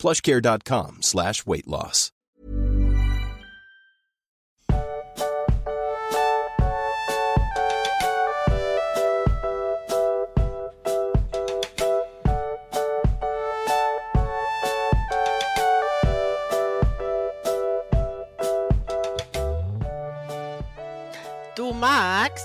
plushcare.com 0.00 1.02
slash 1.02 1.46
weight 1.46 1.66
loss. 1.68 2.10
Du 21.56 21.72
Max, 21.74 22.42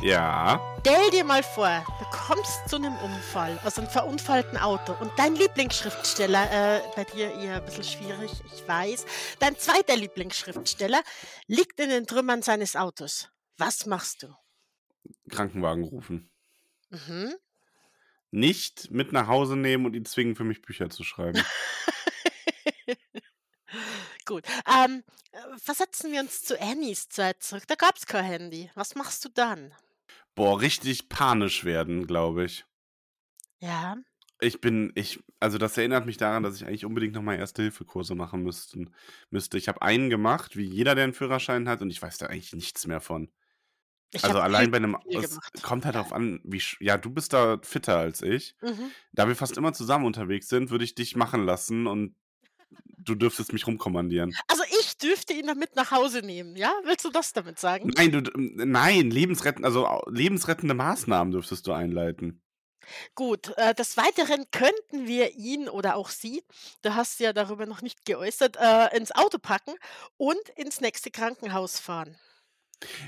Ja. 0.00 0.58
stell 0.80 1.10
dir 1.10 1.24
mal 1.24 1.42
vor, 1.42 1.84
du 1.98 2.04
kommst 2.30 2.68
zu 2.68 2.76
einem 2.76 2.94
Unfall, 2.98 3.58
also 3.64 3.80
einem 3.80 3.90
verunfallten 3.90 4.56
Auto 4.56 4.92
und 5.00 5.10
dein 5.18 5.34
Lieblingsschriftsteller, 5.34 6.76
äh, 6.76 6.80
bei 6.94 7.02
dir 7.02 7.34
eher 7.34 7.56
ein 7.56 7.64
bisschen 7.64 7.82
schwierig, 7.82 8.30
ich 8.54 8.68
weiß, 8.68 9.04
dein 9.40 9.58
zweiter 9.58 9.96
Lieblingsschriftsteller 9.96 11.02
liegt 11.48 11.80
in 11.80 11.88
den 11.88 12.06
Trümmern 12.06 12.42
seines 12.42 12.76
Autos. 12.76 13.28
Was 13.58 13.84
machst 13.84 14.22
du? 14.22 14.32
Krankenwagen 15.28 15.82
rufen. 15.82 16.30
Mhm. 16.90 17.34
Nicht 18.30 18.92
mit 18.92 19.10
nach 19.10 19.26
Hause 19.26 19.56
nehmen 19.56 19.84
und 19.84 19.96
ihn 19.96 20.04
zwingen, 20.04 20.36
für 20.36 20.44
mich 20.44 20.62
Bücher 20.62 20.88
zu 20.88 21.02
schreiben. 21.02 21.42
Gut. 24.24 24.44
Ähm, 24.68 25.02
äh, 25.32 25.58
versetzen 25.58 26.12
wir 26.12 26.20
uns 26.20 26.44
zu 26.44 26.60
Annies 26.60 27.08
Zeit 27.08 27.42
zurück. 27.42 27.64
Da 27.66 27.74
gab 27.74 27.96
es 27.96 28.06
kein 28.06 28.24
Handy. 28.24 28.70
Was 28.76 28.94
machst 28.94 29.24
du 29.24 29.30
dann? 29.30 29.74
Boah, 30.40 30.58
richtig 30.58 31.10
panisch 31.10 31.64
werden, 31.66 32.06
glaube 32.06 32.46
ich. 32.46 32.64
Ja. 33.58 33.96
Ich 34.40 34.62
bin, 34.62 34.90
ich, 34.94 35.22
also 35.38 35.58
das 35.58 35.76
erinnert 35.76 36.06
mich 36.06 36.16
daran, 36.16 36.42
dass 36.42 36.56
ich 36.56 36.66
eigentlich 36.66 36.86
unbedingt 36.86 37.14
nochmal 37.14 37.36
Erste-Hilfe-Kurse 37.36 38.14
machen 38.14 38.42
müssten, 38.42 38.90
müsste. 39.28 39.58
Ich 39.58 39.68
habe 39.68 39.82
einen 39.82 40.08
gemacht, 40.08 40.56
wie 40.56 40.64
jeder, 40.64 40.94
der 40.94 41.04
einen 41.04 41.12
Führerschein 41.12 41.68
hat, 41.68 41.82
und 41.82 41.90
ich 41.90 42.00
weiß 42.00 42.16
da 42.16 42.28
eigentlich 42.28 42.54
nichts 42.54 42.86
mehr 42.86 43.02
von. 43.02 43.30
Ich 44.14 44.24
Also 44.24 44.40
allein 44.40 44.70
bei 44.70 44.78
einem, 44.78 44.96
es 45.10 45.38
kommt 45.60 45.84
halt 45.84 45.94
Ja. 45.94 46.00
darauf 46.00 46.14
an, 46.14 46.40
wie, 46.42 46.56
sch- 46.56 46.78
ja, 46.80 46.96
du 46.96 47.10
bist 47.10 47.34
da 47.34 47.58
fitter 47.62 47.98
als 47.98 48.22
ich. 48.22 48.56
Mhm. 48.62 48.92
Da 49.12 49.28
wir 49.28 49.36
fast 49.36 49.58
immer 49.58 49.74
zusammen 49.74 50.06
unterwegs 50.06 50.48
sind, 50.48 50.70
würde 50.70 50.84
ich 50.84 50.94
dich 50.94 51.16
machen 51.16 51.44
lassen 51.44 51.86
und 51.86 52.16
du 52.96 53.14
dürftest 53.14 53.52
mich 53.52 53.66
rumkommandieren. 53.66 54.34
Also 54.48 54.62
ich 54.79 54.79
dürfte 55.02 55.32
ihn 55.32 55.46
damit 55.46 55.76
nach 55.76 55.90
Hause 55.90 56.22
nehmen, 56.22 56.56
ja? 56.56 56.72
Willst 56.84 57.04
du 57.04 57.10
das 57.10 57.32
damit 57.32 57.58
sagen? 57.58 57.90
Nein, 57.96 58.12
du, 58.12 58.22
nein, 58.34 59.10
lebensrettend, 59.10 59.64
also 59.64 60.02
lebensrettende 60.08 60.74
Maßnahmen 60.74 61.32
dürftest 61.32 61.66
du 61.66 61.72
einleiten. 61.72 62.42
Gut, 63.14 63.52
äh, 63.56 63.74
des 63.74 63.96
Weiteren 63.96 64.46
könnten 64.50 65.06
wir 65.06 65.34
ihn 65.36 65.68
oder 65.68 65.96
auch 65.96 66.08
sie, 66.08 66.42
du 66.82 66.94
hast 66.94 67.20
ja 67.20 67.32
darüber 67.32 67.66
noch 67.66 67.82
nicht 67.82 68.04
geäußert, 68.04 68.56
äh, 68.56 68.96
ins 68.96 69.12
Auto 69.12 69.38
packen 69.38 69.74
und 70.16 70.48
ins 70.56 70.80
nächste 70.80 71.10
Krankenhaus 71.10 71.78
fahren. 71.78 72.16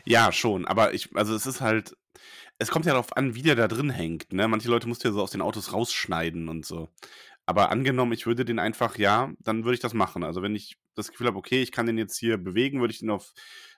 Ja, 0.05 0.33
schon, 0.33 0.67
aber 0.67 0.93
ich, 0.95 1.15
also 1.17 1.35
es 1.35 1.47
ist 1.47 1.61
halt, 1.61 1.97
es 2.59 2.69
kommt 2.69 2.85
ja 2.85 2.93
darauf 2.93 3.17
an, 3.17 3.35
wie 3.35 3.43
der 3.43 3.57
da 3.57 3.69
drin 3.69 3.91
hängt, 3.91 4.33
ne? 4.33 4.47
Manche 4.47 4.69
Leute 4.69 4.87
musst 4.87 5.03
du 5.03 5.09
ja 5.09 5.15
so 5.15 5.23
aus 5.23 5.31
den 5.31 5.41
Autos 5.41 5.73
rausschneiden 5.73 6.49
und 6.49 6.67
so. 6.67 6.91
Aber 7.47 7.71
angenommen, 7.71 8.13
ich 8.13 8.27
würde 8.27 8.45
den 8.45 8.59
einfach, 8.59 8.97
ja, 8.99 9.33
dann 9.41 9.65
würde 9.65 9.75
ich 9.75 9.81
das 9.81 9.95
machen. 9.95 10.23
Also 10.25 10.43
wenn 10.43 10.55
ich 10.55 10.77
das 10.95 11.11
Gefühl 11.11 11.27
habe, 11.27 11.39
okay, 11.39 11.63
ich 11.63 11.73
kann 11.73 11.87
den 11.87 11.99
jetzt 11.99 12.19
hier 12.19 12.39
bewegen, 12.39 12.81
würde 12.81 12.93
ich 12.93 13.01
den 13.01 13.11
auf, 13.11 13.33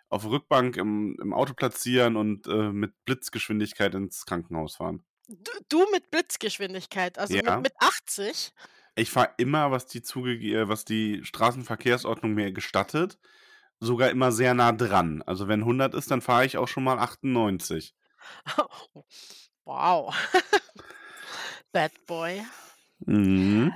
auf 0.09 0.25
Rückbank 0.27 0.77
im, 0.77 1.17
im 1.21 1.33
Auto 1.33 1.55
platzieren 1.55 2.17
und 2.17 2.47
äh, 2.47 2.71
mit 2.73 2.93
Blitzgeschwindigkeit 3.05 3.95
ins 3.95 4.27
Krankenhaus 4.27 4.77
fahren. 4.77 5.05
Du, 5.29 5.53
du 5.71 5.87
mit 5.91 6.11
Blitzgeschwindigkeit, 6.11 7.19
also 7.19 7.35
Ja. 7.35 7.57
mit, 7.57 7.73
mit 7.73 7.73
80. 7.79 8.53
Ich 8.97 9.11
fahre 9.11 9.31
immer, 9.39 9.71
was 9.71 9.87
die 9.87 10.03
Zuge 10.03 10.35
äh, 10.35 10.69
was 10.69 10.85
die 10.85 11.25
Straßenverkehrsordnung 11.25 12.35
mir 12.35 12.53
gestattet, 12.53 13.19
sogar 13.81 14.11
immer 14.11 14.33
sehr 14.33 14.55
nah 14.55 14.73
dran. 14.73 15.23
Also 15.23 15.49
wenn 15.49 15.61
100 15.61 15.95
ist, 15.95 16.11
dann 16.11 16.21
fahre 16.21 16.47
ich 16.47 16.59
auch 16.59 16.69
schon 16.69 16.85
mal 16.85 16.99
98. 16.99 17.95
wow. 19.65 20.15
Bad 21.73 21.93
Boy. 22.07 22.45
Mhm. 23.01 23.71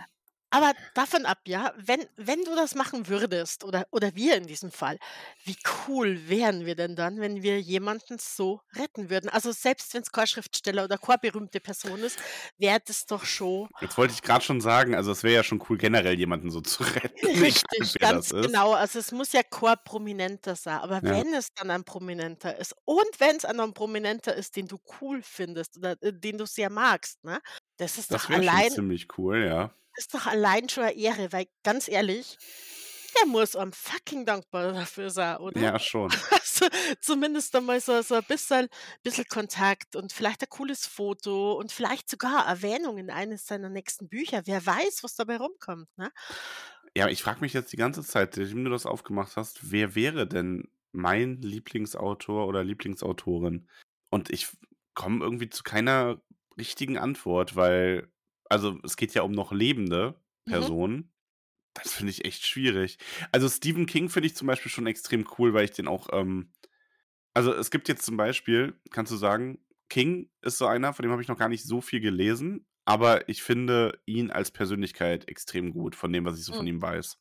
Aber 0.50 0.72
davon 0.94 1.26
ab, 1.26 1.41
ja, 1.47 1.72
wenn, 1.76 2.06
wenn 2.16 2.42
du 2.44 2.54
das 2.56 2.75
machen 2.75 3.06
würdest, 3.09 3.64
oder, 3.64 3.86
oder 3.91 4.14
wir 4.14 4.36
in 4.36 4.47
diesem 4.47 4.70
Fall, 4.72 4.98
wie 5.44 5.56
cool 5.86 6.28
wären 6.28 6.64
wir 6.64 6.75
denn 6.75 6.97
dann, 6.97 7.20
wenn 7.20 7.42
wir 7.42 7.60
jemanden 7.60 8.19
so 8.19 8.60
retten 8.75 9.10
würden? 9.10 9.28
Also 9.28 9.53
selbst 9.53 9.92
wenn 9.94 10.03
es 10.03 10.10
kein 10.12 10.26
Schriftsteller 10.26 10.84
oder 10.84 10.97
keine 10.98 11.19
berühmte 11.19 11.60
Person 11.60 12.03
ist, 12.03 12.19
wäre 12.56 12.81
das 12.87 13.04
doch 13.06 13.25
schon 13.26 13.69
Jetzt 13.81 13.97
wollte 13.97 14.12
ich 14.14 14.22
gerade 14.22 14.44
schon 14.44 14.60
sagen, 14.60 14.94
also 14.94 15.12
es 15.12 15.22
wäre 15.22 15.34
ja 15.37 15.44
schon 15.44 15.62
cool, 15.69 15.78
generell 15.78 16.19
jemanden 16.19 16.50
so 16.50 16.60
zu 16.60 16.82
retten. 16.94 17.44
egal 17.44 17.62
richtig, 17.64 17.98
wer 18.00 18.08
ganz 18.08 18.34
genau. 18.41 18.72
Also 18.72 18.98
es 18.98 19.12
muss 19.12 19.32
ja 19.32 19.42
kein 19.42 19.76
Prominenter 19.84 20.56
sein, 20.56 20.78
aber 20.78 21.03
Ja. 21.03 21.08
wenn 21.08 21.34
es 21.34 21.48
dann 21.54 21.70
ein 21.70 21.84
Prominenter 21.84 22.56
ist 22.58 22.75
und 22.84 23.06
wenn 23.19 23.37
es 23.37 23.44
ein 23.44 23.75
Prominenter 23.75 24.34
ist, 24.34 24.56
den 24.56 24.66
du 24.69 24.78
cool 25.00 25.22
findest 25.22 25.76
oder 25.78 25.97
äh, 26.03 26.12
den 26.12 26.38
du 26.38 26.47
sehr 26.47 26.70
magst, 26.70 27.22
ne? 27.25 27.41
Das 27.76 27.98
ist 27.98 28.12
Das 28.12 28.28
doch 28.28 28.28
allein, 28.31 28.70
ziemlich 28.70 29.19
cool, 29.19 29.44
ja. 29.44 29.72
Ist 29.98 30.14
doch 30.14 30.26
allein 30.26 30.69
schon 30.69 30.84
eine 30.84 30.97
Ehre, 30.97 31.32
weil 31.32 31.47
ganz 31.62 31.88
ehrlich, 31.88 32.38
der 33.19 33.26
muss 33.26 33.56
am 33.56 33.72
fucking 33.72 34.25
dankbar 34.25 34.72
dafür 34.72 35.10
sein, 35.10 35.38
oder? 35.38 35.60
Ja, 35.60 35.78
schon. 35.78 36.10
Also, 36.60 36.66
zumindest 37.00 37.54
einmal 37.54 37.81
so, 37.81 38.03
so 38.03 38.16
ein 38.16 38.25
bisschen, 38.26 38.69
bisschen 39.04 39.26
Kontakt 39.28 39.94
und 39.94 40.12
vielleicht 40.12 40.42
ein 40.42 40.48
cooles 40.48 40.87
Foto 40.87 41.53
und 41.53 41.70
vielleicht 41.70 42.10
sogar 42.10 42.48
Erwähnung 42.48 42.98
in 42.98 43.10
eines 43.10 43.47
seiner 43.47 43.69
nächsten 43.69 44.08
Bücher. 44.08 44.42
Wer 44.44 44.66
weiß, 44.66 45.04
was 45.04 45.14
dabei 45.14 45.37
rumkommt, 45.37 45.87
ne? 45.97 46.10
Ja, 46.97 47.06
ich 47.08 47.22
frage 47.22 47.41
mich 47.42 47.53
jetzt 47.53 47.72
die 47.72 47.76
ganze 47.76 48.03
Zeit, 48.03 48.34
seitdem 48.34 48.64
du 48.64 48.70
das 48.70 48.87
aufgemacht 48.87 49.37
hast, 49.37 49.70
wer 49.70 49.94
wäre 49.94 50.26
denn 50.26 50.69
mein 50.91 51.41
Lieblingsautor 51.41 52.48
oder 52.48 52.64
Lieblingsautorin? 52.64 53.69
Und 54.10 54.31
ich 54.31 54.48
komme 54.94 55.25
irgendwie 55.25 55.48
zu 55.48 55.62
keiner 55.62 56.20
richtigen 56.56 56.98
Antwort, 56.98 57.54
weil, 57.54 58.10
also 58.48 58.78
es 58.84 58.97
geht 58.97 59.14
ja 59.14 59.22
um 59.22 59.32
noch 59.32 59.53
lebende 59.53 60.20
Mhm. 60.47 60.69
Personen. 60.69 61.12
Das 61.75 61.94
finde 61.94 62.12
ich 62.12 62.25
echt 62.25 62.47
schwierig. 62.47 62.98
Also 63.32 63.48
Stephen 63.48 63.86
King 63.86 64.10
finde 64.10 64.28
ich 64.28 64.36
zum 64.36 64.48
Beispiel 64.48 64.70
schon 64.72 64.86
extrem 64.86 65.26
cool, 65.38 65.54
weil 65.54 65.64
ich 65.66 65.72
den 65.72 65.88
auch, 65.88 66.09
ähm, 66.12 66.53
also 67.34 67.53
es 67.54 67.70
gibt 67.70 67.88
jetzt 67.88 68.04
zum 68.04 68.16
Beispiel, 68.16 68.81
kannst 68.91 69.12
du 69.12 69.16
sagen, 69.16 69.60
King 69.91 70.31
ist 70.42 70.58
so 70.58 70.66
einer, 70.66 70.92
von 70.94 71.03
dem 71.04 71.12
habe 71.12 71.22
ich 71.22 71.28
noch 71.28 71.38
gar 71.38 71.48
nicht 71.48 71.64
so 71.64 71.81
viel 71.81 72.00
gelesen, 72.00 72.66
aber 72.87 73.28
ich 73.28 73.42
finde 73.42 74.00
ihn 74.06 74.31
als 74.31 74.50
Persönlichkeit 74.50 75.28
extrem 75.28 75.72
gut, 75.72 75.97
von 75.97 76.12
dem, 76.12 76.25
was 76.25 76.38
ich 76.38 76.44
so 76.44 76.53
von 76.54 76.66
Mhm. 76.66 76.69
ihm 76.69 76.82
weiß. 76.82 77.19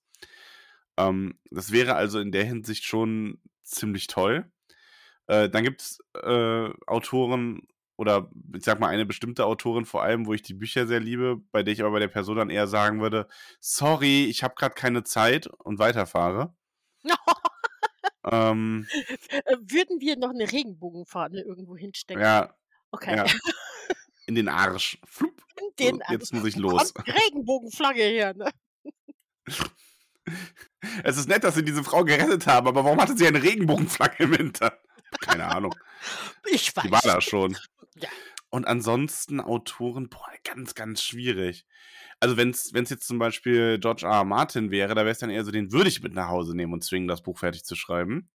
Ähm, 0.98 1.40
das 1.52 1.72
wäre 1.72 1.96
also 1.96 2.20
in 2.20 2.32
der 2.32 2.46
Hinsicht 2.46 2.84
schon 2.86 3.42
ziemlich 3.64 4.08
toll. 4.08 4.52
Äh, 5.28 5.50
dann 5.50 5.64
gibt 5.64 5.82
es 5.82 6.00
äh, 6.16 6.70
Autoren 6.88 7.68
oder 7.98 8.30
ich 8.56 8.64
sag 8.64 8.80
mal 8.80 8.88
eine 8.90 9.06
bestimmte 9.06 9.46
Autorin 9.46 9.86
vor 9.86 10.04
allem, 10.04 10.26
wo 10.26 10.34
ich 10.34 10.42
die 10.44 10.54
Bücher 10.54 10.88
sehr 10.88 11.00
liebe, 11.02 11.38
bei 11.52 11.64
der 11.64 11.74
ich 11.74 11.82
aber 11.82 11.92
bei 11.92 12.00
der 12.00 12.08
Person 12.08 12.38
dann 12.38 12.50
eher 12.50 12.68
sagen 12.68 13.02
würde, 13.02 13.28
sorry, 13.60 14.26
ich 14.26 14.44
habe 14.44 14.56
gerade 14.56 14.76
keine 14.76 15.04
Zeit 15.04 15.48
und 15.48 15.80
weiterfahre. 15.80 16.56
Ähm, 18.30 18.86
Äh, 19.30 19.56
Würden 19.62 20.02
wir 20.02 20.18
noch 20.18 20.32
eine 20.32 20.52
Regenbogenfahne 20.52 21.42
irgendwo 21.44 21.78
hinstecken? 21.78 22.22
ja, 22.22 22.54
Okay. 22.92 23.16
ja, 23.16 23.26
in 24.28 24.36
den 24.36 24.50
Arsch. 24.50 25.00
Flup. 25.06 25.42
In 25.58 25.70
den 25.80 25.96
So, 25.96 26.02
jetzt 26.14 26.34
Arsch. 26.34 26.42
muss 26.42 26.50
ich 26.50 26.56
los. 26.58 26.94
kommt 26.94 27.08
Regenbogenflagge 27.08 28.02
her, 28.04 28.34
ne? 28.34 28.52
Es 31.04 31.18
ist 31.18 31.30
nett, 31.30 31.44
dass 31.46 31.56
sie 31.56 31.64
diese 31.64 31.84
Frau 31.86 32.04
gerettet 32.04 32.48
haben, 32.48 32.68
aber 32.68 32.84
warum 32.84 33.00
hatte 33.00 33.16
sie 33.16 33.28
eine 33.28 33.42
Regenbogenflagge 33.42 34.24
im 34.26 34.34
Hintern? 34.34 34.72
Keine 35.22 35.46
Ahnung. 35.46 35.74
Ich 36.52 36.74
Die 36.74 36.76
war 36.92 36.92
weiß. 36.92 37.04
da 37.04 37.22
schon. 37.22 37.56
Ja. 38.02 38.10
Und 38.50 38.66
ansonsten 38.66 39.42
Autoren, 39.42 40.10
boah, 40.10 40.32
ganz, 40.44 40.74
ganz 40.74 41.02
schwierig. 41.02 41.66
Also 42.20 42.38
wenn 42.38 42.52
es 42.52 42.72
jetzt 42.72 43.08
zum 43.08 43.20
Beispiel 43.20 43.78
George 43.80 44.06
R. 44.06 44.14
R. 44.14 44.24
Martin 44.24 44.72
wäre, 44.72 44.96
da 44.96 45.02
wäre 45.02 45.12
es 45.12 45.20
dann 45.20 45.30
eher 45.30 45.44
so, 45.44 45.52
den 45.52 45.72
würde 45.72 45.90
ich 45.90 46.02
mit 46.02 46.14
nach 46.14 46.30
Hause 46.30 46.56
nehmen 46.56 46.74
und 46.74 46.84
zwingen, 46.84 47.08
das 47.08 47.22
Buch 47.22 47.38
fertig 47.38 47.64
zu 47.64 47.76
schreiben. 47.76 48.30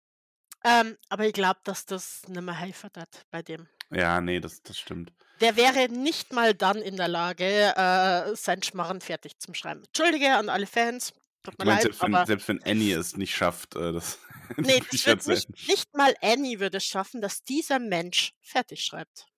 Ähm, 0.65 0.97
aber 1.07 1.25
ich 1.25 1.33
glaube, 1.33 1.59
dass 1.63 1.85
das 1.85 2.27
nicht 2.27 2.41
mehr 2.41 2.55
helfen 2.55 2.89
hat 2.97 3.25
bei 3.31 3.41
dem. 3.41 3.67
Ja, 3.91 4.19
nee, 4.19 4.39
das, 4.39 4.61
das 4.61 4.77
stimmt. 4.77 5.13
Der 5.41 5.55
wäre 5.55 5.87
nicht 5.89 6.33
mal 6.33 6.53
dann 6.53 6.77
in 6.77 6.97
der 6.97 7.07
Lage, 7.07 7.45
äh, 7.45 8.35
sein 8.35 8.61
Schmarren 8.61 8.99
fertig 8.99 9.39
zu 9.39 9.53
schreiben. 9.53 9.83
Entschuldige 9.85 10.35
an 10.35 10.49
alle 10.49 10.67
Fans. 10.67 11.13
Tut 11.43 11.57
mir 11.57 11.65
leid, 11.65 11.83
selbst 11.83 12.01
wenn, 12.01 12.25
selbst 12.25 12.47
wenn 12.49 12.63
Annie 12.63 12.93
es 12.95 13.15
nicht 13.15 13.33
schafft, 13.33 13.75
äh, 13.75 13.93
das 13.93 14.19
nee, 14.57 14.83
das 14.91 15.05
wird 15.05 15.27
nicht, 15.27 15.67
nicht 15.69 15.95
mal 15.95 16.13
Annie 16.21 16.59
würde 16.59 16.77
es 16.77 16.85
schaffen, 16.85 17.21
dass 17.21 17.43
dieser 17.43 17.79
Mensch 17.79 18.33
fertig 18.41 18.83
schreibt. 18.83 19.28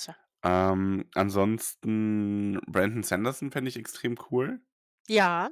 Tja. 0.00 0.16
Ähm, 0.42 1.04
ansonsten 1.14 2.60
Brandon 2.66 3.02
Sanderson 3.02 3.50
fände 3.50 3.68
ich 3.68 3.76
extrem 3.76 4.16
cool. 4.30 4.60
Ja, 5.06 5.50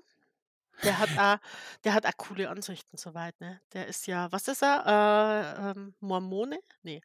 der 0.83 0.99
hat 0.99 1.11
auch, 1.19 1.45
der 1.85 1.95
hat 1.95 2.07
auch 2.07 2.17
coole 2.17 2.49
Ansichten 2.49 2.97
soweit, 2.97 3.41
ne? 3.41 3.61
Der 3.73 3.87
ist 3.87 4.07
ja, 4.07 4.31
was 4.33 4.49
ist 4.49 4.63
er? 4.63 4.85
Äh, 4.87 5.71
ähm, 5.71 5.95
Mormone? 6.01 6.59
Nee. 6.83 7.03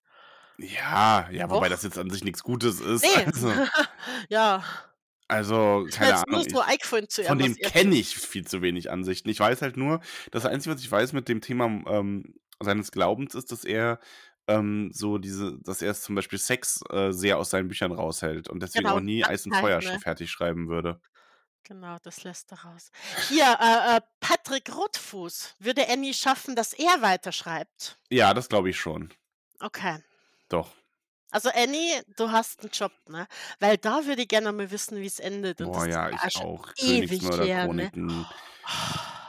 Ja, 0.58 1.28
ja, 1.32 1.50
wobei 1.50 1.68
das 1.68 1.82
Doch. 1.82 1.86
jetzt 1.86 1.98
an 1.98 2.10
sich 2.10 2.24
nichts 2.24 2.44
Gutes 2.44 2.80
ist. 2.80 3.04
Nee. 3.04 3.26
Also, 3.26 3.52
ja. 4.30 4.64
also 5.28 5.88
keine 5.92 6.12
jetzt 6.12 6.28
nur 6.28 6.40
Ahnung. 6.40 6.50
so 6.50 6.64
Ich, 6.72 7.10
zu 7.10 7.24
von 7.24 7.40
dem 7.40 7.56
kenne 7.56 7.96
ich 7.96 8.16
viel 8.16 8.46
zu 8.46 8.62
wenig 8.62 8.92
Ansichten. 8.92 9.30
Ich 9.30 9.40
weiß 9.40 9.64
halt 9.64 9.78
nur, 9.78 10.00
das 10.32 10.46
Einzige, 10.46 10.76
was 10.76 10.82
ich 10.82 10.92
weiß 10.92 11.14
mit 11.14 11.28
dem 11.28 11.42
Thema 11.42 11.66
ähm, 11.66 12.36
seines 12.60 12.92
Glaubens 12.92 13.34
ist, 13.34 13.52
dass 13.52 13.66
er 13.66 14.00
ähm, 14.48 14.92
so 14.94 15.18
diese, 15.18 15.58
dass 15.62 15.82
er 15.82 15.94
zum 15.94 16.16
Beispiel 16.16 16.40
Sex 16.40 16.82
äh, 16.90 17.12
sehr 17.12 17.38
aus 17.38 17.50
seinen 17.50 17.68
Büchern 17.68 17.92
raushält 17.92 18.50
und 18.50 18.62
deswegen 18.62 18.86
Genau, 18.86 18.98
auch 18.98 19.02
nie 19.02 19.24
Eis 19.24 19.46
und 19.46 19.56
Feuer 19.56 19.80
ne? 19.82 20.00
fertig 20.00 20.30
schreiben 20.32 20.68
würde. 20.68 21.00
Genau, 21.64 21.98
das 22.04 22.24
lässt 22.24 22.52
er 22.52 22.66
raus. 22.66 22.92
Hier, 23.30 23.58
äh, 23.62 23.98
äh, 23.98 24.02
Patrick 24.20 24.76
Rotfuß. 24.76 25.56
Würde 25.60 25.88
Annie 25.88 26.14
schaffen, 26.14 26.56
dass 26.58 26.74
er 26.74 27.02
weiterschreibt? 27.02 27.98
Ja, 28.10 28.34
das 28.34 28.50
glaube 28.50 28.70
ich 28.70 28.78
schon. 28.78 29.14
Okay. 29.62 30.00
Doch. 30.50 30.74
Also 31.32 31.50
Annie, 31.56 32.04
du 32.18 32.30
hast 32.32 32.62
einen 32.62 32.72
Job, 32.72 32.92
ne? 33.08 33.28
Weil 33.60 33.78
da 33.78 34.06
würde 34.06 34.24
ich 34.24 34.28
gerne 34.28 34.52
mal 34.52 34.70
wissen, 34.72 34.98
wie 35.00 35.06
es 35.06 35.20
endet. 35.20 35.62
Und 35.62 35.72
Boah, 35.72 35.88
ja, 35.88 36.10
ich 36.10 36.34
schon 36.34 36.44
auch. 36.46 36.68
ewig 36.78 37.22
her, 37.22 37.68
ne? 37.68 37.90
Königsmörder-Chroniken 37.90 38.26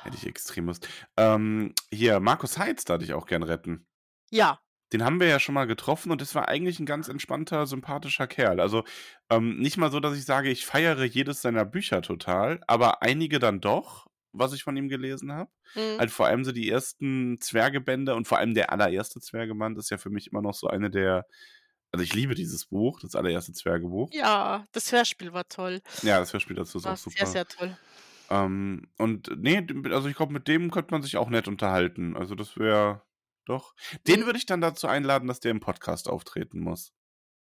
hätte 0.02 0.16
ich 0.16 0.26
extrem 0.26 0.66
Lust. 0.66 0.88
Ähm, 1.16 1.72
hier, 1.90 2.20
Markus 2.20 2.58
Heitz 2.58 2.84
darf 2.84 3.00
ich 3.00 3.14
auch 3.14 3.26
gern 3.26 3.42
retten. 3.42 3.86
Ja, 4.30 4.60
Den 4.94 5.04
haben 5.04 5.18
wir 5.18 5.26
ja 5.26 5.40
schon 5.40 5.56
mal 5.56 5.66
getroffen 5.66 6.12
und 6.12 6.20
das 6.20 6.36
war 6.36 6.46
eigentlich 6.46 6.78
ein 6.78 6.86
ganz 6.86 7.08
entspannter, 7.08 7.66
sympathischer 7.66 8.28
Kerl. 8.28 8.60
Also 8.60 8.84
ähm, 9.28 9.58
nicht 9.58 9.76
mal 9.76 9.90
so, 9.90 9.98
dass 9.98 10.16
ich 10.16 10.24
sage, 10.24 10.50
ich 10.50 10.64
feiere 10.64 11.02
jedes 11.02 11.42
seiner 11.42 11.64
Bücher 11.64 12.00
total, 12.00 12.60
aber 12.68 13.02
einige 13.02 13.40
dann 13.40 13.60
doch, 13.60 14.06
was 14.30 14.52
ich 14.52 14.62
von 14.62 14.76
ihm 14.76 14.88
gelesen 14.88 15.32
habe. 15.32 15.50
mhm. 15.74 15.98
Halt 15.98 16.12
vor 16.12 16.26
allem 16.26 16.44
so 16.44 16.52
die 16.52 16.70
ersten 16.70 17.40
Zwergebände 17.40 18.14
und 18.14 18.28
vor 18.28 18.38
allem 18.38 18.54
der 18.54 18.70
allererste 18.70 19.18
Zwergeband 19.18 19.78
ist 19.78 19.90
ja 19.90 19.98
für 19.98 20.10
mich 20.10 20.28
immer 20.30 20.42
noch 20.42 20.54
so 20.54 20.68
eine 20.68 20.90
der. 20.90 21.26
Also 21.90 22.04
ich 22.04 22.14
liebe 22.14 22.36
dieses 22.36 22.66
Buch, 22.66 23.00
das 23.00 23.16
allererste 23.16 23.52
Zwergebuch. 23.52 24.10
ja, 24.12 24.64
das 24.70 24.92
Hörspiel 24.92 25.32
war 25.32 25.48
toll. 25.48 25.80
Ja, 26.02 26.20
das 26.20 26.32
Hörspiel 26.32 26.54
dazu 26.54 26.78
ist 26.78 26.84
War 26.84 26.92
auch 26.92 26.96
sehr, 26.96 27.12
super. 27.12 27.26
sehr 27.26 27.48
toll. 27.48 27.76
Ähm, 28.30 28.86
und 28.98 29.28
nee, 29.36 29.66
also 29.90 30.08
ich 30.08 30.14
glaube, 30.16 30.32
mit 30.32 30.46
dem 30.46 30.70
könnte 30.70 30.92
man 30.92 31.02
sich 31.02 31.16
auch 31.16 31.30
nett 31.30 31.48
unterhalten. 31.48 32.16
Also 32.16 32.36
das 32.36 32.56
wäre 32.56 33.02
doch. 33.44 33.74
Den 34.06 34.26
würde 34.26 34.38
ich 34.38 34.46
dann 34.46 34.60
dazu 34.60 34.86
einladen, 34.86 35.28
dass 35.28 35.40
der 35.40 35.50
im 35.50 35.60
Podcast 35.60 36.08
auftreten 36.08 36.60
muss. 36.60 36.92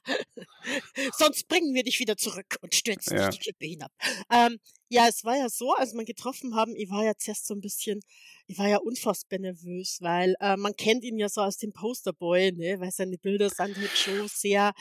Sonst 1.17 1.47
bringen 1.47 1.73
wir 1.73 1.83
dich 1.83 1.99
wieder 1.99 2.17
zurück 2.17 2.57
und 2.61 2.75
stürzen 2.75 3.17
Ja. 3.17 3.29
dich 3.29 3.39
die 3.39 3.43
Klippe 3.43 3.65
hinab. 3.65 3.91
Ähm, 4.31 4.59
ja, 4.89 5.07
es 5.07 5.23
war 5.23 5.35
ja 5.35 5.49
so, 5.49 5.73
als 5.73 5.93
wir 5.93 6.01
ihn 6.01 6.05
getroffen 6.05 6.55
haben, 6.55 6.75
ich 6.75 6.89
war 6.89 7.03
ja 7.03 7.13
zuerst 7.17 7.47
so 7.47 7.55
ein 7.55 7.61
bisschen, 7.61 7.99
ich 8.45 8.57
war 8.57 8.67
ja 8.67 8.77
unfassbar 8.77 9.39
nervös, 9.39 9.97
weil 10.01 10.35
äh, 10.39 10.55
man 10.55 10.75
kennt 10.75 11.03
ihn 11.03 11.17
ja 11.17 11.29
so 11.29 11.41
aus 11.41 11.57
dem 11.57 11.73
Posterboy, 11.73 12.51
ne, 12.51 12.79
weil 12.79 12.91
seine 12.91 13.17
Bilder 13.17 13.49
sind 13.49 13.75
halt 13.75 13.97
schon 13.97 14.27
sehr, 14.27 14.73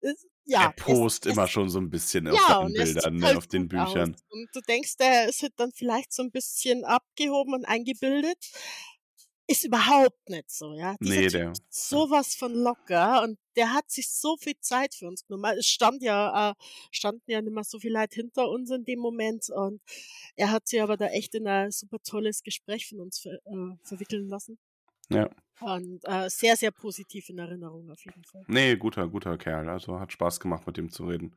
äh, 0.00 0.14
ja, 0.46 0.62
er 0.64 0.72
post 0.72 1.26
es, 1.26 1.32
immer 1.32 1.44
es, 1.44 1.50
schon 1.50 1.68
so 1.68 1.78
ein 1.78 1.90
bisschen 1.90 2.26
auf 2.28 2.34
ja, 2.34 2.62
er 2.62 2.68
sieht 2.68 2.94
Bildern, 2.94 3.16
ne, 3.16 3.26
halt 3.26 3.36
auf 3.36 3.46
den 3.46 3.68
gut 3.68 3.78
aus. 3.78 3.92
Büchern. 3.92 4.16
Und 4.30 4.48
du 4.54 4.60
denkst, 4.62 4.96
der 4.96 5.28
ist 5.28 5.42
halt 5.42 5.52
dann 5.56 5.72
vielleicht 5.72 6.14
so 6.14 6.22
ein 6.22 6.30
bisschen 6.30 6.84
abgehoben 6.84 7.52
und 7.52 7.66
eingebildet. 7.66 8.38
Ist 9.50 9.64
überhaupt 9.64 10.28
nicht 10.28 10.50
so, 10.50 10.74
ja. 10.74 10.94
Dieser 11.00 11.20
Nee, 11.20 11.28
Typ 11.28 11.32
der. 11.32 11.52
ist 11.52 11.88
sowas 11.88 12.34
von 12.34 12.52
locker 12.54 13.22
und 13.22 13.38
der 13.56 13.72
hat 13.72 13.90
sich 13.90 14.10
so 14.10 14.36
viel 14.36 14.58
Zeit 14.60 14.94
für 14.94 15.08
uns 15.08 15.24
genommen. 15.26 15.56
Es 15.58 15.66
stand 15.66 16.02
ja, 16.02 16.50
äh, 16.50 16.54
standen 16.90 17.30
ja 17.30 17.40
nicht 17.40 17.54
mehr 17.54 17.64
so 17.64 17.78
viel 17.78 17.92
Leute 17.92 18.16
hinter 18.16 18.48
uns 18.50 18.70
in 18.70 18.84
dem 18.84 18.98
Moment 19.00 19.48
und 19.50 19.80
er 20.36 20.50
hat 20.50 20.68
sich 20.68 20.82
aber 20.82 20.96
da 20.98 21.06
echt 21.06 21.34
in 21.34 21.46
ein 21.48 21.70
super 21.70 21.98
tolles 22.04 22.42
Gespräch 22.42 22.88
von 22.88 23.00
uns 23.00 23.20
ver, 23.20 23.32
äh, 23.46 23.76
verwickeln 23.84 24.28
lassen. 24.28 24.58
Ja. 25.10 25.30
Und 25.60 26.00
äh, 26.04 26.28
sehr, 26.28 26.56
sehr 26.56 26.70
positiv 26.70 27.30
in 27.30 27.38
Erinnerung 27.38 27.90
auf 27.90 28.04
jeden 28.04 28.24
Fall. 28.24 28.44
Nee, 28.46 28.76
guter, 28.76 29.08
guter 29.08 29.38
Kerl. 29.38 29.68
Also 29.68 29.98
hat 29.98 30.12
Spaß 30.12 30.40
gemacht, 30.40 30.66
mit 30.66 30.76
dem 30.76 30.90
zu 30.90 31.06
reden. 31.06 31.36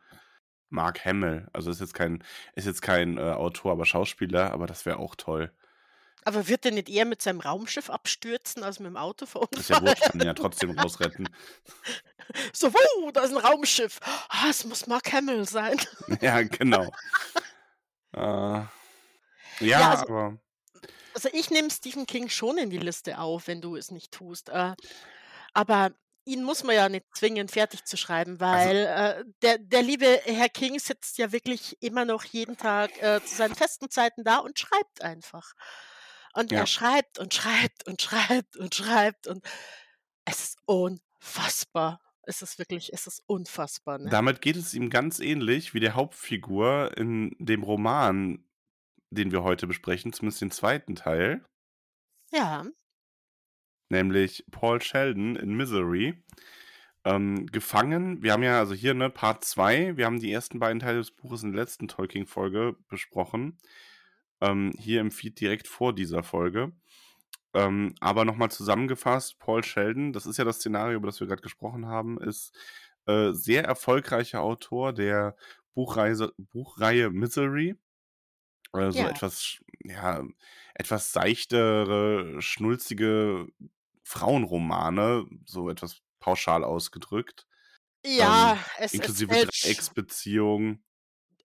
Mark 0.70 1.04
Hamill, 1.06 1.48
also 1.54 1.72
ist 1.72 1.82
jetzt 1.82 1.94
kein, 1.94 2.24
ist 2.56 2.66
jetzt 2.66 2.82
kein 2.82 3.18
äh, 3.18 3.22
Autor, 3.22 3.72
aber 3.74 3.86
Schauspieler, 3.86 4.52
aber 4.52 4.68
das 4.68 4.86
wäre 4.86 5.00
auch 5.00 5.16
toll. 5.16 5.52
Aber 6.24 6.48
wird 6.48 6.66
er 6.66 6.72
nicht 6.72 6.90
eher 6.90 7.06
mit 7.06 7.22
seinem 7.22 7.40
Raumschiff 7.40 7.90
abstürzen 7.90 8.64
als 8.64 8.80
mit 8.80 8.88
dem 8.88 8.98
Auto 8.98 9.26
Ist 9.26 9.70
ja 9.70 9.82
wurscht, 9.82 9.98
verunfallen? 9.98 10.12
kann 10.12 10.20
ihn 10.22 10.26
ja 10.28 10.34
trotzdem 10.36 10.78
rausretten. 10.78 11.30
So, 12.54 12.72
wuh, 12.74 13.12
da 13.12 13.22
ist 13.22 13.32
ein 13.32 13.38
Raumschiff. 13.44 14.00
Ah, 14.30 14.48
es 14.50 14.64
muss 14.66 14.88
Mark 14.88 15.12
Hamill 15.12 15.48
sein. 15.48 15.80
ja, 16.22 16.42
genau. 16.44 16.86
Äh, 18.14 18.20
ja, 18.20 18.70
Ja, 19.60 19.90
also, 19.92 20.04
aber 20.04 20.38
also 21.14 21.30
ich 21.34 21.50
nehme 21.50 21.70
Stephen 21.72 22.06
King 22.06 22.30
schon 22.30 22.58
in 22.58 22.70
die 22.70 22.78
Liste 22.78 23.20
auf, 23.20 23.48
wenn 23.48 23.62
du 23.62 23.76
es 23.76 23.92
nicht 23.92 24.12
tust. 24.12 24.50
Äh, 24.50 24.76
aber 25.54 25.92
ihn 26.24 26.44
muss 26.44 26.64
man 26.64 26.76
ja 26.76 26.88
nicht 26.88 27.06
zwingen, 27.16 27.48
fertig 27.48 27.84
zu 27.86 27.98
schreiben, 27.98 28.40
also 28.40 28.70
weil 28.70 28.78
äh, 28.78 29.24
der, 29.42 29.58
der 29.58 29.82
liebe 29.82 30.22
Herr 30.24 30.50
King 30.50 30.80
sitzt 30.80 31.18
ja 31.18 31.32
wirklich 31.32 31.82
immer 31.82 32.06
noch 32.06 32.24
jeden 32.24 32.58
Tag 32.58 32.92
äh, 33.02 33.20
zu 33.26 33.36
seinen 33.36 33.56
festen 33.56 33.90
Zeiten 33.90 34.24
da 34.24 34.38
und 34.38 34.60
schreibt 34.60 35.02
einfach. 35.02 35.54
Und 36.34 36.52
er 36.52 36.60
ja. 36.60 36.66
schreibt 36.66 37.20
und 37.20 37.34
schreibt 37.34 37.88
und 37.88 38.02
schreibt 38.02 38.56
und 38.58 38.74
schreibt 38.74 39.28
und 39.28 39.46
es 40.26 40.44
ist 40.44 40.58
unfassbar. 40.66 42.00
Es 42.24 42.42
ist 42.42 42.60
wirklich, 42.60 42.94
es 42.94 43.08
ist 43.08 43.24
unfassbar, 43.26 43.98
ne? 43.98 44.10
Damit 44.10 44.42
geht 44.42 44.56
es 44.56 44.74
ihm 44.74 44.90
ganz 44.90 45.20
ähnlich 45.20 45.74
wie 45.74 45.80
der 45.80 45.96
Hauptfigur 45.96 46.96
in 46.96 47.36
dem 47.40 47.64
Roman, 47.64 48.46
den 49.10 49.32
wir 49.32 49.44
heute 49.44 49.68
besprechen, 49.68 50.14
zumindest 50.14 50.42
den 50.42 50.52
zweiten 50.52 50.96
Teil, 50.96 51.44
Ja. 52.32 52.64
nämlich 53.90 54.46
Paul 54.52 54.82
Sheldon 54.82 55.36
in 55.36 55.56
Misery. 55.56 56.24
Ähm, 57.04 57.48
gefangen, 57.48 58.22
wir 58.22 58.32
haben 58.32 58.44
ja 58.44 58.60
also 58.60 58.76
hier 58.76 58.94
ne 58.94 59.10
Part 59.10 59.44
2, 59.44 59.98
wir 59.98 60.06
haben 60.06 60.20
die 60.20 60.32
ersten 60.32 60.60
beiden 60.60 60.80
Teile 60.80 61.00
des 61.00 61.10
Buches 61.10 61.42
in 61.42 61.52
der 61.52 61.62
letzten 61.62 61.88
Tolkien-Folge 61.88 62.76
besprochen. 62.88 63.58
Ähm, 64.42 64.74
hier 64.78 65.02
im 65.02 65.12
Feed 65.12 65.40
direkt 65.40 65.68
vor 65.68 65.94
dieser 65.96 66.24
Folge. 66.24 66.74
Ähm, 67.54 67.96
aber 68.02 68.26
nochmal 68.26 68.52
zusammengefasst, 68.52 69.40
Paul 69.40 69.64
Sheldon, 69.64 70.14
das 70.14 70.26
ist 70.26 70.38
ja 70.38 70.46
das 70.46 70.58
Szenario, 70.58 70.98
über 70.98 71.08
das 71.08 71.20
wir 71.20 71.28
gerade 71.28 71.42
gesprochen 71.42 71.88
haben, 71.88 72.20
ist 72.22 72.56
äh, 73.08 73.34
sehr 73.34 73.66
erfolgreicher 73.66 74.42
Autor 74.42 74.94
der 74.94 75.36
Buchreise, 75.76 76.34
Buchreihe 76.38 77.10
Misery. 77.12 77.78
Äh, 78.74 78.92
so 78.92 79.06
Ja. 79.06 79.08
etwas, 79.08 79.60
ja, 79.84 80.24
etwas 80.76 81.12
seichtere, 81.12 82.42
schnulzige 82.42 83.48
Frauenromane, 84.04 85.26
so 85.46 85.70
etwas 85.70 86.02
pauschal 86.20 86.64
ausgedrückt. 86.64 87.48
Ja, 88.06 88.58
Ähm, 88.58 88.60
es, 88.78 88.92
inklusive 88.92 89.28
fällt 89.28 89.52
sch- 89.52 89.62
Dreiecksbeziehung. 89.64 90.84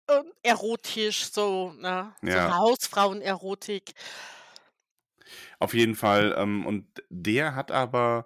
Ähm, 0.08 0.32
erotisch, 0.42 1.30
so, 1.32 1.72
ne? 1.72 2.14
So 2.24 2.28
Ja. 2.28 2.50
Hausfrauen-Erotik. 2.56 3.94
Auf 5.58 5.74
jeden 5.74 5.94
Fall. 5.94 6.34
Ähm, 6.36 6.66
und 6.66 6.86
der 7.08 7.54
hat 7.54 7.70
aber 7.70 8.24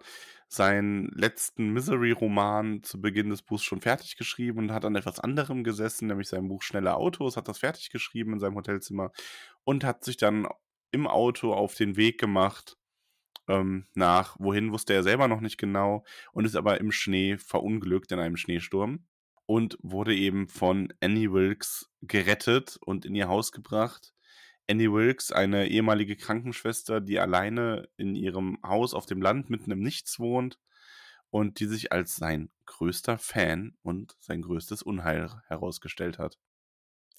seinen 0.49 1.09
letzten 1.15 1.73
Misery-Roman 1.73 2.83
zu 2.83 3.01
Beginn 3.01 3.31
des 3.31 3.43
Buchs 3.43 3.63
schon 3.63 3.81
fertig 3.81 4.17
geschrieben 4.17 4.59
und 4.59 4.73
hat 4.73 4.85
an 4.85 4.97
etwas 4.97 5.21
anderem 5.21 5.63
gesessen, 5.63 6.09
nämlich 6.09 6.29
sein 6.29 6.49
Buch 6.49 6.63
Schnelle 6.63 6.97
Autos, 6.97 7.37
hat 7.37 7.47
das 7.49 7.59
fertig 7.59 7.91
geschrieben 7.91 8.33
in 8.33 8.41
seinem 8.41 8.57
Hotelzimmer 8.57 9.13
und 9.65 9.85
hat 9.85 10.05
sich 10.05 10.17
dann 10.17 10.49
im 10.91 11.07
Auto 11.07 11.55
auf 11.55 11.77
den 11.77 11.97
Weg 11.97 12.19
gemacht 12.19 12.77
ähm, 13.49 13.87
nach, 13.95 14.37
wohin 14.41 14.73
wusste 14.73 14.95
er 14.95 15.03
selber 15.05 15.29
noch 15.29 15.41
nicht 15.41 15.59
genau 15.59 16.05
und 16.33 16.47
ist 16.47 16.57
aber 16.57 16.81
im 16.81 16.93
Schnee 16.93 17.39
verunglückt 17.39 18.13
in 18.13 18.19
einem 18.21 18.37
Schneesturm 18.37 19.07
und 19.51 19.77
wurde 19.83 20.15
eben 20.15 20.47
von 20.47 20.95
Annie 21.01 21.33
Wilkes 21.33 21.91
gerettet 22.03 22.79
und 22.87 23.05
in 23.05 23.17
ihr 23.17 23.27
Haus 23.27 23.51
gebracht. 23.51 24.15
Annie 24.71 24.93
Wilkes, 24.93 25.33
eine 25.33 25.67
ehemalige 25.67 26.15
Krankenschwester, 26.15 27.01
die 27.01 27.19
alleine 27.19 27.89
in 27.97 28.15
ihrem 28.15 28.59
Haus 28.63 28.95
auf 28.95 29.07
dem 29.07 29.21
Land 29.21 29.51
mitten 29.51 29.73
im 29.73 29.81
Nichts 29.81 30.21
wohnt 30.21 30.61
und 31.31 31.59
die 31.59 31.67
sich 31.67 31.91
als 31.91 32.15
sein 32.15 32.53
größter 32.67 33.19
Fan 33.19 33.77
und 33.83 34.15
sein 34.21 34.41
größtes 34.43 34.83
Unheil 34.85 35.43
herausgestellt 35.49 36.21
hat. 36.21 36.39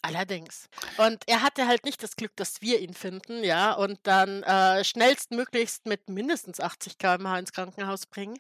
Allerdings. 0.01 0.69
Und 0.95 1.25
er 1.27 1.41
hatte 1.41 1.67
halt 1.67 1.83
nicht 1.83 2.01
das 2.01 2.15
Glück, 2.15 2.31
dass 2.37 2.61
wir 2.61 2.79
ihn 2.79 2.93
finden, 2.93 3.43
ja, 3.43 3.73
und 3.73 3.99
dann 4.03 4.41
äh, 4.43 4.85
schnellstmöglichst 4.85 5.85
mit 5.85 6.07
mindestens 6.07 6.61
80 6.61 6.97
km/h 6.97 7.39
ins 7.39 7.51
Krankenhaus 7.51 8.05
bringen, 8.05 8.39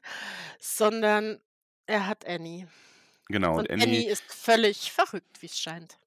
sondern 0.61 1.41
er 1.87 2.07
hat 2.07 2.25
Annie. 2.25 2.69
Genau, 3.31 3.53
und 3.53 3.59
Und 3.61 3.71
Annie, 3.71 3.83
Annie 3.83 4.09
ist 4.09 4.23
völlig 4.31 4.91
verrückt, 4.91 5.41
wie 5.41 5.47
es 5.47 5.59
scheint. 5.59 5.97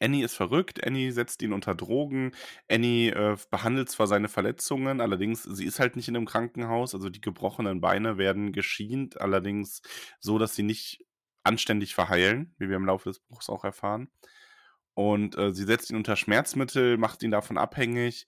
Annie 0.00 0.24
ist 0.24 0.34
verrückt, 0.34 0.84
Annie 0.84 1.12
setzt 1.12 1.42
ihn 1.42 1.52
unter 1.52 1.74
Drogen, 1.76 2.32
Annie 2.68 3.10
äh, 3.10 3.36
behandelt 3.50 3.88
zwar 3.88 4.08
seine 4.08 4.28
Verletzungen, 4.28 5.00
allerdings, 5.00 5.44
sie 5.44 5.64
ist 5.64 5.78
halt 5.78 5.94
nicht 5.94 6.08
in 6.08 6.16
einem 6.16 6.26
Krankenhaus, 6.26 6.94
also 6.94 7.08
die 7.08 7.20
gebrochenen 7.20 7.80
Beine 7.80 8.18
werden 8.18 8.52
geschient, 8.52 9.20
allerdings 9.20 9.80
so, 10.18 10.38
dass 10.38 10.56
sie 10.56 10.64
nicht 10.64 11.06
anständig 11.44 11.94
verheilen, 11.94 12.54
wie 12.58 12.68
wir 12.68 12.76
im 12.76 12.86
Laufe 12.86 13.10
des 13.10 13.20
Buchs 13.20 13.48
auch 13.48 13.64
erfahren. 13.64 14.08
Und 14.94 15.38
äh, 15.38 15.52
sie 15.54 15.64
setzt 15.64 15.90
ihn 15.90 15.96
unter 15.96 16.16
Schmerzmittel, 16.16 16.98
macht 16.98 17.22
ihn 17.22 17.30
davon 17.30 17.56
abhängig 17.56 18.26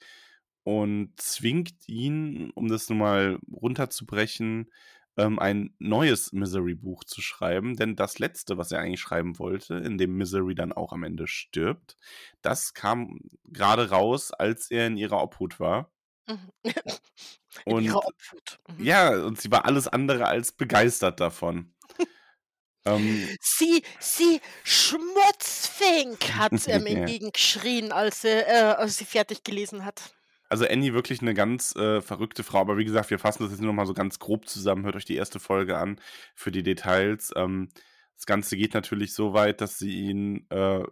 und 0.62 1.12
zwingt 1.20 1.88
ihn, 1.88 2.50
um 2.54 2.68
das 2.68 2.88
nun 2.88 2.98
mal 2.98 3.38
runterzubrechen, 3.50 4.70
ähm, 5.16 5.38
ein 5.38 5.74
neues 5.78 6.32
Misery-Buch 6.32 7.04
zu 7.04 7.22
schreiben. 7.22 7.76
Denn 7.76 7.96
das 7.96 8.18
letzte, 8.18 8.58
was 8.58 8.72
er 8.72 8.80
eigentlich 8.80 9.00
schreiben 9.00 9.38
wollte, 9.38 9.74
in 9.76 9.98
dem 9.98 10.16
Misery 10.16 10.54
dann 10.54 10.72
auch 10.72 10.92
am 10.92 11.04
Ende 11.04 11.26
stirbt, 11.26 11.96
das 12.42 12.74
kam 12.74 13.20
gerade 13.44 13.90
raus, 13.90 14.32
als 14.32 14.70
er 14.70 14.86
in 14.88 14.96
ihrer 14.96 15.22
Obhut 15.22 15.60
war. 15.60 15.90
Mhm. 16.28 16.50
in 17.66 17.76
Und 17.76 17.84
ihrer 17.84 17.98
Obhut. 18.06 18.58
Mhm. 18.68 18.84
ja, 18.84 19.10
und 19.24 19.40
sie 19.40 19.50
war 19.50 19.64
alles 19.66 19.88
andere 19.88 20.26
als 20.26 20.52
begeistert 20.52 21.20
davon. 21.20 21.74
ähm, 22.86 23.36
Sie, 23.40 23.82
sie 24.00 24.40
Schmutzfink, 24.64 26.34
hat 26.36 26.66
ihm 26.66 26.86
Ja. 26.88 26.94
entgegengeschrien, 26.98 27.92
als 27.92 28.24
äh, 28.24 28.44
als 28.76 28.96
sie 28.98 29.04
fertig 29.04 29.44
gelesen 29.44 29.84
hat. 29.84 30.14
Also 30.54 30.68
Annie 30.68 30.94
wirklich 30.94 31.20
eine 31.20 31.34
ganz 31.34 31.74
äh, 31.74 32.00
verrückte 32.00 32.44
Frau, 32.44 32.60
aber 32.60 32.78
wie 32.78 32.84
gesagt, 32.84 33.10
wir 33.10 33.18
fassen 33.18 33.42
das 33.42 33.50
jetzt 33.50 33.60
nur 33.60 33.72
noch 33.72 33.76
mal 33.76 33.86
so 33.86 33.92
ganz 33.92 34.20
grob 34.20 34.46
zusammen. 34.46 34.84
Hört 34.84 34.94
euch 34.94 35.04
die 35.04 35.16
erste 35.16 35.40
Folge 35.40 35.76
an 35.76 35.98
für 36.36 36.52
die 36.52 36.62
Details. 36.62 37.32
Ähm, 37.34 37.70
das 38.14 38.24
Ganze 38.24 38.56
geht 38.56 38.72
natürlich 38.72 39.14
so 39.14 39.32
weit, 39.32 39.60
dass 39.60 39.78
sie 39.78 39.90
ihn 39.90 40.46
äh, 40.50 40.84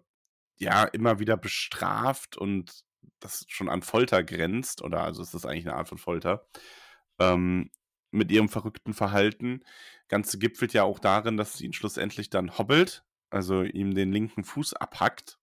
ja 0.59 0.83
immer 0.87 1.21
wieder 1.21 1.37
bestraft 1.37 2.37
und 2.37 2.83
das 3.21 3.45
schon 3.47 3.69
an 3.69 3.83
Folter 3.83 4.25
grenzt, 4.25 4.83
oder 4.83 5.03
also 5.05 5.23
ist 5.23 5.47
eigentlich 5.47 5.69
eine 5.69 5.77
Art 5.77 5.89
von 5.89 5.99
Folter, 5.99 6.45
ähm, 7.21 7.71
mit 8.11 8.33
ihrem 8.33 8.49
verrückten 8.49 8.95
Verhalten. 8.95 9.63
Ganze 10.09 10.41
gipfelt 10.41 10.73
ja 10.73 10.83
auch 10.83 10.99
darin, 10.99 11.37
dass 11.37 11.57
sie 11.57 11.67
ihn 11.67 11.73
schlussendlich 11.73 12.31
dann 12.31 12.59
hobbelt, 12.59 13.05
also 13.31 13.63
ihm 13.63 13.95
den 13.95 14.11
linken 14.11 14.43
Fuß 14.43 14.75
abhackt 14.75 15.39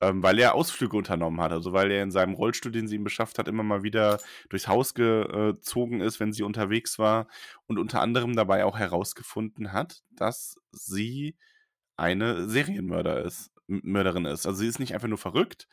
ähm, 0.00 0.22
weil 0.22 0.38
er 0.38 0.54
Ausflüge 0.54 0.96
unternommen 0.96 1.40
hat. 1.40 1.52
Also 1.52 1.72
weil 1.72 1.90
er 1.90 2.02
in 2.02 2.10
seinem 2.10 2.34
Rollstuhl, 2.34 2.72
den 2.72 2.88
sie 2.88 2.96
ihm 2.96 3.04
beschafft 3.04 3.38
hat, 3.38 3.48
immer 3.48 3.62
mal 3.62 3.82
wieder 3.82 4.18
durchs 4.48 4.68
Haus 4.68 4.94
gezogen 4.94 6.00
ist, 6.00 6.20
wenn 6.20 6.32
sie 6.32 6.42
unterwegs 6.42 6.98
war 6.98 7.28
und 7.66 7.78
unter 7.78 8.00
anderem 8.00 8.34
dabei 8.36 8.64
auch 8.64 8.78
herausgefunden 8.78 9.72
hat, 9.72 10.02
dass 10.10 10.56
sie 10.72 11.36
eine 11.96 12.48
Serienmörder 12.48 13.24
ist, 13.24 13.50
Mörderin 13.66 14.24
ist. 14.24 14.46
Also 14.46 14.60
sie 14.60 14.68
ist 14.68 14.80
nicht 14.80 14.94
einfach 14.94 15.08
nur 15.08 15.18
verrückt. 15.18 15.68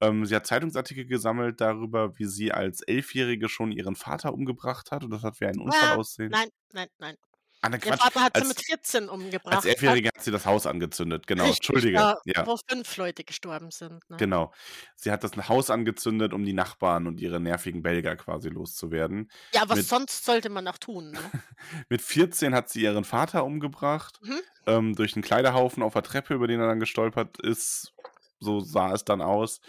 Ähm, 0.00 0.24
sie 0.26 0.34
hat 0.36 0.46
Zeitungsartikel 0.46 1.06
gesammelt 1.06 1.60
darüber, 1.60 2.18
wie 2.18 2.24
sie 2.26 2.52
als 2.52 2.82
Elfjährige 2.82 3.48
schon 3.48 3.72
ihren 3.72 3.94
Vater 3.96 4.32
umgebracht 4.34 4.90
hat 4.90 5.04
und 5.04 5.10
das 5.10 5.22
hat 5.22 5.40
wie 5.40 5.46
ein 5.46 5.60
Unfall 5.60 5.90
Ah, 5.90 5.96
aussehen. 5.96 6.30
Nein, 6.30 6.48
nein, 6.72 6.88
nein. 6.98 7.16
Ah, 7.64 7.68
ne, 7.68 7.76
Ihr 7.76 7.80
Quatsch. 7.80 8.00
Vater 8.02 8.20
hat 8.22 8.36
sie 8.36 8.40
Als, 8.42 8.48
mit 8.48 8.60
14 8.66 9.02
als 9.04 9.10
umgebracht. 9.12 9.64
Elfjährige 9.64 10.08
hat 10.14 10.22
sie 10.22 10.32
das 10.32 10.44
Haus 10.46 10.66
angezündet. 10.66 11.26
Genau, 11.28 11.44
Richtig, 11.44 11.68
Entschuldige. 11.70 11.96
da, 11.98 12.18
Ja. 12.24 12.44
wo 12.46 12.56
fünf 12.68 12.96
Leute 12.96 13.22
gestorben 13.24 13.70
sind. 13.70 14.08
Ne? 14.10 14.16
Genau. 14.16 14.52
Sie 14.96 15.10
hat 15.12 15.22
das 15.22 15.36
Haus 15.48 15.70
angezündet, 15.70 16.32
um 16.34 16.44
die 16.44 16.52
Nachbarn 16.54 17.06
und 17.06 17.20
ihre 17.20 17.38
nervigen 17.38 17.82
Belger 17.82 18.16
quasi 18.16 18.48
loszuwerden. 18.48 19.30
Ja, 19.54 19.62
was 19.68 19.76
Mit, 19.78 19.86
sonst 19.86 20.24
sollte 20.24 20.50
man 20.50 20.66
auch 20.66 20.78
tun? 20.78 21.12
Ne? 21.12 21.20
mit 21.88 22.02
14 22.02 22.52
hat 22.54 22.68
sie 22.68 22.82
ihren 22.82 23.04
Vater 23.04 23.44
umgebracht, 23.44 24.18
Mhm. 24.22 24.40
ähm, 24.66 24.94
durch 24.96 25.14
einen 25.14 25.22
Kleiderhaufen 25.22 25.82
auf 25.84 25.92
der 25.92 26.02
Treppe, 26.02 26.34
über 26.34 26.48
den 26.48 26.60
er 26.60 26.66
dann 26.66 26.80
gestolpert 26.80 27.38
ist. 27.40 27.92
So 28.40 28.58
sah 28.58 28.92
es 28.92 29.04
dann 29.04 29.22
aus. 29.22 29.60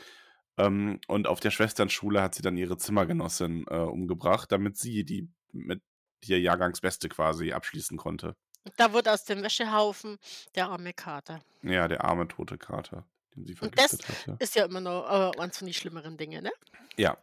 Ähm, 0.58 1.00
und 1.08 1.28
auf 1.28 1.40
der 1.40 1.52
Schwesternschule 1.52 2.22
hat 2.24 2.34
sie 2.34 2.42
dann 2.42 2.58
ihre 2.58 2.78
Zimmergenossin 2.78 3.66
äh, 3.70 3.76
umgebracht, 3.76 4.52
damit 4.52 4.78
sie 4.78 5.04
die 5.04 5.30
mit 5.52 5.82
ihr 6.30 6.40
Jahrgangsbeste 6.40 7.10
quasi 7.10 7.54
abschließen 7.54 7.98
konnte. 7.98 8.36
Da 8.78 8.94
wurde 8.94 9.12
aus 9.12 9.26
dem 9.26 9.44
Wäschehaufen 9.44 10.18
der 10.56 10.70
arme 10.70 10.94
Kater. 10.94 11.42
Ja, 11.64 11.88
der 11.88 12.04
arme 12.04 12.28
tote 12.28 12.58
Kater, 12.58 13.06
den 13.36 13.46
sie 13.46 13.56
Und 13.60 13.78
das 13.78 13.96
vergiftet 13.96 14.28
hatte. 14.28 14.38
ist 14.40 14.56
ja 14.56 14.66
immer 14.66 14.80
noch 14.80 15.34
äh, 15.36 15.40
eins 15.40 15.58
von 15.58 15.68
den 15.68 15.74
schlimmeren 15.74 16.18
Dingen, 16.18 16.44
ne? 16.44 16.52
Ja. 16.98 17.18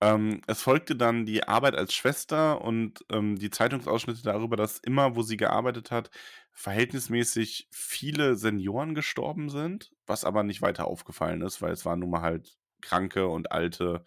Ähm, 0.00 0.42
es 0.46 0.60
folgte 0.60 0.94
dann 0.94 1.24
die 1.24 1.48
Arbeit 1.48 1.74
als 1.74 1.94
Schwester 1.94 2.60
und 2.60 3.04
ähm, 3.10 3.38
die 3.38 3.48
Zeitungsausschnitte 3.48 4.22
darüber, 4.22 4.56
dass 4.56 4.78
immer, 4.78 5.16
wo 5.16 5.22
sie 5.22 5.38
gearbeitet 5.38 5.90
hat, 5.90 6.10
verhältnismäßig 6.52 7.66
viele 7.70 8.36
Senioren 8.36 8.94
gestorben 8.94 9.48
sind, 9.48 9.92
was 10.06 10.24
aber 10.24 10.42
nicht 10.42 10.60
weiter 10.60 10.86
aufgefallen 10.86 11.40
ist, 11.40 11.62
weil 11.62 11.72
es 11.72 11.86
waren 11.86 12.00
nun 12.00 12.10
mal 12.10 12.20
halt 12.20 12.58
Kranke 12.82 13.26
und 13.26 13.52
Alte, 13.52 14.04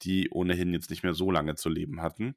die 0.00 0.30
ohnehin 0.30 0.72
jetzt 0.72 0.88
nicht 0.88 1.02
mehr 1.02 1.14
so 1.14 1.30
lange 1.30 1.56
zu 1.56 1.68
leben 1.68 2.00
hatten 2.00 2.34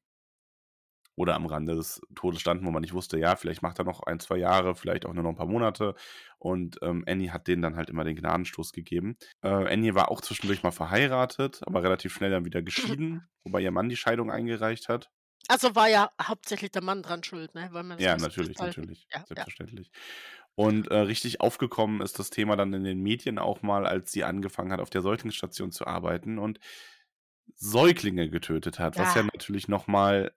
oder 1.21 1.35
am 1.35 1.45
Rande 1.45 1.75
des 1.75 2.01
Todes 2.15 2.41
standen, 2.41 2.65
wo 2.65 2.71
man 2.71 2.81
nicht 2.81 2.93
wusste, 2.93 3.17
ja, 3.19 3.35
vielleicht 3.35 3.61
macht 3.61 3.79
er 3.79 3.85
noch 3.85 4.01
ein, 4.03 4.19
zwei 4.19 4.37
Jahre, 4.37 4.75
vielleicht 4.75 5.05
auch 5.05 5.13
nur 5.13 5.23
noch 5.23 5.29
ein 5.31 5.35
paar 5.37 5.45
Monate. 5.47 5.95
Und 6.39 6.79
ähm, 6.81 7.03
Annie 7.07 7.31
hat 7.31 7.47
denen 7.47 7.61
dann 7.61 7.75
halt 7.75 7.89
immer 7.89 8.03
den 8.03 8.15
Gnadenstoß 8.15 8.73
gegeben. 8.73 9.17
Äh, 9.41 9.49
Annie 9.49 9.95
war 9.95 10.09
auch 10.11 10.21
zwischendurch 10.21 10.63
mal 10.63 10.71
verheiratet, 10.71 11.61
aber 11.65 11.83
relativ 11.83 12.13
schnell 12.13 12.31
dann 12.31 12.45
wieder 12.45 12.61
geschieden, 12.63 13.29
wobei 13.43 13.61
ihr 13.61 13.71
Mann 13.71 13.89
die 13.89 13.97
Scheidung 13.97 14.31
eingereicht 14.31 14.89
hat. 14.89 15.11
Also 15.47 15.75
war 15.75 15.87
ja 15.89 16.09
hauptsächlich 16.21 16.71
der 16.71 16.83
Mann 16.83 17.03
dran 17.03 17.23
schuld, 17.23 17.53
ne? 17.55 17.69
Ja, 17.97 18.17
natürlich, 18.17 18.59
natürlich, 18.59 19.07
Ja, 19.11 19.19
ja. 19.19 19.25
selbstverständlich. 19.27 19.91
Und 20.55 20.87
äh, 20.89 20.97
richtig 20.97 21.41
aufgekommen 21.41 22.01
ist 22.01 22.19
das 22.19 22.29
Thema 22.29 22.55
dann 22.55 22.73
in 22.73 22.83
den 22.83 23.01
Medien 23.01 23.39
auch 23.39 23.61
mal, 23.61 23.85
als 23.85 24.11
sie 24.11 24.23
angefangen 24.23 24.71
hat, 24.71 24.79
auf 24.81 24.89
der 24.89 25.01
Säuglingsstation 25.01 25.71
zu 25.71 25.87
arbeiten 25.87 26.39
und 26.39 26.59
Säuglinge 27.55 28.29
getötet 28.29 28.79
hat, 28.79 28.97
was 28.97 29.13
ja 29.13 29.23
Ja. 29.23 29.29
natürlich 29.33 29.67
nochmal, 29.67 30.33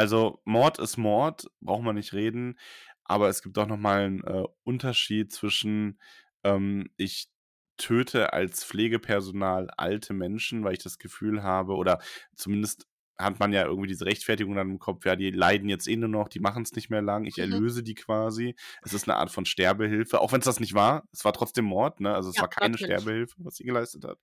also 0.00 0.40
Mord 0.44 0.78
ist 0.78 0.96
Mord, 0.96 1.46
braucht 1.60 1.82
man 1.82 1.96
nicht 1.96 2.12
reden, 2.12 2.58
aber 3.04 3.28
es 3.28 3.42
gibt 3.42 3.56
doch 3.56 3.66
nochmal 3.66 4.02
einen 4.06 4.24
äh, 4.24 4.44
Unterschied 4.64 5.32
zwischen, 5.32 6.00
ähm, 6.44 6.90
ich 6.96 7.28
töte 7.76 8.32
als 8.32 8.64
Pflegepersonal 8.64 9.68
alte 9.76 10.12
Menschen, 10.14 10.64
weil 10.64 10.74
ich 10.74 10.82
das 10.82 10.98
Gefühl 10.98 11.42
habe, 11.42 11.74
oder 11.74 12.00
zumindest 12.36 12.86
hat 13.18 13.38
man 13.38 13.52
ja 13.52 13.64
irgendwie 13.66 13.88
diese 13.88 14.06
Rechtfertigung 14.06 14.54
dann 14.54 14.70
im 14.70 14.78
Kopf, 14.78 15.04
ja, 15.04 15.14
die 15.16 15.30
leiden 15.30 15.68
jetzt 15.68 15.86
eh 15.88 15.96
nur 15.96 16.08
noch, 16.08 16.28
die 16.28 16.40
machen 16.40 16.62
es 16.62 16.72
nicht 16.74 16.88
mehr 16.90 17.02
lang, 17.02 17.24
ich 17.26 17.38
Mhm. 17.38 17.60
erlöse 17.60 17.82
die 17.82 17.94
quasi. 17.94 18.54
Es 18.82 18.94
ist 18.94 19.08
eine 19.08 19.16
Art 19.18 19.30
von 19.30 19.44
Sterbehilfe, 19.44 20.20
auch 20.20 20.32
wenn 20.32 20.40
es 20.40 20.46
das 20.46 20.60
nicht 20.60 20.72
war. 20.74 21.04
Es 21.12 21.24
war 21.24 21.32
trotzdem 21.34 21.66
Mord, 21.66 22.00
ne? 22.00 22.14
Also 22.14 22.30
es 22.30 22.40
Ja, 22.40 22.42
war 22.42 22.48
keine 22.48 22.78
natürlich. 22.78 22.78
Sterbehilfe, 22.78 23.34
was 23.38 23.56
sie 23.56 23.64
geleistet 23.64 24.04
hat. 24.04 24.18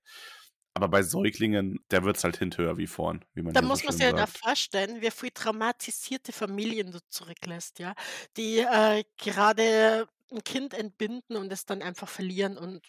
Aber 0.78 0.88
bei 0.88 1.02
Säuglingen, 1.02 1.80
da 1.88 2.04
wird 2.04 2.16
es 2.16 2.24
halt 2.24 2.36
hinterher 2.36 2.76
wie 2.78 2.86
vorn, 2.86 3.24
wie 3.34 3.42
man 3.42 3.54
Da 3.54 3.60
ja 3.60 3.66
so 3.66 3.74
muss 3.74 3.82
man 3.84 3.94
sich 3.94 4.04
ja 4.04 4.12
da 4.12 4.26
sagt. 4.26 4.26
vorstellen, 4.26 5.00
wie 5.00 5.10
viel 5.10 5.30
traumatisierte 5.30 6.32
Familien 6.32 6.92
du 6.92 7.00
zurücklässt, 7.08 7.78
ja, 7.78 7.94
die 8.36 8.58
äh, 8.58 9.04
gerade 9.16 10.06
ein 10.30 10.44
Kind 10.44 10.74
entbinden 10.74 11.36
und 11.36 11.50
es 11.52 11.64
dann 11.64 11.80
einfach 11.82 12.08
verlieren 12.08 12.58
und 12.58 12.86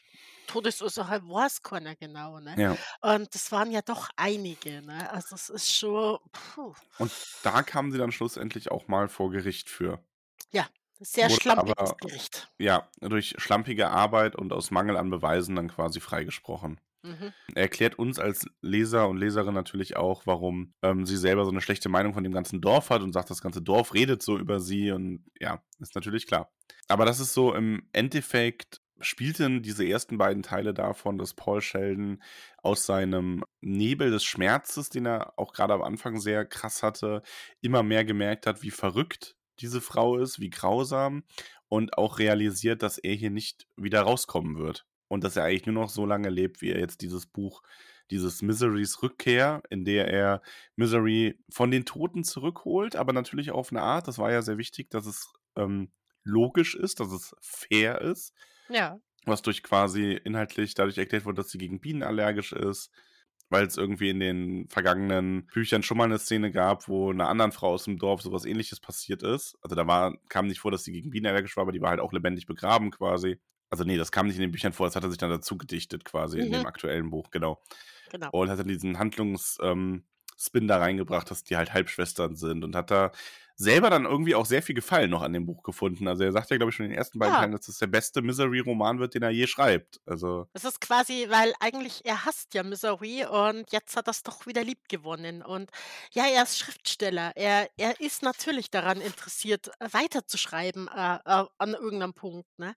Todesursache 0.47 1.21
weiß 1.29 1.61
keiner 1.61 1.95
genau, 1.95 2.39
ne? 2.41 2.57
Ja. 2.57 2.79
Und 3.01 3.33
das 3.33 3.51
waren 3.51 3.71
ja 3.71 3.81
doch 3.81 4.09
einige, 4.17 4.81
ne? 4.81 5.09
Also 5.11 5.35
es 5.35 5.49
ist 5.49 5.73
schon, 5.73 6.17
puh, 6.31 6.73
Und 6.97 7.13
da 7.41 7.63
kamen 7.63 7.91
sie 7.91 7.97
dann 7.97 8.11
schlussendlich 8.11 8.69
auch 8.69 8.87
mal 8.87 9.09
vor 9.09 9.31
Gericht 9.31 9.69
für. 9.71 10.03
ja, 10.51 10.67
sehr 10.99 11.29
Wurde 11.29 11.41
schlampiges 11.41 11.95
aber, 11.95 11.97
Gericht. 11.97 12.49
ja, 12.59 12.89
durch 13.01 13.35
schlampige 13.39 13.89
Arbeit 13.89 14.35
und 14.35 14.53
aus 14.53 14.71
Mangel 14.71 14.97
an 14.97 15.09
Beweisen 15.11 15.55
dann 15.55 15.69
quasi 15.69 15.99
freigesprochen. 16.01 16.81
Mhm. 17.01 17.33
Er 17.55 17.63
erklärt 17.63 17.97
uns 17.97 18.19
als 18.19 18.45
Leser 18.61 19.07
und 19.07 19.17
Leserin 19.17 19.53
natürlich 19.53 19.95
auch, 19.95 20.23
warum 20.25 20.73
ähm, 20.81 21.05
sie 21.05 21.17
selber 21.17 21.45
so 21.45 21.51
eine 21.51 21.61
schlechte 21.61 21.87
Meinung 21.89 22.13
von 22.13 22.23
dem 22.23 22.33
ganzen 22.33 22.61
Dorf 22.61 22.89
hat 22.89 23.01
und 23.01 23.13
sagt, 23.13 23.29
das 23.29 23.41
ganze 23.41 23.61
Dorf 23.61 23.93
redet 23.93 24.21
so 24.21 24.37
über 24.37 24.59
sie 24.59 24.91
und 24.91 25.23
ja, 25.39 25.63
ist 25.79 25.95
natürlich 25.95 26.27
klar. 26.27 26.51
Aber 26.87 27.05
das 27.05 27.19
ist 27.19 27.33
so 27.33 27.53
im 27.53 27.87
Endeffekt 27.93 28.81
spielten 29.01 29.61
diese 29.61 29.87
ersten 29.87 30.17
beiden 30.17 30.43
Teile 30.43 30.73
davon, 30.73 31.17
dass 31.17 31.33
Paul 31.33 31.61
Sheldon 31.61 32.21
aus 32.57 32.85
seinem 32.85 33.45
Nebel 33.61 34.11
des 34.11 34.25
Schmerzes, 34.25 34.89
den 34.89 35.05
er 35.05 35.33
auch 35.37 35.53
gerade 35.53 35.73
am 35.73 35.81
Anfang 35.81 36.19
sehr 36.19 36.45
krass 36.45 36.83
hatte, 36.83 37.21
immer 37.61 37.81
mehr 37.81 38.03
gemerkt 38.03 38.45
hat, 38.45 38.61
wie 38.61 38.71
verrückt 38.71 39.37
diese 39.59 39.79
Frau 39.79 40.17
ist, 40.17 40.39
wie 40.39 40.49
grausam 40.49 41.23
und 41.69 41.97
auch 41.97 42.19
realisiert, 42.19 42.83
dass 42.83 42.97
er 42.97 43.13
hier 43.13 43.29
nicht 43.29 43.67
wieder 43.77 44.01
rauskommen 44.01 44.57
wird 44.57 44.85
und 45.09 45.25
dass 45.25 45.35
er 45.37 45.43
eigentlich 45.45 45.67
nur 45.67 45.75
noch 45.83 45.89
so 45.89 46.05
lange 46.07 46.29
lebt, 46.29 46.61
wie 46.61 46.71
er 46.71 46.79
jetzt 46.79 47.01
dieses 47.01 47.27
Buch, 47.27 47.61
dieses 48.11 48.41
Miserys 48.41 49.03
Rückkehr, 49.03 49.61
in 49.69 49.85
der 49.85 50.07
er 50.09 50.41
Misery 50.77 51.39
von 51.51 51.71
den 51.71 51.85
Toten 51.85 52.23
zurückholt, 52.23 52.95
aber 52.95 53.13
natürlich 53.13 53.51
auf 53.51 53.71
eine 53.71 53.81
Art, 53.83 54.07
das 54.07 54.17
war 54.19 54.31
ja 54.31 54.41
sehr 54.43 54.57
wichtig, 54.57 54.89
dass 54.91 55.05
es 55.07 55.33
ähm, 55.57 55.91
logisch 56.23 56.75
ist, 56.75 57.01
dass 57.01 57.11
es 57.11 57.35
fair 57.41 58.01
ist, 58.01 58.33
Ja. 58.69 58.99
was 59.25 59.41
durch 59.41 59.63
quasi 59.63 60.13
inhaltlich 60.23 60.73
dadurch 60.75 60.97
erklärt 60.97 61.25
wurde, 61.25 61.37
dass 61.37 61.49
sie 61.51 61.57
gegen 61.57 61.81
Bienen 61.81 62.03
allergisch 62.03 62.53
ist, 62.53 62.91
weil 63.49 63.65
es 63.65 63.77
irgendwie 63.77 64.09
in 64.09 64.19
den 64.19 64.69
vergangenen 64.69 65.47
Büchern 65.47 65.83
schon 65.83 65.97
mal 65.97 66.05
eine 66.05 66.19
Szene 66.19 66.51
gab, 66.51 66.87
wo 66.87 67.11
einer 67.11 67.29
anderen 67.29 67.51
Frau 67.51 67.69
aus 67.73 67.85
dem 67.85 67.97
Dorf 67.99 68.21
sowas 68.21 68.45
ähnliches 68.45 68.79
passiert 68.79 69.23
ist. 69.23 69.57
Also 69.61 69.75
da 69.75 69.87
war, 69.87 70.17
kam 70.29 70.47
nicht 70.47 70.59
vor, 70.61 70.71
dass 70.71 70.83
sie 70.83 70.93
gegen 70.93 71.09
Bienen 71.11 71.27
allergisch 71.27 71.57
war, 71.57 71.63
aber 71.63 71.71
die 71.73 71.81
war 71.81 71.89
halt 71.91 71.99
auch 71.99 72.13
lebendig 72.13 72.45
begraben 72.45 72.91
quasi. 72.91 73.39
Also 73.69 73.83
nee, 73.83 73.97
das 73.97 74.11
kam 74.11 74.27
nicht 74.27 74.35
in 74.35 74.41
den 74.41 74.51
Büchern 74.51 74.73
vor, 74.73 74.87
das 74.87 74.95
hat 74.95 75.03
er 75.03 75.09
sich 75.09 75.17
dann 75.17 75.29
dazu 75.29 75.57
gedichtet 75.57 76.05
quasi 76.05 76.39
in 76.39 76.51
dem 76.51 76.61
Mhm. 76.61 76.65
aktuellen 76.65 77.09
Buch, 77.09 77.29
genau. 77.31 77.61
Genau. 78.09 78.31
Und 78.31 78.49
hat 78.49 78.59
dann 78.59 78.67
diesen 78.67 78.99
Handlungs 78.99 79.57
ähm, 79.61 80.05
da 80.53 80.77
reingebracht, 80.77 81.29
dass 81.31 81.43
die 81.43 81.57
halt 81.57 81.73
Halbschwestern 81.73 82.35
sind 82.35 82.63
und 82.63 82.75
hat 82.75 82.91
da 82.91 83.11
selber 83.55 83.89
dann 83.89 84.05
irgendwie 84.05 84.35
auch 84.35 84.45
sehr 84.45 84.63
viel 84.63 84.75
Gefallen 84.75 85.09
noch 85.09 85.21
an 85.21 85.33
dem 85.33 85.45
Buch 85.45 85.63
gefunden. 85.63 86.07
Also 86.07 86.23
er 86.23 86.31
sagt 86.31 86.49
ja, 86.49 86.57
glaube 86.57 86.69
ich, 86.69 86.75
schon 86.75 86.85
in 86.85 86.91
den 86.91 86.97
ersten 86.97 87.19
beiden 87.19 87.35
Ja. 87.35 87.39
Teilen, 87.39 87.51
dass 87.51 87.65
das 87.65 87.77
der 87.77 87.87
beste 87.87 88.21
Misery-Roman 88.21 88.99
wird, 88.99 89.15
den 89.15 89.23
er 89.23 89.31
je 89.31 89.47
schreibt. 89.47 89.99
Also 90.05 90.47
Das 90.53 90.65
ist 90.65 90.81
quasi, 90.81 91.27
weil 91.29 91.53
eigentlich 91.59 92.05
er 92.05 92.25
hasst 92.25 92.55
ja 92.55 92.63
Misery 92.63 93.23
und 93.25 93.71
jetzt 93.71 93.95
hat 93.95 94.07
er's 94.07 94.23
doch 94.23 94.47
wieder 94.47 94.63
lieb 94.63 94.89
gewonnen. 94.89 95.43
Und 95.43 95.69
ja, 96.11 96.25
er 96.25 96.41
ist 96.43 96.57
Schriftsteller. 96.57 97.33
Er 97.35 97.69
er 97.77 97.99
ist 98.01 98.23
natürlich 98.23 98.71
daran 98.71 98.99
interessiert, 98.99 99.69
weiterzuschreiben, 99.79 100.87
äh, 100.87 101.15
äh, 101.23 101.45
an 101.59 101.73
irgendeinem 101.75 102.13
Punkt, 102.15 102.47
ne? 102.57 102.75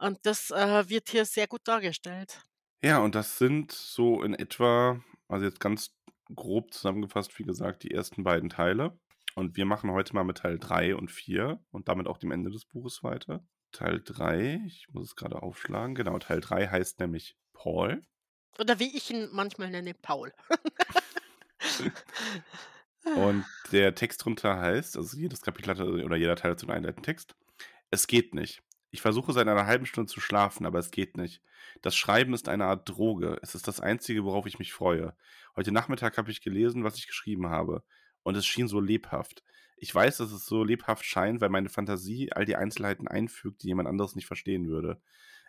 Und 0.00 0.18
das, 0.24 0.50
äh, 0.50 0.88
wird 0.88 1.10
hier 1.10 1.24
sehr 1.26 1.46
gut 1.46 1.60
dargestellt. 1.64 2.40
ja, 2.82 2.98
und 3.00 3.14
das 3.14 3.36
sind 3.38 3.70
so 3.70 4.22
in 4.22 4.34
etwa, 4.34 5.02
also 5.28 5.44
jetzt 5.44 5.60
ganz 5.60 5.94
grob 6.34 6.72
zusammengefasst, 6.72 7.38
wie 7.38 7.44
gesagt, 7.44 7.82
die 7.82 7.90
ersten 7.90 8.24
beiden 8.24 8.48
Teile. 8.48 8.98
Und 9.34 9.56
wir 9.56 9.66
machen 9.66 9.90
heute 9.90 10.14
mal 10.14 10.24
mit 10.24 10.38
Teil 10.38 10.58
3 10.58 10.96
und 10.96 11.10
4 11.10 11.62
und 11.70 11.88
damit 11.88 12.06
auch 12.06 12.18
dem 12.18 12.30
Ende 12.30 12.50
des 12.50 12.64
Buches 12.64 13.02
weiter. 13.02 13.44
Teil 13.72 14.00
3, 14.02 14.62
ich 14.66 14.88
muss 14.90 15.08
es 15.08 15.16
gerade 15.16 15.42
aufschlagen, 15.42 15.94
genau, 15.94 16.18
Teil 16.18 16.40
3 16.40 16.68
heißt 16.68 16.98
nämlich 16.98 17.36
Paul. 17.52 18.02
Oder 18.58 18.78
wie 18.78 18.96
ich 18.96 19.10
ihn 19.10 19.28
manchmal 19.32 19.70
nenne, 19.70 19.94
Paul. 19.94 20.32
Und 23.16 23.44
der 23.72 23.94
Text 23.94 24.24
drunter 24.24 24.58
heißt, 24.58 24.96
also 24.96 25.16
jedes 25.16 25.40
Kapitel 25.42 25.70
hat 25.70 25.80
oder 25.80 26.16
jeder 26.16 26.36
Teil 26.36 26.52
hat 26.52 26.60
so 26.60 26.66
einen 26.66 26.76
einleitenden 26.76 27.04
Text. 27.04 27.34
Es 27.90 28.06
geht 28.06 28.34
nicht. 28.34 28.62
Ich 28.90 29.02
versuche 29.02 29.32
seit 29.32 29.46
einer 29.46 29.66
halben 29.66 29.86
Stunde 29.86 30.10
zu 30.10 30.20
schlafen, 30.20 30.66
aber 30.66 30.78
es 30.78 30.90
geht 30.90 31.16
nicht. 31.16 31.42
Das 31.80 31.94
Schreiben 31.94 32.34
ist 32.34 32.48
eine 32.48 32.64
Art 32.64 32.88
Droge. 32.88 33.38
Es 33.42 33.54
ist 33.54 33.68
das 33.68 33.80
Einzige, 33.80 34.24
worauf 34.24 34.46
ich 34.46 34.58
mich 34.58 34.72
freue. 34.72 35.14
Heute 35.54 35.70
Nachmittag 35.70 36.18
habe 36.18 36.30
ich 36.30 36.42
gelesen, 36.42 36.82
was 36.82 36.96
ich 36.96 37.06
geschrieben 37.06 37.48
habe. 37.48 37.84
Und 38.22 38.36
es 38.36 38.46
schien 38.46 38.66
so 38.68 38.80
lebhaft. 38.80 39.44
Ich 39.76 39.94
weiß, 39.94 40.18
dass 40.18 40.32
es 40.32 40.44
so 40.44 40.64
lebhaft 40.64 41.04
scheint, 41.04 41.40
weil 41.40 41.48
meine 41.48 41.68
Fantasie 41.68 42.32
all 42.32 42.44
die 42.44 42.56
Einzelheiten 42.56 43.08
einfügt, 43.08 43.62
die 43.62 43.68
jemand 43.68 43.88
anderes 43.88 44.16
nicht 44.16 44.26
verstehen 44.26 44.66
würde. 44.66 45.00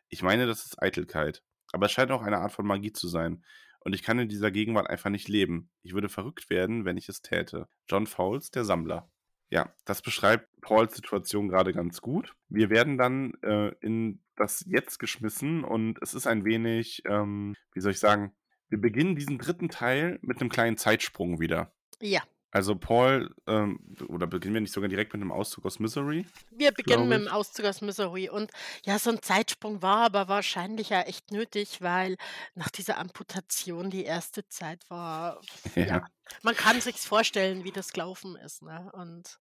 Ich 0.07 0.21
meine, 0.21 0.45
das 0.45 0.65
ist 0.65 0.81
Eitelkeit. 0.81 1.43
Aber 1.73 1.87
es 1.87 1.91
scheint 1.91 2.11
auch 2.11 2.21
eine 2.21 2.37
Art 2.37 2.51
von 2.51 2.65
Magie 2.65 2.93
zu 2.93 3.07
sein. 3.07 3.43
Und 3.79 3.93
ich 3.93 4.03
kann 4.03 4.19
in 4.19 4.29
dieser 4.29 4.51
Gegenwart 4.51 4.89
einfach 4.89 5.09
nicht 5.09 5.27
leben. 5.27 5.71
Ich 5.81 5.93
würde 5.93 6.09
verrückt 6.09 6.49
werden, 6.49 6.85
wenn 6.85 6.97
ich 6.97 7.09
es 7.09 7.21
täte. 7.21 7.67
John 7.89 8.05
Fowles, 8.05 8.51
der 8.51 8.63
Sammler. 8.65 9.09
Ja, 9.51 9.69
das 9.85 10.01
beschreibt 10.01 10.47
Pauls 10.61 10.95
Situation 10.95 11.49
gerade 11.49 11.73
ganz 11.73 12.01
gut. 12.01 12.33
Wir 12.49 12.69
werden 12.69 12.97
dann 12.97 13.33
äh, 13.43 13.73
in 13.81 14.21
das 14.37 14.63
Jetzt 14.65 14.97
geschmissen 14.97 15.63
und 15.63 16.01
es 16.01 16.13
ist 16.13 16.25
ein 16.25 16.45
wenig, 16.45 17.03
ähm, 17.05 17.55
wie 17.73 17.81
soll 17.81 17.91
ich 17.91 17.99
sagen, 17.99 18.33
wir 18.69 18.79
beginnen 18.79 19.15
diesen 19.17 19.37
dritten 19.37 19.67
Teil 19.69 20.17
mit 20.21 20.39
einem 20.39 20.49
kleinen 20.49 20.77
Zeitsprung 20.77 21.39
wieder. 21.41 21.73
Ja. 22.01 22.21
Also 22.53 22.75
Paul, 22.75 23.33
ähm, 23.47 23.79
oder 24.07 24.27
beginnen 24.27 24.53
wir 24.53 24.61
nicht 24.61 24.73
sogar 24.73 24.89
direkt 24.89 25.13
mit 25.13 25.21
einem 25.21 25.31
Auszug 25.31 25.65
aus 25.65 25.79
Misery? 25.79 26.25
Wir 26.51 26.71
beginnen 26.71 27.07
mit 27.07 27.19
dem 27.19 27.25
ich. 27.27 27.31
Auszug 27.31 27.65
aus 27.65 27.81
Misery. 27.81 28.29
Und 28.29 28.51
ja, 28.85 28.99
so 28.99 29.09
ein 29.09 29.21
Zeitsprung 29.21 29.81
war 29.81 30.05
aber 30.05 30.27
wahrscheinlich 30.27 30.89
ja 30.89 31.01
echt 31.01 31.31
nötig, 31.31 31.81
weil 31.81 32.17
nach 32.55 32.69
dieser 32.69 32.97
Amputation 32.97 33.89
die 33.89 34.03
erste 34.03 34.47
Zeit 34.49 34.89
war, 34.89 35.41
ja, 35.75 35.85
Ja. 35.85 36.05
man 36.43 36.55
kann 36.55 36.79
sich's 36.81 37.05
vorstellen, 37.05 37.63
wie 37.63 37.71
das 37.71 37.93
gelaufen 37.93 38.35
ist, 38.37 38.61
ne? 38.63 38.89
Und 38.93 39.39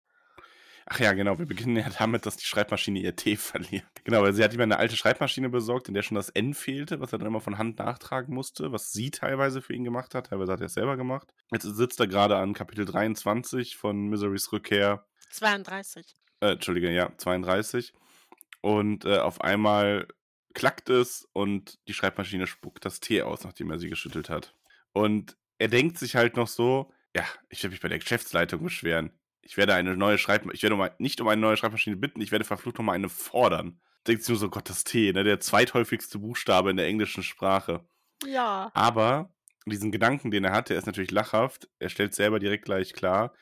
Ach 0.92 1.00
ja, 1.00 1.14
genau. 1.14 1.38
Wir 1.38 1.46
beginnen 1.46 1.76
ja 1.76 1.88
damit, 1.98 2.26
dass 2.26 2.36
die 2.36 2.46
Schreibmaschine 2.46 3.00
ihr 3.00 3.16
T 3.16 3.36
verliert. 3.36 3.86
Genau, 4.04 4.24
weil 4.24 4.34
sie 4.34 4.44
hat 4.44 4.54
ihm 4.54 4.62
eine 4.62 4.78
alte 4.78 4.98
Schreibmaschine 4.98 5.50
besorgt, 5.50 5.88
in 5.88 5.94
der 5.94 6.02
schon 6.02 6.16
das 6.16 6.30
N 6.30 6.56
fehlte, 6.56 7.00
was 7.00 7.14
er 7.14 7.20
dann 7.20 7.28
immer 7.28 7.42
von 7.42 7.60
Hand 7.60 7.78
nachtragen 7.78 8.34
musste, 8.34 8.72
was 8.72 8.92
sie 8.92 9.12
teilweise 9.12 9.62
für 9.62 9.74
ihn 9.74 9.84
gemacht 9.84 10.16
hat. 10.16 10.28
Teilweise 10.28 10.52
hat 10.52 10.62
er 10.62 10.66
es 10.66 10.74
selber 10.74 10.98
gemacht. 10.98 11.32
Jetzt 11.52 11.64
sitzt 11.64 12.00
er 12.00 12.08
gerade 12.08 12.38
an 12.38 12.54
Kapitel 12.54 12.86
23 12.86 13.78
von 13.78 14.08
Miserys 14.08 14.52
Rückkehr. 14.52 15.06
32. 15.30 16.16
Äh, 16.40 16.54
Entschuldige, 16.54 16.92
ja, 16.92 17.12
32. 17.18 17.94
Und 18.62 19.06
äh, 19.06 19.20
auf 19.20 19.42
einmal 19.42 20.08
klackt 20.56 20.90
es 20.90 21.28
und 21.34 21.78
die 21.88 21.94
Schreibmaschine 21.94 22.48
spuckt 22.48 22.84
das 22.84 23.00
T 23.00 23.22
aus, 23.22 23.44
nachdem 23.44 23.70
er 23.70 23.78
sie 23.78 23.90
geschüttelt 23.90 24.30
hat. 24.30 24.56
Und 24.92 25.38
er 25.60 25.68
denkt 25.68 26.00
sich 26.00 26.16
halt 26.16 26.36
noch 26.36 26.48
so, 26.48 26.92
ja, 27.16 27.26
ich 27.50 27.62
werde 27.62 27.74
mich 27.74 27.82
bei 27.82 27.90
der 27.90 28.00
Geschäftsleitung 28.00 28.64
beschweren. 28.64 29.12
Ich 29.42 29.58
werde 29.58 29.74
eine 29.74 29.96
neue 29.96 30.18
Schreibmaschine, 30.18 30.56
ich 30.56 30.64
werde 30.64 30.76
um 30.76 30.88
nicht 31.00 31.22
um 31.22 31.28
eine 31.28 31.42
neue 31.42 31.58
Schreibmaschine 31.58 31.96
bitten, 31.96 32.22
ich 32.22 32.32
werde 32.32 32.46
verflucht 32.46 32.78
nochmal 32.78 32.96
eine 32.96 33.10
fordern. 33.10 33.80
Denkt 34.08 34.24
sich 34.24 34.30
nur 34.30 34.38
so, 34.38 34.50
Gott, 34.50 34.70
das 34.70 34.84
T, 34.84 35.12
ne, 35.12 35.24
der 35.24 35.40
zweithäufigste 35.40 36.20
Buchstabe 36.20 36.70
in 36.70 36.78
der 36.78 36.88
englischen 36.88 37.24
Sprache. 37.24 37.86
Ja. 38.26 38.72
Aber 38.74 39.34
diesen 39.66 39.92
Gedanken, 39.92 40.32
den 40.32 40.46
er 40.46 40.52
hat, 40.52 40.70
der 40.70 40.78
ist 40.78 40.86
natürlich 40.86 41.12
lachhaft. 41.12 41.70
Er 41.80 41.90
stellt 41.90 42.16
selber 42.16 42.40
direkt 42.40 42.66
gleich 42.66 42.94
klar, 42.94 43.34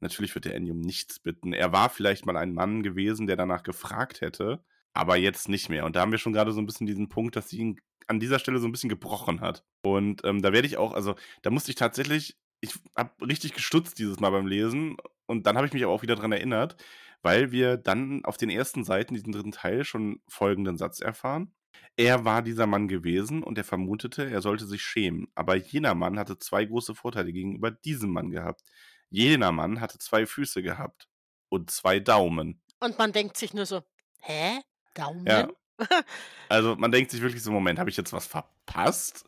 natürlich 0.00 0.34
wird 0.34 0.46
er 0.46 0.56
Annie 0.56 0.72
um 0.72 0.80
nichts 0.80 1.18
bitten. 1.18 1.52
Er 1.52 1.72
war 1.72 1.90
vielleicht 1.90 2.26
mal 2.26 2.36
ein 2.36 2.54
Mann 2.54 2.82
gewesen, 2.82 3.26
der 3.26 3.36
danach 3.36 3.62
gefragt 3.62 4.20
hätte, 4.20 4.64
aber 4.92 5.16
jetzt 5.16 5.48
nicht 5.48 5.68
mehr. 5.68 5.84
Und 5.84 5.96
da 5.96 6.00
haben 6.00 6.12
wir 6.12 6.18
schon 6.18 6.32
gerade 6.32 6.52
so 6.52 6.60
ein 6.60 6.66
bisschen 6.66 6.86
diesen 6.86 7.08
Punkt, 7.08 7.36
dass 7.36 7.48
sie 7.48 7.58
ihn 7.58 7.80
an 8.06 8.20
dieser 8.20 8.38
Stelle 8.38 8.58
so 8.58 8.68
ein 8.68 8.72
bisschen 8.72 8.90
gebrochen 8.90 9.40
hat. 9.40 9.64
Und 9.82 10.24
ähm, 10.24 10.42
da 10.42 10.52
werde 10.52 10.66
ich 10.66 10.76
auch, 10.76 10.92
also 10.92 11.16
da 11.42 11.50
musste 11.50 11.70
ich 11.70 11.76
tatsächlich, 11.76 12.36
ich 12.64 12.78
habe 12.96 13.26
richtig 13.26 13.54
gestutzt 13.54 13.98
dieses 13.98 14.20
Mal 14.20 14.30
beim 14.30 14.46
Lesen 14.46 14.96
und 15.26 15.46
dann 15.46 15.56
habe 15.56 15.66
ich 15.66 15.72
mich 15.72 15.84
aber 15.84 15.92
auch 15.92 16.02
wieder 16.02 16.16
dran 16.16 16.32
erinnert, 16.32 16.76
weil 17.22 17.52
wir 17.52 17.76
dann 17.76 18.24
auf 18.24 18.36
den 18.36 18.50
ersten 18.50 18.84
Seiten, 18.84 19.14
diesen 19.14 19.32
dritten 19.32 19.52
Teil, 19.52 19.84
schon 19.84 20.20
folgenden 20.28 20.76
Satz 20.76 21.00
erfahren. 21.00 21.54
Er 21.96 22.24
war 22.24 22.42
dieser 22.42 22.66
Mann 22.66 22.88
gewesen 22.88 23.42
und 23.42 23.56
er 23.56 23.64
vermutete, 23.64 24.28
er 24.28 24.42
sollte 24.42 24.66
sich 24.66 24.82
schämen. 24.82 25.28
Aber 25.34 25.54
jener 25.54 25.94
Mann 25.94 26.18
hatte 26.18 26.38
zwei 26.38 26.64
große 26.64 26.94
Vorteile 26.94 27.32
gegenüber 27.32 27.70
diesem 27.70 28.10
Mann 28.10 28.30
gehabt. 28.30 28.62
Jener 29.10 29.52
Mann 29.52 29.80
hatte 29.80 29.98
zwei 29.98 30.26
Füße 30.26 30.62
gehabt 30.62 31.08
und 31.48 31.70
zwei 31.70 32.00
Daumen. 32.00 32.60
Und 32.80 32.98
man 32.98 33.12
denkt 33.12 33.36
sich 33.36 33.54
nur 33.54 33.66
so, 33.66 33.82
hä? 34.20 34.60
Daumen? 34.94 35.26
Ja. 35.26 35.48
Also 36.48 36.76
man 36.76 36.92
denkt 36.92 37.10
sich 37.10 37.20
wirklich 37.20 37.42
so, 37.42 37.50
Moment, 37.50 37.78
habe 37.78 37.90
ich 37.90 37.96
jetzt 37.96 38.12
was 38.12 38.26
verpasst? 38.26 39.24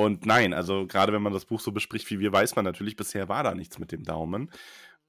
Und 0.00 0.24
nein, 0.24 0.54
also 0.54 0.86
gerade 0.86 1.12
wenn 1.12 1.20
man 1.20 1.34
das 1.34 1.44
Buch 1.44 1.60
so 1.60 1.72
bespricht 1.72 2.10
wie 2.10 2.20
wir, 2.20 2.32
weiß 2.32 2.56
man 2.56 2.64
natürlich, 2.64 2.96
bisher 2.96 3.28
war 3.28 3.42
da 3.42 3.54
nichts 3.54 3.78
mit 3.78 3.92
dem 3.92 4.02
Daumen. 4.02 4.50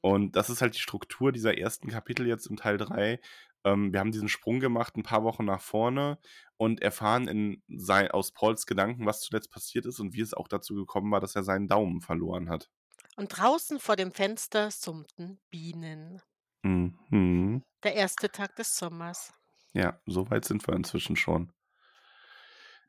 Und 0.01 0.35
das 0.35 0.49
ist 0.49 0.61
halt 0.61 0.75
die 0.75 0.81
Struktur 0.81 1.31
dieser 1.31 1.57
ersten 1.57 1.87
Kapitel 1.87 2.27
jetzt 2.27 2.47
im 2.47 2.57
Teil 2.57 2.77
3. 2.77 3.21
Ähm, 3.63 3.93
wir 3.93 4.01
haben 4.01 4.11
diesen 4.11 4.27
Sprung 4.27 4.59
gemacht, 4.59 4.97
ein 4.97 5.03
paar 5.03 5.23
Wochen 5.23 5.45
nach 5.45 5.61
vorne 5.61 6.17
und 6.57 6.81
erfahren 6.81 7.29
in 7.29 7.63
sein, 7.69 8.11
aus 8.11 8.33
Pauls 8.33 8.65
Gedanken, 8.65 9.05
was 9.05 9.21
zuletzt 9.21 9.49
passiert 9.49 9.85
ist 9.85 10.01
und 10.01 10.13
wie 10.13 10.19
es 10.19 10.33
auch 10.33 10.49
dazu 10.49 10.75
gekommen 10.75 11.09
war, 11.09 11.21
dass 11.21 11.37
er 11.37 11.43
seinen 11.43 11.69
Daumen 11.69 12.01
verloren 12.01 12.49
hat. 12.49 12.69
Und 13.15 13.29
draußen 13.29 13.79
vor 13.79 13.95
dem 13.95 14.11
Fenster 14.11 14.71
summten 14.71 15.39
Bienen. 15.49 16.21
Mhm. 16.63 17.63
Der 17.81 17.95
erste 17.95 18.29
Tag 18.29 18.57
des 18.57 18.75
Sommers. 18.75 19.31
Ja, 19.71 20.01
so 20.05 20.29
weit 20.29 20.43
sind 20.43 20.67
wir 20.67 20.75
inzwischen 20.75 21.15
schon. 21.15 21.53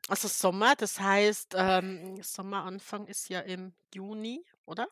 Also 0.07 0.27
Sommer, 0.27 0.75
das 0.75 0.99
heißt, 0.99 1.53
ähm, 1.57 2.21
Sommeranfang 2.21 3.07
ist 3.07 3.29
ja 3.29 3.39
im 3.41 3.73
Juni, 3.93 4.45
oder? 4.65 4.87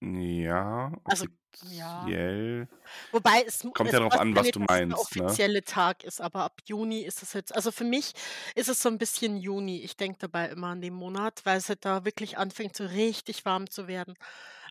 Ja, 0.00 0.92
Also, 1.08 1.26
ja. 1.62 2.14
offiziell. 2.14 2.68
Wobei 3.12 3.42
es, 3.46 3.64
Kommt 3.72 3.92
es 3.92 3.92
ja 3.92 3.98
darauf 4.00 4.16
an, 4.16 4.34
ja 4.34 4.36
was 4.36 4.50
du 4.50 4.60
es 4.68 4.82
der 4.88 4.98
meinst, 4.98 5.16
ne? 5.16 5.38
offizielle 5.38 5.64
Tag 5.64 6.04
ist, 6.04 6.20
aber 6.20 6.44
ab 6.44 6.60
Juni 6.66 7.02
ist 7.02 7.22
es 7.22 7.32
jetzt, 7.34 7.54
also 7.54 7.72
für 7.72 7.84
mich 7.84 8.12
ist 8.56 8.68
es 8.68 8.82
so 8.82 8.88
ein 8.90 8.98
bisschen 8.98 9.36
Juni. 9.38 9.80
Ich 9.82 9.96
denke 9.96 10.18
dabei 10.20 10.48
immer 10.50 10.68
an 10.68 10.80
den 10.82 10.94
Monat, 10.94 11.42
weil 11.46 11.58
es 11.58 11.68
halt 11.68 11.84
da 11.84 12.04
wirklich 12.04 12.38
anfängt, 12.38 12.76
so 12.76 12.84
richtig 12.86 13.44
warm 13.44 13.70
zu 13.70 13.88
werden. 13.88 14.14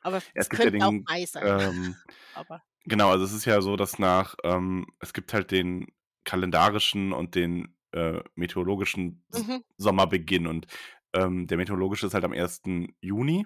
Aber 0.01 0.17
Ja, 0.35 0.41
es 0.41 0.49
es 0.49 0.49
gibt 0.49 0.63
ja 0.63 0.69
könnte 0.69 0.77
auch 0.81 0.93
den, 0.93 1.07
Mai 1.07 1.25
sein. 1.25 1.55
ähm, 1.55 2.01
genau, 2.85 3.11
also 3.11 3.25
es 3.25 3.33
ist 3.33 3.45
ja 3.45 3.61
so, 3.61 3.75
dass 3.77 3.99
nach, 3.99 4.35
ähm, 4.43 4.87
es 4.99 5.13
gibt 5.13 5.33
halt 5.33 5.51
den 5.51 5.87
kalendarischen 6.25 7.13
und 7.13 7.35
den 7.35 7.72
äh, 7.93 8.21
meteorologischen 8.36 9.23
mhm, 9.34 9.63
Sommerbeginn 9.77 10.47
und 10.47 10.67
ähm, 11.13 11.47
der 11.47 11.58
meteorologische 11.58 12.08
ist 12.08 12.13
halt 12.13 12.25
am 12.25 12.34
1. 12.34 12.62
Juni 13.01 13.45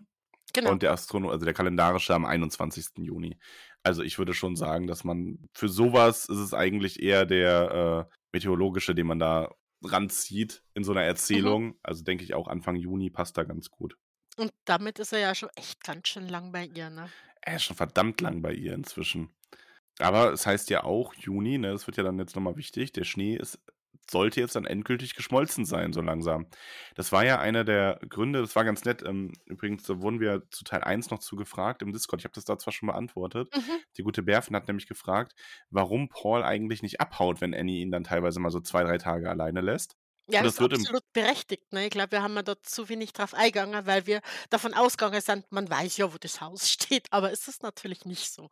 genau. 0.54 0.72
und 0.72 0.84
der 0.84 0.92
Astrono, 0.92 1.30
also 1.30 1.46
der 1.46 1.54
kalendarische 1.54 2.14
am 2.16 2.26
21. 2.26 2.98
Juni. 2.98 3.38
Also 3.84 4.04
ich 4.04 4.18
würde 4.18 4.34
schon 4.34 4.56
sagen, 4.56 4.88
dass 4.88 5.04
man 5.04 5.50
für 5.54 5.70
sowas 5.70 6.26
ist 6.26 6.38
es 6.38 6.54
eigentlich 6.54 7.02
eher 7.02 7.26
der 7.26 8.08
äh, 8.10 8.16
meteorologische, 8.34 8.96
den 8.96 9.08
man 9.08 9.20
da 9.20 9.54
ranzieht 9.84 10.64
in 10.74 10.84
so 10.84 10.92
einer 10.92 11.02
Mhm. 11.02 11.08
Erzählung. 11.08 11.80
Also 11.84 12.04
denke 12.04 12.24
ich 12.24 12.34
auch 12.34 12.48
Anfang 12.48 12.76
Juni 12.76 13.10
passt 13.10 13.38
da 13.38 13.44
ganz 13.44 13.70
gut. 13.70 13.98
Und 14.38 14.52
damit 14.66 15.00
ist 15.00 15.14
er 15.14 15.20
ja 15.20 15.36
schon 15.36 15.50
echt 15.56 15.84
ganz 15.84 16.08
schön 16.08 16.28
lang 16.28 16.52
bei 16.52 16.66
ihr, 16.66 16.90
ne? 16.90 17.10
Er 17.42 17.56
ist 17.56 17.64
schon 17.64 17.78
verdammt 17.78 18.22
lang 18.22 18.42
bei 18.42 18.54
ihr 18.54 18.74
inzwischen. 18.74 19.30
Aber 20.00 20.32
es 20.32 20.46
heißt 20.46 20.70
ja 20.70 20.84
auch 20.84 21.14
Juni, 21.16 21.58
ne? 21.58 21.72
Das 21.72 21.88
wird 21.88 21.98
ja 21.98 22.04
dann 22.04 22.20
jetzt 22.20 22.36
nochmal 22.36 22.56
wichtig. 22.56 22.92
Der 22.92 23.04
Schnee 23.04 23.36
ist 23.36 23.60
sollte 24.10 24.40
jetzt 24.40 24.56
dann 24.56 24.66
endgültig 24.66 25.16
geschmolzen 25.16 25.66
sein, 25.66 25.94
so 25.94 26.02
langsam. 26.02 26.48
Das 26.96 27.12
war 27.12 27.26
ja 27.26 27.40
einer 27.40 27.64
der 27.64 28.00
Gründe, 28.08 28.42
das 28.42 28.56
war 28.56 28.64
ganz 28.64 28.86
nett. 28.86 29.04
Ähm, 29.04 29.34
übrigens, 29.46 29.84
da 29.84 30.02
wurden 30.02 30.20
wir 30.20 30.44
zu 30.52 30.64
Teil 30.64 30.84
1 30.84 31.10
noch 31.10 31.20
zu 31.20 31.36
gefragt 31.36 31.82
im 31.82 31.94
Discord. 31.94 32.22
Ich 32.22 32.26
habe 32.26 32.34
das 32.36 32.46
da 32.46 32.58
zwar 32.58 32.74
schon 32.74 32.88
beantwortet. 32.88 33.50
Mhm. 33.56 33.80
Die 33.98 34.04
gute 34.04 34.24
Bärfen 34.24 34.56
hat 34.56 34.68
nämlich 34.68 34.88
gefragt, 34.88 35.34
warum 35.70 36.10
Paul 36.10 36.44
eigentlich 36.44 36.82
nicht 36.82 37.02
abhaut, 37.02 37.42
wenn 37.42 37.54
Annie 37.54 37.82
ihn 37.82 37.92
dann 37.92 38.04
teilweise 38.04 38.40
mal 38.40 38.52
so 38.52 38.60
zwei, 38.60 38.84
drei 38.84 38.98
Tage 38.98 39.30
alleine 39.30 39.62
lässt. 39.62 39.96
Ja, 40.30 40.44
das 40.44 40.56
ist 40.56 40.60
wird 40.60 40.74
im 40.74 40.82
absolut 40.82 41.14
berechtigt. 41.14 41.72
Ne? 41.72 41.86
Ich 41.86 41.90
glaube, 41.90 42.12
wir 42.12 42.22
haben 42.22 42.36
ja 42.36 42.44
da 42.44 42.62
zu 42.62 42.90
wenig 42.90 43.14
drauf 43.14 43.34
eingegangen, 43.34 43.86
weil 43.86 44.06
wir 44.08 44.22
davon 44.50 44.74
ausgegangen 44.74 45.22
sind, 45.22 45.50
man 45.52 45.70
weiß 45.70 45.96
ja, 45.98 46.14
wo 46.14 46.18
das 46.18 46.42
Haus 46.42 46.70
steht, 46.70 47.08
aber 47.12 47.32
ist 47.32 47.48
es 47.48 47.62
natürlich 47.62 48.06
nicht 48.06 48.34
so. 48.34 48.50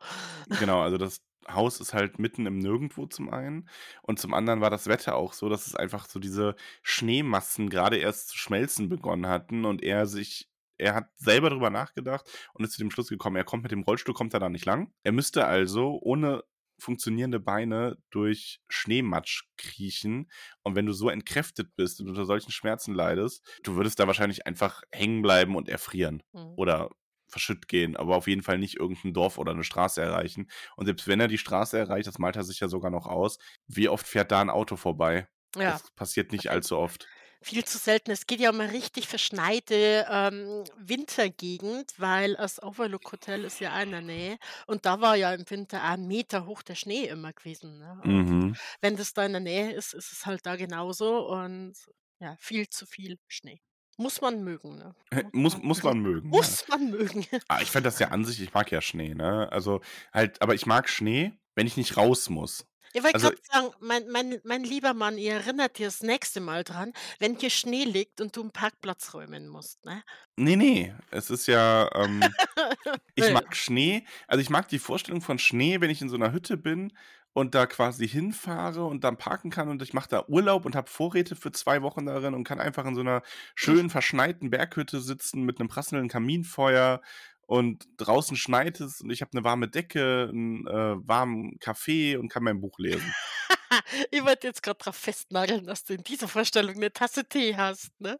Genau, 0.58 0.80
also 0.80 0.96
das 0.96 1.20
Haus 1.48 1.80
ist 1.80 1.94
halt 1.94 2.18
mitten 2.18 2.46
im 2.46 2.58
Nirgendwo 2.58 3.06
zum 3.06 3.30
einen 3.30 3.68
und 4.02 4.18
zum 4.18 4.34
anderen 4.34 4.60
war 4.60 4.70
das 4.70 4.86
Wetter 4.88 5.14
auch 5.16 5.32
so, 5.32 5.48
dass 5.48 5.66
es 5.66 5.74
einfach 5.76 6.06
so 6.08 6.18
diese 6.18 6.56
Schneemassen 6.82 7.68
gerade 7.70 7.96
erst 7.98 8.28
zu 8.28 8.38
schmelzen 8.38 8.88
begonnen 8.88 9.26
hatten 9.26 9.64
und 9.64 9.82
er 9.82 10.06
sich 10.06 10.48
er 10.78 10.94
hat 10.94 11.08
selber 11.16 11.48
darüber 11.48 11.70
nachgedacht 11.70 12.28
und 12.52 12.64
ist 12.64 12.72
zu 12.72 12.80
dem 12.80 12.90
Schluss 12.90 13.08
gekommen, 13.08 13.36
er 13.36 13.44
kommt 13.44 13.62
mit 13.62 13.72
dem 13.72 13.82
Rollstuhl, 13.82 14.12
kommt 14.14 14.34
er 14.34 14.40
da 14.40 14.50
nicht 14.50 14.66
lang. 14.66 14.92
Er 15.04 15.12
müsste 15.12 15.46
also 15.46 15.98
ohne 16.02 16.42
funktionierende 16.78 17.40
Beine 17.40 17.96
durch 18.10 18.60
Schneematsch 18.68 19.44
kriechen. 19.56 20.30
Und 20.62 20.74
wenn 20.74 20.84
du 20.84 20.92
so 20.92 21.08
entkräftet 21.08 21.74
bist 21.76 22.00
und 22.00 22.08
unter 22.10 22.26
solchen 22.26 22.52
Schmerzen 22.52 22.94
leidest, 22.94 23.42
du 23.62 23.76
würdest 23.76 23.98
da 23.98 24.06
wahrscheinlich 24.06 24.46
einfach 24.46 24.82
hängen 24.92 25.22
bleiben 25.22 25.56
und 25.56 25.68
erfrieren 25.70 26.22
Mhm. 26.34 26.52
oder 26.56 26.90
verschütt 27.36 27.68
gehen, 27.68 27.96
aber 27.96 28.16
auf 28.16 28.26
jeden 28.28 28.42
Fall 28.42 28.58
nicht 28.58 28.76
irgendein 28.76 29.12
Dorf 29.14 29.38
oder 29.38 29.52
eine 29.52 29.64
Straße 29.64 30.00
erreichen. 30.02 30.48
Und 30.76 30.86
selbst 30.86 31.06
wenn 31.08 31.20
er 31.20 31.28
die 31.28 31.38
Straße 31.38 31.78
erreicht, 31.78 32.06
das 32.08 32.18
malt 32.18 32.36
er 32.36 32.44
sich 32.44 32.60
ja 32.60 32.68
sogar 32.68 32.90
noch 32.90 33.06
aus, 33.06 33.38
wie 33.66 33.88
oft 33.88 34.06
fährt 34.06 34.32
da 34.32 34.40
ein 34.40 34.50
Auto 34.50 34.76
vorbei? 34.76 35.28
Ja, 35.56 35.80
Das 35.80 35.90
passiert 35.92 36.32
nicht 36.32 36.50
allzu 36.50 36.78
oft. 36.78 37.10
viel 37.42 37.64
zu 37.64 37.78
selten. 37.78 38.10
Es 38.10 38.26
geht 38.26 38.40
ja 38.40 38.50
um 38.50 38.60
eine 38.60 38.72
richtig 38.72 39.08
verschneite 39.08 40.06
ähm, 40.10 40.64
Wintergegend, 40.76 41.92
weil 41.98 42.34
das 42.34 42.62
Overlook 42.62 43.12
Hotel 43.12 43.44
ist 43.44 43.60
ja 43.60 43.80
in 43.82 43.90
der 43.92 44.00
Nähe 44.02 44.38
und 44.66 44.84
da 44.86 45.00
war 45.00 45.16
ja 45.16 45.32
im 45.34 45.48
Winter 45.48 45.82
ein 45.82 46.06
Meter 46.06 46.46
hoch 46.46 46.62
der 46.62 46.74
Schnee 46.74 47.04
immer 47.06 47.32
gewesen. 47.32 47.78
Ne? 47.78 48.04
Mhm. 48.04 48.58
wenn 48.80 48.96
das 48.96 49.12
da 49.14 49.24
in 49.26 49.32
der 49.32 49.40
Nähe 49.40 49.72
ist, 49.72 49.94
ist 49.94 50.12
es 50.12 50.26
halt 50.26 50.46
da 50.46 50.56
genauso 50.56 51.28
und 51.28 51.74
ja, 52.20 52.36
viel 52.40 52.68
zu 52.68 52.86
viel 52.86 53.18
Schnee. 53.28 53.60
Muss 53.98 54.20
man 54.20 54.44
mögen, 54.44 54.76
ne? 54.76 54.94
Muss, 55.32 55.56
muss 55.62 55.82
man 55.82 56.00
mögen. 56.00 56.32
Ja. 56.32 56.36
Muss 56.38 56.68
man 56.68 56.90
mögen. 56.90 57.26
Ah, 57.48 57.60
ich 57.62 57.70
fand 57.70 57.86
das 57.86 57.98
ja 57.98 58.08
an 58.08 58.24
sich, 58.24 58.40
ich 58.42 58.52
mag 58.52 58.70
ja 58.70 58.80
Schnee, 58.82 59.14
ne? 59.14 59.50
Also 59.50 59.80
halt, 60.12 60.42
aber 60.42 60.54
ich 60.54 60.66
mag 60.66 60.88
Schnee, 60.88 61.38
wenn 61.54 61.66
ich 61.66 61.76
nicht 61.76 61.96
raus 61.96 62.28
muss. 62.28 62.66
Ich 62.92 63.02
wollte 63.02 63.14
Also 63.14 63.28
gerade 63.30 63.42
sagen, 63.50 63.74
mein, 63.80 64.08
mein, 64.08 64.40
mein 64.44 64.64
lieber 64.64 64.94
Mann, 64.94 65.18
ihr 65.18 65.34
erinnert 65.34 65.78
dir 65.78 65.86
das 65.86 66.02
nächste 66.02 66.40
Mal 66.40 66.64
dran, 66.64 66.92
wenn 67.18 67.36
hier 67.38 67.50
Schnee 67.50 67.84
liegt 67.84 68.20
und 68.20 68.36
du 68.36 68.40
einen 68.42 68.52
Parkplatz 68.52 69.12
räumen 69.14 69.48
musst, 69.48 69.84
ne? 69.84 70.02
Nee, 70.36 70.56
nee, 70.56 70.94
es 71.10 71.30
ist 71.30 71.46
ja, 71.46 71.90
ähm, 71.94 72.22
ich 73.14 73.24
Ja. 73.26 73.32
mag 73.32 73.54
Schnee, 73.56 74.06
also 74.28 74.40
ich 74.40 74.50
mag 74.50 74.68
die 74.68 74.78
Vorstellung 74.78 75.20
von 75.20 75.38
Schnee, 75.38 75.80
wenn 75.80 75.90
ich 75.90 76.02
in 76.02 76.08
so 76.08 76.16
einer 76.16 76.32
Hütte 76.32 76.56
bin 76.56 76.92
und 77.36 77.54
da 77.54 77.66
quasi 77.66 78.08
hinfahre 78.08 78.86
und 78.86 79.04
dann 79.04 79.18
parken 79.18 79.50
kann 79.50 79.68
und 79.68 79.82
ich 79.82 79.92
mache 79.92 80.08
da 80.08 80.24
Urlaub 80.26 80.64
und 80.64 80.74
habe 80.74 80.88
Vorräte 80.88 81.36
für 81.36 81.52
zwei 81.52 81.82
Wochen 81.82 82.06
darin 82.06 82.32
und 82.32 82.44
kann 82.44 82.60
einfach 82.60 82.86
in 82.86 82.94
so 82.94 83.02
einer 83.02 83.20
schönen 83.54 83.90
verschneiten 83.90 84.48
Berghütte 84.48 85.02
sitzen 85.02 85.42
mit 85.42 85.60
einem 85.60 85.68
prasselnden 85.68 86.08
Kaminfeuer 86.08 87.02
und 87.42 87.86
draußen 87.98 88.38
schneit 88.38 88.80
es 88.80 89.02
und 89.02 89.10
ich 89.10 89.20
habe 89.20 89.32
eine 89.34 89.44
warme 89.44 89.68
Decke, 89.68 90.30
einen 90.30 90.66
äh, 90.66 90.96
warmen 91.06 91.58
Kaffee 91.58 92.16
und 92.16 92.30
kann 92.30 92.42
mein 92.42 92.58
Buch 92.58 92.78
lesen. 92.78 93.14
ich 94.10 94.24
wollte 94.24 94.46
jetzt 94.46 94.62
gerade 94.62 94.78
drauf 94.78 94.96
festnageln, 94.96 95.66
dass 95.66 95.84
du 95.84 95.92
in 95.92 96.04
dieser 96.04 96.28
Vorstellung 96.28 96.76
eine 96.76 96.90
Tasse 96.90 97.28
Tee 97.28 97.54
hast, 97.54 97.90
ne? 98.00 98.18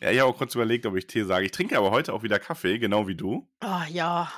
Ja, 0.00 0.10
ich 0.10 0.18
habe 0.18 0.28
auch 0.28 0.36
kurz 0.36 0.56
überlegt, 0.56 0.86
ob 0.86 0.96
ich 0.96 1.06
Tee 1.06 1.22
sage. 1.22 1.46
Ich 1.46 1.52
trinke 1.52 1.78
aber 1.78 1.92
heute 1.92 2.12
auch 2.12 2.24
wieder 2.24 2.40
Kaffee, 2.40 2.80
genau 2.80 3.06
wie 3.06 3.14
du. 3.14 3.48
Oh 3.64 3.82
ja, 3.88 4.28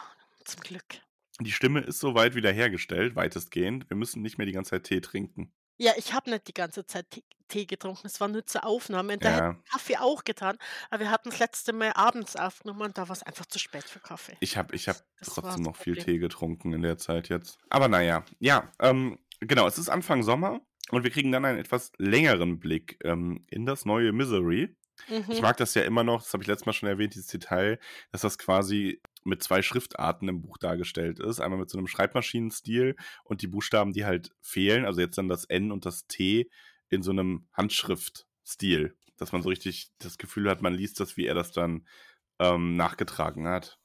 zum 0.44 0.60
Glück. 0.60 1.00
Die 1.40 1.50
Stimme 1.50 1.80
ist 1.80 1.98
soweit 1.98 2.36
wiederhergestellt, 2.36 3.16
weitestgehend. 3.16 3.90
Wir 3.90 3.96
müssen 3.96 4.22
nicht 4.22 4.38
mehr 4.38 4.46
die 4.46 4.52
ganze 4.52 4.70
Zeit 4.70 4.84
Tee 4.84 5.00
trinken. 5.00 5.52
Ja, 5.80 5.92
ich 5.96 6.12
habe 6.12 6.30
nicht 6.30 6.48
die 6.48 6.54
ganze 6.54 6.86
Zeit 6.86 7.06
Tee, 7.48 7.66
getrunken. 7.66 8.06
Es 8.06 8.20
war 8.20 8.28
nur 8.28 8.44
zur 8.46 8.64
Aufnahme. 8.66 9.14
Und 9.14 9.24
da 9.24 9.30
hätte 9.30 9.44
Ja, 9.44 9.64
ich 9.64 9.70
Kaffee 9.72 9.96
auch 9.96 10.24
getan. 10.24 10.58
Aber 10.90 11.00
wir 11.00 11.10
hatten 11.10 11.30
das 11.30 11.38
letzte 11.38 11.72
Mal 11.72 11.92
abends 11.94 12.36
aufgenommen 12.36 12.82
und 12.82 12.98
da 12.98 13.08
war 13.08 13.14
es 13.16 13.22
einfach 13.22 13.46
zu 13.46 13.58
spät 13.58 13.88
für 13.88 14.00
Kaffee. 14.00 14.38
ich 14.40 14.56
habe 14.56 14.74
ich 14.74 14.88
hab 14.88 14.96
Das 15.18 15.34
trotzdem 15.34 15.62
noch 15.62 15.76
viel. 15.76 15.96
Tee 15.96 16.18
getrunken 16.18 16.72
in 16.72 16.82
der 16.82 16.96
Zeit 16.98 17.28
jetzt. 17.28 17.58
Aber 17.70 17.88
naja, 17.88 18.24
ja, 18.38 18.72
ähm, 18.80 19.18
genau, 19.40 19.66
es 19.66 19.78
ist 19.78 19.88
Anfang 19.88 20.22
Sommer 20.22 20.60
und 20.90 21.02
wir 21.04 21.10
kriegen 21.10 21.32
dann 21.32 21.44
einen 21.44 21.58
etwas 21.58 21.92
längeren 21.98 22.60
Blick 22.60 22.98
ähm, 23.04 23.44
in 23.48 23.66
das 23.66 23.84
neue 23.84 24.12
Misery. 24.12 24.76
Ich 25.30 25.40
Mhm. 25.40 25.42
mag 25.42 25.56
das 25.58 25.74
ja 25.74 25.82
immer 25.82 26.04
noch, 26.04 26.22
das 26.22 26.32
habe 26.32 26.42
ich 26.42 26.48
letztes 26.48 26.66
Mal 26.66 26.72
schon 26.72 26.88
erwähnt, 26.88 27.14
dieses 27.14 27.28
Detail, 27.28 27.78
dass 28.12 28.22
das 28.22 28.38
quasi 28.38 29.00
mit 29.24 29.42
zwei 29.42 29.62
Schriftarten 29.62 30.28
im 30.28 30.42
Buch 30.42 30.58
dargestellt 30.58 31.20
ist. 31.20 31.40
Einmal 31.40 31.60
mit 31.60 31.70
so 31.70 31.78
einem 31.78 31.86
Schreibmaschinenstil 31.86 32.96
und 33.24 33.42
die 33.42 33.46
Buchstaben, 33.46 33.92
die 33.92 34.04
halt 34.04 34.30
fehlen, 34.40 34.84
also 34.84 35.00
jetzt 35.00 35.18
dann 35.18 35.28
das 35.28 35.44
N 35.44 35.72
und 35.72 35.86
das 35.86 36.06
T 36.06 36.50
in 36.88 37.02
so 37.02 37.10
einem 37.10 37.46
Handschriftstil, 37.52 38.96
dass 39.16 39.32
man 39.32 39.42
so 39.42 39.48
richtig 39.48 39.90
das 39.98 40.18
Gefühl 40.18 40.48
hat, 40.48 40.62
man 40.62 40.74
liest 40.74 41.00
das, 41.00 41.16
wie 41.16 41.26
er 41.26 41.34
das 41.34 41.52
dann 41.52 41.86
ähm, 42.38 42.76
nachgetragen 42.76 43.46
hat. 43.46 43.78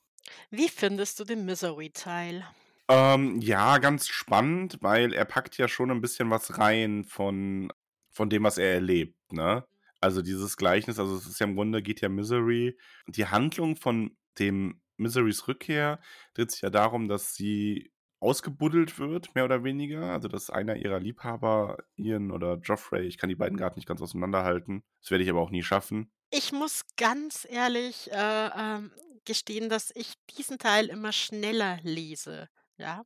Wie 0.50 0.70
findest 0.70 1.20
du 1.20 1.26
den 1.26 1.46
Misery-Teil? 1.46 2.46
Ähm, 2.90 3.40
ja, 3.42 3.78
ganz 3.78 4.08
spannend, 4.08 4.78
weil 4.82 5.14
er 5.14 5.26
packt 5.26 5.58
ja 5.58 5.68
schon 5.68 5.92
ein 5.92 6.02
bisschen 6.02 6.30
was 6.30 6.58
rein 6.58 7.04
von, 7.06 7.72
von 8.12 8.30
dem, 8.30 8.44
was 8.44 8.58
er 8.58 8.74
erlebt, 8.74 9.32
ne? 9.32 9.66
Also 10.02 10.22
dieses 10.22 10.58
Gleichnis, 10.58 11.00
also 11.00 11.16
es 11.16 11.26
ist 11.26 11.40
ja 11.40 11.46
im 11.46 11.56
Grunde, 11.56 11.82
geht 11.82 12.02
ja 12.02 12.10
Misery. 12.10 12.78
Die 13.08 13.26
Handlung 13.26 13.78
von 13.78 14.18
dem 14.38 14.82
Miserys 15.04 15.48
Rückkehr 15.48 16.00
dreht 16.34 16.52
sich 16.52 16.62
ja 16.62 16.70
darum, 16.70 17.08
dass 17.08 17.36
sie 17.36 17.94
ausgebuddelt 18.20 18.98
wird, 19.00 19.36
mehr 19.36 19.46
oder 19.46 19.64
weniger. 19.64 20.12
Also 20.12 20.28
dass 20.28 20.50
einer 20.50 20.78
ihrer 20.78 21.00
Liebhaber, 21.00 21.78
Ian 21.96 22.32
oder 22.32 22.58
Joffrey, 22.58 23.06
ich 23.06 23.18
kann 23.18 23.30
die 23.30 23.36
beiden 23.36 23.58
gerade 23.58 23.76
nicht 23.76 23.88
ganz 23.88 24.02
auseinanderhalten. 24.02 24.84
Das 25.02 25.12
werde 25.12 25.24
ich 25.24 25.30
aber 25.30 25.42
auch 25.42 25.52
nie 25.52 25.64
schaffen. 25.64 26.12
Ich 26.32 26.52
muss 26.52 26.84
ganz 26.98 27.46
ehrlich 27.50 28.12
äh, 28.12 28.50
ähm, 28.58 28.92
gestehen, 29.26 29.70
dass 29.70 29.92
ich 29.94 30.14
diesen 30.38 30.58
Teil 30.58 30.88
immer 30.88 31.12
schneller 31.12 31.80
lese. 31.84 32.50
Ja, 32.78 33.06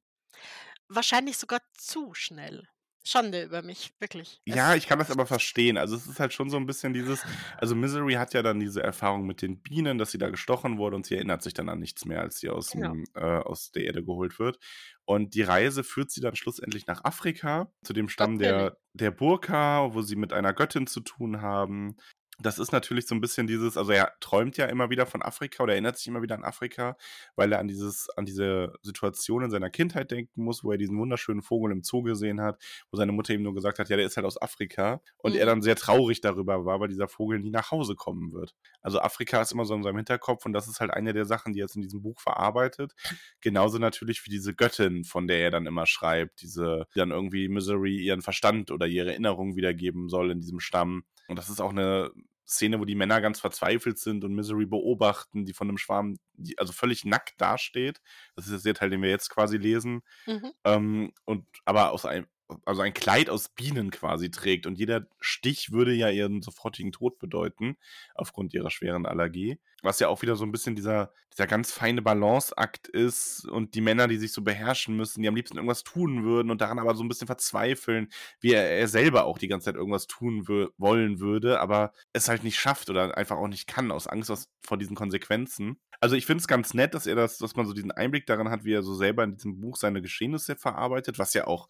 wahrscheinlich 0.88 1.38
sogar 1.38 1.60
zu 1.74 2.14
schnell. 2.14 2.68
Schande 3.08 3.44
über 3.44 3.62
mich, 3.62 3.94
wirklich. 4.00 4.42
Ja, 4.46 4.76
ich 4.76 4.88
kann 4.88 5.00
das 5.00 5.12
aber 5.12 5.26
verstehen. 5.26 5.78
Also 5.78 5.96
es 5.96 6.08
ist 6.08 6.20
halt 6.20 6.34
schon 6.34 6.50
so 6.50 6.58
ein 6.58 6.66
bisschen 6.66 6.94
dieses, 6.94 7.24
also 7.58 7.76
Misery 7.76 8.14
hat 8.14 8.34
ja 8.34 8.44
dann 8.44 8.60
diese 8.60 8.84
Erfahrung 8.84 9.26
mit 9.26 9.42
den 9.42 9.62
Bienen, 9.62 9.98
dass 9.98 10.12
sie 10.12 10.18
da 10.18 10.30
gestochen 10.30 10.78
wurde 10.78 10.96
und 10.98 11.06
sie 11.06 11.16
erinnert 11.16 11.42
sich 11.42 11.54
dann 11.54 11.70
an 11.70 11.80
nichts 11.80 12.06
mehr, 12.06 12.22
als 12.22 12.40
sie 12.40 12.50
aus, 12.50 12.72
genau. 12.72 12.92
dem, 12.92 13.06
äh, 13.16 13.22
aus 13.22 13.72
der 13.72 13.86
Erde 13.86 14.04
geholt 14.04 14.40
wird. 14.40 14.60
Und 15.06 15.36
die 15.36 15.44
Reise 15.44 15.86
führt 15.86 16.12
sie 16.12 16.20
dann 16.20 16.36
schlussendlich 16.36 16.86
nach 16.86 17.06
Afrika, 17.06 17.72
zu 17.82 17.94
dem 17.94 18.10
Stamm 18.10 18.36
Natürlich. 18.36 18.52
der, 18.52 18.78
der 18.94 19.12
Burka, 19.12 19.94
wo 19.94 20.02
sie 20.02 20.18
mit 20.18 20.34
einer 20.34 20.54
Göttin 20.54 20.86
zu 20.86 21.00
tun 21.00 21.42
haben. 21.42 21.96
Das 22.40 22.60
ist 22.60 22.72
natürlich 22.72 23.08
so 23.08 23.16
ein 23.16 23.22
bisschen 23.22 23.48
dieses, 23.48 23.78
also 23.78 23.92
er 23.92 24.14
träumt 24.20 24.58
ja 24.58 24.68
immer 24.68 24.92
wieder 24.92 25.08
von 25.08 25.24
Afrika 25.24 25.64
oder 25.64 25.74
erinnert 25.74 25.98
sich 25.98 26.06
immer 26.08 26.22
wieder 26.22 26.36
an 26.36 26.44
Afrika, 26.44 26.96
weil 27.36 27.52
er 27.52 27.58
an 27.58 27.68
dieses, 27.68 28.10
an 28.16 28.26
diese 28.26 28.74
Situation 28.84 29.44
in 29.44 29.50
seiner 29.50 29.72
Kindheit 29.72 30.12
denken 30.12 30.44
muss, 30.44 30.64
wo 30.64 30.72
er 30.72 30.78
diesen 30.78 31.00
wunderschönen 31.00 31.42
Vogel 31.42 31.72
im 31.72 31.82
Zoo 31.82 32.04
gesehen 32.04 32.40
hat, 32.40 32.62
wo 32.92 32.98
seine 32.98 33.12
Mutter 33.12 33.34
ihm 33.34 33.42
nur 33.42 33.56
gesagt 33.56 33.80
hat, 33.80 33.90
ja, 33.90 33.98
der 33.98 34.06
ist 34.06 34.18
halt 34.18 34.26
aus 34.28 34.40
Afrika. 34.40 35.02
Und 35.18 35.36
er 35.36 35.46
Mhm. 35.46 35.48
dann 35.48 35.62
sehr 35.64 35.76
traurig 35.76 36.22
darüber 36.22 36.64
war, 36.64 36.80
weil 36.80 36.90
dieser 36.90 37.08
Vogel 37.08 37.40
nie 37.40 37.50
nach 37.50 37.72
Hause 37.72 37.96
kommen 37.96 38.32
wird. 38.32 38.54
Also 38.82 39.00
Afrika 39.00 39.42
ist 39.42 39.52
immer 39.52 39.66
so 39.66 39.74
in 39.74 39.82
seinem 39.82 39.98
Hinterkopf 39.98 40.46
und 40.46 40.54
das 40.54 40.68
ist 40.68 40.80
halt 40.80 40.92
eine 40.92 41.14
der 41.14 41.26
Sachen, 41.26 41.54
die 41.54 41.60
er 41.60 41.64
jetzt 41.64 41.76
in 41.76 41.82
diesem 41.82 42.04
Buch 42.04 42.20
verarbeitet. 42.20 42.94
Genauso 43.42 43.80
natürlich 43.80 44.24
wie 44.26 44.30
diese 44.30 44.54
Göttin, 44.54 45.04
von 45.06 45.28
der 45.28 45.40
er 45.40 45.52
dann 45.52 45.66
immer 45.66 45.88
schreibt, 45.88 46.42
diese, 46.42 46.86
die 46.94 47.00
dann 47.00 47.10
irgendwie 47.12 47.48
Misery 47.50 47.98
ihren 47.98 48.22
Verstand 48.22 48.70
oder 48.70 48.86
ihre 48.86 49.10
Erinnerung 49.12 49.56
wiedergeben 49.56 50.08
soll 50.10 50.30
in 50.32 50.40
diesem 50.40 50.60
Stamm. 50.60 51.04
Und 51.28 51.38
das 51.38 51.50
ist 51.50 51.62
auch 51.62 51.72
eine 51.72 52.12
Szene, 52.48 52.80
wo 52.80 52.86
die 52.86 52.96
Männer 52.96 53.20
ganz 53.20 53.40
verzweifelt 53.40 54.00
sind 54.00 54.24
und 54.24 54.34
Misery 54.34 54.66
beobachten, 54.66 55.46
die 55.46 55.54
von 55.54 55.68
einem 55.68 55.78
Schwarm, 55.78 56.18
die 56.34 56.58
also 56.58 56.72
völlig 56.72 57.04
nackt 57.04 57.40
dasteht. 57.42 58.00
Das 58.36 58.48
ist 58.48 58.66
der 58.66 58.74
Teil, 58.74 58.90
den 58.90 59.02
wir 59.02 59.10
jetzt 59.10 59.30
quasi 59.30 59.58
lesen. 59.58 60.02
Mhm. 60.26 60.52
Ähm, 60.64 61.14
und 61.26 61.46
aber 61.66 61.92
aus 61.92 62.06
einem, 62.06 62.28
also 62.66 62.82
ein 62.82 62.94
Kleid 62.94 63.30
aus 63.30 63.50
Bienen 63.50 63.92
quasi 63.92 64.32
trägt. 64.32 64.66
Und 64.66 64.78
jeder 64.78 65.08
Stich 65.20 65.72
würde 65.72 65.94
ja 65.94 66.10
ihren 66.10 66.42
sofortigen 66.42 66.92
Tod 66.92 67.20
bedeuten, 67.20 67.78
aufgrund 68.16 68.54
ihrer 68.54 68.70
schweren 68.70 69.06
Allergie. 69.06 69.60
Was 69.84 70.00
ja 70.00 70.08
auch 70.08 70.22
wieder 70.22 70.36
so 70.36 70.44
ein 70.44 70.52
bisschen 70.52 70.76
dieser, 70.76 71.12
dieser 71.32 71.46
ganz 71.46 71.72
feine 71.72 72.02
Balanceakt 72.02 72.88
ist 72.88 73.46
und 73.46 73.76
die 73.76 73.82
Männer, 73.82 74.08
die 74.08 74.18
sich 74.18 74.32
so 74.32 74.42
beherrschen 74.42 74.96
müssen, 74.96 75.22
die 75.22 75.28
am 75.28 75.36
liebsten 75.36 75.58
irgendwas 75.58 75.84
tun 75.84 76.24
würden 76.24 76.50
und 76.50 76.62
daran 76.62 76.80
aber 76.80 76.96
so 76.96 77.04
ein 77.04 77.10
bisschen 77.10 77.28
verzweifeln, 77.28 78.10
wie 78.40 78.54
er, 78.54 78.70
er 78.70 78.88
selber 78.88 79.26
auch 79.26 79.38
die 79.38 79.48
ganze 79.48 79.66
Zeit 79.66 79.76
irgendwas 79.76 80.08
tun 80.08 80.48
wollen 80.78 81.20
würde, 81.20 81.60
aber 81.60 81.94
es 82.14 82.28
halt 82.28 82.44
nicht 82.44 82.58
schafft 82.58 82.90
oder 82.90 83.18
einfach 83.18 83.38
auch 83.38 83.48
nicht 83.48 83.68
kann, 83.68 83.92
aus 83.92 84.08
Angst 84.08 84.32
aus, 84.32 84.50
vor 84.66 84.78
diesen 84.78 84.96
Konsequenzen. 84.96 85.80
Also 86.00 86.16
ich 86.16 86.26
finde 86.26 86.42
es 86.42 86.48
ganz 86.48 86.74
nett, 86.74 86.94
dass 86.94 87.08
er 87.08 87.16
das, 87.16 87.38
dass 87.38 87.56
man 87.56 87.66
so 87.66 87.74
diesen 87.74 87.92
Einblick 87.92 88.26
daran 88.26 88.50
hat, 88.50 88.64
wie 88.64 88.74
er 88.74 88.84
so 88.84 88.94
selber 88.94 89.24
in 89.24 89.36
diesem 89.36 89.60
Buch 89.60 89.78
seine 89.78 90.02
Geschehnisse 90.02 90.56
verarbeitet, 90.56 91.18
was 91.18 91.34
ja 91.34 91.48
auch 91.48 91.68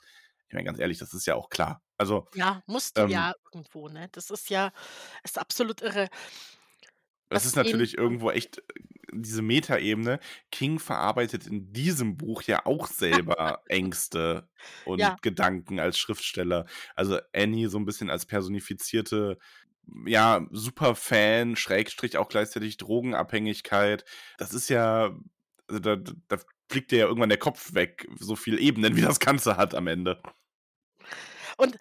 Ich 0.50 0.54
meine, 0.54 0.66
ganz 0.66 0.80
ehrlich, 0.80 0.98
das 1.00 1.14
ist 1.14 1.26
ja 1.28 1.36
auch 1.36 1.50
klar. 1.50 1.84
Also, 1.98 2.28
Ja, 2.34 2.62
musst 2.68 2.98
du 3.00 3.04
ähm 3.04 3.10
ja 3.10 3.34
irgendwo, 3.54 3.88
ne? 3.88 4.10
Das 4.12 4.30
ist 4.30 4.50
ja 4.50 4.72
ist 5.24 5.40
absolut 5.40 5.82
irre. 5.82 6.10
Das 7.32 7.46
ist 7.46 7.56
natürlich 7.56 7.98
irgendwo 7.98 8.32
echt, 8.32 8.60
äh, 8.60 8.62
diese 9.14 9.42
Metaebene. 9.42 10.20
King 10.52 10.80
verarbeitet 10.80 11.48
in 11.48 11.74
diesem 11.74 12.18
Buch 12.18 12.42
ja 12.44 12.66
auch 12.66 12.88
selber 12.88 13.64
Ängste 13.68 14.50
Ja. 14.98 15.18
und 15.18 15.22
Gedanken 15.22 15.80
als 15.80 15.98
Schriftsteller. 15.98 16.66
Also, 16.96 17.20
Annie 17.34 17.68
so 17.70 17.78
'n 17.78 17.86
bisschen 17.86 18.10
als 18.10 18.26
personifizierte, 18.26 19.38
ja, 20.06 20.46
Superfan, 20.52 21.56
Schrägstrich 21.56 22.18
auch 22.18 22.30
gleichzeitig 22.30 22.78
Drogenabhängigkeit. 22.78 24.06
Das 24.38 24.54
ist 24.54 24.70
ja 24.70 25.18
da 25.68 25.96
da 25.96 26.14
da 26.28 26.38
fliegt 26.70 26.92
dir 26.92 27.00
ja 27.00 27.06
irgendwann 27.06 27.30
der 27.30 27.38
Kopf 27.38 27.74
weg, 27.74 28.08
so 28.20 28.36
viel 28.36 28.60
Ebenen, 28.60 28.96
wie 28.96 29.02
das 29.02 29.20
Ganze 29.20 29.58
hat 29.58 29.76
am 29.76 29.88
Ende. 29.88 30.22
Und 31.58 31.78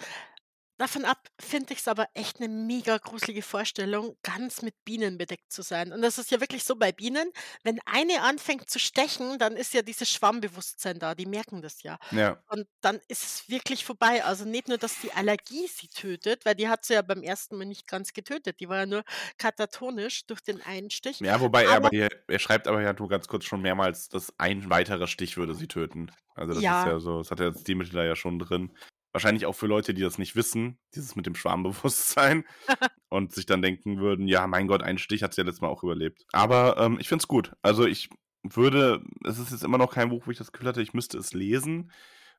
davon 0.78 1.04
ab 1.04 1.28
finde 1.40 1.72
ich's 1.74 1.88
aber 1.88 2.08
echt 2.14 2.40
'ne 2.40 2.48
mega 2.48 2.98
gruselige 2.98 3.42
Vorstellung, 3.42 4.16
ganz 4.22 4.62
mit 4.62 4.74
Bienen 4.84 5.18
bedeckt 5.18 5.52
zu 5.52 5.62
sein. 5.62 5.92
Und 5.92 6.02
das 6.02 6.18
ist 6.18 6.30
ja 6.30 6.40
wirklich 6.40 6.64
so 6.64 6.76
bei 6.76 6.92
Bienen, 6.92 7.30
wenn 7.64 7.78
eine 7.86 8.22
anfängt 8.22 8.68
zu 8.70 8.78
stechen, 8.78 9.38
dann 9.38 9.56
ist 9.56 9.74
ja 9.74 9.82
dieses 9.82 10.10
Schwarmbewusstsein 10.10 10.98
da, 10.98 11.14
die 11.14 11.26
merken 11.26 11.62
das 11.62 11.82
ja. 11.82 11.98
Ja. 12.10 12.42
Und 12.48 12.66
dann 12.80 13.00
ist 13.08 13.22
es 13.24 13.48
wirklich 13.48 13.84
vorbei. 13.84 14.24
Also, 14.24 14.44
nicht 14.44 14.68
nur, 14.68 14.78
dass 14.78 15.00
die 15.00 15.12
Allergie 15.12 15.66
sie 15.68 15.88
tötet, 15.88 16.44
weil 16.44 16.54
die 16.54 16.68
hat 16.68 16.84
sie 16.84 16.94
ja 16.94 17.02
beim 17.02 17.22
1. 17.22 17.56
Mal 17.56 17.64
nicht 17.66 17.86
ganz 17.86 18.12
getötet. 18.12 18.60
Die 18.60 18.68
war 18.68 18.78
ja 18.78 18.86
nur 18.86 19.04
katatonisch 19.38 20.26
durch 20.26 20.40
den 20.42 20.62
einen 20.62 20.90
Stich. 20.90 21.22
Ja, 21.22 21.40
wobei 21.40 21.64
er 21.64 21.76
aber 21.76 21.88
Aber 21.88 21.90
hier 21.90 22.08
er 22.28 22.38
schreibt 22.38 22.68
aber 22.68 22.82
ja 22.82 22.92
nur 22.92 23.08
ganz 23.08 23.26
kurz 23.26 23.44
schon 23.46 23.62
mehrmals, 23.62 24.08
dass 24.08 24.32
ein 24.38 24.68
weiterer 24.68 25.06
Stich 25.06 25.36
würde 25.38 25.54
sie 25.54 25.66
töten. 25.66 26.10
Also, 26.34 26.52
das 26.52 26.66
ist 26.66 26.84
Ja. 26.84 26.84
ja 26.84 26.98
so 27.00 27.18
das 27.18 27.30
hat 27.30 27.40
ja 27.40 27.50
das 27.50 27.60
Stilmittel 27.62 27.94
da 27.94 28.04
ja 28.04 28.16
schon 28.16 28.38
drin. 28.38 28.76
Wahrscheinlich 29.16 29.46
auch 29.46 29.54
für 29.54 29.66
Leute, 29.66 29.94
die 29.94 30.02
das 30.02 30.18
nicht 30.18 30.36
wissen, 30.36 30.78
dieses 30.94 31.16
mit 31.16 31.26
dem 31.26 31.34
Schwarmbewusstsein 31.34 32.44
und 33.08 33.32
sich 33.32 33.46
dann 33.46 33.62
denken 33.62 33.98
würden: 33.98 34.28
„Ja, 34.28 34.46
mein 34.46 34.66
Gott, 34.68 34.82
einen 34.82 34.98
Stich 34.98 35.22
hat 35.22 35.34
sie 35.34 35.40
ja 35.42 35.46
letztes 35.46 35.62
Mal 35.62 35.68
auch 35.68 35.82
überlebt.“ 35.84 36.24
Aber, 36.32 36.76
ähm, 36.78 36.98
ich 37.00 37.08
finde 37.08 37.22
es 37.22 37.28
gut. 37.28 37.52
Also, 37.62 37.86
ich 37.86 38.10
würde 38.42 39.02
es 39.24 39.38
ist 39.38 39.50
jetzt 39.52 39.64
immer 39.64 39.78
noch 39.78 39.92
kein 39.94 40.10
Buch, 40.10 40.26
wo 40.26 40.30
ich 40.30 40.38
das 40.38 40.52
Gefühl 40.52 40.68
hatte, 40.68 40.82
ich 40.82 40.94
müsste 40.94 41.18
es 41.18 41.34
lesen. 41.34 41.92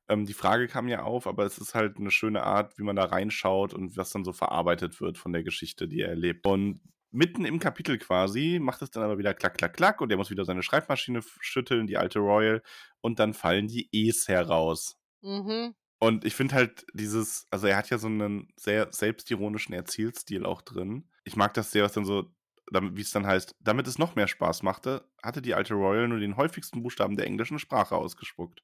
Ähm, 0.08 0.26
die 0.26 0.34
Frage 0.34 0.68
kam 0.68 0.88
ja 0.88 1.02
auf, 1.02 1.26
aber 1.26 1.44
es 1.44 1.58
ist 1.58 1.74
halt 1.74 1.98
'ne 1.98 2.10
schöne 2.10 2.42
Art, 2.44 2.78
wie 2.78 2.82
man 2.84 2.96
da 2.96 3.04
reinschaut 3.04 3.74
und 3.74 3.96
was 3.96 4.10
dann 4.10 4.24
so 4.24 4.32
verarbeitet 4.32 5.00
wird 5.00 5.18
von 5.18 5.32
der 5.32 5.42
Geschichte, 5.44 5.88
die 5.88 6.00
er 6.00 6.08
erlebt. 6.10 6.46
Und 6.46 6.80
mitten 7.10 7.44
im 7.44 7.58
Kapitel 7.58 7.98
quasi 7.98 8.58
macht 8.62 8.82
es 8.82 8.90
dann 8.90 9.02
aber 9.02 9.18
wieder 9.18 9.34
klack, 9.34 9.56
klack, 9.58 9.74
klack 9.74 10.00
und 10.00 10.10
er 10.10 10.16
muss 10.18 10.30
wieder 10.30 10.44
seine 10.44 10.62
Schreibmaschine 10.62 11.20
schütteln, 11.40 11.86
die 11.86 11.96
alte 11.98 12.18
Royal, 12.20 12.62
und 13.00 13.18
dann 13.18 13.34
fallen 13.34 13.68
die 13.68 13.88
E's 13.92 14.28
heraus. 14.28 14.96
Mhm. 15.22 15.74
Und 16.00 16.24
ich 16.24 16.34
finde 16.34 16.54
halt 16.54 16.86
dieses 16.94 17.46
also, 17.50 17.66
er 17.66 17.76
hat 17.76 17.90
ja 17.90 17.98
so 17.98 18.08
'nen 18.08 18.48
sehr 18.56 18.92
selbstironischen 18.92 19.74
Erzählstil 19.74 20.46
auch 20.46 20.62
drin. 20.62 21.08
Ich 21.24 21.36
mag 21.36 21.54
das 21.54 21.72
sehr, 21.72 21.84
was 21.84 21.92
dann 21.92 22.04
so 22.04 22.30
dam 22.72 22.96
wie's 22.96 23.10
dann 23.10 23.26
heißt: 23.26 23.56
„Damit 23.60 23.86
es 23.88 23.98
noch 23.98 24.14
mehr 24.14 24.28
Spaß 24.28 24.62
machte, 24.62 25.08
hatte 25.22 25.42
die 25.42 25.54
alte 25.54 25.74
Royal 25.74 26.06
nur 26.08 26.20
den 26.20 26.36
häufigsten 26.36 26.82
Buchstaben 26.82 27.16
der 27.16 27.26
englischen 27.26 27.58
Sprache 27.58 27.96
ausgespuckt.“ 27.96 28.62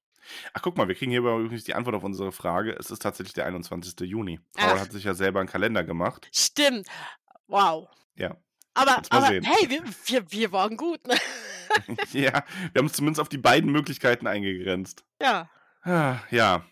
Ach, 0.55 0.62
guck 0.62 0.77
mal, 0.79 0.88
wir 0.88 0.94
kriegen 0.94 1.11
hier 1.11 1.20
übrigens 1.20 1.64
die 1.64 1.75
Antwort 1.75 1.97
auf 1.97 2.05
unsere 2.05 2.33
Frage. 2.33 2.77
Es 2.79 2.90
ist 2.90 3.03
tatsächlich 3.03 3.35
der 3.35 3.47
21. 3.47 4.07
Juni. 4.07 4.40
Paul 4.55 4.79
hat 4.81 4.92
sich 4.92 5.05
ja 5.05 5.14
selber 5.14 5.40
'n 5.40 5.47
Kalender 5.49 5.85
gemacht. 5.85 6.29
Stimmt. 6.33 6.88
Wow. 7.49 7.88
Ja. 8.16 8.37
Aber 8.75 9.03
aber 9.11 9.27
sehen. 9.29 9.44
hey, 9.44 9.70
wir 9.70 9.83
wir 10.07 10.33
wir 10.33 10.53
waren 10.53 10.77
gut, 10.77 11.07
ne? 11.07 11.14
Ja, 12.12 12.44
wir 12.73 12.79
haben 12.79 12.87
uns 12.87 12.92
zumindest 12.94 13.20
auf 13.20 13.29
die 13.29 13.38
beiden 13.38 13.70
Möglichkeiten 13.73 14.27
eingegrenzt. 14.27 15.05
Ja. 15.20 15.49
Ah, 15.83 16.18
ja. 16.31 16.64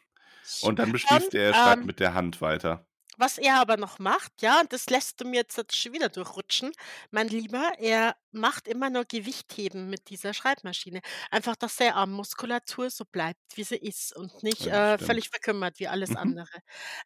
Und 0.60 0.78
dann 0.78 0.92
beschließt 0.92 1.34
er, 1.34 1.46
er 1.48 1.54
schreibt 1.54 1.84
ähm 1.84 1.86
mit 1.86 2.00
der 2.00 2.14
Hand 2.14 2.40
weiter. 2.40 2.86
Was 3.18 3.36
er 3.36 3.56
aber 3.60 3.76
noch 3.76 3.98
macht, 3.98 4.40
ja, 4.40 4.60
und 4.60 4.72
das 4.72 4.88
lässt 4.88 5.20
du 5.20 5.26
mir 5.26 5.40
jetzt 5.42 5.76
schon 5.76 5.92
wieder 5.92 6.08
durchrutschen, 6.08 6.72
mein 7.10 7.28
Lieber, 7.28 7.72
er 7.78 8.16
macht 8.30 8.66
immer 8.66 8.88
nur 8.88 9.04
Gewichtheben 9.04 9.90
mit 9.90 10.08
dieser 10.08 10.32
Schreibmaschine. 10.32 11.00
Einfach, 11.30 11.54
dass 11.56 11.76
seine 11.76 11.94
Armmuskulatur 11.96 12.88
so 12.88 13.04
bleibt, 13.04 13.38
wie 13.54 13.64
sie 13.64 13.76
ist 13.76 14.16
und 14.16 14.42
nicht, 14.42 14.66
Ja, 14.66 14.66
äh, 14.66 14.96
völlig 14.98 15.28
verkümmert 15.28 15.78
wie 15.78 15.88
alles 15.88 16.14
Mhm. 16.14 16.16
andere. 16.16 16.60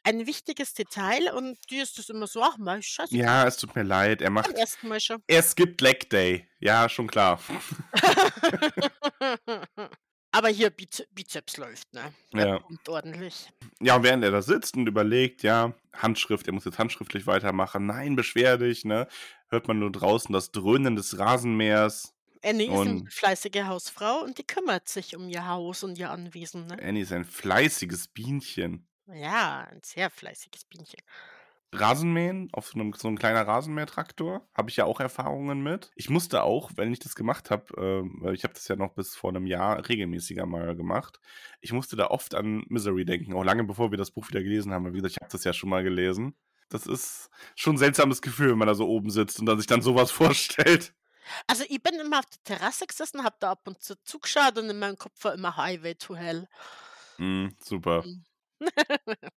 Ein 0.05 0.27
wichtiges 0.29 0.75
Detail 0.75 1.33
und 1.35 1.59
dir 1.71 1.83
ist 1.83 1.99
das 1.99 2.09
immer 2.09 2.29
so: 2.29 2.41
„Ach, 2.43 2.57
mei, 2.57 2.81
scheißegal.“ 2.83 3.13
Ja, 3.13 3.47
es 3.47 3.57
tut 3.57 3.75
mir 3.77 3.83
leid. 3.85 4.21
Er 4.21 4.31
macht 4.31 4.55
1. 4.55 4.89
Mal 4.89 5.01
schon. 5.01 5.23
er 5.29 5.43
skippt 5.43 5.81
Leg 5.83 6.11
Day. 6.11 6.49
Ja, 6.61 6.89
schon 6.89 7.09
klar. 7.09 7.41
Aber 10.37 10.49
hier 10.51 10.69
Bize 10.69 11.07
Bizeps 11.15 11.57
läuft, 11.57 11.95
ne? 11.95 12.13
Der 12.37 12.45
Ja. 12.45 12.61
pumpt 12.61 12.91
ordentlich. 12.91 13.49
Ja, 13.81 13.97
und 13.97 14.05
während 14.05 14.25
er 14.25 14.31
da 14.31 14.41
sitzt 14.41 14.75
und 14.77 14.87
überlegt, 14.87 15.43
ja, 15.43 15.75
Handschrift, 15.93 16.47
er 16.47 16.55
muss 16.55 16.65
jetzt 16.65 16.79
handschriftlich 16.79 17.27
weitermachen. 17.27 17.85
„Nein, 17.87 18.17
beschwer 18.17 18.57
dich“, 18.57 18.85
ne? 18.87 19.07
Hört 19.49 19.69
man 19.69 19.79
nur 19.79 19.93
draußen 19.93 20.33
das 20.33 20.51
Dröhnen 20.51 20.97
des 20.97 21.19
Rasenmähers. 21.19 22.15
Annie 22.43 22.73
ist 22.73 22.85
nämlich 22.87 23.05
'ne 23.05 23.11
Und 23.11 23.13
fleißige 23.13 23.65
Hausfrau 23.67 24.23
und 24.23 24.39
die 24.39 24.47
kümmert 24.47 24.89
sich 24.89 25.17
um 25.17 25.29
ihr 25.29 25.47
Haus 25.49 25.83
und 25.83 25.99
ihr 25.99 26.11
Anwesen, 26.11 26.67
ne? 26.67 26.81
Annie 26.81 27.03
ist 27.03 27.13
ein 27.13 27.25
fleißiges 27.25 28.09
Bienchen. 28.09 28.87
Ja, 29.09 29.61
ein 29.71 29.83
sehr 29.85 30.11
fleißiges 30.11 30.65
Bienchen. 30.65 31.01
Rasenmähen 31.81 32.49
auf 32.53 32.69
so 32.69 32.79
'nem 32.79 32.93
so 32.95 33.09
'n 33.09 33.17
kleiner 33.19 33.47
Rasenmähertraktor, 33.47 34.49
habe 34.55 34.71
ich 34.71 34.77
ja 34.77 34.85
auch 34.85 35.01
Erfahrungen 35.01 35.63
mit. 35.63 35.91
Ich 35.95 36.11
musste 36.11 36.43
auch, 36.43 36.71
wenn 36.77 36.93
ich 36.93 36.99
das 37.01 37.15
gemacht 37.15 37.51
habe, 37.51 37.65
weil 38.21 38.35
ich 38.35 38.45
habe 38.45 38.55
das 38.55 38.69
ja 38.69 38.77
noch 38.77 38.95
bis 38.95 39.15
vor 39.17 39.33
'nem 39.33 39.47
Jahr 39.47 39.89
regelmäßiger 39.89 40.47
mal 40.47 40.77
gemacht. 40.77 41.21
Ich 41.61 41.73
musste 41.73 41.97
da 41.97 42.09
oft 42.09 42.35
an 42.35 42.65
Misery 42.69 43.05
denken, 43.05 43.35
auch 43.35 43.45
lange 43.45 43.65
bevor 43.65 43.91
wir 43.91 43.99
das 43.99 44.11
Buch 44.11 44.29
wieder 44.29 44.43
gelesen 44.43 44.73
haben, 44.73 44.85
weil 44.85 44.93
wie 44.95 44.99
gesagt, 44.99 45.13
ich 45.17 45.23
habe 45.23 45.33
das 45.33 45.45
ja 45.45 45.53
schon 45.53 45.71
mal 45.71 45.83
gelesen. 45.85 46.37
Das 46.69 46.87
ist 46.87 47.31
schon 47.55 47.77
'n 47.77 47.79
seltsames 47.79 48.23
Gefühl, 48.23 48.51
wenn 48.51 48.59
man 48.59 48.69
da 48.69 48.75
so 48.75 48.89
oben 48.89 49.11
sitzt 49.11 49.39
und 49.41 49.47
dann 49.47 49.59
sich 49.59 49.67
dann 49.69 49.83
so 49.83 49.95
was 49.95 50.11
vorstellt. 50.13 50.95
Also, 51.49 51.65
ich 51.69 51.81
bin 51.83 51.95
immer 52.01 52.19
auf 52.21 52.27
der 52.27 52.43
Terrasse 52.59 52.87
gesessen, 52.87 53.23
habe 53.25 53.37
da 53.39 53.53
ab 53.53 53.67
und 53.69 53.81
zu 53.83 53.95
zugeschaut 54.03 54.59
und 54.59 54.69
in 54.69 54.79
meinem 54.79 54.99
Kopf 54.99 55.23
war 55.25 55.35
immer 55.35 55.57
Highway 55.57 55.95
to 55.95 56.17
Hell. 56.17 56.49
Mhm, 57.19 57.57
super. 57.61 58.07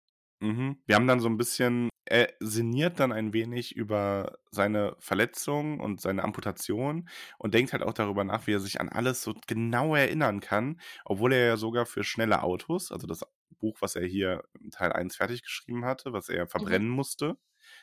Mhm. 0.41 0.49
Mhm. 0.49 0.77
Wir 0.85 0.95
haben 0.95 1.07
dann 1.07 1.19
so 1.19 1.27
'n 1.27 1.37
bisschen 1.37 1.89
er 2.09 2.33
sinniert 2.39 2.99
dann 3.01 3.11
ein 3.11 3.33
wenig 3.33 3.75
über 3.75 4.37
seine 4.49 4.95
Verletzung 4.99 5.79
und 5.81 5.99
seine 5.99 6.23
Amputation 6.23 7.09
und 7.37 7.53
denkt 7.53 7.73
halt 7.73 7.83
auch 7.83 7.91
darüber 7.93 8.23
nach, 8.23 8.47
wie 8.47 8.53
er 8.53 8.59
sich 8.61 8.79
an 8.79 8.87
alles 8.87 9.21
so 9.23 9.33
genau 9.47 9.93
erinnern 9.93 10.39
kann, 10.39 10.79
obwohl 11.03 11.33
er 11.33 11.45
ja 11.47 11.57
sogar 11.57 11.85
für 11.85 12.03
schnelle 12.05 12.43
Autos 12.43 12.91
also, 12.93 13.07
das 13.07 13.23
Buch, 13.59 13.77
was 13.81 13.95
er 13.97 14.05
hier 14.05 14.43
Teil 14.71 14.93
1 14.93 15.17
fertig 15.17 15.41
geschrieben 15.43 15.83
hatte, 15.83 16.13
was 16.13 16.29
er 16.29 16.47
Mhm. 16.59 16.77
verbrennen 16.77 16.87
musste. 16.89 17.35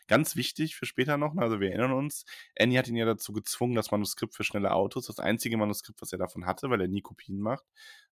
Ganz 0.07 0.35
wichtig 0.37 0.75
für 0.77 0.87
später 0.87 1.19
noch, 1.19 1.35
ne, 1.35 1.43
also, 1.43 1.61
wir 1.61 1.69
erinnern 1.71 1.93
uns, 1.93 2.25
Annie 2.59 2.79
hat 2.79 2.89
ihn 2.89 2.97
ja 2.97 3.05
dazu 3.07 3.33
gezwungen, 3.35 3.75
das 3.75 3.91
Manuskript 3.91 4.35
für 4.35 4.45
schnelle 4.45 4.73
Autos, 4.73 5.07
das 5.07 5.19
einzige 5.19 5.59
Manuskript, 5.59 6.01
was 6.01 6.13
er 6.13 6.19
davon 6.19 6.47
hatte, 6.47 6.71
weil 6.71 6.81
er 6.81 6.89
nie 6.89 7.03
Kopien 7.03 7.41
macht, 7.41 7.65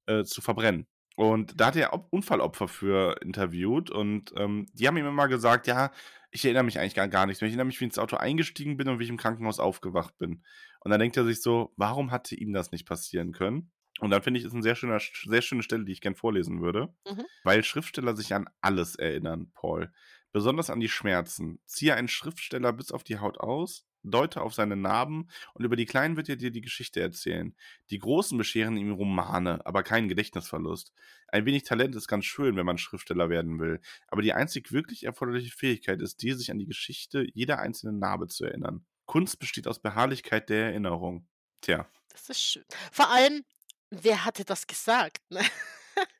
äh, 0.06 0.24
zu 0.24 0.42
verbrennen. 0.42 0.86
Und 1.16 1.60
da 1.60 1.66
hat 1.66 1.76
er 1.76 1.92
Op 1.92 2.08
Unfallopfer 2.10 2.68
für 2.68 3.16
interviewt 3.22 3.90
und, 3.90 4.32
ähm, 4.36 4.66
die 4.72 4.88
haben 4.88 4.96
ihm 4.96 5.06
immer 5.06 5.28
gesagt: 5.28 5.66
„Ja, 5.66 5.92
ich 6.30 6.44
erinnere 6.44 6.64
mich 6.64 6.78
eigentlich 6.78 7.00
an 7.00 7.10
gar 7.10 7.26
nichts 7.26 7.40
mehr. 7.42 7.48
Ich 7.48 7.52
erinnere 7.52 7.66
mich, 7.66 7.80
wie 7.80 7.84
ich 7.84 7.90
ins 7.90 7.98
Auto 7.98 8.16
eingestiegen 8.16 8.76
bin 8.78 8.88
und 8.88 8.98
wie 8.98 9.04
ich 9.04 9.10
im 9.10 9.18
Krankenhaus 9.18 9.58
aufgewacht 9.60 10.16
bin.“ 10.18 10.44
Und 10.80 10.90
dann 10.90 11.00
denkt 11.00 11.16
er 11.16 11.24
sich 11.24 11.42
so: 11.42 11.72
„Warum 11.76 12.10
hatte 12.10 12.34
ihm 12.34 12.52
das 12.52 12.72
nicht 12.72 12.86
passieren 12.86 13.32
können?“ 13.32 13.72
Und 14.00 14.10
dann 14.10 14.22
finde 14.22 14.40
ich, 14.40 14.46
ist 14.46 14.54
'n 14.54 14.62
sehr 14.62 14.74
schöner 14.74 15.00
sch 15.00 15.26
sehr 15.28 15.42
schöne 15.42 15.62
Stelle, 15.62 15.84
die 15.84 15.92
ich 15.92 16.00
gern 16.00 16.14
vorlesen 16.16 16.62
würde. 16.62 16.94
Mhm. 17.06 17.26
Weil 17.44 17.64
Schriftsteller 17.64 18.16
sich 18.16 18.34
an 18.34 18.48
alles 18.60 18.96
erinnern, 18.96 19.50
Paul, 19.54 19.92
besonders 20.32 20.70
an 20.70 20.80
die 20.80 20.88
Schmerzen. 20.88 21.60
Ziehe 21.66 21.94
einen 21.94 22.08
Schriftsteller 22.08 22.72
bis 22.72 22.92
auf 22.92 23.04
die 23.04 23.18
Haut 23.18 23.38
aus, 23.38 23.86
deute 24.02 24.40
auf 24.40 24.54
seine 24.54 24.76
Narben 24.76 25.28
und 25.54 25.64
über 25.64 25.76
die 25.76 25.86
kleinen 25.86 26.16
wird 26.16 26.28
er 26.28 26.36
dir 26.36 26.50
die 26.50 26.60
Geschichte 26.60 27.00
erzählen. 27.00 27.54
Die 27.90 27.98
großen 27.98 28.36
bescheren 28.36 28.76
ihm 28.76 28.92
Romane, 28.92 29.64
aber 29.64 29.82
keinen 29.82 30.08
Gedächtnisverlust. 30.08 30.92
Ein 31.28 31.46
wenig 31.46 31.62
Talent 31.64 31.94
ist 31.94 32.08
ganz 32.08 32.24
schön, 32.24 32.56
wenn 32.56 32.66
man 32.66 32.78
Schriftsteller 32.78 33.30
werden 33.30 33.58
will, 33.58 33.80
aber 34.08 34.22
die 34.22 34.32
einzig 34.32 34.72
wirklich 34.72 35.04
erforderliche 35.04 35.54
Fähigkeit 35.56 36.00
ist 36.00 36.22
die, 36.22 36.32
sich 36.32 36.50
an 36.50 36.58
die 36.58 36.66
Geschichte 36.66 37.26
jeder 37.32 37.58
einzelnen 37.58 37.98
Narbe 37.98 38.28
zu 38.28 38.44
erinnern. 38.44 38.84
Kunst 39.06 39.38
besteht 39.38 39.66
aus 39.66 39.80
Beharrlichkeit 39.80 40.48
der 40.48 40.66
Erinnerung. 40.66 41.26
Tja. 41.60 41.86
Das 42.08 42.28
ist 42.28 42.42
schön. 42.42 42.64
Vor 42.90 43.10
allem, 43.10 43.44
wer 43.90 44.24
hatte 44.24 44.44
das 44.44 44.66
gesagt, 44.66 45.22
ne? 45.30 45.40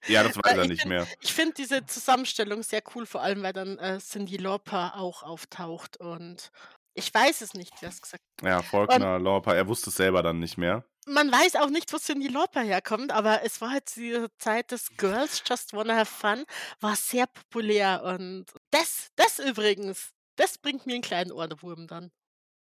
Ja, 0.06 0.22
das 0.22 0.36
weiß 0.36 0.56
er 0.56 0.62
ich 0.64 0.68
nicht 0.68 0.86
mehr. 0.86 1.06
ich 1.20 1.32
finde 1.32 1.54
diese 1.54 1.86
Zusammenstellung 1.86 2.62
sehr 2.62 2.82
cool, 2.94 3.06
vor 3.06 3.22
allem, 3.22 3.42
weil 3.42 3.52
dann, 3.52 3.78
äh, 3.78 4.00
Cyndi 4.00 4.36
Lauper 4.36 4.96
auch 4.96 5.22
auftaucht 5.22 5.96
und 5.96 6.50
ich 6.94 7.12
weiß 7.12 7.40
es 7.42 7.54
nicht, 7.54 7.82
wer's 7.82 8.00
gesagt 8.02 8.24
Ja, 8.40 8.62
Und 8.86 9.04
Faulkner, 9.04 9.18
Lauper, 9.20 9.54
er 9.54 9.68
wusste 9.68 9.90
es 9.90 9.96
selber 9.96 10.22
dann 10.22 10.38
nicht 10.40 10.56
mehr. 10.58 10.84
man 11.06 11.32
weiß 11.32 11.56
auch 11.56 11.70
nicht, 11.70 11.92
wo 11.92 11.98
Cyndi 11.98 12.28
Lauper 12.28 12.60
herkommt, 12.62 13.10
aber 13.12 13.42
es 13.44 13.60
war 13.60 13.70
halt 13.72 13.88
zu 13.88 14.00
dieser 14.00 14.28
Zeit 14.38 14.70
des 14.70 14.96
Girls 14.96 15.42
Just 15.46 15.72
Wanna 15.72 15.96
Have 15.96 16.12
Fun, 16.14 16.44
war 16.80 16.94
sehr 16.96 17.26
populär 17.26 18.02
und 18.04 18.46
das 18.70 19.08
das 19.16 19.38
übrigens, 19.40 20.10
das 20.36 20.58
bringt 20.58 20.86
mir 20.86 20.94
'n 20.96 21.02
kleinen 21.02 21.32
Ohrwurm 21.32 21.86
dann. 21.88 22.12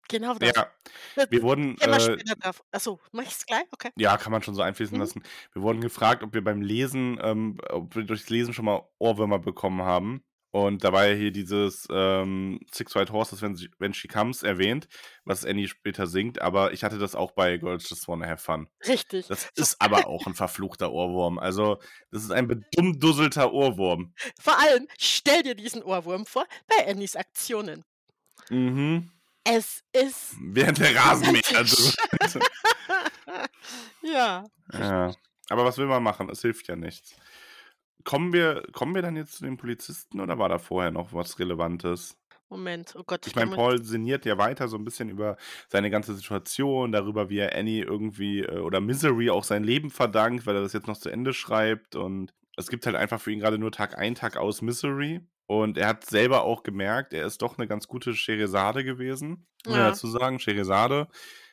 Genau 0.09 0.35
das. 0.35 0.53
Ja, 0.55 0.71
Äh, 1.15 1.27
wir 1.29 1.43
wurden, 1.43 1.77
äh. 1.81 2.19
Achso, 2.71 2.99
mach 3.13 3.23
ich's 3.23 3.45
gleich? 3.45 3.65
Okay. 3.71 3.91
Ja, 3.99 4.15
kann 4.17 4.31
man 4.31 4.43
schon 4.43 4.53
so 4.53 4.61
einfließen 4.61 4.97
Mhm. 4.97 4.99
lassen. 4.99 5.23
Wir 5.53 5.63
wurden 5.63 5.81
gefragt, 5.81 6.21
ob 6.21 6.33
wir 6.35 6.43
beim 6.43 6.61
Lesen, 6.61 7.19
ähm, 7.21 7.57
ob 7.69 7.95
wir 7.95 8.03
durchs 8.03 8.29
Lesen 8.29 8.53
schon 8.53 8.65
mal 8.65 8.87
Ohrwürmer 8.99 9.39
bekommen 9.39 9.81
haben. 9.81 10.23
Und 10.65 10.83
da 10.83 10.91
war 10.91 11.05
ja 11.05 11.13
hier 11.13 11.31
dieses 11.31 11.87
ähm, 11.91 12.59
Six 12.71 12.95
White 12.95 13.13
Horses, 13.13 13.43
when 13.43 13.55
she, 13.55 13.69
when 13.77 13.93
she 13.93 14.07
Comes 14.07 14.41
erwähnt, 14.41 14.87
was 15.23 15.45
Annie 15.45 15.67
später 15.67 16.07
singt, 16.07 16.41
aber 16.41 16.73
ich 16.73 16.83
hatte 16.83 16.97
das 16.97 17.13
auch 17.13 17.31
bei 17.31 17.57
Girls 17.57 17.87
Just 17.87 18.07
Wanna 18.07 18.25
Have 18.27 18.43
Fun. 18.43 18.67
Richtig. 18.87 19.27
Das 19.27 19.47
ist 19.55 19.79
aber 19.79 20.07
auch 20.07 20.25
ein 20.25 20.33
verfluchter 20.33 20.91
Ohrwurm. 20.91 21.37
Also, 21.37 21.79
das 22.09 22.23
ist 22.23 22.31
ein 22.31 22.47
bedummdusselter 22.47 23.53
Ohrwurm. 23.53 24.15
Vor 24.41 24.59
allem, 24.59 24.87
stell 24.97 25.43
dir 25.43 25.53
diesen 25.53 25.83
Ohrwurm 25.83 26.25
vor 26.25 26.47
bei 26.67 26.87
Annies 26.89 27.15
Aktionen. 27.15 27.85
Mhm. 28.49 29.11
Es 29.43 29.83
ist 29.93 30.35
Während 30.41 30.79
der 30.79 30.95
Rasenmäher. 30.95 31.41
Ja. 34.01 34.45
ja. 34.73 35.13
Aber 35.49 35.65
was 35.65 35.77
will 35.77 35.85
man 35.85 36.01
machen? 36.01 36.29
Es 36.29 36.41
hilft 36.41 36.67
ja 36.67 36.75
nichts. 36.75 37.15
Kommen 38.07 38.31
wir, 38.31 38.63
kommen 38.71 38.95
wir 38.95 39.01
dann 39.01 39.17
jetzt 39.17 39.33
zu 39.33 39.43
den 39.43 39.57
Polizisten 39.57 40.21
oder 40.21 40.39
war 40.39 40.47
da 40.47 40.59
vorher 40.59 40.91
noch 40.91 41.11
was 41.11 41.39
Relevantes? 41.39 42.17
Moment, 42.47 42.95
oh 42.97 43.03
Gott. 43.05 43.27
Ich 43.27 43.35
meine, 43.35 43.53
Paul 43.53 43.83
sinniert 43.83 44.23
ja 44.25 44.37
weiter 44.37 44.69
so 44.69 44.77
ein 44.77 44.85
bisschen 44.85 45.09
über 45.09 45.35
seine 45.67 45.89
ganze 45.89 46.15
Situation, 46.15 46.93
darüber, 46.93 47.29
wie 47.29 47.39
er 47.39 47.53
Annie 47.53 47.83
irgendwie 47.83 48.43
äh, 48.43 48.59
oder 48.59 48.79
Misery 48.79 49.29
auch 49.29 49.43
sein 49.43 49.65
Leben 49.65 49.89
verdankt, 49.89 50.45
weil 50.45 50.55
er 50.55 50.61
das 50.61 50.71
jetzt 50.71 50.87
noch 50.87 50.95
zu 50.97 51.09
Ende 51.09 51.33
schreibt. 51.33 51.97
Und 51.97 52.33
es 52.55 52.69
gibt 52.69 52.85
halt 52.85 52.95
einfach 52.95 53.19
für 53.19 53.33
ihn 53.33 53.41
gerade 53.41 53.57
nur 53.57 53.73
Tag 53.73 53.97
ein, 53.97 54.15
Tag 54.15 54.37
aus 54.37 54.61
Misery. 54.61 55.19
Und 55.45 55.77
er 55.77 55.89
hat 55.89 56.05
selber 56.05 56.43
auch 56.43 56.63
gemerkt, 56.63 57.11
er 57.11 57.25
ist 57.25 57.41
doch 57.41 57.57
eine 57.57 57.67
ganz 57.67 57.89
gute 57.89 58.15
Scheresade 58.15 58.85
gewesen. 58.85 59.47
Muss 59.65 59.75
man 59.75 59.83
Ja. 59.83 59.89
dazu 59.89 60.07
sagen, 60.07 60.39
Scheresade, 60.39 61.09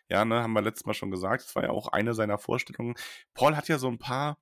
ja, 0.09 0.25
ne, 0.25 0.40
haben 0.45 0.53
wir 0.53 0.62
letztes 0.62 0.87
Mal 0.87 0.95
schon 0.95 1.11
gesagt, 1.11 1.43
das 1.43 1.57
war 1.57 1.64
ja 1.64 1.71
auch 1.71 1.88
eine 1.88 2.14
seiner 2.14 2.38
Vorstellungen. 2.38 2.95
Paul 3.35 3.57
hat 3.57 3.67
ja 3.67 3.79
so 3.79 3.88
ein 3.88 3.99
paar 3.99 4.38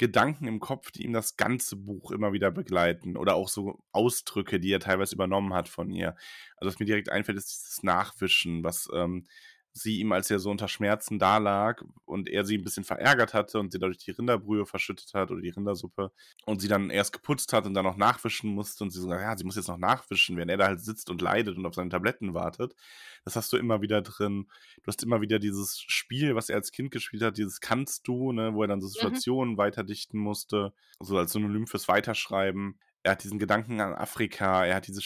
Gedanken 0.00 0.46
im 0.46 0.60
Kopf, 0.60 0.90
die 0.90 1.04
ihm 1.04 1.12
das 1.12 1.36
ganze 1.36 1.76
Buch 1.76 2.10
immer 2.10 2.32
wieder 2.32 2.50
begleiten. 2.50 3.18
Oder 3.18 3.34
auch 3.34 3.50
so 3.50 3.84
Ausdrücke, 3.92 4.58
die 4.58 4.72
er 4.72 4.80
teilweise 4.80 5.14
übernommen 5.14 5.52
hat 5.52 5.68
von 5.68 5.90
ihr. 5.90 6.16
Also, 6.56 6.72
was 6.72 6.80
mir 6.80 6.86
direkt 6.86 7.10
einfällt, 7.10 7.36
ist 7.36 7.50
dieses 7.50 7.82
Nachwischen, 7.82 8.64
was 8.64 8.88
ähm, 8.94 9.26
sie 9.72 10.00
ihm, 10.00 10.12
als 10.12 10.30
er 10.30 10.38
so 10.38 10.50
unter 10.50 10.68
Schmerzen 10.68 11.18
dalag 11.18 11.84
und 12.04 12.28
er 12.28 12.44
sie 12.44 12.58
ein 12.58 12.64
bisschen 12.64 12.84
verärgert 12.84 13.34
hatte 13.34 13.58
und 13.60 13.72
sie 13.72 13.78
dadurch 13.78 13.98
die 13.98 14.10
Rinderbrühe 14.10 14.66
verschüttet 14.66 15.14
hat 15.14 15.30
oder 15.30 15.40
die 15.40 15.50
Rindersuppe 15.50 16.10
und 16.44 16.60
sie 16.60 16.68
dann 16.68 16.90
erst 16.90 17.12
geputzt 17.12 17.52
hat 17.52 17.66
und 17.66 17.74
dann 17.74 17.84
noch 17.84 17.96
nachwischen 17.96 18.52
musste 18.52 18.84
und 18.84 18.90
sie 18.90 19.00
so, 19.00 19.10
ja, 19.12 19.36
sie 19.36 19.44
muss 19.44 19.56
jetzt 19.56 19.68
noch 19.68 19.78
nachwischen, 19.78 20.36
während 20.36 20.50
er 20.50 20.56
da 20.56 20.66
halt 20.66 20.80
sitzt 20.80 21.08
und 21.08 21.22
leidet 21.22 21.56
und 21.56 21.66
auf 21.66 21.74
seine 21.74 21.90
Tabletten 21.90 22.34
wartet. 22.34 22.74
Das 23.24 23.36
hast 23.36 23.52
du 23.52 23.56
immer 23.56 23.80
wieder 23.80 24.02
drin. 24.02 24.48
Du 24.82 24.86
hast 24.88 25.02
immer 25.02 25.20
wieder 25.20 25.38
dieses 25.38 25.80
Spiel, 25.80 26.34
was 26.34 26.48
er 26.48 26.56
als 26.56 26.72
Kind 26.72 26.90
gespielt 26.90 27.22
hat, 27.22 27.38
dieses 27.38 27.60
Kannst 27.60 28.08
du, 28.08 28.32
ne, 28.32 28.54
wo 28.54 28.62
er 28.62 28.68
dann 28.68 28.80
so 28.80 28.88
Situationen 28.88 29.56
weiterdichten 29.56 30.18
musste, 30.18 30.72
so 30.98 31.16
als 31.16 31.32
Synonym 31.32 31.66
fürs 31.66 31.86
Weiterschreiben. 31.86 32.78
Er 33.02 33.12
hat 33.12 33.24
diesen 33.24 33.38
Gedanken 33.38 33.80
an 33.80 33.94
Afrika, 33.94 34.66
er 34.66 34.76
hat 34.76 34.86
diese 34.86 35.00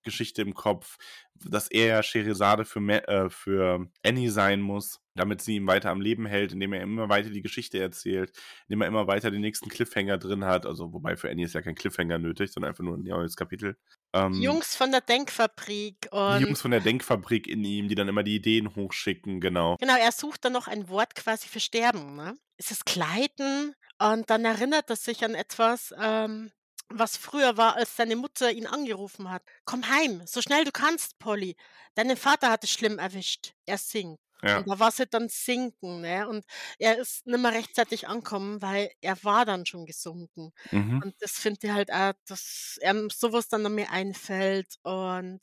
Scheresade-Geschichte 0.00 0.42
im 0.42 0.54
Kopf, 0.54 0.98
dass 1.34 1.68
er 1.68 1.86
ja 1.86 2.02
Scheresade 2.02 2.64
für, 2.64 2.80
äh, 3.08 3.30
für 3.30 3.86
Annie 4.04 4.30
sein 4.30 4.60
muss, 4.60 5.00
damit 5.14 5.40
sie 5.40 5.56
ihn 5.56 5.66
weiter 5.66 5.90
am 5.90 6.00
Leben 6.00 6.26
hält, 6.26 6.52
indem 6.52 6.72
er 6.72 6.82
immer 6.82 7.08
weiter 7.08 7.30
die 7.30 7.42
Geschichte 7.42 7.78
erzählt, 7.78 8.32
indem 8.68 8.82
er 8.82 8.88
immer 8.88 9.06
weiter 9.06 9.30
den 9.30 9.40
nächsten 9.40 9.68
Cliffhanger 9.68 10.18
drin 10.18 10.44
hat. 10.44 10.66
Also, 10.66 10.92
wobei 10.92 11.16
für 11.16 11.30
Annie 11.30 11.44
ist 11.44 11.54
ja 11.54 11.62
kein 11.62 11.74
Cliffhanger 11.74 12.18
nötig, 12.18 12.52
sondern 12.52 12.70
einfach 12.70 12.84
nur 12.84 12.96
ein 12.96 13.04
neues 13.04 13.36
Kapitel. 13.36 13.76
Ähm, 14.12 14.34
Jungs 14.34 14.76
von 14.76 14.90
der 14.90 15.00
Denkfabrik 15.00 16.08
und 16.10 16.38
die 16.38 16.44
Jungs 16.44 16.60
von 16.60 16.70
der 16.70 16.80
Denkfabrik 16.80 17.46
in 17.46 17.64
ihm, 17.64 17.88
die 17.88 17.94
dann 17.94 18.08
immer 18.08 18.22
die 18.22 18.36
Ideen 18.36 18.74
hochschicken, 18.74 19.40
genau. 19.40 19.76
Genau, 19.80 19.96
er 19.96 20.12
sucht 20.12 20.44
dann 20.44 20.52
noch 20.52 20.68
ein 20.68 20.88
Wort 20.88 21.14
quasi 21.14 21.48
für 21.48 21.60
Sterben. 21.60 22.16
Ne? 22.16 22.36
Es 22.56 22.70
ist 22.70 22.84
Gleiten 22.84 23.74
und 23.98 24.28
dann 24.30 24.44
erinnert 24.44 24.90
er 24.90 24.96
sich 24.96 25.24
an 25.24 25.34
etwas, 25.34 25.94
ähm, 26.00 26.50
was 26.90 27.16
früher 27.16 27.56
war, 27.56 27.76
als 27.76 27.96
seine 27.96 28.16
Mutter 28.16 28.50
ihn 28.52 28.66
angerufen 28.66 29.30
hat. 29.30 29.42
Komm 29.64 29.88
heim, 29.88 30.22
so 30.26 30.42
schnell 30.42 30.64
du 30.64 30.72
kannst, 30.72 31.18
Polly. 31.18 31.56
Deinen 31.94 32.16
Vater 32.16 32.50
hat 32.50 32.64
es 32.64 32.70
schlimm 32.70 32.98
erwischt. 32.98 33.54
Er 33.66 33.78
singt. 33.78 34.20
Ja. 34.42 34.64
Und 34.64 34.68
da 34.68 34.78
war 34.78 34.90
sie 34.90 35.06
dann 35.06 35.28
sinken, 35.28 36.00
ne? 36.02 36.28
Und 36.28 36.44
er 36.78 36.98
ist 36.98 37.26
nicht 37.26 37.40
mehr 37.40 37.52
rechtzeitig 37.52 38.08
angekommen, 38.08 38.60
weil 38.62 38.90
er 39.00 39.22
war 39.24 39.44
dann 39.44 39.66
schon 39.66 39.86
gesunken. 39.86 40.52
Mhm. 40.72 41.04
Und 41.04 41.14
das 41.20 41.32
finde 41.32 41.60
ich 41.68 41.72
halt 41.72 41.92
auch, 41.92 42.12
dass 42.26 42.78
ihm 42.82 43.10
sowas 43.10 43.48
dann 43.48 43.62
noch 43.62 43.70
mehr 43.70 43.90
einfällt. 43.92 44.76
Und 44.82 45.40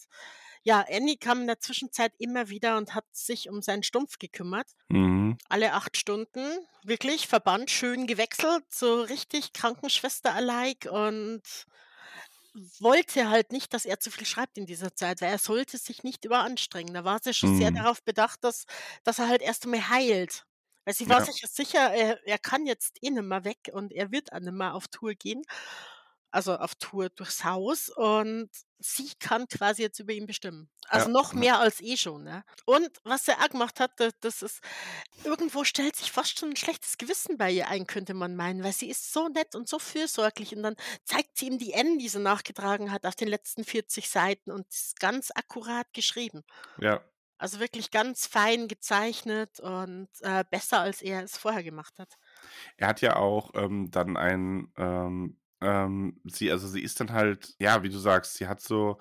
ja, 0.68 0.86
Annie 0.90 1.18
kam 1.18 1.42
in 1.42 1.48
der 1.48 1.60
Zwischenzeit 1.62 2.14
immer 2.20 2.50
wieder 2.50 2.78
und 2.78 2.94
hat 2.94 3.06
sich 3.14 3.50
um 3.50 3.62
seinen 3.62 3.84
Stumpf 3.84 4.20
gekümmert. 4.20 4.68
Mhm. 4.90 5.38
Alle 5.50 5.74
acht 5.74 5.98
Stunden. 5.98 6.42
Wirklich, 6.84 7.28
Verband 7.28 7.72
schön 7.72 8.08
gewechselt, 8.08 8.64
so 8.70 9.02
richtig 9.02 9.54
Krankenschwester-alike 9.54 10.92
und 10.92 11.42
wollte 12.80 13.30
halt 13.30 13.52
nicht, 13.52 13.74
dass 13.74 13.86
er 13.86 14.00
zu 14.00 14.10
viel 14.12 14.26
schreibt 14.26 14.58
in 14.58 14.66
dieser 14.66 14.96
Zeit, 14.96 15.22
weil 15.22 15.30
er 15.32 15.38
sollte 15.38 15.78
sich 15.78 16.04
nicht 16.04 16.26
überanstrengen. 16.26 16.94
Da 16.94 17.04
war 17.04 17.20
sie 17.22 17.34
schon 17.34 17.54
sehr 17.54 17.72
Mhm. 17.72 17.72
darauf 17.72 18.04
bedacht, 18.04 18.44
dass, 18.44 18.66
dass 19.04 19.20
er 19.20 19.28
halt 19.30 19.42
erst 19.42 19.66
einmal 19.66 19.90
heilt. 19.90 20.46
Weil 20.86 20.94
sie 20.96 21.10
war 21.10 21.22
Ja. 21.22 21.22
sich 21.22 21.42
sicher, 21.52 21.92
er, 21.94 22.26
er 22.26 22.40
kann 22.40 22.66
jetzt 22.66 22.98
eh 23.04 23.10
nicht 23.12 23.24
mehr 23.24 23.44
weg 23.44 23.70
und 23.74 23.92
er 23.94 24.12
wird 24.12 24.32
auch 24.34 24.40
nicht 24.40 24.54
mehr 24.54 24.74
auf 24.74 24.88
Tour 24.88 25.14
gehen. 25.14 25.44
Also 26.38 26.56
auf 26.58 26.76
Tour 26.76 27.10
durchs 27.10 27.44
Haus 27.44 27.90
und 27.90 28.50
sie 28.78 29.10
kann 29.20 29.48
quasi 29.48 29.82
jetzt 29.82 30.00
über 30.00 30.14
ihn 30.14 30.28
bestimmen. 30.28 30.70
Also 30.88 31.08
Ja, 31.08 31.12
noch 31.14 31.34
ja. 31.34 31.40
mehr 31.40 31.60
als 31.60 31.82
eh 31.82 31.98
schon. 31.98 32.24
Ne? 32.24 32.44
Und 32.66 32.90
was 33.04 33.28
er 33.28 33.40
auch 33.42 33.50
gemacht 33.50 33.80
hat, 33.80 33.92
da- 34.00 34.12
das 34.22 34.44
ist, 34.44 34.62
irgendwo 35.24 35.64
stellt 35.64 35.96
sich 35.96 36.12
fast 36.12 36.38
schon 36.40 36.50
ein 36.52 36.56
schlechtes 36.56 36.98
Gewissen 37.00 37.38
bei 37.38 37.50
ihr 37.52 37.68
ein, 37.70 37.88
könnte 37.88 38.14
man 38.14 38.36
meinen, 38.36 38.64
weil 38.64 38.72
sie 38.74 38.88
ist 38.90 39.12
so 39.12 39.30
nett 39.30 39.56
und 39.56 39.68
so 39.68 39.80
fürsorglich 39.80 40.56
und 40.56 40.62
dann 40.64 40.76
zeigt 41.06 41.38
sie 41.38 41.48
ihm 41.48 41.58
die 41.58 41.74
N, 41.74 41.98
die 41.98 42.08
sie 42.08 42.20
nachgetragen 42.20 42.92
hat 42.92 43.06
auf 43.08 43.16
den 43.16 43.28
letzten 43.30 43.64
40 43.64 44.08
Seiten 44.10 44.52
und 44.52 44.68
ist 44.72 45.00
ganz 45.00 45.32
akkurat 45.34 45.92
geschrieben. 45.94 46.44
Ja. 46.80 47.04
Also 47.40 47.60
wirklich 47.60 47.90
ganz 47.92 48.28
fein 48.28 48.68
gezeichnet 48.68 49.60
und 49.60 50.10
äh, 50.22 50.44
besser, 50.50 50.82
als 50.82 51.02
er 51.02 51.24
es 51.24 51.38
vorher 51.38 51.64
gemacht 51.64 51.98
hat. 52.00 52.14
Er 52.78 52.88
hat 52.88 53.02
ja 53.02 53.16
auch 53.16 53.52
ähm, 53.56 53.90
dann 53.92 54.18
ein, 54.18 54.72
ähm, 54.78 55.40
ähm, 55.62 56.20
sie, 56.26 56.52
also 56.52 56.68
sie 56.68 56.82
ist 56.82 57.00
dann 57.00 57.12
halt, 57.12 57.56
ja, 57.60 57.84
wie 57.84 57.90
du 57.90 57.98
sagst, 57.98 58.36
sie 58.36 58.48
hat 58.48 58.62
so, 58.62 58.98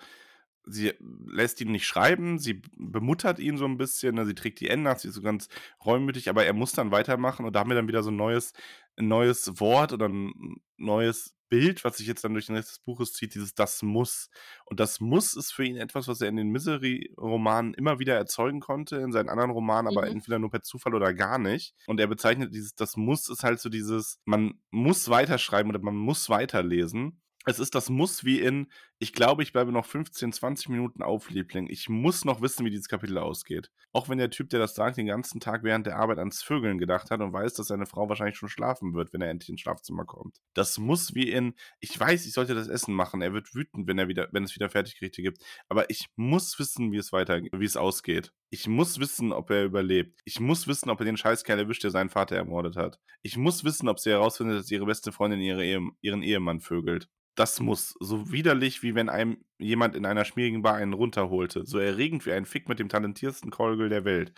sie 0.65 0.95
lässt 1.27 1.61
ihn 1.61 1.73
nicht 1.73 1.87
schreiben, 1.87 2.39
sie 2.39 2.63
bemuttert 2.77 3.39
ihn 3.39 3.57
so 3.57 3.67
ein 3.67 3.79
bisschen, 3.79 4.17
ne, 4.17 4.27
sie 4.27 4.35
trägt 4.35 4.61
die 4.61 4.69
N 4.69 4.83
nach, 4.83 4.99
sie 4.99 5.09
ist 5.09 5.15
so 5.15 5.23
ganz 5.23 5.49
reumütig, 5.85 6.29
aber 6.29 6.45
er 6.45 6.53
muss 6.55 6.73
dann 6.73 6.91
weitermachen 6.91 7.47
und 7.47 7.55
da 7.55 7.61
haben 7.61 7.71
wir 7.71 7.77
dann 7.77 7.89
wieder 7.89 8.03
so 8.03 8.11
ein 8.11 8.17
neues, 8.17 8.53
ein 8.97 9.09
neues 9.09 9.61
Wort 9.61 9.93
oder 9.93 10.09
ein 10.09 10.57
neues 10.77 11.35
Bild, 11.49 11.85
was 11.85 11.99
sich 11.99 12.09
jetzt 12.09 12.25
dann 12.25 12.33
durch 12.33 12.47
den 12.47 12.57
Rest 12.57 12.71
des 12.71 12.79
Buches 12.81 13.13
zieht, 13.13 13.35
dieses 13.37 13.55
Das 13.55 13.83
muss. 13.83 14.31
Und 14.65 14.81
das 14.81 14.99
muss 15.01 15.35
ist 15.35 15.53
für 15.53 15.65
ihn 15.65 15.77
etwas, 15.77 16.09
was 16.09 16.21
er 16.21 16.29
in 16.29 16.37
den 16.37 16.49
Misery-Romanen 16.49 17.73
immer 17.75 17.99
wieder 18.01 18.15
erzeugen 18.17 18.61
konnte, 18.61 18.97
in 18.97 19.13
seinen 19.13 19.29
anderen 19.29 19.53
Romanen, 19.53 19.87
aber 19.89 20.07
Mhm. 20.07 20.17
entweder 20.17 20.39
nur 20.41 20.51
per 20.51 20.63
Zufall 20.63 20.95
oder 20.95 21.15
gar 21.15 21.39
nicht. 21.39 21.75
Und 21.87 22.01
er 22.01 22.09
bezeichnet 22.09 22.53
dieses 22.53 22.75
Das 22.75 22.97
muss 22.97 23.29
ist 23.29 23.45
halt 23.45 23.61
so 23.61 23.69
dieses, 23.69 24.19
man 24.25 24.61
muss 24.71 25.09
weiterschreiben 25.09 25.71
oder 25.71 25.81
man 25.81 25.97
muss 25.97 26.29
weiterlesen. 26.29 27.21
Es 27.49 27.61
ist 27.61 27.77
das 27.77 27.91
Muss 27.91 28.25
wie 28.25 28.41
in, 28.41 28.67
ich 28.99 29.13
glaube, 29.13 29.45
ich 29.45 29.53
bleibe 29.53 29.71
noch 29.71 29.87
15, 29.87 30.33
20 30.33 30.69
Minuten 30.69 31.01
auf, 31.01 31.31
Liebling. 31.31 31.69
Ich 31.69 31.89
muss 31.89 32.25
noch 32.25 32.43
wissen, 32.43 32.67
wie 32.67 32.71
dieses 32.71 32.89
Kapitel 32.89 33.19
ausgeht. 33.19 33.71
Auch 33.93 34.09
wenn 34.09 34.19
der 34.19 34.31
Typ, 34.31 34.51
der 34.51 34.59
das 34.59 34.75
sagt, 34.75 34.97
den 34.97 35.07
ganzen 35.07 35.39
Tag 35.39 35.63
während 35.63 35.87
der 35.87 35.97
Arbeit 35.97 36.19
ans 36.19 36.43
Vögeln 36.43 36.79
gedacht 36.79 37.13
hat 37.13 37.21
und 37.21 37.33
weiß, 37.33 37.55
dass 37.55 37.69
seine 37.69 37.87
Frau 37.87 38.09
wahrscheinlich 38.09 38.37
schon 38.37 38.49
schlafen 38.49 38.95
wird, 38.95 39.13
wenn 39.13 39.21
er 39.21 39.31
endlich 39.31 39.49
ins 39.49 39.61
Schlafzimmer 39.61 40.05
kommt. 40.05 40.39
Das 40.55 40.79
muss 40.79 41.15
wie 41.15 41.31
in, 41.31 41.55
ich 41.79 41.99
weiß, 41.99 42.27
ich 42.27 42.33
sollte 42.33 42.57
das 42.57 42.67
Essen 42.67 42.95
machen. 42.95 43.23
Er 43.23 43.33
wird 43.33 43.55
wütend, 43.55 43.87
wenn 43.87 43.99
er 43.99 44.09
wieder, 44.09 44.29
wenn 44.33 44.43
es 44.43 44.57
wieder 44.57 44.69
Fertiggerichte 44.69 45.23
gibt. 45.23 45.41
Aber 45.69 45.89
ich 45.89 46.09
muss 46.17 46.59
wissen, 46.59 46.91
wie 46.91 46.99
es 46.99 47.13
weiter, 47.13 47.41
wie 47.41 47.65
es 47.65 47.77
ausgeht. 47.77 48.33
Ich 48.51 48.67
muss 48.67 48.99
wissen, 48.99 49.33
ob 49.33 49.51
er 49.51 49.65
überlebt. 49.65 50.21
Ich 50.25 50.41
muss 50.41 50.67
wissen, 50.67 50.91
ob 50.91 50.99
er 51.01 51.07
den 51.07 51.17
Scheißkerl 51.17 51.61
erwischt, 51.61 51.85
der 51.85 51.93
seinen 51.93 52.11
Vater 52.11 52.35
ermordet 52.35 52.75
hat. 52.75 52.99
Ich 53.23 53.37
muss 53.37 53.63
wissen, 53.63 53.89
ob 53.89 54.01
sie 54.01 54.11
herausfindet, 54.11 54.59
dass 54.59 54.71
ihre 54.71 54.87
beste 54.87 55.13
Freundin 55.13 55.41
ihre 55.41 55.65
Ehe, 55.65 55.81
ihren 56.01 56.23
Ehemann 56.23 56.61
vögelt. 56.61 57.09
Das 57.37 57.61
muss. 57.61 57.95
So 58.01 58.33
widerlich, 58.33 58.83
wie 58.83 58.95
wenn 58.95 59.09
einem 59.09 59.45
jemand 59.59 59.95
in 59.95 60.07
einer 60.07 60.25
schmierigen 60.25 60.63
Bar 60.63 60.75
einen 60.75 60.95
runterholte. 60.95 61.65
So 61.67 61.79
erregend 61.79 62.27
wie 62.27 62.33
ein 62.33 62.47
Fick 62.47 62.69
mit 62.69 62.79
dem 62.79 62.89
talentiertesten 62.89 63.51
Kolgel 63.51 63.89
der 63.89 64.05
Welt. 64.05 64.33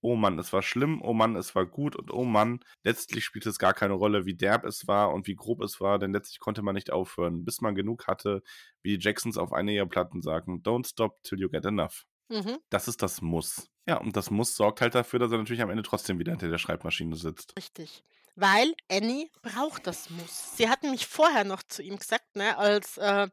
Oh 0.00 0.16
Mann, 0.16 0.38
es 0.38 0.52
war 0.52 0.62
schlimm, 0.62 1.00
oh 1.02 1.14
Mann, 1.14 1.34
es 1.34 1.54
war 1.54 1.64
gut 1.66 1.96
und 1.96 2.12
oh 2.12 2.24
Mann, 2.24 2.60
letztlich 2.84 3.24
spielte 3.24 3.48
es 3.48 3.58
gar 3.58 3.72
keine 3.72 3.94
Rolle, 3.94 4.26
wie 4.26 4.34
derb 4.34 4.64
es 4.64 4.86
war 4.86 5.12
und 5.14 5.26
wie 5.26 5.34
grob 5.34 5.62
es 5.62 5.80
war, 5.80 5.98
denn 5.98 6.12
letztlich 6.12 6.40
konnte 6.40 6.60
man 6.62 6.74
nicht 6.74 6.92
aufhören, 6.92 7.44
bis 7.46 7.62
man 7.62 7.74
genug 7.74 8.06
hatte, 8.06 8.42
wie 8.82 8.98
die 8.98 9.02
Jacksons 9.02 9.38
auf 9.38 9.52
einer 9.54 9.72
ihrer 9.72 9.86
Platten 9.86 10.20
sagen, 10.20 10.62
don't 10.62 10.86
stop 10.86 11.22
till 11.22 11.40
you 11.40 11.48
get 11.48 11.64
enough. 11.64 12.04
Mhm, 12.28 12.58
Das 12.70 12.86
ist 12.86 13.02
das 13.02 13.22
Muss. 13.22 13.70
Ja, 13.88 13.96
und 13.96 14.14
das 14.16 14.30
Muss 14.30 14.54
sorgt 14.56 14.82
halt 14.82 14.94
dafür, 14.94 15.18
dass 15.20 15.32
er 15.32 15.38
natürlich 15.38 15.62
am 15.62 15.70
Ende 15.70 15.82
trotzdem 15.82 16.18
wieder 16.18 16.32
hinter 16.32 16.48
der 16.48 16.58
Schreibmaschine 16.58 17.16
sitzt. 17.16 17.54
richtig. 17.56 18.04
Weil 18.36 18.74
Annie 18.90 19.30
braucht 19.42 19.86
das 19.86 20.10
Muss. 20.10 20.56
Sie 20.56 20.68
hat 20.68 20.82
nämlich 20.82 21.06
vorher 21.06 21.44
noch 21.44 21.62
zu 21.62 21.82
ihm 21.82 21.98
gesagt, 21.98 22.34
ne, 22.34 22.58
als, 22.58 22.96
äh, 22.98 23.28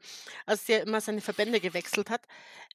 als 0.46 0.70
er 0.70 0.82
immer 0.84 1.02
seine 1.02 1.22
Verbände 1.22 1.60
gewechselt 1.60 2.10
hat, 2.12 2.26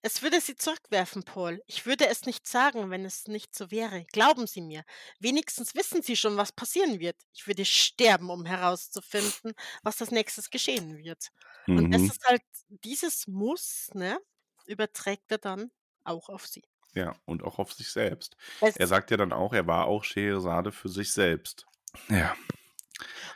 es 0.02 0.22
würde 0.22 0.40
sie 0.40 0.56
zurückwerfen, 0.56 1.22
Paul. 1.24 1.62
Ich 1.66 1.86
würde 1.86 2.06
es 2.08 2.24
nicht 2.26 2.46
sagen, 2.48 2.90
wenn 2.90 3.04
es 3.04 3.28
nicht 3.28 3.54
so 3.54 3.70
wäre. 3.70 4.04
Glauben 4.12 4.46
Sie 4.46 4.60
mir. 4.60 4.84
Wenigstens 5.20 5.74
wissen 5.74 6.02
Sie 6.02 6.16
schon, 6.16 6.36
was 6.36 6.52
passieren 6.52 6.98
wird. 7.00 7.16
Ich 7.32 7.46
würde 7.46 7.64
sterben, 7.64 8.30
um 8.30 8.44
herauszufinden, 8.44 9.52
was 9.82 10.00
als 10.00 10.10
nächstes 10.10 10.50
geschehen 10.50 10.98
wird. 10.98 11.28
Und 11.74 11.86
es 11.90 12.08
Mhm. 12.08 12.10
ist 12.10 12.24
halt 12.26 12.42
dieses 12.68 13.26
Muss, 13.28 13.88
ne, 13.94 14.18
überträgt 14.66 15.30
er 15.30 15.38
dann 15.38 15.70
auch 16.04 16.28
auf 16.28 16.46
sie. 16.46 16.62
Ja, 16.94 17.14
und 17.26 17.44
auch 17.44 17.58
auf 17.60 17.72
sich 17.72 17.90
selbst. 17.92 18.36
Es 18.60 18.74
Er 18.74 18.86
sagt 18.88 19.10
ja 19.12 19.16
dann 19.16 19.32
auch, 19.32 19.52
er 19.52 19.66
war 19.68 19.86
auch 19.86 20.02
Schehersade 20.04 20.72
für 20.72 20.88
sich 20.88 21.12
selbst. 21.12 21.66
Ja. 22.08 22.36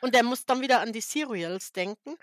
Und 0.00 0.14
er 0.14 0.22
muss 0.22 0.46
dann 0.46 0.60
wieder 0.62 0.80
an 0.80 0.92
die 0.92 1.00
Serials 1.00 1.72
denken. 1.72 2.16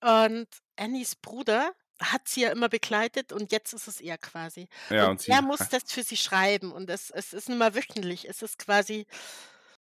Und 0.00 0.48
Annies 0.76 1.16
Bruder 1.16 1.74
hat 2.00 2.28
sie 2.28 2.42
ja 2.42 2.50
immer 2.52 2.68
begleitet 2.68 3.32
und 3.32 3.50
jetzt 3.52 3.72
ist 3.72 3.88
es 3.88 4.00
er 4.00 4.18
quasi. 4.18 4.68
Ja, 4.90 5.08
Und 5.08 5.10
und 5.10 5.20
sie 5.20 5.32
er 5.32 5.42
muss 5.42 5.68
das 5.68 5.82
für 5.92 6.02
sie 6.04 6.16
schreiben 6.16 6.72
und 6.72 6.88
es, 6.90 7.10
es 7.10 7.32
ist 7.32 7.48
nicht 7.48 7.58
mehr 7.58 7.74
wöchentlich, 7.74 8.28
es 8.28 8.40
ist 8.42 8.58
quasi 8.58 9.06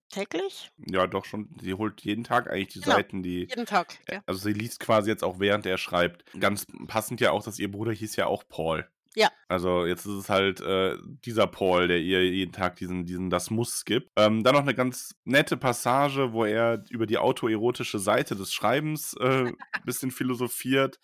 täglich? 0.09 0.71
ja, 0.77 1.07
doch 1.07 1.25
schon, 1.25 1.49
sie 1.59 1.73
holt 1.73 2.01
jeden 2.01 2.23
Tag 2.23 2.49
eigentlich 2.49 2.73
die 2.73 2.81
Genau, 2.81 2.95
Seiten, 2.95 3.23
die 3.23 3.49
jeden 3.49 3.65
Tag. 3.65 3.99
äh, 4.05 4.05
Gell? 4.05 4.21
also 4.25 4.39
sie 4.41 4.53
liest 4.53 4.79
quasi 4.79 5.09
jetzt 5.09 5.23
auch 5.23 5.39
während 5.39 5.65
er 5.65 5.77
schreibt. 5.77 6.25
Ganz 6.39 6.65
passend 6.87 7.21
ja 7.21 7.31
auch, 7.31 7.43
dass 7.43 7.59
ihr 7.59 7.71
Bruder 7.71 7.91
hieß 7.91 8.15
ja 8.15 8.27
auch 8.27 8.43
Paul. 8.47 8.87
Ja. 9.15 9.31
Also 9.47 9.85
jetzt 9.85 10.05
ist 10.05 10.13
es 10.13 10.29
halt 10.29 10.61
äh, 10.61 10.97
dieser 11.25 11.47
Paul, 11.47 11.87
der 11.87 11.99
ihr 11.99 12.25
jeden 12.25 12.51
Tag 12.51 12.75
diesen, 12.77 13.05
diesen 13.05 13.29
Das 13.29 13.49
Muss 13.49 13.85
gibt. 13.85 14.11
Ähm, 14.15 14.43
dann 14.43 14.55
noch 14.55 14.61
eine 14.61 14.73
ganz 14.73 15.15
nette 15.23 15.57
Passage, 15.57 16.33
wo 16.33 16.45
er 16.45 16.83
über 16.89 17.05
die 17.05 17.17
autoerotische 17.17 17.99
Seite 17.99 18.35
des 18.35 18.53
Schreibens 18.53 19.15
äh, 19.19 19.45
ein 19.47 19.55
bisschen 19.85 20.11
philosophiert. 20.11 20.99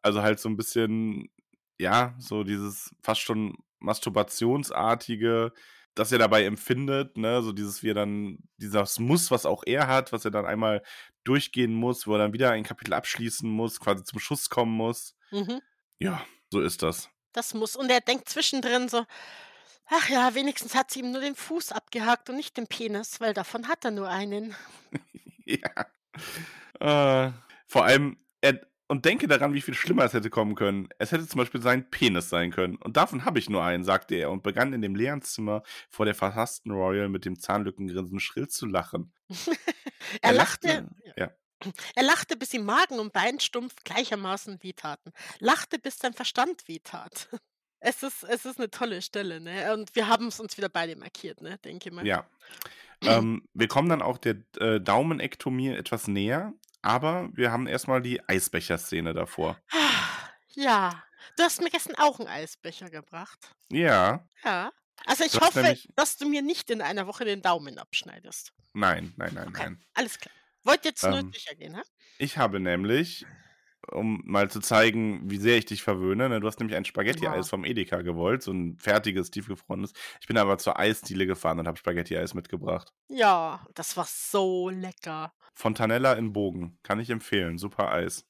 Also 0.00 0.22
halt 0.22 0.40
so 0.40 0.48
ein 0.48 0.56
bisschen, 0.56 1.30
ja, 1.78 2.14
so 2.18 2.42
dieses 2.44 2.94
fast 3.02 3.20
schon 3.20 3.56
masturbationsartige, 3.80 5.52
das 5.94 6.10
er 6.12 6.18
dabei 6.18 6.44
empfindet, 6.44 7.16
ne, 7.18 7.42
so 7.42 7.52
dieses, 7.52 7.82
wie 7.82 7.90
er 7.90 7.94
dann, 7.94 8.38
dieses 8.56 8.98
Muss, 8.98 9.30
was 9.30 9.44
auch 9.44 9.62
er 9.66 9.88
hat, 9.88 10.12
was 10.12 10.24
er 10.24 10.30
dann 10.30 10.46
einmal 10.46 10.82
durchgehen 11.24 11.74
muss, 11.74 12.06
wo 12.06 12.14
er 12.14 12.18
dann 12.18 12.32
wieder 12.32 12.50
ein 12.50 12.64
Kapitel 12.64 12.94
abschließen 12.94 13.48
muss, 13.48 13.78
quasi 13.78 14.02
zum 14.04 14.18
Schuss 14.18 14.48
kommen 14.48 14.72
muss. 14.72 15.14
Mhm. 15.30 15.60
Ja, 15.98 16.24
so 16.50 16.60
ist 16.60 16.82
das. 16.82 17.10
Das 17.32 17.54
muss. 17.54 17.76
Und 17.76 17.90
er 17.90 18.00
denkt 18.00 18.28
zwischendrin 18.28 18.88
so, 18.88 19.04
ach 19.86 20.08
ja, 20.08 20.34
wenigstens 20.34 20.74
hat 20.74 20.90
sie 20.90 21.00
ihm 21.00 21.12
nur 21.12 21.20
den 21.20 21.34
Fuß 21.34 21.72
abgehakt 21.72 22.30
und 22.30 22.36
nicht 22.36 22.56
den 22.56 22.66
Penis, 22.66 23.20
weil 23.20 23.34
davon 23.34 23.68
hat 23.68 23.84
er 23.84 23.90
nur 23.90 24.08
einen. 24.08 24.54
ja. 25.44 25.86
Äh, 26.80 27.32
vor 27.66 27.84
allem, 27.84 28.16
er, 28.40 28.60
und 28.88 29.06
denke 29.06 29.26
daran, 29.26 29.54
wie 29.54 29.62
viel 29.62 29.74
schlimmer 29.74 30.04
es 30.04 30.12
hätte 30.12 30.28
kommen 30.28 30.54
können. 30.54 30.88
Es 30.98 31.12
hätte 31.12 31.26
zum 31.26 31.38
Beispiel 31.38 31.62
sein 31.62 31.88
Penis 31.88 32.28
sein 32.28 32.50
können. 32.50 32.76
Und 32.76 32.96
davon 32.98 33.24
habe 33.24 33.38
ich 33.38 33.48
nur 33.48 33.64
einen, 33.64 33.84
sagte 33.84 34.16
er 34.16 34.30
und 34.30 34.42
begann 34.42 34.74
in 34.74 34.82
dem 34.82 34.94
leeren 34.94 35.22
Zimmer 35.22 35.62
vor 35.88 36.04
der 36.04 36.14
verhassten 36.14 36.72
Royal 36.72 37.08
mit 37.08 37.24
dem 37.24 37.38
Zahnlückengrinsen 37.38 38.20
schrill 38.20 38.48
zu 38.48 38.66
lachen. 38.66 39.14
er 40.20 40.32
lachte, 40.32 40.88
ja. 41.16 41.30
Er 41.94 42.02
lachte, 42.02 42.36
bis 42.36 42.52
ihm 42.54 42.64
Magen 42.64 42.98
und 42.98 43.12
Beinstumpf 43.12 43.74
gleichermaßen 43.84 44.62
wehtaten. 44.62 45.12
Lachte, 45.38 45.78
bis 45.78 45.98
sein 45.98 46.14
Verstand 46.14 46.66
wehtat. 46.68 47.28
Es 47.84 48.04
ist, 48.04 48.22
es 48.22 48.44
ist 48.44 48.58
eine 48.60 48.70
tolle 48.70 49.02
Stelle, 49.02 49.40
ne? 49.40 49.72
Und 49.74 49.96
wir 49.96 50.06
haben 50.06 50.28
es 50.28 50.38
uns 50.38 50.56
wieder 50.56 50.68
beide 50.68 50.94
markiert, 50.94 51.40
ne? 51.40 51.58
Denke 51.64 51.88
ich 51.88 51.92
mal. 51.92 52.06
Ja. 52.06 52.24
ähm, 53.02 53.42
wir 53.54 53.66
kommen 53.66 53.88
dann 53.88 54.02
auch 54.02 54.18
der 54.18 54.36
äh, 54.60 54.78
Daumenektomie 54.80 55.70
etwas 55.70 56.06
näher, 56.06 56.52
aber 56.82 57.28
wir 57.32 57.50
haben 57.50 57.66
erstmal 57.66 58.00
die 58.00 58.20
Eisbecher-Szene 58.28 59.14
davor. 59.14 59.58
Ja. 60.54 61.02
Du 61.36 61.42
hast 61.42 61.60
mir 61.60 61.70
gestern 61.70 61.96
auch 61.96 62.20
einen 62.20 62.28
Eisbecher 62.28 62.88
gebracht. 62.90 63.38
Ja. 63.70 64.24
Ja. 64.44 64.70
Also 65.06 65.24
ich 65.24 65.32
Du 65.32 65.40
hast 65.40 65.48
hoffe, 65.48 65.62
nämlich- 65.62 65.88
dass 65.96 66.16
du 66.18 66.28
mir 66.28 66.42
nicht 66.42 66.70
in 66.70 66.82
einer 66.82 67.06
Woche 67.08 67.24
den 67.24 67.42
Daumen 67.42 67.78
abschneidest. 67.78 68.52
Nein, 68.74 69.12
nein, 69.16 69.32
nein, 69.34 69.48
Okay. 69.48 69.62
nein. 69.64 69.84
Alles 69.94 70.18
klar. 70.20 70.32
Wollt 70.64 70.84
jetzt 70.84 71.08
nur 71.08 71.20
Ähm, 71.20 71.32
sicher 71.32 71.54
gehen, 71.54 71.72
ne? 71.72 71.82
Ich 72.18 72.38
habe 72.38 72.60
nämlich, 72.60 73.26
um 73.90 74.22
mal 74.24 74.50
zu 74.50 74.60
zeigen, 74.60 75.28
wie 75.30 75.38
sehr 75.38 75.58
ich 75.58 75.66
dich 75.66 75.82
verwöhne, 75.82 76.28
ne, 76.28 76.40
du 76.40 76.46
hast 76.46 76.60
nämlich 76.60 76.76
ein 76.76 76.84
Spaghetti-Eis 76.84 77.46
Ja. 77.46 77.50
vom 77.50 77.64
Edeka 77.64 78.02
gewollt, 78.02 78.42
so 78.42 78.52
ein 78.52 78.78
fertiges, 78.78 79.30
tiefgefrorenes. 79.30 79.92
Ich 80.20 80.26
bin 80.28 80.38
aber 80.38 80.58
zur 80.58 80.78
Eisdiele 80.78 81.26
gefahren 81.26 81.58
und 81.60 81.66
habe 81.68 81.78
Spaghetti-Eis 81.78 82.34
mitgebracht. 82.34 82.92
Ja, 83.08 83.66
das 83.74 83.96
war 83.96 84.06
so 84.08 84.68
lecker. 84.70 85.32
Fontanella 85.54 86.14
in 86.14 86.32
Bogen, 86.32 86.78
kann 86.82 87.00
ich 87.00 87.10
empfehlen, 87.10 87.58
super 87.58 87.90
Eis. 87.92 88.24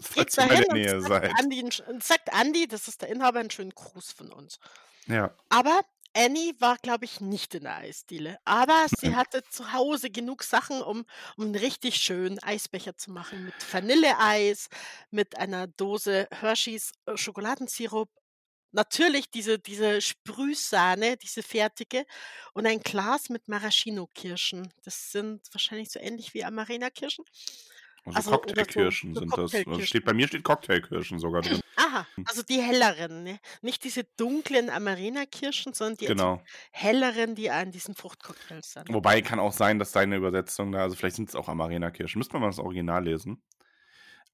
Falls 0.00 0.36
ihr 0.38 0.44
in 0.44 0.48
der 0.48 0.72
Nähe 0.72 1.00
sagt 1.00 1.24
seid. 1.24 1.32
Andi, 1.38 1.68
sagt 2.00 2.32
Andi, 2.32 2.66
das 2.66 2.88
ist 2.88 3.02
der 3.02 3.10
Inhaber, 3.10 3.40
einen 3.40 3.50
schönen 3.50 3.70
Gruß 3.70 4.12
von 4.12 4.32
uns. 4.32 4.58
Ja, 5.06 5.34
Aber 5.50 5.82
Annie 6.16 6.54
war, 6.60 6.76
glaube 6.78 7.04
ich, 7.04 7.20
nicht 7.20 7.54
in 7.54 7.64
der 7.64 7.76
Eisdiele. 7.76 8.38
Aber 8.44 8.86
sie 8.98 9.16
hatte 9.16 9.42
zu 9.50 9.72
Hause 9.72 10.10
genug 10.10 10.44
Sachen, 10.44 10.80
um, 10.82 11.04
um 11.36 11.44
einen 11.44 11.56
richtig 11.56 11.96
schönen 11.96 12.38
Eisbecher 12.40 12.96
zu 12.96 13.10
machen. 13.10 13.46
Mit 13.46 13.54
Vanilleeis, 13.72 14.68
mit 15.10 15.36
einer 15.38 15.66
Dose 15.66 16.28
Hershey's 16.30 16.92
äh, 17.06 17.16
Schokoladensirup. 17.16 18.10
Natürlich 18.72 19.30
diese, 19.30 19.58
diese 19.58 20.00
Sprühsahne, 20.00 21.16
diese 21.16 21.42
fertige. 21.42 22.04
Und 22.54 22.66
ein 22.66 22.80
Glas 22.80 23.28
mit 23.28 23.48
Maraschino-Kirschen. 23.48 24.72
Das 24.84 25.12
sind 25.12 25.42
wahrscheinlich 25.52 25.90
so 25.90 26.00
ähnlich 26.00 26.34
wie 26.34 26.44
Amarena-Kirschen. 26.44 27.24
Also, 28.04 28.16
Also, 28.16 28.30
oder 28.30 28.38
so- 28.38 28.42
Cocktailkirschen 28.54 29.14
so 29.14 29.20
sind 29.20 29.30
das. 29.32 29.38
Also 29.38 29.42
Cocktailkirschen. 29.56 29.86
steht, 29.86 30.04
bei 30.04 30.12
mir 30.12 30.28
steht 30.28 30.44
Cocktailkirschen 30.44 31.18
sogar 31.18 31.42
drin. 31.42 31.60
Aha, 31.76 32.06
also 32.26 32.42
die 32.42 32.60
helleren. 32.60 33.24
Ne? 33.24 33.38
Nicht 33.62 33.84
diese 33.84 34.04
dunklen 34.16 34.70
Amarena-Kirschen, 34.70 35.72
sondern 35.74 35.96
die 35.96 36.06
genau. 36.06 36.42
helleren, 36.70 37.34
die 37.34 37.50
an 37.50 37.70
diesen 37.72 37.94
Fruchtcocktails 37.94 38.72
sind. 38.72 38.92
Wobei 38.92 39.22
kann 39.22 39.38
auch 39.38 39.52
sein, 39.52 39.78
dass 39.78 39.92
deine 39.92 40.16
Übersetzung 40.16 40.72
da, 40.72 40.82
also 40.82 40.96
vielleicht 40.96 41.16
sind 41.16 41.28
es 41.28 41.34
auch 41.34 41.48
Amarena-Kirschen. 41.48 42.18
Müsste 42.18 42.34
man 42.34 42.42
mal 42.42 42.48
das 42.48 42.58
Original 42.58 43.04
lesen. 43.04 43.42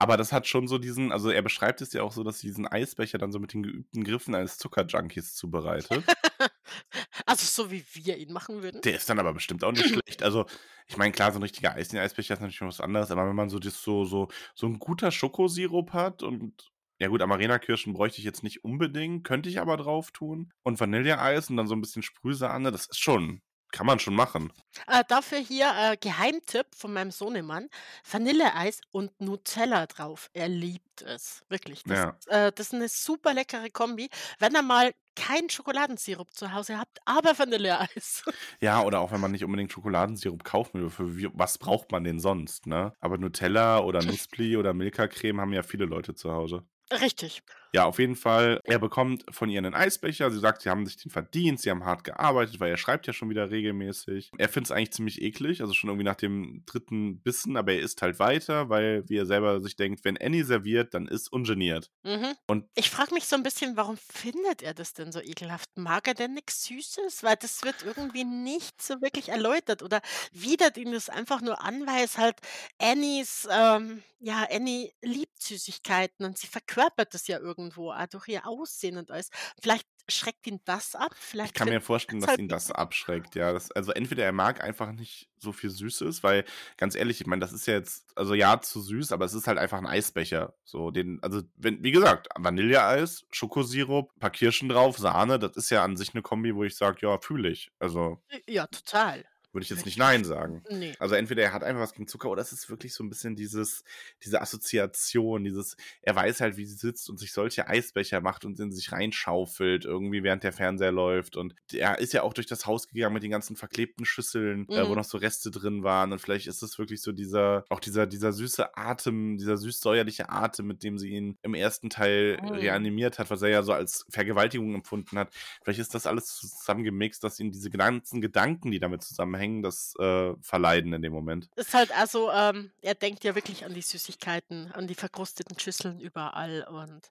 Aber 0.03 0.16
das 0.16 0.33
hat 0.33 0.47
schon 0.47 0.66
so 0.66 0.79
diesen, 0.79 1.12
also 1.12 1.29
er 1.29 1.43
beschreibt 1.43 1.83
es 1.83 1.93
ja 1.93 2.03
auch 2.03 2.12
so, 2.12 2.25
dass 2.25 2.39
sie 2.39 2.47
diesen 2.47 2.66
Eisbecher 2.66 3.18
dann 3.18 3.33
so 3.33 3.39
mit 3.39 3.53
den 3.53 3.62
geübten 3.62 4.03
Griffen 4.03 4.35
eines 4.35 4.57
Zuckerjunkies 4.57 5.35
zubereitet. 5.35 6.03
Also 7.31 7.47
so 7.47 7.70
wie 7.70 7.85
wir 7.93 8.16
ihn 8.16 8.33
machen 8.33 8.61
würden. 8.61 8.81
Der 8.83 8.97
ist 8.97 9.09
dann 9.09 9.20
aber 9.20 9.33
bestimmt 9.33 9.62
auch 9.62 9.70
nicht 9.70 9.87
schlecht. 9.89 10.24
Also, 10.24 10.47
ich 10.89 10.97
meine, 10.97 11.12
klar, 11.12 11.31
so 11.31 11.39
ein 11.39 11.43
richtiger 11.43 11.76
Eis-Eisbecher 11.76 12.35
ist 12.35 12.41
natürlich 12.41 12.61
was 12.61 12.81
anderes, 12.81 13.12
aber 13.12 13.28
wenn 13.28 13.37
man 13.37 13.49
so 13.49 13.61
das 13.61 13.81
so, 13.81 14.05
so, 14.05 14.26
so 14.57 14.66
ein 14.66 14.81
guter 14.81 15.12
Schokosirup 15.12 15.93
hat 15.93 16.24
und 16.24 16.72
ja 16.99 17.07
gut, 17.07 17.22
Amarena-Kirschen 17.22 17.93
bräuchte 17.93 18.18
ich 18.18 18.24
jetzt 18.24 18.43
nicht 18.43 18.64
unbedingt, 18.64 19.22
könnte 19.22 19.49
ich 19.49 19.61
aber 19.61 19.76
drauf 19.76 20.11
tun. 20.11 20.53
Und 20.64 20.81
Vanilleeis 20.81 21.49
und 21.51 21.57
dann 21.57 21.68
so 21.68 21.76
ein 21.76 21.81
bisschen 21.81 22.03
Sprühsahne, 22.03 22.72
das 22.72 22.87
ist 22.87 22.99
schon, 22.99 23.43
kann 23.73 23.87
man 23.87 23.99
schon 23.99 24.14
machen. 24.14 24.53
Äh, 24.87 25.05
dafür 25.09 25.39
hier 25.39 25.73
äh, 25.77 25.97
Geheimtipp 25.97 26.66
von 26.75 26.93
meinem 26.93 27.11
Sohnemann: 27.11 27.68
Vanilleeis 28.11 28.81
und 28.93 29.21
Nutella 29.21 29.87
drauf. 29.87 30.31
Er 30.33 30.49
liebt 30.49 31.03
es. 31.03 31.43
Wirklich. 31.49 31.83
Das, 31.85 31.99
Ja. 31.99 32.16
äh, 32.27 32.53
das 32.53 32.68
ist 32.68 32.75
eine 32.75 32.89
super 32.89 33.35
leckere 33.35 33.71
Kombi. 33.71 34.09
Wenn 34.39 34.55
ihr 34.55 34.62
mal 34.62 34.93
keinen 35.16 35.51
Schokoladensirup 35.51 36.33
zu 36.33 36.53
Hause 36.53 36.79
habt, 36.79 36.99
aber 37.05 37.39
Vanilleeis. 37.39 38.23
Ja, 38.61 38.83
oder 38.83 39.01
auch 39.01 39.11
wenn 39.12 39.21
man 39.21 39.33
nicht 39.33 39.45
unbedingt 39.45 39.73
Schokoladensirup 39.73 40.45
kaufen 40.45 40.81
will, 40.83 40.91
für 40.91 41.16
wie, 41.16 41.29
was 41.33 41.59
braucht 41.59 41.91
man 41.93 42.05
denn 42.05 42.21
sonst, 42.21 42.66
ne? 42.66 42.93
Aber 43.01 43.18
Nutella 43.18 43.81
oder 43.81 44.03
Nuspli 44.03 44.57
oder 44.57 44.73
Milka-Creme 44.75 45.41
haben 45.41 45.53
ja 45.53 45.62
viele 45.62 45.85
Leute 45.87 46.14
zu 46.14 46.33
Hause. 46.33 46.64
Richtig. 46.93 47.43
Ja, 47.73 47.85
auf 47.85 47.99
jeden 47.99 48.16
Fall. 48.16 48.61
Er 48.64 48.79
bekommt 48.79 49.25
von 49.31 49.49
ihr 49.49 49.59
einen 49.59 49.75
Eisbecher. 49.75 50.31
Sie 50.31 50.39
sagt, 50.41 50.62
sie 50.62 50.71
haben 50.71 50.87
sich 50.87 50.97
den 50.97 51.11
verdient, 51.11 51.61
sie 51.61 51.71
haben 51.71 51.85
hart 51.85 52.05
gearbeitet, 52.05 52.59
weil 52.61 52.71
er 52.71 52.77
schreibt 52.77 53.07
ja 53.07 53.12
schon 53.12 53.31
wieder 53.31 53.51
regelmäßig. 53.51 54.31
Er 54.39 54.49
findet 54.49 54.71
es 54.71 54.77
eigentlich 54.77 54.93
ziemlich 54.93 55.23
eklig, 55.23 55.61
also 55.61 55.73
schon 55.73 55.89
irgendwie 55.91 56.05
nach 56.05 56.16
dem 56.16 56.64
dritten 56.66 57.23
Bissen, 57.23 57.57
aber 57.57 57.73
er 57.73 57.81
isst 57.81 58.03
halt 58.03 58.18
weiter, 58.18 58.68
weil, 58.68 59.09
wie 59.09 59.16
er 59.16 59.27
selber 59.27 59.61
sich 59.61 59.77
denkt, 59.77 60.05
wenn 60.05 60.18
Annie 60.18 60.45
serviert, 60.45 60.95
dann 60.95 61.07
ist 61.07 61.33
ungeniert. 61.33 61.91
Mhm. 62.05 62.35
Und 62.47 62.66
Ich 62.75 62.91
frage 62.91 63.14
mich 63.14 63.27
so 63.27 63.37
ein 63.37 63.43
bisschen, 63.43 63.77
warum 63.77 63.97
findet 63.97 64.62
er 64.62 64.75
das 64.75 64.93
denn 64.93 65.12
so 65.12 65.21
ekelhaft? 65.21 65.68
Mag 65.77 66.09
er 66.09 66.14
denn 66.14 66.35
nichts 66.35 66.64
Süßes? 66.64 67.23
Weil 67.23 67.37
das 67.37 67.62
wird 67.62 67.83
irgendwie 67.85 68.25
nicht 68.25 68.81
so 68.83 69.01
wirklich 69.01 69.29
erläutert 69.29 69.83
oder 69.83 70.01
widert 70.33 70.77
ihn 70.77 70.93
das 70.93 71.09
einfach 71.09 71.41
nur 71.41 71.61
an, 71.62 71.87
weil 71.87 72.05
es 72.05 72.18
halt 72.18 72.37
Annies, 72.79 73.47
ähm, 73.51 74.03
ja, 74.18 74.47
Annie 74.51 74.93
liebt 75.03 75.43
Süßigkeiten 75.43 76.25
und 76.27 76.39
sie 76.39 76.47
verkörpert 76.47 77.14
das 77.14 77.27
ja 77.27 77.39
irgendwo, 77.61 77.93
auch 77.93 78.07
durch 78.07 78.29
ihr 78.29 78.47
Aussehen 78.47 78.97
und 78.97 79.11
alles. 79.11 79.31
Vielleicht 79.61 79.87
schreckt 80.09 80.47
ihn 80.47 80.61
das 80.65 80.95
ab, 80.95 81.13
ich 81.13 81.19
vielleicht 81.19 81.55
kann 81.55 81.69
mir 81.69 81.81
vorstellen, 81.81 82.21
dass 82.21 82.31
halt 82.31 82.41
ihn 82.41 82.49
das 82.49 82.71
abschreckt, 82.71 83.35
ja. 83.35 83.53
Das, 83.53 83.71
also 83.71 83.93
entweder 83.93 84.25
er 84.25 84.33
mag 84.33 84.63
einfach 84.63 84.93
nicht 84.93 85.29
so 85.39 85.53
viel 85.53 85.71
Süßes, 85.71 86.23
weil, 86.23 86.45
ganz 86.77 86.95
ehrlich, 86.95 87.21
ich 87.21 87.27
meine, 87.27 87.41
das 87.41 87.53
ist 87.53 87.67
ja 87.67 87.75
jetzt, 87.75 88.07
also 88.17 88.35
ja, 88.35 88.61
zu 88.61 88.81
süß, 88.81 89.13
aber 89.13 89.25
es 89.25 89.35
ist 89.35 89.47
halt 89.47 89.59
einfach 89.59 89.79
ein 89.79 89.87
Eisbecher. 89.87 90.55
So, 90.65 90.91
den, 90.91 91.23
also, 91.23 91.43
wenn, 91.57 91.83
wie 91.83 91.93
gesagt, 91.93 92.29
Vanilleeis, 92.37 93.25
Schokosirup, 93.31 94.11
paar 94.19 94.31
Kirschen 94.31 94.69
drauf, 94.69 94.99
Sahne, 94.99 95.39
das 95.39 95.57
ist 95.57 95.71
ja 95.71 95.85
an 95.85 95.97
sich 95.97 96.15
eine 96.15 96.23
Kombi, 96.23 96.55
wo 96.55 96.65
ich 96.65 96.77
sage, 96.77 96.99
ja, 97.03 97.19
fühle 97.19 97.49
ich. 97.49 97.71
Also, 97.79 98.21
ja, 98.49 98.67
total. 98.67 99.25
Würde 99.53 99.65
ich 99.65 99.71
jetzt 99.71 99.85
nicht 99.87 99.99
Nein 99.99 100.25
sagen. 100.25 100.63
Nee. 100.71 100.95
Also 100.99 101.15
entweder 101.15 101.43
er 101.43 101.53
hat 101.53 101.65
einfach 101.65 101.83
was 101.83 101.93
gegen 101.93 102.07
Zucker 102.09 102.31
oder 102.31 102.43
es 102.43 102.53
ist 102.53 102.71
wirklich 102.71 102.95
so 102.95 103.03
ein 103.05 103.09
bisschen 103.09 103.37
dieses, 103.37 103.85
diese 104.25 104.41
Assoziation, 104.41 105.45
dieses, 105.45 105.77
er 106.03 106.15
weiß 106.15 106.41
halt, 106.41 106.57
wie 106.57 106.65
sie 106.67 106.77
sitzt 106.77 107.11
und 107.11 107.19
sich 107.19 107.33
solche 107.33 107.67
Eisbecher 107.69 108.21
macht 108.21 108.45
und 108.45 108.59
in 108.61 108.73
sich 108.73 108.93
reinschaufelt, 108.93 109.85
irgendwie 109.85 110.23
während 110.23 110.45
der 110.45 110.53
Fernseher 110.53 110.93
läuft. 110.93 111.37
Und 111.37 111.55
er 111.73 111.99
ist 111.99 112.13
ja 112.13 112.23
auch 112.23 112.33
durch 112.33 112.47
das 112.47 112.67
Haus 112.67 112.89
gegangen 112.89 113.15
mit 113.15 113.23
den 113.23 113.31
ganzen 113.31 113.57
verklebten 113.57 114.05
Schüsseln, 114.05 114.69
äh, 114.69 114.85
wo 114.85 114.91
Mhm. 114.91 114.97
noch 114.97 115.05
so 115.05 115.19
Reste 115.19 115.51
drin 115.51 115.83
waren. 115.83 116.13
Und 116.13 116.21
vielleicht 116.21 116.47
ist 116.47 116.63
es 116.63 116.79
wirklich 116.79 117.03
so 117.03 117.13
dieser, 117.13 117.65
auch 117.69 117.81
dieser, 117.81 118.07
dieser 118.07 118.33
süße 118.33 118.77
Atem, 118.77 119.37
dieser 119.39 119.57
süß-säuerliche 119.57 120.29
Atem, 120.31 120.67
mit 120.67 120.83
dem 120.83 120.99
sie 120.99 121.11
ihn 121.11 121.39
im 121.43 121.55
ersten 121.55 121.91
Teil 121.91 122.39
Mhm. 122.43 122.49
reanimiert 122.51 123.19
hat, 123.19 123.31
was 123.31 123.43
er 123.43 123.49
ja 123.49 123.63
so 123.63 123.73
als 123.73 124.07
Vergewaltigung 124.11 124.75
empfunden 124.75 125.19
hat. 125.19 125.33
Vielleicht 125.63 125.81
ist 125.81 125.95
das 125.95 126.07
alles 126.07 126.27
zusammengemixt, 126.37 127.23
dass 127.25 127.41
ihn 127.41 127.51
diese 127.51 127.71
ganzen 127.71 128.21
Gedanken, 128.21 128.71
die 128.71 128.79
damit 128.81 129.03
zusammenhängen, 129.03 129.39
das 129.62 129.95
äh, 129.99 130.34
verleiden 130.41 130.93
in 130.93 131.03
dem 131.03 131.12
Moment. 131.12 131.49
Ist 131.57 131.74
halt 131.74 131.97
also, 131.97 132.30
ähm, 132.30 132.70
er 132.82 132.95
denkt 132.95 133.24
ja 133.24 133.34
wirklich 133.34 133.64
an 133.64 133.74
die 133.74 133.82
Süßigkeiten, 133.82 134.72
an 134.72 134.86
die 134.86 134.95
verkrusteten 134.95 135.59
Schüsseln 135.59 136.01
überall 136.01 136.62
und 136.64 137.11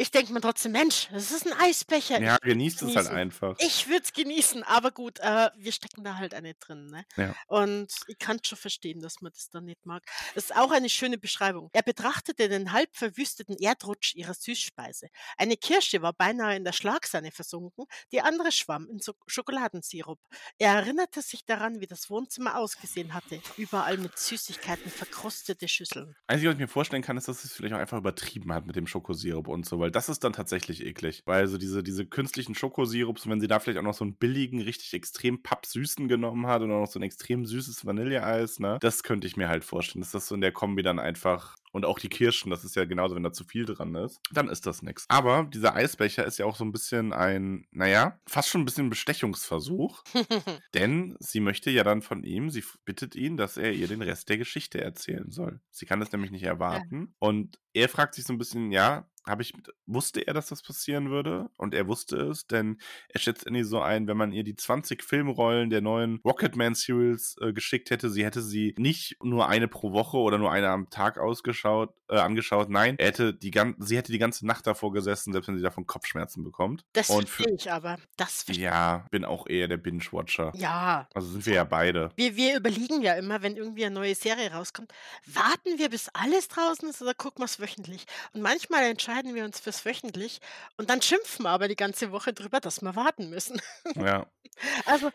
ich 0.00 0.10
denke 0.10 0.32
mir 0.32 0.40
trotzdem, 0.40 0.72
Mensch, 0.72 1.08
das 1.12 1.30
ist 1.30 1.46
ein 1.46 1.52
Eisbecher. 1.52 2.22
Ja, 2.22 2.38
genießt 2.38 2.80
es 2.82 2.96
halt 2.96 3.08
einfach. 3.08 3.54
Ich 3.58 3.86
würde 3.86 4.00
es 4.02 4.14
genießen, 4.14 4.62
aber 4.62 4.92
gut, 4.92 5.18
äh, 5.18 5.50
wir 5.58 5.72
stecken 5.72 6.04
da 6.04 6.16
halt 6.16 6.32
eine 6.32 6.54
drin, 6.54 6.86
ne? 6.86 7.04
Ja. 7.18 7.34
Und 7.48 7.92
ich 8.06 8.18
kann 8.18 8.38
schon 8.42 8.56
verstehen, 8.56 9.02
dass 9.02 9.20
man 9.20 9.30
das 9.30 9.50
dann 9.50 9.66
nicht 9.66 9.84
mag. 9.84 10.02
Das 10.34 10.44
ist 10.44 10.56
auch 10.56 10.70
eine 10.70 10.88
schöne 10.88 11.18
Beschreibung. 11.18 11.68
Er 11.74 11.82
betrachtete 11.82 12.48
den 12.48 12.72
halb 12.72 12.88
verwüsteten 12.96 13.58
Erdrutsch 13.58 14.14
ihrer 14.14 14.32
Süßspeise. 14.32 15.08
Eine 15.36 15.58
Kirsche 15.58 16.00
war 16.00 16.14
beinahe 16.14 16.56
in 16.56 16.64
der 16.64 16.72
Schlagsahne 16.72 17.30
versunken, 17.30 17.84
die 18.10 18.22
andere 18.22 18.52
schwamm 18.52 18.88
in 18.90 19.00
so 19.00 19.12
Schokoladensirup. 19.26 20.18
Er 20.56 20.76
erinnerte 20.76 21.20
sich 21.20 21.44
daran, 21.44 21.80
wie 21.80 21.86
das 21.86 22.08
Wohnzimmer 22.08 22.56
ausgesehen 22.56 23.12
hatte. 23.12 23.42
Überall 23.58 23.98
mit 23.98 24.18
Süßigkeiten 24.18 24.90
verkrustete 24.90 25.68
Schüsseln. 25.68 26.16
Einzige, 26.26 26.48
was 26.48 26.54
ich 26.54 26.60
mir 26.60 26.68
vorstellen 26.68 27.02
kann, 27.02 27.18
ist, 27.18 27.28
dass 27.28 27.44
es 27.44 27.52
vielleicht 27.52 27.74
auch 27.74 27.78
einfach 27.78 27.98
übertrieben 27.98 28.54
hat 28.54 28.64
mit 28.64 28.76
dem 28.76 28.86
Schokosirup 28.86 29.46
und 29.46 29.66
so, 29.66 29.78
weil 29.78 29.89
das 29.90 30.08
ist 30.08 30.24
dann 30.24 30.32
tatsächlich 30.32 30.84
eklig. 30.84 31.22
Weil 31.26 31.46
so 31.46 31.58
diese, 31.58 31.82
diese 31.82 32.06
künstlichen 32.06 32.54
Schokosirups, 32.54 33.28
wenn 33.28 33.40
sie 33.40 33.48
da 33.48 33.58
vielleicht 33.58 33.78
auch 33.78 33.84
noch 33.84 33.94
so 33.94 34.04
einen 34.04 34.16
billigen, 34.16 34.60
richtig 34.60 34.94
extrem 34.94 35.42
pappsüßen 35.42 36.08
genommen 36.08 36.46
hat 36.46 36.62
und 36.62 36.72
auch 36.72 36.80
noch 36.80 36.90
so 36.90 36.98
ein 36.98 37.04
extrem 37.04 37.46
süßes 37.46 37.86
Vanilleeis, 37.86 38.58
ne, 38.58 38.78
das 38.80 39.02
könnte 39.02 39.26
ich 39.26 39.36
mir 39.36 39.48
halt 39.48 39.64
vorstellen, 39.64 40.02
dass 40.02 40.12
das 40.12 40.26
so 40.26 40.34
in 40.34 40.40
der 40.40 40.52
Kombi 40.52 40.82
dann 40.82 40.98
einfach 40.98 41.56
und 41.72 41.84
auch 41.84 41.98
die 41.98 42.08
Kirschen, 42.08 42.50
das 42.50 42.64
ist 42.64 42.76
ja 42.76 42.84
genauso, 42.84 43.14
wenn 43.14 43.22
da 43.22 43.32
zu 43.32 43.44
viel 43.44 43.64
dran 43.64 43.94
ist, 43.94 44.20
dann 44.32 44.48
ist 44.48 44.66
das 44.66 44.82
nix. 44.82 45.04
Aber 45.08 45.44
dieser 45.44 45.74
Eisbecher 45.74 46.24
ist 46.24 46.38
ja 46.38 46.46
auch 46.46 46.56
so 46.56 46.64
ein 46.64 46.72
bisschen 46.72 47.12
ein, 47.12 47.66
naja, 47.70 48.18
fast 48.26 48.48
schon 48.48 48.62
ein 48.62 48.64
bisschen 48.64 48.90
Bestechungsversuch. 48.90 50.02
Denn 50.74 51.16
sie 51.20 51.40
möchte 51.40 51.70
ja 51.70 51.84
dann 51.84 52.02
von 52.02 52.24
ihm, 52.24 52.50
sie 52.50 52.64
bittet 52.84 53.14
ihn, 53.14 53.36
dass 53.36 53.56
er 53.56 53.72
ihr 53.72 53.88
den 53.88 54.02
Rest 54.02 54.28
der 54.28 54.38
Geschichte 54.38 54.80
erzählen 54.80 55.30
soll. 55.30 55.60
Sie 55.70 55.86
kann 55.86 56.00
das 56.00 56.12
nämlich 56.12 56.32
nicht 56.32 56.44
erwarten. 56.44 57.14
Und 57.18 57.60
er 57.72 57.88
fragt 57.88 58.14
sich 58.14 58.24
so 58.24 58.32
ein 58.32 58.38
bisschen, 58.38 58.72
ja, 58.72 59.08
habe 59.26 59.42
ich, 59.42 59.52
wusste 59.86 60.20
er, 60.26 60.34
dass 60.34 60.48
das 60.48 60.62
passieren 60.62 61.10
würde? 61.10 61.50
Und 61.56 61.74
er 61.74 61.86
wusste 61.86 62.16
es, 62.16 62.46
denn 62.46 62.78
er 63.08 63.20
schätzt 63.20 63.46
Annie 63.46 63.64
so 63.64 63.80
ein, 63.80 64.06
wenn 64.06 64.16
man 64.16 64.32
ihr 64.32 64.44
die 64.44 64.56
20 64.56 65.02
Filmrollen 65.02 65.70
der 65.70 65.80
neuen 65.80 66.20
Rocketman-Serials 66.24 67.36
äh, 67.40 67.52
geschickt 67.52 67.90
hätte, 67.90 68.10
sie 68.10 68.24
hätte 68.24 68.42
sie 68.42 68.74
nicht 68.78 69.16
nur 69.22 69.48
eine 69.48 69.68
pro 69.68 69.92
Woche 69.92 70.16
oder 70.16 70.38
nur 70.38 70.50
eine 70.50 70.68
am 70.68 70.90
Tag 70.90 71.18
ausgeschaut, 71.18 71.94
äh, 72.08 72.18
angeschaut. 72.18 72.68
Nein, 72.68 72.96
er 72.98 73.08
hätte 73.08 73.34
die 73.34 73.52
sie 73.78 73.96
hätte 73.96 74.12
die 74.12 74.18
ganze 74.18 74.46
Nacht 74.46 74.66
davor 74.66 74.92
gesessen, 74.92 75.32
selbst 75.32 75.48
wenn 75.48 75.56
sie 75.56 75.62
davon 75.62 75.86
Kopfschmerzen 75.86 76.44
bekommt. 76.44 76.84
Das 76.92 77.06
verstehe 77.06 77.54
ich 77.54 77.70
aber. 77.70 77.98
Das 78.16 78.44
ja, 78.48 79.06
bin 79.10 79.24
auch 79.24 79.46
eher 79.46 79.68
der 79.68 79.76
Binge-Watcher. 79.76 80.52
Ja. 80.54 81.08
Also 81.14 81.28
sind 81.28 81.46
wir 81.46 81.54
ja 81.54 81.64
beide. 81.64 82.10
Wir, 82.16 82.36
wir 82.36 82.56
überlegen 82.56 83.02
ja 83.02 83.14
immer, 83.14 83.42
wenn 83.42 83.56
irgendwie 83.56 83.84
eine 83.84 83.94
neue 83.94 84.14
Serie 84.14 84.52
rauskommt, 84.52 84.92
warten 85.26 85.78
wir, 85.78 85.88
bis 85.90 86.08
alles 86.12 86.48
draußen 86.48 86.88
ist 86.88 87.02
oder 87.02 87.14
gucken 87.14 87.42
wir 87.42 87.46
es 87.46 87.60
wöchentlich? 87.60 88.06
Und 88.32 88.42
manchmal 88.42 88.84
entscheiden 88.84 89.19
wir 89.34 89.44
uns 89.44 89.60
fürs 89.60 89.84
wöchentlich 89.84 90.40
und 90.76 90.90
dann 90.90 91.02
schimpfen 91.02 91.44
wir 91.44 91.50
aber 91.50 91.68
die 91.68 91.76
ganze 91.76 92.12
Woche 92.12 92.32
drüber, 92.32 92.60
dass 92.60 92.82
wir 92.82 92.96
warten 92.96 93.30
müssen. 93.30 93.60
Ja. 93.96 94.26
Also 94.84 95.10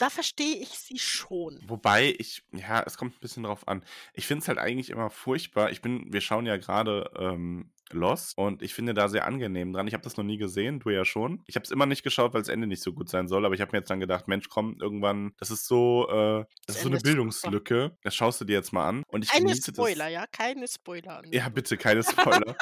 da 0.00 0.08
verstehe 0.10 0.56
ich 0.56 0.70
sie 0.70 0.98
schon. 0.98 1.58
Wobei 1.66 2.14
ich, 2.18 2.42
ja, 2.52 2.82
es 2.86 2.96
kommt 2.96 3.14
ein 3.16 3.20
bisschen 3.20 3.42
drauf 3.42 3.68
an. 3.68 3.84
Ich 4.14 4.26
finde 4.26 4.42
es 4.42 4.48
halt 4.48 4.58
eigentlich 4.58 4.88
immer 4.90 5.10
furchtbar. 5.10 5.70
Ich 5.70 5.82
bin, 5.82 6.10
wir 6.12 6.22
schauen 6.22 6.46
ja 6.46 6.56
gerade 6.56 7.10
ähm, 7.18 7.70
Lost 7.92 8.38
und 8.38 8.62
ich 8.62 8.72
finde 8.72 8.94
da 8.94 9.08
sehr 9.08 9.26
angenehm 9.26 9.72
dran. 9.74 9.86
Ich 9.86 9.92
habe 9.92 10.02
das 10.02 10.16
noch 10.16 10.24
nie 10.24 10.38
gesehen, 10.38 10.80
du 10.80 10.90
ja 10.90 11.04
schon. 11.04 11.42
Ich 11.46 11.54
habe 11.56 11.64
es 11.64 11.70
immer 11.70 11.84
nicht 11.86 12.02
geschaut, 12.02 12.32
weil 12.32 12.40
das 12.40 12.48
Ende 12.48 12.66
nicht 12.66 12.82
so 12.82 12.92
gut 12.94 13.10
sein 13.10 13.28
soll, 13.28 13.44
aber 13.44 13.54
ich 13.54 13.60
habe 13.60 13.72
mir 13.72 13.78
jetzt 13.80 13.90
dann 13.90 14.00
gedacht, 14.00 14.26
Mensch, 14.26 14.48
komm, 14.48 14.78
irgendwann, 14.80 15.34
das 15.38 15.50
ist 15.50 15.66
so, 15.66 16.08
äh, 16.08 16.44
das 16.66 16.66
Das 16.66 16.76
ist 16.76 16.82
so 16.82 16.88
eine 16.88 16.96
ist 16.96 17.02
super. 17.02 17.12
Bildungslücke. 17.12 17.96
Das 18.02 18.14
schaust 18.14 18.40
du 18.40 18.44
dir 18.46 18.54
jetzt 18.54 18.72
mal 18.72 18.88
an. 18.88 19.02
Und 19.08 19.24
ich 19.24 19.30
Keine 19.30 19.54
Spoiler, 19.54 20.04
das. 20.04 20.12
ja, 20.12 20.26
keine 20.32 20.66
Spoiler. 20.66 21.18
An. 21.18 21.32
Ja, 21.32 21.48
bitte, 21.48 21.76
keine 21.76 22.02
Spoiler. 22.04 22.56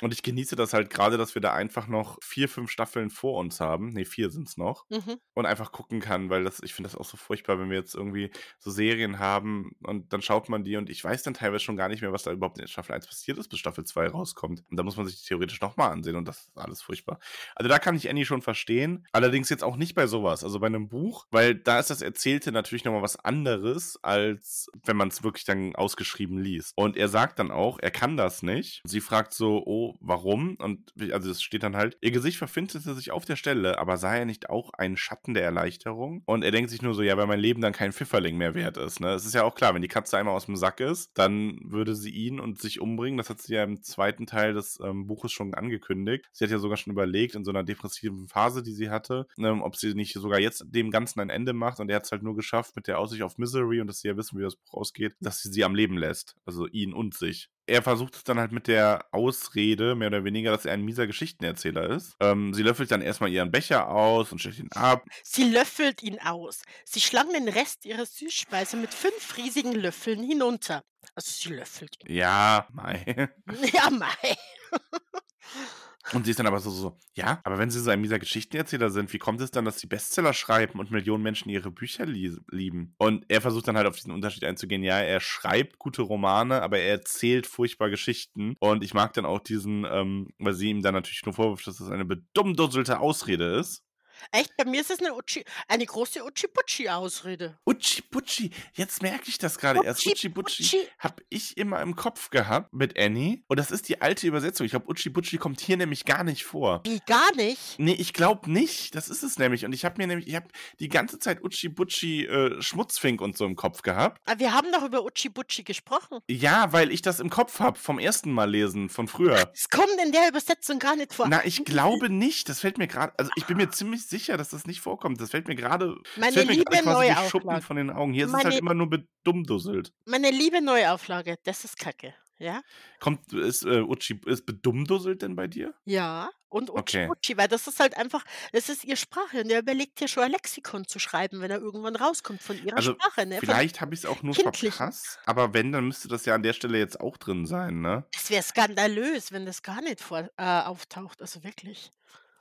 Und 0.00 0.12
ich 0.12 0.22
genieße 0.22 0.56
das 0.56 0.72
halt 0.72 0.90
gerade, 0.90 1.16
dass 1.16 1.34
wir 1.34 1.42
da 1.42 1.52
einfach 1.52 1.86
noch 1.86 2.18
vier, 2.22 2.48
fünf 2.48 2.70
Staffeln 2.70 3.10
vor 3.10 3.38
uns 3.38 3.60
haben. 3.60 3.92
Ne, 3.92 4.04
vier 4.04 4.30
sind 4.30 4.48
es 4.48 4.56
noch. 4.56 4.86
Mhm. 4.88 5.16
Und 5.34 5.46
einfach 5.46 5.72
gucken 5.72 6.00
kann, 6.00 6.30
weil 6.30 6.44
das, 6.44 6.60
ich 6.62 6.74
finde 6.74 6.90
das 6.90 6.98
auch 6.98 7.04
so 7.04 7.16
furchtbar, 7.16 7.58
wenn 7.58 7.70
wir 7.70 7.78
jetzt 7.78 7.94
irgendwie 7.94 8.30
so 8.58 8.70
Serien 8.70 9.18
haben 9.18 9.72
und 9.82 10.12
dann 10.12 10.22
schaut 10.22 10.48
man 10.48 10.64
die 10.64 10.76
und 10.76 10.90
ich 10.90 11.02
weiß 11.02 11.22
dann 11.22 11.34
teilweise 11.34 11.64
schon 11.64 11.76
gar 11.76 11.88
nicht 11.88 12.02
mehr, 12.02 12.12
was 12.12 12.22
da 12.22 12.32
überhaupt 12.32 12.58
in 12.58 12.68
Staffel 12.68 12.94
1 12.94 13.06
passiert 13.06 13.38
ist, 13.38 13.48
bis 13.48 13.58
Staffel 13.58 13.84
2 13.84 14.08
rauskommt. 14.08 14.62
Und 14.70 14.76
da 14.76 14.82
muss 14.82 14.96
man 14.96 15.06
sich 15.06 15.24
theoretisch 15.24 15.60
nochmal 15.60 15.90
ansehen 15.90 16.16
und 16.16 16.26
das 16.26 16.48
ist 16.48 16.58
alles 16.58 16.82
furchtbar. 16.82 17.18
Also 17.54 17.68
da 17.68 17.78
kann 17.78 17.96
ich 17.96 18.08
Annie 18.08 18.24
schon 18.24 18.42
verstehen. 18.42 19.06
Allerdings 19.12 19.48
jetzt 19.48 19.64
auch 19.64 19.76
nicht 19.76 19.94
bei 19.94 20.06
sowas, 20.06 20.44
also 20.44 20.60
bei 20.60 20.66
einem 20.66 20.88
Buch, 20.88 21.26
weil 21.30 21.54
da 21.54 21.78
ist 21.78 21.90
das 21.90 22.02
Erzählte 22.02 22.52
natürlich 22.52 22.84
nochmal 22.84 23.02
was 23.02 23.16
anderes, 23.16 23.98
als 24.02 24.70
wenn 24.84 24.96
man 24.96 25.08
es 25.08 25.22
wirklich 25.22 25.44
dann 25.44 25.74
ausgeschrieben 25.74 26.38
liest. 26.38 26.72
Und 26.76 26.96
er 26.96 27.08
sagt 27.08 27.38
dann 27.38 27.50
auch, 27.50 27.78
er 27.78 27.90
kann 27.90 28.16
das 28.16 28.42
nicht. 28.42 28.82
Sie 28.84 29.00
fragt 29.00 29.34
so, 29.34 29.62
oh, 29.64 29.85
warum? 30.00 30.56
Und 30.56 30.92
also 31.12 31.30
es 31.30 31.42
steht 31.42 31.62
dann 31.62 31.76
halt, 31.76 31.96
ihr 32.00 32.10
Gesicht 32.10 32.38
verfinsterte 32.38 32.94
sich 32.94 33.10
auf 33.10 33.24
der 33.24 33.36
Stelle, 33.36 33.78
aber 33.78 33.96
sah 33.96 34.14
er 34.16 34.24
nicht 34.24 34.50
auch 34.50 34.72
einen 34.72 34.96
Schatten 34.96 35.34
der 35.34 35.44
Erleichterung? 35.44 36.22
Und 36.26 36.42
er 36.42 36.50
denkt 36.50 36.70
sich 36.70 36.82
nur 36.82 36.94
so, 36.94 37.02
ja, 37.02 37.16
weil 37.16 37.26
mein 37.26 37.40
Leben 37.40 37.60
dann 37.60 37.72
kein 37.72 37.92
Pfifferling 37.92 38.36
mehr 38.36 38.54
wert 38.54 38.76
ist. 38.76 39.00
Ne? 39.00 39.10
Es 39.10 39.26
ist 39.26 39.34
ja 39.34 39.44
auch 39.44 39.54
klar, 39.54 39.74
wenn 39.74 39.82
die 39.82 39.88
Katze 39.88 40.18
einmal 40.18 40.34
aus 40.34 40.46
dem 40.46 40.56
Sack 40.56 40.80
ist, 40.80 41.10
dann 41.14 41.60
würde 41.64 41.94
sie 41.94 42.10
ihn 42.10 42.40
und 42.40 42.60
sich 42.60 42.80
umbringen. 42.80 43.18
Das 43.18 43.30
hat 43.30 43.40
sie 43.40 43.54
ja 43.54 43.64
im 43.64 43.82
zweiten 43.82 44.26
Teil 44.26 44.54
des 44.54 44.78
ähm, 44.82 45.06
Buches 45.06 45.32
schon 45.32 45.54
angekündigt. 45.54 46.26
Sie 46.32 46.44
hat 46.44 46.50
ja 46.50 46.58
sogar 46.58 46.76
schon 46.76 46.92
überlegt, 46.92 47.34
in 47.34 47.44
so 47.44 47.50
einer 47.50 47.64
depressiven 47.64 48.28
Phase, 48.28 48.62
die 48.62 48.72
sie 48.72 48.90
hatte, 48.90 49.26
ähm, 49.38 49.62
ob 49.62 49.76
sie 49.76 49.94
nicht 49.94 50.14
sogar 50.14 50.40
jetzt 50.40 50.64
dem 50.68 50.90
Ganzen 50.90 51.20
ein 51.20 51.30
Ende 51.30 51.52
macht. 51.52 51.80
Und 51.80 51.90
er 51.90 51.96
hat 51.96 52.04
es 52.04 52.12
halt 52.12 52.22
nur 52.22 52.36
geschafft 52.36 52.76
mit 52.76 52.86
der 52.86 52.98
Aussicht 52.98 53.22
auf 53.22 53.38
Misery 53.38 53.80
und 53.80 53.86
dass 53.86 54.00
sie 54.00 54.08
ja 54.08 54.16
wissen, 54.16 54.38
wie 54.38 54.42
das 54.42 54.56
Buch 54.56 54.74
ausgeht, 54.74 55.14
dass 55.20 55.42
sie 55.42 55.50
sie 55.50 55.64
am 55.64 55.74
Leben 55.74 55.96
lässt. 55.96 56.36
Also 56.44 56.66
ihn 56.66 56.92
und 56.92 57.14
sich 57.14 57.50
er 57.66 57.82
versucht 57.82 58.16
es 58.16 58.24
dann 58.24 58.38
halt 58.38 58.52
mit 58.52 58.68
der 58.68 59.06
Ausrede, 59.12 59.94
mehr 59.94 60.08
oder 60.08 60.24
weniger, 60.24 60.50
dass 60.50 60.64
er 60.64 60.72
ein 60.72 60.84
mieser 60.84 61.06
Geschichtenerzähler 61.06 61.90
ist. 61.90 62.16
Ähm, 62.20 62.54
sie 62.54 62.62
löffelt 62.62 62.90
dann 62.90 63.02
erstmal 63.02 63.30
ihren 63.30 63.50
Becher 63.50 63.88
aus 63.88 64.32
und 64.32 64.38
stellt 64.38 64.58
ihn 64.58 64.72
ab. 64.72 65.04
Sie 65.22 65.44
löffelt 65.50 66.02
ihn 66.02 66.20
aus. 66.20 66.62
Sie 66.84 67.00
schlang 67.00 67.32
den 67.32 67.48
Rest 67.48 67.84
ihrer 67.84 68.06
Süßspeise 68.06 68.76
mit 68.76 68.94
fünf 68.94 69.36
riesigen 69.36 69.72
Löffeln 69.72 70.22
hinunter. 70.22 70.82
Also 71.14 71.30
sie 71.32 71.54
löffelt 71.54 71.96
ihn. 72.04 72.14
Ja, 72.14 72.66
mei. 72.72 73.28
Ja, 73.72 73.90
mei. 73.90 74.36
Und 76.12 76.24
sie 76.24 76.30
ist 76.30 76.38
dann 76.38 76.46
aber 76.46 76.60
so, 76.60 76.70
so, 76.70 76.96
ja, 77.14 77.40
aber 77.44 77.58
wenn 77.58 77.70
sie 77.70 77.80
so 77.80 77.90
ein 77.90 78.00
mieser 78.00 78.18
Geschichtenerzähler 78.18 78.90
sind, 78.90 79.12
wie 79.12 79.18
kommt 79.18 79.40
es 79.40 79.50
dann, 79.50 79.64
dass 79.64 79.80
sie 79.80 79.86
Bestseller 79.86 80.32
schreiben 80.32 80.78
und 80.78 80.90
Millionen 80.90 81.22
Menschen 81.22 81.48
ihre 81.50 81.70
Bücher 81.70 82.06
lie 82.06 82.36
lieben? 82.50 82.94
Und 82.98 83.24
er 83.28 83.40
versucht 83.40 83.68
dann 83.68 83.76
halt 83.76 83.86
auf 83.86 83.96
diesen 83.96 84.12
Unterschied 84.12 84.44
einzugehen. 84.44 84.82
Ja, 84.82 84.98
er 84.98 85.20
schreibt 85.20 85.78
gute 85.78 86.02
Romane, 86.02 86.62
aber 86.62 86.78
er 86.78 86.90
erzählt 86.90 87.46
furchtbar 87.46 87.90
Geschichten. 87.90 88.54
Und 88.60 88.84
ich 88.84 88.94
mag 88.94 89.12
dann 89.14 89.26
auch 89.26 89.40
diesen, 89.40 89.86
ähm, 89.90 90.28
weil 90.38 90.54
sie 90.54 90.68
ihm 90.70 90.82
dann 90.82 90.94
natürlich 90.94 91.24
nur 91.24 91.34
vorwirft, 91.34 91.66
dass 91.66 91.78
das 91.78 91.90
eine 91.90 92.04
bedummdusselte 92.04 93.00
Ausrede 93.00 93.56
ist. 93.56 93.85
Echt? 94.32 94.56
Bei 94.56 94.64
mir 94.64 94.80
ist 94.80 94.90
es 94.90 95.00
eine, 95.00 95.14
Uchi, 95.14 95.44
eine 95.68 95.86
große 95.86 96.24
Uchi-Putschi-Ausrede. 96.24 97.58
Utschi 97.64 98.02
Butschi, 98.02 98.50
jetzt 98.74 99.02
merke 99.02 99.28
ich 99.28 99.38
das 99.38 99.58
gerade 99.58 99.84
erst. 99.84 100.06
Utschi-Putschi. 100.06 100.78
habe 100.98 101.22
ich 101.28 101.56
immer 101.56 101.80
im 101.82 101.96
Kopf 101.96 102.30
gehabt 102.30 102.72
mit 102.72 102.98
Annie. 102.98 103.42
Und 103.48 103.58
das 103.58 103.70
ist 103.70 103.88
die 103.88 104.00
alte 104.00 104.26
Übersetzung. 104.26 104.64
Ich 104.64 104.72
glaube, 104.72 104.88
Utschi 104.88 105.10
Butschi 105.10 105.38
kommt 105.38 105.60
hier 105.60 105.76
nämlich 105.76 106.04
gar 106.04 106.24
nicht 106.24 106.44
vor. 106.44 106.82
Wie 106.84 107.00
gar 107.06 107.34
nicht? 107.36 107.78
Nee, 107.78 107.94
ich 107.94 108.12
glaube 108.12 108.50
nicht. 108.50 108.94
Das 108.94 109.08
ist 109.08 109.22
es 109.22 109.38
nämlich. 109.38 109.64
Und 109.64 109.72
ich 109.72 109.84
habe 109.84 109.96
mir 109.98 110.06
nämlich, 110.06 110.28
ich 110.28 110.34
habe 110.34 110.48
die 110.80 110.88
ganze 110.88 111.18
Zeit 111.18 111.42
Utschi 111.42 111.68
Butschi 111.68 112.26
äh, 112.26 112.60
Schmutzfink 112.62 113.20
und 113.20 113.36
so 113.36 113.44
im 113.44 113.56
Kopf 113.56 113.82
gehabt. 113.82 114.20
Aber 114.26 114.40
wir 114.40 114.52
haben 114.52 114.70
doch 114.72 114.84
über 114.84 115.04
Uchi-Putschi 115.04 115.62
gesprochen. 115.62 116.20
Ja, 116.28 116.72
weil 116.72 116.90
ich 116.90 117.02
das 117.02 117.20
im 117.20 117.30
Kopf 117.30 117.60
habe 117.60 117.78
vom 117.78 117.98
ersten 117.98 118.30
Mal 118.32 118.50
lesen, 118.50 118.88
von 118.88 119.08
früher. 119.08 119.50
Es 119.54 119.68
kommt 119.68 119.88
in 120.04 120.12
der 120.12 120.28
Übersetzung 120.28 120.78
gar 120.78 120.96
nicht 120.96 121.14
vor. 121.14 121.26
Na, 121.28 121.44
ich 121.44 121.64
glaube 121.64 122.10
nicht. 122.10 122.48
Das 122.48 122.60
fällt 122.60 122.78
mir 122.78 122.86
gerade, 122.86 123.12
also 123.18 123.30
ich 123.36 123.44
bin 123.46 123.56
mir 123.56 123.70
ziemlich 123.70 124.05
sicher, 124.08 124.36
dass 124.36 124.50
das 124.50 124.66
nicht 124.66 124.80
vorkommt. 124.80 125.20
Das 125.20 125.30
fällt 125.30 125.48
mir 125.48 125.54
gerade, 125.56 125.96
fällt 126.14 126.34
mir 126.36 126.52
liebe 126.54 126.64
quasi 126.70 127.08
wie 127.08 127.28
Schuppen 127.28 127.46
Neuauflage. 127.48 127.62
von 127.62 127.76
den 127.76 127.90
Augen. 127.90 128.12
Hier 128.12 128.24
ist 128.24 128.30
es 128.30 128.32
Meine- 128.32 128.50
halt 128.50 128.58
immer 128.60 128.74
nur 128.74 128.88
bedummdusselt. 128.90 129.92
Meine 130.04 130.30
liebe 130.30 130.60
Neuauflage, 130.62 131.36
das 131.44 131.64
ist 131.64 131.78
Kacke. 131.78 132.14
ja? 132.38 132.60
Kommt, 133.00 133.32
ist, 133.32 133.64
äh, 133.64 133.80
Uchi, 133.80 134.20
ist 134.26 134.44
Bedumdusselt 134.44 135.22
denn 135.22 135.36
bei 135.36 135.46
dir? 135.46 135.72
Ja, 135.86 136.28
und 136.50 136.68
Okay. 136.70 137.08
Uchi-Uchi, 137.08 137.38
weil 137.38 137.48
das 137.48 137.66
ist 137.66 137.80
halt 137.80 137.96
einfach 137.96 138.22
das 138.52 138.68
ist 138.68 138.84
ihre 138.84 138.96
Sprache 138.98 139.40
und 139.40 139.48
der 139.48 139.60
überlegt 139.60 140.00
ja 140.02 140.06
schon 140.08 140.22
ein 140.24 140.32
Lexikon 140.32 140.86
zu 140.86 140.98
schreiben, 140.98 141.40
wenn 141.40 141.50
er 141.50 141.60
irgendwann 141.60 141.96
rauskommt 141.96 142.42
von 142.42 142.62
ihrer 142.62 142.76
Also, 142.76 142.92
Sprache, 142.92 143.24
ne, 143.26 143.38
vielleicht 143.40 143.80
habe 143.80 143.94
ich 143.94 144.00
es 144.00 144.06
auch 144.06 144.22
nur 144.22 144.34
Kindlichen. 144.34 144.70
verpasst, 144.72 145.18
aber 145.24 145.54
wenn, 145.54 145.72
dann 145.72 145.86
müsste 145.86 146.08
das 146.08 146.26
ja 146.26 146.34
an 146.34 146.42
der 146.42 146.52
Stelle 146.52 146.78
jetzt 146.78 147.00
auch 147.00 147.16
drin 147.16 147.46
sein, 147.46 147.80
ne? 147.80 148.04
Es 148.14 148.28
wäre 148.30 148.42
skandalös, 148.42 149.32
wenn 149.32 149.46
das 149.46 149.62
gar 149.62 149.80
nicht 149.80 150.00
vor 150.02 150.28
äh, 150.36 150.42
auftaucht, 150.60 151.22
also 151.22 151.42
wirklich. 151.42 151.90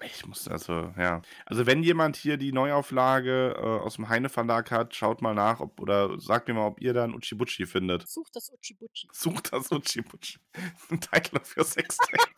Ich 0.03 0.25
muss 0.25 0.47
also, 0.47 0.93
ja. 0.97 1.21
Also, 1.45 1.65
wenn 1.65 1.81
jemand 1.81 2.17
hier 2.17 2.35
die 2.37 2.51
Neuauflage, 2.51 3.55
äh, 3.57 3.61
aus 3.61 3.95
dem 3.95 4.09
Heine-Verlag 4.09 4.69
hat, 4.69 4.93
schaut 4.93 5.21
mal 5.21 5.33
nach, 5.33 5.61
ob 5.61 5.79
oder 5.79 6.19
sagt 6.19 6.47
mir 6.49 6.53
mal, 6.53 6.67
ob 6.67 6.81
ihr 6.81 6.93
da 6.93 7.05
'n 7.05 7.13
Uchi-Butchi 7.15 7.65
findet. 7.65 8.07
Such 8.07 8.29
das 8.33 8.51
Uchi-Butchi. 8.51 9.07
Sucht 9.13 9.53
das 9.53 9.71
Uchi-Butchi. 9.71 10.39
'N 10.89 10.99
Title 10.99 11.39
für 11.43 11.63
Sextape. 11.63 12.17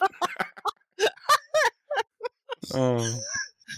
Oh. 2.74 3.02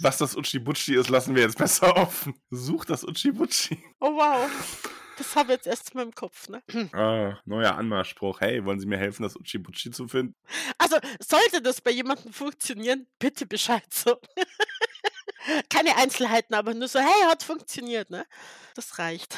Was 0.01 0.17
das 0.17 0.35
Uchi-Butchi 0.35 0.95
ist, 0.95 1.09
lassen 1.09 1.35
wir 1.35 1.43
jetzt 1.43 1.57
besser 1.57 1.95
offen. 1.95 2.33
Sucht 2.49 2.89
das 2.89 3.03
Uchi-Butchi. 3.03 3.77
Oh 3.99 4.15
wow. 4.15 4.49
Das 5.19 5.35
habe 5.35 5.51
ich 5.51 5.57
jetzt 5.57 5.67
erst 5.67 5.93
mal 5.95 6.03
im 6.03 6.13
Kopf, 6.15 6.49
ne? 6.49 6.63
Ah, 6.93 7.37
neuer 7.45 7.75
Anmachspruch. 7.75 8.39
„Hey, 8.41 8.65
wollen 8.65 8.79
Sie 8.79 8.87
mir 8.87 8.97
helfen, 8.97 9.21
das 9.23 9.35
Uchi-Butchi 9.35 9.91
zu 9.91 10.07
finden?“ 10.07 10.33
Also, 10.77 10.97
sollte 11.19 11.61
das 11.61 11.81
bei 11.81 11.91
jemandem 11.91 12.33
funktionieren, 12.33 13.05
bitte 13.19 13.45
Bescheid 13.45 13.83
so. 13.93 14.17
Keine 15.69 15.95
Einzelheiten, 15.97 16.53
aber 16.55 16.73
nur 16.73 16.87
so: 16.87 16.99
„Hey, 16.99 17.23
hat 17.27 17.43
funktioniert“, 17.43 18.09
ne? 18.09 18.25
Das 18.75 18.97
reicht. 18.99 19.37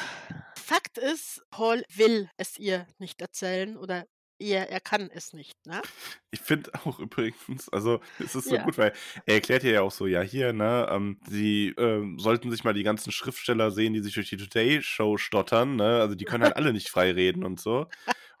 Fakt 0.56 0.98
ist, 0.98 1.42
Paul 1.50 1.84
will 1.94 2.30
es 2.36 2.58
ihr 2.58 2.86
nicht 2.98 3.20
erzählen 3.20 3.76
oder 3.76 4.06
eher 4.42 4.70
er 4.70 4.80
kann 4.80 5.10
es 5.12 5.32
nicht, 5.32 5.66
ne? 5.66 5.84
Ich 6.30 6.40
finde 6.40 6.70
auch 6.84 6.98
übrigens 6.98 7.68
also, 7.68 8.00
es 8.18 8.34
ist 8.34 8.48
so 8.48 8.58
Ja. 8.58 8.60
gut, 8.60 8.78
weil 8.78 8.92
er 9.26 9.34
erklärt 9.34 9.62
ja 9.64 9.82
auch 9.82 9.90
so: 9.92 10.06
„Ja, 10.06 10.20
hier, 10.22 10.52
ne, 10.52 10.86
ähm, 10.90 11.20
Sie, 11.28 11.68
ähm, 11.78 12.18
sollten 12.18 12.50
sich 12.50 12.64
mal 12.64 12.74
die 12.74 12.82
ganzen 12.82 13.12
Schriftsteller 13.12 13.70
sehen, 13.70 13.92
die 13.94 14.00
sich 14.00 14.14
durch 14.14 14.28
die 14.30 14.36
Today 14.36 14.82
Show 14.82 15.16
stottern, 15.18 15.76
ne? 15.76 16.00
Also, 16.00 16.14
die 16.14 16.24
können 16.24 16.42
halt 16.44 16.56
alle 16.56 16.72
nicht 16.72 16.88
frei 16.90 17.12
reden 17.12 17.44
und 17.44 17.60
so.“ 17.60 17.86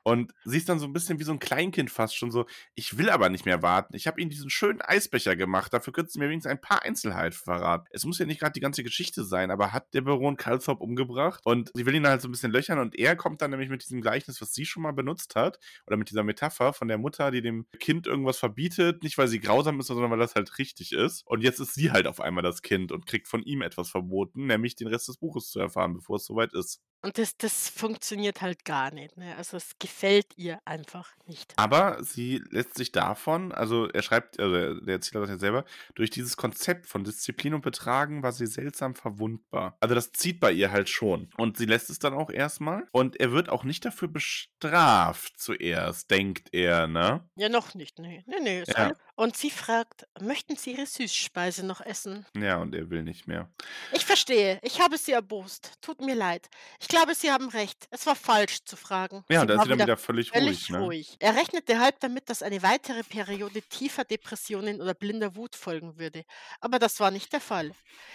Und 0.04 0.32
sie 0.44 0.56
ist 0.58 0.68
dann 0.68 0.78
so 0.78 0.86
'n 0.86 0.92
bisschen 0.92 1.18
wie 1.20 1.24
so 1.24 1.32
'n 1.32 1.38
Kleinkind 1.38 1.90
fast 1.90 2.16
schon 2.16 2.30
so: 2.30 2.46
„Ich 2.74 2.98
will 2.98 3.10
aber 3.10 3.28
nicht 3.28 3.44
mehr 3.46 3.62
warten. 3.62 3.94
Ich 3.96 4.06
habe 4.06 4.20
Ihnen 4.20 4.30
diesen 4.30 4.50
schönen 4.50 4.80
Eisbecher 4.82 5.36
gemacht. 5.36 5.72
Dafür 5.72 5.92
könnten 5.92 6.10
Sie 6.10 6.18
mir 6.18 6.28
wenigstens 6.28 6.50
ein 6.52 6.60
paar 6.60 6.82
Einzelheiten 6.82 7.32
verraten. 7.38 7.86
Es 7.90 8.04
muss 8.04 8.18
ja 8.18 8.26
nicht 8.26 8.40
grad 8.40 8.56
die 8.56 8.60
ganze 8.60 8.82
Geschichte 8.82 9.24
sein, 9.24 9.50
aber 9.50 9.72
hat 9.72 9.92
der 9.94 10.02
Baron 10.02 10.36
Calthorpe 10.36 10.82
umgebracht?“ 10.82 11.40
Und 11.44 11.70
sie 11.74 11.86
will 11.86 11.94
ihn 11.94 12.06
halt 12.06 12.20
so 12.22 12.28
'n 12.28 12.32
bisschen 12.32 12.52
löchern 12.52 12.78
und 12.78 12.96
er 12.98 13.16
kommt 13.16 13.42
dann 13.42 13.50
nämlich 13.52 13.68
mit 13.70 13.82
diesem 13.84 14.00
Gleichnis, 14.00 14.40
was 14.40 14.52
sie 14.54 14.66
schon 14.66 14.82
mal 14.82 14.92
benutzt 14.92 15.36
hat 15.36 15.58
oder 15.86 15.96
mit 15.96 16.10
dieser 16.10 16.24
Metapher 16.24 16.72
von 16.72 16.88
der 16.88 16.98
Mutter, 16.98 17.30
die 17.30 17.42
dem 17.42 17.66
Kind 17.78 18.06
irgendwas 18.06 18.38
verbietet, 18.38 19.02
nicht 19.02 19.18
weil 19.18 19.28
sie 19.28 19.40
grausam 19.40 19.78
ist, 19.80 19.86
sondern 19.88 20.10
weil 20.10 20.18
das 20.18 20.34
halt 20.34 20.58
richtig 20.58 20.92
ist. 20.92 21.22
Und 21.26 21.42
jetzt 21.42 21.60
ist 21.60 21.74
sie 21.74 21.90
halt 21.92 22.06
auf 22.06 22.20
einmal 22.20 22.42
das 22.42 22.62
Kind 22.62 22.92
und 22.92 23.06
kriegt 23.06 23.28
von 23.28 23.42
ihm 23.44 23.62
etwas 23.62 23.90
verboten, 23.90 24.46
nämlich 24.46 24.74
den 24.76 24.88
Rest 24.88 25.08
des 25.08 25.18
Buches 25.18 25.50
zu 25.50 25.60
erfahren, 25.60 25.94
bevor 25.94 26.16
es 26.16 26.24
so 26.26 26.34
weit 26.36 26.52
ist. 26.54 26.76
Und 27.04 27.18
das 27.18 27.36
das 27.36 27.68
funktioniert 27.68 28.42
halt 28.42 28.64
gar 28.64 28.92
nicht, 28.92 29.16
ne? 29.16 29.36
Also, 29.36 29.56
es 29.56 29.72
gefällt 29.80 30.26
ihr 30.36 30.60
einfach 30.64 31.16
nicht. 31.26 31.56
Aber 31.58 32.02
sie 32.02 32.42
lässt 32.50 32.74
sich 32.76 32.92
davon 32.92 33.52
also, 33.52 33.86
er 33.88 34.02
schreibt 34.02 34.40
also, 34.40 34.80
der 34.80 34.94
Erzähler 34.94 35.20
sagt 35.26 35.30
ja 35.32 35.38
selber: 35.38 35.64
„Durch 35.94 36.08
dieses 36.10 36.36
Konzept 36.36 36.86
von 36.86 37.04
Disziplin 37.04 37.52
und 37.54 37.60
Betragen 37.62 38.22
war 38.22 38.32
sie 38.32 38.46
seltsam 38.46 38.94
verwundbar.“ 38.94 39.76
Also, 39.80 39.94
das 39.94 40.12
zieht 40.12 40.40
bei 40.40 40.50
ihr 40.52 40.70
halt 40.72 40.88
schon. 40.88 41.28
Und 41.36 41.58
sie 41.58 41.66
lässt 41.66 41.90
es 41.90 41.98
dann 41.98 42.14
auch 42.14 42.30
erst 42.30 42.60
mal. 42.60 42.88
Und 42.92 43.20
er 43.20 43.32
wird 43.32 43.48
auch 43.50 43.64
nicht 43.64 43.84
dafür 43.84 44.08
bestraft 44.08 45.38
zuerst, 45.38 46.10
denkt 46.10 46.48
er, 46.52 46.86
ne? 46.86 47.28
Ja, 47.36 47.48
noch 47.48 47.72
nicht, 47.74 47.98
ne. 47.98 48.22
Ne, 48.26 48.40
ne, 48.42 48.60
ist 48.60 48.76
Ja. 48.76 48.76
alles 48.76 48.98
und 49.14 49.36
sie 49.36 49.50
fragt: 49.50 50.06
„Möchten 50.20 50.56
Sie 50.56 50.72
Ihre 50.72 50.86
Süßspeise 50.86 51.64
noch 51.64 51.80
essen?“ 51.80 52.26
Ja, 52.36 52.56
und 52.58 52.74
er 52.74 52.90
will 52.90 53.02
nicht 53.02 53.26
mehr. 53.26 53.50
Ich 53.92 54.04
verstehe. 54.04 54.58
Ich 54.62 54.80
habe 54.80 54.98
Sie 54.98 55.12
erbost. 55.12 55.72
Tut 55.80 56.00
mir 56.00 56.14
leid. 56.14 56.48
Ich 56.80 56.88
glaube, 56.88 57.14
Sie 57.14 57.30
haben 57.30 57.48
recht. 57.48 57.86
Es 57.90 58.06
war 58.06 58.16
falsch 58.16 58.64
zu 58.64 58.76
fragen. 58.76 59.24
Ja, 59.28 59.44
da 59.44 59.54
ist 59.54 59.62
sie 59.62 59.68
dann 59.68 59.78
wieder 59.80 59.96
völlig 59.96 60.34
ruhig, 60.34 60.70
ne? 60.70 60.78
ruhig. 60.80 61.16
Er 61.18 61.36
rechnete 61.36 61.78
halb 61.78 62.00
damit, 62.00 62.28
dass 62.30 62.42
eine 62.42 62.62
weitere 62.62 63.02
Periode 63.02 63.62
tiefer 63.62 64.04
Depressionen 64.04 64.80
oder 64.80 64.94
blinder 64.94 65.36
Wut 65.36 65.56
folgen 65.56 65.98
würde. 65.98 66.24
Aber 66.60 66.78
das 66.78 67.00
war 67.00 67.10
nicht 67.10 67.32
der 67.32 67.40
Fall. 67.40 67.72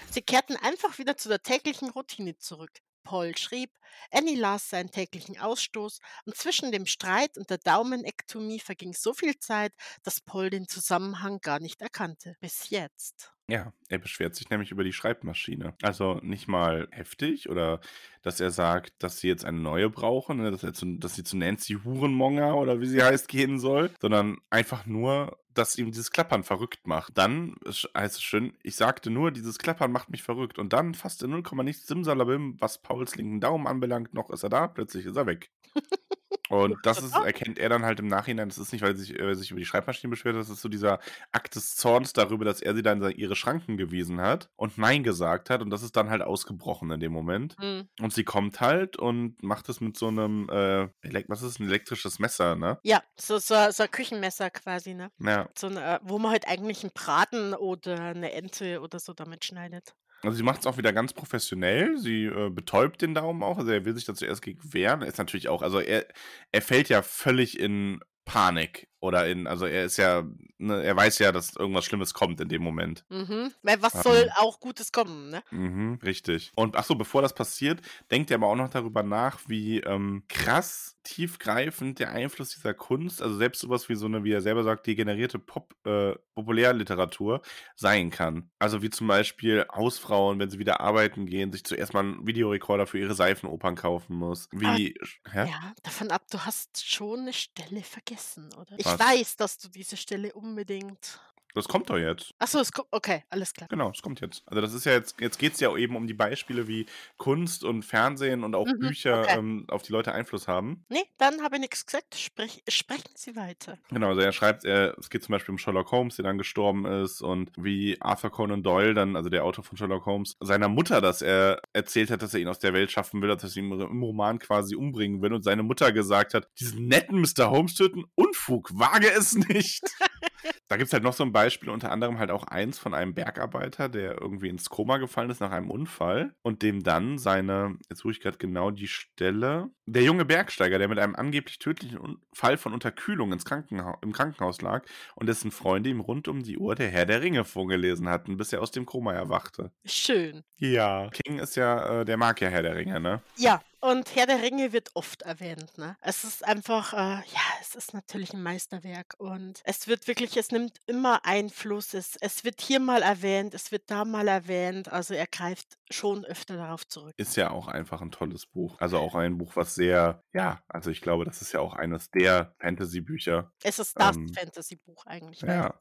Sie 0.09 0.21
kehrten 0.21 0.55
einfach 0.57 0.97
wieder 0.97 1.17
zu 1.17 1.29
der 1.29 1.41
täglichen 1.41 1.89
Routine 1.89 2.37
zurück. 2.37 2.71
Paul 3.07 3.37
schrieb, 3.37 3.71
Annie 4.11 4.35
las 4.35 4.69
seinen 4.69 4.91
täglichen 4.91 5.39
Ausstoß 5.39 5.99
und 6.25 6.35
zwischen 6.35 6.73
dem 6.73 6.85
Streit 6.85 7.37
und 7.37 7.49
der 7.49 7.57
Daumenektomie 7.57 8.59
verging 8.59 8.93
so 8.93 9.13
viel 9.13 9.39
Zeit, 9.39 9.71
dass 10.03 10.19
Paul 10.19 10.49
den 10.49 10.67
Zusammenhang 10.67 11.39
gar 11.39 11.61
nicht 11.61 11.81
erkannte. 11.81 12.35
Bis 12.41 12.69
jetzt. 12.69 13.31
Ja, 13.49 13.71
er 13.87 13.97
beschwert 13.97 14.35
sich 14.35 14.49
nämlich 14.49 14.71
über 14.71 14.83
die 14.83 14.91
Schreibmaschine. 14.91 15.73
Also, 15.81 16.15
nicht 16.21 16.49
mal 16.49 16.89
heftig 16.91 17.49
oder 17.49 17.79
dass 18.21 18.41
er 18.41 18.51
sagt, 18.51 19.01
dass 19.01 19.21
sie 19.21 19.29
jetzt 19.29 19.45
eine 19.45 19.57
neue 19.59 19.89
brauchen, 19.89 20.37
ne, 20.39 20.51
dass 20.51 20.63
er 20.63 20.73
zu 20.73 20.85
dass 20.97 21.15
sie 21.15 21.23
zu 21.23 21.37
Nancy 21.37 21.75
Hurenmonger 21.85 22.57
oder 22.57 22.81
wie 22.81 22.87
sie 22.87 23.01
heißt, 23.01 23.29
gehen 23.29 23.57
soll, 23.57 23.89
sondern 24.01 24.37
einfach 24.49 24.85
nur, 24.85 25.37
dass 25.53 25.77
ihm 25.77 25.91
dieses 25.91 26.11
Klappern 26.11 26.43
verrückt 26.43 26.87
macht. 26.87 27.17
Dann 27.17 27.55
heißt 27.95 28.15
es 28.17 28.21
schön: 28.21 28.53
„Ich 28.63 28.75
sagte 28.75 29.09
nur, 29.11 29.31
dieses 29.31 29.57
Klappern 29.59 29.93
macht 29.93 30.09
mich 30.09 30.23
verrückt.“ 30.23 30.59
Und 30.59 30.73
dann 30.73 30.93
fast 30.93 31.23
in 31.23 31.29
null 31.31 31.43
Komma 31.43 31.63
nichts 31.63 31.87
Simsalabim, 31.87 32.57
was 32.59 32.81
Pauls 32.81 33.15
linken 33.15 33.39
Daumen 33.39 33.65
anbelangt, 33.65 34.13
noch 34.13 34.29
ist 34.29 34.43
er 34.43 34.49
da, 34.49 34.67
plötzlich 34.67 35.05
ist 35.05 35.15
er 35.15 35.25
weg. 35.25 35.51
Und 36.49 36.85
das 36.85 37.01
ist 37.01 37.17
erkennt 37.17 37.59
er 37.59 37.67
dann 37.69 37.83
halt 37.85 37.99
im 37.99 38.07
Nachhinein, 38.07 38.47
das 38.47 38.57
ist 38.57 38.71
nicht, 38.71 38.81
weil 38.81 38.95
sie 38.95 39.03
sich, 39.05 39.19
äh, 39.19 39.35
sich 39.35 39.51
über 39.51 39.59
die 39.59 39.65
Schreibmaschine 39.65 40.09
beschwert, 40.09 40.37
das 40.37 40.49
ist 40.49 40.61
so 40.61 40.69
dieser 40.69 40.99
Akt 41.33 41.55
des 41.55 41.75
Zorns 41.75 42.13
darüber, 42.13 42.45
dass 42.45 42.61
er 42.61 42.73
sie 42.73 42.81
dann 42.83 43.01
ihre 43.11 43.35
Schranken 43.35 43.75
gewiesen 43.77 44.21
hat 44.21 44.49
und 44.55 44.77
nein 44.77 45.03
gesagt 45.03 45.49
hat 45.49 45.61
und 45.61 45.69
das 45.71 45.83
ist 45.83 45.97
dann 45.97 46.09
halt 46.09 46.21
ausgebrochen 46.21 46.89
in 46.91 46.99
dem 47.01 47.11
Moment. 47.11 47.57
Mhm. 47.59 47.87
Und 47.99 48.13
sie 48.13 48.23
kommt 48.23 48.61
halt 48.61 48.95
und 48.97 49.41
macht 49.43 49.67
es 49.69 49.81
mit 49.81 49.97
so 49.97 50.09
'nem, 50.11 50.47
äh, 50.49 50.87
was 51.27 51.41
ist 51.41 51.59
'n 51.59 51.67
elektrisches 51.67 52.19
Messer, 52.19 52.55
ne? 52.55 52.79
Ja, 52.85 53.03
so 53.19 53.37
so 53.39 53.55
so 53.71 53.83
ein 53.83 53.91
Küchenmesser 53.91 54.49
quasi, 54.49 54.93
ne? 54.93 55.11
Ja. 55.19 55.49
So 55.57 55.67
'n, 55.67 55.77
äh 55.77 55.99
wo 56.03 56.19
man 56.19 56.31
halt 56.31 56.47
eigentlich 56.47 56.83
'n 56.83 56.91
Braten 56.93 57.53
oder 57.53 58.13
'ne 58.13 58.31
Ente 58.31 58.81
oder 58.81 58.99
so 58.99 59.13
damit 59.13 59.45
schneidet. 59.45 59.93
Also, 60.23 60.37
sie 60.37 60.43
macht's 60.43 60.65
auch 60.65 60.77
wieder 60.77 60.93
ganz 60.93 61.13
professionell. 61.13 61.97
Sie, 61.97 62.25
äh, 62.25 62.49
betäubt 62.49 63.01
den 63.01 63.13
Daumen 63.13 63.43
auch. 63.43 63.57
Also, 63.57 63.71
er 63.71 63.85
will 63.85 63.95
sich 63.95 64.05
da 64.05 64.15
zuerst 64.15 64.41
gegen 64.41 64.73
wehren. 64.73 65.01
Ist 65.01 65.17
natürlich 65.17 65.47
auch 65.49 65.61
also, 65.61 65.79
er 65.79 66.07
er 66.51 66.61
fällt 66.61 66.89
ja 66.89 67.01
völlig 67.01 67.59
in 67.59 67.99
Panik 68.25 68.89
oder 68.99 69.27
in 69.27 69.47
also, 69.47 69.65
er 69.65 69.85
ist 69.85 69.97
ja 69.97 70.23
ne, 70.57 70.83
er 70.83 70.95
weiß 70.95 71.19
ja, 71.19 71.31
dass 71.31 71.55
irgendwas 71.55 71.85
Schlimmes 71.85 72.13
kommt 72.13 72.39
in 72.41 72.49
dem 72.49 72.63
Moment. 72.63 73.05
Mhm. 73.11 73.53
Weil 73.61 73.81
was 73.81 74.01
Ähm. 74.03 74.03
soll 74.03 74.29
auch 74.35 74.59
Gutes 74.59 74.91
kommen, 74.91 75.29
ne? 75.29 75.41
Mhm, 75.51 75.99
richtig. 76.03 76.51
Und 76.57 76.75
ach 76.75 76.83
so, 76.83 76.95
bevor 76.95 77.21
das 77.21 77.33
passiert, 77.33 77.81
denkt 78.11 78.31
er 78.31 78.35
aber 78.35 78.47
auch 78.47 78.55
noch 78.55 78.69
darüber 78.69 79.01
nach, 79.01 79.39
wie, 79.47 79.79
ähm, 79.79 80.23
krass 80.27 80.97
tiefgreifend 81.03 81.99
der 81.99 82.11
Einfluss 82.11 82.49
dieser 82.49 82.73
Kunst, 82.73 83.21
also, 83.21 83.37
selbst 83.37 83.61
so 83.61 83.69
was 83.69 83.87
wie 83.87 83.95
so 83.95 84.09
'ne, 84.09 84.25
wie 84.25 84.33
er 84.33 84.41
selber 84.41 84.63
sagt, 84.63 84.85
degenerierte 84.87 85.39
Pop 85.39 85.73
äh, 85.85 86.15
Populärliteratur 86.35 87.41
sein 87.77 88.09
kann. 88.09 88.51
Also, 88.59 88.81
wie 88.81 88.89
zum 88.89 89.07
Beispiel 89.07 89.65
Hausfrauen, 89.73 90.37
wenn 90.39 90.49
sie 90.49 90.59
wieder 90.59 90.81
arbeiten 90.81 91.25
gehen, 91.27 91.53
sich 91.53 91.63
zuerst 91.63 91.93
mal 91.93 92.03
'n 92.03 92.27
Videorekorder 92.27 92.85
für 92.87 92.99
ihre 92.99 93.15
Seifenopern 93.15 93.75
kaufen 93.75 94.17
muss. 94.17 94.49
Wie 94.51 94.95
sch 95.01 95.21
hä? 95.31 95.47
Ja, 95.47 95.73
davon 95.83 96.09
ab, 96.09 96.27
du 96.31 96.45
hast 96.45 96.83
schon 96.83 97.25
'ne 97.25 97.33
Stelle 97.33 97.83
vergessen, 97.83 98.51
oder? 98.55 98.79
Ich 98.79 98.86
Was? 98.87 98.99
weiß, 98.99 99.35
dass 99.35 99.57
du 99.57 99.67
diese 99.69 99.97
Stelle 99.97 100.33
unbedingt 100.33 101.19
Das 101.57 101.67
kommt 101.67 101.89
doch 101.89 101.97
jetzt. 101.97 102.33
Ach 102.39 102.47
so, 102.47 102.59
es 102.59 102.71
kommt 102.71 102.87
okay, 102.91 103.23
alles 103.29 103.51
klar. 103.53 103.67
Genau, 103.69 103.89
es 103.89 104.01
kommt 104.01 104.21
jetzt. 104.21 104.43
Also, 104.45 104.61
das 104.61 104.73
ist 104.73 104.85
ja 104.85 104.93
jetzt 104.93 105.19
jetzt 105.19 105.39
geht's 105.39 105.59
ja 105.59 105.75
eben 105.75 105.95
um 105.95 106.05
die 106.07 106.13
Beispiele, 106.13 106.67
wie 106.67 106.85
Kunst 107.17 107.63
und 107.63 107.83
Fernsehen 107.83 108.43
und 108.43 108.53
auch 108.55 108.67
Mhm, 108.67 108.79
Bücher, 108.79 109.21
okay. 109.23 109.37
ähm, 109.39 109.65
auf 109.69 109.81
die 109.81 109.91
Leute 109.91 110.11
Einfluss 110.13 110.47
haben. 110.47 110.85
Ne, 110.89 111.03
dann 111.17 111.41
habe 111.41 111.55
ich 111.55 111.61
nix 111.61 111.85
gesagt. 111.85 112.15
Sprech 112.15 112.63
sprechen 112.69 113.09
Sie 113.15 113.35
weiter. 113.35 113.77
Genau, 113.89 114.09
also, 114.09 114.21
er 114.21 114.31
schreibt, 114.31 114.65
äh, 114.65 114.93
es 114.99 115.09
geht 115.09 115.23
zum 115.23 115.33
Beispiel 115.33 115.51
um 115.53 115.57
Sherlock 115.57 115.91
Holmes, 115.91 116.15
der 116.17 116.23
dann 116.25 116.37
gestorben 116.37 116.85
ist 116.85 117.21
und 117.21 117.51
wie 117.57 117.97
Arthur 118.01 118.29
Conan 118.29 118.61
Doyle 118.61 118.93
dann, 118.93 119.15
also, 119.15 119.29
der 119.29 119.43
Autor 119.43 119.63
von 119.63 119.77
Sherlock 119.77 120.05
Holmes, 120.05 120.37
seiner 120.39 120.69
Mutter, 120.69 121.01
dass 121.01 121.21
er 121.23 121.59
erzählt 121.73 122.11
hat, 122.11 122.21
dass 122.21 122.33
er 122.35 122.39
ihn 122.39 122.47
aus 122.47 122.59
der 122.59 122.73
Welt 122.73 122.91
schaffen 122.91 123.21
will, 123.21 123.29
dass 123.29 123.43
er 123.55 123.63
ihn 123.63 123.71
im 123.71 124.03
Roman 124.03 124.37
quasi 124.39 124.75
umbringen 124.75 125.21
will 125.23 125.33
und 125.33 125.41
seine 125.43 125.63
Mutter 125.63 125.91
gesagt 125.91 126.33
hat: 126.35 126.47
„Diesen 126.59 126.87
netten 126.87 127.19
Mr. 127.19 127.49
Holmes 127.49 127.73
töten? 127.73 128.05
Unfug, 128.15 128.69
wage 128.77 129.09
es 129.11 129.33
nicht!“ 129.33 129.81
Da 130.69 130.75
gibt's 130.75 130.91
halt 130.91 131.03
noch 131.03 131.13
so 131.13 131.23
'n 131.23 131.31
Beispiel, 131.31 131.69
unter 131.69 131.91
anderem 131.91 132.19
halt 132.19 132.29
auch 132.29 132.43
eins 132.43 132.77
von 132.77 132.93
einem 132.93 133.13
Bergarbeiter, 133.13 133.87
der 133.87 134.19
irgendwie 134.21 134.49
ins 134.49 134.69
Koma 134.69 134.97
gefallen 134.97 135.29
ist 135.29 135.39
nach 135.39 135.51
einem 135.51 135.71
Unfall 135.71 136.35
und 136.41 136.61
dem 136.61 136.83
dann 136.83 137.17
seine 137.17 137.77
jetzt 137.89 137.99
suche 138.01 138.11
ich 138.11 138.19
grad 138.21 138.37
genau 138.39 138.71
die 138.71 138.87
Stelle 138.87 139.69
der 139.85 140.03
junge 140.03 140.25
Bergsteiger, 140.25 140.77
der 140.77 140.89
mit 140.89 140.99
einem 140.99 141.15
angeblich 141.15 141.59
tödlichen 141.59 142.17
Fall 142.33 142.57
von 142.57 142.73
Unterkühlung 142.73 143.31
ins 143.31 143.45
Krankenhau 143.45 143.97
im 144.01 144.11
Krankenhaus 144.11 144.61
lag 144.61 144.85
und 145.15 145.27
dessen 145.27 145.51
Freunde 145.51 145.89
ihm 145.89 146.01
rund 146.01 146.27
um 146.27 146.43
die 146.43 146.57
Uhr 146.57 146.75
der 146.75 146.89
Herr 146.89 147.05
der 147.05 147.21
Ringe 147.21 147.45
vorgelesen 147.45 148.09
hatten, 148.09 148.35
bis 148.35 148.51
er 148.51 148.61
aus 148.61 148.71
dem 148.71 148.85
Koma 148.85 149.13
erwachte. 149.13 149.71
Schön. 149.85 150.43
Ja. 150.59 151.09
King 151.11 151.39
ist 151.39 151.55
ja 151.55 152.01
äh, 152.01 152.05
der 152.05 152.17
mag 152.17 152.41
ja 152.41 152.49
Herr 152.49 152.63
der 152.63 152.75
Ringe, 152.75 152.99
ne? 152.99 153.21
Ja, 153.37 153.61
Und 153.79 154.15
Herr 154.15 154.25
der 154.25 154.41
Ringe 154.41 154.73
wird 154.73 154.89
oft 154.95 155.21
erwähnt, 155.21 155.77
ne? 155.77 155.97
Es 156.01 156.23
ist 156.23 156.43
einfach, 156.43 156.93
äh, 156.93 156.97
ja, 156.97 157.41
es 157.61 157.75
ist 157.75 157.93
natürlich 157.93 158.33
ein 158.33 158.41
Meisterwerk 158.41 159.13
und 159.19 159.61
es 159.65 159.87
wird 159.87 160.07
wirklich 160.07 160.35
es 160.37 160.51
nimmt 160.51 160.79
immer 160.87 161.25
Einfluss. 161.25 161.93
Es 161.93 162.15
es 162.19 162.43
wird 162.43 162.59
hier 162.59 162.79
mal 162.79 163.03
erwähnt, 163.03 163.53
es 163.53 163.71
wird 163.71 163.83
da 163.91 164.03
mal 164.03 164.27
erwähnt. 164.27 164.91
Also, 164.91 165.13
er 165.13 165.27
greift 165.27 165.77
schon 165.91 166.25
öfter 166.25 166.57
darauf 166.57 166.87
zurück. 166.87 167.13
Ist 167.17 167.35
ja 167.37 167.51
auch 167.51 167.67
einfach 167.67 168.01
ein 168.01 168.11
tolles 168.11 168.45
Buch. 168.47 168.77
Also, 168.79 168.97
auch 168.97 169.15
ein 169.15 169.37
Buch, 169.37 169.55
was 169.55 169.75
sehr 169.75 170.23
ja, 170.33 170.61
also, 170.67 170.89
ich 170.89 171.01
glaube, 171.01 171.25
das 171.25 171.41
ist 171.41 171.51
ja 171.51 171.59
auch 171.59 171.73
eines 171.73 172.09
der 172.11 172.55
Fantasy-Bücher. 172.59 173.51
Es 173.63 173.79
ist 173.79 173.99
das 173.99 174.15
Ähm, 174.15 174.33
Fantasy-Buch 174.33 175.05
eigentlich, 175.05 175.41
ja. 175.41 175.79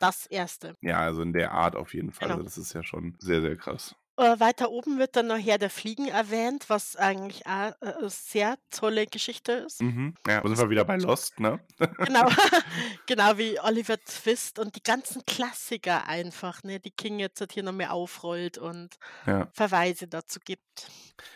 das 0.00 0.26
erste. 0.26 0.74
Ja, 0.80 0.98
also, 1.00 1.22
in 1.22 1.32
der 1.32 1.52
Art 1.52 1.76
auf 1.76 1.94
jeden 1.94 2.12
Fall. 2.12 2.28
Genau. 2.28 2.38
Also, 2.38 2.44
das 2.44 2.58
ist 2.58 2.72
ja 2.72 2.82
schon 2.82 3.16
sehr, 3.20 3.40
sehr 3.40 3.56
krass. 3.56 3.94
Äh, 4.18 4.40
weiter 4.40 4.72
oben 4.72 4.98
wird 4.98 5.14
dann 5.14 5.28
noch 5.28 5.38
Herr 5.38 5.58
der 5.58 5.70
Fliegen 5.70 6.08
erwähnt, 6.08 6.64
was 6.68 6.96
eigentlich 6.96 7.46
a 7.46 7.68
äh, 7.80 7.92
sehr 8.08 8.56
tolle 8.72 9.06
Geschichte 9.06 9.52
ist. 9.52 9.80
Mhm. 9.80 10.14
Ja, 10.26 10.40
da 10.40 10.48
sind 10.48 10.58
wir 10.58 10.70
wieder 10.70 10.84
bei 10.84 10.96
Lost, 10.96 11.38
ne? 11.38 11.60
Genau, 11.78 12.26
genau 13.06 13.38
wie 13.38 13.60
Oliver 13.60 13.96
Twist 14.00 14.58
und 14.58 14.74
die 14.74 14.82
ganzen 14.82 15.24
Klassiker 15.24 16.08
einfach, 16.08 16.64
ne, 16.64 16.80
die 16.80 16.90
King 16.90 17.20
jetzt 17.20 17.40
halt 17.40 17.52
hier 17.52 17.62
noch 17.62 17.72
mehr 17.72 17.92
aufrollt 17.92 18.58
und 18.58 18.96
Ja. 19.24 19.46
Verweise 19.52 20.08
dazu 20.08 20.40
gibt. 20.44 20.90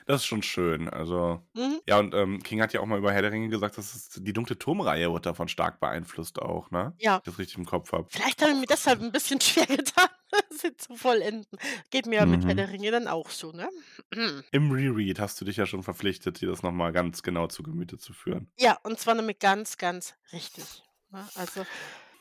Das 0.07 0.23
ist 0.23 0.27
schon 0.27 0.43
schön. 0.43 0.89
Also, 0.89 1.43
Mhm. 1.55 1.81
ja, 1.87 1.99
und, 1.99 2.15
ähm, 2.15 2.43
King 2.43 2.61
hat 2.63 2.73
ja 2.73 2.81
auch 2.81 2.87
mal 2.87 2.99
über 2.99 3.13
Herr 3.13 3.23
der 3.23 3.33
Ringe 3.33 3.49
gesagt, 3.49 3.79
dass 3.79 3.95
es 3.95 4.11
die 4.23 4.33
Dunkle 4.33 4.59
Turmreihe 4.59 5.11
wurde 5.11 5.23
davon 5.23 5.49
stark 5.49 5.81
beeinflusst 5.81 6.41
auch, 6.41 6.71
ne? 6.71 6.99
Ja. 6.99 7.23
Wenn 7.25 7.31
ich 7.31 7.35
das 7.35 7.39
richtig 7.39 7.59
im 7.59 7.65
Kopf 7.67 7.93
habe. 7.93 8.09
Vielleicht 8.11 8.43
habe 8.43 8.53
ich 8.53 8.59
mir 8.59 8.67
deshalb 8.67 9.01
ein 9.01 9.13
bisschen 9.13 9.41
schwer 9.41 9.67
getan, 9.67 10.09
sie 10.51 10.77
zu 10.77 10.97
vollenden. 10.97 11.59
Geht 11.91 12.07
mir 12.07 12.17
ja 12.17 12.27
mit 12.27 12.45
Herr 12.47 12.55
Mhm. 12.55 12.57
der 12.57 12.71
Ringe 12.71 12.91
dann 12.91 13.09
auch 13.09 13.31
so, 13.31 13.53
ne? 13.53 13.69
Im 14.53 14.71
Reread 14.71 15.19
hast 15.19 15.41
du 15.41 15.45
dich 15.45 15.57
ja 15.57 15.67
schon 15.67 15.83
verpflichtet, 15.83 16.41
dir 16.41 16.49
das 16.49 16.63
noch 16.63 16.73
mal 16.73 16.93
ganz 16.93 17.23
genau 17.23 17.47
zu 17.49 17.63
Gemüte 17.63 17.99
zu 17.99 18.13
führen. 18.13 18.51
Ja, 18.59 18.79
und 18.83 18.99
zwar 18.99 19.15
nämlich 19.15 19.39
ganz, 19.39 19.79
ganz 19.79 20.15
richtig, 20.33 20.83
ne? 21.11 21.31
Also, 21.35 21.67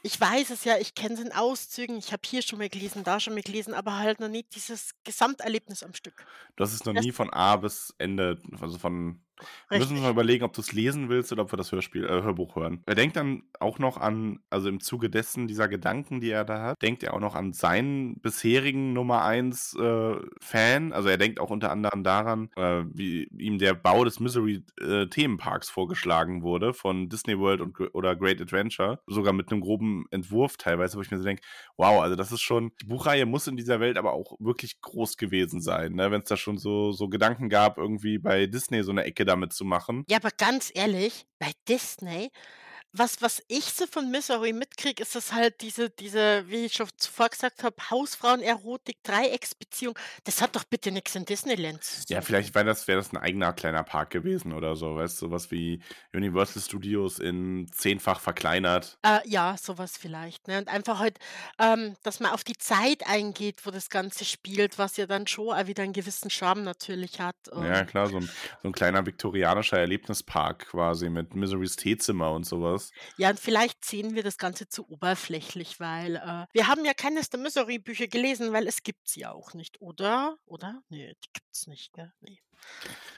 ich 0.03 0.19
weiß 0.19 0.49
es 0.49 0.63
ja, 0.63 0.77
ich 0.77 0.95
kenne 0.95 1.15
es 1.15 1.19
in 1.19 1.31
Auszügen, 1.31 1.97
ich 1.97 2.11
habe 2.11 2.21
hier 2.25 2.41
schon 2.41 2.59
mal 2.59 2.69
gelesen, 2.69 3.03
da 3.03 3.19
schon 3.19 3.33
mal 3.33 3.43
gelesen, 3.43 3.73
aber 3.73 3.97
halt 3.97 4.19
noch 4.19 4.27
nicht 4.27 4.55
dieses 4.55 4.91
Gesamterlebnis 5.03 5.83
am 5.83 5.93
Stück. 5.93 6.25
Du 6.55 6.63
hast 6.63 6.73
es 6.73 6.85
noch 6.85 6.93
Das 6.93 7.05
nie 7.05 7.11
von 7.11 7.31
A 7.31 7.55
bis 7.57 7.93
Ende, 7.97 8.39
also 8.59 8.77
von 8.77 9.21
wir 9.69 9.77
müssen 9.79 9.93
uns 9.93 10.01
mal 10.01 10.11
überlegen, 10.11 10.43
ob 10.43 10.53
du's 10.53 10.71
lesen 10.73 11.09
willst 11.09 11.31
oder 11.31 11.43
ob 11.43 11.51
wir 11.53 11.57
das 11.57 11.71
Hörspiel 11.71 12.05
äh, 12.05 12.21
Hörbuch 12.23 12.55
hören. 12.55 12.81
Er 12.85 12.95
denkt 12.95 13.15
dann 13.15 13.43
auch 13.59 13.79
noch 13.79 13.97
an 13.97 14.39
also, 14.49 14.69
im 14.69 14.79
Zuge 14.79 15.09
dessen 15.09 15.47
dieser 15.47 15.67
Gedanken, 15.67 16.19
die 16.19 16.29
er 16.29 16.43
da 16.45 16.61
hat, 16.61 16.81
denkt 16.81 17.03
er 17.03 17.13
auch 17.13 17.19
noch 17.19 17.35
an 17.35 17.53
seinen 17.53 18.19
bisherigen 18.21 18.93
Nummer 18.93 19.23
1, 19.23 19.73
äh, 19.79 20.15
Fan. 20.41 20.93
Also, 20.93 21.09
er 21.09 21.17
denkt 21.17 21.39
auch 21.39 21.49
unter 21.49 21.71
anderem 21.71 22.03
daran, 22.03 22.49
äh, 22.55 22.83
wie 22.93 23.23
ihm 23.37 23.57
der 23.59 23.73
Bau 23.75 24.03
des 24.03 24.19
Misery, 24.19 24.63
äh, 24.79 25.07
Themenparks 25.07 25.69
vorgeschlagen 25.69 26.41
wurde 26.43 26.73
von 26.73 27.09
Disney 27.09 27.37
World 27.39 27.61
und 27.61 27.79
oder 27.93 28.15
Great 28.15 28.41
Adventure, 28.41 28.99
sogar 29.07 29.33
mit 29.33 29.51
'nem 29.51 29.61
groben 29.61 30.05
Entwurf 30.11 30.57
teilweise, 30.57 30.97
wo 30.97 31.01
ich 31.01 31.11
mir 31.11 31.17
so 31.17 31.23
denke: 31.23 31.43
„Wow, 31.77 32.01
also, 32.01 32.15
das 32.15 32.31
ist 32.31 32.41
schon 32.41 32.71
die 32.81 32.85
Buchreihe 32.85 33.25
muss 33.25 33.47
in 33.47 33.57
dieser 33.57 33.79
Welt 33.79 33.97
aber 33.97 34.13
auch 34.13 34.35
wirklich 34.39 34.81
groß 34.81 35.17
gewesen 35.17 35.61
sein, 35.61 35.93
ne, 35.93 36.11
wenn's 36.11 36.29
da 36.29 36.37
schon 36.37 36.57
so 36.57 36.91
so 36.91 37.09
Gedanken 37.09 37.49
gab, 37.49 37.77
irgendwie 37.77 38.17
bei 38.17 38.47
Disney 38.47 38.83
so 38.83 38.91
'ne 38.93 39.03
Ecke 39.05 39.25
damit 39.31 39.53
zu 39.53 39.65
machen.“ 39.65 40.03
Ja, 40.09 40.17
aber 40.17 40.29
ganz 40.37 40.71
ehrlich, 40.73 41.25
bei 41.39 41.51
Disney, 41.67 42.29
was 42.93 43.21
was 43.21 43.41
ich 43.47 43.65
so 43.65 43.87
von 43.87 44.09
Misery 44.11 44.53
mitkriege, 44.53 45.01
ist 45.03 45.15
das 45.15 45.31
halt 45.33 45.61
diese 45.61 45.89
diese, 45.89 46.47
wie 46.49 46.65
ich 46.65 46.73
schon 46.73 46.89
zuvor 46.97 47.29
gesagt 47.29 47.63
habe, 47.63 47.75
Hausfrauen-Erotik, 47.89 49.03
Dreiecksbeziehung. 49.03 49.97
Das 50.25 50.41
hat 50.41 50.55
doch 50.55 50.63
bitte 50.65 50.91
nix 50.91 51.15
in 51.15 51.25
Disneyland 51.25 51.83
zu 51.83 52.01
Ja, 52.09 52.21
suchen. 52.21 52.21
vielleicht 52.21 52.55
wäre 52.55 52.65
das 52.65 52.87
wäre 52.87 52.97
das 52.99 53.11
'n 53.13 53.17
eigener 53.17 53.53
kleiner 53.53 53.83
Park 53.83 54.09
gewesen 54.09 54.53
oder 54.53 54.75
so, 54.75 54.95
weißt 54.95 55.21
du, 55.21 55.27
so 55.27 55.31
was 55.31 55.51
wie 55.51 55.81
Universal 56.13 56.61
Studios 56.61 57.19
in 57.19 57.67
zehnfach 57.71 58.19
verkleinert. 58.19 58.97
Äh, 59.03 59.19
ja, 59.27 59.55
so 59.57 59.77
was 59.79 59.97
vielleicht, 59.97 60.47
ne? 60.47 60.59
Und 60.59 60.67
einfach 60.67 60.99
halt, 60.99 61.17
ähm, 61.59 61.95
dass 62.03 62.19
man 62.19 62.31
auf 62.31 62.43
die 62.43 62.57
Zeit 62.57 63.07
eingeht, 63.07 63.65
wo 63.65 63.71
das 63.71 63.89
Ganze 63.89 64.25
spielt, 64.25 64.77
was 64.77 64.95
ja 64.97 65.07
dann 65.07 65.25
schon 65.25 65.49
auch 65.49 65.65
wieder 65.67 65.83
'n 65.83 65.93
gewissen 65.93 66.29
Charme 66.29 66.63
natürlich 66.63 67.19
hat 67.19 67.47
Ja, 67.55 67.83
und 67.83 67.83
klar, 67.83 68.07
so 68.09 68.15
'n 68.17 68.31
so 68.61 68.69
'n 68.69 68.71
kleiner 68.71 69.05
viktorianischer 69.05 69.77
Erlebnispark 69.77 70.67
quasi 70.69 71.09
mit 71.09 71.35
Miserys 71.35 71.75
Teezimmer 71.75 72.31
und 72.31 72.45
so 72.45 72.61
was. 72.81 72.91
Ja, 73.17 73.29
und 73.29 73.39
vielleicht 73.39 73.85
sehen 73.85 74.15
wir 74.15 74.23
das 74.23 74.37
Ganze 74.37 74.67
zu 74.67 74.87
oberflächlich, 74.89 75.79
weil, 75.79 76.15
äh, 76.17 76.45
wir 76.53 76.67
haben 76.67 76.85
ja 76.85 76.93
keines 76.93 77.29
der 77.29 77.39
Misery-Bücher 77.39 78.07
gelesen, 78.07 78.53
weil 78.53 78.67
es 78.67 78.83
gibt 78.83 79.07
sie 79.07 79.21
ja 79.21 79.31
auch 79.31 79.53
nicht, 79.53 79.81
oder? 79.81 80.37
Oder? 80.45 80.81
Ne, 80.89 81.15
die 81.23 81.29
gibt's 81.33 81.67
nicht, 81.67 81.93
gell? 81.93 82.11
Ne. 82.21 82.37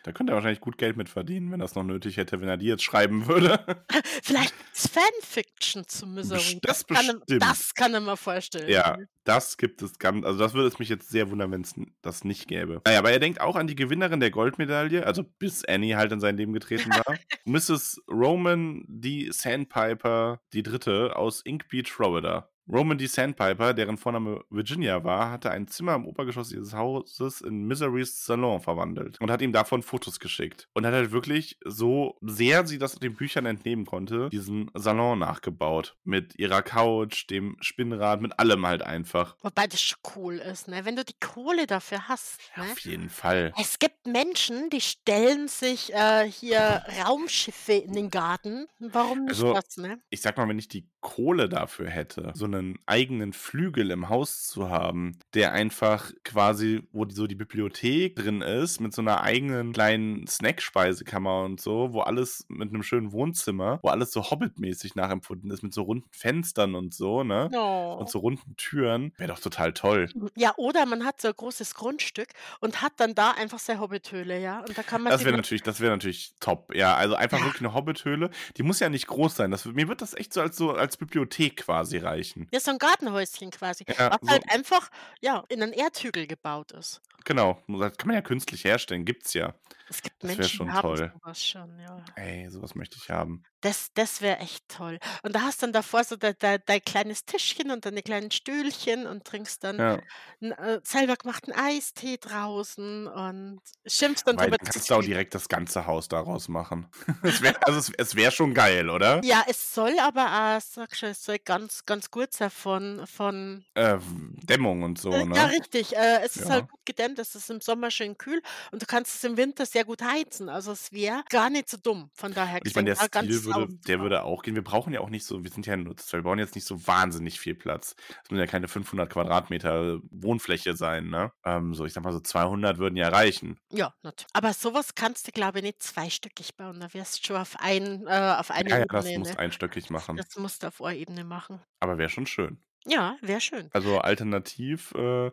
Da 0.03 0.11
könnte 0.11 0.33
er 0.33 0.35
wahrscheinlich 0.35 0.59
gut 0.59 0.77
Geld 0.77 0.97
mit 0.97 1.07
verdienen, 1.07 1.49
wenn 1.51 1.61
er's 1.61 1.75
noch 1.75 1.83
nötig 1.83 2.17
hätte, 2.17 2.41
wenn 2.41 2.49
er 2.49 2.57
die 2.57 2.65
jetzt 2.65 2.83
schreiben 2.83 3.25
würde. 3.27 3.63
Vielleicht 4.21 4.53
Fanfiction 4.73 5.87
zu 5.87 6.05
Misery. 6.05 6.59
Das 6.61 6.83
das 6.83 6.87
kann 6.87 7.07
er 7.07 7.13
bestimmt. 7.19 7.41
das 7.41 7.73
kann 7.73 7.93
er 7.93 8.01
mir 8.01 8.17
vorstellen, 8.17 8.69
Ja, 8.69 8.97
das 9.23 9.55
gibt 9.55 9.81
es 9.81 9.97
ganz 9.99 10.25
also, 10.25 10.39
das 10.39 10.53
würde 10.53 10.67
es 10.67 10.77
mich 10.77 10.89
jetzt 10.89 11.09
sehr 11.09 11.29
wundern, 11.31 11.51
wenn's 11.51 11.77
n 11.77 11.95
das 12.01 12.25
nicht 12.25 12.49
gäbe. 12.49 12.81
Na 12.85 12.91
ja, 12.91 12.99
aber 12.99 13.11
er 13.11 13.19
denkt 13.19 13.39
auch 13.39 13.55
an 13.55 13.67
die 13.67 13.75
Gewinnerin 13.75 14.19
der 14.19 14.31
Goldmedaille, 14.31 15.05
also, 15.05 15.23
bis 15.23 15.63
Annie 15.63 15.95
halt 15.95 16.11
in 16.11 16.19
sein 16.19 16.35
Leben 16.35 16.51
getreten 16.51 16.89
war, 16.89 17.17
Mrs. 17.45 18.01
Roman 18.09 18.83
D. 18.87 19.31
Sandpiper 19.31 20.41
die 20.51 20.63
3. 20.63 21.13
aus 21.13 21.41
Ink 21.45 21.69
Beach, 21.69 21.89
Florida. 21.89 22.49
Roman 22.71 22.97
D. 22.97 23.07
Sandpiper, 23.07 23.73
deren 23.73 23.97
Vorname 23.97 24.43
Virginia 24.49 25.03
war, 25.03 25.31
hatte 25.31 25.51
ein 25.51 25.67
Zimmer 25.67 25.95
im 25.95 26.05
Obergeschoss 26.05 26.51
ihres 26.51 26.73
Hauses 26.73 27.41
in 27.41 27.65
Miserys 27.65 28.25
Salon 28.25 28.61
verwandelt 28.61 29.19
und 29.19 29.29
hat 29.29 29.41
ihm 29.41 29.51
davon 29.51 29.83
Fotos 29.83 30.19
geschickt 30.19 30.69
und 30.73 30.85
hat 30.85 30.93
halt 30.93 31.11
wirklich, 31.11 31.57
so 31.65 32.17
sehr 32.21 32.65
sie 32.65 32.77
das 32.77 32.95
den 32.95 33.15
Büchern 33.15 33.45
entnehmen 33.45 33.85
konnte, 33.85 34.29
diesen 34.29 34.71
Salon 34.73 35.19
nachgebaut 35.19 35.95
mit 36.03 36.39
ihrer 36.39 36.61
Couch, 36.61 37.29
dem 37.29 37.57
Spinnrad, 37.59 38.21
mit 38.21 38.39
allem 38.39 38.65
halt 38.65 38.81
einfach. 38.81 39.35
Wobei 39.41 39.67
das 39.67 39.81
schon 39.81 39.99
cool 40.15 40.35
ist, 40.35 40.67
ne? 40.67 40.85
Wenn 40.85 40.95
du 40.95 41.03
die 41.03 41.19
Kohle 41.19 41.67
dafür 41.67 42.07
hast, 42.07 42.39
ne? 42.55 42.63
auf 42.63 42.79
jeden 42.79 43.09
Fall. 43.09 43.53
Es 43.59 43.79
gibt 43.79 44.07
Menschen, 44.07 44.69
die 44.69 44.81
stellen 44.81 45.47
sich, 45.47 45.93
äh, 45.93 46.29
hier 46.29 46.83
Raumschiffe 47.05 47.73
in 47.73 47.93
den 47.93 48.09
Garten. 48.09 48.67
Warum 48.79 49.25
nicht 49.25 49.31
Also, 49.31 49.53
das, 49.53 49.77
ne? 49.77 49.99
ich 50.09 50.21
sage 50.21 50.39
mal, 50.39 50.47
wenn 50.47 50.59
ich 50.59 50.67
die 50.67 50.87
Kohle 51.03 51.49
dafür 51.49 51.89
hätte, 51.89 52.31
so 52.35 52.47
'nen 52.47 52.79
eigenen 52.87 53.33
Flügel 53.33 53.91
im 53.91 54.09
Haus 54.09 54.47
zu 54.47 54.69
haben, 54.69 55.19
der 55.35 55.53
einfach 55.53 56.11
quasi 56.23 56.87
wo 56.93 57.05
die 57.05 57.13
so 57.15 57.27
die 57.27 57.35
Bibliothek 57.35 58.15
drin 58.15 58.41
ist, 58.41 58.79
mit 58.81 58.93
so 58.93 59.03
'ner 59.03 59.21
eigenen 59.21 59.73
kleinen 59.73 60.25
Snackspeisekammer 60.27 61.43
und 61.43 61.61
so, 61.61 61.93
wo 61.93 62.01
alles 62.01 62.45
mit 62.49 62.71
'nem 62.71 62.83
schönen 62.83 63.11
Wohnzimmer, 63.11 63.79
wo 63.83 63.89
alles 63.89 64.11
so 64.13 64.23
Hobbit-mäßig 64.31 64.95
nachempfunden 64.95 65.51
ist, 65.51 65.61
mit 65.63 65.73
so 65.73 65.83
runden 65.83 66.09
Fenstern 66.13 66.75
und 66.75 66.93
so, 66.95 67.23
ne? 67.23 67.51
Und 67.97 68.07
Oh. 68.07 68.09
so 68.09 68.19
runden 68.19 68.55
Türen, 68.57 69.13
wäre 69.17 69.29
doch 69.33 69.39
total 69.39 69.73
toll. 69.73 70.13
Ja, 70.35 70.53
oder 70.57 70.85
man 70.85 71.05
hat 71.05 71.21
so 71.21 71.27
'n 71.27 71.33
großes 71.35 71.75
Grundstück 71.75 72.29
und 72.59 72.81
hat 72.81 72.93
dann 72.97 73.15
da 73.15 73.31
einfach 73.31 73.59
seine 73.59 73.79
Hobbithöhle, 73.79 74.39
ja? 74.39 74.59
Und 74.61 74.77
da 74.77 74.83
kann 74.83 75.01
man 75.03 75.13
Das 75.13 75.23
wäre 75.25 75.35
natürlich 75.35 75.63
das 75.63 75.79
wäre 75.81 75.91
natürlich 75.91 76.33
top. 76.39 76.73
Ja, 76.73 76.95
also, 76.95 77.15
einfach 77.15 77.41
Ja. 77.41 77.43
wirklich 77.43 77.61
'ne 77.61 77.73
Hobbithöhle. 77.73 78.29
Die 78.57 78.63
muss 78.63 78.79
ja 78.79 78.89
nicht 78.89 79.07
groß 79.07 79.35
sein. 79.35 79.51
Das 79.51 79.65
mir 79.65 79.87
wird 79.89 80.01
das 80.01 80.13
echt 80.13 80.33
so 80.33 80.41
als 80.41 80.55
so 80.55 80.71
als 80.71 80.92
Bibliothek 80.97 81.57
quasi 81.57 81.97
reichen. 81.97 82.49
Ja, 82.53 82.59
so 82.59 82.69
'n 82.69 82.77
Gartenhäuschen 82.77 83.49
quasi, 83.49 83.83
Ja, 83.87 84.09
was 84.09 84.19
so 84.21 84.27
halt 84.29 84.43
einfach, 84.47 84.89
ja, 85.21 85.43
in 85.49 85.57
'nen 85.59 85.73
Erdhügel 85.73 86.27
gebaut 86.27 86.71
ist. 86.71 87.01
Genau, 87.25 87.61
das 87.67 87.97
kann 87.97 88.07
man 88.07 88.15
ja 88.15 88.21
künstlich 88.21 88.63
herstellen, 88.65 89.05
gibt's 89.05 89.33
ja. 89.33 89.53
Es 89.89 90.01
gibt 90.01 90.23
Das 90.23 90.37
wäre 90.37 90.49
Menschen, 90.49 90.49
schon 90.49 90.71
die 90.71 90.73
haben 90.73 90.95
toll. 90.95 91.13
so 91.13 91.17
was 91.23 91.43
schon, 91.43 91.79
ja. 91.79 92.15
Ey, 92.15 92.49
so 92.49 92.61
was 92.61 92.75
möchte 92.75 92.97
ich 92.97 93.09
haben. 93.11 93.45
Das 93.63 93.93
das 93.93 94.19
wäre 94.21 94.39
echt 94.39 94.67
toll. 94.67 94.99
Und 95.23 95.33
da 95.35 95.41
hast 95.43 95.63
dann 95.63 95.71
davor 95.71 96.03
so 96.03 96.17
dei 96.17 96.33
dei 96.33 96.57
dein 96.57 96.81
kleines 96.81 97.23
Tischchen 97.25 97.71
und 97.71 97.85
deine 97.85 98.03
kleinen 98.03 98.29
Stühlchen 98.29 99.07
und 99.07 99.23
trinkst 99.25 99.63
dann 99.63 99.79
Ja. 99.79 100.03
'n, 100.41 100.51
äh, 100.51 100.81
selber 100.83 101.15
gemachten 101.15 101.53
Eistee 101.53 102.17
draußen 102.17 103.07
und 103.07 103.61
schimpfst 103.87 104.23
dann 104.27 104.35
Weil 104.35 104.37
drüber, 104.37 104.57
dann 104.59 104.67
dass 104.67 104.73
kannst 104.73 104.89
es 104.89 104.89
du 104.89 104.95
auch 104.95 105.01
viel 105.01 105.03
direkt 105.03 105.35
das 105.35 105.47
ganze 105.47 105.85
Haus 105.85 106.07
daraus 106.07 106.47
machen. 106.47 106.87
Es 107.23 107.41
wäre 107.41 107.55
also, 107.65 107.77
es 107.79 107.91
es 107.97 108.15
wäre 108.15 108.31
schon 108.31 108.53
geil, 108.53 108.89
oder? 108.89 109.25
Ja, 109.25 109.43
es 109.47 109.73
soll 109.73 109.97
aber 109.99 110.57
auch, 110.57 110.61
sage 110.61 110.95
schon, 110.95 111.09
es 111.09 111.23
soll 111.23 111.39
ganz 111.39 111.85
ganz 111.85 112.11
gut 112.11 112.33
sein 112.33 112.49
von 112.51 113.07
von 113.07 113.65
Äh, 113.75 113.97
Dämmung 114.43 114.83
und 114.83 114.99
so, 114.99 115.11
Äh, 115.11 115.25
ja, 115.33 115.45
ne? 115.45 115.45
richtig. 115.45 115.95
Äh, 115.95 116.21
es 116.23 116.37
ist 116.37 116.49
halt 116.49 116.63
Ja. 116.63 116.69
gut 116.69 116.79
gedämmt, 116.85 117.19
es 117.19 117.35
ist 117.35 117.49
im 117.49 117.61
Sommer 117.61 117.91
schön 117.91 118.17
kühl 118.17 118.41
und 118.71 118.81
du 118.81 118.85
kannst 118.85 119.15
es 119.15 119.23
im 119.23 119.37
Winter 119.37 119.65
sehr 119.73 119.85
gut 119.85 120.01
heizen. 120.01 120.49
Also, 120.49 120.71
es 120.71 120.91
wäre 120.91 121.23
gar 121.29 121.49
nicht 121.49 121.69
so 121.69 121.77
dumm. 121.77 122.09
Von 122.13 122.33
daher 122.33 122.59
Und 122.61 122.67
ich 122.67 122.75
meine, 122.75 122.93
der 122.93 122.95
Stil 122.95 123.43
würde 123.43 123.67
der 123.87 123.99
würde 123.99 124.23
auch 124.23 124.43
gehen. 124.43 124.55
Wir 124.55 124.63
brauchen 124.63 124.93
ja 124.93 125.01
auch 125.01 125.09
nicht 125.09 125.25
so 125.25 125.43
wir 125.43 125.51
sind 125.51 125.65
ja 125.65 125.75
nur 125.75 125.95
wir 125.95 126.21
brauchen 126.21 126.39
jetzt 126.39 126.55
nicht 126.55 126.65
so 126.65 126.87
wahnsinnig 126.87 127.39
viel 127.39 127.55
Platz. 127.55 127.95
Es 128.23 128.31
müssen 128.31 128.39
ja 128.39 128.47
keine 128.47 128.67
500 128.67 129.09
Quadratmeter 129.09 129.99
Wohnfläche 130.11 130.75
sein, 130.75 131.09
ne? 131.09 131.31
Ähm, 131.43 131.73
so, 131.73 131.85
ich 131.85 131.93
sage 131.93 132.05
mal 132.05 132.13
so 132.13 132.19
200 132.19 132.77
würden 132.77 132.95
ja 132.95 133.09
reichen. 133.09 133.59
Ja, 133.71 133.93
nat 134.03 134.25
aber 134.33 134.53
so 134.53 134.73
was 134.73 134.95
kannst 134.95 135.27
du, 135.27 135.31
glaube 135.31 135.59
ich, 135.59 135.63
nicht 135.63 135.81
zweistöckig 135.81 136.55
bauen. 136.55 136.79
Da 136.79 136.93
wärst 136.93 137.19
du 137.19 137.27
schon 137.27 137.37
auf 137.37 137.55
ein 137.59 138.05
äh, 138.07 138.35
auf 138.39 138.51
eine 138.51 138.69
Ja, 138.69 138.79
ja, 138.79 138.85
das 138.85 139.05
Ebene, 139.05 139.19
musst 139.19 139.33
ne? 139.33 139.39
einstöckig 139.39 139.89
machen. 139.89 140.17
Das 140.17 140.35
musst 140.37 140.63
du 140.63 140.67
auf 140.67 140.81
einer 140.81 140.95
Ebene 140.95 141.23
machen. 141.23 141.59
Aber 141.79 141.97
wäre 141.97 142.09
schon 142.09 142.27
schön. 142.27 142.63
Ja, 142.85 143.17
wäre 143.21 143.39
schön. 143.41 143.69
Also, 143.73 143.99
alternativ, 143.99 144.91
äh, 144.93 145.31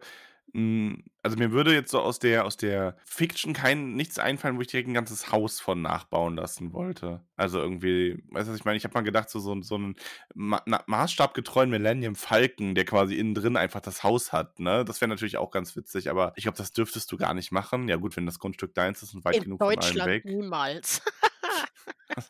also 0.53 1.37
mir 1.37 1.53
würde 1.53 1.73
jetzt 1.73 1.93
so 1.93 2.01
aus 2.01 2.19
der 2.19 2.45
aus 2.45 2.57
der 2.57 2.97
Fiction 3.05 3.53
kein 3.53 3.95
nichts 3.95 4.19
einfallen, 4.19 4.57
wo 4.57 4.63
ich 4.63 4.67
direkt 4.67 4.89
ein 4.89 4.95
ganzes 4.95 5.31
Haus 5.31 5.61
von 5.61 5.81
nachbauen 5.81 6.35
lassen 6.35 6.73
wollte. 6.73 7.23
Also 7.37 7.61
irgendwie, 7.61 8.23
weißt 8.31 8.49
du, 8.49 8.53
was 8.53 8.59
ich 8.59 8.65
meine? 8.65 8.77
Ich 8.77 8.85
habe 8.85 8.95
mal 8.95 9.03
gedacht, 9.03 9.31
so, 9.31 9.39
so, 9.39 9.61
so 9.63 9.77
einen 9.77 9.95
ma 10.35 10.63
maßstabgetreuen 10.87 11.71
Millennium 11.71 12.17
Falcon, 12.17 12.75
der 12.75 12.85
quasi 12.85 13.15
innen 13.15 13.35
drin 13.35 13.57
einfach 13.57 13.81
das 13.81 14.03
Haus 14.03 14.33
hat, 14.33 14.59
ne? 14.59 14.85
Das 14.85 15.01
wäre 15.01 15.09
natürlich 15.09 15.37
auch 15.37 15.53
ganz 15.53 15.77
witzig, 15.77 16.11
aber 16.11 16.33
ich 16.37 16.43
glaube, 16.45 16.59
das 16.59 16.73
dürftest 16.73 17.13
du 17.13 17.17
gar 17.17 17.35
nicht 17.35 17.53
machen. 17.53 17.89
Ja 17.89 17.97
gut, 17.97 18.17
wenn 18.17 18.27
das 18.27 18.39
Grundstück 18.41 18.75
deins 18.75 19.03
ist 19.03 19.15
und 19.15 19.25
weit 19.25 19.37
In 19.37 19.45
genug 19.45 19.59
von 19.61 19.75
Deutschland 19.75 20.11
weg. 20.11 20.25
niemals. 20.25 21.03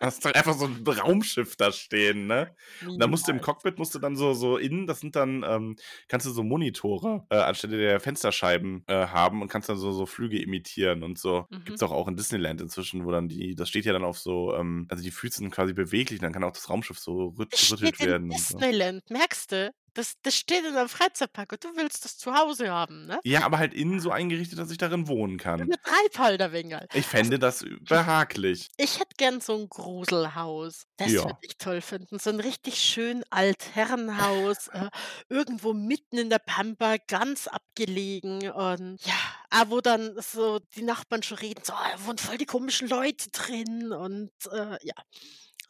Hast 0.00 0.24
du 0.24 0.34
einfach 0.34 0.54
so 0.54 0.66
ein 0.66 0.86
Raumschiff 0.86 1.56
da 1.56 1.72
stehen, 1.72 2.26
ne? 2.26 2.54
Und 2.86 2.98
da 3.00 3.06
musst 3.06 3.26
du 3.26 3.32
im. 3.32 3.40
Cockpit 3.40 3.78
musst 3.78 3.94
du 3.94 3.98
dann 3.98 4.14
so 4.14 4.34
so 4.34 4.58
innen, 4.58 4.86
das 4.86 5.00
sind 5.00 5.16
dann 5.16 5.42
ähm, 5.46 5.76
kannst 6.08 6.26
du 6.26 6.30
so 6.30 6.42
Monitore 6.42 7.26
äh, 7.30 7.36
anstelle 7.36 7.78
der 7.78 8.00
Fensterscheiben 8.00 8.84
äh, 8.86 9.06
haben 9.06 9.40
und 9.40 9.48
kannst 9.48 9.68
dann 9.68 9.78
so 9.78 9.92
so 9.92 10.06
Flüge 10.06 10.40
imitieren 10.40 11.02
und 11.02 11.18
so. 11.18 11.46
Mhm. 11.50 11.64
Gibt's 11.64 11.82
auch 11.82 11.92
auch 11.92 12.08
in 12.08 12.16
Disneyland 12.16 12.60
inzwischen, 12.60 13.06
wo 13.06 13.10
dann 13.10 13.28
die 13.28 13.54
das 13.54 13.68
steht 13.68 13.86
ja 13.86 13.92
dann 13.92 14.04
auf 14.04 14.18
so 14.18 14.54
ähm, 14.54 14.86
also 14.90 15.02
die 15.02 15.10
Füße 15.10 15.38
sind 15.38 15.50
quasi 15.50 15.72
beweglich, 15.72 16.20
dann 16.20 16.32
kann 16.32 16.44
auch 16.44 16.52
das 16.52 16.68
Raumschiff 16.68 16.98
so 16.98 17.34
rüt 17.38 17.52
in 18.00 18.06
werden 18.06 18.30
und 18.30 18.38
so. 18.38 18.58
Disneyland, 18.58 19.10
merkst 19.10 19.52
du? 19.52 19.72
Das, 19.94 20.14
das 20.22 20.36
steht 20.36 20.64
in 20.64 20.76
einem 20.76 20.88
Freizeitpark 20.88 21.52
und 21.52 21.64
du 21.64 21.68
willst 21.76 22.04
das 22.04 22.16
zu 22.18 22.34
Hause 22.34 22.70
haben, 22.70 23.06
ne? 23.06 23.20
Ja, 23.24 23.44
aber 23.44 23.58
halt 23.58 23.74
innen 23.74 24.00
so 24.00 24.10
eingerichtet, 24.10 24.58
dass 24.58 24.70
ich 24.70 24.78
darin 24.78 25.08
wohnen 25.08 25.36
kann. 25.38 25.66
Mit 25.66 25.80
Treibhalterwinkel. 25.82 26.86
Ich 26.94 27.06
fände 27.06 27.38
das 27.38 27.64
behaglich. 27.82 28.68
Ich 28.76 28.98
hätte 29.00 29.14
gern 29.16 29.40
so 29.40 29.56
ein 29.56 29.68
Gruselhaus. 29.68 30.84
Das 30.96 31.10
Ja. 31.12 31.24
würde 31.24 31.38
ich 31.42 31.56
toll 31.58 31.80
finden. 31.80 32.18
So 32.18 32.30
ein 32.30 32.40
richtig 32.40 32.76
schön 32.80 33.22
Altherrenhaus, 33.30 34.68
äh, 34.68 34.88
irgendwo 35.28 35.72
mitten 35.72 36.18
in 36.18 36.30
der 36.30 36.38
Pampa, 36.38 36.96
ganz 37.06 37.46
abgelegen. 37.48 38.50
Und 38.50 38.98
ja, 39.04 39.14
ah, 39.50 39.64
wo 39.68 39.80
dann 39.80 40.14
so 40.20 40.58
die 40.76 40.82
Nachbarn 40.82 41.22
schon 41.22 41.38
reden, 41.38 41.62
so, 41.64 41.72
"Ah, 41.72 41.90
da 41.96 42.06
wohnen 42.06 42.18
voll 42.18 42.38
die 42.38 42.46
komischen 42.46 42.88
Leute 42.88 43.30
drin. 43.30 43.92
Und 43.92 44.30
äh, 44.52 44.76
ja, 44.86 44.94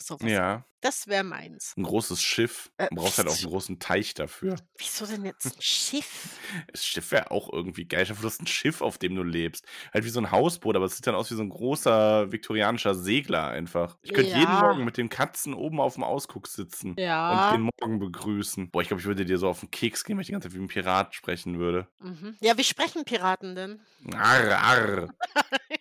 sowas. 0.02 0.30
Ja, 0.30 0.64
Das 0.80 1.06
wäre 1.08 1.24
meins. 1.24 1.74
ein 1.76 1.82
großes 1.82 2.22
Schiff. 2.22 2.70
Äh, 2.78 2.88
Du 2.90 2.96
brauchst 2.96 3.18
halt 3.18 3.28
auch 3.28 3.36
einen 3.36 3.46
großen 3.50 3.78
Teich 3.78 4.14
dafür. 4.14 4.56
Wieso 4.78 5.06
denn 5.06 5.24
jetzt 5.24 5.46
ein 5.46 5.60
Schiff? 5.60 6.28
Das 6.72 6.84
Schiff 6.84 7.12
wäre 7.12 7.30
auch 7.30 7.52
irgendwie 7.52 7.84
geil. 7.86 8.04
Dir 8.04 8.14
vor, 8.14 8.22
Du 8.22 8.28
hast 8.28 8.40
ein 8.40 8.46
Schiff, 8.46 8.80
auf 8.80 8.98
dem 8.98 9.14
du 9.14 9.22
lebst. 9.22 9.64
Halt 9.94 10.04
wie 10.04 10.08
so 10.08 10.20
ein 10.20 10.30
Hausboot, 10.32 10.74
aber 10.76 10.84
es 10.86 10.96
sieht 10.96 11.06
dann 11.06 11.14
aus 11.14 11.30
wie 11.30 11.34
so 11.36 11.42
ein 11.42 11.48
großer 11.50 12.32
viktorianischer 12.32 12.94
Segler 12.94 13.48
einfach. 13.48 13.96
Ich 14.02 14.12
könnte 14.12 14.30
jeden 14.30 14.50
Ja. 14.50 14.60
Morgen 14.62 14.84
mit 14.84 14.96
den 14.96 15.08
Katzen 15.10 15.54
oben 15.54 15.80
auf 15.80 15.94
dem 15.94 16.02
Ausguck 16.04 16.48
sitzen 16.48 16.90
und 16.92 17.00
Ja. 17.00 17.52
den 17.52 17.62
Morgen 17.80 17.98
begrüßen. 18.00 18.70
Boah, 18.70 18.82
ich 18.82 18.88
glaube, 18.88 19.00
ich 19.00 19.06
würde 19.06 19.24
dir 19.24 19.38
so 19.38 19.48
auf 19.48 19.60
den 19.60 19.70
Keks 19.70 20.04
gehen, 20.04 20.16
wenn 20.16 20.22
ich 20.22 20.26
die 20.26 20.32
ganze 20.32 20.48
Zeit 20.48 20.56
wie 20.56 20.62
ein 20.62 20.68
Pirat 20.68 21.14
sprechen 21.14 21.58
würde. 21.58 21.86
Mhm. 22.00 22.36
Ja, 22.40 22.56
wie 22.58 22.64
sprechen 22.64 23.04
Piraten 23.04 23.54
denn? 23.54 23.80
Arr, 24.14 24.56
arr. 24.58 25.08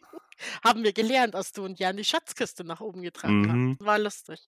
Haben 0.64 0.84
wir 0.84 0.94
gelernt, 0.94 1.36
als 1.36 1.52
du 1.52 1.64
und 1.66 1.80
Jan 1.80 1.98
die 1.98 2.04
Schatzkiste 2.04 2.64
nach 2.64 2.82
oben 2.82 3.02
getragen 3.02 3.42
Mhm. 3.42 3.78
hast. 3.80 3.86
War 3.86 4.00
lustig. 4.00 4.40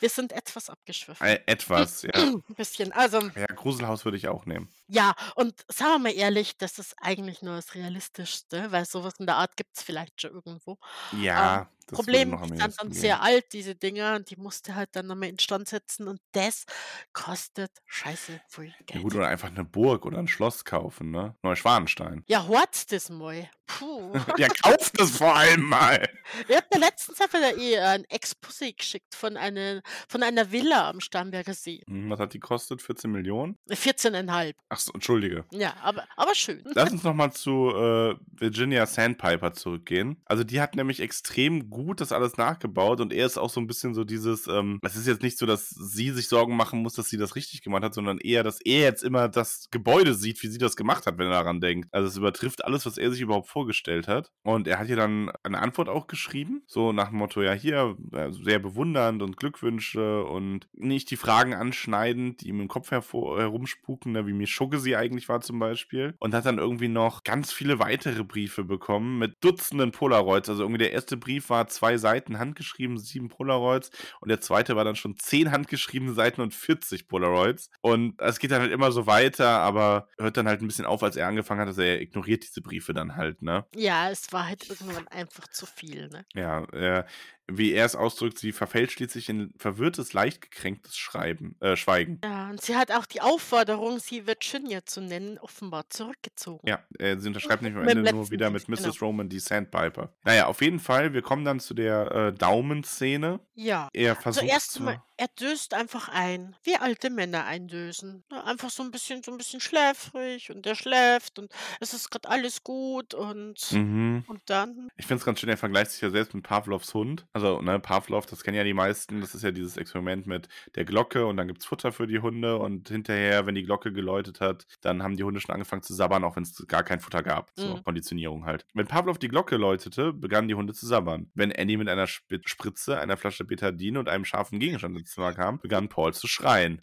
Wir 0.00 0.08
sind 0.08 0.32
etwas 0.32 0.68
abgeschwiffen. 0.70 1.26
Äh, 1.26 1.40
etwas, 1.46 2.02
ja. 2.02 2.10
Ein 2.14 2.42
bisschen. 2.56 2.92
Also, 2.92 3.20
Ja, 3.36 3.46
Gruselhaus 3.46 4.04
würde 4.04 4.16
ich 4.16 4.28
auch 4.28 4.46
nehmen. 4.46 4.68
Ja, 4.90 5.14
und 5.36 5.54
sagen 5.68 5.92
wir 5.94 5.98
mal 6.10 6.12
ehrlich, 6.14 6.56
das 6.58 6.78
ist 6.78 6.94
eigentlich 7.00 7.42
nur 7.42 7.56
das 7.56 7.74
Realistischste, 7.74 8.70
weil 8.72 8.84
sowas 8.84 9.14
in 9.18 9.26
der 9.26 9.36
Art 9.36 9.56
gibt 9.56 9.76
es 9.76 9.82
vielleicht 9.82 10.20
schon 10.20 10.32
irgendwo. 10.32 10.78
Ja, 11.12 11.62
Ähm, 11.62 11.66
das 11.86 11.96
Problem, 11.96 12.30
noch 12.30 12.42
am 12.42 12.52
die 12.52 12.56
sind 12.56 12.60
ehesten 12.68 12.76
dann 12.78 12.92
gehen. 12.92 13.00
sehr 13.00 13.20
alt, 13.22 13.52
diese 13.52 13.74
Dinger, 13.74 14.14
und 14.14 14.30
die 14.30 14.36
musst 14.36 14.68
du 14.68 14.74
halt 14.76 14.90
dann 14.94 15.06
nochmal 15.08 15.28
instand 15.28 15.68
setzen 15.68 16.06
und 16.06 16.20
das 16.32 16.64
kostet 17.12 17.72
scheiße 17.86 18.40
viel 18.48 18.74
Ja 18.92 18.98
Geld. 18.98 19.02
gut, 19.02 19.14
oder 19.16 19.26
einfach 19.28 19.48
eine 19.48 19.64
Burg 19.64 20.06
oder 20.06 20.18
ein 20.18 20.28
Schloss 20.28 20.64
kaufen, 20.64 21.10
ne? 21.10 21.34
Neuschwanstein. 21.42 22.22
Ja, 22.28 22.46
hort's 22.46 22.86
das 22.86 23.10
mal. 23.10 23.50
Puh. 23.66 24.12
ja, 24.38 24.48
kauft 24.48 25.00
es 25.00 25.16
vor 25.16 25.34
allem 25.34 25.62
mal. 25.64 26.08
Ich 26.48 26.56
hab 26.56 26.72
mir 26.72 26.80
letztens 26.80 27.20
einfach 27.20 27.40
eh 27.40 27.78
ein 27.78 28.04
Exposé 28.06 28.76
geschickt 28.76 29.14
von, 29.14 29.36
eine, 29.36 29.82
von 30.08 30.22
einer 30.22 30.50
Villa 30.52 30.88
am 30.88 31.00
Starnberger 31.00 31.54
See. 31.54 31.82
Hm, 31.88 32.10
Was 32.10 32.20
hat 32.20 32.34
die 32.34 32.40
kostet? 32.40 32.82
14 32.82 33.10
Millionen? 33.10 33.56
14,5. 33.68 34.54
Ach 34.68 34.78
so, 34.80 34.92
entschuldige. 34.92 35.44
Ja, 35.52 35.74
aber, 35.82 36.04
aber 36.16 36.34
schön. 36.34 36.62
Lass 36.74 36.90
uns 36.92 37.02
nochmal 37.02 37.32
zu 37.32 37.70
äh, 37.70 38.14
Virginia 38.32 38.86
Sandpiper 38.86 39.52
zurückgehen. 39.52 40.16
Also 40.24 40.44
die 40.44 40.60
hat 40.60 40.76
nämlich 40.76 41.00
extrem 41.00 41.70
gut 41.70 42.00
das 42.00 42.12
alles 42.12 42.36
nachgebaut 42.36 43.00
und 43.00 43.12
er 43.12 43.26
ist 43.26 43.38
auch 43.38 43.50
so 43.50 43.60
ein 43.60 43.66
bisschen 43.66 43.94
so 43.94 44.04
dieses, 44.04 44.46
ähm, 44.46 44.78
es 44.82 44.96
ist 44.96 45.06
jetzt 45.06 45.22
nicht 45.22 45.38
so, 45.38 45.46
dass 45.46 45.70
sie 45.70 46.10
sich 46.10 46.28
Sorgen 46.28 46.56
machen 46.56 46.82
muss, 46.82 46.94
dass 46.94 47.08
sie 47.08 47.16
das 47.16 47.36
richtig 47.36 47.62
gemacht 47.62 47.82
hat, 47.82 47.94
sondern 47.94 48.18
eher, 48.18 48.42
dass 48.42 48.60
er 48.60 48.80
jetzt 48.80 49.02
immer 49.02 49.28
das 49.28 49.68
Gebäude 49.70 50.14
sieht, 50.14 50.42
wie 50.42 50.48
sie 50.48 50.58
das 50.58 50.76
gemacht 50.76 51.06
hat, 51.06 51.18
wenn 51.18 51.26
er 51.26 51.32
daran 51.32 51.60
denkt. 51.60 51.88
Also 51.92 52.08
es 52.08 52.16
übertrifft 52.16 52.64
alles, 52.64 52.86
was 52.86 52.98
er 52.98 53.10
sich 53.10 53.20
überhaupt 53.20 53.48
vorgestellt 53.48 54.08
hat. 54.08 54.32
Und 54.42 54.66
er 54.66 54.78
hat 54.78 54.88
ihr 54.88 54.96
dann 54.96 55.30
eine 55.42 55.58
Antwort 55.58 55.88
auch 55.88 56.06
geschrieben, 56.06 56.62
so 56.66 56.92
nach 56.92 57.08
dem 57.08 57.18
Motto, 57.18 57.42
ja 57.42 57.52
hier, 57.52 57.96
äh, 58.12 58.32
sehr 58.32 58.58
bewundernd 58.58 59.22
und 59.22 59.36
Glückwünsche 59.36 60.24
und 60.24 60.68
nicht 60.72 61.10
die 61.10 61.16
Fragen 61.16 61.54
anschneidend, 61.54 62.40
die 62.40 62.48
ihm 62.48 62.60
im 62.60 62.68
Kopf 62.68 62.90
hervor, 62.90 63.38
herumspuken, 63.38 64.12
ne, 64.12 64.26
wie 64.26 64.32
Mischugge 64.70 64.80
sie 64.80 64.96
eigentlich 64.96 65.28
war 65.28 65.40
zum 65.40 65.58
Beispiel. 65.58 66.14
Und 66.18 66.34
hat 66.34 66.46
dann 66.46 66.58
irgendwie 66.58 66.88
noch 66.88 67.24
ganz 67.24 67.52
viele 67.52 67.78
weitere 67.78 68.24
Briefe 68.24 68.64
bekommen 68.64 69.18
mit 69.18 69.42
Dutzenden 69.42 69.92
Polaroids. 69.92 70.48
Also 70.48 70.62
irgendwie 70.62 70.78
der 70.78 70.92
erste 70.92 71.16
Brief 71.16 71.50
war 71.50 71.66
zwei 71.68 71.96
Seiten 71.96 72.38
handgeschrieben, 72.38 72.98
sieben 72.98 73.28
Polaroids. 73.28 73.90
Und 74.20 74.28
der 74.28 74.40
zweite 74.40 74.76
war 74.76 74.84
dann 74.84 74.96
schon 74.96 75.16
zehn 75.16 75.50
handgeschriebene 75.50 76.12
Seiten 76.12 76.40
und 76.40 76.54
40 76.54 77.08
Polaroids. 77.08 77.70
Und 77.80 78.20
es 78.20 78.38
geht 78.38 78.50
dann 78.50 78.62
halt 78.62 78.72
immer 78.72 78.92
so 78.92 79.06
weiter, 79.06 79.48
aber 79.60 80.08
hört 80.18 80.36
dann 80.36 80.48
halt 80.48 80.62
ein 80.62 80.66
bisschen 80.66 80.86
auf, 80.86 81.02
als 81.02 81.16
er 81.16 81.26
angefangen 81.26 81.60
hat, 81.60 81.68
dass 81.68 81.78
er 81.78 82.00
ignoriert 82.00 82.44
diese 82.44 82.62
Briefe 82.62 82.94
dann 82.94 83.16
halt, 83.16 83.42
ne? 83.42 83.66
Ja, 83.74 84.10
es 84.10 84.32
war 84.32 84.46
halt 84.46 84.68
irgendwann 84.68 85.08
einfach 85.08 85.48
zu 85.48 85.66
viel, 85.66 86.08
ne? 86.08 86.24
Ja, 86.34 86.64
äh, 86.72 87.04
wie 87.52 87.72
er 87.72 87.84
es 87.86 87.96
ausdrückt, 87.96 88.38
sie 88.38 88.52
verfällt 88.52 88.92
schließlich 88.92 89.28
in 89.28 89.52
verwirrtes, 89.56 90.12
leicht 90.12 90.42
gekränktes 90.42 90.96
Schreiben, 90.96 91.56
äh, 91.60 91.76
Schweigen. 91.76 92.20
Ja, 92.24 92.50
und 92.50 92.60
sie 92.60 92.76
hat 92.76 92.90
auch 92.92 93.06
die 93.06 93.20
Aufforderung, 93.20 93.98
sie 93.98 94.26
Virginia 94.26 94.84
zu 94.84 95.00
nennen, 95.00 95.38
offenbar 95.38 95.88
zurückgezogen. 95.90 96.66
Ja, 96.68 96.82
äh, 96.98 97.16
sie 97.18 97.28
unterschreibt 97.28 97.62
nicht 97.62 97.74
am 97.76 97.84
Mit 97.84 97.96
Ende 97.96 98.12
nur 98.12 98.30
wieder 98.30 98.50
mit 98.50 98.68
Mrs. 98.68 98.82
genau. 98.82 98.94
Roman 99.00 99.28
die 99.28 99.38
Sandpiper. 99.40 100.12
Naja, 100.24 100.46
auf 100.46 100.60
jeden 100.62 100.80
Fall, 100.80 101.12
wir 101.12 101.22
kommen 101.22 101.44
dann 101.44 101.60
zu 101.60 101.74
der 101.74 102.10
äh, 102.12 102.32
Daumenszene. 102.32 103.40
Ja. 103.54 103.88
Er 103.92 104.16
versucht 104.16 104.44
erstmal, 104.46 104.94
zwar- 104.94 105.06
er 105.20 105.28
döst 105.38 105.74
einfach 105.74 106.08
ein, 106.08 106.56
wie 106.62 106.76
alte 106.76 107.10
Männer 107.10 107.44
eindösen. 107.44 108.24
Ne, 108.30 108.42
Einfach 108.44 108.70
so 108.70 108.82
ein 108.82 108.90
bisschen, 108.90 109.22
so 109.22 109.30
ein 109.30 109.36
bisschen 109.36 109.60
schläfrig 109.60 110.50
und 110.50 110.66
er 110.66 110.74
schläft 110.74 111.38
und 111.38 111.52
es 111.78 111.92
ist 111.92 112.10
gerade 112.10 112.28
alles 112.30 112.64
gut 112.64 113.12
und, 113.12 113.70
Mhm. 113.72 114.24
und 114.28 114.40
dann. 114.46 114.88
Ich 114.96 115.06
finde 115.06 115.20
es 115.20 115.24
ganz 115.26 115.38
schön, 115.40 115.50
er 115.50 115.58
vergleicht 115.58 115.90
sich 115.90 116.00
ja 116.00 116.08
selbst 116.08 116.32
mit 116.34 116.42
Pavlovs 116.44 116.94
Hund. 116.94 117.26
Also, 117.34 117.60
ne, 117.60 117.78
Pavlov, 117.78 118.24
das 118.24 118.42
kennen 118.42 118.56
ja 118.56 118.64
die 118.64 118.72
meisten. 118.72 119.20
Das 119.20 119.34
ist 119.34 119.42
ja 119.42 119.50
dieses 119.50 119.76
Experiment 119.76 120.26
mit 120.26 120.48
der 120.74 120.86
Glocke 120.86 121.26
und 121.26 121.36
dann 121.36 121.48
gibt's 121.48 121.66
Futter 121.66 121.92
für 121.92 122.06
die 122.06 122.20
Hunde 122.20 122.56
und 122.58 122.88
hinterher, 122.88 123.44
wenn 123.46 123.54
die 123.54 123.62
Glocke 123.64 123.92
geläutet 123.92 124.40
hat, 124.40 124.66
dann 124.80 125.02
haben 125.02 125.16
die 125.18 125.24
Hunde 125.24 125.40
schon 125.40 125.52
angefangen 125.54 125.82
zu 125.82 125.92
sabbern, 125.92 126.24
auch 126.24 126.36
wenn 126.36 126.44
es 126.44 126.64
gar 126.66 126.82
kein 126.82 127.00
Futter 127.00 127.22
gab. 127.22 127.50
So, 127.56 127.76
Mhm. 127.76 127.84
Konditionierung 127.84 128.46
halt. 128.46 128.64
Wenn 128.72 128.86
Pavlov 128.86 129.18
die 129.18 129.28
Glocke 129.28 129.56
läutete, 129.56 130.14
begannen 130.14 130.48
die 130.48 130.54
Hunde 130.54 130.72
zu 130.72 130.86
sabbern. 130.86 131.30
Wenn 131.34 131.52
Annie 131.54 131.76
mit 131.76 131.88
einer 131.90 132.04
Sp 132.08 132.40
Spritze, 132.46 132.98
einer 132.98 133.18
Flasche 133.18 133.44
Betadine 133.44 133.98
und 133.98 134.08
einem 134.08 134.24
scharfen 134.24 134.58
Gegenstand 134.60 134.94
Zimmer 135.10 135.32
kam, 135.34 135.58
begann 135.60 135.88
Paul 135.88 136.14
zu 136.14 136.26
schreien. 136.26 136.80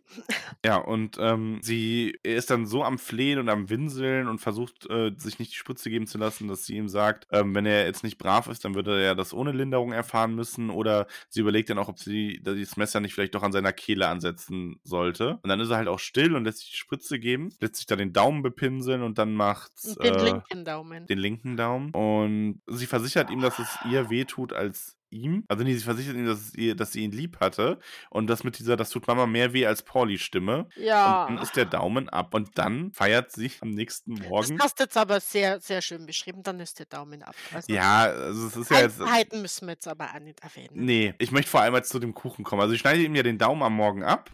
Ja, 0.63 0.77
und 0.77 1.17
ähm, 1.19 1.59
sie 1.61 2.19
er 2.23 2.35
ist 2.35 2.49
dann 2.49 2.65
so 2.65 2.83
am 2.83 2.99
Flehen 2.99 3.39
und 3.39 3.49
am 3.49 3.69
Winseln 3.69 4.27
und 4.27 4.39
versucht, 4.39 4.87
äh, 4.89 5.11
sich 5.17 5.39
nicht 5.39 5.53
die 5.53 5.57
Spritze 5.57 5.89
geben 5.89 6.05
zu 6.05 6.17
lassen, 6.17 6.47
dass 6.47 6.65
sie 6.65 6.75
ihm 6.75 6.89
sagt, 6.89 7.27
ähm, 7.31 7.55
wenn 7.55 7.65
er 7.65 7.85
jetzt 7.85 8.03
nicht 8.03 8.17
brav 8.17 8.47
ist, 8.47 8.65
dann 8.65 8.75
würde 8.75 9.01
er 9.01 9.15
das 9.15 9.33
ohne 9.33 9.53
Linderung 9.53 9.91
erfahren 9.91 10.35
müssen. 10.35 10.69
Oder 10.69 11.07
sie 11.29 11.39
überlegt 11.39 11.69
dann 11.69 11.79
auch, 11.79 11.87
ob 11.87 11.97
sie 11.97 12.41
das 12.43 12.77
Messer 12.77 12.99
nicht 12.99 13.13
vielleicht 13.13 13.33
doch 13.35 13.43
an 13.43 13.51
seiner 13.51 13.73
Kehle 13.73 14.07
ansetzen 14.07 14.79
sollte. 14.83 15.39
Und 15.41 15.47
dann 15.49 15.59
ist 15.61 15.69
er 15.69 15.77
halt 15.77 15.87
auch 15.87 15.99
still 15.99 16.35
und 16.35 16.43
lässt 16.43 16.59
sich 16.59 16.71
die 16.71 16.77
Spritze 16.77 17.17
geben, 17.17 17.49
lässt 17.59 17.77
sich 17.77 17.85
da 17.85 17.95
den 17.95 18.13
Daumen 18.13 18.43
bepinseln 18.43 19.01
und 19.01 19.17
dann 19.17 19.33
macht's 19.33 19.95
Den 19.95 20.13
äh, 20.13 20.23
linken 20.23 20.65
Daumen. 20.65 21.07
den 21.07 21.17
linken 21.17 21.57
Daumen. 21.57 21.91
Und 21.91 22.61
sie 22.67 22.85
versichert 22.85 23.29
ihm, 23.29 23.41
dass 23.41 23.57
es 23.59 23.79
ihr 23.89 24.09
wehtut 24.09 24.53
als 24.53 24.97
ihm. 25.11 25.43
Also 25.47 25.63
nee, 25.63 25.73
sie 25.73 25.83
versichert 25.83 26.15
ihm, 26.15 26.25
dass, 26.25 26.53
ihr, 26.55 26.75
dass 26.75 26.91
sie 26.93 27.01
ihn 27.03 27.11
lieb 27.11 27.39
hatte. 27.39 27.79
Und 28.09 28.27
das 28.27 28.43
mit 28.43 28.57
dieser, 28.57 28.75
das 28.77 28.89
tut 28.89 29.07
Mama 29.07 29.25
mehr 29.27 29.53
weh 29.53 29.65
als 29.65 29.83
Pauli 29.83 30.17
Stimme. 30.17 30.67
Ja. 30.75 31.25
Und 31.25 31.35
dann 31.35 31.43
ist 31.43 31.55
der 31.55 31.65
Daumen 31.65 32.09
ab. 32.09 32.33
Und 32.33 32.57
dann 32.57 32.91
feiert 32.93 33.31
sie 33.31 33.51
am 33.61 33.69
nächsten 33.71 34.15
Das 34.15 34.27
Morgen. 34.27 34.59
hast 34.59 34.79
du 34.79 34.83
jetzt 34.85 34.97
aber 34.97 35.19
sehr, 35.19 35.59
sehr 35.59 35.81
schön 35.81 36.05
beschrieben. 36.05 36.43
Dann 36.43 36.59
ist 36.59 36.79
der 36.79 36.85
Daumen 36.87 37.21
ab. 37.23 37.35
Also 37.53 37.71
Ja, 37.71 38.03
also 38.03 38.47
es 38.47 38.55
ist 38.55 38.71
ja 38.71 38.79
jetzt. 38.81 38.99
Einzelheiten 39.01 39.41
müssen 39.41 39.67
wir 39.67 39.73
jetzt 39.73 39.87
aber 39.87 40.05
auch 40.15 40.19
nicht 40.19 40.39
erwähnen. 40.41 40.69
Nee, 40.73 41.13
ich 41.19 41.31
möchte 41.31 41.51
vor 41.51 41.61
allem 41.61 41.75
jetzt 41.75 41.89
zu 41.89 41.99
dem 41.99 42.13
Kuchen 42.13 42.43
kommen. 42.43 42.61
Also 42.61 42.73
ich 42.73 42.79
schneide 42.79 43.01
ihm 43.03 43.15
ja 43.15 43.23
den 43.23 43.37
Daumen 43.37 43.61
am 43.63 43.75
Morgen 43.75 44.03
ab 44.03 44.31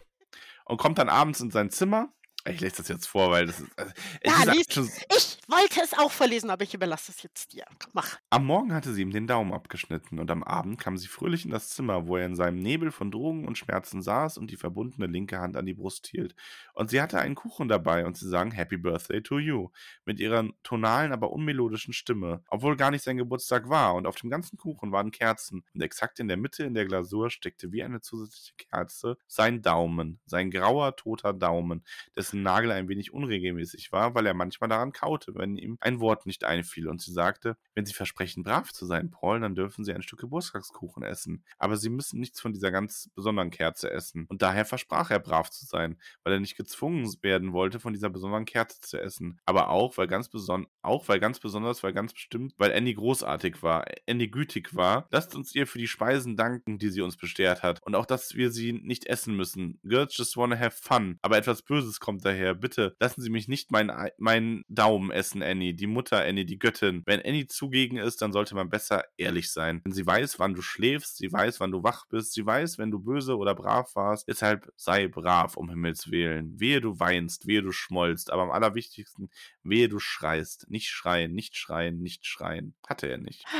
und 0.65 0.77
kommt 0.77 0.97
dann 0.97 1.09
abends 1.09 1.39
in 1.39 1.51
sein 1.51 1.69
Zimmer. 1.69 2.09
Ich 2.49 2.61
lese 2.61 2.77
das 2.77 2.87
jetzt 2.87 3.07
vor, 3.07 3.31
weil 3.31 3.47
das 3.47 3.59
ist. 3.59 3.71
Also, 3.77 3.91
Ja, 4.23 4.53
lies. 4.53 4.65
schon, 4.71 4.89
Ich 5.15 5.37
wollte 5.47 5.81
es 5.83 5.93
auch 5.97 6.11
verlesen, 6.11 6.49
aber 6.49 6.63
ich 6.63 6.73
überlasse 6.73 7.11
es 7.11 7.21
jetzt 7.23 7.53
dir. 7.53 7.65
Mach. 7.93 8.17
Am 8.29 8.45
Morgen 8.45 8.73
hatte 8.73 8.93
sie 8.93 9.01
ihm 9.01 9.11
den 9.11 9.27
Daumen 9.27 9.53
abgeschnitten 9.53 10.19
und 10.19 10.31
am 10.31 10.43
Abend 10.43 10.79
kam 10.79 10.97
sie 10.97 11.07
fröhlich 11.07 11.45
in 11.45 11.51
das 11.51 11.69
Zimmer, 11.69 12.07
wo 12.07 12.17
er 12.17 12.25
in 12.25 12.35
seinem 12.35 12.59
Nebel 12.59 12.91
von 12.91 13.11
Drogen 13.11 13.47
und 13.47 13.57
Schmerzen 13.57 14.01
saß 14.01 14.37
und 14.37 14.49
die 14.51 14.57
verbundene 14.57 15.07
linke 15.07 15.39
Hand 15.39 15.57
an 15.57 15.65
die 15.65 15.73
Brust 15.73 16.07
hielt. 16.07 16.35
Und 16.73 16.89
sie 16.89 17.01
hatte 17.01 17.19
einen 17.19 17.35
Kuchen 17.35 17.67
dabei 17.67 18.05
und 18.05 18.17
sie 18.17 18.27
sang 18.27 18.51
Happy 18.51 18.77
Birthday 18.77 19.21
to 19.21 19.39
you 19.39 19.69
mit 20.05 20.19
ihrer 20.19 20.45
tonalen, 20.63 21.11
aber 21.11 21.31
unmelodischen 21.31 21.93
Stimme, 21.93 22.43
obwohl 22.49 22.77
gar 22.77 22.91
nicht 22.91 23.03
sein 23.03 23.17
Geburtstag 23.17 23.69
war 23.69 23.95
und 23.95 24.07
auf 24.07 24.15
dem 24.15 24.29
ganzen 24.29 24.57
Kuchen 24.57 24.91
waren 24.91 25.11
Kerzen 25.11 25.63
und 25.73 25.81
exakt 25.81 26.19
in 26.19 26.27
der 26.27 26.37
Mitte 26.37 26.63
in 26.63 26.73
der 26.73 26.85
Glasur 26.85 27.29
steckte 27.29 27.71
wie 27.71 27.83
eine 27.83 28.01
zusätzliche 28.01 28.53
Kerze 28.57 29.17
sein 29.27 29.61
Daumen, 29.61 30.19
sein 30.25 30.51
grauer, 30.51 30.95
toter 30.95 31.33
Daumen, 31.33 31.83
dessen 32.15 32.36
Nagel 32.43 32.71
ein 32.71 32.89
wenig 32.89 33.13
unregelmäßig 33.13 33.91
war, 33.91 34.15
weil 34.15 34.25
er 34.25 34.33
manchmal 34.33 34.69
daran 34.69 34.91
kaute, 34.91 35.35
wenn 35.35 35.57
ihm 35.57 35.77
ein 35.81 35.99
Wort 35.99 36.25
nicht 36.25 36.43
einfiel. 36.43 36.87
Und 36.87 37.01
sie 37.01 37.11
sagte, 37.11 37.57
wenn 37.75 37.85
Sie 37.85 37.93
versprechen, 37.93 38.43
brav 38.43 38.71
zu 38.71 38.85
sein, 38.85 39.11
Paul, 39.11 39.39
dann 39.39 39.55
dürfen 39.55 39.83
Sie 39.83 39.93
ein 39.93 40.01
Stück 40.01 40.19
Geburtstagskuchen 40.19 41.03
essen. 41.03 41.43
Aber 41.57 41.77
Sie 41.77 41.89
müssen 41.89 42.19
nichts 42.19 42.41
von 42.41 42.53
dieser 42.53 42.71
ganz 42.71 43.09
besonderen 43.15 43.51
Kerze 43.51 43.91
essen. 43.91 44.25
Und 44.29 44.41
daher 44.41 44.65
versprach 44.65 45.11
er, 45.11 45.19
brav 45.19 45.49
zu 45.49 45.65
sein, 45.65 45.97
weil 46.23 46.33
er 46.33 46.39
nicht 46.39 46.57
gezwungen 46.57 47.07
werden 47.21 47.53
wollte, 47.53 47.79
von 47.79 47.93
dieser 47.93 48.09
besonderen 48.09 48.45
Kerze 48.45 48.79
zu 48.81 48.99
essen. 48.99 49.39
Aber 49.45 49.69
auch, 49.69 49.97
weil 49.97 50.07
ganz 50.07 50.29
beson 50.29 50.67
auch 50.81 51.07
weil 51.07 51.19
ganz 51.19 51.39
besonders, 51.39 51.83
weil 51.83 51.93
ganz 51.93 52.13
bestimmt, 52.13 52.53
weil 52.57 52.73
Annie 52.73 52.95
großartig 52.95 53.61
war, 53.61 53.85
Annie 54.07 54.29
gütig 54.29 54.75
war. 54.75 55.07
Lasst 55.11 55.35
uns 55.35 55.53
ihr 55.53 55.67
für 55.67 55.79
die 55.79 55.87
Speisen 55.87 56.37
danken, 56.37 56.79
die 56.79 56.89
sie 56.89 57.01
uns 57.01 57.17
bestehrt 57.17 57.63
hat. 57.63 57.81
Und 57.83 57.95
auch, 57.95 58.05
dass 58.05 58.35
wir 58.35 58.51
sie 58.51 58.73
nicht 58.73 59.05
essen 59.07 59.35
müssen. 59.35 59.79
Girls 59.83 60.15
just 60.17 60.37
wanna 60.37 60.57
have 60.57 60.77
fun. 60.81 61.19
Aber 61.21 61.37
etwas 61.37 61.61
Böses 61.61 61.99
kommt 61.99 62.23
daher. 62.27 62.53
Bitte 62.53 62.95
lassen 62.99 63.21
Sie 63.21 63.29
mich 63.29 63.47
nicht 63.47 63.71
meinen, 63.71 63.89
Ei- 63.89 64.11
meinen 64.17 64.63
Daumen 64.67 65.11
essen, 65.11 65.41
Annie. 65.41 65.73
Die 65.73 65.87
Mutter 65.87 66.23
Annie, 66.23 66.45
die 66.45 66.59
Göttin. 66.59 67.03
Wenn 67.05 67.21
Annie 67.25 67.47
zugegen 67.47 67.97
ist, 67.97 68.21
dann 68.21 68.31
sollte 68.33 68.55
man 68.55 68.69
besser 68.69 69.03
ehrlich 69.17 69.51
sein. 69.51 69.81
Denn 69.85 69.93
sie 69.93 70.05
weiß, 70.05 70.39
wann 70.39 70.53
du 70.53 70.61
schläfst, 70.61 71.17
sie 71.17 71.31
weiß, 71.31 71.59
wann 71.59 71.71
du 71.71 71.83
wach 71.83 72.05
bist, 72.07 72.33
sie 72.33 72.45
weiß, 72.45 72.77
wenn 72.77 72.91
du 72.91 72.99
böse 72.99 73.37
oder 73.37 73.55
brav 73.55 73.95
warst. 73.95 74.27
Deshalb 74.27 74.71
sei 74.75 75.07
brav, 75.07 75.57
um 75.57 75.69
Himmels 75.69 76.11
Willen. 76.11 76.59
Wehe 76.59 76.81
du 76.81 76.99
weinst, 76.99 77.47
wehe 77.47 77.61
du 77.61 77.71
schmollst. 77.71 78.31
Aber 78.31 78.43
am 78.43 78.51
allerwichtigsten, 78.51 79.29
wehe 79.63 79.89
du 79.89 79.99
schreist. 79.99 80.69
Nicht 80.69 80.87
schreien, 80.89 81.33
nicht 81.33 81.55
schreien, 81.57 81.99
nicht 82.01 82.25
schreien. 82.25 82.75
Hatte 82.87 83.07
er 83.07 83.17
nicht. 83.17 83.45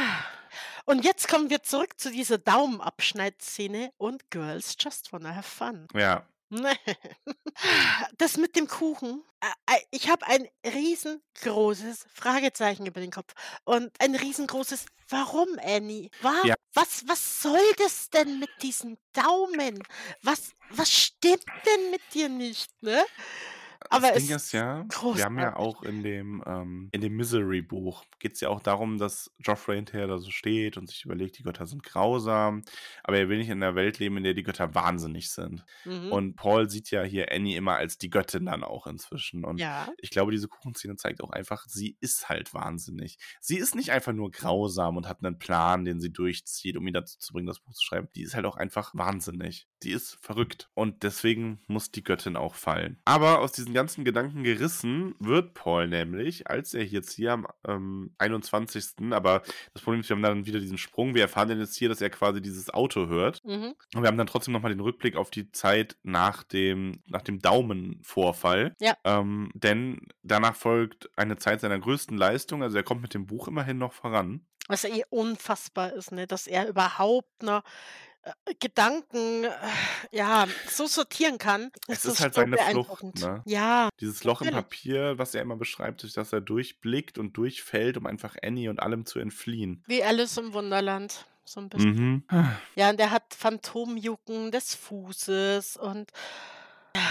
Und 0.86 1.04
jetzt 1.04 1.28
kommen 1.28 1.50
wir 1.50 1.62
zurück 1.64 2.00
zu 2.00 2.10
dieser 2.12 2.38
Daumenabschneidszene 2.38 3.92
und 3.98 4.30
Girls 4.32 4.76
just 4.80 5.12
wanna 5.14 5.36
have 5.36 5.44
fun. 5.48 5.88
Ja, 5.94 6.26
Das 8.18 8.38
mit 8.38 8.56
dem 8.56 8.68
Kuchen. 8.68 9.24
Ich 9.92 10.10
habe 10.10 10.26
ein 10.28 10.48
riesengroßes 10.64 12.06
Fragezeichen 12.14 12.86
über 12.86 13.02
den 13.02 13.12
Kopf 13.12 13.34
und 13.66 13.92
ein 14.00 14.16
riesengroßes 14.16 14.86
Warum, 15.10 15.48
Annie? 15.64 16.10
Wa 16.22 16.34
Ja. 16.44 16.56
was, 16.74 17.08
was 17.08 17.42
soll 17.42 17.74
das 17.78 18.10
denn 18.10 18.40
mit 18.40 18.62
diesem 18.62 18.98
Daumen? 19.14 19.82
Was, 20.22 20.52
was 20.70 20.92
stimmt 20.92 21.46
denn 21.66 21.92
mit 21.92 22.02
dir 22.14 22.30
nicht, 22.30 22.70
ne? 22.82 23.04
Aber 23.90 24.12
das 24.12 24.26
Ding 24.26 24.36
ist 24.36 24.52
ja, 24.52 24.86
wir 24.90 25.24
haben 25.24 25.38
ja 25.40 25.52
großartig. 25.52 25.56
auch 25.56 25.84
in 25.84 26.04
dem, 26.04 26.44
ähm, 26.46 26.90
in 26.92 27.02
dem 27.02 27.16
Misery-Buch 27.16 28.04
geht 28.20 28.34
es 28.34 28.42
ja 28.42 28.50
auch 28.50 28.62
darum, 28.62 28.98
dass 28.98 29.32
Joffrey 29.40 29.76
hinterher 29.76 30.08
da 30.08 30.18
so 30.18 30.32
steht 30.32 30.78
und 30.78 30.88
sich 30.90 31.06
überlegt, 31.06 31.38
die 31.38 31.44
Götter 31.44 31.66
sind 31.68 31.84
grausam, 31.84 32.64
aber 33.04 33.18
er 33.18 33.30
will 33.30 33.38
nicht 33.38 33.50
in 33.50 33.62
einer 33.62 33.76
Welt 33.76 34.00
leben, 34.00 34.18
in 34.18 34.24
der 34.24 34.34
die 34.34 34.44
Götter 34.44 34.74
wahnsinnig 34.76 35.30
sind. 35.32 35.64
Mhm. 35.86 36.12
Und 36.12 36.36
Paul 36.36 36.70
sieht 36.70 36.92
ja 36.92 37.04
hier 37.04 37.32
Annie 37.32 37.58
immer 37.58 37.76
als 37.76 37.98
die 37.98 38.10
Göttin 38.10 38.46
dann 38.46 38.64
auch 38.64 38.88
inzwischen. 38.88 39.44
Und 39.46 39.60
Ja. 39.60 39.88
ich 40.00 40.10
glaube, 40.10 40.32
diese 40.32 40.48
Kuchenszene 40.48 40.96
zeigt 40.96 41.22
auch 41.24 41.32
einfach, 41.32 41.66
sie 41.68 41.98
ist 42.00 42.30
halt 42.30 42.54
wahnsinnig. 42.54 43.18
Sie 43.40 43.58
ist 43.58 43.76
nicht 43.76 43.92
einfach 43.92 44.14
nur 44.14 44.32
grausam 44.32 44.98
und 44.98 45.08
hat 45.08 45.24
einen 45.24 45.38
Plan, 45.40 45.86
den 45.86 46.00
sie 46.00 46.12
durchzieht, 46.12 46.78
um 46.78 46.88
ihn 46.88 46.94
dazu 46.94 47.18
zu 47.20 47.34
bringen, 47.34 47.48
das 47.48 47.60
Buch 47.60 47.74
zu 47.74 47.84
schreiben. 47.86 48.08
Die 48.16 48.24
ist 48.24 48.36
halt 48.36 48.46
auch 48.46 48.58
einfach 48.58 48.94
wahnsinnig. 48.94 49.68
Die 49.84 49.92
ist 49.92 50.18
verrückt. 50.22 50.70
Und 50.74 51.04
deswegen 51.04 51.62
muss 51.68 51.92
die 51.92 52.04
Göttin 52.04 52.36
auch 52.36 52.56
fallen. 52.56 53.00
Aber 53.06 53.40
aus 53.40 53.52
diesen 53.68 53.76
ganzen 53.76 54.06
Gedanken 54.06 54.44
gerissen 54.44 55.14
wird 55.20 55.54
Paul 55.54 55.88
nämlich, 55.88 56.50
als 56.50 56.74
er 56.74 56.86
jetzt 56.86 57.12
hier 57.12 57.34
am 57.34 57.48
ähm, 57.68 58.14
21. 58.18 59.12
Aber 59.12 59.42
das 59.74 59.84
Problem 59.84 60.00
ist, 60.00 60.10
wir 60.10 60.16
haben 60.16 60.24
dann 60.24 60.46
wieder 60.46 60.60
diesen 60.60 60.78
Sprung. 60.78 61.16
Wir 61.16 61.24
erfahren 61.24 61.50
dann 61.50 61.60
jetzt 61.60 61.76
hier, 61.76 61.90
dass 61.90 62.00
er 62.00 62.10
quasi 62.10 62.42
dieses 62.42 62.70
Auto 62.74 63.08
hört. 63.08 63.44
Mhm. 63.44 63.74
Und 63.94 64.02
wir 64.02 64.08
haben 64.08 64.18
dann 64.18 64.28
trotzdem 64.28 64.54
nochmal 64.54 64.72
den 64.72 64.80
Rückblick 64.80 65.18
auf 65.18 65.30
die 65.30 65.52
Zeit 65.52 65.98
nach 66.04 66.44
dem, 66.44 67.04
nach 67.08 67.22
dem 67.22 67.40
Daumenvorfall. 67.40 68.74
Ja. 68.80 68.96
Ähm, 69.04 69.52
denn 69.54 70.00
danach 70.24 70.56
folgt 70.56 71.10
eine 71.18 71.38
Zeit 71.38 71.60
seiner 71.60 71.80
größten 71.80 72.18
Leistung. 72.18 72.64
Also 72.64 72.78
er 72.78 72.84
kommt 72.84 73.02
mit 73.02 73.14
dem 73.14 73.26
Buch 73.26 73.50
immerhin 73.50 73.78
noch 73.78 73.92
voran. 73.92 74.46
Was 74.70 74.84
ja 74.84 74.90
eh 74.90 75.04
unfassbar 75.10 75.94
ist, 75.94 76.12
ne? 76.12 76.28
Dass 76.28 76.46
er 76.46 76.68
überhaupt 76.68 77.44
noch 77.44 77.64
Gedanken 78.60 79.44
äh, 79.46 79.50
ja 80.12 80.48
so 80.68 80.88
sortieren 80.88 81.38
kann. 81.38 81.72
Es 81.88 82.02
Das 82.02 82.14
ist 82.14 82.20
halt 82.22 82.34
seine 82.34 82.58
Flucht, 82.58 83.04
ne? 83.20 83.42
Ja, 83.46 83.90
Dieses 84.00 84.24
Loch 84.24 84.42
im. 84.42 84.52
Papier, 84.52 85.18
was 85.18 85.36
er 85.36 85.42
immer 85.42 85.56
beschreibt, 85.56 86.04
durch 86.04 86.14
das 86.14 86.34
er 86.34 86.42
durchblickt 86.42 87.18
und 87.18 87.38
durchfällt, 87.38 87.98
um 87.98 88.06
einfach 88.06 88.36
Annie 88.44 88.70
und 88.70 88.80
allem 88.82 89.06
zu 89.06 89.20
entfliehen. 89.20 89.84
wie 89.88 90.04
Alice 90.04 90.38
im 90.38 90.54
Wunderland. 90.54 91.26
So 91.46 91.62
ein 91.62 91.70
bisschen. 91.70 91.92
Mhm. 91.94 92.24
Ja, 92.76 92.90
und 92.90 93.00
er 93.00 93.12
hat 93.12 93.34
Phantomjucken 93.34 94.52
des 94.52 94.76
Fußes 94.76 95.78
und 95.78 96.12
ja, 96.96 97.02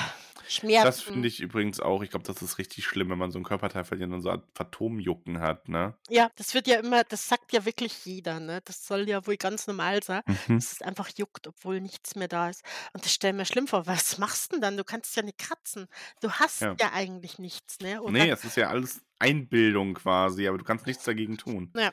Schmerzen. 0.48 0.84
Das 0.84 1.00
finde 1.02 1.28
ich 1.28 1.40
übrigens 1.40 1.80
auch. 1.80 2.02
Ich 2.02 2.10
glaube, 2.10 2.24
das 2.26 2.40
ist 2.42 2.58
richtig 2.58 2.84
schlimm, 2.84 3.10
wenn 3.10 3.18
man 3.18 3.30
so 3.30 3.38
einen 3.38 3.44
Körperteil 3.44 3.84
verliert 3.84 4.10
und 4.12 4.22
so 4.22 4.30
ein 4.30 4.42
Phantomjucken 4.54 5.40
hat, 5.40 5.68
ne? 5.68 5.94
Ja, 6.08 6.30
das 6.36 6.54
wird 6.54 6.66
ja 6.68 6.78
immer, 6.78 7.04
das 7.04 7.28
sagt 7.28 7.52
ja 7.52 7.64
wirklich 7.64 8.04
jeder, 8.04 8.40
ne? 8.40 8.60
Das 8.64 8.86
soll 8.86 9.08
ja 9.08 9.26
wohl 9.26 9.36
ganz 9.36 9.66
normal 9.66 10.02
sein, 10.02 10.22
Mhm. 10.26 10.56
dass 10.56 10.72
es 10.72 10.82
einfach 10.82 11.08
juckt, 11.16 11.46
obwohl 11.46 11.80
nichts 11.80 12.14
mehr 12.16 12.28
da 12.28 12.48
ist. 12.48 12.62
Und 12.92 13.04
das 13.04 13.12
stell 13.12 13.32
mir 13.32 13.44
schlimm 13.44 13.66
vor. 13.66 13.86
Was 13.86 14.18
machst 14.18 14.52
du 14.52 14.56
denn 14.56 14.62
dann? 14.62 14.76
Du 14.76 14.84
kannst 14.84 15.16
ja 15.16 15.22
nicht 15.22 15.38
kratzen. 15.38 15.86
Du 16.20 16.30
hast 16.30 16.60
Ja. 16.60 16.74
ja 16.80 16.92
eigentlich 16.92 17.38
nichts, 17.38 17.80
ne? 17.80 18.00
Oder 18.02 18.12
Nee, 18.12 18.30
es 18.30 18.44
ist 18.44 18.56
ja 18.56 18.68
alles 18.68 19.00
Einbildung 19.18 19.94
quasi, 19.94 20.46
aber 20.46 20.58
du 20.58 20.64
kannst 20.64 20.86
nichts 20.86 21.04
dagegen 21.04 21.38
tun. 21.38 21.72
Ja. 21.76 21.90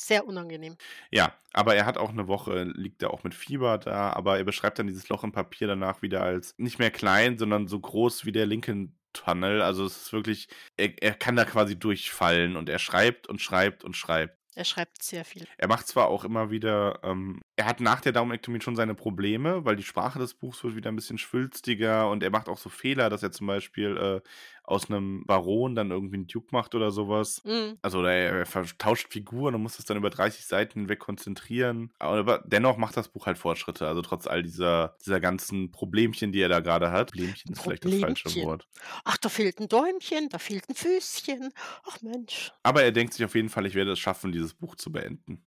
Sehr 0.00 0.26
unangenehm. 0.26 0.76
Ja, 1.10 1.34
aber 1.52 1.74
er 1.74 1.86
hat 1.86 1.98
auch 1.98 2.10
eine 2.10 2.28
Woche, 2.28 2.64
liegt 2.64 3.02
er 3.02 3.12
auch 3.12 3.24
mit 3.24 3.34
Fieber 3.34 3.78
da, 3.78 4.12
aber 4.12 4.38
er 4.38 4.44
beschreibt 4.44 4.78
dann 4.78 4.86
dieses 4.86 5.08
Loch 5.08 5.24
im 5.24 5.32
Papier 5.32 5.66
danach 5.66 6.02
wieder 6.02 6.22
als 6.22 6.54
nicht 6.58 6.78
mehr 6.78 6.90
klein, 6.90 7.38
sondern 7.38 7.68
so 7.68 7.78
groß 7.78 8.24
wie 8.24 8.32
der 8.32 8.46
Lincoln 8.46 8.98
Tunnel. 9.12 9.62
Also 9.62 9.84
es 9.84 9.96
ist 10.02 10.12
wirklich, 10.12 10.48
er, 10.76 11.02
er 11.02 11.14
kann 11.14 11.36
da 11.36 11.44
quasi 11.44 11.78
durchfallen 11.78 12.56
und 12.56 12.68
er 12.68 12.78
schreibt 12.78 13.26
und 13.26 13.40
schreibt 13.40 13.84
und 13.84 13.96
schreibt. 13.96 14.36
Er 14.54 14.64
schreibt 14.64 15.04
sehr 15.04 15.24
viel. 15.24 15.46
Er 15.56 15.68
macht 15.68 15.86
zwar 15.86 16.08
auch 16.08 16.24
immer 16.24 16.50
wieder, 16.50 16.98
ähm, 17.04 17.40
er 17.54 17.66
hat 17.66 17.78
nach 17.78 18.00
der 18.00 18.10
Daumenektomie 18.10 18.60
schon 18.60 18.74
seine 18.74 18.96
Probleme, 18.96 19.64
weil 19.64 19.76
die 19.76 19.84
Sprache 19.84 20.18
des 20.18 20.34
Buchs 20.34 20.64
wird 20.64 20.74
wieder 20.74 20.90
ein 20.90 20.96
bisschen 20.96 21.16
schwülstiger 21.16 22.10
und 22.10 22.24
er 22.24 22.30
macht 22.30 22.48
auch 22.48 22.58
so 22.58 22.68
Fehler, 22.68 23.08
dass 23.08 23.22
er 23.22 23.30
zum 23.30 23.46
Beispiel 23.46 23.96
äh, 23.96 24.20
aus 24.68 24.90
einem 24.90 25.24
Baron 25.24 25.74
dann 25.74 25.90
irgendwie 25.90 26.16
einen 26.16 26.26
Duke 26.26 26.48
macht 26.52 26.74
oder 26.74 26.90
sowas. 26.90 27.42
Mhm. 27.44 27.78
Also 27.80 28.00
oder 28.00 28.12
er, 28.12 28.32
er 28.40 28.46
vertauscht 28.46 29.10
Figuren 29.10 29.54
und 29.54 29.62
muss 29.62 29.76
das 29.76 29.86
dann 29.86 29.96
über 29.96 30.10
30 30.10 30.44
Seiten 30.44 30.80
hinweg 30.80 30.98
konzentrieren. 30.98 31.90
Aber 31.98 32.44
dennoch 32.46 32.76
macht 32.76 32.96
das 32.96 33.08
Buch 33.08 33.26
halt 33.26 33.38
Fortschritte. 33.38 33.86
Also 33.86 34.02
trotz 34.02 34.26
all 34.26 34.42
dieser, 34.42 34.96
dieser 35.04 35.20
ganzen 35.20 35.70
Problemchen, 35.70 36.32
die 36.32 36.40
er 36.40 36.50
da 36.50 36.60
gerade 36.60 36.90
hat. 36.90 37.12
Problemchen 37.12 37.52
ist 37.52 37.62
vielleicht 37.62 37.84
das 37.84 37.94
falsche 37.94 38.24
Problemchen. 38.24 38.48
Wort. 38.48 38.68
Ach, 39.04 39.16
da 39.16 39.28
fehlt 39.28 39.58
ein 39.58 39.68
Däumchen, 39.68 40.28
da 40.28 40.38
fehlt 40.38 40.68
ein 40.68 40.74
Füßchen. 40.74 41.52
Ach 41.86 42.02
Mensch. 42.02 42.52
Aber 42.62 42.82
er 42.82 42.92
denkt 42.92 43.14
sich 43.14 43.24
auf 43.24 43.34
jeden 43.34 43.48
Fall, 43.48 43.64
ich 43.66 43.74
werde 43.74 43.92
es 43.92 43.98
schaffen, 43.98 44.32
dieses 44.32 44.52
Buch 44.52 44.76
zu 44.76 44.92
beenden. 44.92 45.42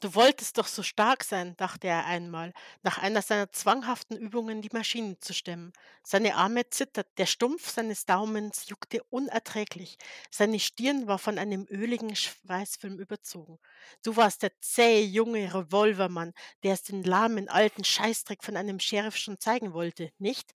Du 0.00 0.14
wolltest 0.14 0.58
doch 0.58 0.66
so 0.66 0.82
stark 0.82 1.24
sein, 1.24 1.56
dachte 1.56 1.86
er 1.88 2.06
einmal, 2.06 2.52
nach 2.82 2.98
einer 2.98 3.22
seiner 3.22 3.50
zwanghaften 3.52 4.16
Übungen 4.16 4.62
die 4.62 4.70
Maschinen 4.72 5.20
zu 5.20 5.32
stemmen. 5.32 5.72
Seine 6.02 6.34
Arme 6.36 6.68
zitterten, 6.68 7.12
der 7.16 7.26
Stumpf 7.26 7.70
seines 7.70 8.04
Daumens 8.06 8.68
juckte 8.68 9.02
unerträglich. 9.10 9.96
Seine 10.30 10.58
Stirn 10.60 11.06
war 11.06 11.18
von 11.18 11.38
einem 11.38 11.66
öligen 11.70 12.14
Schweißfilm 12.16 12.98
überzogen. 12.98 13.58
Du 14.02 14.16
warst 14.16 14.42
der 14.42 14.52
zähe 14.60 15.02
junge 15.04 15.52
Revolvermann, 15.54 16.32
der 16.62 16.74
es 16.74 16.82
den 16.82 17.02
lahmen 17.02 17.48
alten 17.48 17.84
Scheißdreck 17.84 18.42
von 18.44 18.56
einem 18.56 18.80
Sheriff 18.80 19.16
schon 19.16 19.38
zeigen 19.38 19.72
wollte, 19.72 20.10
nicht? 20.18 20.52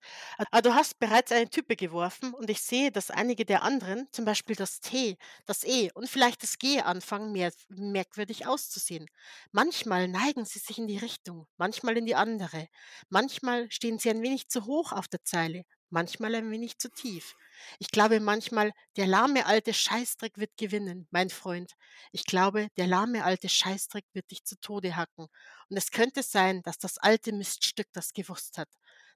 Aber 0.50 0.62
du 0.62 0.74
hast 0.74 0.98
bereits 0.98 1.32
eine 1.32 1.48
Type 1.50 1.76
geworfen 1.76 2.34
und 2.34 2.50
ich 2.50 2.62
sehe, 2.62 2.90
dass 2.92 3.10
einige 3.10 3.44
der 3.44 3.62
anderen, 3.62 4.08
zum 4.12 4.24
Beispiel 4.24 4.56
das 4.56 4.80
T, 4.80 5.16
das 5.46 5.64
E 5.64 5.90
und 5.94 6.08
vielleicht 6.08 6.42
das 6.42 6.58
G 6.58 6.80
anfangen, 6.80 7.32
mehr, 7.32 7.52
merkwürdig 7.68 8.46
auszusehen. 8.46 9.07
Manchmal 9.52 10.08
neigen 10.08 10.44
sie 10.44 10.58
sich 10.58 10.78
in 10.78 10.86
die 10.86 10.98
Richtung, 10.98 11.46
manchmal 11.56 11.96
in 11.96 12.06
die 12.06 12.14
andere. 12.14 12.68
Manchmal 13.08 13.70
stehen 13.70 13.98
sie 13.98 14.10
ein 14.10 14.22
wenig 14.22 14.48
zu 14.48 14.66
hoch 14.66 14.92
auf 14.92 15.08
der 15.08 15.22
Zeile, 15.24 15.64
manchmal 15.90 16.34
ein 16.34 16.50
wenig 16.50 16.78
zu 16.78 16.90
tief. 16.90 17.34
Ich 17.78 17.90
glaube 17.90 18.20
manchmal, 18.20 18.72
der 18.96 19.06
lahme 19.06 19.46
alte 19.46 19.74
Scheißdreck 19.74 20.36
wird 20.38 20.56
gewinnen, 20.56 21.06
mein 21.10 21.30
Freund. 21.30 21.72
Ich 22.12 22.24
glaube, 22.24 22.68
der 22.76 22.86
lahme 22.86 23.24
alte 23.24 23.48
Scheißdreck 23.48 24.04
wird 24.12 24.30
dich 24.30 24.44
zu 24.44 24.56
Tode 24.60 24.96
hacken. 24.96 25.26
Und 25.68 25.76
es 25.76 25.90
könnte 25.90 26.22
sein, 26.22 26.62
dass 26.62 26.78
das 26.78 26.98
alte 26.98 27.32
Miststück 27.32 27.88
das 27.92 28.12
gewusst 28.12 28.58
hat. 28.58 28.68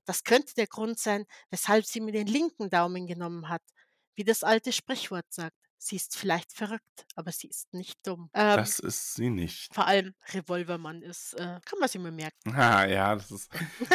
Das 0.05 0.25
könnte 0.25 0.55
der 0.55 0.67
Grund 0.67 0.99
sein, 0.99 1.25
weshalb 1.51 1.87
sie 1.87 2.01
mir 2.01 2.13
den 2.13 2.27
linken 2.27 2.71
Daumen 2.71 3.07
genommen 3.07 3.49
hat. 3.49 3.63
Wie 4.17 4.25
das 4.25 4.43
alte 4.43 4.73
Sprichwort 4.73 5.27
sagt. 5.33 5.57
Sie 5.85 5.97
ist 5.97 6.17
vielleicht 6.17 6.53
verrückt, 6.53 7.07
aber 7.17 7.33
sie 7.33 7.49
ist 7.49 7.75
nicht 7.75 8.07
dumm. 8.07 8.31
Ähm, 8.35 8.57
Das 8.57 8.79
ist 8.79 9.15
sie 9.15 9.31
nicht. 9.31 9.75
vor 9.75 9.87
allem 9.89 10.15
Revolvermann 10.33 11.03
ist, 11.03 11.35
äh, 11.35 11.59
kann 11.65 11.79
man 11.81 11.89
sich 11.89 12.01
mal 12.01 12.13
merken. 12.13 12.55
Ah, 12.55 12.87
ja, 12.87 13.15
das 13.17 13.33
ist, 13.33 13.51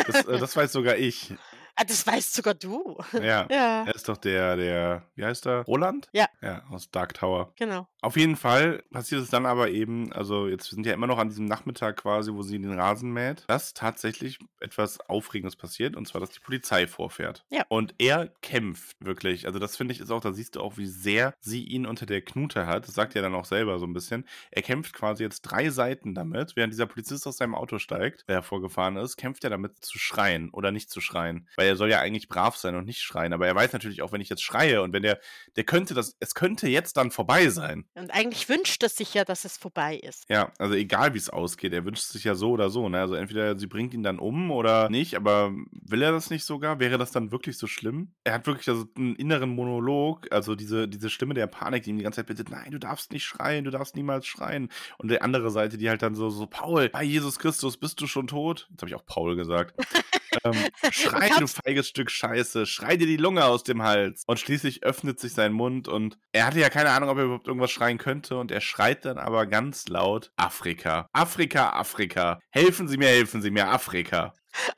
das, 0.06 0.26
äh, 0.26 0.38
das 0.38 0.54
weiß 0.56 0.72
sogar 0.74 0.98
ich. 0.98 1.34
Ah, 1.80 1.84
das 1.84 2.08
weißt 2.08 2.34
sogar 2.34 2.56
du. 2.56 2.98
Ja. 3.14 3.46
Ja, 3.52 3.84
Er 3.86 3.94
ist 3.94 4.10
doch 4.10 4.18
der, 4.18 4.56
der, 4.56 5.04
wie 5.14 5.24
heißt 5.24 5.46
er? 5.46 5.62
Roland? 5.66 6.10
Ja. 6.12 6.26
Ja, 6.42 6.64
aus 6.72 6.90
Dark 6.90 7.14
Tower. 7.14 7.54
genau. 7.56 7.88
Auf 8.02 8.18
jeden 8.18 8.36
Fall 8.36 8.82
passiert 8.90 9.22
es 9.22 9.30
dann 9.30 9.46
aber 9.46 9.70
eben, 9.70 10.12
also 10.12 10.48
jetzt 10.48 10.72
sind 10.72 10.88
ja 10.88 10.94
immer 10.94 11.06
noch 11.06 11.20
an 11.20 11.30
diesem 11.30 11.46
Nachmittag 11.46 11.98
quasi, 11.98 12.34
wo 12.34 12.42
sie 12.42 12.58
den 12.60 12.74
Rasen 12.80 13.12
mäht, 13.12 13.44
dass 13.48 13.76
tatsächlich 13.76 14.40
etwas 14.60 15.00
Aufregendes 15.02 15.56
passiert 15.56 15.96
und 15.96 16.08
zwar, 16.08 16.20
dass 16.20 16.32
die 16.32 16.40
Polizei 16.40 16.88
vorfährt. 16.88 17.46
Ja. 17.52 17.64
Und 17.70 17.94
er 18.00 18.30
kämpft 18.42 18.98
wirklich. 19.00 19.46
Also 19.46 19.60
das 19.60 19.78
finde 19.78 19.94
ich 19.94 20.00
ist 20.00 20.10
auch, 20.10 20.22
da 20.22 20.34
siehst 20.34 20.56
du 20.56 20.62
auch, 20.62 20.78
wie 20.78 20.88
sehr 20.88 21.36
sie 21.42 21.64
ihn 21.64 21.77
unter 21.86 22.06
der 22.06 22.22
Knute 22.22 22.66
hat. 22.66 22.88
Das 22.88 22.96
sagt 22.96 23.16
er 23.16 23.22
dann 23.22 23.36
auch 23.36 23.46
selber 23.46 23.80
so 23.80 23.86
ein 23.86 23.94
bisschen. 23.94 24.26
Er 24.52 24.62
kämpft 24.62 24.94
quasi 24.94 25.24
jetzt 25.24 25.42
drei 25.42 25.70
Seiten 25.70 26.16
damit, 26.16 26.56
während 26.56 26.74
dieser 26.74 26.86
Polizist 26.86 27.28
aus 27.28 27.38
seinem 27.38 27.56
Auto 27.56 27.78
steigt, 27.80 28.28
der 28.28 28.42
vorgefahren 28.42 28.98
ist, 28.98 29.18
kämpft 29.18 29.44
er 29.44 29.50
damit 29.50 29.84
zu 29.84 30.00
schreien 30.00 30.50
oder 30.50 30.72
nicht 30.72 30.90
zu 30.90 31.02
schreien. 31.02 31.48
Weil 31.56 31.68
er 31.68 31.76
soll 31.76 31.90
ja 31.90 32.00
eigentlich 32.00 32.28
brav 32.28 32.56
sein 32.56 32.76
und 32.76 32.86
nicht 32.86 33.02
schreien. 33.02 33.34
Aber 33.34 33.48
er 33.48 33.56
weiß 33.56 33.74
natürlich 33.74 34.02
auch, 34.02 34.12
wenn 34.12 34.22
ich 34.22 34.30
jetzt 34.30 34.44
schreie 34.44 34.82
und 34.82 34.94
wenn 34.94 35.04
der, 35.04 35.20
der 35.56 35.64
könnte 35.64 35.94
das, 35.94 36.16
es 36.20 36.34
könnte 36.34 36.68
jetzt 36.68 36.98
dann 36.98 37.12
vorbei 37.12 37.50
sein. 37.50 37.86
Und 37.96 38.12
eigentlich 38.12 38.50
wünscht 38.50 38.84
es 38.84 38.96
sich 38.96 39.14
ja, 39.14 39.26
dass 39.26 39.46
es 39.46 39.58
vorbei 39.58 39.98
ist. 39.98 40.30
Ja, 40.30 40.52
also 40.58 40.74
egal 40.74 41.14
wie 41.14 41.18
es 41.18 41.30
ausgeht, 41.30 41.74
er 41.74 41.86
wünscht 41.86 42.04
sich 42.04 42.24
ja 42.24 42.36
so 42.36 42.52
oder 42.52 42.70
so, 42.70 42.90
ne? 42.90 43.00
Also 43.00 43.16
entweder 43.16 43.58
sie 43.58 43.68
bringt 43.68 43.94
ihn 43.94 44.04
dann 44.04 44.20
um 44.20 44.52
oder 44.52 44.90
nicht, 44.90 45.16
aber 45.16 45.54
will 45.72 46.02
er 46.02 46.12
das 46.12 46.30
nicht 46.30 46.46
sogar? 46.46 46.80
Wäre 46.80 46.98
das 46.98 47.12
dann 47.12 47.32
wirklich 47.32 47.58
so 47.58 47.68
schlimm? 47.68 48.14
Er 48.24 48.34
hat 48.34 48.48
wirklich 48.48 48.70
also 48.70 48.86
einen 48.96 49.16
inneren 49.16 49.50
Monolog, 49.50 50.32
also 50.32 50.56
diese, 50.56 50.88
diese 50.88 51.10
Stimme 51.10 51.34
der 51.34 51.48
Panik, 51.68 51.84
die 51.84 51.90
ihm 51.90 51.98
die 51.98 52.04
ganze 52.04 52.18
Zeit 52.18 52.28
bittet, 52.28 52.50
nein, 52.50 52.72
du 52.72 52.80
darfst 52.80 53.12
nicht 53.12 53.26
schreien, 53.26 53.66
du 53.66 53.72
darfst 53.72 53.98
niemals 53.98 54.26
schreien. 54.26 54.70
Und 54.98 55.12
die 55.12 55.22
andere 55.22 55.52
Seite, 55.52 55.78
die 55.78 55.90
halt 55.90 56.02
dann 56.02 56.16
so, 56.16 56.30
so, 56.30 56.48
Paul, 56.48 56.88
bei 56.88 57.04
Jesus 57.04 57.40
Christus, 57.40 57.76
bist 57.76 58.00
du 58.00 58.08
schon 58.08 58.28
tot? 58.28 58.68
Jetzt 58.70 58.82
habe 58.82 58.90
ich 58.90 58.96
auch 58.96 59.06
Paul 59.06 59.36
gesagt. 59.36 59.76
ähm, 60.46 60.54
schrei, 60.92 61.30
du 61.38 61.46
feiges 61.46 61.90
Stück 61.90 62.10
Scheiße, 62.10 62.66
schrei 62.66 62.96
dir 62.96 63.06
die 63.06 63.18
Lunge 63.18 63.44
aus 63.44 63.64
dem 63.64 63.84
Hals. 63.84 64.24
Und 64.28 64.40
schließlich 64.40 64.84
öffnet 64.84 65.20
sich 65.20 65.34
sein 65.34 65.52
Mund 65.52 65.90
und 65.90 66.18
er 66.32 66.46
hatte 66.46 66.62
ja 66.62 66.70
keine 66.70 66.92
Ahnung, 66.92 67.10
ob 67.10 67.18
er 67.18 67.26
überhaupt 67.26 67.48
irgendwas 67.48 67.72
schreien 67.72 67.98
könnte. 67.98 68.38
Und 68.38 68.50
er 68.50 68.62
schreit 68.62 69.04
dann 69.04 69.18
aber 69.18 69.46
ganz 69.46 69.90
laut: 69.90 70.32
Afrika, 70.38 71.10
Afrika, 71.12 71.72
Afrika. 71.72 72.40
Helfen 72.50 72.88
Sie 72.88 72.96
mir, 72.96 73.10
helfen 73.10 73.42
Sie 73.42 73.52
mir, 73.52 73.68
Afrika. 73.68 74.34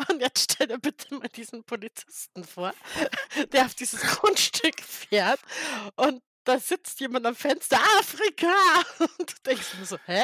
Und 0.09 0.19
jetzt 0.21 0.51
stell 0.51 0.67
dir 0.67 0.79
bitte 0.79 1.13
mal 1.15 1.29
diesen 1.29 1.63
Polizisten 1.63 2.43
vor, 2.43 2.73
der 3.53 3.65
auf 3.65 3.75
dieses 3.75 4.01
Grundstück 4.01 4.81
fährt 4.81 5.39
und 5.95 6.21
da 6.45 6.57
sitzt 6.59 6.99
jemand 6.99 7.25
am 7.25 7.35
Fenster, 7.35 7.77
Afrika! 7.99 8.47
Und 9.19 9.31
du 9.31 9.35
denkst 9.45 9.67
mir 9.79 9.85
so, 9.85 9.97
hä? 10.05 10.23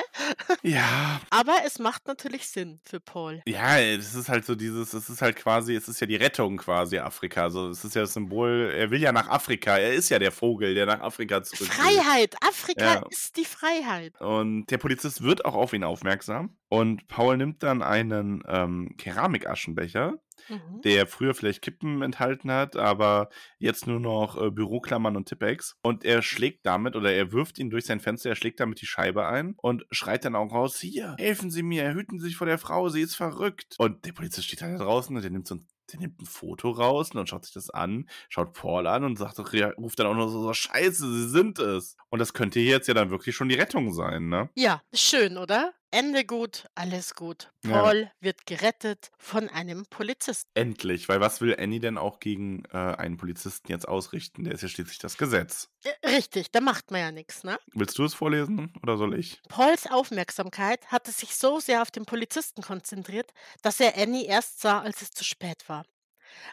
Ja, 0.64 1.22
Aber 1.30 1.58
es 1.66 1.80
macht 1.80 2.08
natürlich 2.08 2.48
Sinn 2.48 2.80
für 2.84 3.00
Paul. 3.00 3.42
ja, 3.46 3.78
es 3.80 4.16
ist 4.16 4.30
halt 4.30 4.46
so 4.46 4.56
dieses, 4.56 4.94
es 4.94 5.10
ist 5.10 5.22
halt 5.22 5.36
quasi, 5.36 5.76
es 5.76 5.88
ist 5.88 6.00
ja 6.00 6.08
die 6.08 6.16
Rettung 6.16 6.58
quasi 6.58 6.98
Afrika. 6.98 7.44
Also 7.44 7.70
es 7.70 7.84
ist 7.84 7.96
ja 7.96 8.02
das 8.02 8.14
Symbol, 8.14 8.74
er 8.76 8.90
will 8.92 9.02
ja 9.02 9.12
nach 9.12 9.28
Afrika. 9.30 9.78
Er 9.78 9.94
ist 9.94 10.10
ja 10.10 10.20
der 10.20 10.32
Vogel, 10.32 10.74
der 10.74 10.86
nach 10.86 11.02
Afrika 11.02 11.44
zurück. 11.44 11.68
Freiheit! 11.72 12.36
Afrika 12.42 12.96
Ja. 12.96 13.06
ist 13.10 13.38
die 13.38 13.46
Freiheit. 13.46 14.20
Und 14.20 14.68
der 14.68 14.78
Polizist 14.78 15.22
wird 15.22 15.46
auch 15.46 15.54
auf 15.56 15.74
ihn 15.74 15.84
aufmerksam. 15.84 16.56
Und 16.76 17.08
Paul 17.08 17.38
nimmt 17.38 17.64
dann 17.64 17.82
einen 17.82 18.44
ähm, 18.48 18.96
Keramikaschenbecher, 18.98 20.20
Mhm. 20.50 20.82
der 20.84 21.08
früher 21.08 21.34
vielleicht 21.34 21.62
Kippen 21.62 22.02
enthalten 22.02 22.52
hat, 22.52 22.76
aber 22.76 23.30
jetzt 23.58 23.88
nur 23.88 24.00
noch 24.00 24.40
äh, 24.40 24.52
Büroklammern 24.52 25.16
und 25.16 25.28
Tippex. 25.28 25.76
Und 25.82 26.04
er 26.06 26.22
schlägt 26.22 26.66
damit 26.66 26.96
oder 26.96 27.12
er 27.14 27.32
wirft 27.32 27.58
ihn 27.58 27.70
durch 27.70 27.86
sein 27.86 28.00
Fenster, 28.00 28.30
er 28.30 28.36
schlägt 28.36 28.60
damit 28.60 28.82
die 28.82 28.86
Scheibe 28.86 29.26
ein 29.26 29.56
und 29.62 29.86
schreit 29.92 30.26
dann 30.26 30.36
auch 30.36 30.52
raus: 30.52 30.80
Hier, 30.80 31.16
helfen 31.18 31.50
Sie 31.50 31.64
mir, 31.64 31.94
hüten 31.94 32.20
Sie 32.20 32.28
sich 32.28 32.36
vor 32.36 32.48
der 32.48 32.60
Frau, 32.60 32.90
sie 32.90 33.02
ist 33.02 33.16
verrückt. 33.16 33.76
Und 33.80 34.06
der 34.06 34.12
Polizist 34.12 34.46
steht 34.46 34.62
da 34.62 34.78
draußen 34.78 35.16
und 35.16 35.22
der 35.22 35.32
nimmt 35.32 35.48
so 35.48 35.56
ein 35.56 35.68
der 35.94 36.00
nimmt 36.00 36.20
ein 36.20 36.26
Foto 36.26 36.72
raus 36.72 37.12
und 37.14 37.30
schaut 37.30 37.46
sich 37.46 37.54
das 37.54 37.70
an, 37.70 38.10
schaut 38.30 38.54
Paul 38.54 38.88
an 38.88 39.04
und 39.04 39.18
sagt, 39.18 39.38
ruft 39.38 40.00
dann 40.00 40.08
auch 40.08 40.16
noch 40.16 40.30
so, 40.30 40.42
so, 40.42 40.52
Scheiße, 40.52 41.14
sie 41.14 41.30
sind 41.30 41.60
es. 41.60 41.96
Und 42.10 42.18
das 42.18 42.34
könnte 42.34 42.60
jetzt 42.60 42.88
ja 42.88 42.96
dann 42.96 43.12
wirklich 43.12 43.36
schon 43.36 43.50
die 43.50 43.56
Rettung 43.56 43.94
sein, 43.94 44.28
ne? 44.28 44.50
Ja, 44.56 44.82
schön, 44.94 45.38
oder? 45.38 45.74
Ende 45.92 46.26
gut, 46.26 46.68
alles 46.76 47.16
gut. 47.16 47.52
Ja. 47.64 47.82
Paul 47.82 48.12
wird 48.20 48.46
gerettet 48.46 49.12
von 49.18 49.48
einem 49.50 49.86
Polizisten. 49.86 50.50
Endlich, 50.54 51.08
weil 51.08 51.22
was 51.22 51.40
will 51.42 51.56
Annie 51.58 51.80
denn 51.80 51.98
auch 51.98 52.20
gegen 52.20 52.64
äh, 52.74 52.78
einen 52.78 53.18
Polizisten 53.18 53.72
jetzt 53.72 53.88
ausrichten? 53.88 54.44
Der 54.44 54.54
ist 54.54 54.62
ja 54.62 54.68
schließlich 54.68 54.98
das 55.00 55.18
Gesetz. 55.18 55.70
Äh, 55.84 56.10
Richtig, 56.10 56.52
da 56.52 56.60
macht 56.60 56.92
man 56.92 57.00
ja 57.02 57.12
nichts, 57.12 57.44
ne? 57.44 57.58
Willst 57.74 57.98
du 57.98 58.04
es 58.04 58.14
vorlesen 58.14 58.74
oder 58.84 58.98
soll 58.98 59.18
ich? 59.18 59.42
Pauls 59.48 59.88
Aufmerksamkeit 59.88 60.92
hatte 60.92 61.12
sich 61.12 61.36
so 61.36 61.60
sehr 61.60 61.82
auf 61.82 61.92
den 61.92 62.06
Polizisten 62.06 62.62
konzentriert, 62.62 63.32
dass 63.62 63.80
er 63.80 63.98
Annie 63.98 64.26
erst 64.26 64.62
sah, 64.62 64.82
als 64.82 65.02
es 65.02 65.12
zu 65.12 65.24
spät 65.24 65.70
war. 65.70 65.86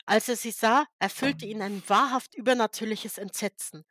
Als 0.07 0.29
er 0.29 0.37
sie 0.37 0.51
sah, 0.51 0.87
erfüllte 0.99 1.47
ihn 1.47 1.63
ein 1.63 1.83
wahrhaft 1.89 2.35
übernatürliches 2.35 3.19
Entsetzen. 3.19 3.85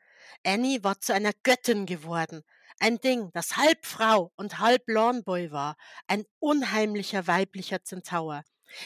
Annie 0.45 0.83
war 0.83 0.99
zu 0.99 1.13
einer 1.13 1.31
Göttin 1.43 1.85
geworden. 1.85 2.43
Ein 2.81 2.99
Ding, 2.99 3.29
das 3.33 3.57
halb 3.57 3.85
Frau 3.85 4.31
und 4.37 4.57
halb 4.57 4.81
Lawnboy 4.87 5.51
war. 5.51 5.75
Ein 6.07 6.25
unheimlicher 6.39 7.27
weiblicher 7.27 7.83
Zentaur. 7.83 8.41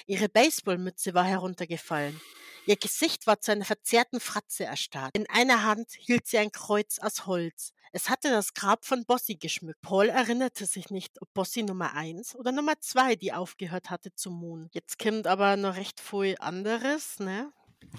Ihre 0.06 0.28
Baseballmütze 0.28 1.14
war 1.14 1.24
heruntergefallen. 1.24 2.20
Ihr 2.66 2.76
Gesicht 2.76 3.26
war 3.26 3.40
zu 3.40 3.54
einer 3.54 3.64
verzerrten 3.64 4.20
Fratze 4.20 4.66
erstarrt. 4.66 5.16
In 5.16 5.30
einer 5.30 5.64
Hand 5.64 5.94
hielt 5.98 6.28
sie 6.28 6.38
ein 6.40 6.52
Kreuz 6.52 7.00
aus 7.00 7.26
Holz. 7.26 7.72
Es 7.94 8.10
hatte 8.10 8.30
das 8.30 8.54
Grab 8.54 8.84
von 8.84 9.06
Bossi 9.06 9.36
geschmückt. 9.36 9.82
Paul 9.82 10.10
erinnerte 10.10 10.66
sich 10.66 10.90
nicht, 10.90 11.22
ob 11.22 11.34
Bossi 11.34 11.64
Nummer 11.64 11.94
eins 11.94 12.36
oder 12.36 12.52
Nummer 12.52 12.74
zwei, 12.82 13.16
die 13.16 13.32
aufgehört 13.32 13.90
hatte 13.92 14.14
zu 14.14 14.30
muhen. 14.30 14.68
Jetzt 14.74 15.00
kommt 15.00 15.26
aber 15.26 15.56
noch 15.56 15.78
recht 15.78 16.02
viel 16.02 16.36
anderes, 16.40 17.20
ne? 17.20 17.54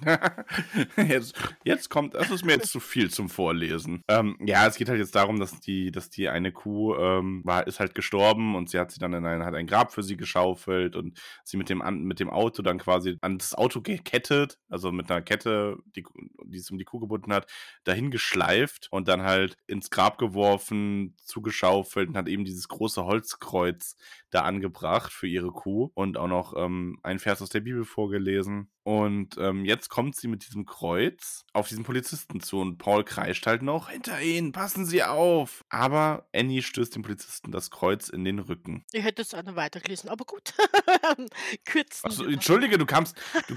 jetzt, 0.96 1.34
jetzt 1.64 1.88
kommt, 1.88 2.14
das 2.14 2.30
ist 2.30 2.44
mir 2.44 2.52
jetzt 2.52 2.70
zu 2.70 2.80
viel 2.80 3.10
zum 3.10 3.28
Vorlesen. 3.28 4.02
Ähm, 4.08 4.36
ja, 4.40 4.66
es 4.66 4.76
geht 4.76 4.88
halt 4.88 4.98
jetzt 4.98 5.14
darum, 5.14 5.38
dass 5.40 5.60
die, 5.60 5.90
dass 5.90 6.10
die 6.10 6.28
eine 6.28 6.52
Kuh 6.52 6.94
ähm, 6.96 7.42
war, 7.44 7.66
ist 7.66 7.80
halt 7.80 7.94
gestorben 7.94 8.54
und 8.54 8.70
sie 8.70 8.78
hat 8.78 8.90
sie 8.90 8.98
dann 8.98 9.12
in 9.14 9.24
ein, 9.24 9.44
hat 9.44 9.54
ein 9.54 9.66
Grab 9.66 9.92
für 9.92 10.02
sie 10.02 10.16
geschaufelt 10.16 10.96
und 10.96 11.18
sie 11.44 11.56
mit 11.56 11.68
dem, 11.68 11.82
mit 12.06 12.20
dem 12.20 12.30
Auto 12.30 12.62
dann 12.62 12.78
quasi 12.78 13.16
an 13.20 13.38
das 13.38 13.54
Auto 13.54 13.80
gekettet, 13.80 14.58
also 14.68 14.92
mit 14.92 15.10
einer 15.10 15.22
Kette, 15.22 15.78
die, 15.94 16.04
die 16.44 16.58
es 16.58 16.70
um 16.70 16.78
die 16.78 16.84
Kuh 16.84 16.98
gebunden 16.98 17.32
hat, 17.32 17.50
dahin 17.84 18.10
geschleift 18.10 18.88
und 18.90 19.08
dann 19.08 19.22
halt 19.22 19.56
ins 19.66 19.90
Grab 19.90 20.18
geworfen, 20.18 21.14
zugeschaufelt 21.24 22.08
und 22.08 22.16
hat 22.16 22.28
eben 22.28 22.44
dieses 22.44 22.68
große 22.68 23.04
Holzkreuz 23.04 23.96
da 24.36 24.42
angebracht 24.42 25.12
für 25.12 25.26
ihre 25.26 25.50
Kuh 25.50 25.90
und 25.94 26.18
auch 26.18 26.28
noch 26.28 26.54
ähm, 26.56 26.98
einen 27.02 27.18
Vers 27.18 27.40
aus 27.40 27.48
der 27.48 27.60
Bibel 27.60 27.84
vorgelesen. 27.84 28.68
Und 28.86 29.36
ähm, 29.38 29.64
jetzt 29.64 29.88
kommt 29.88 30.14
sie 30.14 30.28
mit 30.28 30.46
diesem 30.46 30.64
Kreuz 30.64 31.44
auf 31.52 31.66
diesen 31.66 31.82
Polizisten 31.82 32.38
zu 32.40 32.60
und 32.60 32.78
Paul 32.78 33.02
kreischt 33.02 33.44
halt 33.46 33.62
noch, 33.62 33.90
hinter 33.90 34.20
ihnen, 34.22 34.52
passen 34.52 34.86
Sie 34.86 35.02
auf. 35.02 35.64
Aber 35.70 36.28
Annie 36.32 36.62
stößt 36.62 36.94
dem 36.94 37.02
Polizisten 37.02 37.50
das 37.50 37.72
Kreuz 37.72 38.08
in 38.08 38.24
den 38.24 38.38
Rücken. 38.38 38.84
Ich 38.92 39.02
hätte 39.02 39.22
es 39.22 39.34
auch 39.34 39.42
noch 39.42 39.56
weitergelesen, 39.56 40.08
aber 40.08 40.24
gut. 40.24 40.54
Kürzen. 41.64 42.10
Wir 42.10 42.26
das. 42.26 42.34
entschuldige, 42.34 42.78
du 42.78 42.86
kamst, 42.86 43.16
du, 43.48 43.54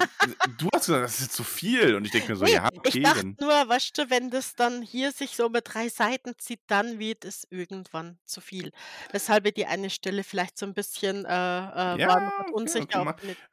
du 0.57 0.69
hast 0.73 0.87
gesagt, 0.87 1.03
das 1.03 1.19
ist 1.19 1.33
zu 1.33 1.43
viel. 1.43 1.93
Und 1.93 2.05
ich 2.05 2.11
denke 2.11 2.29
mir 2.29 2.35
so, 2.35 2.45
Nee, 2.45 2.53
ja, 2.53 2.69
okay, 2.75 2.97
ich 2.97 3.03
dachte 3.03 3.35
nur, 3.39 3.51
weißt 3.51 3.99
du, 3.99 4.09
wenn 4.09 4.31
das 4.31 4.55
dann 4.55 4.81
hier 4.81 5.11
sich 5.11 5.35
so 5.35 5.45
über 5.45 5.61
drei 5.61 5.89
Seiten 5.89 6.33
zieht, 6.39 6.61
dann 6.65 6.97
wird 6.97 7.23
es 7.23 7.45
irgendwann 7.51 8.17
zu 8.25 8.41
viel. 8.41 8.71
Weshalb 9.11 9.45
ich 9.45 9.53
die 9.53 9.67
eine 9.67 9.91
Stelle 9.91 10.23
vielleicht 10.23 10.57
so 10.57 10.65
ein 10.69 10.73
bisschen 10.73 11.25
äh, 11.25 11.29
äh, 11.29 11.99
Ja, 11.99 12.07
war 12.07 12.21
noch 12.21 12.39
okay, 12.39 12.51
unsicher. 12.53 13.01
okay, 13.01 13.03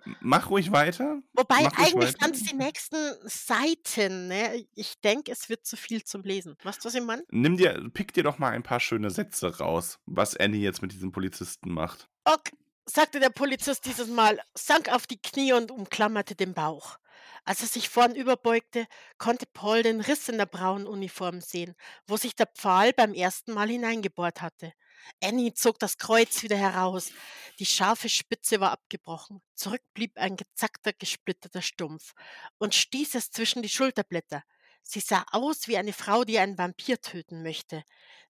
mach-. 0.05 0.17
Mach 0.21 0.51
ruhig 0.51 0.71
weiter. 0.73 1.21
Wobei 1.33 1.57
ruhig 1.65 1.79
eigentlich 1.79 2.19
ganz 2.19 2.43
die 2.43 2.55
nächsten 2.55 2.97
Seiten, 3.25 4.29
ne? 4.29 4.65
Ich 4.75 5.01
denke, 5.01 5.33
es 5.33 5.49
wird 5.49 5.67
zu 5.67 5.77
viel 5.77 6.05
zum 6.05 6.23
Lesen. 6.23 6.57
Weißt 6.63 6.85
du, 6.85 6.89
was 6.89 6.95
ich 6.95 7.03
meine? 7.03 7.25
Nimm 7.31 7.57
dir, 7.57 7.89
pick 7.93 8.13
dir 8.13 8.23
doch 8.23 8.39
mal 8.39 8.53
ein 8.53 8.63
paar 8.63 8.81
schöne 8.81 9.11
Sätze 9.11 9.59
raus, 9.59 9.99
was 10.07 10.37
Annie 10.37 10.61
jetzt 10.61 10.83
mit 10.83 10.93
diesem 10.93 11.13
Polizisten 11.13 11.73
macht. 11.73 12.09
Ok, 12.25 12.51
sagte 12.85 13.21
der 13.21 13.31
Polizist 13.31 13.85
dieses 13.87 14.09
Mal, 14.09 14.39
sank 14.55 14.89
auf 14.93 15.07
die 15.07 15.21
Knie 15.21 15.53
und 15.53 15.71
umklammerte 15.71 16.35
den 16.35 16.55
Bauch. 16.55 16.99
Als 17.45 17.61
er 17.61 17.69
sich 17.69 17.89
vorn 17.89 18.15
überbeugte, 18.17 18.87
konnte 19.19 19.47
Paul 19.53 19.83
den 19.83 20.01
Riss 20.01 20.29
in 20.29 20.37
der 20.37 20.47
braunen 20.47 20.87
Uniform 20.87 21.41
sehen, 21.41 21.75
wo 22.07 22.17
sich 22.17 22.35
der 22.35 22.47
Pfahl 22.47 22.93
beim 22.93 23.15
ersten 23.15 23.53
Mal 23.53 23.69
hineingebohrt 23.69 24.43
hatte. 24.43 24.73
Annie 25.23 25.55
zog 25.55 25.79
das 25.79 25.99
Kreuz 25.99 26.43
wieder 26.43 26.57
heraus. 26.57 27.11
Die 27.59 27.67
scharfe 27.67 28.09
Spitze 28.09 28.61
war 28.61 28.73
abgebrochen. 28.73 29.43
Zurück 29.55 29.83
blieb 29.95 30.17
ein 30.17 30.37
gezackter, 30.37 30.93
gesplitterter 30.93 31.63
Stumpf 31.63 32.15
und 32.59 32.75
stieß 32.75 33.15
es 33.15 33.31
zwischen 33.31 33.63
die 33.63 33.69
Schulterblätter. 33.69 34.43
Sie 34.83 35.01
sah 35.01 35.25
aus 35.33 35.67
wie 35.69 35.79
eine 35.79 35.93
Frau, 35.93 36.25
die 36.25 36.39
einen 36.39 36.59
Vampir 36.59 37.01
töten 37.01 37.43
möchte. 37.43 37.83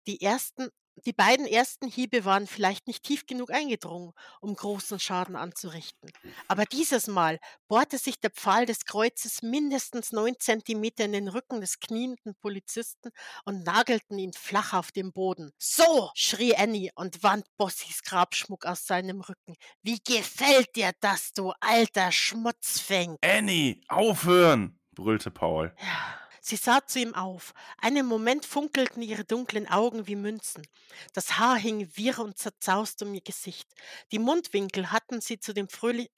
Die 0.06 0.22
ersten 0.22 0.70
Die 1.04 1.12
beiden 1.12 1.46
ersten 1.46 1.88
Hiebe 1.88 2.24
waren 2.24 2.46
vielleicht 2.46 2.86
nicht 2.86 3.02
tief 3.02 3.26
genug 3.26 3.52
eingedrungen, 3.52 4.12
um 4.40 4.54
großen 4.54 4.98
Schaden 4.98 5.36
anzurichten. 5.36 6.10
Aber 6.48 6.64
dieses 6.64 7.06
Mal 7.06 7.38
bohrte 7.68 7.98
sich 7.98 8.18
der 8.18 8.30
Pfahl 8.30 8.64
des 8.66 8.84
Kreuzes 8.86 9.42
mindestens 9.42 10.12
neun 10.12 10.34
Zentimeter 10.38 11.04
in 11.04 11.12
den 11.12 11.28
Rücken 11.28 11.60
des 11.60 11.80
knienden 11.80 12.34
Polizisten 12.36 13.10
und 13.44 13.64
nagelten 13.64 14.18
ihn 14.18 14.32
flach 14.32 14.72
auf 14.72 14.90
den 14.90 15.12
Boden. 15.12 15.52
So, 15.58 16.10
schrie 16.14 16.56
Annie 16.56 16.90
und 16.94 17.22
wand 17.22 17.44
Bossys 17.58 18.02
Grabschmuck 18.02 18.64
aus 18.64 18.86
seinem 18.86 19.20
Rücken. 19.20 19.54
Wie 19.82 19.98
gefällt 20.02 20.74
dir 20.76 20.92
das, 21.00 21.32
du 21.32 21.52
alter 21.60 22.10
Schmutzfink? 22.10 23.18
Annie, 23.22 23.80
aufhören! 23.88 24.80
brüllte 24.94 25.30
Paul. 25.30 25.74
Ja. 25.78 26.25
Sie 26.48 26.54
sah 26.54 26.86
zu 26.86 27.00
ihm 27.00 27.12
auf. 27.12 27.54
Einen 27.78 28.06
Moment 28.06 28.46
funkelten 28.46 29.02
ihre 29.02 29.24
dunklen 29.24 29.66
Augen 29.66 30.06
wie 30.06 30.14
Münzen. 30.14 30.64
Das 31.12 31.38
Haar 31.38 31.56
hing 31.56 31.90
wirr 31.96 32.20
und 32.20 32.38
zerzaust 32.38 33.02
um 33.02 33.12
ihr 33.14 33.20
Gesicht. 33.20 33.66
Die 34.12 34.20
Mundwinkel 34.20 34.92
hatten 34.92 35.20
sie 35.20 35.40
zu 35.40 35.52
dem 35.52 35.66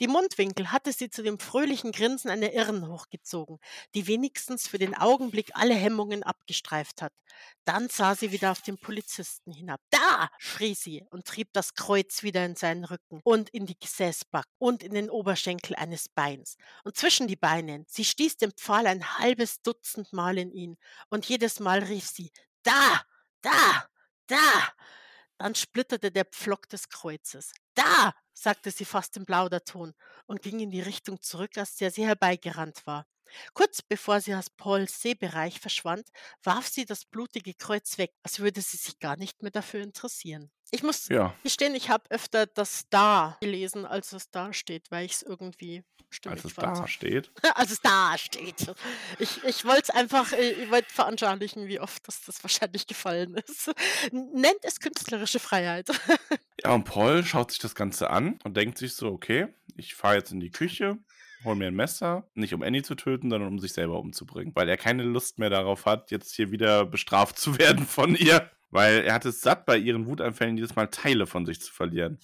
die 0.01 0.07
Mundwinkel 0.07 0.71
hatte 0.71 0.93
sie 0.93 1.09
zu 1.09 1.23
dem 1.23 1.39
fröhlichen 1.39 1.93
Grinsen 1.93 2.31
einer 2.31 2.53
Irren 2.53 2.87
hochgezogen, 2.89 3.59
die 3.95 4.07
wenigstens 4.07 4.69
für 4.69 4.77
den 4.77 4.95
Augenblick 4.95 5.51
alle 5.55 5.75
Hemmungen 5.75 6.23
abgestreift 6.23 7.01
hat. 7.01 7.15
Dann 7.65 7.89
sah 7.89 8.15
sie 8.15 8.31
wieder 8.31 8.51
auf 8.51 8.61
den 8.61 8.77
Polizisten 8.77 9.53
hinab. 9.53 9.81
Da! 9.89 10.29
schrie 10.39 10.75
sie 10.75 11.05
und 11.11 11.27
trieb 11.27 11.53
das 11.55 11.75
Kreuz 11.75 12.23
wieder 12.23 12.45
in 12.45 12.57
seinen 12.57 12.85
Rücken 12.85 13.21
und 13.25 13.49
in 13.51 13.65
die 13.65 13.79
Gesäßback 13.79 14.47
und 14.59 14.83
in 14.83 14.93
den 14.93 15.09
Oberschenkel 15.09 15.75
eines 15.77 16.11
Beins 16.11 16.57
und 16.85 16.97
zwischen 16.97 17.29
die 17.29 17.37
Beine. 17.37 17.85
Sie 17.89 18.05
stieß 18.05 18.37
den 18.37 18.53
Pfahl 18.53 18.87
ein 18.87 19.19
halbes 19.19 19.63
Dutzend 19.63 20.13
Mal 20.19 20.39
in 20.39 20.51
ihn, 20.53 20.77
und 21.11 21.25
jedes 21.27 21.61
Mal 21.61 21.81
rief 21.85 22.07
sie 22.09 22.33
Da, 22.65 23.03
da, 23.43 23.87
da. 24.27 24.73
Dann 25.39 25.55
splitterte 25.55 26.11
der 26.11 26.25
Pflock 26.25 26.69
des 26.69 26.89
Kreuzes. 26.89 27.53
Da, 27.75 28.13
sagte 28.35 28.71
sie 28.73 28.85
fast 28.85 29.17
im 29.17 29.27
Plauderton 29.27 29.95
und 30.27 30.43
ging 30.43 30.61
in 30.61 30.71
die 30.71 30.81
Richtung 30.81 31.21
zurück, 31.23 31.57
aus 31.59 31.77
der 31.77 31.91
sie 31.93 32.07
herbeigerannt 32.07 32.87
war. 32.87 33.07
Kurz 33.55 33.83
bevor 33.83 34.21
sie 34.21 34.35
aus 34.35 34.51
Pauls 34.51 35.01
Seebereich 35.03 35.61
verschwand, 35.61 36.09
warf 36.43 36.69
sie 36.69 36.85
das 36.87 37.05
blutige 37.05 37.55
Kreuz 37.55 37.99
weg, 37.99 38.13
als 38.23 38.41
würde 38.41 38.61
sie 38.63 38.79
sich 38.79 38.99
gar 38.99 39.17
nicht 39.17 39.43
mehr 39.43 39.53
dafür 39.53 39.83
interessieren. 39.83 40.51
Ich 40.71 40.83
muss 40.83 41.09
Ja, 41.09 41.35
gestehen, 41.43 41.75
ich 41.75 41.89
habe 41.91 42.05
öfter 42.11 42.47
das 42.47 42.85
da 42.91 43.37
gelesen, 43.41 43.85
als 43.87 44.13
es 44.13 44.31
da 44.31 44.53
steht, 44.53 44.91
weil 44.91 45.07
ich 45.07 45.13
es 45.13 45.23
irgendwie 45.23 45.83
als 46.09 46.17
stimmig 46.17 46.45
es 46.45 46.53
fand. 46.53 46.79
da 46.79 46.87
steht. 46.87 47.31
Als 47.55 47.71
es 47.71 47.81
da 47.83 48.17
steht. 48.17 48.67
Ich, 49.19 49.45
ich 49.45 49.65
wollte 49.67 49.83
es 49.83 49.91
einfach, 49.91 50.33
äh, 50.33 50.53
ich 50.53 50.71
wollte 50.71 50.89
veranschaulichen, 50.91 51.67
wie 51.69 51.81
oft 51.81 52.09
das, 52.09 52.23
das 52.23 52.43
wahrscheinlich 52.43 52.87
gefallen 52.87 53.35
ist. 53.47 53.71
Nennt 54.13 54.59
es 54.63 54.81
künstlerische 54.81 55.39
Freiheit. 55.39 55.89
Ja, 56.65 56.73
und 56.73 56.83
Paul 56.83 57.25
schaut 57.25 57.53
sich 57.53 57.61
das 57.61 57.77
Ganze 57.77 58.11
an 58.11 58.41
und 58.43 58.57
denkt 58.57 58.79
sich 58.79 58.95
so, 58.95 59.13
okay, 59.13 59.47
ich 59.77 59.95
fahre 59.95 60.17
jetzt 60.17 60.33
in 60.33 60.41
die 60.41 60.51
Küche, 60.51 60.99
hol 61.45 61.55
mir 61.55 61.69
ein 61.69 61.75
Messer, 61.77 62.29
nicht 62.35 62.53
um 62.53 62.63
Annie 62.65 62.83
zu 62.83 62.97
töten, 62.97 63.31
sondern 63.31 63.53
um 63.53 63.61
sich 63.61 63.75
selber 63.75 64.01
umzubringen, 64.01 64.53
weil 64.57 64.69
er 64.69 64.77
keine 64.77 65.05
Lust 65.05 65.39
mehr 65.39 65.51
darauf 65.51 65.87
hat, 65.87 66.11
jetzt 66.11 66.35
hier 66.35 66.51
wieder 66.51 66.85
bestraft 66.85 67.39
zu 67.39 67.59
werden 67.59 67.87
von 67.87 68.17
ihr, 68.17 68.51
weil 68.71 69.05
er 69.05 69.15
hat 69.15 69.25
es 69.25 69.41
satt, 69.41 69.67
bei 69.67 69.79
ihren 69.79 70.07
Wutanfällen 70.07 70.57
jedes 70.57 70.77
Mal 70.77 70.89
Teile 70.89 71.27
von 71.27 71.47
sich 71.47 71.61
zu 71.61 71.73
verlieren. 71.73 72.19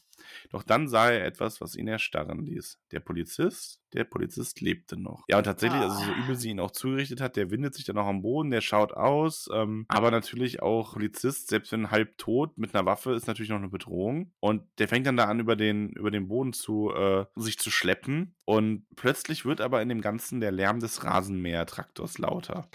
Doch 0.51 0.62
dann 0.62 0.89
sah 0.89 1.11
er 1.11 1.25
etwas, 1.25 1.61
was 1.61 1.77
ihn 1.77 1.89
erstarren 1.89 2.45
ließ. 2.45 2.81
Der 2.93 3.01
Polizist, 3.01 3.81
der 3.93 4.05
Polizist 4.05 4.61
lebte 4.61 4.97
noch. 4.97 5.25
Ja, 5.29 5.39
und 5.39 5.45
tatsächlich, 5.45 5.81
also 5.81 5.97
so 6.03 6.12
übel 6.12 6.37
sie 6.37 6.51
ihn 6.51 6.61
auch 6.61 6.71
zugerichtet 6.71 7.21
hat, 7.21 7.37
der 7.37 7.51
windet 7.51 7.75
sich 7.75 7.85
dann 7.85 7.99
auch 7.99 8.07
am 8.07 8.23
Boden, 8.23 8.51
der 8.51 8.61
schaut 8.61 8.93
aus, 8.93 9.49
ähm, 9.53 9.85
aber 9.89 10.11
natürlich 10.11 10.62
auch 10.62 10.95
Polizist, 10.95 11.49
selbst 11.49 11.73
wenn 11.73 11.91
halb 11.91 12.19
tot 12.19 12.57
mit 12.59 12.75
einer 12.75 12.87
Waffe, 12.87 13.12
ist 13.12 13.27
natürlich 13.27 13.51
noch 13.51 13.59
eine 13.59 13.69
Bedrohung. 13.69 14.33
Und 14.41 14.62
der 14.79 14.89
fängt 14.89 15.07
dann 15.07 15.16
da 15.16 15.25
an, 15.25 15.41
über 15.41 15.57
den, 15.57 15.91
über 15.91 16.11
den 16.11 16.29
Boden 16.29 16.53
zu, 16.53 16.93
äh, 16.93 17.27
sich 17.37 17.59
zu 17.59 17.71
schleppen. 17.71 18.35
Und 18.45 18.87
plötzlich 18.97 19.45
wird 19.45 19.61
aber 19.61 19.83
in 19.83 19.89
dem 19.89 20.01
Ganzen 20.01 20.41
der 20.41 20.53
Lärm 20.53 20.81
des 20.81 21.05
Rasenmähertraktors 21.05 22.19
lauter. 22.19 22.69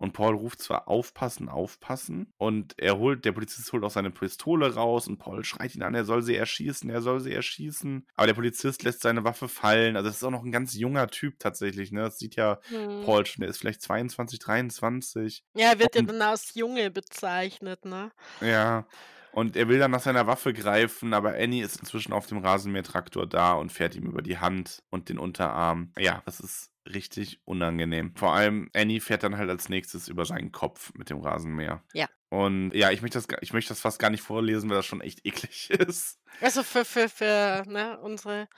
Und 0.00 0.12
Paul 0.12 0.34
ruft 0.34 0.60
zwar 0.62 0.88
aufpassen, 0.88 1.48
aufpassen. 1.48 2.32
Und 2.38 2.74
er 2.78 2.98
holt, 2.98 3.24
der 3.24 3.32
Polizist 3.32 3.72
holt 3.72 3.84
auch 3.84 3.90
seine 3.90 4.10
Pistole 4.10 4.74
raus 4.74 5.06
und 5.06 5.18
Paul 5.18 5.44
schreit 5.44 5.74
ihn 5.76 5.82
an, 5.82 5.94
er 5.94 6.04
soll 6.04 6.22
sie 6.22 6.34
erschießen, 6.36 6.90
er 6.90 7.02
soll 7.02 7.20
sie 7.20 7.32
erschießen. 7.34 8.06
Aber 8.16 8.26
der 8.26 8.34
Polizist 8.34 8.82
lässt 8.82 9.02
seine 9.02 9.24
Waffe 9.24 9.46
fallen. 9.48 9.96
Also 9.96 10.08
das 10.08 10.16
ist 10.16 10.24
auch 10.24 10.30
noch 10.30 10.42
ein 10.44 10.52
ganz 10.52 10.74
junger 10.74 11.06
Typ 11.08 11.38
tatsächlich. 11.38 11.92
Ne? 11.92 12.00
Das 12.02 12.18
sieht 12.18 12.34
ja 12.36 12.60
Hm. 12.68 13.02
Paul 13.02 13.26
schon, 13.26 13.42
der 13.42 13.50
ist 13.50 13.58
vielleicht 13.58 13.82
22, 13.82 14.38
23. 14.38 15.44
Ja, 15.54 15.70
er 15.72 15.78
wird 15.78 15.94
ja 15.96 16.02
Und 16.02 16.08
dann 16.08 16.22
als 16.22 16.54
Junge 16.54 16.90
bezeichnet, 16.90 17.84
ne? 17.84 18.10
ja, 18.40 18.86
und 19.32 19.56
er 19.56 19.68
will 19.68 19.78
dann 19.78 19.92
nach 19.92 20.00
seiner 20.00 20.26
Waffe 20.26 20.52
greifen, 20.52 21.14
aber 21.14 21.34
Annie 21.34 21.64
ist 21.64 21.76
inzwischen 21.78 22.12
auf 22.12 22.26
dem 22.26 22.38
Rasenmähertraktor 22.38 23.26
da 23.28 23.52
und 23.54 23.70
fährt 23.70 23.94
ihm 23.94 24.04
über 24.06 24.22
die 24.22 24.38
Hand 24.38 24.82
und 24.90 25.08
den 25.08 25.18
Unterarm. 25.18 25.92
Ja, 25.98 26.22
das 26.26 26.40
ist 26.40 26.69
richtig 26.86 27.40
unangenehm. 27.44 28.14
Vor 28.16 28.32
allem 28.32 28.70
Annie 28.74 29.00
fährt 29.00 29.22
dann 29.22 29.36
halt 29.36 29.50
als 29.50 29.68
nächstes 29.68 30.08
über 30.08 30.24
seinen 30.24 30.52
Kopf 30.52 30.92
mit 30.94 31.10
dem 31.10 31.20
Rasenmäher. 31.20 31.82
Ja. 31.92 32.08
Und 32.30 32.72
ja, 32.74 32.90
ich 32.90 33.02
möchte 33.02 33.18
das, 33.18 33.26
ich 33.40 33.52
möchte 33.52 33.70
das 33.70 33.80
fast 33.80 33.98
gar 33.98 34.10
nicht 34.10 34.22
vorlesen, 34.22 34.70
weil 34.70 34.76
das 34.76 34.86
schon 34.86 35.00
echt 35.00 35.20
eklig 35.26 35.70
ist. 35.70 36.20
Also 36.40 36.62
für, 36.62 36.84
für, 36.84 37.08
für 37.08 37.64
ne, 37.66 37.98
unsere, 38.00 38.48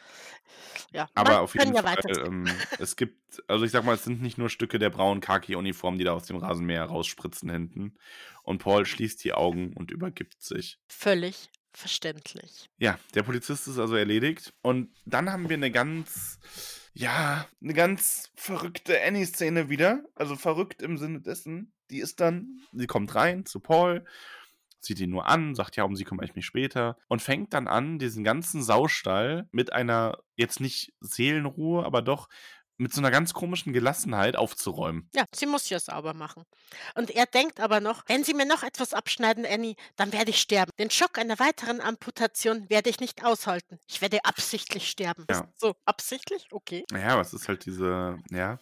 ja, 0.92 1.08
Aber 1.14 1.40
auf 1.40 1.54
jeden 1.54 1.72
Fall, 1.74 1.84
weiter. 1.84 2.26
ähm, 2.26 2.46
es 2.78 2.96
gibt, 2.96 3.42
also 3.48 3.64
ich 3.64 3.70
sag 3.70 3.84
mal, 3.84 3.94
es 3.94 4.04
sind 4.04 4.20
nicht 4.20 4.38
nur 4.38 4.50
Stücke 4.50 4.78
der 4.78 4.90
braunen 4.90 5.20
Khaki-Uniform, 5.20 5.98
die 5.98 6.04
da 6.04 6.12
aus 6.12 6.26
dem 6.26 6.36
Rasenmäher 6.36 6.84
rausspritzen 6.84 7.50
hinten. 7.50 7.96
Und 8.42 8.58
Paul 8.58 8.84
schließt 8.84 9.24
die 9.24 9.32
Augen 9.32 9.72
und 9.74 9.90
übergibt 9.90 10.42
sich. 10.42 10.78
Völlig 10.88 11.50
verständlich. 11.72 12.70
Ja, 12.78 12.98
der 13.14 13.22
Polizist 13.22 13.66
ist 13.68 13.78
also 13.78 13.96
erledigt. 13.96 14.52
Und 14.62 14.90
dann 15.04 15.30
haben 15.30 15.48
wir 15.48 15.56
eine 15.56 15.70
ganz, 15.70 16.38
ja, 16.94 17.46
eine 17.62 17.74
ganz 17.74 18.30
verrückte 18.34 19.00
Annie-Szene 19.02 19.68
wieder. 19.68 20.04
Also 20.14 20.36
verrückt 20.36 20.82
im 20.82 20.98
Sinne 20.98 21.20
dessen. 21.20 21.72
Die 21.90 22.00
ist 22.00 22.20
dann, 22.20 22.60
sie 22.72 22.86
kommt 22.86 23.14
rein 23.14 23.44
zu 23.44 23.60
Paul, 23.60 24.04
sieht 24.80 25.00
ihn 25.00 25.10
nur 25.10 25.26
an, 25.26 25.54
sagt, 25.54 25.76
ja, 25.76 25.84
um 25.84 25.96
sie 25.96 26.04
kümmere 26.04 26.26
ich 26.26 26.34
mich 26.34 26.46
später. 26.46 26.96
Und 27.08 27.22
fängt 27.22 27.54
dann 27.54 27.68
an, 27.68 27.98
diesen 27.98 28.24
ganzen 28.24 28.62
Saustall 28.62 29.48
mit 29.52 29.72
einer, 29.72 30.18
jetzt 30.36 30.60
nicht 30.60 30.94
Seelenruhe, 31.00 31.84
aber 31.84 32.02
doch 32.02 32.28
mit 32.82 32.92
so 32.92 33.00
einer 33.00 33.10
ganz 33.10 33.32
komischen 33.32 33.72
Gelassenheit 33.72 34.36
aufzuräumen. 34.36 35.08
Ja, 35.14 35.24
sie 35.34 35.46
muss 35.46 35.68
ja 35.68 35.78
sauber 35.78 36.14
machen. 36.14 36.44
Und 36.94 37.10
er 37.10 37.26
denkt 37.26 37.60
aber 37.60 37.80
noch, 37.80 38.02
wenn 38.06 38.24
Sie 38.24 38.34
mir 38.34 38.46
noch 38.46 38.62
etwas 38.62 38.94
abschneiden, 38.94 39.46
Annie, 39.46 39.76
dann 39.96 40.12
werde 40.12 40.30
ich 40.30 40.40
sterben. 40.40 40.72
Den 40.78 40.90
Schock 40.90 41.18
einer 41.18 41.38
weiteren 41.38 41.80
Amputation 41.80 42.68
werde 42.68 42.90
ich 42.90 43.00
nicht 43.00 43.24
aushalten. 43.24 43.78
Ich 43.88 44.00
werde 44.00 44.24
absichtlich 44.24 44.88
sterben. 44.88 45.26
Ja. 45.30 45.48
So, 45.56 45.74
absichtlich? 45.84 46.48
Okay. 46.50 46.84
Ja, 46.92 47.20
es 47.20 47.32
ist 47.32 47.48
halt 47.48 47.66
diese, 47.66 48.18
ja, 48.30 48.58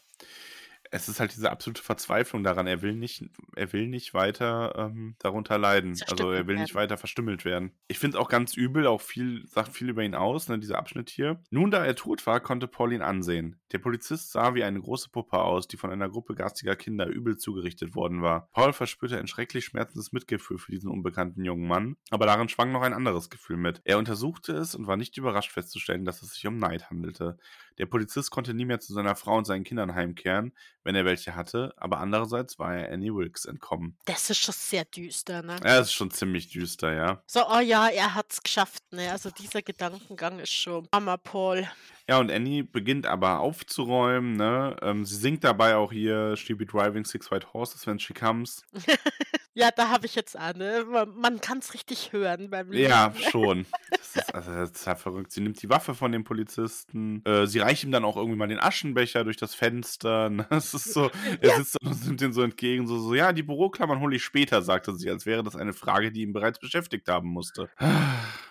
es 0.90 1.08
ist 1.08 1.20
halt 1.20 1.34
diese 1.34 1.50
absolute 1.50 1.82
Verzweiflung 1.82 2.42
daran. 2.42 2.66
Er 2.66 2.82
will 2.82 2.94
nicht, 2.94 3.24
er 3.54 3.72
will 3.72 3.86
nicht 3.86 4.12
weiter 4.12 4.74
ähm, 4.76 5.14
darunter 5.18 5.56
leiden. 5.56 5.96
Also 6.08 6.32
er 6.32 6.46
will 6.46 6.56
nicht 6.56 6.74
werden. 6.74 6.82
weiter 6.82 6.96
verstümmelt 6.98 7.44
werden. 7.44 7.72
Ich 7.86 7.98
finde 7.98 8.16
es 8.16 8.22
auch 8.22 8.28
ganz 8.28 8.54
übel, 8.54 8.86
auch 8.86 9.00
viel, 9.00 9.46
sagt 9.46 9.72
viel 9.72 9.88
über 9.88 10.02
ihn 10.02 10.14
aus, 10.14 10.48
ne, 10.48 10.58
dieser 10.58 10.78
Abschnitt 10.78 11.08
hier. 11.08 11.42
Nun, 11.50 11.70
da 11.70 11.84
er 11.84 11.94
tot 11.94 12.26
war, 12.26 12.40
konnte 12.40 12.66
Paul 12.66 12.92
ihn 12.92 13.02
ansehen. 13.02 13.60
Der 13.72 13.78
Polizist 13.78 14.32
sah 14.32 14.54
wie 14.54 14.64
eine 14.64 14.80
große 14.80 15.10
Puppe 15.10 15.38
aus, 15.38 15.68
die 15.68 15.76
von 15.76 15.90
einer 15.90 16.08
Gruppe 16.08 16.34
garstiger 16.34 16.74
Kinder 16.74 17.06
übel 17.06 17.36
zugerichtet 17.36 17.94
worden 17.94 18.22
war. 18.22 18.48
Paul 18.52 18.72
verspürte 18.72 19.18
ein 19.18 19.28
schrecklich 19.28 19.66
schmerzendes 19.66 20.12
Mitgefühl 20.12 20.58
für 20.58 20.72
diesen 20.72 20.90
unbekannten 20.90 21.44
jungen 21.44 21.68
Mann, 21.68 21.96
aber 22.10 22.26
darin 22.26 22.48
schwang 22.48 22.72
noch 22.72 22.82
ein 22.82 22.94
anderes 22.94 23.30
Gefühl 23.30 23.56
mit. 23.56 23.80
Er 23.84 23.98
untersuchte 23.98 24.52
es 24.52 24.74
und 24.74 24.88
war 24.88 24.96
nicht 24.96 25.16
überrascht 25.16 25.52
festzustellen, 25.52 26.04
dass 26.04 26.22
es 26.22 26.32
sich 26.34 26.46
um 26.46 26.58
Neid 26.58 26.90
handelte. 26.90 27.38
Der 27.78 27.86
Polizist 27.86 28.30
konnte 28.30 28.52
nie 28.52 28.64
mehr 28.64 28.80
zu 28.80 28.92
seiner 28.92 29.14
Frau 29.14 29.38
und 29.38 29.46
seinen 29.46 29.64
Kindern 29.64 29.94
heimkehren, 29.94 30.52
wenn 30.84 30.94
er 30.94 31.04
welche 31.04 31.34
hatte, 31.34 31.72
aber 31.76 31.98
andererseits 31.98 32.58
war 32.58 32.74
er 32.74 32.92
Annie 32.92 33.14
Wilkes 33.14 33.44
entkommen. 33.44 33.96
Das 34.04 34.30
ist 34.30 34.38
schon 34.38 34.54
sehr 34.56 34.84
düster, 34.84 35.42
ne? 35.42 35.56
Ja, 35.56 35.78
das 35.78 35.88
ist 35.88 35.94
schon 35.94 36.10
ziemlich 36.10 36.48
düster, 36.48 36.92
ja. 36.92 37.22
So, 37.26 37.46
oh 37.48 37.60
ja, 37.60 37.88
er 37.88 38.14
hat's 38.14 38.42
geschafft, 38.42 38.82
ne? 38.92 39.10
Also 39.10 39.30
dieser 39.30 39.62
Gedankengang 39.62 40.38
ist 40.38 40.52
schon 40.52 40.88
Mama 40.92 41.16
Paul. 41.16 41.68
Ja, 42.08 42.18
und 42.18 42.30
Annie 42.30 42.62
beginnt 42.64 43.06
aber 43.06 43.40
aufzuräumen, 43.40 44.36
ne? 44.36 44.76
Ähm, 44.82 45.04
sie 45.04 45.16
singt 45.16 45.44
dabei 45.44 45.76
auch 45.76 45.92
hier 45.92 46.36
She 46.36 46.54
be 46.54 46.66
driving 46.66 47.04
six 47.04 47.30
white 47.30 47.52
horses 47.52 47.86
when 47.86 47.98
she 47.98 48.12
comes. 48.12 48.62
Ja, 49.52 49.70
da 49.72 49.88
habe 49.88 50.06
ich 50.06 50.14
jetzt 50.14 50.36
an, 50.36 50.58
ne? 50.58 50.86
Man, 50.88 51.12
man 51.16 51.40
kann's 51.40 51.74
richtig 51.74 52.12
hören 52.12 52.50
beim 52.50 52.72
Ja, 52.72 53.08
Lesen. 53.08 53.22
schon. 53.30 53.66
Das 53.90 54.16
ist, 54.16 54.34
also, 54.34 54.52
das 54.52 54.70
ist 54.70 54.86
halt 54.86 54.98
verrückt. 55.00 55.32
Sie 55.32 55.40
nimmt 55.40 55.60
die 55.60 55.68
Waffe 55.68 55.94
von 55.94 56.12
dem 56.12 56.22
Polizisten. 56.22 57.24
Äh, 57.24 57.46
sie 57.48 57.58
reicht 57.58 57.82
ihm 57.82 57.90
dann 57.90 58.04
auch 58.04 58.16
irgendwie 58.16 58.38
mal 58.38 58.46
den 58.46 58.60
Aschenbecher 58.60 59.24
durch 59.24 59.36
das 59.36 59.54
Fenster. 59.54 60.30
Ne? 60.40 60.46
Es 60.50 60.72
ist 60.72 60.92
so, 60.94 61.10
er 61.40 61.56
sitzt 61.56 61.76
da 61.80 61.90
und 61.90 62.06
nimmt 62.06 62.20
den 62.20 62.32
so 62.32 62.42
entgegen, 62.42 62.86
so, 62.86 62.98
so, 63.00 63.14
ja, 63.14 63.32
die 63.32 63.42
Büroklammern 63.42 63.98
hole 64.00 64.14
ich 64.14 64.22
später, 64.22 64.62
sagte 64.62 64.94
sie, 64.94 65.10
als 65.10 65.26
wäre 65.26 65.42
das 65.42 65.56
eine 65.56 65.72
Frage, 65.72 66.12
die 66.12 66.22
ihn 66.22 66.32
bereits 66.32 66.60
beschäftigt 66.60 67.08
haben 67.08 67.28
musste. 67.28 67.68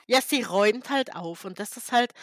Ja, 0.08 0.20
sie 0.22 0.42
räumt 0.42 0.90
halt 0.90 1.16
auf 1.16 1.46
und 1.46 1.60
das 1.60 1.78
ist 1.78 1.92
halt 1.94 2.14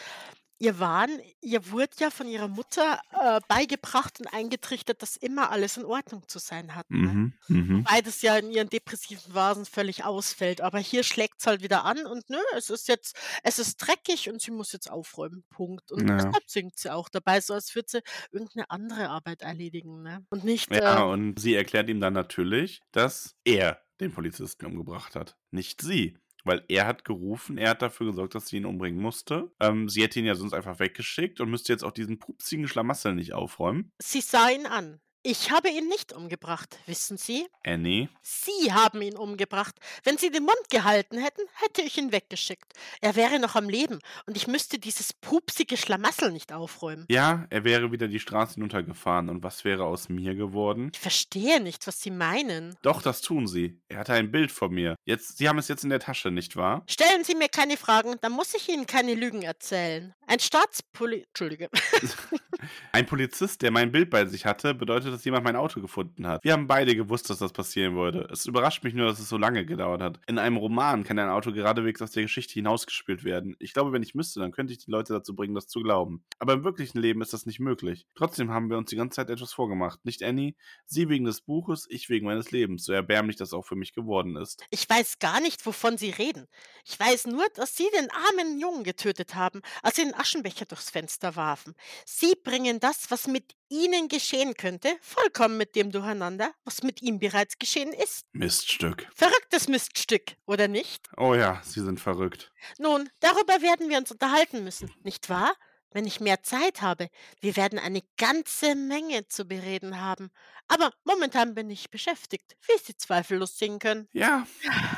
ihr 0.59 0.79
Wahn, 0.79 1.09
ihr 1.41 1.71
wurde 1.71 1.91
ja 1.99 2.09
von 2.09 2.27
ihrer 2.27 2.47
Mutter 2.47 2.99
äh, 3.11 3.39
beigebracht 3.47 4.19
und 4.19 4.27
eingetrichtert, 4.27 5.01
dass 5.01 5.15
immer 5.15 5.51
alles 5.51 5.77
in 5.77 5.85
Ordnung 5.85 6.27
zu 6.27 6.39
sein 6.39 6.75
hat. 6.75 6.87
Ne? 6.99 7.13
Mhm, 7.13 7.33
mhm. 7.47 7.85
Wobei 7.85 8.01
das 8.01 8.21
ja 8.21 8.37
in 8.37 8.51
ihren 8.51 8.69
depressiven 8.69 9.31
Phasen 9.33 9.65
völlig 9.65 10.03
ausfällt. 10.03 10.61
Aber 10.61 10.79
hier 10.79 11.03
schlägt 11.03 11.35
es 11.39 11.47
halt 11.47 11.61
wieder 11.61 11.85
an 11.85 12.05
und 12.05 12.29
nö, 12.29 12.39
es 12.55 12.69
ist 12.69 12.87
jetzt, 12.87 13.15
es 13.43 13.59
ist 13.59 13.77
dreckig 13.77 14.29
und 14.29 14.41
sie 14.41 14.51
muss 14.51 14.71
jetzt 14.71 14.89
aufräumen. 14.89 15.43
Punkt. 15.49 15.91
Und 15.91 16.09
Ja. 16.09 16.17
deshalb 16.17 16.43
singt 16.49 16.77
sie 16.79 16.91
auch 16.93 17.09
dabei, 17.09 17.39
so 17.41 17.53
als 17.53 17.73
würde 17.75 17.87
sie 17.89 18.01
irgendeine 18.31 18.69
andere 18.69 19.09
Arbeit 19.09 19.41
erledigen. 19.43 20.01
Ne? 20.01 20.25
Und 20.29 20.43
nicht, 20.43 20.71
Ja, 20.71 21.01
äh, 21.01 21.03
und 21.11 21.39
sie 21.39 21.55
erklärt 21.55 21.89
ihm 21.89 21.99
dann 22.01 22.13
natürlich, 22.13 22.81
dass 22.91 23.35
er 23.45 23.81
den 23.99 24.11
Polizisten 24.13 24.65
umgebracht 24.65 25.15
hat, 25.15 25.37
nicht 25.51 25.81
sie. 25.81 26.17
Weil 26.43 26.63
er 26.67 26.87
hat 26.87 27.03
gerufen, 27.03 27.57
er 27.57 27.71
hat 27.71 27.81
dafür 27.81 28.07
gesorgt, 28.07 28.35
dass 28.35 28.47
sie 28.47 28.57
ihn 28.57 28.65
umbringen 28.65 29.01
musste. 29.01 29.51
Ähm, 29.59 29.89
sie 29.89 30.01
hätte 30.01 30.19
ihn 30.19 30.25
ja 30.25 30.35
sonst 30.35 30.53
einfach 30.53 30.79
weggeschickt 30.79 31.41
und 31.41 31.49
müsste 31.49 31.73
jetzt 31.73 31.83
auch 31.83 31.91
diesen 31.91 32.19
pupsigen 32.19 32.67
Schlamassel 32.67 33.15
nicht 33.15 33.33
aufräumen. 33.33 33.91
sie 33.99 34.21
sah 34.21 34.49
ihn 34.49 34.65
an. 34.65 34.99
Ich 35.29 35.51
habe 35.51 35.67
ihn 35.67 35.89
nicht 35.89 36.13
umgebracht, 36.13 36.79
wissen 36.85 37.17
Sie? 37.17 37.47
Annie. 37.65 38.07
Sie 38.21 38.71
haben 38.71 39.01
ihn 39.01 39.17
umgebracht. 39.17 39.75
Wenn 40.05 40.17
Sie 40.17 40.31
den 40.31 40.43
Mund 40.43 40.69
gehalten 40.69 41.17
hätten, 41.17 41.41
hätte 41.55 41.81
ich 41.81 41.97
ihn 41.97 42.13
weggeschickt. 42.13 42.71
Er 43.01 43.17
wäre 43.17 43.37
noch 43.37 43.55
am 43.55 43.67
Leben 43.67 43.99
und 44.25 44.37
ich 44.37 44.47
müsste 44.47 44.79
dieses 44.79 45.11
pupsige 45.11 45.75
Schlamassel 45.75 46.31
nicht 46.31 46.53
aufräumen. 46.53 47.03
Ja, 47.09 47.45
er 47.49 47.65
wäre 47.65 47.91
wieder 47.91 48.07
die 48.07 48.21
Straße 48.21 48.53
hinuntergefahren 48.53 49.27
und 49.27 49.43
was 49.43 49.65
wäre 49.65 49.83
aus 49.83 50.07
mir 50.07 50.33
geworden? 50.33 50.91
Ich 50.93 50.99
verstehe 51.01 51.59
nicht, 51.59 51.85
was 51.87 51.99
Sie 51.99 52.11
meinen. 52.11 52.77
Doch, 52.81 53.01
das 53.01 53.19
tun 53.19 53.47
sie. 53.47 53.81
Er 53.89 53.97
hatte 53.97 54.13
ein 54.13 54.31
Bild 54.31 54.53
von 54.53 54.71
mir. 54.73 54.95
Jetzt, 55.03 55.39
sie 55.39 55.49
haben 55.49 55.57
es 55.57 55.67
jetzt 55.67 55.83
in 55.83 55.89
der 55.89 55.99
Tasche, 55.99 56.31
nicht 56.31 56.55
wahr? 56.55 56.83
Stellen 56.87 57.25
Sie 57.25 57.35
mir 57.35 57.49
keine 57.49 57.75
Fragen, 57.75 58.15
dann 58.21 58.31
muss 58.31 58.53
ich 58.53 58.69
Ihnen 58.69 58.87
keine 58.87 59.13
Lügen 59.13 59.41
erzählen. 59.41 60.13
Ein 60.25 60.39
Staatspoli... 60.39 61.25
Entschuldige. 61.27 61.69
Ein 62.93 63.05
Polizist, 63.05 63.61
der 63.61 63.71
mein 63.71 63.91
Bild 63.91 64.09
bei 64.09 64.25
sich 64.25 64.45
hatte, 64.45 64.73
bedeutet, 64.73 65.16
dass 65.17 65.25
jemand 65.25 65.43
mein 65.43 65.55
Auto 65.55 65.81
gefunden 65.81 66.27
hat. 66.27 66.43
Wir 66.43 66.53
haben 66.53 66.67
beide 66.67 66.95
gewusst, 66.95 67.29
dass 67.29 67.39
das 67.39 67.51
passieren 67.51 67.95
würde. 67.95 68.27
Es 68.31 68.45
überrascht 68.45 68.83
mich 68.83 68.93
nur, 68.93 69.07
dass 69.07 69.19
es 69.19 69.29
so 69.29 69.37
lange 69.37 69.65
gedauert 69.65 70.01
hat. 70.01 70.19
In 70.27 70.37
einem 70.37 70.57
Roman 70.57 71.03
kann 71.03 71.17
ein 71.17 71.29
Auto 71.29 71.51
geradewegs 71.51 72.01
aus 72.01 72.11
der 72.11 72.23
Geschichte 72.23 72.53
hinausgespielt 72.53 73.23
werden. 73.23 73.55
Ich 73.59 73.73
glaube, 73.73 73.91
wenn 73.91 74.03
ich 74.03 74.15
müsste, 74.15 74.39
dann 74.39 74.51
könnte 74.51 74.73
ich 74.73 74.79
die 74.79 74.91
Leute 74.91 75.13
dazu 75.13 75.35
bringen, 75.35 75.55
das 75.55 75.67
zu 75.67 75.81
glauben. 75.81 76.23
Aber 76.39 76.53
im 76.53 76.63
wirklichen 76.63 76.99
Leben 76.99 77.21
ist 77.21 77.33
das 77.33 77.45
nicht 77.47 77.59
möglich. 77.59 78.05
Trotzdem 78.15 78.51
haben 78.51 78.69
wir 78.69 78.77
uns 78.77 78.89
die 78.89 78.95
ganze 78.95 79.15
Zeit 79.15 79.29
etwas 79.29 79.53
vorgemacht. 79.53 80.05
Nicht 80.05 80.23
Annie, 80.23 80.55
sie 80.85 81.09
wegen 81.09 81.25
des 81.25 81.41
Buches, 81.41 81.87
ich 81.89 82.09
wegen 82.09 82.27
meines 82.27 82.51
Lebens, 82.51 82.85
so 82.85 82.93
erbärmlich 82.93 83.37
das 83.37 83.53
auch 83.53 83.65
für 83.65 83.75
mich 83.75 83.93
geworden 83.93 84.35
ist. 84.35 84.63
Ich 84.69 84.87
weiß 84.87 85.19
gar 85.19 85.41
nicht, 85.41 85.65
wovon 85.65 85.97
Sie 85.97 86.11
reden. 86.11 86.47
Ich 86.85 86.99
weiß 86.99 87.25
nur, 87.27 87.45
dass 87.55 87.75
Sie 87.75 87.87
den 87.97 88.09
armen 88.11 88.59
Jungen 88.59 88.83
getötet 88.83 89.35
haben, 89.35 89.61
als 89.81 89.95
Sie 89.95 90.03
den 90.03 90.13
Aschenbecher 90.13 90.65
durchs 90.65 90.91
Fenster 90.91 91.35
warfen. 91.35 91.73
Sie 92.05 92.33
bringen 92.43 92.79
das, 92.79 93.09
was 93.09 93.27
mit 93.27 93.55
Ihnen 93.69 94.07
geschehen 94.07 94.53
könnte, 94.55 94.95
vollkommen 95.01 95.57
mit 95.57 95.75
dem 95.75 95.91
durcheinander, 95.91 96.53
was 96.63 96.83
mit 96.83 97.01
ihm 97.01 97.19
bereits 97.19 97.57
geschehen 97.57 97.93
ist. 97.93 98.25
Miststück. 98.31 99.07
Verrücktes 99.15 99.67
Miststück, 99.67 100.35
oder 100.45 100.67
nicht? 100.67 101.09
Oh 101.17 101.33
ja, 101.33 101.61
sie 101.63 101.81
sind 101.81 101.99
verrückt. 101.99 102.51
Nun, 102.77 103.09
darüber 103.19 103.61
werden 103.61 103.89
wir 103.89 103.97
uns 103.97 104.11
unterhalten 104.11 104.63
müssen, 104.63 104.93
nicht 105.03 105.29
wahr? 105.29 105.53
Wenn 105.91 106.05
ich 106.05 106.19
mehr 106.19 106.43
Zeit 106.43 106.81
habe. 106.81 107.09
Wir 107.39 107.55
werden 107.55 107.79
eine 107.79 108.01
ganze 108.17 108.75
Menge 108.75 109.27
zu 109.27 109.45
bereden 109.45 110.01
haben. 110.01 110.29
Aber 110.69 110.91
momentan 111.05 111.55
bin 111.55 111.69
ich 111.69 111.89
beschäftigt, 111.89 112.57
wie 112.67 112.77
Sie 112.83 112.97
zweifellos 112.97 113.57
sehen 113.57 113.79
können. 113.79 114.09
Ja, 114.11 114.45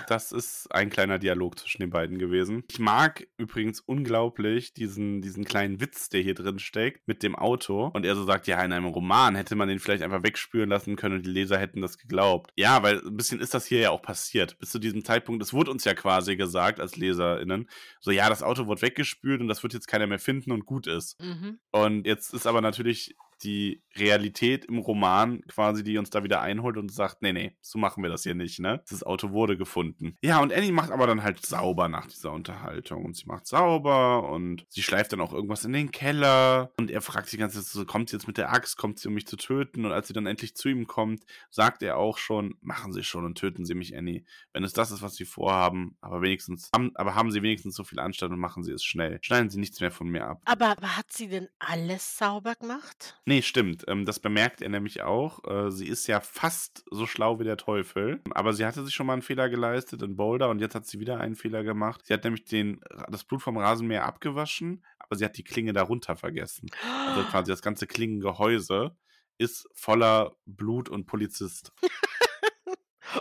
das 0.08 0.32
ist 0.32 0.68
ein 0.72 0.90
kleiner 0.90 1.20
Dialog 1.20 1.60
zwischen 1.60 1.82
den 1.82 1.92
beiden 1.92 2.18
gewesen. 2.18 2.64
Ich 2.72 2.80
mag 2.80 3.28
übrigens 3.38 3.80
unglaublich 3.80 4.74
diesen, 4.74 5.22
diesen 5.22 5.46
kleinen 5.46 5.80
Witz, 5.80 6.10
der 6.10 6.22
hier 6.22 6.34
drin 6.34 6.58
steckt, 6.58 7.08
mit 7.08 7.22
dem 7.22 7.36
Auto. 7.36 7.92
Und 7.94 8.04
er 8.04 8.16
so 8.16 8.26
sagt, 8.26 8.48
ja, 8.48 8.64
in 8.64 8.74
einem 8.74 8.88
Roman 8.88 9.36
hätte 9.36 9.56
man 9.56 9.68
den 9.68 9.80
vielleicht 9.80 10.02
einfach 10.02 10.24
wegspüren 10.24 10.70
lassen 10.70 10.96
können 10.96 11.18
und 11.18 11.26
die 11.26 11.32
Leser 11.32 11.60
hätten 11.60 11.82
das 11.82 12.00
geglaubt. 12.00 12.52
Ja, 12.56 12.82
weil 12.82 13.00
ein 13.06 13.16
bisschen 13.16 13.40
ist 13.40 13.54
das 13.54 13.68
hier 13.68 13.80
ja 13.80 13.90
auch 13.92 14.02
passiert. 14.02 14.58
Bis 14.58 14.72
zu 14.72 14.80
diesem 14.80 15.06
Zeitpunkt, 15.06 15.44
es 15.44 15.54
wurde 15.54 15.70
uns 15.70 15.84
ja 15.84 15.94
quasi 15.94 16.36
gesagt 16.36 16.80
als 16.80 16.96
LeserInnen, 16.96 17.70
so 18.00 18.10
ja, 18.10 18.28
das 18.28 18.42
Auto 18.42 18.66
wurde 18.66 18.82
weggespült 18.82 19.40
und 19.40 19.48
das 19.48 19.62
wird 19.62 19.74
jetzt 19.74 19.88
keiner 19.88 20.08
mehr 20.08 20.20
finden 20.20 20.52
und 20.52 20.66
gut 20.66 20.79
ist. 20.88 21.20
Mhm. 21.22 21.60
Und 21.72 22.06
jetzt 22.06 22.34
ist 22.34 22.48
aber 22.48 22.62
natürlich 22.62 23.16
die 23.44 23.84
Realität 23.96 24.66
im 24.66 24.78
Roman 24.78 25.42
quasi, 25.48 25.84
die 25.84 25.98
uns 25.98 26.10
da 26.10 26.24
wieder 26.24 26.42
einholt 26.42 26.78
und 26.78 26.92
sagt, 26.92 27.22
nee, 27.22 27.34
nee, 27.34 27.58
so 27.62 27.80
machen 27.80 28.04
wir 28.04 28.10
das 28.10 28.24
hier 28.24 28.36
nicht, 28.36 28.60
ne? 28.60 28.84
Das 28.90 29.04
Auto 29.04 29.32
wurde 29.32 29.58
gefunden. 29.58 30.18
Ja, 30.22 30.40
und 30.42 30.54
Annie 30.54 30.72
macht 30.72 30.92
aber 30.92 31.08
dann 31.08 31.24
halt 31.24 31.46
sauber 31.46 31.90
nach 31.90 32.08
dieser 32.08 32.32
Unterhaltung. 32.32 33.06
Und 33.06 33.16
sie 33.16 33.26
macht 33.26 33.48
sauber 33.48 34.30
und 34.30 34.66
sie 34.70 34.84
schleift 34.84 35.14
dann 35.14 35.22
auch 35.22 35.34
irgendwas 35.34 35.66
in 35.66 35.74
den 35.74 35.92
Keller. 35.92 36.72
Und 36.78 36.92
er 36.92 37.02
fragt 37.02 37.30
sie 37.30 37.38
die 37.38 37.42
ganze 37.42 37.64
Zeit 37.64 37.72
so, 37.72 37.86
kommt 37.86 38.10
sie 38.10 38.16
jetzt 38.16 38.28
mit 38.28 38.38
der 38.38 38.52
Axt, 38.52 38.78
kommt 38.78 39.00
sie, 39.00 39.08
um 39.08 39.14
mich 39.14 39.28
zu 39.28 39.38
töten? 39.38 39.86
Und 39.86 39.92
als 39.92 40.08
sie 40.08 40.14
dann 40.14 40.26
endlich 40.26 40.56
zu 40.56 40.70
ihm 40.70 40.88
kommt, 40.88 41.24
sagt 41.50 41.82
er 41.82 41.98
auch 41.98 42.18
schon, 42.18 42.56
machen 42.62 42.94
Sie 42.94 43.04
schon 43.04 43.26
und 43.26 43.38
töten 43.38 43.66
Sie 43.66 43.76
mich, 43.76 43.96
Annie. 43.96 44.24
Wenn 44.54 44.64
es 44.64 44.74
das 44.74 44.92
ist, 44.92 45.02
was 45.02 45.16
Sie 45.16 45.26
vorhaben, 45.26 45.98
aber 46.02 46.22
wenigstens, 46.22 46.70
haben, 46.74 46.92
aber 46.96 47.16
haben 47.16 47.32
Sie 47.32 47.42
wenigstens 47.42 47.76
so 47.76 47.84
viel 47.84 48.00
Anstand 48.00 48.34
und 48.34 48.40
machen 48.40 48.64
Sie 48.64 48.72
es 48.72 48.84
schnell. 48.84 49.20
Schneiden 49.22 49.50
Sie 49.50 49.60
nichts 49.60 49.80
mehr 49.80 49.92
von 49.92 50.08
mir 50.10 50.26
ab. 50.26 50.42
Aber, 50.46 50.68
aber 50.68 50.98
hat 50.98 51.12
sie 51.12 51.28
denn 51.28 51.48
alles 51.60 52.18
sauber 52.18 52.56
gemacht? 52.56 53.20
Nee, 53.30 53.44
stimmt. 53.44 53.86
Ähm, 53.88 54.06
das 54.06 54.20
bemerkt 54.20 54.60
er 54.60 54.70
nämlich 54.70 55.04
auch. 55.04 55.44
Äh, 55.48 55.70
sie 55.70 55.86
ist 55.88 56.08
ja 56.08 56.20
fast 56.20 56.84
so 56.90 57.06
schlau 57.06 57.40
wie 57.40 57.44
der 57.44 57.58
Teufel. 57.58 58.22
Aber 58.32 58.54
sie 58.54 58.66
hatte 58.66 58.84
sich 58.84 58.96
schon 58.96 59.06
mal 59.06 59.14
einen 59.14 59.22
Fehler 59.22 59.50
geleistet 59.50 60.02
in 60.02 60.16
Boulder 60.16 60.50
und 60.50 60.62
jetzt 60.62 60.74
hat 60.74 60.88
sie 60.88 61.00
wieder 61.00 61.20
einen 61.20 61.36
Fehler 61.36 61.64
gemacht. 61.64 62.02
Sie 62.08 62.14
hat 62.16 62.24
nämlich 62.24 62.46
den, 62.46 62.82
das 63.08 63.24
Blut 63.24 63.44
vom 63.44 63.58
Rasenmäher 63.58 64.06
abgewaschen, 64.06 64.84
aber 64.98 65.16
sie 65.16 65.26
hat 65.26 65.38
die 65.38 65.44
Klinge 65.44 65.74
darunter 65.74 66.16
vergessen. 66.16 66.72
Also 67.06 67.22
quasi 67.30 67.52
das 67.52 67.62
ganze 67.62 67.86
Klingengehäuse 67.86 68.96
ist 69.38 69.70
voller 69.76 70.36
Blut 70.48 70.90
und 70.90 71.06
Polizist. 71.06 71.72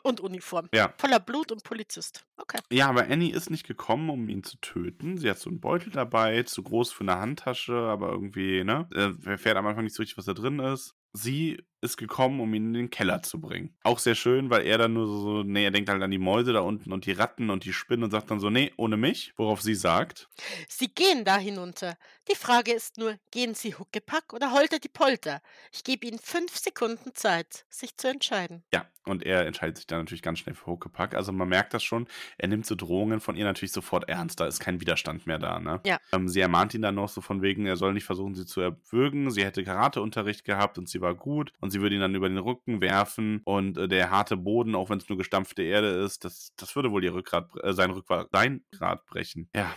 Und 0.03 0.21
Uniform. 0.21 0.69
Ja. 0.75 0.93
Voller 0.99 1.21
Blut 1.21 1.53
und 1.53 1.65
Polizist. 1.65 2.25
Okay. 2.37 2.59
Ja, 2.71 2.89
aber 2.89 3.09
Annie 3.09 3.33
ist 3.33 3.51
nicht 3.51 3.67
gekommen, 3.67 4.11
um 4.11 4.29
ihn 4.29 4.43
zu 4.43 4.57
töten. 4.59 5.19
Sie 5.19 5.29
hat 5.31 5.39
so 5.39 5.51
einen 5.51 5.61
Beutel 5.61 5.91
dabei, 5.91 6.43
zu 6.43 6.63
groß 6.63 6.93
für 6.93 7.05
eine 7.05 7.19
Handtasche, 7.19 7.75
aber 7.75 8.11
irgendwie, 8.11 8.65
ne? 8.65 8.89
Er 8.95 9.15
erfährt 9.25 9.57
am 9.57 9.67
Anfang 9.67 9.85
nicht 9.85 9.95
so 9.95 10.03
richtig, 10.03 10.19
was 10.19 10.27
da 10.27 10.35
drin 10.35 10.59
ist. 10.59 10.95
Sie 11.13 11.63
ist 11.81 11.97
gekommen, 11.97 12.41
um 12.41 12.53
ihn 12.55 12.67
in 12.67 12.75
den 12.75 12.91
Keller 12.91 13.23
zu 13.23 13.41
bringen. 13.41 13.75
Auch 13.83 13.99
sehr 13.99 14.15
schön, 14.15 14.51
weil 14.51 14.67
er 14.67 14.79
dann 14.79 14.93
nur 14.95 15.07
so, 15.07 15.43
nee, 15.43 15.65
er 15.65 15.71
denkt 15.71 15.89
halt 15.89 16.03
an 16.03 16.11
die 16.11 16.19
Mäuse 16.19 16.53
da 16.53 16.61
unten 16.61 16.93
und 16.93 17.07
die 17.07 17.13
Ratten 17.13 17.51
und 17.51 17.65
die 17.65 17.73
Spinnen 17.73 18.05
und 18.05 18.11
sagt 18.11 18.31
dann 18.31 18.41
so, 18.41 18.51
nee, 18.51 18.73
ohne 18.77 18.97
mich. 18.97 19.33
Worauf 19.37 19.63
sie 19.63 19.75
sagt, 19.75 20.29
Sie 20.69 20.89
gehen 20.89 21.25
da 21.25 21.39
hinunter. 21.39 21.97
Die 22.31 22.37
Frage 22.37 22.73
ist 22.73 22.99
nur, 22.99 23.19
gehen 23.31 23.55
Sie 23.55 23.75
Huckepack 23.75 24.33
oder 24.33 24.53
Holter 24.53 24.79
die 24.79 24.89
Polter? 24.89 25.41
Ich 25.73 25.85
gebe 25.85 26.07
Ihnen 26.07 26.19
fünf 26.19 26.57
Sekunden 26.57 27.15
Zeit, 27.15 27.65
sich 27.71 27.97
zu 27.97 28.09
entscheiden. 28.09 28.65
ja, 28.73 28.87
und 29.09 29.25
er 29.25 29.47
entscheidet 29.47 29.79
sich 29.79 29.87
dann 29.87 30.01
natürlich 30.01 30.23
ganz 30.23 30.39
schnell 30.39 30.55
für 30.55 30.67
Huckepack. 30.67 31.15
Also 31.15 31.33
man 31.33 31.49
merkt 31.49 31.75
das 31.75 31.83
schon, 31.83 32.07
er 32.37 32.49
nimmt 32.49 32.67
so 32.67 32.75
Drohungen 32.75 33.21
von 33.21 33.37
ihr 33.37 33.45
natürlich 33.45 33.73
sofort 33.73 34.09
ernst. 34.09 34.39
Da 34.39 34.47
ist 34.47 34.61
kein 34.61 34.81
Widerstand 34.81 35.27
mehr 35.27 35.39
da, 35.39 35.59
ne? 35.59 35.81
Ja. 35.87 35.99
Ähm, 36.13 36.29
sie 36.29 36.41
ermahnt 36.41 36.75
ihn 36.75 36.83
dann 36.83 36.95
noch 36.95 37.09
so 37.09 37.21
von 37.21 37.43
wegen, 37.43 37.67
er 37.67 37.77
soll 37.77 37.95
nicht 37.95 38.05
versuchen, 38.05 38.35
sie 38.35 38.47
zu 38.47 38.61
erwürgen. 38.61 39.31
Sie 39.31 39.45
hätte 39.45 39.65
Karateunterricht 39.65 40.45
gehabt 40.45 40.79
und 40.79 40.89
sie 40.89 41.01
war 41.01 41.15
gut 41.15 41.53
und 41.61 41.68
sie 41.71 41.81
würde 41.81 41.95
ihn 41.95 42.01
dann 42.01 42.15
über 42.15 42.29
den 42.29 42.39
Rücken 42.39 42.81
werfen 42.81 43.41
und 43.45 43.77
äh, 43.79 43.89
der 43.89 44.11
harte 44.11 44.37
Boden, 44.37 44.75
auch 44.75 44.91
wenn 44.91 44.99
es 44.99 45.09
nur 45.09 45.19
gestampfte 45.19 45.63
Erde 45.63 45.89
ist, 45.89 46.25
das, 46.25 46.53
das 46.57 46.75
würde 46.77 46.91
wohl 46.91 47.05
ihr 47.05 47.15
Rückgrat, 47.15 47.49
äh, 47.63 47.73
sein 47.73 47.91
Rückgrat, 47.91 48.29
sein 48.33 48.65
Rad 48.75 49.05
brechen. 49.07 49.49
Ja, 49.55 49.75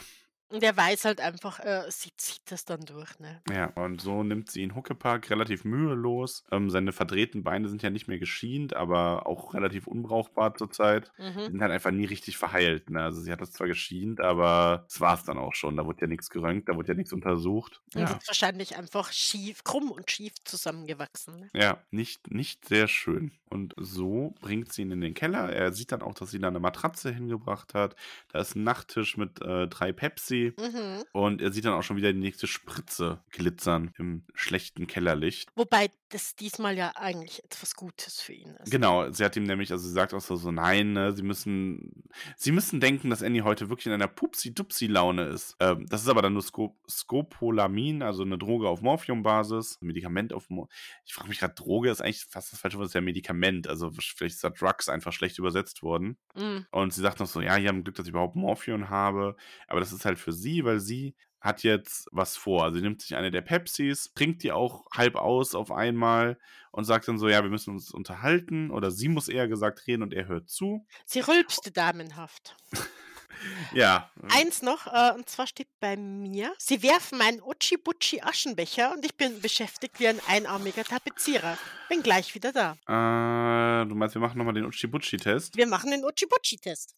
Und 0.51 0.63
er 0.63 0.75
weiß 0.75 1.05
halt 1.05 1.21
einfach, 1.21 1.59
äh, 1.59 1.83
sie 1.89 2.11
zieht 2.17 2.41
das 2.51 2.65
dann 2.65 2.81
durch, 2.85 3.17
ne? 3.19 3.41
ja. 3.49 3.67
Und 3.75 4.01
so 4.01 4.23
nimmt 4.23 4.51
sie 4.51 4.61
ihn 4.61 4.75
Huckepack 4.75 5.29
relativ 5.29 5.63
mühelos. 5.65 6.43
Ähm, 6.51 6.69
seine 6.69 6.91
verdrehten 6.91 7.43
Beine 7.43 7.69
sind 7.69 7.81
ja 7.83 7.89
nicht 7.89 8.07
mehr 8.07 8.19
geschient, 8.19 8.75
aber 8.75 9.25
auch 9.27 9.53
relativ 9.53 9.87
unbrauchbar 9.87 10.55
zurzeit. 10.55 11.11
Die 11.17 11.21
Mhm. 11.23 11.39
sind 11.51 11.61
halt 11.61 11.71
einfach 11.71 11.91
nie 11.91 12.05
richtig 12.05 12.37
verheilt. 12.37 12.89
Ne? 12.89 13.01
Also 13.01 13.21
sie 13.21 13.31
hat 13.31 13.41
das 13.41 13.51
zwar 13.53 13.67
geschient, 13.67 14.19
aber 14.21 14.85
das 14.87 14.99
war 14.99 15.15
es 15.15 15.23
dann 15.23 15.37
auch 15.37 15.53
schon. 15.53 15.77
Da 15.77 15.85
wurde 15.85 16.01
ja 16.01 16.07
nichts 16.07 16.29
geröntgt, 16.29 16.67
da 16.69 16.75
wurde 16.75 16.89
ja 16.89 16.93
nichts 16.95 17.13
untersucht. 17.13 17.81
Und 17.95 18.01
Ja. 18.01 18.07
sind 18.07 18.27
wahrscheinlich 18.27 18.75
einfach 18.77 19.11
schief, 19.11 19.63
krumm 19.63 19.89
und 19.91 20.11
schief 20.11 20.33
zusammengewachsen. 20.43 21.39
Ne? 21.41 21.49
Ja, 21.53 21.83
nicht, 21.91 22.31
nicht 22.31 22.67
sehr 22.67 22.87
schön. 22.87 23.31
Und 23.49 23.73
so 23.77 24.33
bringt 24.41 24.71
sie 24.71 24.83
ihn 24.83 24.91
in 24.91 25.01
den 25.01 25.13
Keller. 25.13 25.49
Er 25.51 25.73
sieht 25.73 25.91
dann 25.91 26.01
auch, 26.01 26.13
dass 26.13 26.31
sie 26.31 26.39
da 26.39 26.47
eine 26.47 26.59
Matratze 26.61 27.11
hingebracht 27.13 27.73
hat. 27.73 27.95
Da 28.31 28.39
ist 28.39 28.55
ein 28.55 28.63
Nachttisch 28.63 29.17
mit 29.17 29.41
äh, 29.41 29.67
drei 29.67 29.91
Pepsi. 29.91 30.40
Mhm. 30.49 31.03
Und 31.13 31.41
er 31.41 31.51
sieht 31.51 31.65
dann 31.65 31.73
auch 31.73 31.83
schon 31.83 31.97
wieder 31.97 32.11
die 32.11 32.19
nächste 32.19 32.47
Spritze 32.47 33.23
glitzern 33.29 33.93
im 33.97 34.25
schlechten 34.33 34.87
Kellerlicht. 34.87 35.49
Wobei 35.55 35.89
das 36.09 36.35
diesmal 36.35 36.77
ja 36.77 36.91
eigentlich 36.95 37.43
etwas 37.43 37.75
Gutes 37.75 38.21
für 38.21 38.33
ihn 38.33 38.55
ist. 38.55 38.71
Genau, 38.71 39.09
sie 39.11 39.23
hat 39.23 39.35
ihm 39.35 39.43
nämlich, 39.43 39.71
also 39.71 39.87
sie 39.87 39.93
sagt 39.93 40.13
auch 40.13 40.21
so, 40.21 40.35
so 40.35 40.51
nein, 40.51 40.93
ne, 40.93 41.13
sie 41.13 41.23
müssen, 41.23 42.03
sie 42.35 42.51
müssen 42.51 42.79
denken, 42.79 43.09
dass 43.09 43.23
Annie 43.23 43.43
heute 43.43 43.69
wirklich 43.69 43.87
in 43.87 43.93
einer 43.93 44.07
Pupsi-Dupsi-Laune 44.07 45.23
ist. 45.25 45.55
Ähm, 45.59 45.85
das 45.87 46.01
ist 46.01 46.09
aber 46.09 46.21
dann 46.21 46.33
nur 46.33 46.41
Sco 46.41 46.77
Scopolamin, 46.89 48.01
also 48.01 48.23
eine 48.23 48.37
Droge 48.37 48.67
auf 48.67 48.81
Morphium-Basis, 48.81 49.79
ein 49.81 49.87
Medikament 49.87 50.33
auf, 50.33 50.49
Mo 50.49 50.67
ich 51.05 51.13
frage 51.13 51.29
mich 51.29 51.39
gerade, 51.39 51.53
Droge 51.53 51.89
ist 51.89 52.01
eigentlich 52.01 52.25
fast 52.25 52.51
das 52.51 52.59
falsche 52.59 52.77
Wort, 52.77 52.87
ist 52.87 52.93
ja 52.93 53.01
Medikament, 53.01 53.67
also 53.67 53.91
vielleicht 53.91 54.35
ist 54.35 54.43
da 54.43 54.49
Drugs 54.49 54.89
einfach 54.89 55.13
schlecht 55.13 55.39
übersetzt 55.39 55.83
worden. 55.83 56.17
Mhm. 56.35 56.65
Und 56.71 56.93
sie 56.93 57.01
sagt 57.01 57.19
noch 57.19 57.27
so, 57.27 57.41
ja, 57.41 57.55
hier 57.55 57.69
haben 57.69 57.83
Glück, 57.83 57.95
dass 57.95 58.05
ich 58.05 58.11
überhaupt 58.11 58.35
Morphium 58.35 58.89
habe, 58.89 59.35
aber 59.67 59.79
das 59.79 59.93
ist 59.93 60.05
halt 60.05 60.19
für 60.19 60.30
sie, 60.31 60.63
weil 60.65 60.79
sie 60.79 61.15
hat 61.39 61.63
jetzt 61.63 62.07
was 62.11 62.37
vor. 62.37 62.63
Also 62.63 62.77
sie 62.77 62.83
nimmt 62.83 63.01
sich 63.01 63.15
eine 63.15 63.31
der 63.31 63.41
Pepsis, 63.41 64.13
trinkt 64.13 64.43
die 64.43 64.51
auch 64.51 64.85
halb 64.95 65.15
aus 65.15 65.55
auf 65.55 65.71
einmal 65.71 66.37
und 66.71 66.85
sagt 66.85 67.07
dann 67.07 67.17
so, 67.17 67.27
ja, 67.27 67.43
wir 67.43 67.49
müssen 67.49 67.71
uns 67.71 67.91
unterhalten. 67.91 68.69
Oder 68.69 68.91
sie 68.91 69.09
muss 69.09 69.27
eher 69.27 69.47
gesagt 69.47 69.87
reden 69.87 70.03
und 70.03 70.13
er 70.13 70.27
hört 70.27 70.49
zu. 70.49 70.85
Sie 71.05 71.19
rülpste 71.19 71.71
damenhaft. 71.71 72.55
Ja. 73.73 74.11
Eins 74.29 74.61
noch, 74.61 74.87
äh, 74.87 75.13
und 75.15 75.29
zwar 75.29 75.47
steht 75.47 75.67
bei 75.79 75.97
mir, 75.97 76.53
Sie 76.59 76.83
werfen 76.83 77.17
meinen 77.17 77.41
Utschi-Butschi-Aschenbecher 77.41 78.91
und 78.93 79.03
ich 79.05 79.15
bin 79.15 79.41
beschäftigt 79.41 79.99
wie 79.99 80.07
ein 80.07 80.19
einarmiger 80.27 80.83
Tapezierer. 80.83 81.57
Bin 81.89 82.03
gleich 82.03 82.35
wieder 82.35 82.51
da. 82.51 82.73
Äh, 82.85 83.87
du 83.87 83.95
meinst, 83.95 84.15
wir 84.15 84.21
machen 84.21 84.37
nochmal 84.37 84.53
den 84.53 84.65
Utschi-Butschi-Test? 84.65 85.57
Wir 85.57 85.67
machen 85.67 85.91
den 85.91 86.03
Utschi-Butschi-Test. 86.03 86.95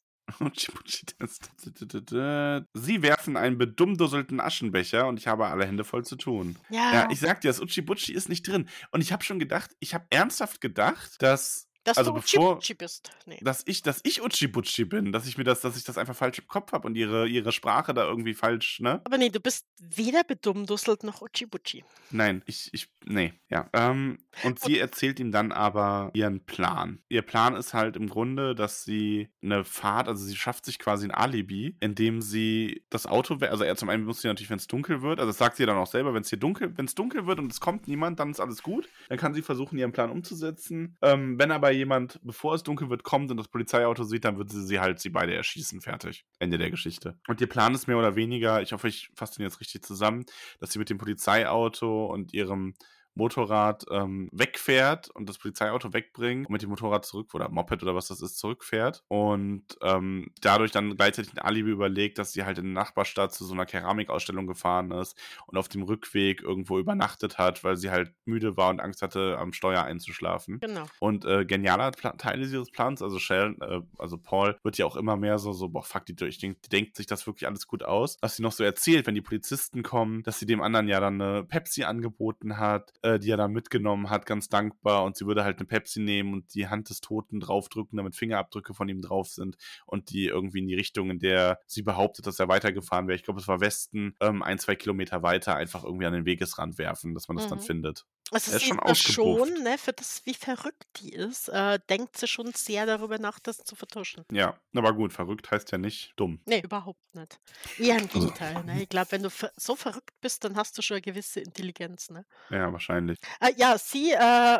Sie 2.74 3.02
werfen 3.02 3.38
einen 3.38 3.58
bedummdusselten 3.58 4.40
Aschenbecher 4.40 5.08
und 5.08 5.20
ich 5.20 5.28
habe 5.28 5.48
alle 5.48 5.66
Hände 5.66 5.84
voll 5.84 6.06
zu 6.06 6.16
tun. 6.16 6.58
Ja, 6.70 6.94
Ja, 6.94 7.08
ich 7.12 7.20
sag 7.20 7.42
dir, 7.42 7.50
das 7.50 7.62
Utschi-Butschi 7.62 8.14
ist 8.14 8.30
nicht 8.30 8.48
drin. 8.48 8.68
Und 8.92 9.02
ich 9.02 9.12
habe 9.12 9.24
schon 9.24 9.40
gedacht, 9.40 9.72
ich 9.80 9.94
habe 9.94 10.06
ernsthaft 10.10 10.62
gedacht, 10.62 11.22
dass 11.22 11.68
dass 11.84 11.98
also 11.98 12.12
du 12.12 12.20
bevor- 12.22 12.58
Utschi-Butschi 12.58 12.74
bist. 12.76 13.12
Nee. 13.26 13.40
dass 13.42 13.64
ich, 13.66 13.82
dass 13.82 14.00
ich 14.04 14.22
Utschi-Butschi 14.22 14.86
bin, 14.86 15.12
dass 15.12 15.28
ich 15.28 15.38
mir 15.38 15.44
das, 15.44 15.62
dass 15.62 15.78
ich 15.78 15.84
das 15.84 15.98
einfach 15.98 16.16
falsch 16.16 16.40
im 16.40 16.48
Kopf 16.48 16.72
habe 16.72 16.88
und 16.88 16.96
ihre, 16.96 17.28
ihre 17.28 17.52
Sprache 17.52 17.94
da 17.94 18.04
irgendwie 18.06 18.34
falsch, 18.34 18.80
ne? 18.80 19.02
Aber 19.04 19.18
nee, 19.18 19.30
du 19.30 19.40
bist 19.40 19.66
weder 19.80 20.24
bedummdusselt 20.24 21.04
noch 21.04 21.22
Utschi-Butschi. 21.22 21.84
Nein, 22.12 22.42
ich, 22.46 22.70
ich, 22.74 22.90
nee, 23.06 23.34
ja. 23.50 23.70
Ähm, 23.74 24.20
und 24.44 24.60
sie 24.60 24.80
erzählt 24.80 25.20
ihm 25.20 25.32
dann 25.32 25.52
aber 25.52 26.12
ihren 26.14 26.46
Plan. 26.46 27.00
Ihr 27.10 27.22
Plan 27.22 27.56
ist 27.56 27.74
halt 27.74 27.96
im 27.96 28.08
Grunde, 28.08 28.56
dass 28.56 28.84
sie 28.84 29.30
eine 29.42 29.64
Fahrt, 29.64 30.08
also 30.08 30.24
sie 30.24 30.36
schafft 30.36 30.66
sich 30.66 30.80
quasi 30.80 31.06
ein 31.08 31.12
Alibi, 31.12 31.76
indem 31.80 32.22
sie 32.22 32.84
das 32.90 33.06
Auto, 33.06 33.38
also 33.42 33.64
er 33.64 33.76
zum 33.76 33.90
einen 33.90 34.06
muss 34.06 34.22
sie 34.22 34.28
natürlich, 34.28 34.50
wenn 34.50 34.58
es 34.58 34.68
dunkel 34.68 35.02
wird, 35.02 35.20
also 35.20 35.30
das 35.30 35.38
sagt 35.38 35.58
sie 35.58 35.66
dann 35.66 35.78
auch 35.78 35.88
selber, 35.88 36.14
wenn 36.14 36.22
es 36.22 36.30
hier 36.30 36.40
dunkel, 36.40 36.78
wenn 36.78 36.86
es 36.86 36.96
dunkel 36.96 37.28
wird 37.28 37.40
und 37.40 37.52
es 37.52 37.60
kommt 37.60 37.88
niemand, 37.88 38.20
dann 38.20 38.32
ist 38.32 38.40
alles 38.40 38.64
gut. 38.64 38.88
Dann 39.10 39.18
kann 39.18 39.34
sie 39.34 39.42
versuchen, 39.42 39.78
ihren 39.78 39.92
Plan 39.92 40.10
umzusetzen. 40.10 40.96
Ähm, 41.02 41.38
wenn 41.40 41.52
aber 41.52 41.73
jemand, 41.74 42.20
bevor 42.24 42.56
es 42.56 42.64
dunkel 42.64 42.90
wird, 42.90 43.04
kommt 43.04 43.32
und 43.32 43.38
das 43.38 43.48
Polizeiauto 43.48 44.04
sieht, 44.04 44.26
dann 44.26 44.38
wird 44.38 44.50
sie 44.50 44.64
sie 44.64 44.80
halt 44.80 45.00
sie 45.00 45.10
beide 45.10 45.34
erschießen. 45.34 45.82
Fertig. 45.82 46.26
Ende 46.40 46.58
der 46.58 46.72
Geschichte. 46.72 47.18
Und 47.28 47.41
ihr 47.41 47.48
Plan 47.48 47.74
ist 47.74 47.88
mehr 47.88 47.98
oder 47.98 48.16
weniger, 48.16 48.62
ich 48.62 48.74
hoffe, 48.74 48.88
ich 48.88 49.10
fasse 49.16 49.38
den 49.38 49.44
jetzt 49.44 49.60
richtig 49.60 49.84
zusammen, 49.84 50.26
dass 50.60 50.72
sie 50.72 50.80
mit 50.80 50.90
dem 50.90 50.98
Polizeiauto 50.98 52.06
und 52.06 52.34
ihrem 52.34 52.74
Motorrad 53.15 53.85
ähm, 53.91 54.30
wegfährt 54.31 55.10
und 55.10 55.30
das 55.30 55.38
Polizeiauto 55.38 55.94
wegbringt 55.94 56.48
und 56.48 56.53
mit 56.53 56.61
dem 56.61 56.69
Motorrad 56.69 57.06
zurück 57.06 57.34
oder 57.34 57.49
Moped 57.49 57.84
oder 57.84 57.95
was 57.95 58.07
das 58.07 58.22
ist 58.22 58.38
zurückfährt 58.38 59.03
und 59.07 59.64
ähm, 59.81 60.31
dadurch 60.41 60.72
dann 60.72 60.95
gleichzeitig 60.95 61.34
ein 61.34 61.40
Alibi 61.40 61.72
überlegt, 61.72 62.18
dass 62.18 62.34
sie 62.34 62.44
halt 62.44 62.57
in 62.57 62.65
der 62.65 62.73
Nachbarstadt 62.73 63.34
zu 63.34 63.45
so 63.45 63.53
einer 63.53 63.65
Keramikausstellung 63.65 64.48
gefahren 64.48 64.91
ist 64.91 65.18
und 65.48 65.57
auf 65.57 65.68
dem 65.68 65.84
Rückweg 65.84 66.41
irgendwo 66.41 66.80
übernachtet 66.80 67.38
hat, 67.38 67.64
weil 67.64 67.77
sie 67.77 67.91
halt 67.91 68.14
müde 68.26 68.57
war 68.57 68.69
und 68.69 68.80
Angst 68.80 69.02
hatte, 69.02 69.38
am 69.38 69.53
Steuer 69.53 69.84
einzuschlafen. 69.84 70.60
Genau. 70.60 70.85
Und 70.99 71.26
äh, 71.26 71.45
genialer 71.45 71.91
Pla 71.91 72.14
Teil 72.14 72.40
dieses 72.40 72.72
Plans, 72.72 73.02
also 73.02 73.19
Shell, 73.19 73.56
äh, 73.61 73.81
also 73.98 74.18
Paul, 74.18 74.57
wird 74.64 74.77
ja 74.77 74.85
auch 74.85 74.95
immer 74.95 75.18
mehr 75.18 75.40
so, 75.40 75.52
so, 75.53 75.69
boah, 75.69 75.84
fuck, 75.84 76.06
die, 76.06 76.15
die, 76.15 76.30
die 76.30 76.56
denkt 76.72 76.95
sich 76.95 77.06
das 77.06 77.27
wirklich 77.27 77.48
alles 77.48 77.68
gut 77.68 77.84
aus. 77.84 78.18
Was 78.22 78.35
sie 78.35 78.44
noch 78.44 78.52
so 78.52 78.64
erzählt, 78.64 79.07
wenn 79.07 79.15
die 79.15 79.22
Polizisten 79.22 79.84
kommen, 79.84 80.23
dass 80.23 80.40
sie 80.40 80.45
dem 80.45 80.61
anderen 80.61 80.88
ja 80.88 80.99
dann 80.99 81.22
eine 81.22 81.44
Pepsi 81.44 81.84
angeboten 81.84 82.57
hat, 82.57 82.94
äh, 83.04 83.20
die 83.20 83.30
er 83.32 83.38
dann 83.38 83.52
mitgenommen 83.54 84.10
hat, 84.10 84.26
ganz 84.26 84.50
dankbar. 84.50 85.04
Und 85.04 85.16
sie 85.18 85.26
würde 85.28 85.44
halt 85.44 85.60
eine 85.60 85.68
Pepsi 85.68 86.00
nehmen 86.02 86.34
und 86.34 86.54
die 86.56 86.68
Hand 86.68 86.90
des 86.90 87.02
Toten 87.02 87.40
draufdrücken, 87.40 87.98
damit 87.98 88.16
Fingerabdrücke 88.16 88.74
von 88.74 88.90
ihm 88.90 89.02
drauf 89.02 89.28
sind 89.28 89.58
und 89.86 90.10
die 90.12 90.26
irgendwie 90.26 90.60
in 90.60 90.68
die 90.68 90.76
Richtung, 90.76 91.10
in 91.12 91.20
der 91.20 91.60
sie 91.68 91.84
behauptet, 91.84 92.26
dass 92.28 92.40
er 92.40 92.48
weitergefahren 92.48 93.08
wäre. 93.08 93.16
Ich 93.16 93.24
glaube, 93.24 93.40
es 93.40 93.48
war 93.48 93.62
Westen, 93.62 94.16
ähm, 94.22 94.42
ein, 94.44 94.60
zwei 94.60 94.76
Kilometer 94.76 95.22
weiter, 95.24 95.56
einfach 95.56 95.84
irgendwie 95.84 96.06
an 96.06 96.14
den 96.14 96.26
Wegesrand 96.26 96.78
werfen, 96.78 97.14
dass 97.14 97.28
man 97.28 97.38
das 97.38 97.48
dann 97.48 97.60
Mhm. 97.60 97.64
findet. 97.64 98.06
Also 98.34 98.56
ist 98.56 98.64
schon 98.64 98.80
ist 98.80 98.98
schon, 99.14 99.32
ausgebufft. 99.32 99.64
ne, 99.64 99.78
für 99.78 99.94
das, 99.94 100.22
wie 100.26 100.34
verrückt 100.34 100.86
die 100.98 101.14
ist, 101.14 101.50
äh, 101.50 101.80
denkt 101.90 102.18
sie 102.18 102.28
schon 102.28 102.52
sehr 102.54 102.86
darüber 102.86 103.18
nach, 103.20 103.40
das 103.40 103.58
zu 103.58 103.76
vertuschen. 103.76 104.26
Ja, 104.32 104.58
aber 104.76 104.94
gut, 104.94 105.14
verrückt 105.14 105.52
heißt 105.52 105.72
ja 105.72 105.78
nicht 105.78 106.14
dumm. 106.16 106.42
Nee, 106.46 106.62
überhaupt 106.62 107.00
nicht. 107.16 107.40
Eher 107.78 107.98
im 107.98 108.04
Also 108.06 108.20
Gegenteil. 108.20 108.64
Ne? 108.64 108.82
Ich 108.84 108.90
glaube, 108.90 109.12
wenn 109.12 109.24
du 109.24 109.30
so 109.56 109.76
verrückt 109.76 110.20
bist, 110.22 110.44
dann 110.44 110.56
hast 110.56 110.78
du 110.78 110.82
schon 110.82 110.96
eine 110.96 111.02
gewisse 111.02 111.40
Intelligenz. 111.40 112.10
Ne? 112.10 112.26
Ja, 112.50 112.72
wahrscheinlich. 112.72 113.20
Äh, 113.40 113.54
ja, 113.58 113.78
sie 113.78 114.12
äh, 114.12 114.18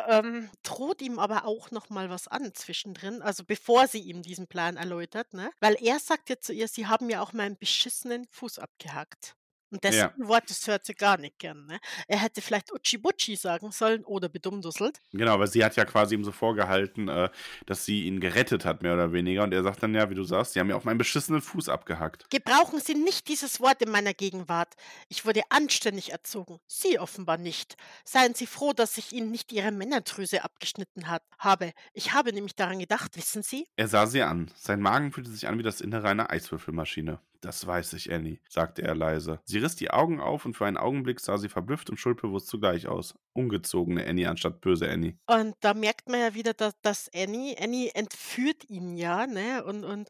ähm, 0.08 0.50
droht 0.62 1.02
ihm 1.02 1.18
aber 1.18 1.44
auch 1.44 1.70
noch 1.70 1.90
mal 1.90 2.10
was 2.10 2.28
an 2.28 2.54
zwischendrin, 2.54 3.22
also 3.22 3.44
bevor 3.44 3.86
sie 3.88 4.00
ihm 4.00 4.22
diesen 4.22 4.46
Plan 4.46 4.76
erläutert, 4.76 5.32
ne? 5.34 5.50
Weil 5.60 5.76
er 5.80 5.98
sagt 5.98 6.30
ja 6.30 6.38
zu 6.38 6.52
ihr, 6.52 6.68
sie 6.68 6.86
haben 6.86 7.10
ja 7.10 7.20
auch 7.22 7.32
meinen 7.32 7.56
beschissenen 7.56 8.26
Fuß 8.30 8.58
abgehackt. 8.58 9.34
Und 9.74 9.84
das 9.84 9.96
Ja. 9.96 10.12
Wort, 10.18 10.48
das 10.48 10.64
hört 10.68 10.86
sie 10.86 10.94
gar 10.94 11.18
nicht 11.18 11.36
gern. 11.40 11.66
Ne? 11.66 11.80
Er 12.06 12.18
hätte 12.22 12.40
vielleicht 12.40 12.72
Utschi-Butschi 12.72 13.34
sagen 13.34 13.72
sollen 13.72 14.04
oder 14.04 14.28
bedummdusselt. 14.28 15.00
Genau, 15.12 15.40
weil 15.40 15.48
sie 15.48 15.64
hat 15.64 15.74
ja 15.74 15.84
quasi 15.84 16.14
ihm 16.14 16.22
so 16.22 16.30
vorgehalten, 16.30 17.08
äh, 17.08 17.28
dass 17.66 17.84
sie 17.84 18.04
ihn 18.04 18.20
gerettet 18.20 18.64
hat, 18.64 18.82
mehr 18.82 18.94
oder 18.94 19.12
weniger. 19.12 19.42
Und 19.42 19.52
er 19.52 19.64
sagt 19.64 19.82
dann 19.82 19.92
ja, 19.92 20.08
wie 20.10 20.14
du 20.14 20.22
sagst, 20.22 20.52
sie 20.52 20.60
haben 20.60 20.70
ja 20.70 20.76
auch 20.76 20.84
meinen 20.84 20.98
beschissenen 20.98 21.42
Fuß 21.42 21.68
abgehackt. 21.68 22.30
Gebrauchen 22.30 22.78
Sie 22.78 22.94
nicht 22.94 23.26
dieses 23.26 23.58
Wort 23.58 23.82
in 23.82 23.90
meiner 23.90 24.14
Gegenwart. 24.14 24.74
Ich 25.08 25.26
wurde 25.26 25.42
anständig 25.48 26.12
erzogen. 26.12 26.60
Sie 26.68 27.00
offenbar 27.00 27.36
nicht. 27.36 27.76
Seien 28.04 28.34
Sie 28.34 28.46
froh, 28.46 28.72
dass 28.72 28.96
ich 28.96 29.12
Ihnen 29.12 29.32
nicht 29.32 29.50
Ihre 29.50 29.72
Männerdrüse 29.72 30.44
abgeschnitten 30.44 31.08
hat, 31.08 31.24
habe. 31.36 31.72
Ich 31.94 32.12
habe 32.12 32.32
nämlich 32.32 32.54
daran 32.54 32.78
gedacht, 32.78 33.16
wissen 33.16 33.42
Sie? 33.42 33.66
Er 33.74 33.88
sah 33.88 34.06
sie 34.06 34.22
an. 34.22 34.52
Sein 34.56 34.80
Magen 34.80 35.10
fühlte 35.10 35.30
sich 35.30 35.48
an 35.48 35.58
wie 35.58 35.64
das 35.64 35.80
Innere 35.80 36.06
einer 36.06 36.30
Eiswürfelmaschine. 36.30 37.18
Das 37.44 37.66
weiß 37.66 37.92
ich, 37.92 38.10
Annie, 38.10 38.38
sagte 38.48 38.80
er 38.80 38.94
leise. 38.94 39.38
Sie 39.44 39.58
riss 39.58 39.76
die 39.76 39.90
Augen 39.90 40.18
auf 40.18 40.46
und 40.46 40.56
für 40.56 40.64
einen 40.64 40.78
Augenblick 40.78 41.20
sah 41.20 41.36
sie 41.36 41.50
verblüfft 41.50 41.90
und 41.90 41.98
schuldbewusst 41.98 42.46
zugleich 42.46 42.88
aus. 42.88 43.14
Ungezogene 43.34 44.06
Annie 44.06 44.30
anstatt 44.30 44.62
böse 44.62 44.88
Annie. 44.88 45.18
Und 45.26 45.54
da 45.60 45.74
merkt 45.74 46.08
man 46.08 46.20
ja 46.20 46.34
wieder, 46.34 46.54
dass, 46.54 46.72
dass 46.80 47.10
Annie, 47.14 47.54
Annie 47.60 47.90
entführt 47.94 48.70
ihn 48.70 48.96
ja, 48.96 49.26
ne? 49.26 49.62
Und, 49.62 49.84
und 49.84 50.08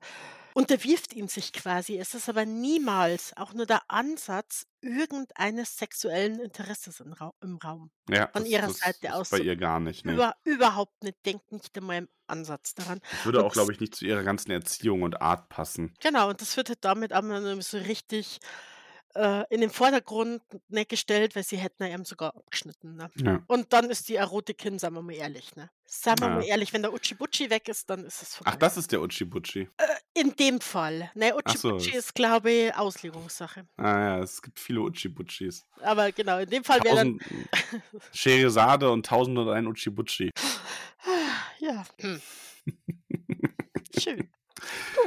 unterwirft 0.55 1.12
ihn 1.12 1.27
sich 1.27 1.52
quasi. 1.52 1.98
Es 1.98 2.15
ist 2.15 2.28
aber 2.28 2.47
niemals 2.47 3.36
auch 3.36 3.52
nur 3.52 3.66
der 3.66 3.82
Ansatz 3.89 4.69
irgendeines 4.85 5.77
sexuellen 5.77 6.39
Interesses 6.40 7.01
im, 7.01 7.12
Ra 7.12 7.32
im 7.43 7.56
Raum. 7.56 7.90
Ja, 8.09 8.28
Von 8.32 8.43
das, 8.43 8.48
ihrer 8.51 8.66
das 8.69 8.78
Seite 8.78 9.06
ist 9.09 9.12
aus. 9.12 9.31
bei 9.31 9.39
So 9.39 9.43
ihr 9.43 9.56
gar 9.56 9.81
nicht. 9.81 10.05
Ne? 10.05 10.12
über, 10.15 10.35
überhaupt 10.44 11.02
nicht. 11.02 11.16
Denkt 11.24 11.51
nicht 11.52 11.77
einmal 11.77 11.98
im 11.98 12.09
Ansatz 12.27 12.74
daran. 12.74 13.01
Das 13.11 13.24
würde 13.24 13.39
Und 13.39 13.47
auch, 13.47 13.52
glaube 13.52 13.73
ich, 13.73 13.81
nicht 13.81 13.94
zu 13.94 14.05
ihrer 14.05 14.23
ganzen 14.23 14.51
Erziehung 14.51 15.02
und 15.02 15.20
Art 15.20 15.48
passen. 15.48 15.94
genau, 16.01 16.28
und 16.31 16.40
das 16.40 16.56
wird 16.56 16.69
halt 16.69 16.85
damit 16.85 17.12
aber 17.12 17.61
so 17.62 17.78
richtig 17.78 18.39
äh, 19.15 19.45
in 19.51 19.61
den 19.61 19.70
Vordergrund 19.70 20.43
ne, 20.69 20.85
gestellt, 20.85 21.36
weil 21.36 21.45
sie 21.45 21.57
hätten 21.57 21.85
ja 21.85 21.91
eben 21.91 22.05
sogar 22.05 22.35
abgeschnitten. 22.36 22.97
Ne? 22.97 23.11
Ja. 23.16 23.43
Und 23.47 23.73
dann 23.73 23.91
ist 23.91 24.09
die 24.09 24.16
Erotik 24.16 24.62
hin, 24.62 24.78
sagen 24.78 24.95
wir 24.95 25.03
mal 25.03 25.15
ehrlich. 25.15 25.55
Ne? 25.57 25.70
Sagen 25.85 26.20
wir 26.20 26.28
mal 26.28 26.43
ja. 26.43 26.49
ehrlich, 26.51 26.73
wenn 26.73 26.82
der 26.82 26.93
Uchi-Buchi 26.93 27.51
weg 27.51 27.69
ist, 27.69 27.89
dann 27.89 28.05
ist 28.05 28.23
es 28.23 28.31
Ach, 28.35 28.45
vorbei. 28.45 28.57
das 28.59 28.77
ist 28.77 28.91
der 28.93 29.01
Uchi-Buchi. 29.03 29.69
Äh, 29.77 30.20
in 30.20 30.35
dem 30.36 30.61
Fall. 30.61 31.11
Ne, 31.15 31.32
Ach 31.45 31.57
so. 31.57 31.69
Uchi-Buchi 31.69 31.91
das- 31.93 31.99
ist, 32.07 32.15
glaube 32.15 32.51
ich, 32.51 32.74
Auslegungssache. 32.74 33.66
Ah 33.77 33.82
ja, 34.01 34.19
es 34.20 34.43
gibt 34.43 34.59
viele 34.59 34.81
Uchi-Butchis. 34.81 35.65
Aber 35.82 36.11
genau, 36.12 36.39
in 36.39 36.51
dem 36.51 36.65
Fall 36.65 36.82
wäre 36.82 36.97
dann. 36.97 37.20
Scheherazade 38.12 38.91
und 38.91 39.07
tausend 39.07 39.39
und 39.39 39.49
ein 39.49 39.66
Uchi-Butchi. 39.66 40.31
ja. 41.61 41.85
Hm. 42.01 42.20
Schön. 43.99 44.31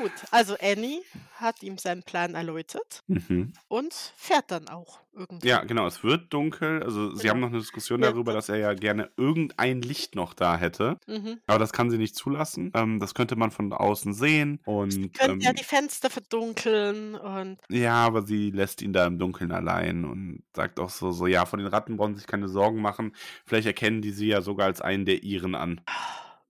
Gut, 0.02 0.12
also 0.32 0.56
Annie 0.62 1.02
hat 1.36 1.64
ihm 1.64 1.78
seinen 1.78 2.04
Plan 2.04 2.36
erläutert 2.36 3.04
Mhm. 3.08 3.54
und 3.68 3.94
fährt 4.16 4.52
dann 4.52 4.68
auch 4.68 5.00
irgendwie. 5.14 5.48
Ja, 5.48 5.64
genau, 5.64 5.88
es 5.88 6.04
wird 6.04 6.34
dunkel. 6.34 6.84
Also 6.84 7.16
sie 7.16 7.30
haben 7.30 7.38
Genau. 7.38 7.48
noch 7.48 7.54
eine 7.54 7.62
Diskussion 7.62 8.02
Ja, 8.04 8.12
darüber, 8.12 8.34
das, 8.34 8.48
dass 8.48 8.56
er 8.56 8.60
ja 8.62 8.74
gerne 8.74 9.10
irgendein 9.18 9.82
Licht 9.82 10.16
noch 10.16 10.34
da 10.34 10.58
hätte. 10.58 10.98
mhm. 11.08 11.40
Aber 11.48 11.60
das 11.60 11.72
kann 11.74 11.90
sie 11.90 11.98
nicht 11.98 12.16
zulassen. 12.16 12.72
Ähm, 12.76 13.00
das 13.00 13.14
könnte 13.14 13.36
man 13.36 13.52
von 13.52 13.72
außen 13.74 14.14
sehen. 14.14 14.60
Sie 14.66 14.70
Und 14.72 15.14
könnte 15.14 15.44
ja 15.44 15.50
ähm, 15.52 15.56
die 15.56 15.64
Fenster 15.64 16.10
verdunkeln 16.10 17.16
und 17.16 17.58
ja, 17.70 17.96
aber 18.06 18.24
sie 18.24 18.52
lässt 18.52 18.82
ihn 18.82 18.94
da 18.94 19.06
im 19.08 19.18
Dunkeln 19.18 19.52
allein 19.52 20.06
und 20.06 20.44
sagt 20.56 20.80
auch 20.80 20.90
so, 20.90 21.12
so, 21.12 21.26
ja, 21.28 21.46
von 21.46 21.60
den 21.60 21.68
Ratten 21.68 21.98
brauchen 21.98 22.14
sie 22.16 22.20
sich 22.22 22.28
keine 22.28 22.50
Sorgen 22.50 22.82
machen. 22.82 23.14
Vielleicht 23.46 23.68
erkennen 23.68 24.02
die 24.02 24.12
sie 24.12 24.28
ja 24.28 24.42
sogar 24.42 24.68
als 24.68 24.82
einen 24.82 25.06
der 25.06 25.24
Iren 25.24 25.56
an. 25.56 25.82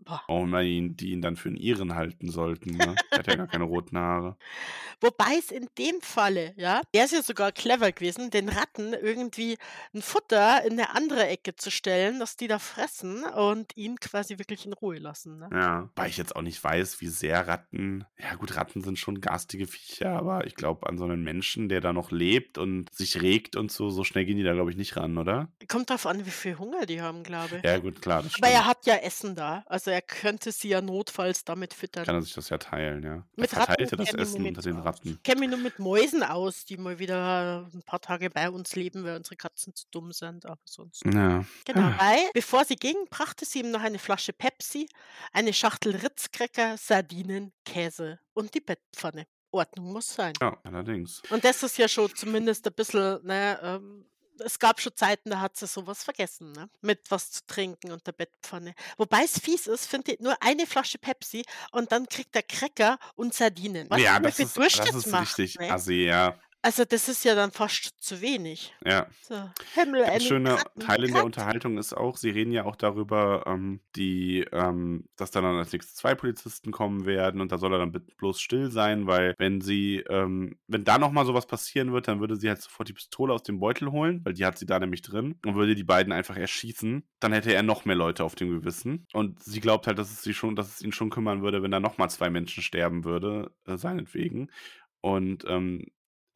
Boah. 0.08 0.24
Und 0.28 0.50
man 0.50 0.66
ihn, 0.66 0.96
die 0.98 1.12
ihn 1.12 1.22
dann 1.22 1.36
für 1.36 1.50
einen 1.50 1.58
Iren 1.58 1.96
halten 1.96 2.30
sollten. 2.30 2.72
Ne? 2.72 2.96
Er 3.12 3.20
hat 3.20 3.28
ja 3.28 3.36
gar 3.36 3.48
keine 3.48 3.66
roten 3.66 3.98
Haare. 3.98 4.38
Wobei 5.02 5.36
es 5.38 5.52
in 5.52 5.68
dem 5.78 6.02
Falle, 6.02 6.54
ja, 6.58 6.82
wäre 6.92 7.06
es 7.06 7.12
ja 7.12 7.22
sogar 7.22 7.52
clever 7.52 7.92
gewesen, 7.92 8.32
den 8.32 8.50
Ratten 8.50 8.94
irgendwie 8.94 9.58
ein 9.94 10.02
Futter 10.02 10.66
in 10.66 10.74
eine 10.74 10.96
andere 10.96 11.28
Ecke 11.28 11.56
zu 11.56 11.70
stellen, 11.70 12.20
dass 12.20 12.36
die 12.36 12.48
da 12.48 12.58
fressen 12.58 13.24
und 13.24 13.76
ihn 13.78 14.00
quasi 14.00 14.40
wirklich 14.40 14.66
in 14.66 14.74
Ruhe 14.74 14.98
lassen. 14.98 15.38
Ne? 15.38 15.50
Ja. 15.52 15.90
Weil 15.96 16.10
ich 16.10 16.18
jetzt 16.18 16.36
auch 16.36 16.42
nicht 16.42 16.64
weiß, 16.64 17.00
wie 17.02 17.08
sehr 17.08 17.48
Ratten. 17.48 18.06
Ja, 18.18 18.36
gut, 18.36 18.56
Ratten 18.56 18.82
sind 18.82 18.98
schon 18.98 19.22
garstige 19.22 19.68
Viecher, 19.68 20.12
aber 20.12 20.48
ich 20.48 20.56
glaube, 20.56 20.88
an 20.88 20.98
so 20.98 21.04
einen 21.04 21.24
Menschen, 21.24 21.70
der 21.70 21.82
da 21.82 21.94
noch 21.94 22.12
lebt 22.12 22.58
und 22.58 22.94
sich 22.94 23.22
regt 23.22 23.56
und 23.56 23.72
so, 23.72 23.90
so 23.90 24.04
schnell 24.04 24.26
gehen 24.26 24.38
die 24.38 24.44
da, 24.44 24.54
glaube 24.54 24.72
ich, 24.72 24.78
nicht 24.78 24.98
ran, 24.98 25.18
oder? 25.18 25.50
Kommt 25.68 25.90
drauf 25.90 26.06
an, 26.08 26.26
wie 26.26 26.32
viel 26.32 26.58
Hunger 26.58 26.86
die 26.86 27.02
haben, 27.02 27.24
glaube 27.24 27.58
ich. 27.58 27.64
Ja, 27.64 27.78
gut, 27.78 28.02
klar, 28.02 28.24
Aber 28.38 28.48
er 28.48 28.66
hat 28.66 28.86
ja 28.86 28.96
Essen 28.96 29.36
da. 29.36 29.64
Also 29.68 29.92
er 29.92 29.97
könnte 30.02 30.52
sie 30.52 30.70
ja 30.70 30.82
notfalls 30.82 31.44
damit 31.46 31.74
füttern. 31.74 32.06
Kann 32.06 32.16
er 32.16 32.22
sich 32.22 32.34
das 32.34 32.50
ja 32.50 32.58
teilen, 32.58 33.04
ja. 33.04 33.16
Er 33.16 33.26
Mit 33.36 33.50
verteilte 33.50 33.98
Ratten 34.00 34.06
das 34.06 34.14
Essen 34.14 34.46
unter 34.46 34.62
den. 34.62 34.78
Ratten. 34.78 35.10
Ich 35.10 35.24
kenne 35.24 35.40
mich 35.42 35.50
nur 35.50 35.60
mit 35.60 35.80
Mäusen 35.80 36.24
aus, 36.24 36.66
die 36.66 36.78
mal 36.78 37.00
wieder 37.00 37.70
ein 37.74 37.82
paar 37.84 38.02
Tage 38.02 38.30
bei 38.30 38.50
uns 38.50 38.76
leben, 38.76 39.04
weil 39.04 39.18
unsere 39.18 39.36
Katzen 39.36 39.74
zu 39.76 39.86
dumm 39.92 40.12
sind, 40.12 40.46
aber 40.46 40.60
sonst. 40.66 41.04
Ja. 41.06 41.46
Genau, 41.66 41.82
Ah. 41.88 41.96
weil 42.00 42.20
bevor 42.34 42.66
sie 42.66 42.76
ging, 42.76 42.96
brachte 43.10 43.46
sie 43.46 43.60
ihm 43.60 43.72
noch 43.72 43.82
eine 43.82 44.00
Flasche 44.00 44.34
Pepsi, 44.34 44.88
eine 45.34 45.54
Schachtel 45.54 45.96
Ritzcracker, 45.96 46.78
Sardinen, 46.78 47.54
Käse 47.66 48.20
und 48.34 48.54
die 48.54 48.62
Bettpfanne. 48.62 49.26
Ordnung 49.52 49.94
muss 49.94 50.14
sein. 50.14 50.34
Ja, 50.42 50.58
allerdings. 50.64 51.22
Und 51.30 51.44
das 51.46 51.64
ist 51.64 51.78
ja 51.78 51.88
schon 51.88 52.14
zumindest 52.14 52.68
ein 52.68 52.74
bisschen, 52.74 53.26
ne, 53.26 53.58
ähm, 53.64 54.06
es 54.40 54.60
gab 54.60 54.80
schon 54.82 54.96
Zeiten, 54.96 55.30
da 55.30 55.40
hat 55.40 55.58
sie 55.58 55.68
sowas 55.68 56.04
vergessen, 56.04 56.52
ne? 56.52 56.70
Mit 56.82 57.10
was 57.10 57.32
zu 57.32 57.46
trinken 57.48 57.92
und 57.92 58.06
der 58.08 58.12
Bettpfanne. 58.12 58.74
Wobei 58.98 59.24
es 59.24 59.40
fies 59.40 59.68
ist, 59.68 59.88
finde 59.88 60.14
ich, 60.14 60.20
nur 60.20 60.42
eine 60.42 60.66
Flasche 60.66 60.98
Pepsi 60.98 61.44
und 61.72 61.92
dann 61.92 62.08
kriegt 62.08 62.36
er 62.36 62.44
Cracker 62.44 63.00
und 63.16 63.34
Sardinen. 63.34 63.90
Was 63.90 64.02
Ja, 64.02 64.14
er 64.14 64.20
mir 64.20 64.28
das 64.28 64.40
ist, 64.40 64.58
das 64.58 64.96
ist 64.96 65.14
richtig 65.14 65.60
assi, 65.60 66.06
ja. 66.06 66.40
Also 66.68 66.84
das 66.84 67.08
ist 67.08 67.24
ja 67.24 67.34
dann 67.34 67.52
fast 67.52 67.94
zu 68.04 68.20
wenig. 68.20 68.74
Ja. 68.86 69.08
So, 69.22 69.36
Himmel, 69.76 70.02
Ganz 70.02 70.12
eine 70.12 70.20
schöner 70.20 70.54
Ratten, 70.56 70.80
Teil 70.82 71.04
in 71.06 71.14
der. 71.14 71.24
Unterhaltung 71.24 71.78
ist 71.78 71.94
auch, 71.94 72.18
sie 72.18 72.30
reden 72.30 72.52
ja 72.52 72.66
auch 72.66 72.76
darüber, 72.76 73.46
ähm, 73.48 73.80
die, 73.96 74.46
ähm, 74.52 75.06
dass 75.16 75.32
dann 75.32 75.46
als 75.46 75.72
nächstes 75.72 75.96
zwei 75.96 76.14
Polizisten 76.14 76.74
kommen 76.74 77.06
werden 77.06 77.40
und 77.40 77.54
da 77.54 77.58
soll 77.58 77.72
er 77.72 77.80
dann 77.80 77.94
bloß 77.94 78.42
still 78.42 78.70
sein, 78.70 79.08
weil 79.08 79.34
wenn 79.38 79.62
sie, 79.62 80.04
ähm, 80.10 80.58
wenn 80.68 80.84
da 80.84 80.98
nochmal 80.98 81.26
sowas 81.26 81.46
passieren 81.46 81.94
wird, 81.94 82.10
dann 82.10 82.20
würde 82.20 82.36
sie 82.36 82.50
halt 82.50 82.62
sofort 82.62 82.90
die 82.90 82.94
Pistole 82.94 83.34
aus 83.34 83.44
dem 83.44 83.62
Beutel 83.62 83.90
holen, 83.94 84.20
weil 84.26 84.34
die 84.34 84.46
hat 84.46 84.58
sie 84.58 84.66
da 84.66 84.78
nämlich 84.78 85.02
drin 85.02 85.40
und 85.46 85.56
würde 85.56 85.74
die 85.74 85.86
beiden 85.86 86.12
einfach 86.12 86.36
erschießen. 86.36 87.08
Dann 87.22 87.32
hätte 87.32 87.54
er 87.54 87.64
noch 87.64 87.86
mehr 87.86 87.96
Leute 87.96 88.26
auf 88.26 88.36
dem 88.36 88.50
Gewissen. 88.50 89.08
Und 89.14 89.42
sie 89.42 89.62
glaubt 89.62 89.88
halt, 89.88 90.00
dass 90.00 90.12
es 90.12 90.22
sie 90.22 90.34
schon, 90.34 90.58
dass 90.58 90.76
es 90.76 90.82
ihn 90.82 90.92
schon 90.92 91.12
kümmern 91.12 91.42
würde, 91.42 91.64
wenn 91.64 91.72
da 91.72 91.80
nochmal 91.80 92.10
zwei 92.10 92.30
Menschen 92.30 92.62
sterben 92.62 93.06
würde, 93.06 93.52
äh, 93.66 93.78
seinetwegen. 93.78 94.52
Und 95.00 95.46
ähm, 95.48 95.86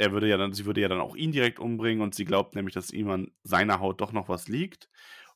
er 0.02 0.12
würde 0.12 0.28
ja 0.28 0.38
dann, 0.38 0.54
sie 0.54 0.66
würde 0.66 0.82
ja 0.82 0.88
dann 0.88 1.00
auch 1.00 1.16
ihn 1.16 1.32
direkt 1.32 1.60
umbringen 1.60 2.02
und 2.02 2.16
sie 2.16 2.26
glaubt 2.26 2.56
nämlich, 2.56 2.74
dass 2.74 2.92
ihm 2.92 3.10
an 3.10 3.32
seiner 3.44 3.80
Haut 3.80 4.02
doch 4.02 4.12
noch 4.12 4.30
was 4.30 4.48
liegt. 4.48 4.90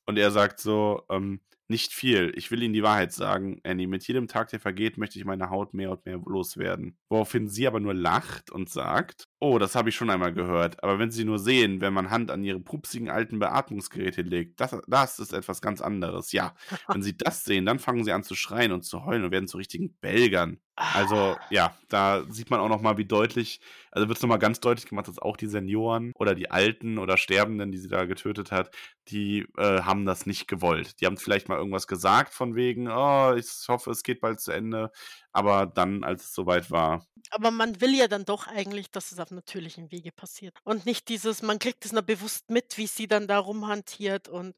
Und 0.08 0.18
er 0.18 0.32
sagt 0.32 0.60
so, 0.60 1.04
ähm, 1.10 1.42
nicht 1.68 1.94
viel. 1.94 2.32
Ich 2.36 2.52
will 2.52 2.62
Ihnen 2.62 2.74
die 2.74 2.84
Wahrheit 2.84 3.12
sagen, 3.12 3.60
Annie. 3.64 3.88
Mit 3.88 4.08
jedem 4.08 4.28
Tag, 4.28 4.50
der 4.50 4.60
vergeht, 4.60 4.98
möchte 4.98 5.18
ich 5.18 5.26
meine 5.26 5.50
Haut 5.50 5.74
mehr 5.74 5.92
und 5.92 6.06
mehr 6.06 6.20
loswerden. 6.26 6.98
Woraufhin 7.10 7.48
sie 7.48 7.66
aber 7.68 7.80
nur 7.80 7.94
lacht 7.96 8.52
und 8.52 8.70
sagt, 8.70 9.28
oh, 9.40 9.58
das 9.58 9.74
habe 9.76 9.90
ich 9.90 9.96
schon 9.96 10.12
einmal 10.12 10.34
gehört. 10.34 10.84
Aber 10.84 11.00
wenn 11.00 11.10
Sie 11.10 11.26
nur 11.26 11.40
sehen, 11.40 11.82
wenn 11.82 11.94
man 11.94 12.12
Hand 12.12 12.30
an 12.30 12.44
Ihre 12.44 12.60
pupsigen 12.60 13.10
alten 13.10 13.40
Beatmungsgeräte 13.40 14.22
legt, 14.22 14.60
das, 14.60 14.78
das 14.88 15.20
ist 15.20 15.34
etwas 15.34 15.62
ganz 15.62 15.82
anderes. 15.82 16.32
Ja, 16.32 16.56
wenn 16.88 17.02
Sie 17.02 17.18
das 17.18 17.44
sehen, 17.44 17.66
dann 17.66 17.80
fangen 17.80 18.04
Sie 18.04 18.12
an 18.12 18.24
zu 18.24 18.36
schreien 18.36 18.72
und 18.72 18.84
zu 18.84 19.06
heulen 19.06 19.24
und 19.24 19.32
werden 19.32 19.48
zu 19.48 19.58
richtigen 19.58 19.96
Belgern. 20.02 20.60
Also, 20.78 21.38
ja, 21.50 21.74
da 21.88 22.26
sieht 22.30 22.50
man 22.50 22.60
auch 22.60 22.68
nochmal, 22.68 22.98
wie 22.98 23.06
deutlich, 23.06 23.62
also 23.92 24.10
wird 24.10 24.18
es 24.18 24.22
nochmal 24.22 24.40
ganz 24.40 24.60
deutlich 24.60 24.90
gemacht, 24.90 25.08
dass 25.08 25.20
auch 25.20 25.38
die 25.38 25.48
Senioren 25.48 26.12
oder 26.16 26.36
die 26.36 26.52
Alten 26.52 26.98
oder 26.98 27.16
Sterbenden, 27.18 27.72
die 27.72 27.78
sie 27.78 27.88
da 27.88 28.04
getötet 28.04 28.52
hat, 28.52 28.72
die 29.08 29.48
äh, 29.58 29.82
haben 29.84 30.06
das 30.06 30.26
nicht 30.26 30.50
gewollt. 30.50 31.00
Die 31.00 31.06
haben 31.06 31.16
vielleicht 31.16 31.48
mal 31.48 31.58
irgendwas 31.58 31.88
gesagt 31.88 32.34
von 32.34 32.56
wegen, 32.56 32.90
oh, 32.90 33.34
ich 33.36 33.48
hoffe, 33.70 33.92
es 33.92 34.04
geht 34.04 34.20
bald 34.20 34.42
zu 34.42 34.52
Ende. 34.52 34.92
Aber 35.36 35.66
dann, 35.66 36.06
als 36.06 36.24
es 36.24 36.34
soweit 36.34 36.72
war, 36.72 37.06
Aber 37.32 37.52
man 37.52 37.82
will 37.82 37.94
ja 37.94 38.08
dann 38.08 38.24
doch 38.24 38.48
eigentlich, 38.48 38.90
dass 38.90 39.12
es 39.12 39.20
auf 39.20 39.32
natürlichem 39.32 39.92
Wege 39.92 40.14
passiert. 40.14 40.56
Und 40.64 40.86
nicht 40.86 41.10
dieses, 41.10 41.42
man 41.42 41.60
kriegt 41.60 41.84
es 41.84 41.92
nur 41.92 42.04
bewusst 42.04 42.50
mit, 42.50 42.78
wie 42.78 42.88
sie 42.88 43.06
dann 43.06 43.28
da 43.28 43.40
rumhantiert. 43.40 44.30
Und 44.30 44.56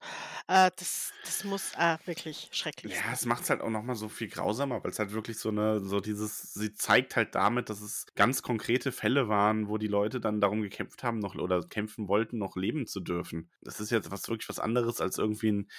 äh, 0.48 0.70
das, 0.78 1.14
das 1.26 1.44
muss 1.46 1.72
äh, 1.80 1.98
wirklich 2.06 2.50
schrecklich 2.52 2.94
ja, 2.94 3.02
sein. 3.02 3.14
es 3.14 3.26
macht 3.26 3.42
es 3.44 3.50
halt 3.50 3.62
auch 3.62 3.72
nochmal 3.72 3.96
so 3.96 4.08
viel 4.08 4.28
grausamer, 4.28 4.84
weil 4.84 4.92
es 4.92 5.00
halt 5.00 5.14
wirklich 5.14 5.40
so 5.40 5.50
eine, 5.50 5.80
so 5.80 6.00
dieses, 6.00 6.54
sie 6.54 6.72
zeigt 6.76 7.16
halt 7.16 7.34
damit, 7.34 7.72
dass 7.72 7.82
es 7.82 8.06
ganz 8.14 8.44
konkrete 8.44 8.92
Fälle 8.92 9.28
waren, 9.28 9.70
wo 9.70 9.80
die 9.80 9.88
Leute 9.88 10.20
dann 10.20 10.42
darum 10.42 10.62
gekämpft 10.62 11.02
haben, 11.02 11.18
noch 11.18 11.34
oder 11.34 11.64
kämpfen 11.68 12.08
wollten, 12.08 12.38
noch 12.38 12.56
leben 12.56 12.86
zu 12.86 13.00
dürfen. 13.00 13.50
Das 13.62 13.80
ist 13.80 13.90
jetzt 13.90 14.12
was 14.12 14.30
wirklich 14.30 14.50
was 14.50 14.60
anderes 14.60 15.02
als 15.02 15.18
irgendwie 15.18 15.54
ein, 15.54 15.72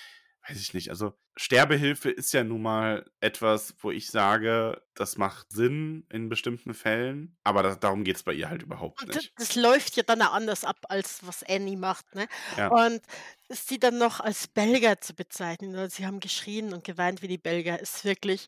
weiß 0.49 0.61
ich 0.61 0.75
nicht, 0.75 0.91
also 0.91 1.15
Sterbehilfe 1.37 2.11
ist 2.11 2.33
ja 2.33 2.43
nun 2.43 2.63
mal 2.63 3.09
etwas, 3.21 3.75
wo 3.79 3.91
ich 3.91 4.09
sage, 4.11 4.83
das 4.95 5.17
macht 5.17 5.53
Sinn 5.53 6.07
in 6.11 6.29
bestimmten 6.29 6.75
Fällen, 6.75 7.37
aber 7.45 7.63
das, 7.63 7.79
darum 7.79 8.03
geht 8.05 8.17
es 8.17 8.23
bei 8.25 8.33
ihr 8.33 8.49
halt 8.49 8.63
überhaupt 8.63 9.03
Und 9.03 9.09
das, 9.11 9.17
nicht. 9.17 9.33
das 9.37 9.55
läuft 9.55 9.97
ja 9.97 10.03
dann 10.03 10.23
auch 10.23 10.33
anders 10.33 10.65
ab, 10.65 10.79
als 10.89 11.27
was 11.27 11.43
Annie 11.45 11.77
macht. 11.77 12.15
Ne? 12.15 12.27
Ja. 12.57 12.69
Und 12.69 13.01
sie 13.49 13.79
dann 13.79 13.99
noch 13.99 14.21
als 14.21 14.49
Belgier 14.49 15.01
zu 15.01 15.15
bezeichnen, 15.15 15.89
sie 15.91 16.07
haben 16.07 16.21
geschrien 16.21 16.73
und 16.73 16.85
geweint 16.85 17.23
wie 17.23 17.29
die 17.29 17.39
Belgier, 17.39 17.79
ist 17.79 18.05
wirklich, 18.05 18.47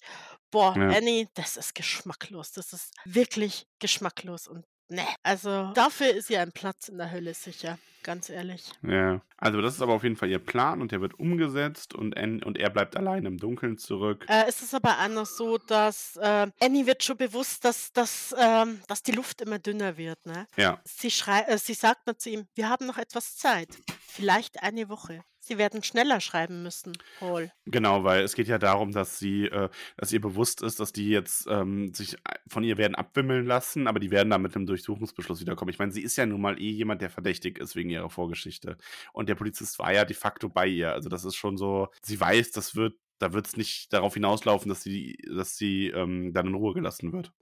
boah, 0.51 0.77
Ja. 0.77 0.89
Annie, 0.89 1.29
das 1.35 1.57
ist 1.57 1.75
geschmacklos. 1.75 2.53
Das 2.53 2.73
ist 2.73 2.93
wirklich 3.05 3.67
geschmacklos. 3.79 4.49
Und 4.49 4.65
ne, 4.91 5.07
also 5.23 5.73
dafür 5.75 6.11
ist 6.11 6.31
ihr 6.31 6.41
ein 6.41 6.53
Platz 6.53 6.89
in 6.89 6.99
der 6.99 7.11
Hölle 7.11 7.35
sicher, 7.35 7.79
ganz 8.03 8.29
ehrlich. 8.29 8.65
Ja, 8.83 9.21
also 9.39 9.61
das 9.61 9.75
ist 9.75 9.83
aber 9.83 9.95
auf 9.95 10.03
jeden 10.03 10.17
Fall 10.17 10.29
ihr 10.29 10.39
Plan 10.39 10.81
und 10.83 10.93
der 10.93 11.01
wird 11.01 11.19
umgesetzt 11.19 11.95
und, 11.95 12.17
Ann, 12.17 12.43
und 12.43 12.59
er 12.59 12.71
bleibt 12.71 12.97
allein 12.97 13.25
im 13.27 13.39
Dunkeln 13.39 13.79
zurück. 13.79 14.27
Äh, 14.29 14.45
es 14.49 14.63
ist 14.63 14.75
aber 14.75 14.97
noch 15.09 15.27
so, 15.27 15.59
dass 15.59 16.17
äh, 16.17 16.49
Annie 16.61 16.87
wird 16.87 17.03
schon 17.03 17.17
bewusst, 17.17 17.65
dass, 17.65 17.93
dass, 17.93 18.35
ähm, 18.39 18.81
dass 18.89 19.03
die 19.03 19.13
Luft 19.13 19.41
immer 19.41 19.59
dünner 19.59 19.97
wird. 19.97 20.25
Ne? 20.27 20.47
Ja, 20.57 20.81
Sie, 20.85 21.11
schrei 21.11 21.41
äh, 21.43 21.59
sie 21.59 21.75
sagt 21.75 22.07
nur 22.07 22.19
zu 22.19 22.31
ihm, 22.31 22.47
wir 22.55 22.69
haben 22.69 22.87
noch 22.87 22.99
etwas 22.99 23.37
Zeit, 23.37 23.69
vielleicht 24.07 24.63
eine 24.63 24.89
Woche. 24.89 25.23
Sie 25.51 25.59
werden 25.59 25.83
schneller 25.83 26.21
schreiben 26.21 26.63
müssen, 26.63 26.93
Paul. 27.19 27.51
genau, 27.67 28.05
weil 28.05 28.23
es 28.23 28.37
geht 28.37 28.47
ja 28.47 28.59
darum, 28.59 28.93
dass 28.93 29.19
sie, 29.19 29.47
äh, 29.47 29.69
dass 29.97 30.13
ihr 30.13 30.21
bewusst 30.21 30.63
ist, 30.63 30.79
dass 30.79 30.93
die 30.93 31.09
jetzt 31.09 31.49
ähm, 31.51 31.93
sich 31.93 32.17
von 32.47 32.63
ihr 32.63 32.79
werden 32.79 32.95
abwimmeln 32.95 33.47
lassen, 33.47 33.89
aber 33.89 33.99
die 33.99 34.13
werden 34.13 34.31
da 34.31 34.39
mit 34.39 34.55
einem 34.55 34.67
Durchsuchungsbeschluss 34.67 35.41
wiederkommen. 35.41 35.71
Ich 35.71 35.81
meine, 35.81 35.91
sie 35.91 36.03
ist 36.03 36.15
ja 36.15 36.25
nun 36.25 36.41
mal 36.41 36.57
eh 36.61 36.71
jemand, 36.71 37.03
der 37.03 37.11
verdächtig 37.11 37.59
ist 37.59 37.75
wegen 37.75 37.91
ihrer 37.91 38.11
Vorgeschichte. 38.11 38.77
Und 39.13 39.29
der 39.29 39.35
Polizist 39.35 39.81
war 39.81 39.93
ja 39.93 40.05
de 40.05 40.15
facto 40.15 40.49
bei 40.49 40.69
ihr. 40.69 40.93
Also 40.93 41.09
das 41.09 41.25
ist 41.25 41.35
schon 41.35 41.57
so, 41.57 41.89
sie 42.01 42.21
weiß, 42.21 42.53
das 42.53 42.77
wird, 42.77 42.95
da 43.21 43.33
wird 43.33 43.47
es 43.47 43.57
nicht 43.57 43.93
darauf 43.93 44.15
hinauslaufen, 44.15 44.69
dass 44.69 44.83
sie, 44.83 45.19
dass 45.35 45.57
sie 45.57 45.89
ähm, 45.89 46.33
dann 46.33 46.49
in 46.49 46.55
Ruhe 46.55 46.75
gelassen 46.75 47.13
wird. 47.13 47.33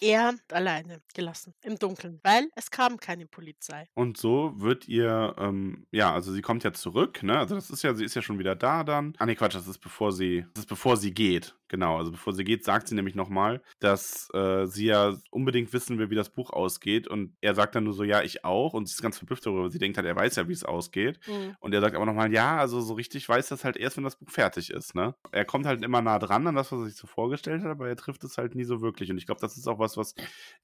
Er 0.00 0.34
alleine 0.50 1.02
gelassen, 1.14 1.54
im 1.62 1.78
Dunkeln, 1.78 2.20
weil 2.22 2.48
es 2.56 2.70
kam 2.70 2.98
keine 2.98 3.26
Polizei. 3.26 3.86
Und 3.94 4.16
so 4.16 4.54
wird 4.56 4.88
ihr, 4.88 5.34
ähm, 5.38 5.86
ja, 5.90 6.12
also 6.12 6.32
sie 6.32 6.42
kommt 6.42 6.64
ja 6.64 6.72
zurück, 6.72 7.22
ne? 7.22 7.38
Also 7.38 7.54
das 7.54 7.70
ist 7.70 7.82
ja, 7.82 7.94
sie 7.94 8.04
ist 8.04 8.14
ja 8.14 8.22
schon 8.22 8.38
wieder 8.38 8.56
da 8.56 8.82
dann. 8.82 9.14
Ah 9.18 9.26
ne, 9.26 9.36
Quatsch, 9.36 9.54
das 9.54 9.68
ist 9.68 9.78
bevor 9.78 10.12
sie, 10.12 10.46
das 10.54 10.62
ist 10.64 10.68
bevor 10.68 10.96
sie 10.96 11.12
geht. 11.12 11.54
Genau, 11.70 11.98
also 11.98 12.10
bevor 12.10 12.32
sie 12.32 12.42
geht, 12.42 12.64
sagt 12.64 12.88
sie 12.88 12.96
nämlich 12.96 13.14
nochmal, 13.14 13.62
dass 13.78 14.28
äh, 14.34 14.66
sie 14.66 14.86
ja 14.86 15.14
unbedingt 15.30 15.72
wissen 15.72 15.98
will, 15.98 16.10
wie 16.10 16.16
das 16.16 16.28
Buch 16.28 16.50
ausgeht. 16.50 17.06
Und 17.06 17.36
er 17.40 17.54
sagt 17.54 17.76
dann 17.76 17.84
nur 17.84 17.92
so, 17.92 18.02
ja, 18.02 18.22
ich 18.22 18.44
auch. 18.44 18.72
Und 18.72 18.88
sie 18.88 18.94
ist 18.94 19.02
ganz 19.02 19.18
verblüfft 19.18 19.46
darüber. 19.46 19.70
Sie 19.70 19.78
denkt 19.78 19.96
halt, 19.96 20.04
er 20.04 20.16
weiß 20.16 20.34
ja, 20.34 20.48
wie 20.48 20.52
es 20.52 20.64
ausgeht. 20.64 21.20
Mhm. 21.28 21.54
Und 21.60 21.72
er 21.72 21.80
sagt 21.80 21.94
aber 21.94 22.06
nochmal, 22.06 22.32
ja, 22.32 22.56
also 22.56 22.80
so 22.80 22.94
richtig 22.94 23.28
weiß 23.28 23.50
das 23.50 23.64
halt 23.64 23.76
erst, 23.76 23.96
wenn 23.96 24.02
das 24.02 24.16
Buch 24.16 24.30
fertig 24.30 24.70
ist, 24.70 24.96
ne? 24.96 25.09
Er 25.32 25.44
kommt 25.44 25.66
halt 25.66 25.82
immer 25.82 26.02
nah 26.02 26.18
dran 26.18 26.46
an 26.46 26.54
das, 26.54 26.72
was 26.72 26.80
er 26.80 26.84
sich 26.86 26.96
so 26.96 27.06
vorgestellt 27.06 27.62
hat, 27.62 27.70
aber 27.70 27.88
er 27.88 27.96
trifft 27.96 28.24
es 28.24 28.38
halt 28.38 28.54
nie 28.54 28.64
so 28.64 28.80
wirklich. 28.80 29.10
Und 29.10 29.18
ich 29.18 29.26
glaube, 29.26 29.40
das 29.40 29.56
ist 29.56 29.66
auch 29.68 29.78
was, 29.78 29.96
was 29.96 30.14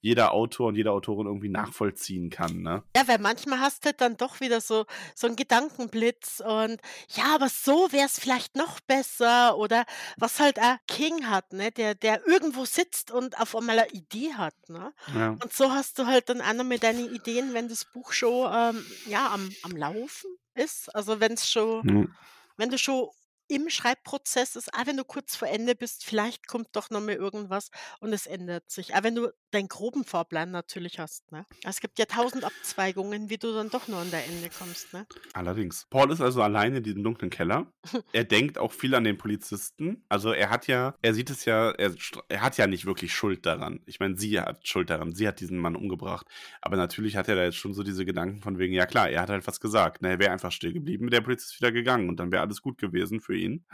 jeder 0.01 0.33
Autor 0.33 0.67
und 0.67 0.75
jede 0.75 0.91
Autorin 0.91 1.27
irgendwie 1.27 1.49
nachvollziehen 1.49 2.29
kann, 2.29 2.61
ne? 2.61 2.83
Ja, 2.95 3.07
weil 3.07 3.19
manchmal 3.19 3.59
hast 3.59 3.85
du 3.85 3.93
dann 3.93 4.17
doch 4.17 4.39
wieder 4.39 4.61
so, 4.61 4.85
so 5.15 5.27
einen 5.27 5.35
Gedankenblitz 5.35 6.41
und 6.45 6.79
ja, 7.09 7.35
aber 7.35 7.49
so 7.49 7.91
wäre 7.91 8.05
es 8.05 8.19
vielleicht 8.19 8.55
noch 8.55 8.79
besser 8.81 9.57
oder 9.57 9.85
was 10.17 10.39
halt 10.39 10.59
auch 10.59 10.77
King 10.87 11.27
hat, 11.27 11.53
ne, 11.53 11.71
der, 11.71 11.95
der 11.95 12.25
irgendwo 12.27 12.65
sitzt 12.65 13.11
und 13.11 13.39
auf 13.39 13.55
einmal 13.55 13.79
eine 13.79 13.89
Idee 13.91 14.33
hat, 14.33 14.55
ne? 14.69 14.93
Ja. 15.13 15.29
Und 15.31 15.53
so 15.53 15.71
hast 15.71 15.99
du 15.99 16.05
halt 16.05 16.29
dann 16.29 16.41
auch 16.41 16.53
noch 16.53 16.63
mit 16.63 16.83
deinen 16.83 17.13
Ideen, 17.13 17.53
wenn 17.53 17.67
das 17.69 17.85
Buch 17.85 18.11
schon 18.11 18.51
ähm, 18.53 18.85
ja, 19.07 19.31
am, 19.33 19.49
am 19.63 19.71
Laufen 19.75 20.29
ist. 20.55 20.93
Also 20.95 21.19
wenn 21.19 21.33
es 21.33 21.49
schon, 21.49 21.83
Hm. 21.83 22.15
wenn 22.57 22.69
du 22.69 22.77
schon 22.77 23.07
im 23.47 23.69
Schreibprozess 23.69 24.55
ist, 24.55 24.73
auch 24.73 24.85
wenn 24.85 24.97
du 24.97 25.03
kurz 25.03 25.35
vor 25.35 25.47
Ende 25.47 25.75
bist, 25.75 26.03
vielleicht 26.03 26.47
kommt 26.47 26.69
doch 26.73 26.89
noch 26.89 27.01
mal 27.01 27.15
irgendwas 27.15 27.69
und 27.99 28.13
es 28.13 28.27
ändert 28.27 28.69
sich. 28.69 28.95
Auch 28.95 29.03
wenn 29.03 29.15
du 29.15 29.31
deinen 29.51 29.67
groben 29.67 30.03
Fahrplan 30.03 30.51
natürlich 30.51 30.99
hast. 30.99 31.31
Ne? 31.31 31.45
Es 31.63 31.79
gibt 31.79 31.99
ja 31.99 32.05
tausend 32.05 32.43
Abzweigungen, 32.43 33.29
wie 33.29 33.37
du 33.37 33.53
dann 33.53 33.69
doch 33.69 33.87
nur 33.87 33.99
an 33.99 34.11
der 34.11 34.25
Ende 34.25 34.49
kommst. 34.49 34.93
Ne? 34.93 35.05
Allerdings. 35.33 35.87
Paul 35.89 36.11
ist 36.11 36.21
also 36.21 36.41
alleine 36.41 36.77
in 36.77 36.83
diesem 36.83 37.03
dunklen 37.03 37.29
Keller. 37.29 37.71
Er 38.11 38.23
denkt 38.23 38.57
auch 38.57 38.71
viel 38.71 38.93
an 38.95 39.03
den 39.03 39.17
Polizisten. 39.17 40.03
Also 40.09 40.31
er 40.31 40.49
hat 40.49 40.67
ja, 40.67 40.95
er 41.01 41.13
sieht 41.13 41.29
es 41.29 41.45
ja, 41.45 41.71
er, 41.71 41.93
er 42.29 42.41
hat 42.41 42.57
ja 42.57 42.67
nicht 42.67 42.85
wirklich 42.85 43.13
Schuld 43.13 43.45
daran. 43.45 43.81
Ich 43.85 43.99
meine, 43.99 44.17
sie 44.17 44.39
hat 44.39 44.67
Schuld 44.67 44.89
daran. 44.89 45.13
Sie 45.13 45.27
hat 45.27 45.39
diesen 45.39 45.57
Mann 45.57 45.75
umgebracht. 45.75 46.27
Aber 46.61 46.75
natürlich 46.75 47.15
hat 47.15 47.29
er 47.29 47.35
da 47.35 47.43
jetzt 47.43 47.57
schon 47.57 47.73
so 47.73 47.83
diese 47.83 48.05
Gedanken 48.05 48.41
von 48.41 48.57
wegen, 48.57 48.73
ja 48.73 48.85
klar, 48.85 49.09
er 49.09 49.21
hat 49.21 49.29
halt 49.29 49.47
was 49.47 49.59
gesagt. 49.59 50.01
Ne, 50.01 50.09
er 50.09 50.19
wäre 50.19 50.31
einfach 50.31 50.51
still 50.51 50.73
geblieben, 50.73 51.09
der 51.09 51.21
Polizist 51.21 51.53
ist 51.53 51.61
wieder 51.61 51.71
gegangen 51.71 52.09
und 52.09 52.19
dann 52.19 52.31
wäre 52.31 52.41
alles 52.41 52.61
gut 52.61 52.77
gewesen 52.77 53.21
für 53.21 53.36
ihn. 53.37 53.65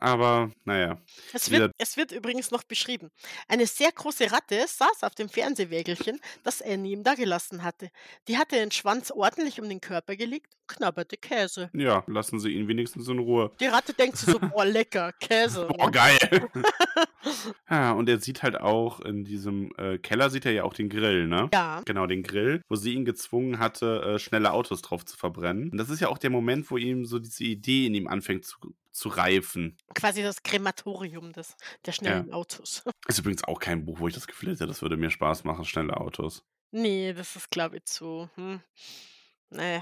Aber 0.00 0.50
naja. 0.64 1.00
Es 1.32 1.50
wird, 1.50 1.72
es 1.78 1.96
wird 1.96 2.12
übrigens 2.12 2.50
noch 2.50 2.64
beschrieben. 2.64 3.10
Eine 3.48 3.66
sehr 3.66 3.92
große 3.92 4.30
Ratte 4.30 4.64
saß 4.66 5.02
auf 5.02 5.14
dem 5.14 5.28
Fernsehwägelchen, 5.28 6.20
das 6.42 6.62
Annie 6.62 6.92
ihm 6.92 7.02
dagelassen 7.02 7.62
hatte. 7.62 7.90
Die 8.28 8.36
hatte 8.36 8.56
den 8.56 8.70
Schwanz 8.70 9.10
ordentlich 9.10 9.60
um 9.60 9.68
den 9.68 9.80
Körper 9.80 10.16
gelegt 10.16 10.54
und 10.60 10.68
knabberte 10.68 11.16
Käse. 11.16 11.70
Ja, 11.72 12.04
lassen 12.06 12.40
Sie 12.40 12.50
ihn 12.50 12.68
wenigstens 12.68 13.08
in 13.08 13.18
Ruhe. 13.18 13.50
Die 13.60 13.66
Ratte 13.66 13.94
denkt 13.94 14.18
sich 14.18 14.32
so, 14.32 14.38
boah, 14.40 14.64
lecker, 14.64 15.12
Käse. 15.20 15.66
Boah, 15.66 15.86
ne? 15.86 15.92
geil. 15.92 16.48
ja, 17.70 17.92
und 17.92 18.08
er 18.08 18.18
sieht 18.20 18.42
halt 18.42 18.60
auch 18.60 19.00
in 19.00 19.24
diesem 19.24 19.72
äh, 19.78 19.98
Keller, 19.98 20.30
sieht 20.30 20.46
er 20.46 20.52
ja 20.52 20.64
auch 20.64 20.74
den 20.74 20.88
Grill, 20.88 21.26
ne? 21.26 21.48
Ja, 21.52 21.82
Genau, 21.84 22.06
den 22.06 22.22
Grill, 22.22 22.62
wo 22.68 22.76
sie 22.76 22.94
ihn 22.94 23.04
gezwungen 23.04 23.58
hatte, 23.58 24.02
äh, 24.02 24.18
schnelle 24.18 24.52
Autos 24.52 24.82
drauf 24.82 25.04
zu 25.04 25.16
verbrennen. 25.16 25.70
Und 25.70 25.78
das 25.78 25.90
ist 25.90 26.00
ja 26.00 26.08
auch 26.08 26.18
der 26.18 26.30
Moment, 26.30 26.70
wo 26.70 26.76
ihm 26.76 27.06
so 27.06 27.18
diese 27.18 27.44
Idee 27.44 27.86
in 27.86 27.94
ihm 27.94 28.08
anfängt 28.08 28.44
zu, 28.44 28.56
zu 28.96 29.08
reifen. 29.08 29.76
quasi 29.94 30.22
das 30.22 30.42
Krematorium 30.42 31.32
des, 31.32 31.56
der 31.84 31.92
schnellen 31.92 32.32
Autos. 32.32 32.82
Ist 33.08 33.18
übrigens 33.18 33.44
auch 33.44 33.60
kein 33.60 33.84
Buch, 33.84 34.00
wo 34.00 34.08
ich 34.08 34.14
das 34.14 34.26
Gefühl 34.26 34.52
hätte, 34.52 34.66
das 34.66 34.82
würde 34.82 34.96
mir 34.96 35.10
Spaß 35.10 35.44
machen, 35.44 35.64
schnelle 35.64 35.96
Autos. 35.96 36.44
nee, 36.70 37.12
das 37.12 37.36
ist, 37.36 37.50
glaube 37.50 37.76
ich, 37.76 37.84
zu. 37.84 38.28
Hm. 38.34 38.60
Nee. 39.50 39.80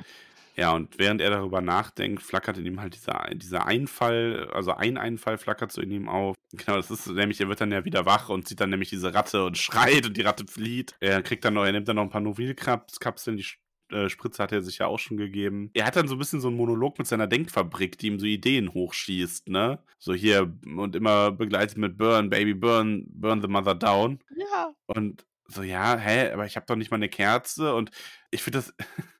Ja, 0.57 0.73
und 0.73 0.99
während 0.99 1.21
er 1.21 1.31
darüber 1.31 1.61
nachdenkt, 1.61 2.23
flackert 2.23 2.59
in 2.59 2.67
ihm 2.67 2.81
halt 2.81 2.95
dieser, 2.95 3.29
dieser 3.33 3.67
Einfall, 3.67 4.49
also 4.53 4.73
ein 4.73 4.99
Einfall 4.99 5.37
flackert 5.37 5.73
so 5.73 5.81
in 5.81 5.91
ihm 5.91 6.09
auf. 6.09 6.35
Genau, 6.57 6.77
das 6.77 6.89
ist 6.89 7.09
nämlich, 7.09 7.41
er 7.41 7.49
wird 7.49 7.61
dann 7.61 7.73
ja 7.73 7.85
wieder 7.85 8.07
wach 8.07 8.29
und 8.29 8.47
sieht 8.47 8.61
dann 8.61 8.71
nämlich 8.71 8.89
diese 8.89 9.13
Ratte 9.13 9.45
und 9.45 9.59
schreit 9.59 10.07
und 10.07 10.17
die 10.17 10.23
Ratte 10.23 10.47
flieht. 10.47 10.95
Er 11.01 11.21
kriegt 11.21 11.45
dann 11.45 11.55
noch, 11.55 11.65
er 11.65 11.73
nimmt 11.73 11.89
dann 11.89 11.97
noch 11.97 12.05
ein 12.05 12.11
paar 12.11 12.21
Novilkapseln, 12.21 13.37
die 13.37 13.45
äh, 13.91 14.09
Spritze 14.09 14.43
hat 14.43 14.53
er 14.53 14.63
sich 14.63 14.79
ja 14.79 14.87
auch 14.87 14.99
schon 14.99 15.17
gegeben. 15.17 15.71
Er 15.75 15.87
hat 15.87 15.97
dann 15.97 16.09
so 16.09 16.15
ein 16.15 16.19
bisschen 16.19 16.41
so 16.41 16.49
einen 16.49 16.57
Monolog 16.57 16.99
mit 16.99 17.07
seiner 17.07 17.27
Denkfabrik, 17.27 17.99
die 17.99 18.09
ihm 18.09 18.19
so 18.19 18.27
Ideen 18.27 18.73
hochschießt, 18.73 19.49
ne? 19.49 19.83
So 19.99 20.15
hier 20.15 20.53
und 20.65 20.97
immer 20.97 21.33
begleitet 21.33 21.79
mit 21.79 21.97
Burn, 21.97 22.31
Baby, 22.31 22.55
Burn, 22.55 23.07
Burn 23.09 23.43
the 23.43 23.49
Mother 23.49 23.75
Down. 23.75 24.21
Ja. 24.37 24.75
Und 24.87 25.25
so, 25.47 25.63
ja, 25.63 25.97
hä, 25.97 26.33
aber 26.33 26.47
ich 26.47 26.57
habe 26.57 26.67
doch 26.67 26.77
nicht 26.77 26.91
mal 26.91 26.97
eine 26.97 27.09
Kerze 27.09 27.75
und 27.75 27.91
ich 28.31 28.43
finde 28.43 28.59
das. 28.59 28.75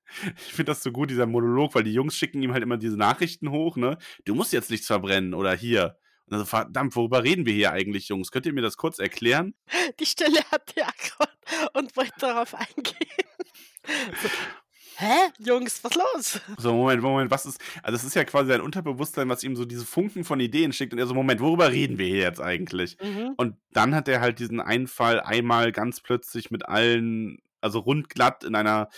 Ich 0.47 0.53
finde 0.53 0.71
das 0.71 0.81
so 0.81 0.93
gut, 0.93 1.11
dieser 1.11 1.27
Monolog, 1.27 1.75
weil 1.75 1.83
die 1.83 1.93
Jungs 1.93 2.17
schicken 2.17 2.41
ihm 2.41 2.53
halt 2.53 2.63
immer 2.63 2.77
diese 2.77 2.97
Nachrichten 2.97 3.51
hoch, 3.51 3.77
ne? 3.77 3.99
Du 4.25 4.37
musst 4.37 4.53
jetzt 4.53 4.71
nichts 4.71 4.87
verbrennen 4.87 5.35
oder 5.35 5.57
hier. 5.57 5.97
Und 6.27 6.33
dann 6.33 6.39
so, 6.39 6.47
verdammt, 6.47 6.95
worüber 6.95 7.25
reden 7.25 7.47
wir 7.47 7.53
hier 7.53 7.73
eigentlich, 7.73 8.09
Jungs? 8.09 8.31
Könnt 8.31 8.47
ihr 8.47 8.53
mir 8.53 8.63
das 8.63 8.77
kurz 8.77 9.01
erklären? 9.01 9.55
Die 9.99 10.07
Stelle 10.07 10.39
hatte 10.53 10.81
er 10.81 10.93
gerade 10.97 11.33
und 11.73 11.97
wollte 11.97 12.13
darauf 12.21 12.55
eingehen. 12.55 13.27
So, 14.23 14.29
Hä? 14.97 15.31
Jungs, 15.39 15.83
was 15.83 15.95
los? 15.95 16.41
So, 16.57 16.73
Moment, 16.73 17.03
Moment, 17.03 17.31
was 17.31 17.47
ist. 17.47 17.61
Also, 17.83 17.97
das 17.97 18.05
ist 18.05 18.15
ja 18.15 18.25
quasi 18.25 18.51
sein 18.51 18.61
Unterbewusstsein, 18.61 19.29
was 19.29 19.43
ihm 19.43 19.57
so 19.57 19.65
diese 19.65 19.85
Funken 19.85 20.25
von 20.25 20.39
Ideen 20.39 20.73
schickt. 20.73 20.93
Und 20.93 20.99
er 21.01 21.07
so, 21.07 21.15
Moment, 21.15 21.41
worüber 21.41 21.73
reden 21.73 21.99
wir 21.99 22.07
hier 22.07 22.23
jetzt 22.23 22.41
eigentlich? 22.41 22.97
Mhm. 23.03 23.35
Und 23.37 23.57
dann 23.73 23.95
hat 23.95 24.09
er 24.09 24.21
halt 24.21 24.39
diesen 24.39 24.61
Einfall 24.61 25.21
einmal 25.21 25.73
ganz 25.73 26.01
plötzlich 26.01 26.51
mit 26.51 26.69
allen, 26.69 27.39
also 27.61 27.81
rundglatt 27.81 28.45
in 28.45 28.55
einer 28.55 28.89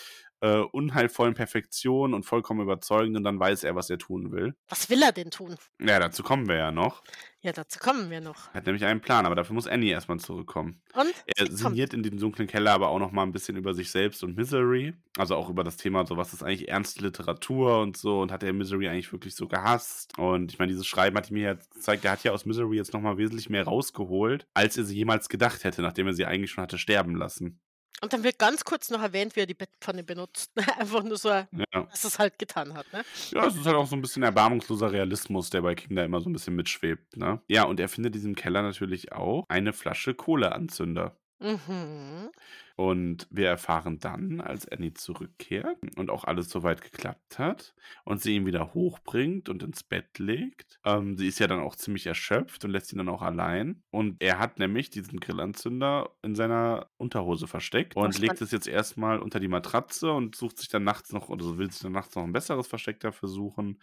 äh, 0.40 0.58
unheilvollen 0.58 1.34
Perfektion 1.34 2.14
und 2.14 2.24
vollkommen 2.24 2.60
überzeugend 2.60 3.16
und 3.16 3.24
dann 3.24 3.40
weiß 3.40 3.64
er, 3.64 3.74
was 3.74 3.90
er 3.90 3.98
tun 3.98 4.32
will. 4.32 4.54
Was 4.68 4.90
will 4.90 5.02
er 5.02 5.12
denn 5.12 5.30
tun? 5.30 5.56
Ja, 5.80 5.98
dazu 5.98 6.22
kommen 6.22 6.48
wir 6.48 6.56
ja 6.56 6.70
noch. 6.70 7.02
Ja, 7.40 7.52
dazu 7.52 7.78
kommen 7.78 8.10
wir 8.10 8.20
noch. 8.20 8.48
Er 8.48 8.54
hat 8.54 8.66
nämlich 8.66 8.84
einen 8.84 9.00
Plan, 9.00 9.24
aber 9.24 9.36
dafür 9.36 9.54
muss 9.54 9.68
Annie 9.68 9.92
erstmal 9.92 10.18
zurückkommen. 10.18 10.82
Und? 10.94 11.12
Er 11.26 11.46
sie 11.46 11.46
kommt. 11.46 11.58
sinniert 11.58 11.94
in 11.94 12.02
diesem 12.02 12.18
dunklen 12.18 12.48
Keller 12.48 12.72
aber 12.72 12.88
auch 12.88 12.98
noch 12.98 13.12
mal 13.12 13.22
ein 13.22 13.30
bisschen 13.30 13.56
über 13.56 13.72
sich 13.72 13.90
selbst 13.90 14.24
und 14.24 14.36
Misery. 14.36 14.94
Also 15.16 15.36
auch 15.36 15.48
über 15.48 15.62
das 15.62 15.76
Thema, 15.76 16.04
so 16.06 16.16
was 16.16 16.32
ist 16.32 16.42
eigentlich 16.42 16.68
ernste 16.68 17.04
Literatur 17.04 17.80
und 17.80 17.96
so. 17.96 18.20
Und 18.20 18.32
hat 18.32 18.42
er 18.42 18.52
Misery 18.52 18.88
eigentlich 18.88 19.12
wirklich 19.12 19.36
so 19.36 19.46
gehasst? 19.46 20.18
Und 20.18 20.52
ich 20.52 20.58
meine, 20.58 20.72
dieses 20.72 20.86
Schreiben 20.86 21.16
hat 21.16 21.30
ihm 21.30 21.36
ja 21.36 21.54
gezeigt, 21.54 22.04
er 22.04 22.12
hat 22.12 22.24
ja 22.24 22.32
aus 22.32 22.46
Misery 22.46 22.76
jetzt 22.76 22.92
noch 22.92 23.00
mal 23.00 23.16
wesentlich 23.16 23.48
mehr 23.48 23.64
rausgeholt, 23.64 24.46
als 24.52 24.76
er 24.76 24.84
sie 24.84 24.96
jemals 24.96 25.28
gedacht 25.28 25.62
hätte, 25.62 25.82
nachdem 25.82 26.08
er 26.08 26.14
sie 26.14 26.26
eigentlich 26.26 26.50
schon 26.50 26.62
hatte 26.62 26.78
sterben 26.78 27.14
lassen. 27.14 27.60
Und 28.02 28.12
dann 28.12 28.23
wird 28.24 28.39
ganz 28.39 28.64
kurz 28.64 28.90
noch 28.90 29.01
erwähnt, 29.02 29.36
wie 29.36 29.40
er 29.40 29.47
die 29.47 29.55
Bettpfanne 29.55 30.05
benutzt. 30.05 30.52
Einfach 30.78 31.02
nur 31.02 31.16
so, 31.16 31.28
Ja. 31.31 31.47
dass 31.90 32.05
es 32.05 32.18
halt 32.18 32.39
getan 32.39 32.74
hat. 32.74 32.93
Ne? 32.93 33.02
Ja, 33.31 33.47
es 33.47 33.56
ist 33.56 33.64
halt 33.66 33.77
auch 33.77 33.86
so 33.86 33.97
ein 33.97 34.02
bisschen 34.02 34.23
erbarmungsloser 34.23 34.93
Realismus, 34.93 35.48
der 35.51 35.62
bei 35.62 35.74
King 35.74 35.97
da 35.97 36.05
immer 36.05 36.20
so 36.20 36.28
ein 36.28 36.32
bisschen 36.32 36.55
mitschwebt, 36.56 37.16
ne? 37.16 37.40
Ja, 37.48 37.64
und 37.64 37.81
er 37.81 37.89
findet 37.89 38.14
in 38.14 38.20
diesem 38.20 38.35
Keller 38.35 38.62
natürlich 38.62 39.12
auch 39.12 39.44
eine 39.48 39.73
Flasche 39.73 40.14
Kohleanzünder. 40.14 41.16
Mhm. 41.40 42.31
Und 42.77 43.27
wir 43.31 43.48
erfahren 43.48 43.98
dann, 44.01 44.43
als 44.43 44.69
Annie 44.69 44.93
zurückkehrt 44.93 45.78
und 45.97 46.11
auch 46.11 46.24
alles 46.24 46.51
soweit 46.51 46.82
geklappt 46.82 47.39
hat 47.39 47.74
und 48.05 48.20
sie 48.20 48.36
ihn 48.36 48.44
wieder 48.44 48.74
hochbringt 48.74 49.48
und 49.48 49.62
ins 49.62 49.82
Bett 49.82 50.19
legt. 50.19 50.78
Ähm, 50.85 51.16
sie 51.16 51.27
ist 51.27 51.39
ja 51.39 51.47
dann 51.47 51.61
auch 51.61 51.74
ziemlich 51.74 52.07
erschöpft 52.07 52.65
und 52.66 52.70
lässt 52.70 52.93
ihn 52.93 52.98
dann 52.98 53.09
auch 53.09 53.23
allein. 53.23 53.82
Und 53.90 54.16
er 54.23 54.39
hat 54.39 54.59
nämlich 54.59 54.90
diesen 54.90 55.20
Grillanzünder 55.20 56.11
in 56.23 56.35
seiner 56.35 56.90
Unterhose 56.98 57.47
versteckt 57.47 57.97
und 58.03 58.19
legt 58.19 58.43
es 58.43 58.51
jetzt 58.51 58.69
erstmal 58.69 59.20
unter 59.20 59.40
die 59.40 59.48
Matratze 59.48 60.12
und 60.12 60.36
sucht 60.36 60.59
sich 60.59 60.69
dann 60.69 60.85
nachts 60.85 61.12
noch, 61.12 61.31
oder 61.31 61.44
so 61.44 61.57
will 61.59 61.70
sich 61.70 61.81
dann 61.81 61.93
nachts 61.93 62.15
noch 62.15 62.24
ein 62.24 62.32
besseres 62.32 62.66
Versteck 62.66 63.01
dafür 63.01 63.28
suchen. 63.31 63.81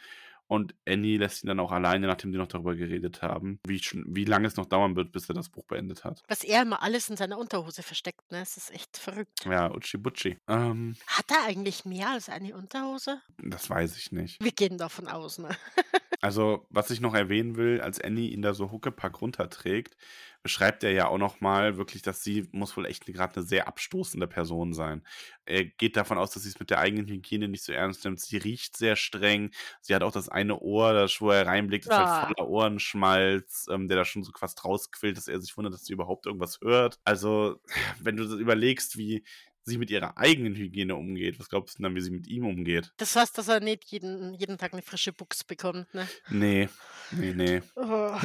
Und 0.48 0.76
Annie 0.88 1.18
lässt 1.18 1.44
ihn 1.44 1.48
dann 1.48 1.60
auch 1.60 1.72
alleine, 1.72 2.08
nachdem 2.08 2.32
die 2.32 2.38
noch 2.38 2.48
darüber 2.48 2.76
geredet 2.76 3.22
haben, 3.22 3.60
wie, 3.66 3.82
wie 4.08 4.26
lange 4.26 4.48
es 4.48 4.56
noch 4.56 4.66
dauern 4.66 4.96
wird, 4.96 5.12
bis 5.12 5.30
er 5.30 5.36
das 5.36 5.50
Buch 5.50 5.66
beendet 5.66 6.04
hat. 6.04 6.22
Was 6.28 6.44
er 6.44 6.62
immer 6.64 6.84
alles 6.84 7.10
in 7.10 7.18
seiner 7.18 7.38
Unterhose 7.38 7.84
versteckt. 7.84 8.32
Ne? 8.32 8.42
Es 8.42 8.58
ist 8.58 8.72
echt 8.72 8.98
verrückt. 8.98 9.46
Ja, 9.46 9.72
Uchi 9.74 9.98
Butchi. 9.98 10.38
Ähm, 10.48 10.96
Hat 11.08 11.32
er 11.32 11.46
eigentlich 11.48 11.86
mehr 11.86 12.10
als 12.10 12.30
eine 12.30 12.56
Unterhose? 12.56 13.22
das 13.38 13.70
weiß 13.70 13.98
ich 13.98 14.12
nicht. 14.12 14.44
Wir 14.44 14.52
gehen 14.52 14.78
davon 14.78 15.08
aus. 15.08 15.38
Ne? 15.40 15.50
Also, 16.22 16.66
was 16.70 16.90
ich 16.90 17.02
noch 17.02 17.16
erwähnen 17.16 17.58
will, 17.58 17.82
als 17.82 18.00
Annie 18.00 18.30
ihn 18.30 18.42
da 18.42 18.54
so 18.54 18.72
Huckepack 18.72 19.20
runterträgt, 19.20 19.98
beschreibt 20.44 20.84
er 20.84 20.92
ja 20.92 21.08
auch 21.08 21.18
nochmal 21.18 21.78
wirklich, 21.78 22.02
dass 22.02 22.22
sie 22.22 22.48
muss 22.52 22.76
wohl 22.76 22.86
echt 22.86 23.06
gerade 23.06 23.38
eine 23.38 23.46
sehr 23.46 23.68
abstoßende 23.68 24.28
Person 24.28 24.74
sein. 24.74 25.02
Er 25.46 25.64
geht 25.64 25.96
davon 25.96 26.18
aus, 26.18 26.32
dass 26.32 26.44
sie 26.44 26.50
es 26.50 26.60
mit 26.60 26.70
der 26.70 26.80
eigenen 26.80 27.08
Hygiene 27.08 27.48
nicht 27.48 27.64
so 27.64 27.72
ernst 27.72 28.04
nimmt. 28.04 28.20
Sie 28.20 28.38
riecht 28.38 28.76
sehr 28.78 28.98
streng. 28.98 29.52
Sie 29.82 29.96
hat 29.96 30.04
auch 30.04 30.12
das 30.12 30.28
eine 30.28 30.60
Ohr, 30.60 30.94
das, 30.94 31.20
wo 31.22 31.32
er 31.32 31.48
reinblickt, 31.48 31.86
ist 31.86 31.92
halt 31.92 32.36
voller 32.36 32.50
Ohrenschmalz, 32.50 33.68
ähm, 33.72 33.88
der 33.88 33.98
da 33.98 34.06
schon 34.06 34.24
so 34.24 34.32
fast 34.38 34.64
rausquillt, 34.66 35.18
dass 35.18 35.30
er 35.30 35.40
sich 35.40 35.56
wundert, 35.58 35.74
dass 35.74 35.86
sie 35.86 35.94
überhaupt 35.94 36.26
irgendwas 36.26 36.60
hört. 36.62 37.00
Also, 37.06 37.60
wenn 38.02 38.18
du 38.18 38.26
das 38.26 38.34
überlegst, 38.34 38.98
wie 38.98 39.24
sie 39.66 39.78
mit 39.78 39.90
ihrer 39.90 40.18
eigenen 40.18 40.56
Hygiene 40.56 40.96
umgeht, 40.96 41.40
was 41.40 41.48
glaubst 41.48 41.76
du 41.76 41.78
denn 41.78 41.84
dann, 41.86 41.96
wie 41.96 42.02
sie 42.02 42.12
mit 42.12 42.28
ihm 42.28 42.46
umgeht? 42.46 42.92
Das 42.98 43.16
heißt, 43.16 43.38
dass 43.38 43.48
er 43.48 43.62
nicht 43.62 43.86
jeden, 43.86 44.34
jeden 44.34 44.58
Tag 44.58 44.74
eine 44.74 44.82
frische 44.82 45.14
Buchs 45.14 45.46
bekommt. 45.46 45.94
Ne? 45.94 46.08
Nee, 46.30 46.70
nee, 47.12 47.34
nee. 47.34 47.62
Oh. 47.76 48.18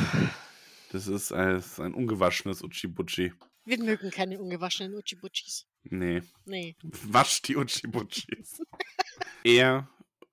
Das 0.91 1.07
ist, 1.07 1.33
ein- 1.33 1.55
das 1.55 1.67
ist 1.73 1.81
ein 1.81 1.95
ungewaschenes 1.95 2.63
Uchi-Butchi. 2.63 3.33
Wir 3.65 3.79
mögen 3.79 4.11
keine 4.11 4.41
ungewaschenen 4.41 4.95
Uchi-Butchis. 4.95 5.67
Nee. 5.85 6.23
Nee. 6.47 6.77
Wasch 6.83 7.43
die 7.43 7.57
Uchi-Butchis. 7.57 8.63
er 9.45 9.89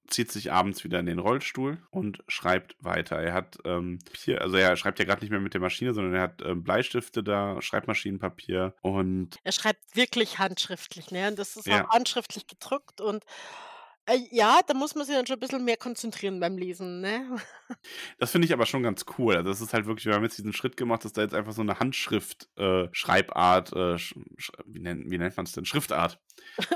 zieht 0.08 0.32
sich 0.32 0.52
abends 0.52 0.84
wieder 0.84 1.00
in 1.00 1.08
den 1.08 1.18
Rollstuhl 1.20 1.82
und 1.90 2.24
schreibt 2.28 2.76
weiter. 2.80 3.18
Er 3.18 3.34
hat 3.34 3.58
ähm, 3.66 4.00
Papier, 4.06 4.42
also 4.42 4.56
er 4.56 4.78
schreibt 4.78 5.00
ja 5.00 5.06
gerade 5.06 5.22
nicht 5.22 5.32
mehr 5.32 5.40
mit 5.40 5.56
der 5.56 5.62
Maschine, 5.62 5.94
sondern 5.96 6.14
er 6.14 6.22
hat 6.22 6.42
ähm, 6.44 6.64
Bleistifte 6.64 7.24
da, 7.24 7.60
Schreibmaschinenpapier 7.62 8.76
und 8.82 9.36
Er 9.44 9.52
schreibt 9.52 9.96
wirklich 9.96 10.38
handschriftlich, 10.38 11.10
ne? 11.12 11.28
Und 11.30 11.40
das 11.40 11.56
ist 11.58 11.66
Ja. 11.66 11.86
auch 11.86 11.90
handschriftlich 11.90 12.46
gedruckt 12.46 13.02
und 13.02 13.24
äh, 14.08 14.20
ja, 14.32 14.60
da 14.66 14.74
muss 14.74 14.96
man 14.96 15.06
sich 15.06 15.16
dann 15.16 15.26
schon 15.26 15.38
ein 15.38 15.40
bisschen 15.40 15.66
mehr 15.66 15.78
konzentrieren 15.78 16.40
beim 16.40 16.58
Lesen, 16.58 17.02
ne? 17.02 17.38
das 18.20 18.32
finde 18.32 18.46
ich 18.46 18.54
aber 18.54 18.66
schon 18.66 18.84
ganz 18.84 19.06
cool. 19.18 19.36
Also 19.36 19.50
das 19.50 19.62
ist 19.62 19.74
halt 19.74 19.86
wirklich, 19.88 20.06
wir 20.06 20.14
haben 20.14 20.24
jetzt 20.24 20.38
diesen 20.38 20.54
Schritt 20.54 20.78
gemacht, 20.78 21.04
dass 21.06 21.14
da 21.14 21.22
jetzt 21.22 21.34
einfach 21.34 21.54
so 21.54 21.62
eine 21.62 21.80
Handschrift-Schreibart, 21.80 23.74
äh, 23.74 23.98
sch 23.98 24.16
sch 24.38 24.52
wie, 24.66 24.80
nennt, 24.80 25.10
wie 25.10 25.18
nennt 25.18 25.36
man 25.36 25.46
es 25.46 25.54
denn, 25.54 25.66
Schriftart 25.66 26.20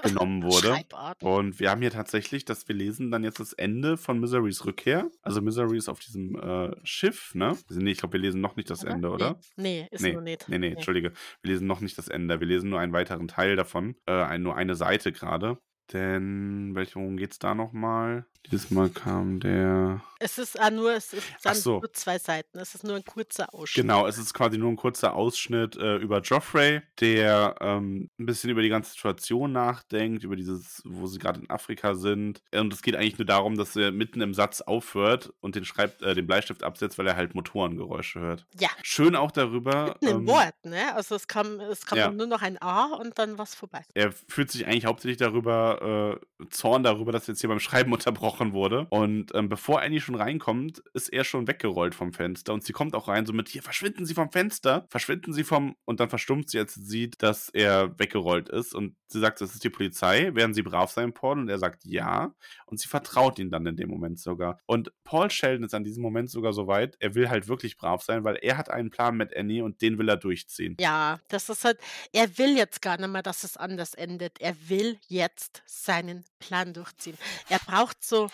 genommen 0.03 0.43
wurde. 0.51 0.75
Schreibart. 0.75 1.21
Und 1.21 1.59
wir 1.59 1.69
haben 1.69 1.81
hier 1.81 1.91
tatsächlich, 1.91 2.45
dass 2.45 2.67
wir 2.67 2.75
lesen 2.75 3.11
dann 3.11 3.23
jetzt 3.23 3.39
das 3.39 3.53
Ende 3.53 3.97
von 3.97 4.19
Miserys 4.19 4.65
Rückkehr. 4.65 5.09
Also 5.21 5.41
Misery 5.41 5.77
ist 5.77 5.89
auf 5.89 5.99
diesem 5.99 6.35
äh, 6.35 6.75
Schiff, 6.83 7.35
ne? 7.35 7.57
Also 7.69 7.79
nee, 7.81 7.91
ich 7.91 7.99
glaube, 7.99 8.13
wir 8.13 8.19
lesen 8.21 8.41
noch 8.41 8.55
nicht 8.55 8.69
das 8.69 8.83
oder? 8.83 8.93
Ende, 8.93 9.09
oder? 9.09 9.39
Nee, 9.55 9.81
nee 9.81 9.87
ist 9.91 10.01
Nee, 10.01 10.13
nur 10.13 10.21
nicht. 10.21 10.49
Nee, 10.49 10.57
nee, 10.57 10.71
Entschuldige. 10.71 11.13
Wir 11.41 11.51
lesen 11.51 11.67
noch 11.67 11.81
nicht 11.81 11.97
das 11.97 12.07
Ende. 12.07 12.39
Wir 12.39 12.47
lesen 12.47 12.69
nur 12.69 12.79
einen 12.79 12.93
weiteren 12.93 13.27
Teil 13.27 13.55
davon. 13.55 13.95
Äh, 14.07 14.37
nur 14.39 14.55
eine 14.55 14.75
Seite 14.75 15.11
gerade. 15.11 15.59
Denn, 15.93 16.75
welche, 16.75 16.95
worum 16.95 17.17
geht's 17.17 17.39
da 17.39 17.55
nochmal? 17.55 18.25
Dieses 18.45 18.71
Mal 18.71 18.89
kam 18.89 19.39
der. 19.39 20.01
Es 20.19 20.37
ist 20.37 20.59
ah, 20.59 20.69
nur, 20.69 20.93
es 20.93 21.13
ist 21.13 21.27
dann 21.43 21.55
so. 21.55 21.79
nur 21.79 21.93
zwei 21.93 22.17
Seiten. 22.17 22.57
Es 22.57 22.73
ist 22.73 22.83
nur 22.83 22.95
ein 22.95 23.05
kurzer 23.05 23.53
Ausschnitt. 23.53 23.83
Genau, 23.83 24.07
es 24.07 24.17
ist 24.17 24.33
quasi 24.33 24.57
nur 24.57 24.69
ein 24.69 24.75
kurzer 24.75 25.13
Ausschnitt 25.13 25.77
äh, 25.77 25.97
über 25.97 26.21
Joffrey, 26.21 26.81
der 26.99 27.55
ähm, 27.61 28.09
ein 28.19 28.25
bisschen 28.25 28.49
über 28.49 28.61
die 28.61 28.69
ganze 28.69 28.91
Situation 28.91 29.51
nachdenkt, 29.51 30.23
über 30.23 30.35
dieses, 30.35 30.81
wo 30.85 31.05
sie 31.07 31.19
gerade 31.19 31.41
in 31.41 31.49
Afrika 31.49 31.95
sind. 31.95 32.41
Und 32.53 32.73
es 32.73 32.81
geht 32.81 32.95
eigentlich 32.95 33.17
nur 33.17 33.25
darum, 33.25 33.55
dass 33.55 33.75
er 33.75 33.91
mitten 33.91 34.21
im 34.21 34.33
Satz 34.33 34.61
aufhört 34.61 35.31
und 35.41 35.55
den, 35.55 35.63
Schreib 35.63 36.01
äh, 36.01 36.15
den 36.15 36.25
Bleistift 36.27 36.63
absetzt, 36.63 36.97
weil 36.97 37.07
er 37.07 37.15
halt 37.15 37.35
Motorengeräusche 37.35 38.19
hört. 38.19 38.45
Ja. 38.59 38.69
Schön 38.83 39.15
auch 39.15 39.31
darüber. 39.31 39.85
Mitten 40.01 40.07
im 40.07 40.17
ähm, 40.21 40.27
Wort, 40.27 40.55
ne? 40.63 40.95
Also 40.95 41.15
es 41.15 41.27
kam, 41.27 41.59
es 41.59 41.85
kam 41.85 41.97
ja. 41.97 42.11
nur 42.11 42.27
noch 42.27 42.41
ein 42.41 42.59
A 42.61 42.95
und 42.95 43.19
dann 43.19 43.37
was 43.37 43.53
vorbei. 43.53 43.85
Er 43.93 44.11
fühlt 44.11 44.51
sich 44.51 44.65
eigentlich 44.65 44.85
hauptsächlich 44.85 45.17
darüber 45.17 45.78
äh, 45.81 46.45
Zorn 46.49 46.83
darüber, 46.83 47.11
dass 47.11 47.27
jetzt 47.27 47.41
hier 47.41 47.49
beim 47.49 47.59
Schreiben 47.59 47.93
unterbrochen 47.93 48.53
wurde. 48.53 48.87
Und 48.89 49.33
ähm, 49.35 49.49
bevor 49.49 49.81
Annie 49.81 50.01
schon 50.01 50.15
reinkommt, 50.15 50.83
ist 50.93 51.09
er 51.09 51.23
schon 51.23 51.47
weggerollt 51.47 51.95
vom 51.95 52.13
Fenster. 52.13 52.53
Und 52.53 52.63
sie 52.63 52.73
kommt 52.73 52.95
auch 52.95 53.07
rein, 53.07 53.25
so 53.25 53.33
mit, 53.33 53.49
hier, 53.49 53.61
verschwinden 53.61 54.05
Sie 54.05 54.13
vom 54.13 54.31
Fenster, 54.31 54.85
verschwinden 54.89 55.33
Sie 55.33 55.43
vom. 55.43 55.75
Und 55.85 55.99
dann 55.99 56.09
verstummt 56.09 56.49
sie, 56.49 56.59
als 56.59 56.75
sie 56.75 56.83
sieht, 56.83 57.21
dass 57.23 57.49
er 57.49 57.97
weggerollt 57.99 58.49
ist. 58.49 58.73
Und 58.73 58.95
sie 59.11 59.19
sagt, 59.19 59.41
das 59.41 59.53
ist 59.53 59.63
die 59.63 59.69
Polizei. 59.69 60.33
Werden 60.35 60.53
Sie 60.53 60.61
brav 60.61 60.91
sein, 60.91 61.13
Paul? 61.13 61.39
Und 61.39 61.49
er 61.49 61.59
sagt, 61.59 61.83
ja. 61.85 62.33
Und 62.65 62.79
sie 62.79 62.87
vertraut 62.87 63.39
ihn 63.39 63.49
dann 63.49 63.65
in 63.65 63.75
dem 63.75 63.89
Moment 63.89 64.19
sogar. 64.19 64.59
Und 64.65 64.91
Paul 65.03 65.29
Sheldon 65.31 65.63
ist 65.65 65.73
an 65.73 65.83
diesem 65.83 66.03
Moment 66.03 66.29
sogar 66.29 66.53
so 66.53 66.67
weit, 66.67 66.95
er 66.99 67.15
will 67.15 67.29
halt 67.29 67.47
wirklich 67.47 67.77
brav 67.77 68.03
sein, 68.03 68.23
weil 68.23 68.35
er 68.37 68.57
hat 68.57 68.69
einen 68.69 68.89
Plan 68.89 69.17
mit 69.17 69.35
Annie 69.35 69.63
und 69.63 69.81
den 69.81 69.97
will 69.97 70.09
er 70.09 70.17
durchziehen. 70.17 70.77
Ja, 70.79 71.19
das 71.27 71.49
ist 71.49 71.65
halt, 71.65 71.79
er 72.13 72.37
will 72.37 72.55
jetzt 72.55 72.81
gar 72.81 72.97
nicht 72.97 73.09
mehr, 73.09 73.23
dass 73.23 73.43
es 73.43 73.57
anders 73.57 73.93
endet. 73.93 74.39
Er 74.39 74.55
will 74.69 74.99
jetzt 75.07 75.63
seinen 75.65 76.25
Plan 76.39 76.73
durchziehen. 76.73 77.17
Er 77.49 77.59
braucht 77.59 78.03
so, 78.03 78.29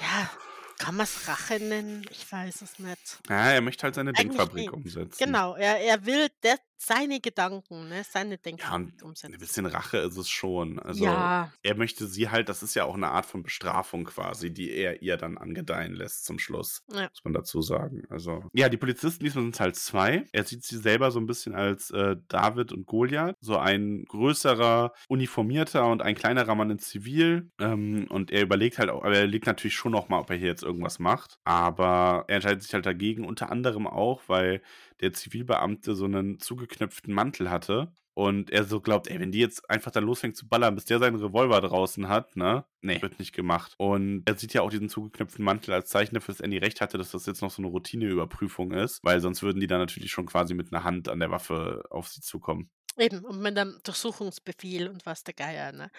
ja, 0.00 0.30
kann 0.78 0.94
man 0.94 1.04
es 1.04 1.26
Rache 1.26 1.58
nennen? 1.58 2.04
Ich 2.10 2.30
weiß 2.30 2.62
es 2.62 2.78
nicht. 2.78 3.18
Ja, 3.28 3.52
er 3.52 3.60
möchte 3.62 3.84
halt 3.84 3.94
seine 3.94 4.10
Eigentlich 4.10 4.28
Denkfabrik 4.28 4.64
nicht. 4.64 4.72
umsetzen. 4.72 5.24
Genau, 5.24 5.54
er, 5.54 5.80
er 5.80 6.04
will 6.04 6.28
das, 6.42 6.58
seine 6.78 7.20
Gedanken, 7.20 7.88
ne, 7.88 8.02
seine 8.08 8.34
Ja, 8.34 8.36
Denkfabrik 8.36 8.92
und 8.94 9.02
ein 9.02 9.06
umsetzen. 9.08 9.38
bisschen 9.38 9.66
Rache 9.66 9.98
ist 9.98 10.16
es 10.16 10.28
schon. 10.28 10.78
Also, 10.78 11.04
Ja, 11.04 11.50
er 11.62 11.74
möchte 11.76 12.06
sie 12.06 12.28
halt, 12.28 12.48
das 12.48 12.62
ist 12.62 12.74
ja 12.74 12.84
auch 12.84 12.94
eine 12.94 13.08
Art 13.08 13.26
von 13.26 13.42
Bestrafung 13.42 14.04
quasi, 14.04 14.52
die 14.52 14.70
er 14.70 15.02
ihr 15.02 15.16
dann 15.16 15.38
angedeihen 15.38 15.94
lässt 15.94 16.24
zum 16.26 16.38
Schluss. 16.38 16.82
ja. 16.92 17.08
Muss 17.08 17.24
man 17.24 17.32
dazu 17.34 17.62
sagen. 17.62 18.02
Also, 18.10 18.44
ja, 18.52 18.68
die 18.68 18.76
Polizisten, 18.76 19.24
diesmal 19.24 19.44
sind 19.44 19.54
es 19.54 19.60
halt 19.60 19.76
zwei. 19.76 20.24
Er 20.32 20.44
sieht 20.44 20.64
sie 20.64 20.76
selber 20.78 21.10
so 21.10 21.18
ein 21.18 21.26
bisschen 21.26 21.54
als 21.54 21.90
äh, 21.90 22.16
David 22.28 22.72
und 22.72 22.86
Goliath. 22.86 23.36
So 23.40 23.56
ein 23.56 24.04
größerer, 24.04 24.92
uniformierter 25.08 25.86
und 25.86 26.02
ein 26.02 26.14
kleinerer 26.14 26.54
Mann 26.54 26.70
in 26.70 26.78
Zivil. 26.78 27.50
Ähm, 27.58 28.06
und 28.10 28.30
er 28.30 28.42
überlegt 28.42 28.78
halt, 28.78 28.90
auch- 28.90 29.02
aber 29.02 29.14
er 29.14 29.22
überlegt 29.24 29.46
natürlich 29.46 29.74
schon 29.74 29.92
nochmal, 29.92 30.20
ob 30.20 30.30
er 30.30 30.36
hier 30.36 30.48
jetzt 30.48 30.62
irgendwas 30.62 30.98
macht. 30.98 31.38
Aber 31.44 32.24
er 32.28 32.36
entscheidet 32.36 32.62
sich 32.62 32.74
halt 32.74 32.86
dagegen, 32.86 33.24
unter 33.24 33.50
anderem 33.50 33.86
auch, 33.86 34.22
weil 34.26 34.62
der 35.00 35.12
Zivilbeamte 35.12 35.94
so 35.94 36.04
einen 36.04 36.40
zugeknöpften 36.40 37.12
Mantel 37.12 37.50
hatte. 37.50 37.92
Und 38.14 38.48
er 38.50 38.64
so 38.64 38.80
glaubt, 38.80 39.08
ey, 39.08 39.20
wenn 39.20 39.30
die 39.30 39.40
jetzt 39.40 39.68
einfach 39.68 39.90
dann 39.90 40.04
losfängt 40.04 40.36
zu 40.36 40.48
ballern, 40.48 40.74
bis 40.74 40.86
der 40.86 40.98
seinen 40.98 41.16
Revolver 41.16 41.60
draußen 41.60 42.08
hat, 42.08 42.34
ne? 42.34 42.64
Nee, 42.80 43.02
wird 43.02 43.18
nicht 43.18 43.34
gemacht. 43.34 43.74
Und 43.76 44.22
er 44.24 44.38
sieht 44.38 44.54
ja 44.54 44.62
auch 44.62 44.70
diesen 44.70 44.88
zugeknöpften 44.88 45.44
Mantel 45.44 45.74
als 45.74 45.90
Zeichen 45.90 46.14
dafür, 46.14 46.32
dass 46.32 46.40
Annie 46.40 46.62
recht 46.62 46.80
hatte, 46.80 46.96
dass 46.96 47.10
das 47.10 47.26
jetzt 47.26 47.42
noch 47.42 47.50
so 47.50 47.60
eine 47.60 47.70
Routineüberprüfung 47.70 48.72
ist, 48.72 49.04
weil 49.04 49.20
sonst 49.20 49.42
würden 49.42 49.60
die 49.60 49.66
dann 49.66 49.80
natürlich 49.80 50.10
schon 50.10 50.24
quasi 50.24 50.54
mit 50.54 50.72
einer 50.72 50.82
Hand 50.82 51.10
an 51.10 51.20
der 51.20 51.30
Waffe 51.30 51.84
auf 51.90 52.08
sie 52.08 52.22
zukommen. 52.22 52.70
Eben, 52.98 53.24
und 53.26 53.40
mit 53.40 53.58
einem 53.58 53.78
Durchsuchungsbefehl 53.82 54.88
und 54.88 55.04
was 55.04 55.22
der 55.22 55.34
Geier, 55.34 55.70
ne? 55.72 55.90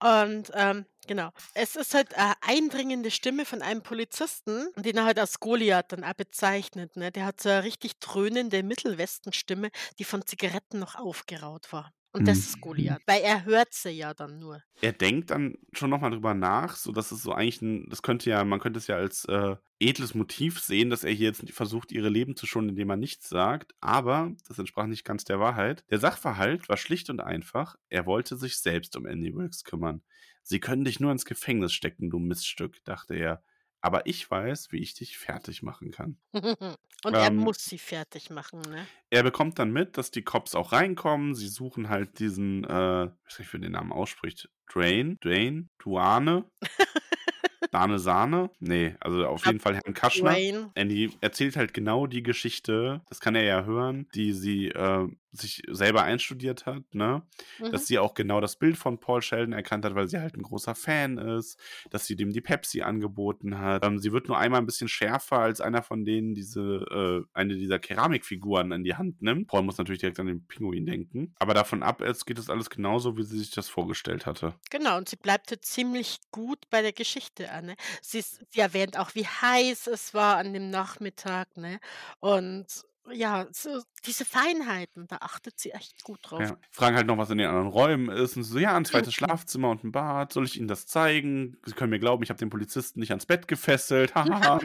Und 0.00 0.50
ähm, 0.54 0.86
genau, 1.06 1.30
es 1.54 1.76
ist 1.76 1.94
halt 1.94 2.14
eine 2.14 2.34
eindringende 2.42 3.10
Stimme 3.10 3.44
von 3.46 3.62
einem 3.62 3.82
Polizisten, 3.82 4.68
den 4.76 4.96
er 4.96 5.04
halt 5.04 5.18
als 5.18 5.40
Goliath 5.40 5.92
dann 5.92 6.04
auch 6.04 6.14
bezeichnet, 6.14 6.96
ne? 6.96 7.12
Der 7.12 7.26
hat 7.26 7.40
so 7.42 7.50
eine 7.50 7.64
richtig 7.64 7.98
dröhnende 8.00 8.62
Mittelwestenstimme, 8.62 9.70
die 9.98 10.04
von 10.04 10.26
Zigaretten 10.26 10.78
noch 10.78 10.96
aufgeraut 10.96 11.72
war. 11.72 11.92
Und 12.12 12.28
das 12.28 12.40
ist 12.40 12.60
Mhm. 12.60 12.60
Goliath, 12.60 13.02
weil 13.06 13.22
er 13.22 13.44
hört 13.44 13.72
sie 13.74 13.90
ja 13.90 14.14
dann 14.14 14.38
nur. 14.38 14.62
Er 14.80 14.92
denkt 14.92 15.30
dann 15.32 15.56
schon 15.72 15.90
nochmal 15.90 16.12
drüber 16.12 16.34
nach, 16.34 16.76
so 16.76 16.92
dass 16.92 17.10
es 17.10 17.22
so 17.22 17.32
eigentlich 17.32 17.60
ein, 17.62 17.88
das 17.90 18.00
könnte 18.02 18.30
ja, 18.30 18.44
man 18.44 18.60
könnte 18.60 18.78
es 18.78 18.86
ja 18.86 18.94
als 18.94 19.24
äh, 19.24 19.56
edles 19.80 20.14
Motiv 20.14 20.60
sehen, 20.60 20.88
dass 20.88 21.02
er 21.02 21.10
hier 21.12 21.26
jetzt 21.26 21.50
versucht, 21.50 21.90
ihre 21.90 22.08
Leben 22.08 22.36
zu 22.36 22.46
schonen, 22.46 22.68
indem 22.70 22.90
er 22.90 22.96
nichts 22.96 23.28
sagt, 23.28 23.74
aber 23.80 24.32
das 24.46 24.56
entsprach 24.60 24.86
nicht 24.86 25.04
ganz 25.04 25.24
der 25.24 25.40
Wahrheit. 25.40 25.84
Der 25.90 25.98
Sachverhalt 25.98 26.68
war 26.68 26.76
schlicht 26.76 27.10
und 27.10 27.18
einfach, 27.20 27.74
er 27.88 28.06
wollte 28.06 28.36
sich 28.36 28.58
selbst 28.58 28.94
um 28.96 29.04
Andy 29.04 29.34
Wilkes 29.34 29.64
kümmern. 29.64 30.02
Sie 30.42 30.60
können 30.60 30.84
dich 30.84 31.00
nur 31.00 31.10
ins 31.10 31.24
Gefängnis 31.24 31.72
stecken, 31.72 32.08
du 32.08 32.20
Miststück, 32.20 32.84
dachte 32.84 33.14
er. 33.16 33.42
Aber 33.80 34.06
ich 34.06 34.28
weiß, 34.30 34.72
wie 34.72 34.78
ich 34.78 34.94
dich 34.94 35.18
fertig 35.18 35.62
machen 35.62 35.90
kann. 35.92 36.18
Und 37.04 37.14
er 37.14 37.28
Ähm, 37.28 37.36
muss 37.36 37.58
sie 37.64 37.78
fertig 37.78 38.28
machen, 38.30 38.60
ne? 38.62 38.86
Er 39.10 39.22
bekommt 39.22 39.58
dann 39.60 39.70
mit, 39.72 39.96
dass 39.96 40.10
die 40.10 40.22
Cops 40.22 40.54
auch 40.56 40.72
reinkommen. 40.72 41.34
Sie 41.34 41.46
suchen 41.48 41.88
halt 41.88 42.18
diesen, 42.18 42.64
äh, 42.64 43.04
ich 43.04 43.10
weiß 43.26 43.38
nicht, 43.38 43.52
wie 43.54 43.60
den 43.60 43.72
Namen 43.72 43.92
ausspricht. 43.92 44.48
Drain? 44.72 45.16
Dwayne? 45.22 45.68
Duane? 45.78 46.44
Dane 47.70 47.98
Sahne? 47.98 48.50
Nee, 48.60 48.96
also 49.00 49.26
auf 49.26 49.44
jeden 49.46 49.60
Fall 49.60 49.74
Herrn 49.74 49.94
Kaschner. 49.94 50.30
Dwayne. 50.32 50.70
Andy 50.74 51.10
erzählt 51.20 51.56
halt 51.56 51.74
genau 51.74 52.06
die 52.06 52.22
Geschichte, 52.22 53.02
das 53.08 53.20
kann 53.20 53.34
er 53.34 53.42
ja 53.44 53.64
hören, 53.64 54.08
die 54.14 54.32
sie 54.32 54.68
äh, 54.68 55.06
sich 55.32 55.62
selber 55.68 56.02
einstudiert 56.02 56.66
hat, 56.66 56.94
ne? 56.94 57.22
Mhm. 57.58 57.72
Dass 57.72 57.86
sie 57.86 57.98
auch 57.98 58.14
genau 58.14 58.40
das 58.40 58.56
Bild 58.56 58.76
von 58.76 58.98
Paul 58.98 59.22
Sheldon 59.22 59.52
erkannt 59.52 59.84
hat, 59.84 59.94
weil 59.94 60.08
sie 60.08 60.18
halt 60.18 60.34
ein 60.34 60.42
großer 60.42 60.74
Fan 60.74 61.18
ist, 61.18 61.58
dass 61.90 62.06
sie 62.06 62.16
dem 62.16 62.32
die 62.32 62.40
Pepsi 62.40 62.82
angeboten 62.82 63.58
hat. 63.58 63.84
Ähm, 63.84 63.98
sie 63.98 64.12
wird 64.12 64.28
nur 64.28 64.38
einmal 64.38 64.60
ein 64.60 64.66
bisschen 64.66 64.88
schärfer, 64.88 65.38
als 65.38 65.60
einer 65.60 65.82
von 65.82 66.04
denen 66.04 66.34
diese, 66.34 66.86
äh, 66.90 67.24
eine 67.34 67.56
dieser 67.56 67.78
Keramikfiguren 67.78 68.72
in 68.72 68.84
die 68.84 68.94
Hand 68.94 69.20
nimmt. 69.22 69.48
Paul 69.48 69.62
muss 69.62 69.78
natürlich 69.78 70.00
direkt 70.00 70.20
an 70.20 70.26
den 70.26 70.46
Pinguin 70.46 70.86
denken. 70.86 71.34
Aber 71.38 71.54
davon 71.54 71.82
ab, 71.82 72.00
es 72.00 72.24
geht 72.24 72.38
das 72.38 72.50
alles 72.50 72.70
genauso, 72.70 73.16
wie 73.16 73.22
sie 73.22 73.38
sich 73.38 73.50
das 73.50 73.68
vorgestellt 73.68 74.26
hatte. 74.26 74.54
Genau, 74.70 74.96
und 74.96 75.08
sie 75.08 75.16
bleibt 75.16 75.50
halt 75.50 75.64
ziemlich 75.64 76.18
gut 76.30 76.58
bei 76.70 76.82
der 76.82 76.92
Geschichte 76.92 77.50
an. 77.50 77.66
Ne? 77.66 77.76
Sie, 78.00 78.22
sie 78.22 78.60
erwähnt 78.60 78.98
auch, 78.98 79.14
wie 79.14 79.26
heiß 79.26 79.88
es 79.88 80.14
war 80.14 80.36
an 80.36 80.52
dem 80.52 80.70
Nachmittag. 80.70 81.56
Ne? 81.56 81.80
Und 82.20 82.66
ja, 83.12 83.46
so, 83.52 83.82
diese 84.06 84.24
Feinheiten, 84.24 85.06
da 85.06 85.16
achtet 85.20 85.58
sie 85.58 85.70
echt 85.72 86.02
gut 86.04 86.20
drauf. 86.22 86.40
Ja. 86.40 86.56
Fragen 86.70 86.96
halt 86.96 87.06
noch, 87.06 87.18
was 87.18 87.30
in 87.30 87.38
den 87.38 87.48
anderen 87.48 87.68
Räumen 87.68 88.08
ist. 88.08 88.36
Und 88.36 88.44
so, 88.44 88.58
ja, 88.58 88.76
ein 88.76 88.84
zweites 88.84 89.14
Schlafzimmer 89.14 89.70
und 89.70 89.84
ein 89.84 89.92
Bad. 89.92 90.32
Soll 90.32 90.44
ich 90.44 90.58
Ihnen 90.58 90.68
das 90.68 90.86
zeigen? 90.86 91.56
Sie 91.64 91.72
können 91.72 91.90
mir 91.90 91.98
glauben, 91.98 92.22
ich 92.22 92.30
habe 92.30 92.38
den 92.38 92.50
Polizisten 92.50 93.00
nicht 93.00 93.10
ans 93.10 93.26
Bett 93.26 93.48
gefesselt. 93.48 94.14
Haha. 94.14 94.60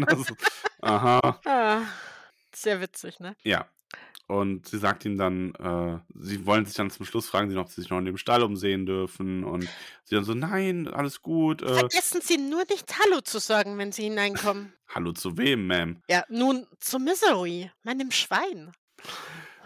Aha. 0.81 1.39
Ah, 1.45 1.81
sehr 2.53 2.81
witzig, 2.81 3.19
ne? 3.19 3.35
Ja. 3.43 3.67
Und 4.27 4.67
sie 4.67 4.77
sagt 4.77 5.03
ihm 5.05 5.17
dann, 5.17 5.53
äh, 5.55 5.99
sie 6.15 6.45
wollen 6.45 6.65
sich 6.65 6.75
dann 6.75 6.89
zum 6.89 7.05
Schluss 7.05 7.27
fragen, 7.27 7.49
sie 7.49 7.55
noch, 7.55 7.63
ob 7.63 7.69
sie 7.69 7.81
sich 7.81 7.89
noch 7.89 7.99
in 7.99 8.05
dem 8.05 8.17
Stall 8.17 8.41
umsehen 8.41 8.85
dürfen. 8.85 9.43
Und 9.43 9.67
sie 10.05 10.15
dann 10.15 10.23
so, 10.23 10.33
nein, 10.33 10.87
alles 10.87 11.21
gut. 11.21 11.61
Äh, 11.61 11.73
Vergessen 11.73 12.21
Sie 12.21 12.37
nur 12.37 12.63
nicht 12.69 12.93
Hallo 12.99 13.21
zu 13.21 13.39
sagen, 13.39 13.77
wenn 13.77 13.91
Sie 13.91 14.03
hineinkommen. 14.03 14.73
Hallo 14.87 15.11
zu 15.11 15.37
wem, 15.37 15.69
Ma'am? 15.69 15.97
Ja, 16.09 16.23
nun 16.29 16.65
zu 16.79 16.99
Misery, 16.99 17.71
meinem 17.83 18.11
Schwein. 18.11 18.71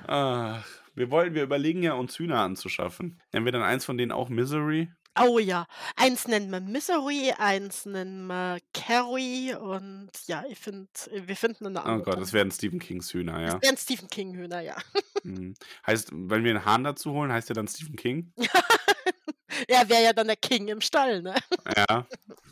Ach, 0.08 0.66
wir 0.96 1.12
wollen, 1.12 1.36
wir 1.36 1.44
überlegen 1.44 1.84
ja, 1.84 1.94
uns 1.94 2.18
Hühner 2.18 2.40
anzuschaffen. 2.40 3.22
Nennen 3.32 3.46
wir 3.46 3.52
dann 3.52 3.62
eins 3.62 3.86
von 3.86 3.98
denen 3.98 4.12
auch 4.12 4.30
Misery? 4.30 4.90
Oh 5.20 5.40
ja, 5.40 5.66
eins 5.96 6.28
nennen 6.28 6.50
wir 6.52 6.60
Misery, 6.60 7.34
eins 7.38 7.86
nennen 7.86 8.28
wir 8.28 8.60
Carrie 8.74 9.54
und 9.56 10.10
ja, 10.28 10.44
ich 10.50 10.60
finde, 10.60 10.88
wir 11.12 11.36
finden 11.36 11.68
eine 11.68 11.80
Oh 11.80 11.84
andere. 11.84 12.12
Gott, 12.12 12.22
das 12.22 12.34
werden 12.34 12.52
Stephen 12.52 12.80
Kings 12.80 13.14
Hühner, 13.14 13.42
ja. 13.42 13.54
Das 13.54 13.62
wären 13.62 13.78
Stephen 13.78 14.08
King 14.10 14.36
Hühner, 14.36 14.62
ja. 14.62 14.76
Mhm. 15.24 15.56
Heißt, 15.86 16.10
wenn 16.12 16.44
wir 16.44 16.52
einen 16.52 16.66
Hahn 16.66 16.84
dazu 16.84 17.12
holen, 17.14 17.32
heißt 17.32 17.50
der 17.50 17.56
dann 17.56 17.68
Stephen 17.68 17.96
King? 17.96 18.32
er 19.68 19.90
wäre 19.90 20.04
ja 20.04 20.14
dann 20.14 20.28
der 20.28 20.36
King 20.36 20.68
im 20.68 20.82
Stall, 20.82 21.22
ne? 21.22 21.36
Ja, 21.76 22.06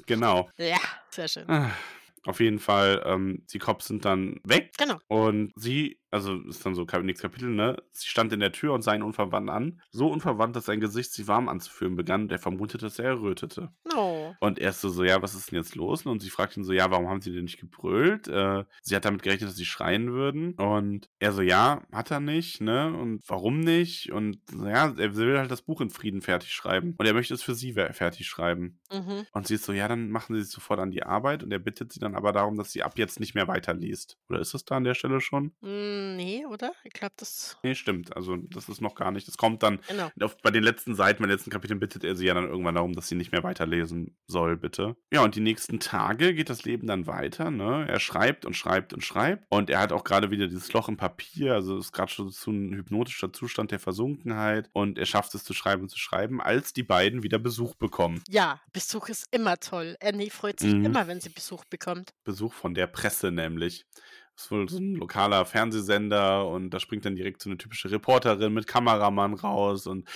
genau. 0.05 0.49
Ja, 0.57 0.79
sehr 1.09 1.27
schön. 1.27 1.49
Ah, 1.49 1.71
Auf 2.25 2.39
jeden 2.39 2.59
Fall, 2.59 3.03
ähm, 3.05 3.45
die 3.51 3.59
Cops 3.59 3.87
sind 3.87 4.05
dann 4.05 4.39
weg 4.43 4.71
Genau. 4.77 4.97
und 5.07 5.53
sie, 5.55 5.99
also 6.15 6.39
ist 6.47 6.65
dann 6.65 6.75
so 6.75 6.85
nächstes 7.01 7.23
Kapitel, 7.23 7.49
ne? 7.49 7.75
Sie 7.91 8.07
stand 8.07 8.31
in 8.31 8.39
der 8.39 8.53
Tür 8.53 8.73
und 8.73 8.83
sah 8.83 8.95
ihn 8.95 9.03
unverwandt 9.03 9.49
an. 9.49 9.81
So 9.91 10.07
unverwandt, 10.07 10.55
dass 10.55 10.65
sein 10.65 10.79
Gesicht 10.79 11.11
sich 11.11 11.27
warm 11.27 11.49
anzufühlen 11.49 11.97
begann 11.97 12.23
und 12.23 12.31
er 12.31 12.39
vermutete, 12.39 12.85
dass 12.85 12.99
er 12.99 13.05
errötete. 13.05 13.69
Oh. 13.93 14.33
Und 14.39 14.57
er 14.57 14.69
ist 14.69 14.79
so, 14.79 14.87
so, 14.87 15.03
ja, 15.03 15.21
was 15.21 15.35
ist 15.35 15.51
denn 15.51 15.59
jetzt 15.59 15.75
los? 15.75 16.05
Und 16.05 16.21
sie 16.21 16.29
fragt 16.29 16.55
ihn 16.55 16.63
so, 16.63 16.71
ja, 16.71 16.89
warum 16.89 17.09
haben 17.09 17.19
sie 17.19 17.33
denn 17.33 17.43
nicht 17.43 17.59
gebrüllt? 17.59 18.29
Äh, 18.29 18.63
sie 18.81 18.95
hat 18.95 19.03
damit 19.03 19.23
gerechnet, 19.23 19.49
dass 19.49 19.57
sie 19.57 19.65
schreien 19.65 20.13
würden. 20.13 20.53
Und 20.53 21.09
er 21.19 21.33
so, 21.33 21.41
ja, 21.41 21.83
hat 21.91 22.11
er 22.11 22.21
nicht, 22.21 22.61
ne? 22.61 22.93
Und 22.93 23.21
warum 23.27 23.59
nicht? 23.59 24.13
Und 24.13 24.39
ja, 24.53 24.93
er 24.97 25.15
will 25.17 25.37
halt 25.37 25.51
das 25.51 25.63
Buch 25.63 25.81
in 25.81 25.89
Frieden 25.89 26.21
fertig 26.21 26.51
schreiben. 26.53 26.95
Und 26.97 27.05
er 27.05 27.13
möchte 27.13 27.33
es 27.33 27.43
für 27.43 27.55
sie 27.55 27.73
fertig 27.73 28.25
schreiben. 28.25 28.79
Mhm. 28.89 29.25
Und 29.33 29.47
sie 29.47 29.55
ist 29.55 29.65
so, 29.65 29.73
ja, 29.73 29.89
dann 29.89 30.11
machen 30.11 30.33
sie 30.33 30.43
sich 30.43 30.51
sofort 30.51 30.79
an 30.79 30.91
die 30.91 31.03
Arbeit. 31.03 31.43
Und 31.43 31.51
er 31.51 31.59
bittet 31.59 31.91
sie 31.91 31.99
dann 31.99 32.15
aber 32.15 32.31
darum, 32.31 32.55
dass 32.57 32.71
sie 32.71 32.83
ab 32.83 32.97
jetzt 32.97 33.19
nicht 33.19 33.35
mehr 33.35 33.49
weiterliest. 33.49 34.17
Oder 34.29 34.39
ist 34.39 34.53
das 34.53 34.63
da 34.63 34.77
an 34.77 34.85
der 34.85 34.93
Stelle 34.93 35.19
schon? 35.19 35.51
Mm, 35.59 36.04
Nee, 36.05 36.45
oder? 36.45 36.73
Ich 36.83 36.93
glaube, 36.93 37.13
das. 37.17 37.57
Nee, 37.63 37.75
stimmt. 37.75 38.15
Also, 38.15 38.37
das 38.37 38.69
ist 38.69 38.81
noch 38.81 38.95
gar 38.95 39.11
nicht. 39.11 39.27
Das 39.27 39.37
kommt 39.37 39.63
dann 39.63 39.79
Genau. 39.87 40.09
auf, 40.21 40.37
bei 40.41 40.51
den 40.51 40.63
letzten 40.63 40.95
Seiten, 40.95 41.21
bei 41.23 41.27
den 41.27 41.35
letzten 41.35 41.49
Kapiteln 41.49 41.79
bittet 41.79 42.03
er 42.03 42.15
sie 42.15 42.25
ja 42.25 42.33
dann 42.33 42.47
irgendwann 42.47 42.75
darum, 42.75 42.93
dass 42.93 43.07
sie 43.07 43.15
nicht 43.15 43.31
mehr 43.31 43.43
weiterlesen 43.43 44.15
soll, 44.27 44.57
bitte. 44.57 44.95
Ja, 45.11 45.21
und 45.23 45.35
die 45.35 45.41
nächsten 45.41 45.79
Tage 45.79 46.33
geht 46.33 46.49
das 46.49 46.63
Leben 46.63 46.87
dann 46.87 47.07
weiter, 47.07 47.49
ne? 47.51 47.85
Er 47.87 47.99
schreibt 47.99 48.45
und 48.45 48.53
schreibt 48.55 48.93
und 48.93 49.03
schreibt. 49.03 49.45
Und 49.49 49.69
er 49.69 49.79
hat 49.79 49.91
auch 49.91 50.03
gerade 50.03 50.31
wieder 50.31 50.47
dieses 50.47 50.71
Loch 50.73 50.89
im 50.89 50.97
Papier, 50.97 51.53
also 51.53 51.77
ist 51.77 51.91
gerade 51.91 52.11
schon 52.11 52.29
so 52.29 52.51
ein 52.51 52.73
hypnotischer 52.75 53.33
Zustand 53.33 53.71
der 53.71 53.79
Versunkenheit. 53.79 54.69
Und 54.73 54.97
er 54.97 55.05
schafft 55.05 55.33
es 55.35 55.43
zu 55.43 55.53
schreiben 55.53 55.83
und 55.83 55.89
zu 55.89 55.97
schreiben, 55.99 56.41
als 56.41 56.73
die 56.73 56.83
beiden 56.83 57.23
wieder 57.23 57.39
Besuch 57.39 57.75
bekommen. 57.75 58.21
Ja, 58.29 58.61
Besuch 58.73 59.09
ist 59.09 59.27
immer 59.31 59.57
toll. 59.59 59.95
Annie 60.01 60.29
freut 60.29 60.59
sich 60.59 60.73
Mhm. 60.73 60.85
immer, 60.85 61.07
wenn 61.07 61.21
sie 61.21 61.29
Besuch 61.29 61.63
bekommt. 61.65 62.13
Besuch 62.23 62.53
von 62.53 62.73
der 62.73 62.87
Presse 62.87 63.31
nämlich. 63.31 63.85
Das 64.35 64.45
ist 64.45 64.51
wohl 64.51 64.67
so 64.69 64.77
ein 64.77 64.95
lokaler 64.95 65.45
Fernsehsender 65.45 66.47
und 66.47 66.69
da 66.71 66.79
springt 66.79 67.05
dann 67.05 67.15
direkt 67.15 67.41
so 67.41 67.49
eine 67.49 67.57
typische 67.57 67.89
Reporterin 67.89 68.53
mit 68.53 68.67
Kameramann 68.67 69.33
raus 69.33 69.87
und 69.87 70.07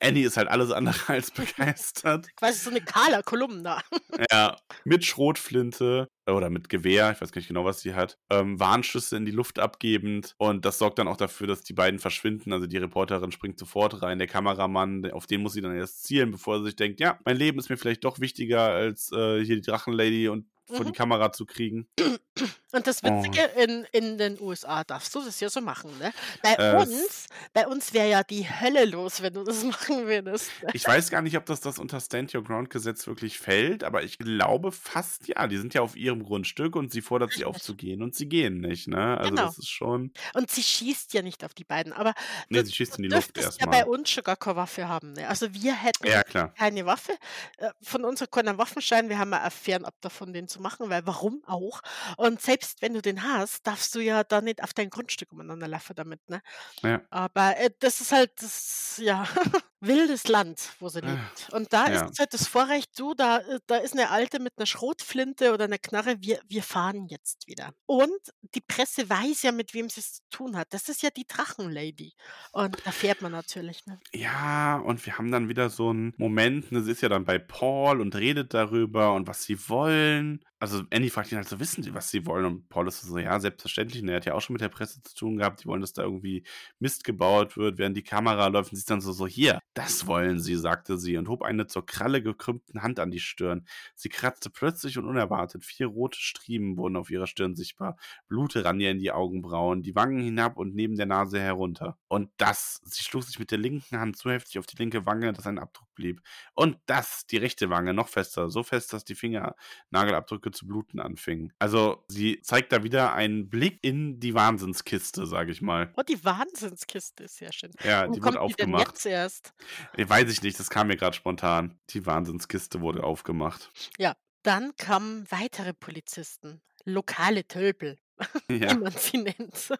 Annie 0.00 0.24
ist 0.26 0.36
halt 0.36 0.48
alles 0.48 0.70
andere 0.70 0.96
als 1.08 1.30
begeistert. 1.30 2.28
Quasi 2.36 2.58
so 2.60 2.70
eine 2.70 2.80
kahler 2.80 3.22
Kolumna. 3.22 3.82
ja, 4.30 4.56
mit 4.84 5.04
Schrotflinte 5.04 6.08
oder 6.26 6.50
mit 6.50 6.68
Gewehr, 6.68 7.12
ich 7.12 7.20
weiß 7.20 7.32
gar 7.32 7.40
nicht 7.40 7.48
genau, 7.48 7.64
was 7.64 7.80
sie 7.80 7.94
hat, 7.94 8.18
ähm, 8.30 8.60
Warnschüsse 8.60 9.16
in 9.16 9.24
die 9.24 9.32
Luft 9.32 9.58
abgebend 9.58 10.34
und 10.38 10.64
das 10.64 10.78
sorgt 10.78 10.98
dann 10.98 11.08
auch 11.08 11.16
dafür, 11.16 11.46
dass 11.46 11.62
die 11.62 11.72
beiden 11.72 11.98
verschwinden. 11.98 12.52
Also 12.52 12.66
die 12.66 12.76
Reporterin 12.76 13.32
springt 13.32 13.58
sofort 13.58 14.02
rein, 14.02 14.18
der 14.18 14.28
Kameramann, 14.28 15.10
auf 15.10 15.26
den 15.26 15.42
muss 15.42 15.54
sie 15.54 15.62
dann 15.62 15.74
erst 15.76 16.04
zielen, 16.04 16.30
bevor 16.30 16.58
sie 16.58 16.66
sich 16.66 16.76
denkt, 16.76 17.00
ja, 17.00 17.18
mein 17.24 17.36
Leben 17.36 17.58
ist 17.58 17.70
mir 17.70 17.76
vielleicht 17.76 18.04
doch 18.04 18.20
wichtiger 18.20 18.60
als 18.60 19.10
äh, 19.12 19.44
hier 19.44 19.56
die 19.56 19.62
Drachenlady 19.62 20.28
und 20.28 20.46
vor 20.66 20.84
die 20.84 20.90
Mhm. 20.90 20.96
Kamera 20.96 21.32
zu 21.32 21.46
kriegen. 21.46 21.88
Und 22.72 22.86
das 22.86 23.02
Oh. 23.02 23.08
Witzige, 23.22 23.42
in, 23.62 23.86
in 23.92 24.18
den 24.18 24.38
USA 24.40 24.84
darfst 24.84 25.14
du 25.14 25.22
das 25.24 25.40
ja 25.40 25.48
so 25.48 25.60
machen, 25.60 25.90
ne? 25.98 26.12
Bei 26.42 26.54
Äh, 26.54 26.76
uns, 26.76 27.26
bei 27.54 27.66
uns 27.66 27.94
wäre 27.94 28.10
ja 28.10 28.22
die 28.22 28.44
Hölle 28.48 28.84
los, 28.84 29.22
wenn 29.22 29.32
du 29.34 29.42
das 29.44 29.62
machen 29.64 30.06
würdest. 30.06 30.50
Ne? 30.62 30.70
Ich 30.74 30.86
weiß 30.86 31.10
gar 31.10 31.22
nicht, 31.22 31.36
ob 31.36 31.46
das 31.46 31.60
das 31.60 31.78
unter 31.78 32.00
Stand 32.00 32.34
Your 32.34 32.44
Ground 32.44 32.68
Gesetz 32.70 33.06
wirklich 33.06 33.38
fällt, 33.38 33.84
aber 33.84 34.02
ich 34.02 34.18
glaube 34.18 34.72
fast 34.72 35.28
ja. 35.28 35.46
Die 35.46 35.56
sind 35.56 35.72
ja 35.74 35.80
auf 35.80 35.96
ihrem 35.96 36.22
Grundstück 36.24 36.76
und 36.76 36.92
sie 36.92 37.00
fordert 37.00 37.32
sie 37.32 37.44
aufzugehen 37.44 38.02
und 38.02 38.14
sie 38.14 38.26
gehen 38.28 38.60
nicht, 38.60 38.88
ne? 38.88 39.16
Also 39.16 39.30
Genau. 39.30 39.46
das 39.46 39.58
ist 39.58 39.70
schon. 39.70 40.12
Und 40.34 40.50
sie 40.50 40.62
schießt 40.62 41.14
ja 41.14 41.22
nicht 41.22 41.44
auf 41.44 41.54
die 41.54 41.64
beiden, 41.64 41.92
aber 41.92 42.12
Nee, 42.50 42.62
sie 42.64 42.72
schießt 42.72 42.96
in 42.98 43.04
die 43.04 43.08
Luft 43.08 43.34
dürftest 43.36 43.60
ja 43.60 43.66
bei 43.66 43.78
erstmal. 43.78 43.98
uns 43.98 44.10
schon 44.10 44.24
gar 44.24 44.36
keine 44.36 44.56
Waffe 44.56 44.88
haben. 44.88 45.12
Ne? 45.14 45.26
Also 45.28 45.52
wir 45.54 45.74
hätten 45.74 46.06
Ja, 46.06 46.22
keine 46.22 46.84
Waffe. 46.84 47.12
Äh, 47.56 47.70
Von 47.82 48.04
uns 48.04 48.20
hat 48.20 48.30
keiner 48.30 48.58
Waffenschein. 48.58 49.08
Wir 49.08 49.18
haben 49.18 49.30
ja 49.32 49.46
auch 49.46 49.52
fernab 49.52 49.94
davon, 50.02 50.32
den 50.34 50.48
zu 50.48 50.60
machen, 50.60 50.90
weil 50.90 51.06
warum 51.06 51.42
auch? 51.46 51.80
Und 52.16 52.27
selbst 52.36 52.82
wenn 52.82 52.94
du 52.94 53.02
den 53.02 53.22
hast, 53.22 53.66
darfst 53.66 53.94
du 53.94 54.00
ja 54.00 54.24
da 54.24 54.40
nicht 54.40 54.62
auf 54.62 54.74
dein 54.74 54.90
Grundstück 54.90 55.32
umeinander 55.32 55.68
laufen 55.68 55.94
damit. 55.96 56.28
Ne? 56.28 56.42
Ja. 56.82 57.00
Aber 57.10 57.56
äh, 57.58 57.70
das 57.78 58.00
ist 58.00 58.12
halt 58.12 58.32
das, 58.42 59.00
ja, 59.02 59.26
wildes 59.80 60.26
Land, 60.28 60.72
wo 60.80 60.88
sie 60.88 61.00
Äh, 61.02 61.10
lebt. 61.12 61.48
Und 61.52 61.72
da 61.72 61.86
ist 61.86 62.00
Ja. 62.00 62.08
es 62.12 62.18
halt 62.18 62.34
das 62.34 62.46
Vorrecht, 62.48 62.98
du, 62.98 63.14
da, 63.14 63.38
äh, 63.38 63.60
da 63.66 63.76
ist 63.76 63.92
eine 63.92 64.10
Alte 64.10 64.40
mit 64.40 64.54
einer 64.56 64.66
Schrotflinte 64.66 65.52
oder 65.52 65.64
einer 65.64 65.78
Knarre, 65.78 66.16
wir, 66.20 66.40
wir 66.48 66.62
fahren 66.62 67.06
jetzt 67.08 67.46
wieder. 67.46 67.72
Und 67.86 68.10
die 68.54 68.60
Presse 68.60 69.08
weiß 69.08 69.42
ja, 69.42 69.52
mit 69.52 69.74
wem 69.74 69.88
sie 69.88 70.00
es 70.00 70.14
zu 70.14 70.22
tun 70.30 70.56
hat. 70.56 70.72
Das 70.72 70.88
ist 70.88 71.02
ja 71.02 71.10
die 71.10 71.26
Drachenlady. 71.26 72.14
Und 72.52 72.76
da 72.84 72.90
fährt 72.90 73.22
man 73.22 73.32
natürlich. 73.32 73.86
Ne? 73.86 74.00
Ja, 74.14 74.78
und 74.78 75.04
wir 75.06 75.18
haben 75.18 75.30
dann 75.30 75.48
wieder 75.48 75.70
so 75.70 75.90
einen 75.90 76.14
Moment, 76.16 76.72
ne, 76.72 76.82
sie 76.82 76.92
ist 76.92 77.02
ja 77.02 77.08
dann 77.08 77.24
bei 77.24 77.38
Paul 77.38 78.00
und 78.00 78.14
redet 78.16 78.54
darüber 78.54 79.14
und 79.14 79.26
was 79.28 79.44
sie 79.44 79.68
wollen. 79.68 80.44
Also 80.60 80.82
Annie 80.92 81.10
fragt 81.10 81.30
ihn 81.30 81.36
halt 81.38 81.48
so, 81.48 81.60
wissen 81.60 81.84
sie, 81.84 81.94
was 81.94 82.10
sie 82.10 82.26
wollen? 82.26 82.44
Und 82.44 82.68
Paul 82.68 82.88
ist 82.88 83.00
so, 83.02 83.16
ja, 83.18 83.38
selbstverständlich. 83.38 84.02
Und 84.02 84.08
er 84.08 84.16
hat 84.16 84.24
ja 84.26 84.34
auch 84.34 84.40
schon 84.40 84.54
mit 84.54 84.60
der 84.60 84.68
Presse 84.68 85.00
zu 85.02 85.14
tun 85.14 85.36
gehabt. 85.36 85.62
Die 85.62 85.66
wollen, 85.66 85.80
dass 85.80 85.92
da 85.92 86.02
irgendwie 86.02 86.42
Mist 86.80 87.04
gebaut 87.04 87.56
wird, 87.56 87.78
während 87.78 87.96
die 87.96 88.02
Kamera 88.02 88.48
läuft. 88.48 88.72
Und 88.72 88.76
sie 88.76 88.80
ist 88.80 88.90
dann 88.90 89.00
so, 89.00 89.12
so, 89.12 89.26
hier, 89.28 89.60
das 89.74 90.06
wollen 90.06 90.40
sie, 90.40 90.56
sagte 90.56 90.98
sie 90.98 91.16
und 91.16 91.28
hob 91.28 91.42
eine 91.42 91.66
zur 91.66 91.86
Kralle 91.86 92.22
gekrümmten 92.22 92.82
Hand 92.82 92.98
an 92.98 93.10
die 93.10 93.20
Stirn. 93.20 93.66
Sie 93.94 94.08
kratzte 94.08 94.50
plötzlich 94.50 94.98
und 94.98 95.04
unerwartet. 95.04 95.64
Vier 95.64 95.86
rote 95.86 96.18
Striemen 96.18 96.76
wurden 96.76 96.96
auf 96.96 97.10
ihrer 97.10 97.26
Stirn 97.26 97.54
sichtbar. 97.54 97.96
Blut 98.28 98.56
rann 98.56 98.80
ihr 98.80 98.90
in 98.90 98.98
die 98.98 99.12
Augenbrauen, 99.12 99.82
die 99.82 99.94
Wangen 99.94 100.20
hinab 100.20 100.56
und 100.56 100.74
neben 100.74 100.96
der 100.96 101.06
Nase 101.06 101.38
herunter. 101.40 101.96
Und 102.08 102.30
das, 102.38 102.80
sie 102.84 103.02
schlug 103.02 103.22
sich 103.22 103.38
mit 103.38 103.50
der 103.50 103.58
linken 103.58 103.98
Hand 104.00 104.16
so 104.16 104.30
heftig 104.30 104.58
auf 104.58 104.66
die 104.66 104.76
linke 104.76 105.06
Wange, 105.06 105.32
dass 105.32 105.46
ein 105.46 105.58
Abdruck 105.58 105.88
blieb. 105.94 106.22
Und 106.54 106.78
das, 106.86 107.26
die 107.26 107.36
rechte 107.36 107.70
Wange, 107.70 107.94
noch 107.94 108.08
fester, 108.08 108.50
so 108.50 108.62
fest, 108.62 108.92
dass 108.92 109.04
die 109.04 109.14
Fingernagelabdrücke 109.14 110.50
zu 110.50 110.66
bluten 110.66 111.00
anfingen. 111.00 111.52
Also, 111.58 112.04
sie 112.08 112.40
zeigt 112.42 112.72
da 112.72 112.82
wieder 112.82 113.12
einen 113.12 113.48
Blick 113.48 113.78
in 113.82 114.18
die 114.20 114.34
Wahnsinnskiste, 114.34 115.26
sage 115.26 115.52
ich 115.52 115.62
mal. 115.62 115.92
Oh, 115.96 116.02
die 116.02 116.24
Wahnsinnskiste 116.24 117.24
ist 117.24 117.36
sehr 117.36 117.52
schön. 117.52 117.70
Ja, 117.84 118.00
Warum 118.00 118.12
die 118.12 118.22
wird 118.22 118.36
kommt 118.36 118.50
die 118.50 118.54
denn 118.54 118.74
aufgemacht. 118.74 118.86
jetzt 118.88 119.06
erst? 119.06 119.54
Weiß 119.96 120.30
ich 120.30 120.42
nicht, 120.42 120.58
das 120.58 120.70
kam 120.70 120.86
mir 120.88 120.96
gerade 120.96 121.16
spontan. 121.16 121.78
Die 121.90 122.06
Wahnsinnskiste 122.06 122.80
wurde 122.80 123.04
aufgemacht. 123.04 123.70
Ja, 123.98 124.16
dann 124.42 124.76
kamen 124.76 125.26
weitere 125.30 125.74
Polizisten. 125.74 126.62
Lokale 126.84 127.46
Tölpel, 127.46 127.98
wie 128.48 128.58
Ja, 128.58 128.74
man 128.74 128.92
sie 128.92 129.18
nennt. 129.18 129.70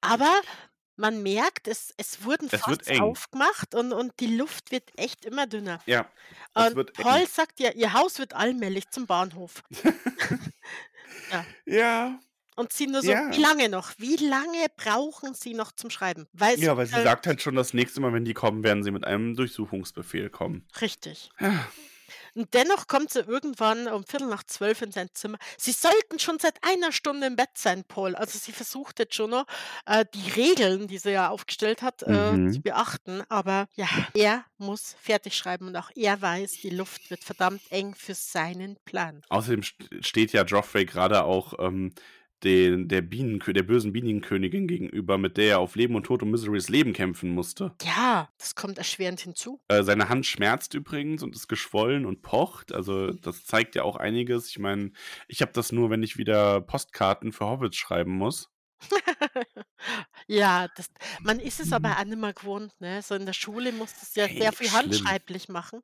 Aber 0.00 0.40
man 0.96 1.22
merkt, 1.22 1.68
es, 1.68 1.92
es 1.96 2.24
wurden 2.24 2.48
es 2.50 2.86
eng. 2.86 3.00
aufgemacht 3.00 3.74
und, 3.74 3.92
und 3.92 4.18
die 4.20 4.36
Luft 4.36 4.70
wird 4.70 4.90
echt 4.98 5.24
immer 5.24 5.46
dünner. 5.46 5.80
Ja, 5.86 6.10
Und 6.54 6.74
wird 6.74 6.98
eng. 6.98 7.04
Paul 7.04 7.26
sagt 7.26 7.60
ja, 7.60 7.70
ihr 7.72 7.92
Haus 7.92 8.18
wird 8.18 8.34
allmählich 8.34 8.90
zum 8.90 9.06
Bahnhof. 9.06 9.62
Ja. 11.30 11.46
Ja, 11.66 12.18
Und 12.54 12.72
sie 12.72 12.86
nur 12.86 13.00
so, 13.02 13.08
wie 13.08 13.12
ja. 13.12 13.30
lange 13.40 13.68
noch? 13.68 13.92
Wie 13.98 14.16
lange 14.16 14.66
brauchen 14.76 15.34
sie 15.34 15.54
noch 15.54 15.72
zum 15.72 15.90
Schreiben? 15.90 16.26
Weil 16.32 16.58
Ja, 16.60 16.76
weil 16.76 16.86
sie 16.86 16.94
halt, 16.94 17.04
sagt 17.04 17.26
halt 17.26 17.40
schon, 17.42 17.54
das 17.54 17.72
nächste 17.72 18.00
Mal, 18.00 18.12
wenn 18.12 18.24
die 18.24 18.34
kommen, 18.34 18.62
werden 18.62 18.82
sie 18.82 18.90
mit 18.90 19.04
einem 19.06 19.34
Durchsuchungsbefehl 19.34 20.28
kommen. 20.30 20.66
richtig. 20.80 21.30
Ja, 21.40 21.66
Und 22.34 22.52
dennoch 22.52 22.88
kommt 22.88 23.10
sie 23.10 23.20
irgendwann 23.20 23.88
um 23.88 24.04
Viertel 24.04 24.28
nach 24.28 24.42
zwölf 24.44 24.82
in 24.82 24.90
sein 24.92 25.08
Zimmer. 25.14 25.38
Sie 25.56 25.72
sollten 25.72 26.18
schon 26.18 26.38
seit 26.38 26.56
einer 26.62 26.92
Stunde 26.92 27.26
im 27.26 27.36
Bett 27.36 27.50
sein, 27.56 27.84
Paul. 27.88 28.14
Also 28.16 28.38
sie 28.38 28.52
versucht 28.52 28.98
jetzt 28.98 29.14
schon 29.14 29.30
noch, 29.30 29.46
äh, 29.86 30.04
die 30.14 30.30
Regeln, 30.30 30.88
die 30.88 30.98
sie 30.98 31.12
ja 31.12 31.28
aufgestellt 31.30 31.80
hat, 31.80 32.02
äh, 32.02 32.06
zu 32.06 32.12
Mhm. 32.12 32.62
beachten. 32.62 33.22
Aber 33.30 33.66
ja, 33.76 33.88
er 34.14 34.44
muss 34.58 34.94
fertig 35.00 35.36
schreiben 35.36 35.68
und 35.68 35.76
auch 35.76 35.90
er 35.94 36.20
weiß, 36.20 36.52
die 36.62 36.70
Luft 36.70 37.08
wird 37.10 37.24
verdammt 37.24 37.62
eng 37.70 37.94
für 37.94 38.14
seinen 38.14 38.76
Plan. 38.84 39.22
Außerdem 39.30 39.60
st- 39.60 40.04
steht 40.04 40.32
ja 40.32 40.44
Joffrey 40.44 40.84
gerade 40.84 41.24
auch 41.24 41.54
ähm, 41.58 41.94
den, 42.44 42.88
der, 42.88 43.02
Bienenkö 43.02 43.52
der 43.52 43.62
bösen 43.62 43.92
Bienenkönigin 43.92 44.66
gegenüber, 44.66 45.18
mit 45.18 45.36
der 45.36 45.50
er 45.50 45.58
auf 45.60 45.76
Leben 45.76 45.94
und 45.94 46.04
Tod 46.04 46.22
und 46.22 46.30
Miserys 46.30 46.68
Leben 46.68 46.92
kämpfen 46.92 47.30
musste. 47.30 47.72
Ja, 47.82 48.28
das 48.38 48.54
kommt 48.54 48.78
erschwerend 48.78 49.20
hinzu. 49.20 49.60
Äh, 49.68 49.82
seine 49.82 50.08
Hand 50.08 50.26
schmerzt 50.26 50.74
übrigens 50.74 51.22
und 51.22 51.34
ist 51.34 51.48
geschwollen 51.48 52.06
und 52.06 52.22
pocht. 52.22 52.72
Also 52.72 53.12
das 53.12 53.44
zeigt 53.44 53.74
ja 53.74 53.82
auch 53.82 53.96
einiges. 53.96 54.48
Ich 54.48 54.58
meine, 54.58 54.92
ich 55.28 55.42
habe 55.42 55.52
das 55.52 55.72
nur, 55.72 55.90
wenn 55.90 56.02
ich 56.02 56.16
wieder 56.16 56.60
Postkarten 56.60 57.32
für 57.32 57.46
Hobbits 57.46 57.76
schreiben 57.76 58.12
muss. 58.12 58.50
Ja, 60.34 60.68
das 60.76 60.86
man 61.22 61.40
ist 61.40 61.60
es 61.60 61.72
aber 61.72 61.90
Mhm. 61.90 61.96
auch 61.98 62.04
nicht 62.04 62.16
mehr 62.18 62.32
gewohnt, 62.32 62.72
ne? 62.80 63.02
So 63.02 63.14
in 63.14 63.26
der 63.26 63.34
Schule 63.34 63.70
musstest 63.72 64.16
du 64.16 64.20
ja 64.20 64.26
Hey, 64.26 64.38
sehr 64.38 64.52
viel 64.52 64.68
schlimm. 64.68 64.72
handschreiblich 64.72 65.48
machen. 65.48 65.82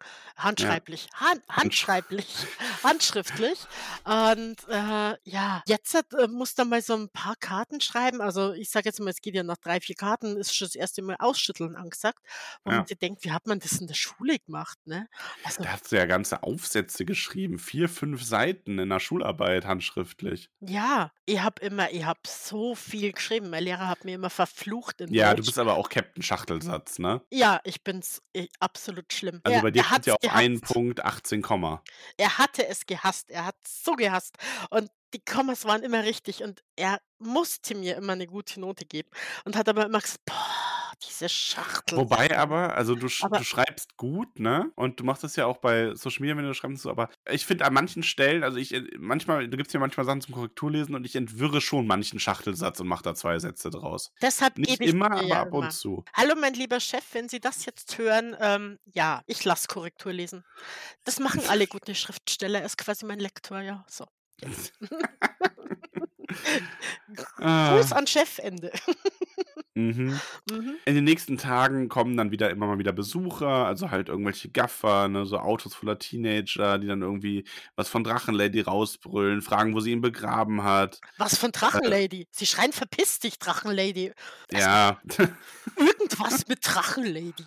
Ja. 0.58 0.78
Handschreiblich, 0.78 1.08
Han 1.14 1.42
Handsch 1.48 1.86
handschreiblich, 1.86 2.48
handschriftlich. 2.82 3.68
Und 4.04 4.56
äh, 4.68 5.16
ja, 5.24 5.62
jetzt 5.66 5.92
hat, 5.94 6.12
äh, 6.14 6.28
musst 6.28 6.58
du 6.58 6.64
mal 6.64 6.80
so 6.82 6.94
ein 6.94 7.10
paar 7.10 7.36
Karten 7.36 7.80
schreiben. 7.80 8.20
Also 8.22 8.52
ich 8.54 8.70
sage 8.70 8.88
jetzt 8.88 9.00
mal, 9.00 9.10
es 9.10 9.20
geht 9.20 9.34
ja 9.34 9.42
nach 9.42 9.58
drei, 9.58 9.80
vier 9.80 9.96
Karten, 9.96 10.36
ist 10.36 10.54
schon 10.56 10.66
das 10.68 10.74
erste 10.76 11.02
Mal 11.02 11.16
Ausschütteln 11.18 11.76
angesagt, 11.76 12.20
wo 12.64 12.70
man 12.72 12.82
Ja. 12.82 12.86
sich 12.86 12.98
denkt, 12.98 13.24
wie 13.24 13.32
hat 13.32 13.46
man 13.46 13.58
das 13.60 13.72
in 13.80 13.86
der 13.86 13.94
Schule 13.94 14.38
gemacht, 14.38 14.78
ne? 14.86 15.08
Also 15.42 15.62
Da 15.62 15.72
hast 15.72 15.90
du 15.92 15.96
ja 15.96 16.06
ganze 16.06 16.42
Aufsätze 16.42 17.04
geschrieben. 17.04 17.58
Vier, 17.58 17.88
fünf 17.88 18.22
Seiten 18.24 18.78
in 18.78 18.88
der 18.88 19.00
Schularbeit 19.00 19.66
handschriftlich. 19.66 20.50
ja, 20.60 21.12
ich 21.24 21.40
habe 21.40 21.60
immer, 21.64 21.90
ich 21.92 22.04
habe 22.04 22.20
so 22.26 22.74
viel 22.74 23.12
geschrieben. 23.12 23.50
Mein 23.50 23.62
Lehrer 23.64 23.86
hat 23.88 24.04
mir 24.04 24.14
immer 24.14 24.30
verflucht 24.39 25.01
in 25.01 25.12
Ja, 25.12 25.31
du 25.31 25.36
Deutsch. 25.39 25.47
bist 25.47 25.59
aber 25.59 25.74
auch 25.74 25.89
Captain 25.89 26.23
Schachtelsatz, 26.23 27.01
ne? 27.01 27.20
Ja, 27.32 27.60
ich 27.65 27.82
bin's 27.82 28.23
äh, 28.35 28.47
absolut 28.60 29.12
schlimm. 29.12 29.40
Also 29.43 29.56
Er, 29.56 29.62
bei 29.62 29.70
dir 29.73 29.90
hat's 29.90 30.06
ja 30.06 30.15
auch 30.15 30.23
ein 30.32 30.55
gehasst. 30.55 30.73
Punkt 30.73 31.05
18 31.05 31.43
Komma. 31.43 31.82
Er 32.16 32.39
hatte 32.39 32.69
es 32.69 32.86
gehasst. 32.86 33.31
Er 33.31 33.47
hat 33.47 33.56
so 33.66 33.94
gehasst. 33.97 34.36
Und 34.70 34.90
die 35.12 35.24
Kommas 35.24 35.65
waren 35.65 35.82
immer 35.82 36.05
richtig. 36.05 36.44
Und 36.44 36.62
er 36.77 37.01
musste 37.19 37.74
mir 37.74 37.97
immer 37.97 38.12
eine 38.12 38.28
gute 38.28 38.60
Note 38.60 38.86
geben. 38.86 39.09
Und 39.44 39.56
hat 39.56 39.69
aber 39.69 39.86
immer 39.86 40.01
gesagt, 40.01 40.24
boah, 40.24 40.77
diese 41.04 41.28
Schachtel. 41.28 41.98
Wobei 41.98 42.36
aber, 42.36 42.74
also 42.76 42.94
du, 42.94 43.08
sch 43.08 43.24
Aber 43.24 43.38
du 43.38 43.44
schreibst 43.44 43.96
gut, 43.96 44.38
ne? 44.40 44.72
Und 44.74 45.00
du 45.00 45.04
machst 45.04 45.22
das 45.24 45.36
ja 45.36 45.46
auch 45.46 45.58
bei 45.58 45.94
Social 45.94 46.20
Media, 46.22 46.36
wenn 46.36 46.44
du 46.44 46.54
schreibst, 46.54 46.82
so, 46.82 46.90
aber 46.90 47.08
ich 47.30 47.46
finde 47.46 47.64
an 47.64 47.74
manchen 47.74 48.02
Stellen, 48.02 48.42
also 48.42 48.58
ich, 48.58 48.74
äh, 48.74 48.82
manchmal, 48.98 49.48
du 49.48 49.56
gibst 49.56 49.72
ja 49.74 49.80
manchmal 49.80 50.06
Sachen 50.06 50.20
zum 50.20 50.34
Korrekturlesen 50.34 50.94
und 50.94 51.04
ich 51.04 51.14
entwirre 51.16 51.60
schon 51.60 51.86
manchen 51.86 52.18
Schachtelsatz 52.20 52.80
und 52.80 52.88
mache 52.88 53.02
da 53.02 53.14
zwei 53.14 53.38
Sätze 53.38 53.70
draus. 53.70 54.10
deshalb 54.20 54.58
Nicht 54.58 54.80
gebe 54.80 54.84
ich 54.84 54.92
immer, 54.92 55.10
aber 55.12 55.38
ab 55.38 55.52
und 55.54 55.64
immer. 55.64 55.70
zu. 55.70 56.04
Hallo, 56.14 56.34
mein 56.40 56.54
lieber 56.54 56.80
Chef, 56.80 57.04
wenn 57.12 57.28
Sie 57.28 57.40
das 57.40 57.64
jetzt 57.64 57.98
hören, 57.98 58.36
ähm, 58.40 58.78
ja, 58.84 59.22
ich 59.26 59.44
lasse 59.44 59.68
Korrektur 59.68 60.12
lesen. 60.12 60.44
Das 61.04 61.20
machen 61.20 61.42
alle 61.46 61.66
gute 61.68 61.94
Schriftsteller. 61.94 62.60
Er 62.60 62.66
ist 62.66 62.78
quasi 62.78 63.06
mein 63.06 63.20
Lektor, 63.20 63.60
ja. 63.60 63.84
So. 63.88 64.06
Gruß 67.66 67.92
Ah, 67.92 67.96
an 67.96 68.06
Chefende. 68.06 68.72
Mhm. 69.74 70.19
mhm. 70.51 70.74
In 70.85 70.94
den 70.94 71.05
nächsten 71.05 71.39
Tagen 71.39 71.89
kommen 71.89 72.16
dann 72.16 72.31
wieder 72.31 72.51
immer 72.51 72.66
mal 72.66 72.78
wieder 72.78 72.93
Besucher, 72.93 73.66
also 73.66 73.90
halt 73.90 74.09
irgendwelche 74.09 74.51
Gaffer, 74.51 75.09
ne, 75.09 75.27
so 75.27 75.39
Autos 75.39 75.74
voller 75.74 75.98
Teenager, 75.98 76.78
die 76.78 76.86
dann 76.86 77.02
irgendwie 77.02 77.44
was 77.77 77.89
von 77.89 78.05
Drachenlady 78.05 78.60
rausbrüllen, 78.60 79.43
fragen, 79.43 79.74
wo 79.74 79.81
sie 79.81 79.93
ihn 79.93 80.01
begraben 80.01 80.62
hat. 80.62 81.01
Was 81.16 81.39
von 81.39 81.51
Äh, 81.51 81.52
Drachenlady? 81.52 82.27
Sie 82.31 82.47
schreien, 82.47 82.73
verpiss 82.73 83.20
dich, 83.20 83.39
Drachenlady. 83.39 84.12
Also 84.52 84.66
ja, 84.66 85.01
irgendwas 85.77 86.47
mit 86.48 86.60
Drachenlady. 86.62 87.44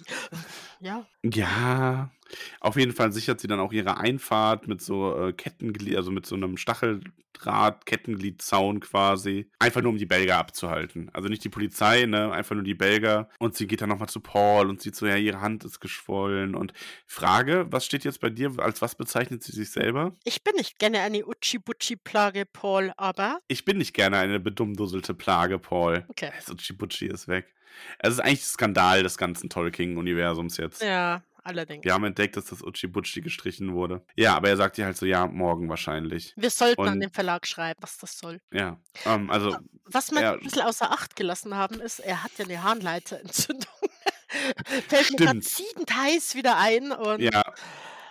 Ja. 0.80 1.06
ja. 1.24 2.12
Auf 2.60 2.78
jeden 2.78 2.94
Fall 2.94 3.12
sichert 3.12 3.40
sie 3.40 3.48
dann 3.48 3.60
auch 3.60 3.74
ihre 3.74 3.98
Einfahrt 3.98 4.68
mit 4.68 4.82
so 4.82 5.18
äh, 5.18 5.34
Kettenglied, 5.34 5.98
also 5.98 6.12
mit 6.12 6.26
so 6.26 6.36
einem 6.36 6.58
Stacheldraht, 6.58 7.86
Kettengliedzaun 7.86 8.80
quasi. 8.80 9.50
Einfach 9.60 9.82
nur, 9.82 9.92
um 9.92 9.98
die 9.98 10.06
Belgier 10.06 10.38
abzuhalten. 10.38 11.10
Also 11.14 11.28
nicht 11.30 11.44
die 11.44 11.50
Polizei, 11.50 11.81
ne? 12.06 12.32
Einfach 12.32 12.56
nur 12.56 12.64
die 12.64 12.74
Belgier. 12.74 13.28
Und 13.40 13.56
sie 13.56 13.68
geht 13.68 13.82
dann 13.82 13.90
nochmal 13.90 14.10
zu 14.10 14.20
Paul 14.20 14.70
und 14.70 14.82
sieht 14.82 14.96
so, 14.96 15.06
ja, 15.06 15.16
ihre 15.16 15.42
Hand 15.42 15.64
ist 15.66 15.80
geschwollen. 15.80 16.56
Und 16.56 16.74
Frage, 17.06 17.68
was 17.70 17.86
steht 17.86 18.04
jetzt 18.04 18.22
bei 18.22 18.30
dir? 18.30 18.54
Als 18.58 18.82
was 18.82 18.96
bezeichnet 18.96 19.44
sie 19.44 19.52
sich 19.52 19.72
selber? 19.72 20.14
Ich 20.24 20.44
bin 20.44 20.56
nicht 20.56 20.80
gerne 20.80 21.00
eine 21.02 21.26
Uchi-Buchi-Plage, 21.26 22.46
Paul, 22.46 22.92
aber. 22.98 23.40
Ich 23.48 23.66
bin 23.66 23.78
nicht 23.78 23.94
gerne 23.94 24.18
eine 24.18 24.40
bedummdusselte 24.40 25.14
Plage, 25.14 25.60
Paul. 25.60 26.06
Okay. 26.10 26.32
Das 26.36 26.50
Uchi-Buchi 26.50 27.08
ist 27.08 27.28
weg. 27.28 27.54
Es 28.00 28.14
ist 28.14 28.20
eigentlich 28.20 28.44
Skandal 28.44 29.04
des 29.04 29.18
ganzen 29.18 29.50
Tolkien-Universums 29.50 30.58
jetzt. 30.58 30.82
Ja, 30.82 31.24
allerdings. 31.44 31.84
Wir 31.86 31.94
haben 31.94 32.04
entdeckt, 32.06 32.38
dass 32.38 32.46
das 32.46 32.62
Uchi-Buchi 32.64 33.22
gestrichen 33.22 33.74
wurde. 33.74 34.06
Ja, 34.16 34.36
aber 34.36 34.50
er 34.50 34.58
sagt 34.58 34.78
ihr 34.78 34.86
halt 34.86 34.98
so, 34.98 35.06
ja, 35.06 35.28
morgen 35.28 35.70
wahrscheinlich. 35.70 36.34
Wir 36.38 36.50
sollten 36.50 36.82
an 36.82 36.94
Und- 36.94 37.00
den 37.02 37.12
Verlag 37.12 37.46
schreiben, 37.48 37.80
was 37.82 37.98
das 37.98 38.18
soll. 38.18 38.40
Ja, 38.52 38.80
ähm, 39.06 39.30
also, 39.30 39.58
Was 39.86 40.12
wir 40.12 40.22
Ja. 40.22 40.34
ein 40.34 40.40
bisschen 40.40 40.62
außer 40.62 40.92
Acht 40.92 41.16
gelassen 41.16 41.56
haben, 41.56 41.82
ist, 41.82 42.00
er 42.00 42.24
hat 42.24 42.32
ja 42.38 42.46
eine 42.46 42.64
Harnleiterentzündung. 42.64 43.68
Fällt 44.88 45.12
mir 45.12 45.18
gerade 45.18 45.40
ziehend 45.42 45.94
heiß 45.94 46.36
wieder 46.36 46.58
ein 46.58 46.92
und 46.92 47.20
ja, 47.22 47.44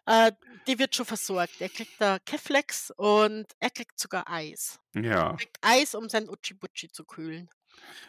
äh, 0.06 0.32
die 0.66 0.78
wird 0.78 0.94
schon 0.94 1.06
versorgt. 1.06 1.60
Er 1.60 1.70
kriegt 1.70 1.98
da 1.98 2.18
Keflex 2.18 2.90
und 2.96 3.46
er 3.58 3.70
kriegt 3.70 3.98
sogar 3.98 4.28
Eis. 4.30 4.78
ja, 4.94 5.30
Er 5.30 5.36
kriegt 5.36 5.56
Eis, 5.62 5.94
um 5.94 6.08
sein 6.10 6.28
Uchi-Buchi 6.28 6.90
zu 6.92 7.04
kühlen. 7.04 7.48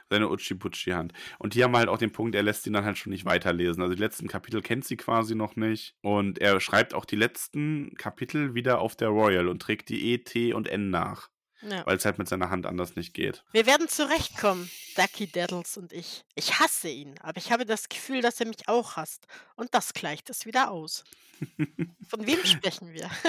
Seine 0.09 0.29
Uchi-Buchi-Hand. 0.29 1.13
Und 1.39 1.55
die 1.55 1.63
haben 1.63 1.75
halt 1.75 1.87
auch 1.89 1.97
den 1.97 2.11
Punkt, 2.11 2.35
er 2.35 2.43
lässt 2.43 2.67
ihn 2.67 2.73
dann 2.73 2.85
halt 2.85 2.97
schon 2.97 3.11
nicht 3.11 3.25
weiterlesen. 3.25 3.81
Also 3.81 3.95
die 3.95 4.01
letzten 4.01 4.27
Kapitel 4.27 4.61
kennt 4.61 4.85
sie 4.85 4.97
quasi 4.97 5.35
noch 5.35 5.55
nicht. 5.55 5.95
Und 6.01 6.39
er 6.39 6.59
schreibt 6.59 6.93
auch 6.93 7.05
die 7.05 7.15
letzten 7.15 7.95
Kapitel 7.95 8.53
wieder 8.53 8.79
auf 8.79 8.95
der 8.95 9.09
Royal 9.09 9.47
und 9.47 9.61
trägt 9.61 9.89
die 9.89 10.11
E, 10.11 10.17
T 10.19 10.53
und 10.53 10.67
N 10.67 10.89
nach. 10.89 11.29
Ja. 11.61 11.85
Weil 11.85 11.97
es 11.97 12.05
halt 12.05 12.17
mit 12.17 12.27
seiner 12.27 12.49
Hand 12.49 12.65
anders 12.65 12.95
nicht 12.95 13.13
geht. 13.13 13.43
Wir 13.51 13.65
werden 13.65 13.87
zurechtkommen, 13.87 14.69
Ducky 14.95 15.27
Daddles 15.27 15.77
und 15.77 15.93
ich. 15.93 16.23
Ich 16.35 16.59
hasse 16.59 16.89
ihn, 16.89 17.15
aber 17.21 17.37
ich 17.37 17.51
habe 17.51 17.65
das 17.65 17.89
Gefühl, 17.89 18.21
dass 18.21 18.39
er 18.39 18.47
mich 18.47 18.67
auch 18.67 18.95
hasst. 18.95 19.27
Und 19.55 19.73
das 19.75 19.93
gleicht 19.93 20.29
es 20.29 20.45
wieder 20.45 20.71
aus. 20.71 21.03
Von 22.07 22.25
wem 22.27 22.43
sprechen 22.45 22.93
wir? 22.93 23.09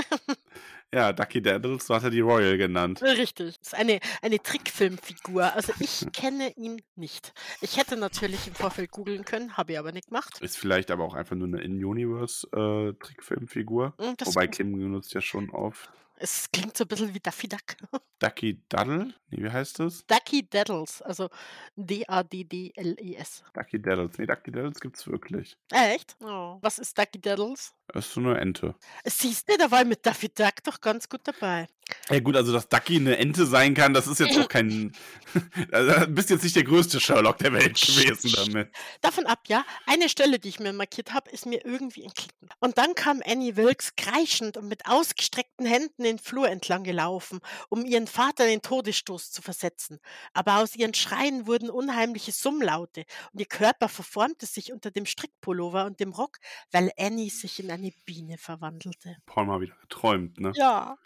Ja, 0.95 1.11
Ducky 1.15 1.41
Daddles, 1.41 1.87
so 1.87 1.95
hat 1.95 2.03
er 2.03 2.11
die 2.11 2.21
Royal 2.21 2.59
genannt. 2.59 3.01
Richtig. 3.01 3.57
Das 3.61 3.69
ist 3.69 3.75
eine, 3.75 3.99
eine 4.21 4.39
Trickfilmfigur. 4.43 5.51
Also 5.55 5.73
ich 5.81 6.05
kenne 6.13 6.51
ihn 6.51 6.83
nicht. 6.97 7.33
Ich 7.63 7.79
hätte 7.79 7.97
natürlich 7.97 8.47
im 8.47 8.55
Vorfeld 8.55 8.91
googeln 8.91 9.25
können, 9.25 9.57
habe 9.57 9.73
ich 9.73 9.79
aber 9.79 9.91
nicht 9.93 10.09
gemacht. 10.09 10.39
Ist 10.43 10.59
vielleicht 10.59 10.91
aber 10.91 11.05
auch 11.05 11.15
einfach 11.15 11.35
nur 11.35 11.49
eine 11.49 11.63
In-Universe-Trickfilmfigur. 11.63 13.95
Mm, 13.99 14.13
Das, 14.19 14.29
Wobei 14.29 14.47
Kim 14.49 14.73
benutzt 14.73 15.15
ja 15.15 15.23
schon 15.23 15.49
oft. 15.49 15.91
Es 16.23 16.49
klingt 16.53 16.77
so 16.77 16.85
ein 16.85 16.89
bisschen 16.89 17.13
wie 17.13 17.21
Daffy 17.21 17.49
Duck. 17.49 17.77
Ducky 18.21 18.63
Daddle? 18.69 19.13
Nee, 19.31 19.43
wie 19.43 19.51
heißt 19.51 19.81
das? 19.81 20.07
Ducky 20.07 20.49
Daddles, 20.49 21.03
also 21.03 21.29
D-A-D-D-L-E-S. 21.77 23.43
Ducky 23.53 23.83
Daddles. 23.83 24.17
Nee, 24.19 24.27
Ducky 24.27 24.53
Daddles 24.53 24.81
gibt's 24.81 25.07
wirklich. 25.09 25.57
Äh, 25.73 25.97
echt? 25.97 26.17
Oh. 26.21 26.59
Was 26.63 26.79
ist 26.79 26.97
Ducky 26.97 27.21
Daddles? 27.21 27.75
Das 27.93 28.07
ist 28.07 28.15
so 28.15 28.21
eine 28.21 28.39
Ente. 28.39 28.75
Siehst 29.05 29.49
du, 29.49 29.57
da 29.59 29.71
war 29.71 29.85
mit 29.85 30.05
Daffy 30.07 30.29
Duck 30.29 30.63
doch 30.65 30.81
ganz 30.81 31.09
gut 31.09 31.21
dabei. 31.25 31.69
Ja 32.11 32.21
gut, 32.21 32.37
also 32.37 32.53
dass 32.53 32.69
Ducky 32.69 32.97
eine 32.97 33.17
Ente 33.19 33.47
sein 33.47 33.75
kann, 33.75 33.95
das 33.95 34.07
ist 34.07 34.21
jetzt 34.21 34.39
auch 34.39 34.49
kein... 34.49 34.93
also, 35.73 36.07
du 36.07 36.07
bist 36.09 36.31
jetzt 36.31 36.43
nicht 36.43 36.57
der 36.57 36.65
größte 36.65 37.01
Sherlock 37.01 37.39
der 37.39 37.53
Welt 37.53 37.81
gewesen 37.81 38.33
damit. 38.35 38.71
Davon 39.01 39.27
ab, 39.27 39.41
ja. 39.47 39.65
Eine 39.87 40.09
Stelle, 40.09 40.39
die 40.39 40.49
ich 40.49 40.61
mir 40.61 40.73
markiert 40.73 41.13
habe, 41.13 41.31
ist 41.31 41.47
mir 41.47 41.65
irgendwie 41.65 42.03
entglitten. 42.03 42.49
Und 42.61 42.79
dann 42.79 42.95
kam 42.95 43.23
Annie 43.25 43.57
Wilkes 43.57 43.95
kreischend 43.97 44.57
und 44.57 44.69
mit 44.69 44.87
ausgestreckten 44.87 45.67
Händen 45.67 46.03
den 46.03 46.19
Flur 46.19 46.49
entlang 46.49 46.85
gelaufen, 46.85 47.41
um 47.69 47.85
ihren 47.85 48.07
Vater 48.07 48.47
den 48.47 48.63
Todesstoß 48.63 49.31
zu 49.31 49.43
versetzen. 49.43 49.99
Aber 50.35 50.59
aus 50.59 50.75
ihren 50.75 50.95
Schreien 50.95 51.47
wurden 51.47 51.71
unheimliche 51.71 52.33
Summlaute 52.33 53.05
und 53.33 53.41
ihr 53.41 53.47
Körper 53.47 53.89
verformte 53.89 54.47
sich 54.47 54.73
unter 54.73 54.91
dem 54.91 55.07
Strickpullover 55.07 55.87
und 55.87 56.01
dem 56.01 56.13
Rock, 56.13 56.39
weil 56.71 56.91
Annie 56.99 57.31
sich 57.31 57.61
in 57.61 57.71
eine 57.83 57.93
Biene 58.05 58.39
verwandelte. 58.39 59.17
Paul 59.27 59.47
mal 59.47 59.61
wieder 59.61 59.75
geträumt, 59.81 60.39
ne? 60.41 60.53
Ja. 60.55 60.97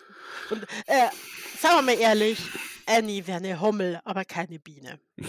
Und 0.50 0.62
äh, 0.86 1.08
sagen 1.58 1.76
wir 1.76 1.82
mal 1.82 1.98
ehrlich, 1.98 2.38
Annie 2.86 3.26
wäre 3.26 3.38
eine 3.38 3.60
Hummel, 3.60 4.00
aber 4.04 4.24
keine 4.24 4.58
Biene. 4.58 5.00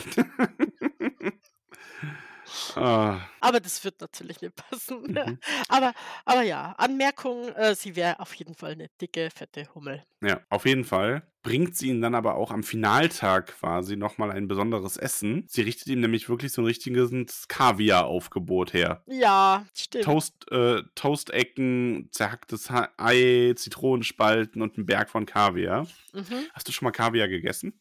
Ah, 2.76 3.20
Aber 3.42 3.60
das 3.60 3.84
wird 3.84 4.00
natürlich 4.02 4.42
nicht 4.42 4.56
passen. 4.56 5.02
Mhm. 5.04 5.40
Aber, 5.70 5.94
aber 6.26 6.42
ja, 6.44 6.74
Anmerkung, 6.78 7.50
äh, 7.50 7.76
sie 7.76 7.96
wäre 7.96 8.20
auf 8.20 8.34
jeden 8.36 8.56
Fall 8.56 8.72
eine 8.74 8.88
dicke, 9.02 9.30
fette 9.34 9.68
Hummel. 9.76 10.04
ja, 10.22 10.42
auf 10.50 10.66
jeden 10.66 10.84
Fall 10.86 11.24
bringt 11.44 11.78
sie 11.78 11.88
ihn 11.90 12.02
dann 12.02 12.14
aber 12.16 12.36
auch 12.36 12.52
am 12.52 12.62
Finaltag 12.62 13.48
quasi 13.60 13.96
nochmal 13.96 14.32
ein 14.32 14.48
besonderes 14.50 14.98
Essen. 14.98 15.46
Sie 15.48 15.62
richtet 15.62 15.88
ihm 15.88 16.02
nämlich 16.02 16.28
wirklich 16.28 16.52
so 16.52 16.62
ein 16.62 16.66
richtiges 16.66 17.48
Kaviar-Aufgebot 17.48 18.74
her. 18.74 19.02
Ja, 19.08 19.66
stimmt. 19.74 20.04
Toast, 20.06 20.52
äh, 20.52 20.84
Toastecken, 20.96 22.10
zerhacktes 22.12 22.70
Ha- 22.70 22.90
Ei, 22.98 23.54
Zitronenspalten 23.56 24.62
und 24.62 24.78
ein 24.78 24.86
Berg 24.86 25.10
von 25.10 25.26
Kaviar. 25.26 25.88
Mhm. 26.14 26.48
Hast 26.54 26.68
du 26.68 26.72
schon 26.74 26.86
mal 26.86 26.92
Kaviar 26.92 27.28
gegessen? 27.30 27.80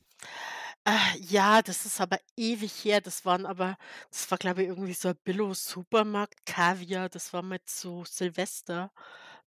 Äh, 0.87 1.19
ja, 1.21 1.63
das 1.63 1.85
ist 1.85 2.01
aber 2.01 2.19
ewig 2.37 2.85
her. 2.85 3.01
Das 3.01 3.25
waren 3.25 3.45
aber, 3.45 3.77
das 4.11 4.31
war 4.31 4.39
glaube 4.39 4.63
ich 4.63 4.69
irgendwie 4.69 4.93
so 4.95 5.09
ein 5.09 5.17
Billo-Supermarkt, 5.25 6.47
Kaviar. 6.47 7.09
Das 7.09 7.33
war 7.33 7.43
mit 7.43 7.69
so 7.69 8.05
Silvester 8.05 8.93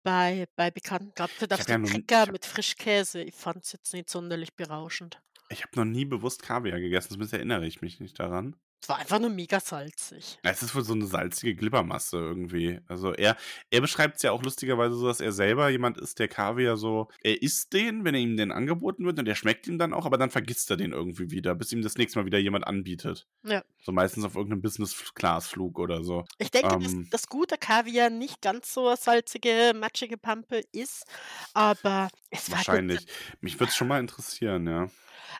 bei, 0.04 0.46
bei 0.56 0.70
Bekannten. 0.70 1.12
Es 1.18 1.48
da 1.48 1.56
ja 1.58 1.78
noch 1.78 1.90
nie- 1.90 2.04
Cracker 2.04 2.26
ich 2.26 2.32
mit 2.32 2.46
Frischkäse. 2.46 3.22
Ich 3.24 3.34
fand 3.36 3.64
es 3.64 3.72
jetzt 3.72 3.94
nicht 3.94 4.10
sonderlich 4.10 4.54
berauschend. 4.54 5.22
Ich 5.50 5.64
habe 5.64 5.76
noch 5.76 5.86
nie 5.86 6.06
bewusst 6.06 6.44
Kaviar 6.44 6.80
gegessen, 6.80 7.10
zumindest 7.10 7.34
erinnere 7.34 7.66
ich 7.66 7.82
mich 7.82 8.00
nicht 8.00 8.20
daran. 8.20 8.56
Es 8.84 8.90
war 8.90 8.98
einfach 8.98 9.18
nur 9.18 9.30
mega 9.30 9.62
salzig. 9.62 10.40
Es 10.44 10.62
ist 10.62 10.76
wohl 10.76 10.84
so 10.84 10.92
eine 10.92 11.06
salzige 11.06 11.56
Glibbermasse 11.56 12.18
irgendwie. 12.18 12.82
Also 12.90 13.14
er, 13.14 13.38
er 13.70 13.80
beschreibt 13.80 14.18
es 14.18 14.24
ja 14.24 14.34
auch 14.34 14.44
lustigerweise 14.44 14.94
so, 14.96 15.08
dass 15.08 15.22
er 15.22 15.32
selber 15.32 15.70
jemand 15.70 15.98
ist, 15.98 16.20
der 16.20 16.28
Kaviar 16.28 16.76
so, 16.76 17.08
er 17.22 17.42
isst 17.42 17.72
den, 17.72 18.04
wenn 18.04 18.14
er 18.14 18.20
ihm 18.20 18.36
den 18.36 18.52
angeboten 18.52 19.06
wird 19.06 19.18
und 19.20 19.24
der 19.24 19.36
schmeckt 19.36 19.68
ihm 19.68 19.78
dann 19.78 19.94
auch, 19.94 20.06
aber 20.06 20.18
dann 20.18 20.32
vergisst 20.32 20.70
er 20.70 20.76
den 20.76 20.92
irgendwie 20.92 21.32
wieder, 21.32 21.56
bis 21.56 21.72
ihm 21.72 21.82
das 21.82 21.96
nächste 21.96 22.20
Mal 22.20 22.26
wieder 22.26 22.40
jemand 22.40 22.68
anbietet. 22.68 23.26
Ja. 23.46 23.64
So 23.82 23.94
meistens 23.94 24.26
auf 24.26 24.36
irgendeinem 24.36 24.62
Business-Class-Flug 24.62 25.80
oder 25.80 26.04
so. 26.04 26.26
Ich 26.38 26.52
denke, 26.52 26.78
dass 26.78 26.92
Ähm. 26.92 27.08
das 27.10 27.28
gute 27.30 27.58
Kaviar 27.58 28.10
nicht 28.10 28.42
ganz 28.42 28.74
so 28.74 28.94
salzige, 28.98 29.72
matschige 29.74 30.18
Pampe 30.18 30.62
ist, 30.74 31.06
aber 31.54 32.10
es 32.32 32.52
war 32.52 32.58
Wahrscheinlich. 32.58 33.08
Mich 33.40 33.58
würde 33.62 33.70
es 33.70 33.78
schon 33.78 33.88
mal 33.88 34.02
interessieren, 34.02 34.68
ja. 34.68 34.90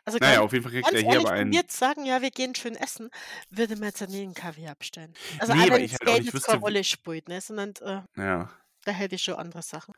Also 0.04 0.18
Naja, 0.18 0.34
ganz, 0.34 0.44
auf 0.44 0.52
jeden 0.52 0.62
Fall 0.64 0.72
kriegt 0.72 0.92
er 0.92 0.98
hier 1.00 1.08
ehrlich, 1.08 1.26
aber 1.26 1.30
wenn 1.34 1.40
einen. 1.42 1.52
wir 1.52 1.60
jetzt 1.60 1.78
sagen, 1.78 2.04
ja, 2.04 2.20
wir 2.20 2.30
gehen 2.30 2.54
schön 2.54 2.74
essen, 2.74 3.10
würde 3.50 3.76
man 3.76 3.84
jetzt 3.84 4.02
an 4.02 4.12
den 4.12 4.34
Kaviar 4.34 4.74
bestellen. 4.74 5.12
Also 5.38 5.54
Nee, 5.54 5.70
wenn 5.70 5.84
ich 5.84 5.92
das 5.92 6.00
halt 6.00 6.08
auch 6.08 6.12
Geld 6.14 6.24
nicht 6.24 6.32
keine 6.32 6.34
wüsste, 6.34 6.52
wie- 6.52 6.56
Rolle 6.62 6.84
spielt, 6.84 7.28
ne, 7.28 7.40
sondern 7.40 7.74
äh, 7.82 8.20
Ja. 8.20 8.50
da 8.84 8.92
hätte 8.92 9.14
ich 9.14 9.22
schon 9.22 9.34
andere 9.34 9.62
Sachen. 9.62 9.94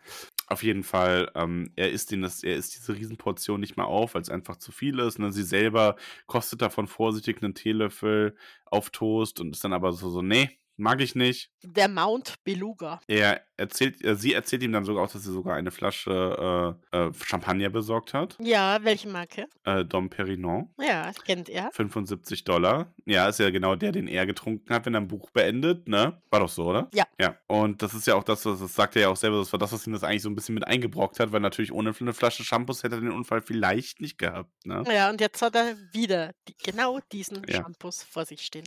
Auf 0.49 0.63
jeden 0.63 0.85
Fall, 0.85 1.31
ähm, 1.35 1.73
er 1.75 1.91
isst 1.91 2.13
den, 2.13 2.23
das, 2.23 2.45
er 2.45 2.55
isst 2.57 2.77
diese 2.77 2.95
Riesenportion 2.95 3.59
nicht 3.61 3.77
mehr 3.77 3.87
auf, 3.87 4.15
weil 4.15 4.23
es 4.23 4.31
einfach 4.31 4.57
zu 4.57 4.71
viel 4.71 4.99
ist. 5.01 5.17
Und 5.19 5.25
dann 5.25 5.33
sie 5.33 5.43
selber 5.43 5.97
kostet 6.27 6.63
davon 6.63 6.87
vorsichtig 6.87 7.43
einen 7.43 7.55
Teelöffel 7.55 8.37
auf 8.67 8.91
Toast 8.91 9.41
und 9.41 9.51
ist 9.55 9.65
dann 9.65 9.73
aber 9.73 9.93
so, 9.93 10.09
so, 10.11 10.23
nee, 10.23 10.57
mag 10.77 11.01
ich 11.01 11.15
nicht. 11.15 11.51
Der 11.63 11.89
Mount 11.89 12.35
Beluga. 12.45 13.01
Er 13.07 13.43
erzählt, 13.57 14.05
äh, 14.05 14.15
sie 14.17 14.35
erzählt 14.35 14.63
ihm 14.63 14.73
dann 14.73 14.85
sogar 14.85 15.05
auch, 15.05 15.11
dass 15.11 15.23
sie 15.23 15.33
sogar 15.33 15.57
eine 15.57 15.71
Flasche 15.71 16.77
äh, 16.93 16.97
äh, 16.97 17.13
Champagner 17.15 17.71
besorgt 17.71 18.15
hat. 18.15 18.37
Ja, 18.41 18.79
welche 18.83 19.09
Marke? 19.09 19.47
Äh, 19.65 19.85
Dom 19.85 20.11
Perignon. 20.11 20.73
Ja, 20.81 21.13
kennt 21.25 21.49
er. 21.49 21.71
75 21.73 22.45
Dollar. 22.45 22.93
Ja, 23.05 23.29
ist 23.29 23.39
ja 23.41 23.51
genau 23.51 23.77
der, 23.77 23.93
den 23.93 24.09
er 24.09 24.27
getrunken 24.27 24.73
hat, 24.73 24.87
wenn 24.87 24.95
er 24.95 25.01
ein 25.01 25.09
Buch 25.09 25.31
beendet, 25.31 25.89
ne? 25.89 26.21
War 26.31 26.41
doch 26.41 26.49
so, 26.49 26.67
oder? 26.67 26.89
Ja. 26.93 27.05
Ja. 27.21 27.37
Und 27.47 27.83
das 27.83 27.95
ist 27.95 28.07
ja 28.07 28.15
auch 28.15 28.25
das, 28.25 28.45
was 28.45 28.61
das 28.61 28.75
sagt 28.75 28.97
er 28.97 29.03
ja 29.03 29.09
auch 29.09 29.17
selber, 29.17 29.39
das 29.39 29.53
war 29.53 29.59
das, 29.59 29.73
was 29.73 29.87
ihm 29.87 29.93
das 29.93 30.05
eigentlich 30.05 30.23
so 30.23 30.29
ein 30.31 30.35
bisschen 30.35 30.55
mit 30.55 30.67
eingebrockt 30.67 31.19
hat, 31.21 31.33
weil 31.33 31.41
natürlich 31.41 31.73
ohne 31.73 31.95
eine 31.99 32.13
Flasche 32.13 32.45
Shampoos 32.45 32.83
hätte 32.83 32.97
er 32.97 33.01
den 33.01 33.13
Unfall 33.13 33.41
vielleicht 33.41 34.01
nicht 34.01 34.19
gehabt, 34.19 34.51
ne? 34.67 34.85
Ja, 34.93 35.11
und 35.11 35.21
jetzt 35.21 35.41
hat 35.41 35.55
er 35.55 35.77
wieder 35.93 36.33
die, 36.49 36.55
genau 36.63 37.01
diesen 37.13 37.43
Ja. 37.49 37.63
Shampoos 37.63 38.03
vor 38.03 38.25
sich 38.27 38.43
stehen. 38.43 38.67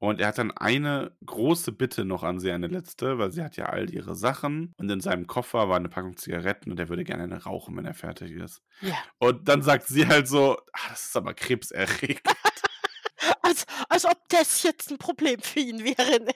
Und 0.00 0.18
er 0.18 0.28
hat 0.28 0.38
dann 0.38 0.50
eine 0.50 1.12
große 1.26 1.72
Bitte 1.72 2.06
noch 2.06 2.22
an 2.22 2.40
sie, 2.40 2.50
eine 2.50 2.68
letzte, 2.68 3.18
weil 3.18 3.32
sie 3.32 3.42
hat 3.42 3.58
ja 3.58 3.66
all 3.66 3.90
ihre 3.90 4.14
Sachen 4.14 4.72
und 4.78 4.90
in 4.90 5.00
seinem 5.00 5.26
Koffer 5.26 5.68
war 5.68 5.76
eine 5.76 5.90
Packung 5.90 6.16
Zigaretten 6.16 6.70
und 6.70 6.80
er 6.80 6.88
würde 6.88 7.04
gerne 7.04 7.24
eine 7.24 7.42
rauchen, 7.42 7.76
wenn 7.76 7.84
er 7.84 7.92
fertig 7.92 8.32
ist. 8.32 8.62
Ja. 8.80 8.94
Und 9.18 9.46
dann 9.46 9.60
sagt 9.60 9.88
sie 9.88 10.06
halt 10.08 10.26
so, 10.26 10.56
ah, 10.72 10.88
das 10.88 11.04
ist 11.04 11.16
aber 11.18 11.34
krebserregend. 11.34 12.22
Als, 13.42 13.64
als 13.88 14.04
ob 14.04 14.18
das 14.28 14.62
jetzt 14.62 14.90
ein 14.90 14.98
Problem 14.98 15.40
für 15.40 15.60
ihn 15.60 15.84
wäre. 15.84 16.20
ne? 16.22 16.32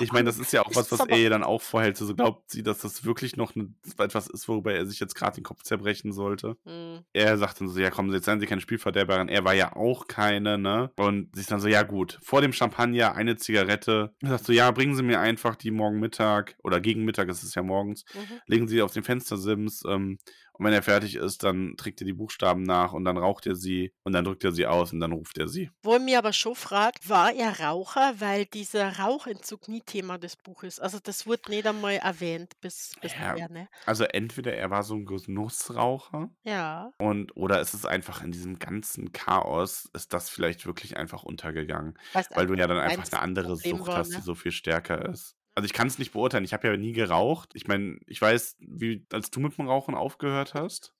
Ich 0.00 0.12
meine, 0.12 0.24
das 0.24 0.38
ist 0.38 0.52
ja 0.52 0.62
auch 0.62 0.70
Ist 0.70 0.76
was, 0.76 0.92
was 0.92 1.00
er 1.06 1.18
ihr 1.18 1.30
dann 1.30 1.44
auch 1.44 1.60
vorhält. 1.62 1.96
So 1.96 2.14
glaubt 2.14 2.50
sie, 2.50 2.62
dass 2.62 2.78
das 2.78 3.04
wirklich 3.04 3.36
noch 3.36 3.54
ne, 3.54 3.72
etwas 3.98 4.26
ist, 4.28 4.48
worüber 4.48 4.72
er 4.74 4.86
sich 4.86 4.98
jetzt 5.00 5.14
gerade 5.14 5.34
den 5.36 5.44
Kopf 5.44 5.62
zerbrechen 5.62 6.12
sollte. 6.12 6.56
Hm. 6.64 6.76
Mhm. 6.94 7.04
Er 7.12 7.38
sagt 7.38 7.60
dann 7.60 7.68
so, 7.68 7.78
ja 7.80 7.90
komm, 7.90 8.12
jetzt 8.12 8.24
seien 8.26 8.40
Sie 8.40 8.46
keine 8.46 8.60
Spielverderberin. 8.60 9.28
Er 9.28 9.44
war 9.44 9.54
ja 9.54 9.74
auch 9.76 10.06
keine, 10.06 10.58
ne? 10.58 10.90
Und 10.96 11.34
sie 11.34 11.40
ist 11.40 11.50
dann 11.50 11.60
so, 11.60 11.68
ja 11.68 11.82
gut, 11.82 12.18
vor 12.22 12.40
dem 12.40 12.52
Champagner 12.52 13.14
eine 13.14 13.36
Zigarette. 13.36 14.14
Er 14.22 14.28
sagt 14.30 14.44
so, 14.44 14.52
ja, 14.52 14.70
bringen 14.70 14.94
Sie 14.94 15.02
mir 15.02 15.20
einfach 15.20 15.56
die 15.56 15.70
morgen 15.70 15.98
Mittag 16.00 16.56
oder 16.62 16.80
gegen 16.80 17.04
Mittag 17.04 17.28
ist 17.28 17.42
es 17.42 17.54
ja 17.54 17.62
morgens, 17.62 18.04
Mhm. 18.14 18.40
legen 18.46 18.68
Sie 18.68 18.82
auf 18.82 18.92
den 18.92 19.02
Fenstersims 19.04 19.82
ähm, 19.88 20.18
und 20.58 20.64
wenn 20.66 20.72
er 20.72 20.82
fertig 20.82 21.16
ist, 21.16 21.42
dann 21.42 21.76
trägt 21.76 22.00
er 22.00 22.06
die 22.06 22.12
Buchstaben 22.12 22.62
nach 22.62 22.92
und 22.92 23.04
dann 23.04 23.16
raucht 23.18 23.46
er 23.46 23.56
sie 23.56 23.92
und 24.04 24.12
dann 24.12 24.24
drückt 24.24 24.44
er 24.44 24.52
sie 24.52 24.66
aus 24.66 24.92
und 24.92 25.00
dann 25.00 25.12
ruft 25.12 25.38
er 25.38 25.48
sie. 25.48 25.70
Wo 25.82 25.96
ich 25.96 26.02
mir 26.02 26.18
aber 26.18 26.32
schon 26.34 26.54
fragt, 26.54 27.08
war 27.08 27.32
er 27.32 27.60
Raucher, 27.60 28.20
weil 28.20 28.44
dieser 28.46 28.98
Rauchentzug 28.98 29.68
nie 29.68 29.80
Thema 29.82 30.18
des 30.18 30.36
Buches. 30.36 30.78
Also 30.80 30.98
das 31.00 31.26
wurde 31.26 31.50
nicht 31.50 31.66
einmal 31.66 31.94
erwähnt 31.96 32.60
bis, 32.60 32.96
bis 33.00 33.16
Ja. 33.18 33.18
nachher, 33.18 33.48
ne? 33.48 33.68
Also 33.86 34.04
entweder 34.04 34.54
er 34.54 34.70
war 34.70 34.82
so 34.82 34.94
ein 34.94 35.06
Genussraucher 35.06 36.30
Ja. 36.44 36.92
und 36.98 37.36
oder 37.36 37.60
ist 37.60 37.74
es 37.74 37.86
einfach 37.86 38.22
in 38.22 38.32
diesem 38.32 38.58
ganzen 38.58 39.12
Chaos, 39.12 39.88
ist 39.94 40.12
das 40.14 40.30
vielleicht 40.30 40.66
wirklich 40.66 40.96
einfach 40.96 41.22
untergegangen. 41.24 41.98
Weil's 42.12 42.28
Weil 42.34 42.46
du 42.48 42.54
ja 42.54 42.66
dann 42.66 42.78
einfach 42.78 43.06
eine 43.12 43.22
andere 43.22 43.56
Problem 43.56 43.56
Sucht 43.56 43.86
war, 43.86 43.98
hast, 43.98 44.08
ne? 44.08 44.16
die 44.16 44.22
so 44.22 44.34
viel 44.34 44.52
stärker 44.52 45.06
ist. 45.10 45.35
Also 45.56 45.64
ich 45.66 45.72
kann 45.72 45.88
es 45.88 45.98
nicht 45.98 46.12
beurteilen. 46.12 46.44
Ich 46.44 46.52
habe 46.52 46.68
ja 46.68 46.76
nie 46.76 46.92
geraucht. 46.92 47.50
Ich 47.54 47.66
meine, 47.66 47.98
ich 48.06 48.20
weiß, 48.20 48.56
wie 48.60 49.06
als 49.10 49.30
du 49.30 49.40
mit 49.40 49.56
dem 49.58 49.68
Rauchen 49.68 49.94
aufgehört 49.94 50.54
hast. 50.54 50.94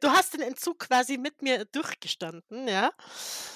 Du 0.00 0.08
hast 0.08 0.34
den 0.34 0.42
Entzug 0.42 0.78
quasi 0.80 1.16
mit 1.16 1.40
mir 1.42 1.64
durchgestanden, 1.66 2.68
ja? 2.68 2.90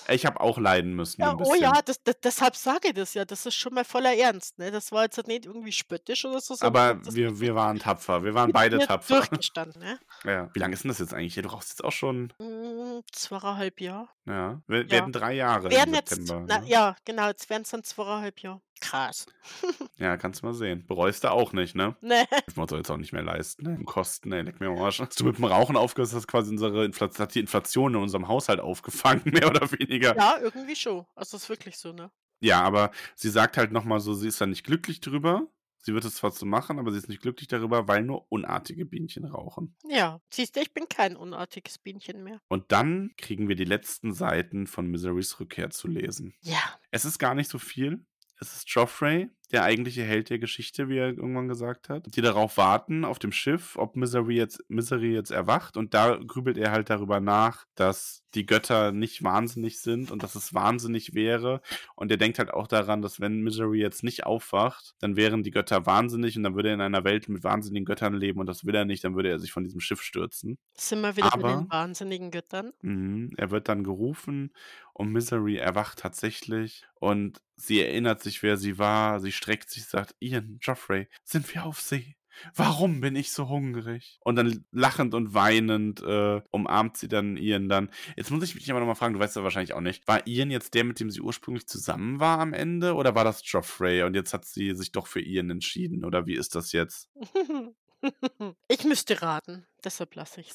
Ich 0.09 0.25
habe 0.25 0.41
auch 0.41 0.57
leiden 0.59 0.95
müssen 0.95 1.21
Ja, 1.21 1.37
oh 1.39 1.55
ja, 1.55 1.83
das, 1.85 2.03
das, 2.03 2.17
deshalb 2.23 2.57
sage 2.57 2.89
ich 2.89 2.95
das 2.95 3.13
ja. 3.15 3.25
Das 3.25 3.45
ist 3.45 3.55
schon 3.55 3.75
mal 3.75 3.85
voller 3.85 4.17
Ernst, 4.17 4.59
ne? 4.59 4.71
Das 4.71 4.91
war 4.93 5.03
jetzt 5.05 5.27
nicht 5.27 5.45
irgendwie 5.45 5.73
spöttisch 5.73 6.25
oder 6.25 6.41
so, 6.41 6.57
Aber 6.61 6.99
wir, 7.13 7.41
wir 7.41 7.55
waren 7.55 7.79
tapfer. 7.79 8.25
Wir 8.25 8.33
waren 8.35 8.53
beide 8.53 8.79
tapfer. 8.79 9.17
durchgestanden, 9.19 9.83
ne? 9.83 9.99
Ja. 10.25 10.49
Wie 10.55 10.59
lange 10.61 10.75
ist 10.75 10.85
denn 10.85 10.89
das 10.89 10.99
jetzt 10.99 11.13
eigentlich? 11.13 11.35
Du 11.35 11.49
rauchst 11.49 11.71
jetzt 11.71 11.85
auch 11.85 11.93
schon, 11.93 12.33
Mm, 12.39 13.01
Zweieinhalb 13.13 13.81
Jahre. 13.81 14.09
ja, 14.27 14.61
wir- 14.67 14.83
Ja. 14.85 14.91
werden 14.91 15.13
drei 15.13 15.35
Jahre 15.35 15.67
im 15.67 15.73
Werden 15.73 15.95
jetzt, 15.95 16.09
September. 16.11 16.45
na, 16.49 16.61
ne? 16.61 16.69
ja, 16.69 16.97
genau, 17.05 17.27
jetzt 17.29 17.51
werden 17.51 17.63
es 17.63 17.71
dann 17.71 17.85
zweieinhalb 17.85 18.39
Jahre. 18.41 18.61
Krass. 18.81 19.27
Ja, 19.97 20.17
kannst 20.17 20.43
du 20.43 20.47
mal 20.47 20.55
sehen. 20.55 20.85
Bereust 20.89 21.23
du 21.23 21.31
auch 21.31 21.53
nicht, 21.53 21.77
ne? 21.77 21.97
Ne? 22.01 22.27
Das 22.47 22.57
man 22.57 22.67
soll 22.67 22.79
jetzt 22.81 22.91
auch 22.91 22.97
nicht 22.97 23.13
mehr 23.13 23.23
leisten, 23.23 23.63
ne? 23.65 23.77
Im 23.77 23.85
Kosten, 23.85 24.33
ey, 24.33 24.43
leck 24.43 24.59
mir 24.61 24.69
Arsch. 24.71 24.99
Hast 25.01 25.21
du 25.21 25.25
mit 25.25 25.39
dem 25.39 25.45
Rauchen 25.45 25.77
aufgehört, 25.77 26.04
hast 26.13 26.27
quasi 26.27 26.51
unsere 26.51 26.85
Inflation, 26.85 27.23
hat 27.23 27.35
die 27.35 27.41
Inflation 27.41 27.95
in 27.95 28.03
unserem 28.03 28.29
Haushalt 28.29 28.61
aufgefangen, 28.61 29.23
mehr 29.25 29.49
oder 29.49 29.71
weniger. 29.73 30.17
Ja, 30.17 30.39
irgendwie 30.41 30.77
schon. 30.77 31.07
Also 31.15 31.37
ist 31.37 31.49
wirklich 31.49 31.79
so, 31.79 31.93
ne? 31.93 32.11
Ja, 32.41 32.63
aber 32.63 32.91
sie 33.15 33.31
sagt 33.31 33.57
halt 33.57 33.73
nochmal 33.73 34.01
so, 34.01 34.13
sie 34.13 34.29
ist 34.29 34.41
da 34.41 34.47
nicht 34.47 34.65
glücklich 34.65 35.01
drüber. 35.01 35.49
Sie 35.79 35.93
wird 35.93 36.05
es 36.07 36.15
zwar 36.17 36.31
so 36.31 36.47
machen, 36.47 36.79
aber 36.79 36.91
sie 36.93 36.99
ist 36.99 37.11
nicht 37.11 37.21
glücklich 37.21 37.47
darüber, 37.47 37.87
weil 37.89 38.03
nur 38.03 38.31
unartige 38.33 38.87
Bienchen 38.87 39.27
rauchen. 39.27 39.77
Ja, 39.87 40.21
siehst 40.33 40.57
du, 40.57 40.61
ich 40.61 40.73
bin 40.73 40.89
kein 40.89 41.15
unartiges 41.15 41.79
Bienchen 41.79 42.25
mehr. 42.25 42.41
Und 42.49 42.73
dann 42.73 43.13
kriegen 43.19 43.49
wir 43.49 43.55
die 43.55 43.65
letzten 43.65 44.15
Seiten 44.15 44.67
von 44.67 44.87
Miserys 44.87 45.39
Rückkehr 45.41 45.69
zu 45.69 45.87
lesen. 45.87 46.35
Ja. 46.41 46.63
Es 46.91 47.05
ist 47.05 47.19
gar 47.19 47.35
nicht 47.35 47.51
so 47.51 47.59
viel. 47.59 48.07
Es 48.41 48.57
ist 48.57 48.69
Joffrey, 48.71 49.31
der 49.55 49.63
eigentliche 49.65 50.03
Held 50.03 50.29
der 50.29 50.39
Geschichte, 50.39 50.89
wie 50.89 50.99
er 50.99 51.09
irgendwann 51.09 51.49
gesagt 51.49 51.89
hat, 51.89 52.07
die 52.15 52.21
darauf 52.21 52.57
warten 52.59 53.05
auf 53.05 53.19
dem 53.19 53.33
Schiff, 53.33 53.77
ob 53.77 53.97
Misery 53.97 54.37
jetzt, 54.37 54.63
Misery 54.69 55.15
jetzt 55.15 55.31
erwacht. 55.31 55.77
Und 55.77 55.95
da 55.95 56.17
grübelt 56.17 56.59
er 56.59 56.73
halt 56.73 56.91
darüber 56.91 57.21
nach, 57.21 57.65
dass 57.75 58.23
die 58.35 58.47
Götter 58.47 58.91
nicht 58.91 59.23
wahnsinnig 59.23 59.81
sind 59.81 60.11
und 60.11 60.23
dass 60.25 60.35
es 60.35 60.53
wahnsinnig 60.55 61.15
wäre. 61.15 61.61
Und 61.95 62.11
er 62.11 62.17
denkt 62.17 62.39
halt 62.41 62.53
auch 62.53 62.67
daran, 62.67 63.01
dass 63.01 63.21
wenn 63.21 63.43
Misery 63.43 63.79
jetzt 63.81 64.03
nicht 64.03 64.27
aufwacht, 64.27 64.95
dann 64.99 65.15
wären 65.17 65.45
die 65.45 65.53
Götter 65.53 65.87
wahnsinnig 65.87 66.37
und 66.37 66.43
dann 66.43 66.57
würde 66.57 66.71
er 66.71 66.75
in 66.75 66.81
einer 66.81 67.05
Welt 67.05 67.29
mit 67.29 67.45
wahnsinnigen 67.45 67.85
Göttern 67.87 68.15
leben 68.15 68.41
und 68.41 68.47
das 68.47 68.65
will 68.67 68.75
er 68.75 68.85
nicht, 68.85 69.05
dann 69.05 69.15
würde 69.15 69.29
er 69.31 69.39
sich 69.39 69.53
von 69.53 69.63
diesem 69.63 69.81
Schiff 69.81 70.03
stürzen. 70.03 70.59
Sind 70.77 71.01
wir 71.03 71.17
wieder 71.17 71.33
Aber- 71.33 71.57
den 71.57 71.71
wahnsinnigen 71.71 72.33
Göttern? 72.33 72.73
Mhm. 72.83 73.31
Er 73.37 73.53
wird 73.53 73.69
dann 73.69 73.85
gerufen 73.85 74.51
und 74.93 75.13
Misery 75.13 75.57
erwacht 75.57 76.01
tatsächlich 76.01 76.85
und 76.99 77.41
sie 77.57 77.81
erinnert 77.83 78.21
sich, 78.21 78.43
wer 78.43 78.57
sie 78.57 78.79
war. 78.79 79.21
Sie 79.21 79.31
streckt 79.45 79.69
sich, 79.69 79.85
sagt, 79.85 80.15
Ian, 80.21 80.59
Joffrey, 80.63 81.07
sind 81.23 81.53
wir 81.55 81.67
auf 81.67 81.79
See? 81.79 82.17
Warum 82.55 83.03
bin 83.03 83.15
ich 83.15 83.31
so 83.31 83.49
hungrig? 83.49 84.19
Und 84.25 84.37
dann 84.37 84.65
lachend 84.73 85.13
und 85.13 85.35
weinend 85.35 86.03
äh, 86.03 86.41
umarmt 86.51 86.97
sie 86.97 87.09
dann 87.09 87.37
Ian 87.37 87.69
dann. 87.69 87.91
Jetzt 88.17 88.31
muss 88.31 88.43
ich 88.43 88.55
mich 88.55 88.71
aber 88.71 88.81
nochmal 88.81 88.97
fragen, 88.97 89.13
du 89.13 89.21
weißt 89.21 89.37
ja 89.37 89.45
wahrscheinlich 89.45 89.75
auch 89.75 89.83
nicht. 89.83 90.09
War 90.09 90.27
Ian 90.27 90.51
jetzt 90.51 90.73
der, 90.73 90.85
mit 90.85 90.99
dem 90.99 91.11
sie 91.11 91.21
ursprünglich 91.21 91.69
zusammen 91.69 92.21
war 92.21 92.39
am 92.39 92.55
Ende? 92.55 92.95
Oder 92.95 93.15
war 93.15 93.23
das 93.23 93.43
Joffrey 93.45 94.03
und 94.03 94.15
jetzt 94.15 94.33
hat 94.33 94.47
sie 94.47 94.75
sich 94.75 94.93
doch 94.93 95.07
für 95.07 95.21
Ian 95.21 95.51
entschieden? 95.51 96.07
Oder 96.07 96.27
wie 96.27 96.35
ist 96.35 96.55
das 96.55 96.73
jetzt? 96.73 97.11
ich 98.69 98.85
müsste 98.85 99.21
raten. 99.21 99.67
Deshalb 99.85 100.15
lasse. 100.15 100.41
Ich 100.41 100.51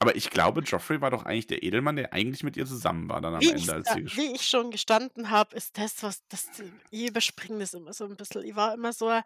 Aber 0.00 0.16
ich 0.16 0.30
glaube, 0.30 0.60
Joffrey 0.62 1.00
war 1.00 1.10
doch 1.10 1.24
eigentlich 1.24 1.46
der 1.46 1.62
Edelmann, 1.62 1.96
der 1.96 2.12
eigentlich 2.12 2.42
mit 2.42 2.56
ihr 2.56 2.66
zusammen 2.66 3.08
war 3.08 3.20
dann 3.20 3.34
am 3.34 3.40
Wie 3.40 3.50
Ende, 3.50 3.62
ich, 3.62 3.70
als 3.70 3.92
sie 3.92 4.16
wie 4.16 4.34
ich 4.34 4.42
schon 4.42 4.70
gestanden 4.70 5.30
habe, 5.30 5.54
ist 5.54 5.78
das, 5.78 6.02
was 6.02 6.26
das, 6.28 6.48
ich 6.90 7.08
überspringe 7.08 7.60
das 7.60 7.74
immer 7.74 7.92
so 7.92 8.04
ein 8.04 8.16
bisschen. 8.16 8.44
Ich 8.44 8.56
war 8.56 8.74
immer 8.74 8.92
so, 8.92 9.08
äh, 9.10 9.22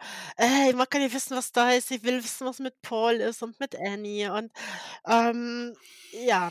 ich 0.68 0.76
mag 0.76 0.90
gar 0.90 1.00
nicht 1.00 1.14
wissen, 1.14 1.36
was 1.36 1.52
da 1.52 1.70
ist. 1.70 1.90
Ich 1.90 2.02
will 2.02 2.22
wissen, 2.22 2.46
was 2.46 2.58
mit 2.58 2.74
Paul 2.82 3.14
ist 3.14 3.42
und 3.42 3.58
mit 3.58 3.74
Annie. 3.74 4.32
Und 4.32 4.52
ähm, 5.06 5.74
ja, 6.26 6.50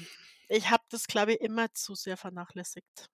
ich 0.50 0.70
habe 0.70 0.84
das, 0.90 1.08
glaube 1.08 1.34
ich, 1.34 1.42
immer 1.42 1.72
zu 1.74 1.96
sehr 1.96 2.18
vernachlässigt. 2.18 3.10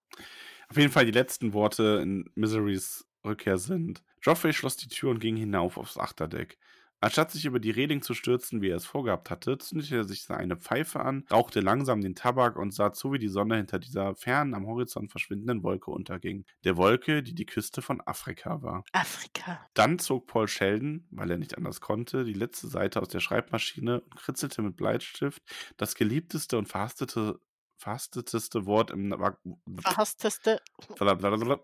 Auf 0.69 0.77
jeden 0.77 0.91
Fall 0.91 1.05
die 1.05 1.11
letzten 1.11 1.53
Worte 1.53 1.99
in 2.01 2.29
Miserys 2.35 3.05
Rückkehr 3.25 3.57
sind: 3.57 4.03
Joffrey 4.21 4.53
schloss 4.53 4.77
die 4.77 4.87
Tür 4.87 5.09
und 5.09 5.19
ging 5.19 5.35
hinauf 5.35 5.77
aufs 5.77 5.97
Achterdeck. 5.97 6.57
Anstatt 7.01 7.31
sich 7.31 7.45
über 7.45 7.59
die 7.59 7.71
Reling 7.71 8.03
zu 8.03 8.13
stürzen, 8.13 8.61
wie 8.61 8.69
er 8.69 8.75
es 8.77 8.85
vorgehabt 8.85 9.31
hatte, 9.31 9.57
zündete 9.57 9.95
er 9.97 10.03
sich 10.03 10.29
eine 10.29 10.55
Pfeife 10.55 10.99
an, 10.99 11.25
rauchte 11.31 11.59
langsam 11.59 12.01
den 12.01 12.13
Tabak 12.13 12.57
und 12.57 12.75
sah 12.75 12.93
zu, 12.93 13.11
wie 13.11 13.17
die 13.17 13.27
Sonne 13.27 13.57
hinter 13.57 13.79
dieser 13.79 14.13
fernen, 14.15 14.53
am 14.53 14.67
Horizont 14.67 15.09
verschwindenden 15.09 15.63
Wolke 15.63 15.89
unterging. 15.89 16.45
Der 16.63 16.77
Wolke, 16.77 17.23
die 17.23 17.33
die 17.33 17.47
Küste 17.47 17.81
von 17.81 18.01
Afrika 18.01 18.61
war. 18.61 18.83
Afrika. 18.91 19.67
Dann 19.73 19.97
zog 19.97 20.27
Paul 20.27 20.47
Sheldon, 20.47 21.07
weil 21.09 21.31
er 21.31 21.39
nicht 21.39 21.57
anders 21.57 21.81
konnte, 21.81 22.23
die 22.23 22.33
letzte 22.33 22.67
Seite 22.67 23.01
aus 23.01 23.07
der 23.07 23.19
Schreibmaschine 23.19 24.01
und 24.01 24.15
kritzelte 24.15 24.61
mit 24.61 24.77
Bleistift 24.77 25.41
das 25.77 25.95
geliebteste 25.95 26.59
und 26.59 26.67
verhastete, 26.67 27.39
verhasteteste 27.77 28.67
Wort 28.67 28.91
im, 28.91 29.09
Verhassteste 29.79 30.61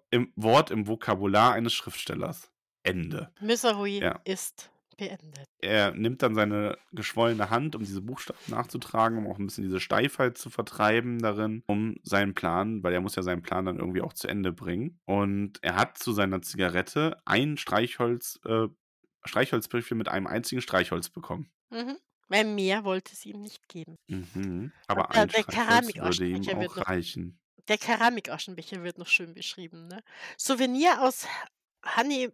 im 0.10 0.34
Wort 0.36 0.72
im 0.72 0.88
Vokabular 0.88 1.54
eines 1.54 1.76
Schriftstellers. 1.76 2.52
Ende. 2.82 3.32
Misery 3.42 4.00
Ja. 4.00 4.22
ist 4.24 4.72
beendet. 4.98 5.46
Er 5.60 5.92
nimmt 5.92 6.22
dann 6.22 6.36
seine 6.36 6.78
geschwollene 6.92 7.50
Hand, 7.50 7.76
um 7.76 7.84
diese 7.84 8.02
Buchstaben 8.02 8.40
nachzutragen, 8.48 9.18
um 9.18 9.28
auch 9.28 9.38
ein 9.40 9.46
bisschen 9.46 9.64
diese 9.64 9.80
Steifheit 9.80 10.38
zu 10.38 10.50
vertreiben 10.50 11.20
darin, 11.20 11.64
um 11.68 11.96
seinen 12.04 12.34
Plan, 12.34 12.84
weil 12.84 12.94
er 12.94 13.02
muss 13.02 13.16
ja 13.16 13.24
seinen 13.24 13.42
Plan 13.44 13.66
dann 13.66 13.80
irgendwie 13.80 14.02
auch 14.02 14.14
zu 14.14 14.28
Ende 14.28 14.52
bringen. 14.52 15.00
Und 15.06 15.60
er 15.64 15.76
hat 15.76 15.98
zu 15.98 16.12
seiner 16.12 16.42
Zigarette 16.42 17.18
ein 17.26 17.58
Streichholz, 17.58 18.40
äh, 18.46 18.68
Streichholzbriefchen 19.24 19.98
mit 19.98 20.08
einem 20.08 20.28
einzigen 20.28 20.62
Streichholz 20.62 21.10
bekommen. 21.10 21.50
Mhm. 21.70 21.98
Weil 22.30 22.46
mehr 22.46 22.84
wollte 22.84 23.16
sie 23.16 23.30
ihm 23.32 23.42
nicht 23.42 23.68
geben. 23.70 23.96
Mhm. 24.08 24.72
Aber 24.88 25.04
der- 25.14 25.22
ein 25.24 25.28
der 25.30 25.42
Streichholz 25.44 26.20
würde 26.20 26.28
ihm 26.28 26.48
auch 26.50 26.76
noch- 26.76 26.88
reichen. 26.88 27.40
Der 27.70 27.78
Keramikaschenbecher 27.78 28.84
wird 28.84 28.98
noch 28.98 29.08
schön 29.08 29.34
beschrieben. 29.34 29.88
Ne? 29.88 30.02
Souvenir 30.38 31.02
aus 31.02 31.28
Hanni 31.84 32.30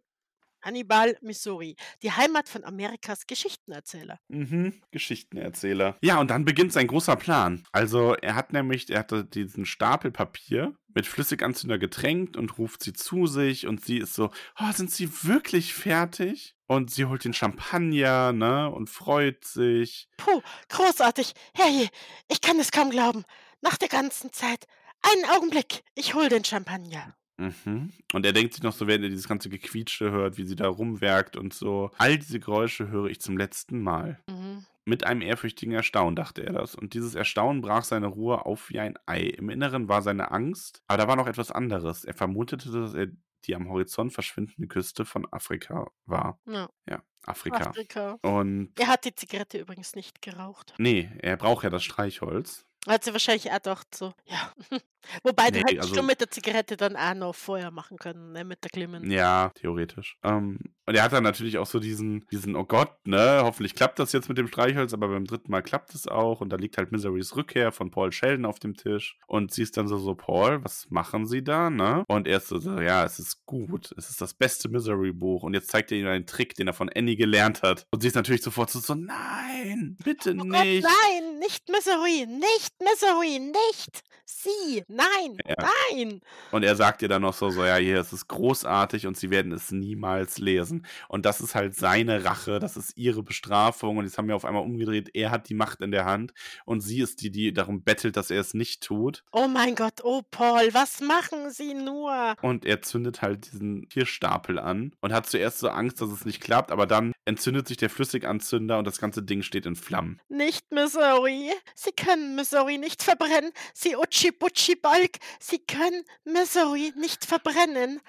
Hannibal, 0.64 1.18
Missouri, 1.22 1.76
die 2.02 2.12
Heimat 2.12 2.50
von 2.50 2.64
Amerikas 2.64 3.28
Geschichtenerzähler. 3.28 4.20
Mhm, 4.30 4.82
Geschichtenerzähler. 4.92 5.98
Ja, 6.02 6.20
und 6.20 6.32
dann 6.32 6.46
beginnt 6.46 6.74
sein 6.74 6.88
großer 6.88 7.16
Plan. 7.16 7.64
Also 7.72 8.16
er 8.16 8.36
hat 8.36 8.54
nämlich, 8.54 8.90
er 8.90 9.00
hatte 9.00 9.26
diesen 9.26 9.66
Stapel 9.66 10.12
Papier 10.12 10.76
mit 10.96 11.08
Flüssiganzünder 11.08 11.78
getränkt 11.78 12.38
und 12.38 12.58
ruft 12.58 12.84
sie 12.84 12.94
zu 12.94 13.28
sich 13.28 13.68
und 13.68 13.84
sie 13.84 13.98
ist 13.98 14.14
so, 14.14 14.32
oh, 14.60 14.72
sind 14.72 14.92
sie 14.92 15.10
wirklich 15.24 15.74
fertig? 15.74 16.56
Und 16.68 16.92
sie 16.92 17.06
holt 17.06 17.24
den 17.24 17.34
Champagner, 17.34 18.32
ne, 18.32 18.70
und 18.72 18.90
freut 18.90 19.44
sich. 19.44 20.08
Puh, 20.18 20.42
großartig. 20.70 21.34
Herrje, 21.54 21.90
ich 22.30 22.42
kann 22.42 22.60
es 22.60 22.72
kaum 22.72 22.90
glauben. 22.90 23.26
Nach 23.62 23.78
der 23.78 23.90
ganzen 23.90 24.32
Zeit. 24.34 24.66
Einen 25.02 25.26
Augenblick, 25.36 25.84
ich 25.96 26.14
hol 26.14 26.30
den 26.30 26.46
Champagner. 26.46 27.16
Mhm. 27.38 27.92
Und 28.14 28.26
er 28.26 28.34
denkt 28.34 28.54
sich 28.54 28.64
noch 28.64 28.74
so, 28.74 28.88
während 28.88 29.04
er 29.04 29.10
dieses 29.10 29.28
ganze 29.28 29.50
Gequietsche 29.50 30.12
hört, 30.12 30.38
wie 30.38 30.46
sie 30.46 30.56
da 30.56 30.68
rumwerkt 30.68 31.36
und 31.36 31.54
so. 31.54 31.90
All 31.98 32.18
diese 32.18 32.40
Geräusche 32.40 32.90
höre 32.90 33.08
ich 33.08 33.20
zum 33.22 33.38
letzten 33.38 33.82
Mal. 33.82 34.20
Mhm. 34.30 34.66
Mit 34.86 35.06
einem 35.06 35.22
ehrfürchtigen 35.22 35.74
Erstaunen 35.74 36.16
dachte 36.16 36.44
er 36.46 36.52
das. 36.54 36.76
Und 36.76 36.94
dieses 36.94 37.16
Erstaunen 37.16 37.62
brach 37.62 37.86
seine 37.86 38.08
Ruhe 38.08 38.46
auf 38.46 38.70
wie 38.70 38.80
ein 38.80 38.96
Ei. 39.06 39.22
Im 39.22 39.50
Inneren 39.50 39.88
war 39.88 40.02
seine 40.02 40.32
Angst, 40.32 40.82
aber 40.88 40.98
da 41.04 41.08
war 41.08 41.16
noch 41.16 41.28
etwas 41.28 41.52
anderes. 41.52 42.04
Er 42.04 42.14
vermutete, 42.14 42.70
dass 42.70 42.94
er 42.94 43.08
die 43.46 43.56
am 43.56 43.70
Horizont 43.70 44.14
verschwindende 44.14 44.68
Küste 44.68 45.06
von 45.06 45.26
Afrika 45.32 45.90
war. 46.06 46.38
Ja, 46.46 46.70
Ja, 46.90 47.02
Afrika. 47.26 47.70
Afrika. 47.70 48.18
Und 48.22 48.72
Er 48.80 48.88
hat 48.88 49.06
die 49.06 49.16
Zigarette 49.16 49.58
übrigens 49.58 49.96
nicht 49.96 50.22
geraucht. 50.22 50.74
nee, 50.78 51.10
er 51.20 51.36
braucht 51.38 51.64
ja 51.64 51.70
das 51.70 51.84
Streichholz. 51.84 52.66
Hat 52.88 53.04
sie 53.06 53.14
wahrscheinlich 53.14 53.50
auch 53.52 53.56
gedacht, 53.56 53.96
so, 53.96 54.14
ja, 54.26 54.52
Wobei, 55.24 55.52
du 55.52 55.60
Ne, 55.60 55.64
hättest 55.68 55.78
also 55.80 55.96
schon 55.96 56.06
mit 56.06 56.22
der 56.22 56.30
Zigarette 56.32 56.78
dann 56.78 56.96
auch 56.96 57.14
noch 57.16 57.36
Feuer 57.36 57.72
machen 57.72 57.98
können, 57.98 58.32
ne, 58.34 58.44
mit 58.46 58.64
der 58.64 58.70
Glimmen. 58.72 59.10
Ja, 59.10 59.50
theoretisch. 59.56 60.18
Ähm, 60.24 60.60
und 60.86 60.96
er 60.96 61.04
hat 61.04 61.12
dann 61.14 61.24
natürlich 61.24 61.58
auch 61.58 61.66
so 61.66 61.80
diesen 61.80 62.26
diesen: 62.32 62.56
„Oh 62.56 62.64
Gott, 62.64 63.06
ne, 63.06 63.42
hoffentlich 63.44 63.76
klappt 63.76 64.00
das 64.00 64.14
jetzt 64.14 64.30
mit 64.30 64.38
dem 64.38 64.48
Streichholz“, 64.48 64.94
aber 64.94 65.10
beim 65.10 65.26
dritten 65.26 65.52
Mal 65.52 65.62
klappt 65.62 65.94
es 65.94 66.08
auch 66.08 66.40
und 66.40 66.50
da 66.50 66.56
liegt 66.58 66.78
halt 66.78 66.92
Miserys 66.92 67.36
Rückkehr 67.36 67.72
von 67.74 67.92
Paul 67.92 68.12
Sheldon 68.14 68.46
auf 68.46 68.60
dem 68.60 68.76
Tisch 68.76 69.18
und 69.28 69.52
sie 69.52 69.64
ist 69.64 69.76
dann 69.78 69.88
so 69.90 69.98
so: 69.98 70.16
„Paul, 70.16 70.64
was 70.64 70.88
machen 70.90 71.26
Sie 71.26 71.44
da, 71.44 71.70
ne?“ 71.70 72.06
Und 72.08 72.28
er 72.28 72.38
ist 72.38 72.48
so 72.48 72.60
so: 72.60 72.80
„Ja, 72.80 73.04
es 73.04 73.20
ist 73.20 73.46
gut. 73.46 73.92
Es 73.98 74.10
ist 74.10 74.22
das 74.22 74.34
beste 74.36 74.70
Misery-Buch.“ 74.70 75.44
Und 75.44 75.54
jetzt 75.54 75.70
zeigt 75.70 75.92
er 75.92 75.98
ihm 75.98 76.08
einen 76.08 76.28
Trick, 76.28 76.54
den 76.56 76.68
er 76.68 76.74
von 76.74 76.90
Annie 76.96 77.18
gelernt 77.18 77.62
hat. 77.64 77.86
Und 77.92 78.02
sie 78.02 78.08
ist 78.08 78.16
natürlich 78.16 78.44
sofort 78.44 78.70
so 78.70 78.80
so: 78.80 78.94
„Nein, 78.96 79.98
bitte 80.02 80.34
Oh 80.40 80.46
Gott, 80.50 80.68
nicht.“ 80.78 81.10
nein, 81.12 81.40
nicht 81.40 81.70
Misery, 81.70 82.26
nicht 82.28 82.74
Misery, 82.80 83.40
nicht 83.40 84.02
sie, 84.26 84.84
nein, 84.88 85.38
Ja. 85.48 85.56
nein. 85.92 86.22
Und 86.52 86.64
er 86.64 86.76
sagt 86.76 87.02
ihr 87.02 87.08
dann 87.08 87.22
noch 87.22 87.34
so 87.34 87.50
so: 87.50 87.64
„Ja, 87.66 87.76
hier, 87.78 88.00
es 88.00 88.14
ist 88.14 88.28
großartig 88.28 89.08
und 89.08 89.18
sie 89.18 89.30
werden 89.30 89.52
es 89.52 89.72
niemals 89.72 90.38
lesen.“ 90.38 90.86
Und 91.08 91.26
das 91.26 91.42
ist 91.42 91.56
halt 91.56 91.76
seine 91.76 92.24
Rache, 92.26 92.60
das 92.60 92.78
ist 92.78 92.98
ihre 92.98 93.24
Bestrafung 93.24 93.98
und 93.98 94.06
jetzt 94.06 94.18
haben 94.18 94.28
wir 94.28 94.36
auf 94.36 94.46
einmal 94.46 94.64
umgedreht, 94.64 95.10
er 95.14 95.32
hat 95.32 95.50
die 95.50 95.54
Macht 95.56 95.82
in 95.82 95.92
der 95.92 96.06
Hand 96.06 96.34
und 96.66 96.82
sie 96.82 97.00
ist 97.02 97.22
die, 97.22 97.32
die 97.32 97.54
darum 97.54 97.84
bettelt, 97.84 98.18
dass 98.18 98.32
er 98.32 98.42
es 98.42 98.54
nicht 98.54 98.84
tut. 98.84 99.24
Oh 99.32 99.48
mein 99.48 99.76
Gott, 99.76 100.02
oh 100.04 100.22
Paul, 100.32 100.70
was 100.74 101.00
machen 101.02 101.50
Sie 101.52 101.74
nur? 101.74 102.36
Und 102.42 102.66
er 102.66 102.82
zündet 102.82 103.22
halt 103.22 103.52
diesen 103.52 103.88
Tierstapel 103.90 104.60
an 104.60 104.96
und 105.02 105.14
hat 105.14 105.26
zuerst 105.28 105.60
so 105.60 105.70
Angst, 105.70 106.02
dass 106.02 106.10
es 106.10 106.26
nicht 106.26 106.42
klappt, 106.42 106.72
aber 106.72 106.88
dann 106.88 107.14
entzündet 107.26 107.68
sich 107.68 107.78
der 107.78 107.90
Flüssiganzünder 107.90 108.78
und 108.78 108.86
das 108.86 109.00
ganze 109.00 109.24
Ding 109.24 109.42
steht 109.42 109.66
in 109.66 109.76
Flammen. 109.76 110.20
Nicht 110.30 110.72
Missouri. 110.72 111.52
Sie 111.76 111.92
können 111.92 112.36
Missouri 112.36 112.78
nicht 112.78 113.04
verbrennen. 113.04 113.52
Sie 113.74 113.96
Utschi-Butschi-Balk. 114.14 115.18
Sie 115.40 115.60
können 115.60 116.04
Missouri 116.24 116.94
nicht 117.00 117.26
verbrennen. 117.26 118.00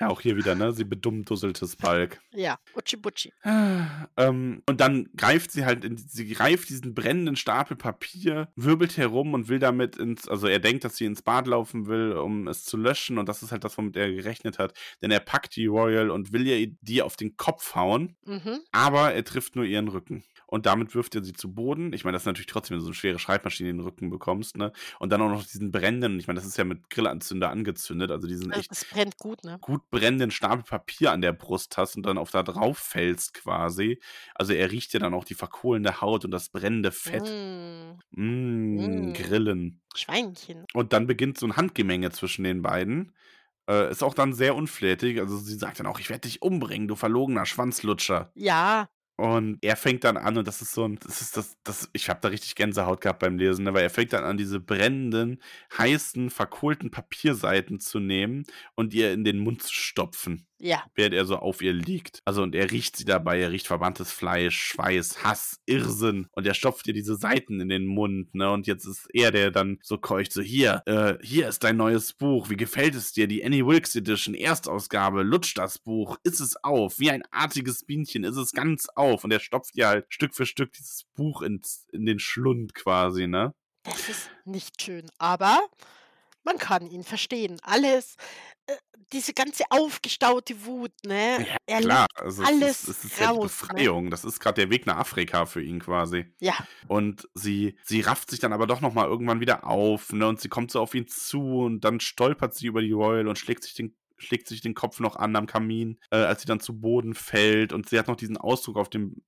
Ja, 0.00 0.08
auch 0.08 0.22
hier 0.22 0.34
wieder, 0.38 0.54
ne? 0.54 0.72
Sie 0.72 0.84
bedummdusseltes 0.84 1.76
Balk. 1.76 2.22
Ja, 2.32 2.58
Utschi-Butschi. 2.74 3.34
ähm, 4.16 4.62
und 4.66 4.80
dann 4.80 5.10
greift 5.14 5.50
sie 5.50 5.66
halt, 5.66 5.84
in, 5.84 5.98
sie 5.98 6.26
greift 6.28 6.70
diesen 6.70 6.94
brennenden 6.94 7.36
Stapel 7.36 7.76
Papier, 7.76 8.48
wirbelt 8.56 8.96
herum 8.96 9.34
und 9.34 9.48
will 9.48 9.58
damit 9.58 9.96
ins, 9.98 10.26
also 10.26 10.46
er 10.46 10.58
denkt, 10.58 10.84
dass 10.84 10.96
sie 10.96 11.04
ins 11.04 11.20
Bad 11.20 11.46
laufen 11.46 11.86
will, 11.86 12.12
um 12.12 12.48
es 12.48 12.64
zu 12.64 12.78
löschen 12.78 13.18
und 13.18 13.28
das 13.28 13.42
ist 13.42 13.52
halt 13.52 13.62
das, 13.62 13.76
womit 13.76 13.94
er 13.98 14.10
gerechnet 14.10 14.58
hat, 14.58 14.72
denn 15.02 15.10
er 15.10 15.20
packt 15.20 15.54
die 15.56 15.66
Royal 15.66 16.08
und 16.10 16.32
will 16.32 16.46
ihr 16.46 16.74
die 16.80 17.02
auf 17.02 17.16
den 17.16 17.36
Kopf 17.36 17.74
hauen, 17.74 18.16
Mhm. 18.24 18.60
aber 18.72 19.12
er 19.12 19.24
trifft 19.24 19.54
nur 19.54 19.66
ihren 19.66 19.88
Rücken. 19.88 20.24
Und 20.50 20.66
damit 20.66 20.94
wirft 20.94 21.14
er 21.14 21.22
sie 21.24 21.32
zu 21.32 21.54
Boden. 21.54 21.92
Ich 21.92 22.04
meine, 22.04 22.14
das 22.16 22.22
ist 22.22 22.26
natürlich 22.26 22.46
trotzdem, 22.46 22.74
wenn 22.74 22.78
du 22.80 22.84
so 22.84 22.88
eine 22.90 22.94
schwere 22.94 23.18
Schreibmaschine 23.18 23.70
in 23.70 23.78
den 23.78 23.84
Rücken 23.84 24.10
bekommst, 24.10 24.56
ne? 24.56 24.72
Und 24.98 25.10
dann 25.10 25.22
auch 25.22 25.28
noch 25.30 25.44
diesen 25.44 25.70
brennenden, 25.72 26.18
ich 26.18 26.26
meine, 26.26 26.38
das 26.40 26.46
ist 26.46 26.56
ja 26.58 26.64
mit 26.64 26.90
Grillanzünder 26.90 27.50
angezündet, 27.50 28.10
also 28.10 28.26
diesen 28.28 28.50
echt 28.52 28.70
das 28.70 28.84
brennt 28.84 29.16
gut, 29.18 29.44
ne? 29.44 29.58
gut 29.60 29.88
brennenden 29.90 30.30
Stapel 30.30 30.64
Papier 30.64 31.12
an 31.12 31.20
der 31.20 31.32
Brust 31.32 31.76
hast 31.78 31.96
und 31.96 32.04
dann 32.04 32.18
auf 32.18 32.30
da 32.30 32.42
drauf 32.42 32.78
fällst 32.78 33.34
quasi. 33.34 34.00
Also 34.34 34.52
er 34.52 34.70
riecht 34.70 34.92
ja 34.92 35.00
dann 35.00 35.14
auch 35.14 35.24
die 35.24 35.34
verkohlende 35.34 36.00
Haut 36.00 36.24
und 36.24 36.30
das 36.32 36.48
brennende 36.50 36.90
Fett. 36.92 37.22
Mm, 37.22 37.98
Mmh, 38.12 39.10
Mm. 39.10 39.12
Grillen. 39.14 39.80
Schweinchen. 39.94 40.64
Und 40.74 40.92
dann 40.92 41.06
beginnt 41.06 41.38
so 41.38 41.46
ein 41.46 41.56
Handgemenge 41.56 42.10
zwischen 42.10 42.44
den 42.44 42.62
beiden. 42.62 43.14
Äh, 43.68 43.90
ist 43.90 44.02
auch 44.02 44.14
dann 44.14 44.32
sehr 44.32 44.54
unflätig. 44.56 45.20
Also 45.20 45.36
sie 45.38 45.56
sagt 45.56 45.78
dann 45.80 45.86
auch, 45.86 46.00
ich 46.00 46.10
werde 46.10 46.22
dich 46.22 46.42
umbringen, 46.42 46.88
du 46.88 46.96
verlogener 46.96 47.46
Schwanzlutscher. 47.46 48.30
Ja, 48.34 48.88
Und 49.20 49.58
er 49.60 49.76
fängt 49.76 50.04
dann 50.04 50.16
an, 50.16 50.38
und 50.38 50.48
das 50.48 50.62
ist 50.62 50.72
so 50.72 50.88
ein, 50.88 50.98
das 51.04 51.20
ist 51.20 51.36
das, 51.36 51.58
das, 51.62 51.90
ich 51.92 52.08
habe 52.08 52.20
da 52.22 52.28
richtig 52.28 52.54
Gänsehaut 52.54 53.02
gehabt 53.02 53.18
beim 53.18 53.36
Lesen, 53.36 53.66
weil 53.66 53.82
er 53.82 53.90
fängt 53.90 54.14
dann 54.14 54.24
an, 54.24 54.38
diese 54.38 54.60
brennenden, 54.60 55.42
heißen, 55.76 56.30
verkohlten 56.30 56.90
Papierseiten 56.90 57.80
zu 57.80 57.98
nehmen 57.98 58.44
und 58.76 58.94
ihr 58.94 59.12
in 59.12 59.22
den 59.24 59.38
Mund 59.38 59.62
zu 59.62 59.74
stopfen, 59.74 60.46
ja. 60.58 60.84
während 60.94 61.14
er 61.14 61.26
so 61.26 61.36
auf 61.36 61.60
ihr 61.60 61.74
liegt. 61.74 62.22
Also, 62.24 62.42
und 62.42 62.54
er 62.54 62.70
riecht 62.70 62.96
sie 62.96 63.04
dabei, 63.04 63.40
er 63.40 63.50
riecht 63.50 63.66
verbranntes 63.66 64.10
Fleisch, 64.10 64.58
Schweiß, 64.58 65.22
Hass, 65.22 65.60
Irrsinn, 65.66 66.26
und 66.32 66.46
er 66.46 66.54
stopft 66.54 66.86
ihr 66.86 66.94
diese 66.94 67.16
Seiten 67.16 67.60
in 67.60 67.68
den 67.68 67.84
Mund, 67.84 68.34
ne, 68.34 68.50
und 68.50 68.66
jetzt 68.66 68.86
ist 68.86 69.06
er, 69.12 69.32
der 69.32 69.50
dann 69.50 69.80
so 69.82 69.98
keucht, 69.98 70.32
so, 70.32 70.40
hier, 70.40 70.82
äh, 70.86 71.18
hier 71.20 71.46
ist 71.46 71.62
dein 71.62 71.76
neues 71.76 72.14
Buch, 72.14 72.48
wie 72.48 72.56
gefällt 72.56 72.94
es 72.94 73.12
dir, 73.12 73.26
die 73.26 73.44
Annie 73.44 73.66
Wilkes 73.66 73.96
Edition, 73.96 74.34
Erstausgabe, 74.34 75.24
lutsch 75.24 75.54
das 75.58 75.78
Buch, 75.78 76.16
iss 76.22 76.40
es 76.40 76.56
auf, 76.64 76.98
wie 76.98 77.10
ein 77.10 77.22
artiges 77.30 77.84
Bienchen, 77.84 78.24
iss 78.24 78.38
es 78.38 78.52
ganz 78.52 78.88
auf, 78.94 79.09
und 79.14 79.32
er 79.32 79.40
stopft 79.40 79.76
ihr 79.76 79.88
halt 79.88 80.06
Stück 80.12 80.34
für 80.34 80.46
Stück 80.46 80.72
dieses 80.72 81.04
Buch 81.14 81.42
ins, 81.42 81.86
in 81.92 82.06
den 82.06 82.18
Schlund 82.18 82.74
quasi, 82.74 83.26
ne. 83.26 83.54
Das 83.82 84.08
ist 84.08 84.30
nicht 84.44 84.82
schön, 84.82 85.10
aber 85.18 85.58
man 86.42 86.58
kann 86.58 86.86
ihn 86.86 87.04
verstehen. 87.04 87.58
Alles, 87.62 88.16
äh, 88.66 88.76
diese 89.12 89.34
ganze 89.34 89.64
aufgestaute 89.70 90.64
Wut, 90.64 90.92
ne? 91.04 91.46
Ja, 91.46 91.56
Er 91.66 91.80
klar, 91.80 92.06
also 92.14 92.42
alles 92.42 92.82
es 92.82 92.88
ist, 92.88 93.04
es 93.04 93.04
ist 93.04 93.20
ja 93.20 93.32
die 93.32 93.38
raus, 93.38 93.62
ne? 93.62 93.68
Befreiung, 93.68 94.10
das 94.10 94.24
ist 94.24 94.40
gerade 94.40 94.60
der 94.62 94.70
Weg 94.70 94.86
nach 94.86 94.96
Afrika 94.96 95.46
für 95.46 95.62
ihn 95.62 95.80
quasi. 95.80 96.32
Ja, 96.40 96.54
Und 96.88 97.28
sie, 97.34 97.78
sie 97.84 98.00
rafft 98.00 98.30
sich 98.30 98.40
dann 98.40 98.52
aber 98.52 98.66
doch 98.66 98.80
nochmal 98.80 99.06
irgendwann 99.08 99.40
wieder 99.40 99.66
auf, 99.66 100.12
ne? 100.12 100.26
Und 100.26 100.40
sie 100.40 100.48
kommt 100.48 100.70
so 100.70 100.80
auf 100.80 100.94
ihn 100.94 101.08
zu 101.08 101.40
und 101.60 101.80
dann 101.80 102.00
stolpert 102.00 102.54
sie 102.54 102.66
über 102.66 102.80
die 102.80 102.92
Royal 102.92 103.28
und 103.28 103.38
schlägt 103.38 103.64
sich 103.64 103.74
den, 103.74 103.96
schlägt 104.20 104.46
sich 104.46 104.60
den 104.60 104.74
Kopf 104.74 105.00
noch 105.00 105.16
an 105.16 105.34
am 105.36 105.46
Kamin, 105.46 105.98
äh, 106.10 106.16
als 106.16 106.42
sie 106.42 106.46
dann 106.46 106.60
zu 106.60 106.78
Boden 106.78 107.14
fällt. 107.14 107.72
Und 107.72 107.88
sie 107.88 107.98
hat 107.98 108.08
noch 108.08 108.16
diesen 108.16 108.36
Ausdruck 108.36 108.76
auf 108.76 108.88
dem, 108.88 109.22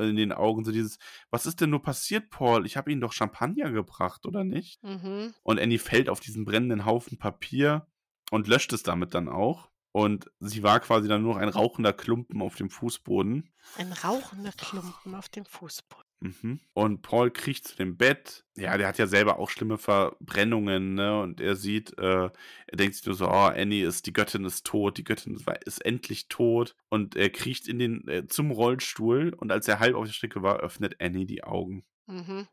in 0.00 0.16
den 0.16 0.32
Augen, 0.32 0.64
so 0.64 0.72
dieses, 0.72 0.98
was 1.30 1.46
ist 1.46 1.60
denn 1.60 1.70
nur 1.70 1.82
passiert, 1.82 2.30
Paul? 2.30 2.66
Ich 2.66 2.76
habe 2.76 2.90
ihnen 2.90 3.00
doch 3.00 3.12
Champagner 3.12 3.70
gebracht, 3.70 4.26
oder 4.26 4.42
nicht? 4.42 4.82
mhm. 4.82 5.34
Und 5.42 5.60
Annie 5.60 5.78
fällt 5.78 6.08
auf 6.08 6.20
diesen 6.20 6.44
brennenden 6.44 6.84
Haufen 6.84 7.18
Papier 7.18 7.86
und 8.30 8.48
löscht 8.48 8.72
es 8.72 8.82
damit 8.82 9.14
dann 9.14 9.28
auch. 9.28 9.70
Und 9.92 10.30
sie 10.40 10.62
war 10.62 10.80
quasi 10.80 11.08
dann 11.08 11.22
nur 11.22 11.34
noch 11.34 11.40
ein 11.40 11.48
rauchender 11.48 11.92
Klumpen 11.92 12.42
auf 12.42 12.56
dem 12.56 12.70
Fußboden. 12.70 13.50
ein 13.76 13.92
rauchender 13.92 14.52
Klumpen 14.52 15.14
auf 15.14 15.28
dem 15.28 15.44
Fußboden. 15.44 16.07
Mhm. 16.20 16.58
Und 16.72 17.02
Paul 17.02 17.30
kriecht 17.30 17.68
zu 17.68 17.76
dem 17.76 17.96
Bett. 17.96 18.44
Ja, 18.56 18.76
der 18.76 18.88
hat 18.88 18.98
ja 18.98 19.06
selber 19.06 19.38
auch 19.38 19.50
schlimme 19.50 19.78
Verbrennungen, 19.78 20.94
ne? 20.94 21.20
Und 21.20 21.40
er 21.40 21.54
sieht, 21.54 21.96
äh, 21.98 22.24
er 22.24 22.76
denkt 22.76 22.96
sich 22.96 23.06
nur 23.06 23.14
so, 23.14 23.26
oh, 23.28 23.30
Annie 23.30 23.86
ist, 23.86 24.06
die 24.06 24.12
Göttin 24.12 24.44
ist 24.44 24.66
tot, 24.66 24.98
die 24.98 25.04
Göttin 25.04 25.38
ist, 25.64 25.84
endlich 25.84 26.28
tot. 26.28 26.74
Und 26.88 27.14
er 27.14 27.30
kriecht 27.30 27.68
in 27.68 27.78
den, 27.78 28.08
äh, 28.08 28.26
zum 28.26 28.50
Rollstuhl 28.50 29.32
und 29.36 29.52
als 29.52 29.68
er 29.68 29.78
halb 29.78 29.94
auf 29.94 30.06
der 30.06 30.12
Strecke 30.12 30.42
war, 30.42 30.58
öffnet 30.58 31.00
Annie 31.00 31.26
die 31.26 31.44
Augen. 31.44 31.84
Mhm. 32.08 32.48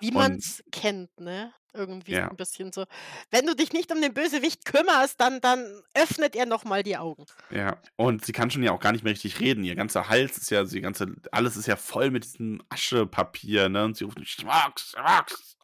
Wie 0.00 0.08
Und- 0.08 0.14
man's 0.14 0.62
kennt, 0.72 1.18
ne? 1.20 1.52
Irgendwie 1.72 2.12
Ja. 2.12 2.28
ein 2.28 2.36
bisschen 2.36 2.72
so. 2.72 2.84
Wenn 3.30 3.46
du 3.46 3.54
dich 3.54 3.72
nicht 3.72 3.92
um 3.92 4.00
den 4.02 4.12
Bösewicht 4.12 4.64
kümmerst, 4.64 5.20
dann, 5.20 5.40
dann 5.40 5.82
öffnet 5.94 6.34
er 6.34 6.44
nochmal 6.46 6.82
die 6.82 6.96
Augen. 6.96 7.26
Ja, 7.50 7.76
und 7.96 8.24
sie 8.24 8.32
kann 8.32 8.50
schon 8.50 8.64
ja 8.64 8.72
auch 8.72 8.80
gar 8.80 8.90
nicht 8.90 9.04
mehr 9.04 9.12
richtig 9.12 9.38
reden. 9.38 9.62
Ihr 9.62 9.76
ganzer 9.76 10.08
Hals 10.08 10.36
ist 10.36 10.50
ja, 10.50 10.64
sie 10.64 10.80
ganze, 10.80 11.14
alles 11.30 11.56
ist 11.56 11.66
ja 11.66 11.76
voll 11.76 12.10
mit 12.10 12.24
diesem 12.24 12.60
Aschepapier, 12.70 13.68
ne? 13.68 13.84
Und 13.84 13.96
sie 13.96 14.02
ruft 14.04 14.18
Schwachs, 14.28 14.90
Schwachs, 14.90 15.56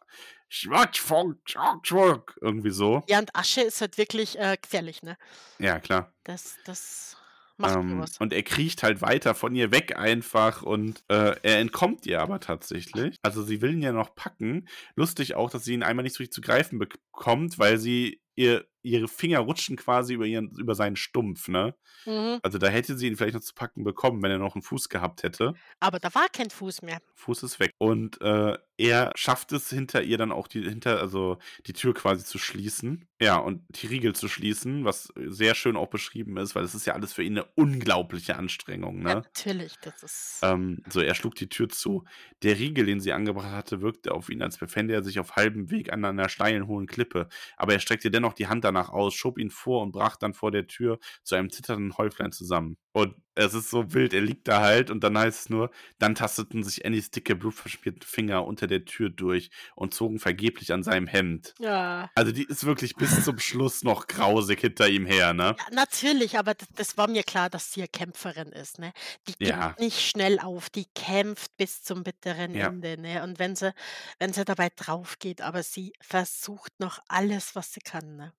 Schwachfunk, 0.47 1.39
Schwachfunk, 1.45 2.37
irgendwie 2.41 2.71
so. 2.71 3.03
Ja, 3.09 3.19
und 3.19 3.35
Asche 3.35 3.61
ist 3.61 3.81
halt 3.81 3.97
wirklich 3.97 4.39
äh, 4.39 4.55
gefährlich, 4.61 5.03
ne? 5.03 5.17
Ja, 5.59 5.79
klar. 5.81 6.13
Das, 6.23 6.55
das 6.65 7.17
macht 7.57 7.75
Ähm, 7.75 7.99
was. 7.99 8.17
und 8.19 8.33
er 8.33 8.43
kriecht 8.43 8.83
halt 8.83 9.01
weiter 9.01 9.35
von 9.35 9.55
ihr 9.55 9.71
weg 9.71 9.97
einfach 9.97 10.61
und 10.63 11.03
äh, 11.09 11.35
er 11.41 11.59
entkommt 11.59 12.05
ihr 12.05 12.21
aber 12.21 12.39
tatsächlich. 12.39 13.17
Also 13.23 13.41
sie 13.43 13.61
will 13.61 13.73
ihn 13.73 13.81
ja 13.81 13.91
noch 13.91 14.15
packen. 14.15 14.67
Lustig 14.95 15.35
auch, 15.35 15.49
dass 15.49 15.63
sie 15.65 15.73
ihn 15.73 15.83
einmal 15.83 16.03
nicht 16.03 16.15
so 16.15 16.19
richtig 16.23 16.33
zu 16.33 16.41
greifen 16.41 16.79
bekommt, 16.79 17.59
weil 17.59 17.77
sie 17.77 18.21
ihr, 18.37 18.65
ihre 18.83 19.07
Finger 19.09 19.39
rutschen 19.39 19.75
quasi 19.75 20.13
über, 20.13 20.25
ihren, 20.25 20.51
über 20.57 20.75
seinen 20.75 20.95
Stumpf, 20.95 21.47
ne? 21.49 21.75
Mhm. 22.05 22.39
Also 22.41 22.57
da 22.57 22.67
hätte 22.67 22.97
sie 22.97 23.07
ihn 23.07 23.17
vielleicht 23.17 23.33
noch 23.35 23.41
zu 23.41 23.53
packen 23.53 23.83
bekommen, 23.83 24.21
wenn 24.23 24.31
er 24.31 24.37
noch 24.37 24.55
einen 24.55 24.61
Fuß 24.61 24.87
gehabt 24.87 25.23
hätte. 25.23 25.53
Aber 25.79 25.99
da 25.99 26.13
war 26.15 26.27
kein 26.29 26.49
Fuß 26.49 26.83
mehr. 26.83 26.99
Fuß 27.15 27.43
ist 27.43 27.59
weg. 27.59 27.71
Und 27.79 28.21
äh, 28.21 28.57
er 28.77 29.11
schafft 29.15 29.51
es 29.51 29.69
hinter 29.69 30.03
ihr 30.03 30.17
dann 30.17 30.31
auch 30.31 30.47
die, 30.47 30.61
hinter, 30.61 30.99
also 31.01 31.39
die 31.65 31.73
Tür 31.73 31.93
quasi 31.93 32.23
zu 32.23 32.37
schließen. 32.37 33.07
Ja, 33.19 33.37
und 33.37 33.63
die 33.69 33.87
Riegel 33.87 34.13
zu 34.15 34.27
schließen, 34.27 34.85
was 34.85 35.11
sehr 35.15 35.55
schön 35.55 35.75
auch 35.75 35.87
beschrieben 35.89 36.37
ist, 36.37 36.53
weil 36.55 36.63
es 36.63 36.75
ist 36.75 36.85
ja 36.85 36.93
alles 36.93 37.11
für 37.13 37.23
ihn 37.23 37.37
eine 37.39 37.47
unglaubliche 37.55 38.35
Anstrengung, 38.35 38.97
Ja, 38.99 39.15
ne? 39.15 39.15
natürlich, 39.15 39.75
das 39.81 40.03
ist. 40.03 40.39
Ähm, 40.43 40.83
so, 40.87 41.01
er 41.01 41.15
schlug 41.15 41.33
die 41.35 41.49
Tür 41.49 41.67
zu. 41.69 42.05
Der 42.43 42.59
Riegel, 42.59 42.85
den 42.85 42.99
sie 42.99 43.13
angebracht 43.13 43.51
hatte, 43.51 43.81
wirkte 43.81 44.11
auf 44.13 44.29
ihn, 44.29 44.43
als 44.43 44.57
befände 44.57 44.93
er 44.93 45.03
sich 45.03 45.19
auf 45.19 45.35
halbem 45.35 45.71
Weg 45.71 45.91
an 45.91 46.05
einer 46.05 46.29
steilen, 46.29 46.67
hohen 46.67 46.85
Klippe. 46.85 47.27
Aber 47.57 47.73
er 47.73 47.79
streckte 47.79 48.11
dennoch 48.11 48.26
die 48.33 48.47
Hand 48.47 48.63
danach 48.63 48.89
aus, 48.89 49.13
schob 49.13 49.37
ihn 49.37 49.49
vor 49.49 49.81
und 49.83 49.91
brach 49.91 50.17
dann 50.17 50.33
vor 50.33 50.51
der 50.51 50.67
Tür 50.67 50.99
zu 51.23 51.35
einem 51.35 51.49
zitternden 51.49 51.97
Häuflein 51.97 52.31
zusammen. 52.31 52.77
Und 52.93 53.15
es 53.37 53.53
ist 53.53 53.69
so 53.69 53.93
wild, 53.93 54.13
er 54.13 54.21
liegt 54.21 54.47
da 54.47 54.61
halt 54.61 54.89
und 54.89 55.03
dann 55.03 55.17
heißt 55.17 55.39
es 55.41 55.49
nur, 55.49 55.69
dann 55.99 56.15
tasteten 56.15 56.63
sich 56.63 56.85
Annies 56.85 57.11
dicke, 57.11 57.35
blutverschmierte 57.35 58.05
Finger 58.07 58.45
unter 58.45 58.67
der 58.67 58.85
Tür 58.85 59.09
durch 59.09 59.49
und 59.75 59.93
zogen 59.93 60.19
vergeblich 60.19 60.73
an 60.73 60.83
seinem 60.83 61.07
Hemd. 61.07 61.53
Ja. 61.59 62.09
Also 62.15 62.31
die 62.31 62.43
ist 62.43 62.65
wirklich 62.65 62.95
bis 62.95 63.23
zum 63.23 63.39
Schluss 63.39 63.83
noch 63.83 64.07
grausig 64.07 64.59
hinter 64.61 64.89
ihm 64.89 65.05
her, 65.05 65.33
ne? 65.33 65.55
Ja, 65.57 65.65
natürlich, 65.75 66.37
aber 66.37 66.53
das, 66.53 66.67
das 66.75 66.97
war 66.97 67.07
mir 67.09 67.23
klar, 67.23 67.49
dass 67.49 67.71
sie 67.73 67.81
eine 67.81 67.87
Kämpferin 67.89 68.51
ist, 68.51 68.79
ne? 68.79 68.91
Die 69.27 69.33
gibt 69.33 69.49
Ja. 69.49 69.75
nicht 69.79 70.01
schnell 70.01 70.39
auf, 70.39 70.69
die 70.69 70.85
kämpft 70.95 71.55
bis 71.57 71.83
zum 71.83 72.03
bitteren 72.03 72.53
Ja. 72.55 72.67
Ende, 72.67 72.99
ne? 72.99 73.23
Und 73.23 73.39
wenn 73.39 73.55
sie, 73.55 73.73
wenn 74.19 74.33
sie 74.33 74.45
dabei 74.45 74.69
drauf 74.75 75.19
geht, 75.19 75.41
aber 75.41 75.63
sie 75.63 75.93
versucht 76.01 76.79
noch 76.79 76.99
alles, 77.07 77.55
was 77.55 77.73
sie 77.73 77.81
kann, 77.81 78.15
ne? 78.15 78.33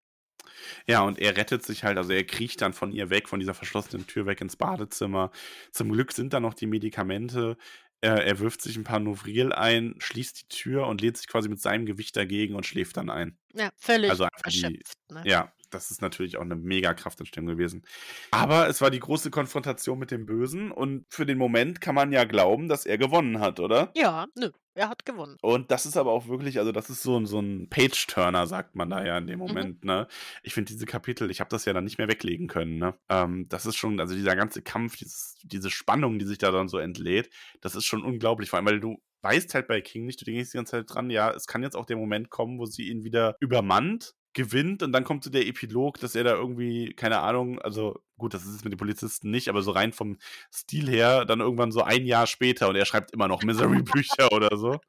Ja, 0.86 1.02
und 1.02 1.18
er 1.18 1.36
rettet 1.36 1.64
sich 1.64 1.84
halt, 1.84 1.98
also 1.98 2.12
er 2.12 2.24
kriecht 2.24 2.60
dann 2.60 2.72
von 2.72 2.92
ihr 2.92 3.10
weg, 3.10 3.28
von 3.28 3.40
dieser 3.40 3.54
verschlossenen 3.54 4.06
Tür 4.06 4.26
weg 4.26 4.40
ins 4.40 4.56
Badezimmer. 4.56 5.30
Zum 5.72 5.92
Glück 5.92 6.12
sind 6.12 6.32
da 6.32 6.40
noch 6.40 6.54
die 6.54 6.66
Medikamente. 6.66 7.56
Er, 8.00 8.24
er 8.24 8.38
wirft 8.38 8.62
sich 8.62 8.76
ein 8.76 8.84
paar 8.84 9.00
Novril 9.00 9.52
ein, 9.52 9.96
schließt 9.98 10.42
die 10.42 10.48
Tür 10.48 10.86
und 10.86 11.00
lehnt 11.00 11.16
sich 11.16 11.26
quasi 11.26 11.48
mit 11.48 11.60
seinem 11.60 11.84
Gewicht 11.84 12.16
dagegen 12.16 12.54
und 12.54 12.64
schläft 12.64 12.96
dann 12.96 13.10
ein. 13.10 13.36
Ja, 13.54 13.70
völlig 13.76 14.10
Also 14.10 14.24
einfach 14.24 14.50
die, 14.50 14.62
erschöpft, 14.62 14.98
ne? 15.10 15.22
ja, 15.26 15.52
das 15.70 15.90
ist 15.90 16.00
natürlich 16.00 16.36
auch 16.36 16.42
eine 16.42 16.54
mega 16.56 16.94
Kraftentstehung 16.94 17.46
gewesen. 17.46 17.84
Aber 18.30 18.68
es 18.68 18.80
war 18.80 18.90
die 18.90 19.00
große 19.00 19.30
Konfrontation 19.30 19.98
mit 19.98 20.10
dem 20.10 20.26
Bösen 20.26 20.70
und 20.70 21.06
für 21.10 21.26
den 21.26 21.38
Moment 21.38 21.80
kann 21.80 21.94
man 21.94 22.12
ja 22.12 22.24
glauben, 22.24 22.68
dass 22.68 22.86
er 22.86 22.98
gewonnen 22.98 23.40
hat, 23.40 23.58
oder? 23.58 23.90
Ja, 23.96 24.26
nö, 24.36 24.50
er 24.78 24.88
hat 24.88 25.04
gewonnen. 25.04 25.36
Und 25.42 25.70
das 25.70 25.86
ist 25.86 25.96
aber 25.96 26.12
auch 26.12 26.28
wirklich, 26.28 26.58
also 26.58 26.72
das 26.72 26.88
ist 26.90 27.02
so, 27.02 27.18
ein- 27.18 27.26
so 27.26 27.40
ein 27.40 27.68
Page-Turner, 27.68 28.46
sagt 28.46 28.76
man 28.76 28.90
da 28.90 29.04
ja 29.04 29.18
in 29.18 29.26
dem 29.26 29.38
Mhm. 29.40 29.46
Moment, 29.46 29.84
ne? 29.84 30.06
Ich 30.42 30.54
finde 30.54 30.72
diese 30.72 30.86
Kapitel, 30.86 31.30
ich 31.30 31.40
habe 31.40 31.50
das 31.50 31.64
ja 31.64 31.72
dann 31.72 31.84
nicht 31.84 31.98
mehr 31.98 32.08
weglegen 32.08 32.46
können, 32.46 32.78
ne? 32.78 32.94
Ähm, 33.08 33.48
das 33.48 33.66
ist 33.66 33.76
schon, 33.76 34.00
also 34.00 34.14
dieser 34.14 34.36
ganze 34.36 34.62
Kampf, 34.62 34.96
dieses, 34.96 35.36
diese 35.42 35.70
Spannung, 35.70 36.18
die 36.18 36.24
sich 36.26 36.38
da 36.38 36.50
dann 36.50 36.68
so 36.68 36.78
entlädt, 36.78 37.30
das 37.60 37.74
ist 37.74 37.84
schon 37.84 38.02
unglaublich, 38.02 38.50
vor 38.50 38.58
allem, 38.58 38.66
weil 38.66 38.80
du 38.80 39.02
weißt 39.22 39.52
halt 39.54 39.66
bei 39.66 39.80
King 39.80 40.06
nicht, 40.06 40.20
du 40.20 40.24
denkst 40.24 40.52
die 40.52 40.56
ganze 40.58 40.70
Zeit 40.72 40.86
dran, 40.94 41.10
ja, 41.10 41.30
es 41.32 41.46
kann 41.46 41.62
jetzt 41.62 41.74
auch 41.76 41.86
der 41.86 41.96
Moment 41.96 42.30
kommen, 42.30 42.58
wo 42.58 42.66
sie 42.66 42.88
ihn 42.88 43.02
wieder 43.04 43.36
übermannt, 43.40 44.14
gewinnt 44.32 44.82
und 44.82 44.92
dann 44.92 45.04
kommt 45.04 45.24
so 45.24 45.30
der 45.30 45.46
Epilog, 45.46 45.98
dass 46.00 46.14
er 46.14 46.24
da 46.24 46.34
irgendwie, 46.34 46.92
keine 46.94 47.20
Ahnung, 47.20 47.58
also 47.60 48.00
gut, 48.18 48.34
das 48.34 48.44
ist 48.44 48.54
es 48.54 48.64
mit 48.64 48.72
den 48.72 48.78
Polizisten 48.78 49.30
nicht, 49.30 49.48
aber 49.48 49.62
so 49.62 49.70
rein 49.70 49.92
vom 49.92 50.18
Stil 50.52 50.88
her, 50.88 51.24
dann 51.24 51.40
irgendwann 51.40 51.72
so 51.72 51.82
ein 51.82 52.04
Jahr 52.04 52.26
später 52.26 52.68
und 52.68 52.76
er 52.76 52.84
schreibt 52.84 53.12
immer 53.12 53.28
noch 53.28 53.42
Misery-Bücher 53.42 54.32
oder 54.32 54.56
so. 54.56 54.80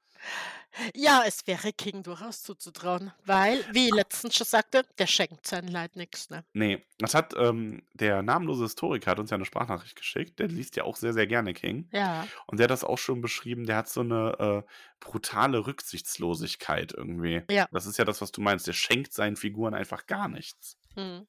Ja, 0.95 1.23
es 1.25 1.45
wäre 1.47 1.73
King 1.73 2.03
durchaus 2.03 2.43
zuzutrauen, 2.43 3.11
weil, 3.25 3.63
wie 3.73 3.87
ich 3.87 3.93
letztens 3.93 4.35
schon 4.35 4.45
sagte, 4.45 4.83
der 4.97 5.07
schenkt 5.07 5.47
sein 5.47 5.67
Leid 5.67 5.95
nichts, 5.95 6.29
ne? 6.29 6.43
Nee, 6.53 6.83
das 6.99 7.13
hat 7.13 7.33
ähm, 7.37 7.81
der 7.93 8.21
namenlose 8.21 8.63
Historiker 8.63 9.11
hat 9.11 9.19
uns 9.19 9.31
ja 9.31 9.35
eine 9.35 9.45
Sprachnachricht 9.45 9.95
geschickt. 9.95 10.39
Der 10.39 10.47
liest 10.47 10.75
ja 10.75 10.83
auch 10.83 10.95
sehr, 10.95 11.13
sehr 11.13 11.27
gerne 11.27 11.53
King. 11.53 11.87
Ja. 11.91 12.27
Und 12.45 12.59
der 12.59 12.65
hat 12.65 12.71
das 12.71 12.83
auch 12.83 12.97
schon 12.97 13.21
beschrieben, 13.21 13.65
der 13.65 13.77
hat 13.77 13.89
so 13.89 14.01
eine 14.01 14.65
äh, 14.67 14.71
brutale 14.99 15.65
Rücksichtslosigkeit 15.65 16.93
irgendwie. 16.95 17.41
Ja. 17.49 17.67
Das 17.71 17.85
ist 17.85 17.97
ja 17.97 18.05
das, 18.05 18.21
was 18.21 18.31
du 18.31 18.41
meinst. 18.41 18.67
Der 18.67 18.73
schenkt 18.73 19.13
seinen 19.13 19.35
Figuren 19.35 19.73
einfach 19.73 20.05
gar 20.05 20.27
nichts. 20.27 20.77
Mhm. 20.95 21.27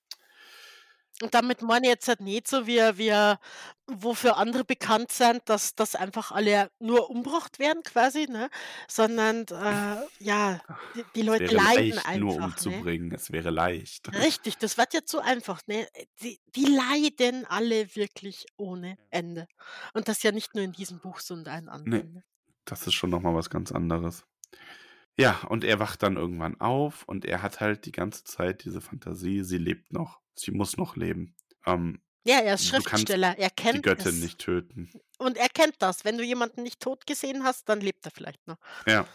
Und 1.23 1.35
damit 1.35 1.63
meine 1.63 1.87
ich 1.87 1.93
jetzt 1.93 2.09
halt 2.09 2.21
nicht 2.21 2.49
so, 2.49 2.67
wie, 2.67 2.79
wie 2.79 3.37
wofür 3.87 4.37
andere 4.37 4.65
bekannt 4.65 5.13
sind, 5.13 5.43
dass 5.47 5.75
das 5.75 5.95
einfach 5.95 6.33
alle 6.33 6.71
nur 6.79 7.11
umgebracht 7.11 7.59
werden 7.59 7.83
quasi, 7.83 8.27
ne? 8.27 8.49
Sondern 8.89 9.45
äh, 9.51 10.25
ja, 10.25 10.61
die, 10.95 11.05
die 11.15 11.21
Es 11.21 11.27
Leute 11.27 11.45
wäre 11.45 11.55
leiden 11.57 11.91
leicht, 11.91 12.21
nur 12.21 12.33
einfach, 12.33 12.65
ne? 12.65 12.73
umzubringen. 12.73 13.13
Es 13.13 13.33
wäre 13.33 13.51
leicht. 13.51 14.13
Richtig, 14.15 14.59
das 14.59 14.79
wird 14.79 14.95
jetzt 14.95 15.11
so 15.11 15.21
einfach, 15.21 15.61
ne? 15.67 15.87
Die, 16.23 16.41
die 16.55 16.65
leiden 16.65 17.45
alle 17.47 17.95
wirklich 17.97 18.47
ohne 18.57 18.97
Ende. 19.11 19.49
Und 19.93 20.09
das 20.09 20.23
ja 20.23 20.33
nicht 20.33 20.55
nur 20.55 20.65
in 20.65 20.73
diesem 20.73 21.01
Buch, 21.01 21.21
sondern 21.21 21.59
in 21.59 21.65
Nee, 21.65 21.71
anderen. 21.71 22.13
Ne? 22.15 22.25
das 22.65 22.87
ist 22.87 22.95
schon 22.95 23.11
nochmal 23.11 23.35
was 23.35 23.51
ganz 23.51 23.73
anderes. 23.73 24.25
Ja, 25.19 25.41
und 25.49 25.65
er 25.65 25.79
wacht 25.81 26.03
dann 26.03 26.17
irgendwann 26.17 26.61
auf 26.61 27.05
und 27.05 27.25
er 27.25 27.43
hat 27.43 27.61
halt 27.61 27.85
die 27.85 27.93
ganze 27.93 28.25
Zeit 28.25 28.65
diese 28.65 28.81
Fantasie, 28.81 29.43
sie 29.43 29.59
lebt 29.59 29.93
noch. 29.93 30.21
Sie 30.41 30.51
muss 30.51 30.77
noch 30.77 30.97
leben. 30.97 31.35
Ähm, 31.67 32.01
Ja, 32.25 32.41
er 32.41 32.55
ist 32.55 32.67
Schriftsteller, 32.67 33.39
er 33.39 33.49
die 33.49 33.55
kennt 33.63 33.83
Göttin 33.83 34.09
es. 34.09 34.21
nicht 34.23 34.39
töten. 34.39 34.91
Und 35.19 35.37
er 35.37 35.49
kennt 35.49 35.75
das. 35.81 36.05
Wenn 36.05 36.19
du 36.19 36.25
jemanden 36.25 36.63
nicht 36.63 36.81
tot 36.81 37.07
gesehen 37.07 37.45
hast, 37.45 37.69
dann 37.69 37.81
lebt 37.81 38.05
er 38.07 38.11
vielleicht 38.11 38.47
noch. 38.47 38.57
Ja. 38.87 39.07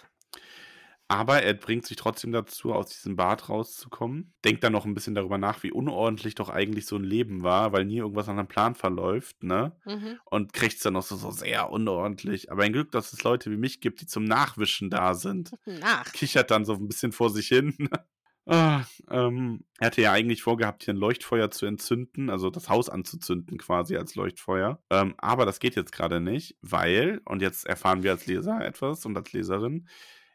Aber 1.08 1.44
er 1.44 1.54
bringt 1.54 1.86
sich 1.86 1.98
trotzdem 1.98 2.32
dazu, 2.32 2.74
aus 2.74 2.90
diesem 2.90 3.16
Bad 3.16 3.48
rauszukommen. 3.48 4.34
Denkt 4.44 4.64
dann 4.64 4.74
noch 4.74 4.86
ein 4.86 4.96
bisschen 4.96 5.14
darüber 5.14 5.38
nach, 5.38 5.62
wie 5.62 5.72
unordentlich 5.72 6.34
doch 6.34 6.50
eigentlich 6.50 6.88
so 6.88 6.96
ein 6.96 7.04
Leben 7.04 7.44
war, 7.44 7.72
weil 7.74 7.86
nie 7.86 7.98
irgendwas 7.98 8.28
an 8.28 8.40
einem 8.40 8.48
Plan 8.48 8.74
verläuft, 8.74 9.44
ne? 9.44 9.78
Mhm. 9.86 10.20
Und 10.26 10.54
kriegt 10.54 10.78
es 10.78 10.82
dann 10.82 10.94
noch 10.94 11.04
so, 11.04 11.16
so 11.16 11.30
sehr 11.30 11.70
unordentlich. 11.70 12.52
Aber 12.52 12.64
ein 12.64 12.74
Glück, 12.74 12.92
dass 12.92 13.14
es 13.14 13.22
Leute 13.22 13.52
wie 13.52 13.58
mich 13.58 13.82
gibt, 13.82 14.02
die 14.02 14.08
zum 14.08 14.24
Nachwischen 14.24 14.90
da 14.90 15.14
sind. 15.14 15.52
Nach. 15.66 16.12
Kichert 16.12 16.50
dann 16.50 16.66
so 16.66 16.74
ein 16.74 16.88
bisschen 16.88 17.12
vor 17.12 17.30
sich 17.30 17.48
hin. 17.50 17.76
ah, 18.46 18.84
ähm, 19.10 19.66
er 19.80 19.88
hatte 19.88 20.02
ja 20.02 20.12
eigentlich 20.12 20.44
vorgehabt, 20.44 20.84
hier 20.84 20.94
ein 20.94 20.98
Leuchtfeuer 20.98 21.52
zu 21.52 21.66
entzünden, 21.66 22.30
also 22.30 22.50
das 22.50 22.70
Haus 22.70 22.90
anzuzünden 22.90 23.58
quasi 23.58 23.98
als 23.98 24.16
Leuchtfeuer. 24.16 24.82
Ähm, 24.90 25.16
aber 25.18 25.46
das 25.46 25.60
geht 25.60 25.76
jetzt 25.76 25.92
gerade 25.92 26.20
nicht, 26.20 26.58
weil, 26.62 27.22
und 27.26 27.42
jetzt 27.42 27.66
erfahren 27.66 28.04
wir 28.04 28.12
als 28.12 28.26
Leser 28.26 28.62
etwas 28.62 29.06
und 29.06 29.18
als 29.18 29.34
Leserin, 29.34 29.88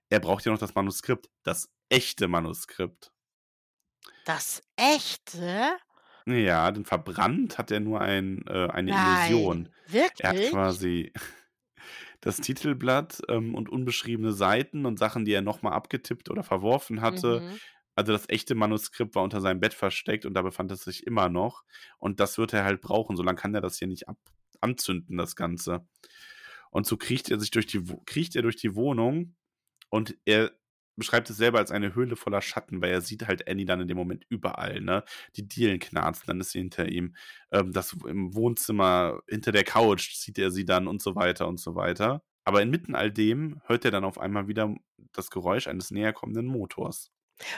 er 0.09 0.20
braucht 0.20 0.45
ja 0.45 0.53
noch 0.53 0.59
das 0.59 0.74
Manuskript, 0.74 1.31
das 1.45 1.70
echte 1.89 2.28
Manuskript. 2.28 3.12
Das 4.24 4.62
echte? 4.77 5.77
Ja, 6.27 6.70
denn 6.70 6.85
verbrannt 6.85 7.59
hat 7.59 7.70
er 7.70 7.81
nur 7.81 8.01
ein, 8.01 8.45
äh, 8.47 8.69
eine 8.69 8.91
Illusion. 8.91 9.62
Nein. 9.62 9.73
Er 9.93 10.05
hat 10.05 10.35
Wirklich? 10.35 10.51
quasi 10.51 11.12
das 12.20 12.37
Titelblatt 12.37 13.23
ähm, 13.28 13.55
und 13.55 13.69
unbeschriebene 13.69 14.32
Seiten 14.32 14.87
und 14.87 14.99
Sachen, 14.99 15.24
die 15.24 15.32
er 15.32 15.43
nochmal 15.43 15.73
abgetippt 15.73 16.31
oder 16.31 16.43
verworfen 16.43 17.01
hatte. 17.01 17.41
Mhm. 17.41 17.61
Also 17.94 18.12
das 18.12 18.28
echte 18.28 18.54
Manuskript 18.54 19.14
war 19.14 19.22
unter 19.22 19.40
seinem 19.40 19.60
Bett 19.60 19.74
versteckt 19.74 20.24
und 20.26 20.34
da 20.34 20.42
befand 20.42 20.72
es 20.72 20.82
sich 20.84 21.06
immer 21.06 21.28
noch. 21.28 21.64
Und 21.98 22.20
das 22.20 22.38
wird 22.38 22.52
er 22.52 22.64
halt 22.64 22.80
brauchen. 22.80 23.16
Solange 23.16 23.38
kann 23.38 23.54
er 23.54 23.60
das 23.60 23.78
hier 23.78 23.88
nicht 23.88 24.08
ab 24.08 24.18
anzünden, 24.60 25.16
das 25.16 25.36
Ganze. 25.36 25.86
Und 26.70 26.86
so 26.86 26.96
kriecht 26.96 27.30
er 27.30 27.40
sich 27.40 27.50
durch 27.50 27.66
die, 27.66 27.82
kriecht 28.06 28.36
er 28.36 28.42
durch 28.42 28.56
die 28.56 28.74
Wohnung 28.74 29.34
und 29.90 30.16
er 30.24 30.52
beschreibt 30.96 31.30
es 31.30 31.36
selber 31.36 31.58
als 31.58 31.70
eine 31.70 31.94
Höhle 31.94 32.14
voller 32.14 32.42
Schatten, 32.42 32.82
weil 32.82 32.90
er 32.90 33.00
sieht 33.00 33.26
halt 33.26 33.48
Annie 33.48 33.64
dann 33.64 33.80
in 33.80 33.88
dem 33.88 33.96
Moment 33.96 34.24
überall, 34.28 34.80
ne? 34.80 35.02
Die 35.36 35.48
Dielen 35.48 35.78
knarzen, 35.78 36.24
dann 36.26 36.40
ist 36.40 36.50
sie 36.52 36.58
hinter 36.58 36.88
ihm. 36.88 37.16
Ähm, 37.50 37.72
das 37.72 37.96
im 38.06 38.34
Wohnzimmer, 38.34 39.20
hinter 39.28 39.52
der 39.52 39.64
Couch 39.64 40.14
sieht 40.14 40.38
er 40.38 40.50
sie 40.50 40.64
dann 40.66 40.86
und 40.86 41.00
so 41.00 41.14
weiter 41.16 41.48
und 41.48 41.58
so 41.58 41.74
weiter. 41.74 42.22
Aber 42.44 42.62
inmitten 42.62 42.94
all 42.94 43.10
dem 43.10 43.60
hört 43.64 43.84
er 43.84 43.90
dann 43.90 44.04
auf 44.04 44.18
einmal 44.18 44.46
wieder 44.48 44.74
das 45.12 45.30
Geräusch 45.30 45.68
eines 45.68 45.90
näher 45.90 46.12
kommenden 46.12 46.46
Motors. 46.46 47.10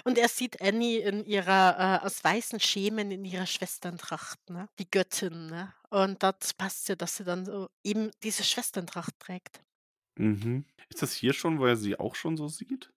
Und 0.04 0.18
er 0.18 0.28
sieht 0.28 0.60
Annie 0.62 1.00
in 1.00 1.24
ihrer, 1.24 2.00
äh, 2.02 2.06
aus 2.06 2.22
weißen 2.22 2.60
Schemen 2.60 3.10
in 3.10 3.24
ihrer 3.24 3.46
Schwesterntracht, 3.46 4.38
ne? 4.50 4.68
Die 4.78 4.90
Göttin, 4.90 5.46
ne? 5.48 5.74
Und 5.90 6.22
das 6.22 6.54
passt 6.54 6.88
ja, 6.88 6.94
dass 6.96 7.16
sie 7.16 7.24
dann 7.24 7.44
so 7.44 7.68
eben 7.84 8.10
diese 8.22 8.44
Schwesterntracht 8.44 9.18
trägt. 9.18 9.60
Mhm. 10.16 10.64
Ist 10.88 11.02
das 11.02 11.12
hier 11.12 11.32
schon, 11.32 11.58
wo 11.58 11.66
er 11.66 11.76
sie 11.76 11.98
auch 11.98 12.14
schon 12.14 12.36
so 12.36 12.48
sieht? 12.48 12.92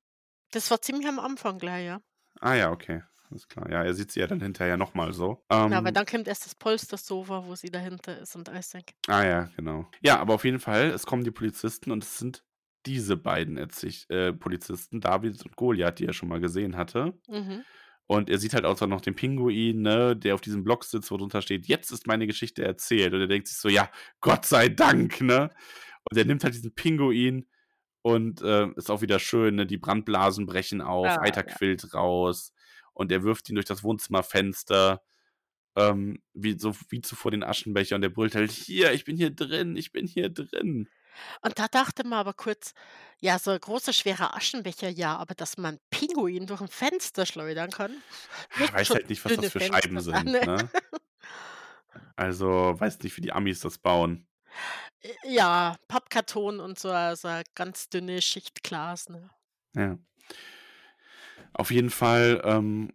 Das 0.52 0.70
war 0.72 0.82
ziemlich 0.82 1.08
am 1.08 1.20
Anfang 1.20 1.58
gleich, 1.60 1.86
ja. 1.86 2.02
Ah 2.40 2.54
ja, 2.54 2.72
okay. 2.72 3.04
Alles 3.32 3.48
klar. 3.48 3.70
Ja, 3.72 3.84
er 3.84 3.94
sieht 3.94 4.12
sie 4.12 4.20
ja 4.20 4.28
dann 4.28 4.40
hinterher 4.40 4.78
nochmal 4.78 5.12
so. 5.12 5.44
Ja, 5.52 5.70
weil 5.70 5.88
Ähm, 5.88 5.94
dann 5.94 6.06
kommt 6.06 6.28
erst 6.28 6.46
das 6.46 6.54
Polstersofa, 6.56 7.46
wo 7.46 7.56
sie 7.56 7.72
dahinter 7.72 8.20
ist 8.20 8.36
und 8.36 8.48
weg. 8.54 8.94
ah 9.08 9.26
ja, 9.26 9.50
genau. 9.56 9.90
Ja, 10.02 10.20
aber 10.20 10.36
auf 10.36 10.46
jeden 10.46 10.60
Fall, 10.60 10.92
es 10.92 11.06
kommen 11.06 11.24
die 11.24 11.32
Polizisten 11.32 11.92
und 11.92 12.04
es 12.04 12.18
sind 12.20 12.45
diese 12.86 13.18
beiden 13.18 13.58
Erzich 13.58 14.10
äh, 14.10 14.34
Polizisten, 14.34 15.02
David 15.02 15.44
und 15.46 15.56
Goliath, 15.56 16.00
die 16.00 16.06
er 16.06 16.14
schon 16.14 16.30
mal 16.30 16.40
gesehen 16.40 16.76
hatte. 16.78 17.14
Mhm. 17.28 17.64
Und 18.08 18.30
er 18.30 18.38
sieht 18.38 18.54
halt 18.54 18.66
auch 18.66 18.80
noch 18.88 19.02
den 19.02 19.16
Pinguin, 19.16 19.82
ne, 19.82 20.16
der 20.16 20.36
auf 20.36 20.42
diesem 20.42 20.64
Block 20.64 20.84
sitzt, 20.84 21.10
wo 21.10 21.18
drunter 21.18 21.42
steht, 21.42 21.66
jetzt 21.68 21.92
ist 21.92 22.06
meine 22.06 22.28
Geschichte 22.28 22.64
erzählt. 22.64 23.14
Und 23.14 23.22
er 23.22 23.28
denkt 23.28 23.48
sich 23.48 23.58
so, 23.58 23.68
ja, 23.68 23.90
Gott 24.22 24.46
sei 24.46 24.70
Dank, 24.70 25.22
ne? 25.22 25.50
Und 26.10 26.18
er 26.18 26.26
nimmt 26.26 26.44
halt 26.44 26.54
diesen 26.54 26.76
Pinguin 26.76 27.48
und 28.04 28.42
äh, 28.44 28.68
ist 28.76 28.92
auch 28.92 29.02
wieder 29.02 29.18
schön, 29.18 29.56
ne? 29.56 29.66
Die 29.66 29.78
Brandblasen 29.78 30.46
brechen 30.46 30.82
auf, 30.82 31.08
Ah, 31.08 31.22
Eiter 31.22 31.48
ja. 31.48 31.56
quillt 31.56 31.96
raus 31.96 32.54
und 32.94 33.12
er 33.12 33.24
wirft 33.24 33.50
ihn 33.50 33.56
durch 33.56 33.66
das 33.66 33.84
Wohnzimmerfenster, 33.84 35.02
ähm, 35.76 36.22
wie, 36.34 36.60
so, 36.60 36.76
wie 36.90 37.02
zuvor 37.02 37.32
den 37.32 37.44
Aschenbecher 37.44 37.96
und 37.96 38.02
der 38.02 38.10
brüllt 38.10 38.36
halt, 38.36 38.52
hier, 38.52 38.94
ich 38.94 39.04
bin 39.04 39.18
hier 39.18 39.32
drin, 39.32 39.76
ich 39.78 39.92
bin 39.92 40.06
hier 40.06 40.30
drin. 40.30 40.88
Und 41.42 41.58
da 41.60 41.68
dachte 41.68 42.04
man 42.06 42.20
aber 42.20 42.34
kurz, 42.34 42.74
ja, 43.20 43.40
so 43.40 43.52
ein 43.52 43.60
großer, 43.60 43.94
schwerer 43.94 44.36
Aschenbecher, 44.36 44.90
ja, 44.90 45.16
aber 45.18 45.36
dass 45.36 45.58
man 45.58 45.80
Pinguin 45.90 46.48
durch 46.48 46.62
ein 46.62 46.68
Fenster 46.68 47.26
schleudern 47.26 47.72
kann, 47.72 47.96
Ich 48.60 48.74
weiß 48.74 48.90
halt 48.92 49.10
nicht, 49.10 49.24
was 49.26 49.36
das 49.36 49.52
für 49.52 49.60
Fenster 49.60 49.82
Scheiben 49.82 50.00
sind, 50.00 50.26
ne? 50.26 50.70
Also, 52.16 52.76
weiß 52.78 53.00
nicht, 53.00 53.16
wie 53.18 53.22
die 53.22 53.34
Amis 53.34 53.60
das 53.60 53.78
bauen. 53.78 54.28
Äh, 55.02 55.14
Ja, 55.24 55.76
Pappkarton 55.88 56.60
und 56.60 56.80
so, 56.80 56.90
also 56.92 57.42
ganz 57.56 57.90
dünne 57.90 58.22
Schicht 58.22 58.64
Glas, 58.64 59.10
ne? 59.10 59.30
Ja. 59.76 59.98
Auf 61.54 61.72
jeden 61.72 61.90
Fall 61.90 62.42
ähm, 62.44 62.92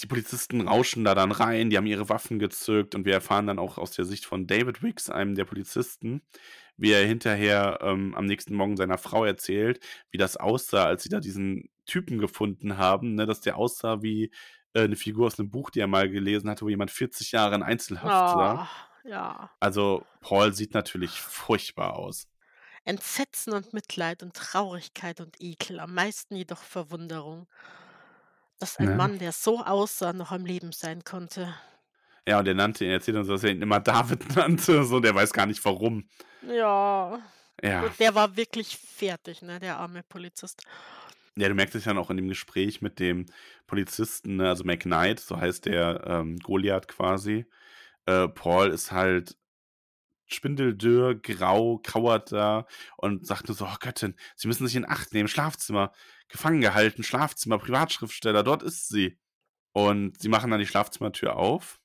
die 0.00 0.06
Polizisten 0.06 0.66
rauschen 0.66 1.04
da 1.04 1.14
dann 1.14 1.32
rein, 1.32 1.70
die 1.70 1.76
haben 1.76 1.86
ihre 1.86 2.08
Waffen 2.08 2.38
gezückt 2.38 2.94
und 2.94 3.04
wir 3.04 3.12
erfahren 3.12 3.46
dann 3.46 3.58
auch 3.58 3.78
aus 3.78 3.92
der 3.92 4.04
Sicht 4.04 4.24
von 4.26 4.46
David 4.46 4.82
Wicks, 4.82 5.08
einem 5.08 5.34
der 5.34 5.44
Polizisten, 5.44 6.22
wie 6.76 6.92
er 6.92 7.06
hinterher 7.06 7.78
ähm, 7.82 8.14
am 8.14 8.26
nächsten 8.26 8.54
Morgen 8.54 8.76
seiner 8.76 8.98
Frau 8.98 9.24
erzählt, 9.24 9.80
wie 10.10 10.18
das 10.18 10.36
aussah, 10.36 10.86
als 10.86 11.02
sie 11.04 11.08
da 11.08 11.20
diesen 11.20 11.70
Typen 11.86 12.18
gefunden 12.18 12.78
haben, 12.78 13.14
ne, 13.14 13.26
dass 13.26 13.40
der 13.40 13.56
aussah 13.56 14.02
wie 14.02 14.30
äh, 14.74 14.82
eine 14.82 14.96
Figur 14.96 15.26
aus 15.26 15.38
einem 15.38 15.50
Buch, 15.50 15.70
die 15.70 15.80
er 15.80 15.86
mal 15.86 16.10
gelesen 16.10 16.50
hatte, 16.50 16.64
wo 16.64 16.68
jemand 16.68 16.90
40 16.90 17.32
Jahre 17.32 17.54
in 17.54 17.62
Einzelhaft 17.62 18.06
sah. 18.06 18.62
Oh, 18.62 19.08
ja. 19.08 19.50
Also 19.60 20.04
Paul 20.20 20.52
sieht 20.52 20.74
natürlich 20.74 21.20
furchtbar 21.20 21.94
aus. 21.94 22.26
Entsetzen 22.84 23.54
und 23.54 23.72
Mitleid 23.72 24.22
und 24.22 24.34
Traurigkeit 24.34 25.20
und 25.20 25.40
Ekel, 25.40 25.80
am 25.80 25.94
meisten 25.94 26.36
jedoch 26.36 26.62
Verwunderung, 26.62 27.46
dass 28.58 28.78
ein 28.78 28.90
Ne? 28.90 28.94
Mann, 28.96 29.18
der 29.18 29.32
so 29.32 29.64
aussah, 29.64 30.12
noch 30.12 30.32
am 30.32 30.44
Leben 30.44 30.72
sein 30.72 31.02
konnte. 31.04 31.54
Ja, 32.26 32.38
und 32.38 32.48
er 32.48 32.54
nannte 32.54 32.84
ihn, 32.84 32.90
er 32.90 32.96
erzählt 32.96 33.16
uns, 33.16 33.28
dass 33.28 33.44
er 33.44 33.50
ihn 33.50 33.62
immer 33.62 33.80
David 33.80 34.36
nannte, 34.36 34.84
so, 34.84 35.00
der 35.00 35.14
weiß 35.14 35.32
gar 35.32 35.46
nicht 35.46 35.64
warum. 35.64 36.08
Ja. 36.42 37.20
Ja. 37.62 37.82
Und 37.82 37.98
der 38.00 38.14
war 38.14 38.36
wirklich 38.36 38.76
fertig, 38.76 39.42
ne, 39.42 39.60
der 39.60 39.78
arme 39.78 40.02
Polizist. 40.02 40.62
Ja, 41.36 41.48
du 41.48 41.54
merkst 41.54 41.74
es 41.74 41.84
ja 41.84 41.96
auch 41.96 42.10
in 42.10 42.16
dem 42.16 42.28
Gespräch 42.28 42.80
mit 42.80 42.98
dem 43.00 43.26
Polizisten, 43.66 44.36
ne, 44.36 44.48
also 44.48 44.64
McKnight, 44.64 45.20
so 45.20 45.36
heißt 45.36 45.66
der 45.66 46.04
ähm, 46.06 46.38
Goliath 46.38 46.88
quasi. 46.88 47.46
Äh, 48.06 48.28
Paul 48.28 48.68
ist 48.68 48.92
halt 48.92 49.36
spindeldürr, 50.26 51.16
grau, 51.16 51.80
kauert 51.82 52.32
da 52.32 52.66
und 52.96 53.26
sagt 53.26 53.48
nur 53.48 53.56
so, 53.56 53.66
oh 53.66 53.76
Göttin, 53.80 54.14
Sie 54.36 54.48
müssen 54.48 54.66
sich 54.66 54.76
in 54.76 54.88
Acht 54.88 55.12
nehmen, 55.12 55.28
Schlafzimmer, 55.28 55.92
gefangen 56.28 56.60
gehalten, 56.60 57.02
Schlafzimmer, 57.02 57.58
Privatschriftsteller, 57.58 58.42
dort 58.42 58.62
ist 58.62 58.88
sie. 58.88 59.18
Und 59.72 60.20
sie 60.20 60.28
machen 60.28 60.50
dann 60.50 60.60
die 60.60 60.66
Schlafzimmertür 60.66 61.36
auf. 61.36 61.80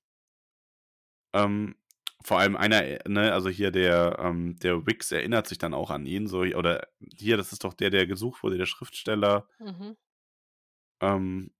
Ähm, 1.34 1.76
vor 2.24 2.40
allem 2.40 2.56
einer, 2.58 2.84
äh, 2.84 3.00
ne, 3.08 3.34
also 3.34 3.50
hier 3.50 3.72
der, 3.72 4.18
ähm, 4.20 4.58
der 4.60 4.86
Wix 4.86 5.12
erinnert 5.12 5.48
sich 5.48 5.58
dann 5.58 5.74
auch 5.74 5.90
an 5.90 6.06
ihn, 6.06 6.28
so, 6.28 6.40
oder 6.40 6.88
hier, 7.16 7.38
das 7.38 7.54
ist 7.54 7.64
doch 7.64 7.74
der, 7.74 7.90
der 7.90 8.08
gesucht 8.08 8.44
wurde, 8.44 8.58
der 8.58 8.66
Schriftsteller. 8.66 9.48
Mhm. 9.60 9.96
Ähm, 11.02 11.52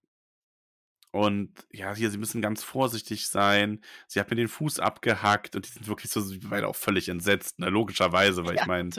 und 1.12 1.66
ja, 1.72 1.94
hier, 1.94 2.10
sie 2.10 2.18
müssen 2.18 2.40
ganz 2.40 2.62
vorsichtig 2.62 3.26
sein. 3.28 3.80
Sie 4.06 4.20
hat 4.20 4.30
mir 4.30 4.36
den 4.36 4.48
Fuß 4.48 4.78
abgehackt 4.78 5.56
und 5.56 5.66
die 5.66 5.72
sind 5.72 5.88
wirklich 5.88 6.10
so, 6.10 6.20
sie 6.20 6.38
beide 6.38 6.68
auch 6.68 6.76
völlig 6.76 7.08
entsetzt, 7.08 7.58
ne? 7.58 7.68
logischerweise, 7.68 8.44
weil 8.44 8.54
Ja, 8.56 8.62
ich 8.62 8.68
meine, 8.68 8.90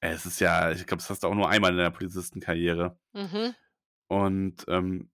es 0.00 0.26
ist 0.26 0.40
ja, 0.40 0.72
ich 0.72 0.86
glaube, 0.86 1.00
das 1.00 1.08
hast 1.08 1.22
du 1.22 1.28
auch 1.28 1.34
nur 1.34 1.48
einmal 1.48 1.70
in 1.70 1.78
der 1.78 1.90
Polizistenkarriere. 1.90 2.98
Mhm. 3.14 3.54
Und 4.08 4.64
ähm, 4.68 5.10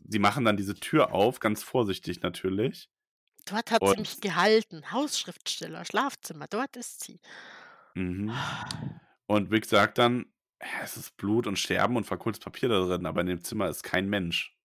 die 0.00 0.18
machen 0.18 0.44
dann 0.44 0.56
diese 0.56 0.74
Tür 0.74 1.12
auf, 1.12 1.38
ganz 1.38 1.62
vorsichtig 1.62 2.22
natürlich. 2.22 2.88
Dort 3.50 3.70
hat 3.70 3.82
sie 3.82 3.96
Und 3.96 3.98
mich 3.98 4.20
gehalten. 4.20 4.92
Hausschriftsteller, 4.92 5.84
Schlafzimmer, 5.84 6.46
dort 6.48 6.76
ist 6.76 7.02
sie. 7.04 7.20
Mhm. 7.94 8.32
Und 9.26 9.50
Rick 9.50 9.66
sagt 9.66 9.98
dann, 9.98 10.26
"Ja, 10.60 10.82
es 10.82 10.96
ist 10.96 11.16
Blut 11.16 11.46
und 11.46 11.58
Sterben 11.58 11.96
und 11.96 12.04
verkohltes 12.04 12.40
Papier 12.40 12.68
da 12.68 12.80
drin, 12.86 13.06
aber 13.06 13.20
in 13.22 13.26
dem 13.26 13.42
Zimmer 13.42 13.68
ist 13.68 13.82
kein 13.82 14.08
Mensch. 14.08 14.56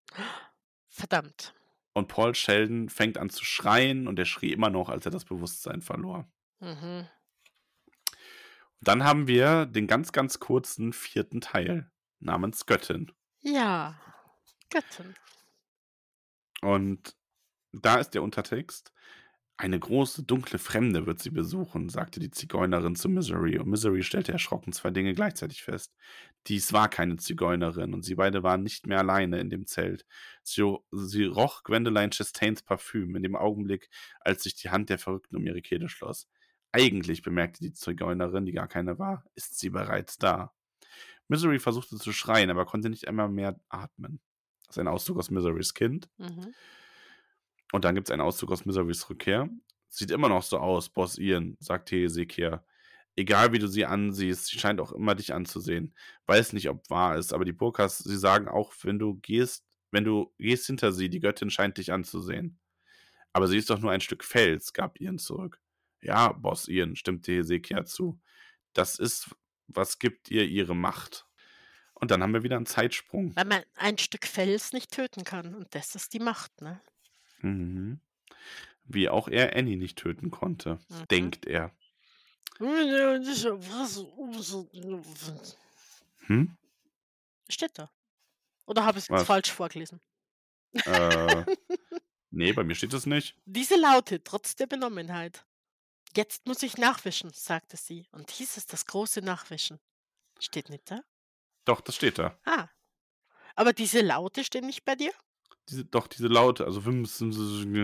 Verdammt. 0.90 1.54
Und 1.94 2.08
Paul 2.08 2.36
Sheldon 2.36 2.90
fängt 2.90 3.18
an 3.18 3.30
zu 3.30 3.46
schreien 3.46 4.08
und 4.08 4.20
er 4.20 4.26
schrie 4.26 4.52
immer 4.52 4.70
noch, 4.70 4.90
als 4.90 5.06
er 5.06 5.12
das 5.12 5.26
Bewusstsein 5.26 5.82
verlor. 5.82 6.28
Mhm. 6.60 7.08
Dann 8.82 9.04
haben 9.04 9.28
wir 9.28 9.66
den 9.66 9.88
ganz, 9.88 10.12
ganz 10.12 10.40
kurzen 10.40 10.94
vierten 10.94 11.42
Teil 11.42 11.92
namens 12.20 12.66
Göttin. 12.66 13.12
Ja, 13.42 13.96
Göttin. 14.70 15.16
Und 16.62 17.16
da 17.82 17.98
ist 17.98 18.12
der 18.12 18.24
Untertext. 18.24 18.92
Eine 19.58 19.80
große, 19.80 20.24
dunkle 20.24 20.60
Fremde 20.60 21.06
wird 21.06 21.22
sie 21.22 21.30
besuchen, 21.30 21.88
sagte 21.88 22.20
die 22.20 22.30
Zigeunerin 22.30 22.96
zu 22.96 23.08
Misery. 23.08 23.58
Und 23.58 23.70
Misery 23.70 24.04
stellte 24.04 24.34
erschrocken 24.34 24.74
zwei 24.74 24.92
Dinge 24.92 25.14
gleichzeitig 25.14 25.64
fest. 25.64 25.96
Dies 26.48 26.74
war 26.74 26.90
keine 26.90 27.16
Zigeunerin 27.16 27.94
und 27.94 28.04
sie 28.04 28.16
beide 28.16 28.44
waren 28.44 28.64
nicht 28.64 28.86
mehr 28.86 29.00
alleine 29.00 29.40
in 29.40 29.50
dem 29.50 29.66
Zelt. 29.66 30.06
Sie, 30.44 30.62
sie 30.92 31.24
roch 31.24 31.64
Gwendoline 31.64 32.10
Chastains 32.10 32.64
Parfüm 32.64 33.16
in 33.16 33.24
dem 33.24 33.38
Augenblick, 33.38 33.90
als 34.20 34.44
sich 34.44 34.56
die 34.56 34.72
Hand 34.72 34.90
der 34.90 35.00
Verrückten 35.00 35.38
um 35.38 35.48
ihre 35.48 35.62
Kehle 35.62 35.88
schloss. 35.88 36.28
Eigentlich, 36.74 37.22
bemerkte 37.22 37.62
die 37.62 37.72
Zigeunerin, 37.72 38.46
die 38.46 38.52
gar 38.52 38.68
keine 38.68 39.00
war, 39.00 39.24
ist 39.36 39.58
sie 39.58 39.70
bereits 39.70 40.18
da. 40.18 40.54
Misery 41.30 41.60
versuchte 41.60 41.96
zu 41.96 42.12
schreien, 42.12 42.50
aber 42.50 42.66
konnte 42.66 42.90
nicht 42.90 43.08
einmal 43.08 43.30
mehr 43.30 43.58
atmen. 43.70 44.20
Das 44.68 44.76
ist 44.76 44.80
ein 44.82 44.90
Auszug 44.90 45.18
aus 45.18 45.32
Miserys 45.32 45.74
Kind. 45.74 46.10
Mhm. 46.18 46.54
Und 47.72 47.86
dann 47.86 47.96
gibt 47.96 48.08
es 48.08 48.12
einen 48.12 48.22
Auszug 48.22 48.52
aus 48.52 48.66
Miserys 48.66 49.10
Rückkehr. 49.10 49.50
Sieht 49.90 50.12
immer 50.12 50.30
noch 50.30 50.44
so 50.44 50.58
aus, 50.58 50.90
Boss 50.90 51.18
Ian, 51.18 51.58
sagte 51.60 51.96
Hesekiah. 51.96 52.64
Egal 53.16 53.54
wie 53.54 53.60
du 53.60 53.68
sie 53.68 53.86
ansiehst, 53.86 54.48
sie 54.48 54.60
scheint 54.60 54.82
auch 54.82 54.92
immer 54.92 55.16
dich 55.16 55.34
anzusehen. 55.34 55.96
Weiß 56.26 56.52
nicht, 56.54 56.70
ob 56.70 56.90
wahr 56.90 57.18
ist, 57.18 57.34
aber 57.34 57.46
die 57.46 57.54
Burkas, 57.54 58.00
sie 58.00 58.18
sagen 58.18 58.48
auch, 58.50 58.74
wenn 58.84 59.00
du 59.00 59.16
gehst, 59.16 59.66
wenn 59.92 60.04
du 60.04 60.34
gehst 60.38 60.68
hinter 60.68 60.92
sie, 60.92 61.10
die 61.10 61.22
Göttin 61.22 61.50
scheint 61.50 61.78
dich 61.78 61.94
anzusehen. 61.94 62.60
Aber 63.32 63.48
sie 63.48 63.58
ist 63.58 63.70
doch 63.70 63.80
nur 63.80 63.92
ein 63.92 64.02
Stück 64.02 64.24
Fels, 64.24 64.74
gab 64.74 65.00
Ian 65.00 65.18
zurück. 65.18 65.62
Ja, 66.02 66.34
Boss 66.34 66.68
Ian, 66.68 66.96
stimmte 66.96 67.32
Hesekiah 67.32 67.86
zu. 67.86 68.20
Das 68.74 69.00
ist, 69.00 69.34
was 69.68 70.00
gibt 70.00 70.30
ihr 70.30 70.46
ihre 70.46 70.76
Macht. 70.76 71.26
Und 71.94 72.12
dann 72.12 72.22
haben 72.22 72.34
wir 72.34 72.44
wieder 72.44 72.58
einen 72.58 72.66
Zeitsprung. 72.66 73.36
Weil 73.36 73.46
man 73.46 73.64
ein 73.76 73.98
Stück 73.98 74.28
Fels 74.28 74.74
nicht 74.74 74.92
töten 74.92 75.24
kann. 75.24 75.56
Und 75.56 75.74
das 75.74 75.96
ist 75.96 76.14
die 76.14 76.20
Macht, 76.20 76.62
ne? 76.62 76.82
Mhm. 77.46 78.00
Wie 78.86 79.10
auch 79.10 79.28
er 79.28 79.56
Annie 79.56 79.78
nicht 79.78 79.98
töten 79.98 80.32
konnte, 80.32 80.80
Mhm. 80.90 81.08
denkt 81.10 81.46
er. 81.48 81.72
Hm? 86.28 86.58
Steht 87.50 87.78
da. 87.78 87.92
Oder 88.66 88.86
habe 88.86 88.98
ich 88.98 89.04
es 89.06 89.10
jetzt 89.10 89.20
Was? 89.22 89.28
falsch 89.28 89.52
vorgelesen? 89.52 90.02
Äh, 90.74 91.46
nee, 92.32 92.54
bei 92.54 92.64
mir 92.64 92.76
steht 92.76 92.94
es 92.94 93.06
nicht. 93.06 93.36
Diese 93.46 93.76
Laute, 93.76 94.24
trotz 94.24 94.56
der 94.56 94.68
Benommenheit. 94.68 95.46
Jetzt 96.16 96.48
muss 96.48 96.64
ich 96.64 96.78
nachwischen, 96.78 97.32
sagte 97.32 97.78
sie. 97.78 98.08
Und 98.12 98.32
hieß 98.32 98.58
es 98.58 98.66
das 98.66 98.86
große 98.86 99.22
Nachwischen. 99.22 99.80
Steht 100.40 100.70
nicht 100.70 100.90
da? 100.90 101.02
Doch, 101.66 101.82
das 101.82 101.96
steht 101.96 102.18
da. 102.18 102.38
Ah. 102.46 102.70
Aber 103.56 103.74
diese 103.74 104.02
Laute 104.02 104.44
stehen 104.44 104.66
nicht 104.66 104.86
bei 104.86 104.96
dir? 104.96 105.14
Diese, 105.70 105.84
doch, 105.86 106.06
diese 106.08 106.28
Laute, 106.28 106.64
also 106.66 106.80
diese 106.80 107.26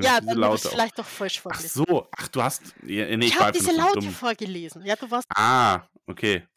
Ja, 0.02 0.20
ich 0.20 0.36
Laute. 0.36 0.68
auch. 0.68 0.72
vielleicht 0.72 1.00
doch 1.00 1.06
falsch 1.06 1.38
Ach 1.40 1.42
vorgelesen. 1.44 1.84
so, 1.88 2.08
ach, 2.16 2.28
du 2.28 2.44
hast. 2.44 2.62
Ja, 2.84 3.06
nee, 3.18 3.26
ich 3.26 3.32
ich 3.34 3.40
war 3.40 3.48
habe 3.48 3.58
diese 3.58 3.72
Laute 3.76 4.00
dumm. 4.02 4.10
vorgelesen. 4.12 4.86
Ja, 4.86 4.96
du 4.96 5.10
warst. 5.10 5.26
Ah, 5.36 5.88
okay. 6.06 6.48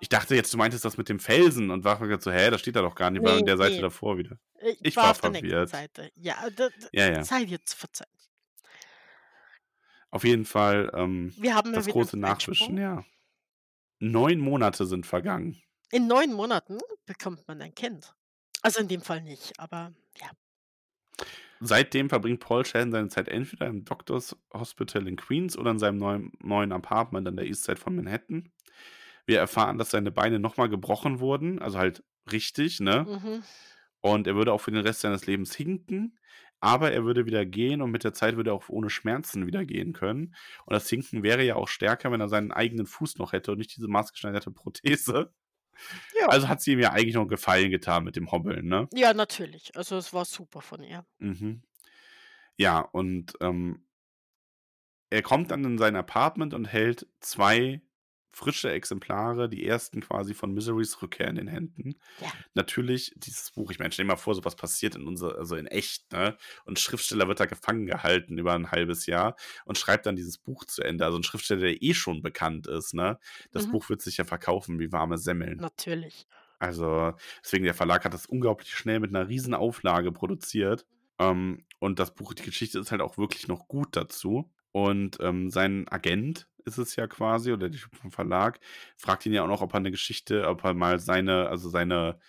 Ich 0.00 0.08
dachte 0.08 0.34
jetzt, 0.36 0.52
du 0.52 0.58
meintest 0.58 0.84
das 0.84 0.96
mit 0.98 1.08
dem 1.08 1.18
Felsen 1.18 1.70
und 1.70 1.82
war 1.82 1.98
gerade 1.98 2.22
so, 2.22 2.30
hä, 2.30 2.50
das 2.50 2.60
steht 2.60 2.76
da 2.76 2.82
doch 2.82 2.94
gar 2.94 3.10
nicht, 3.10 3.24
war 3.24 3.32
Nee, 3.32 3.38
an 3.40 3.46
der 3.46 3.56
Seite 3.56 3.76
nee. 3.76 3.80
davor 3.80 4.18
wieder. 4.18 4.38
äh, 4.60 4.74
Ich 4.82 4.94
war 4.96 5.04
war 5.04 5.10
auf 5.12 5.20
der 5.22 5.30
nächsten 5.30 5.48
verwirrt. 5.48 5.70
Seite. 5.70 6.12
Ja, 6.14 6.48
d- 6.50 6.68
d- 6.68 6.88
Ja, 6.92 7.10
ja. 7.10 7.24
sei 7.24 7.44
dir 7.46 7.64
zu 7.64 7.76
verzeihen. 7.76 8.10
Auf 10.10 10.24
jeden 10.24 10.44
Fall 10.44 10.90
ähm, 10.94 11.32
Wir 11.36 11.54
haben 11.54 11.70
ja 11.70 11.76
das 11.76 11.86
große 11.86 12.16
Nachwischen, 12.18 12.78
ja. 12.78 13.04
Neun 13.98 14.38
Monate 14.38 14.86
sind 14.86 15.06
vergangen. 15.06 15.60
In 15.90 16.06
neun 16.06 16.32
Monaten 16.32 16.78
bekommt 17.06 17.46
man 17.48 17.60
ein 17.62 17.74
Kind. 17.74 18.14
Also 18.62 18.80
in 18.80 18.88
dem 18.88 19.02
Fall 19.02 19.22
nicht, 19.22 19.52
aber 19.58 19.76
ja. 19.86 19.92
Seitdem 21.60 22.08
verbringt 22.08 22.40
Paul 22.40 22.64
Sheldon 22.64 22.92
seine 22.92 23.08
Zeit 23.08 23.28
entweder 23.28 23.66
im 23.66 23.84
Doctors 23.84 24.36
Hospital 24.52 25.06
in 25.06 25.16
Queens 25.16 25.56
oder 25.56 25.70
in 25.70 25.78
seinem 25.78 25.98
neuen, 25.98 26.32
neuen 26.40 26.72
Apartment 26.72 27.26
an 27.26 27.36
der 27.36 27.46
Eastside 27.46 27.80
von 27.80 27.96
Manhattan. 27.96 28.50
Wir 29.26 29.38
erfahren, 29.38 29.78
dass 29.78 29.90
seine 29.90 30.10
Beine 30.10 30.38
nochmal 30.38 30.68
gebrochen 30.68 31.20
wurden, 31.20 31.58
also 31.58 31.78
halt 31.78 32.02
richtig, 32.30 32.80
ne? 32.80 33.06
Mhm. 33.08 33.42
Und 34.00 34.26
er 34.26 34.36
würde 34.36 34.52
auch 34.52 34.60
für 34.60 34.70
den 34.70 34.84
Rest 34.84 35.00
seines 35.00 35.26
Lebens 35.26 35.54
hinken, 35.54 36.18
aber 36.60 36.92
er 36.92 37.04
würde 37.04 37.26
wieder 37.26 37.44
gehen 37.44 37.82
und 37.82 37.90
mit 37.90 38.04
der 38.04 38.14
Zeit 38.14 38.36
würde 38.36 38.50
er 38.50 38.54
auch 38.54 38.68
ohne 38.68 38.90
Schmerzen 38.90 39.46
wieder 39.46 39.64
gehen 39.64 39.92
können. 39.92 40.34
Und 40.64 40.74
das 40.74 40.88
Hinken 40.88 41.22
wäre 41.22 41.44
ja 41.44 41.56
auch 41.56 41.68
stärker, 41.68 42.10
wenn 42.12 42.20
er 42.20 42.28
seinen 42.28 42.52
eigenen 42.52 42.86
Fuß 42.86 43.18
noch 43.18 43.32
hätte 43.32 43.52
und 43.52 43.58
nicht 43.58 43.76
diese 43.76 43.88
maßgeschneiderte 43.88 44.50
Prothese. 44.50 45.32
Ja. 46.18 46.28
Also 46.28 46.48
hat 46.48 46.60
sie 46.60 46.72
ihm 46.72 46.80
ja 46.80 46.92
eigentlich 46.92 47.14
noch 47.14 47.22
einen 47.22 47.30
Gefallen 47.30 47.70
getan 47.70 48.04
mit 48.04 48.16
dem 48.16 48.30
Hobbeln, 48.30 48.66
ne? 48.66 48.88
ja, 48.94 49.14
natürlich. 49.14 49.76
Also 49.76 49.96
es 49.96 50.12
war 50.12 50.24
super 50.24 50.60
von 50.60 50.82
ihr. 50.82 51.04
Mhm. 51.18 51.62
Ja, 52.56 52.80
und 52.80 53.34
ähm, 53.40 53.86
er 55.10 55.22
kommt 55.22 55.50
dann 55.50 55.64
in 55.64 55.78
sein 55.78 55.96
Apartment 55.96 56.54
und 56.54 56.66
hält 56.66 57.06
zwei 57.20 57.80
frische 58.38 58.70
Exemplare, 58.70 59.48
die 59.48 59.66
ersten 59.66 60.00
quasi 60.00 60.32
von 60.34 60.52
Miserys 60.54 61.02
Rückkehr 61.02 61.28
in 61.28 61.36
den 61.36 61.48
Händen. 61.48 61.96
Ja. 62.20 62.32
Natürlich, 62.54 63.12
dieses 63.16 63.50
Buch, 63.50 63.70
ich 63.70 63.78
meine, 63.78 63.92
stell 63.92 64.04
dir 64.04 64.12
mal 64.12 64.16
vor, 64.16 64.34
sowas 64.34 64.56
passiert 64.56 64.94
in 64.96 65.06
unser, 65.06 65.36
also 65.38 65.56
in 65.56 65.66
echt, 65.66 66.12
ne? 66.12 66.36
Und 66.64 66.74
ein 66.74 66.76
Schriftsteller 66.76 67.28
wird 67.28 67.40
da 67.40 67.46
gefangen 67.46 67.86
gehalten 67.86 68.38
über 68.38 68.54
ein 68.54 68.70
halbes 68.70 69.06
Jahr 69.06 69.36
und 69.64 69.78
schreibt 69.78 70.06
dann 70.06 70.16
dieses 70.16 70.38
Buch 70.38 70.64
zu 70.64 70.82
Ende. 70.82 71.04
Also 71.04 71.18
ein 71.18 71.24
Schriftsteller, 71.24 71.62
der 71.62 71.82
eh 71.82 71.94
schon 71.94 72.22
bekannt 72.22 72.66
ist, 72.66 72.94
ne? 72.94 73.18
Das 73.50 73.66
Mhm. 73.66 73.72
Buch 73.72 73.88
wird 73.88 74.02
sich 74.02 74.16
ja 74.18 74.24
verkaufen 74.24 74.78
wie 74.78 74.92
warme 74.92 75.18
Semmeln. 75.18 75.60
Natürlich. 75.60 76.26
Also, 76.58 77.14
deswegen, 77.42 77.64
der 77.64 77.74
Verlag 77.74 78.04
hat 78.04 78.14
das 78.14 78.26
unglaublich 78.26 78.74
schnell 78.74 79.00
mit 79.00 79.10
einer 79.14 79.28
riesen 79.28 79.54
Auflage 79.54 80.12
produziert. 80.12 80.86
Mhm. 81.18 81.24
Ähm, 81.26 81.66
und 81.80 81.98
das 81.98 82.14
Buch, 82.14 82.34
die 82.34 82.42
Geschichte 82.42 82.78
ist 82.78 82.90
halt 82.92 83.00
auch 83.00 83.18
wirklich 83.18 83.48
noch 83.48 83.68
gut 83.68 83.96
dazu. 83.96 84.50
Und 84.86 85.18
ähm, 85.20 85.50
sein 85.50 85.88
Agent 85.88 86.48
ist 86.64 86.78
es 86.78 86.94
ja 86.94 87.08
quasi, 87.08 87.52
oder 87.52 87.68
die 87.68 87.78
vom 87.78 88.12
Verlag, 88.12 88.60
fragt 88.96 89.26
ihn 89.26 89.32
ja 89.32 89.42
auch 89.42 89.48
noch, 89.48 89.60
ob 89.60 89.74
er 89.74 89.78
eine 89.78 89.90
Geschichte, 89.90 90.46
ob 90.46 90.62
er 90.62 90.74
mal 90.74 91.00
seine, 91.00 91.48
also 91.48 91.68
seine 91.68 92.20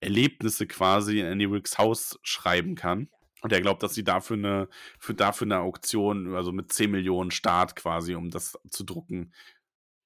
Erlebnisse 0.00 0.66
quasi 0.66 1.20
in 1.20 1.26
Andy 1.26 1.46
Ricks 1.46 1.78
Haus 1.78 2.18
schreiben 2.22 2.74
kann. 2.74 3.08
Und 3.40 3.52
er 3.52 3.62
glaubt, 3.62 3.82
dass 3.82 3.94
sie 3.94 4.04
dafür 4.04 4.36
eine, 4.36 4.68
für 4.98 5.14
dafür 5.14 5.46
eine 5.46 5.60
Auktion, 5.60 6.34
also 6.34 6.52
mit 6.52 6.72
10 6.72 6.90
Millionen 6.90 7.30
Start 7.30 7.74
quasi, 7.74 8.14
um 8.14 8.30
das 8.30 8.58
zu 8.70 8.84
drucken, 8.84 9.32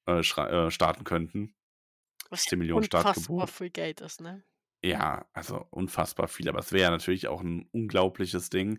äh, 0.06 0.20
äh, 0.20 0.70
starten 0.70 1.02
könnten. 1.02 1.54
Was 2.30 2.44
10 2.44 2.60
Millionen 2.60 2.84
Startgebot. 2.84 3.50
viel 3.50 3.70
Geld 3.70 4.00
ist, 4.02 4.20
ne? 4.20 4.44
Ja, 4.84 5.26
also 5.32 5.66
unfassbar 5.70 6.28
viel. 6.28 6.48
Aber 6.48 6.60
es 6.60 6.70
wäre 6.70 6.82
ja 6.84 6.90
natürlich 6.90 7.26
auch 7.26 7.40
ein 7.40 7.68
unglaubliches 7.72 8.50
Ding. 8.50 8.78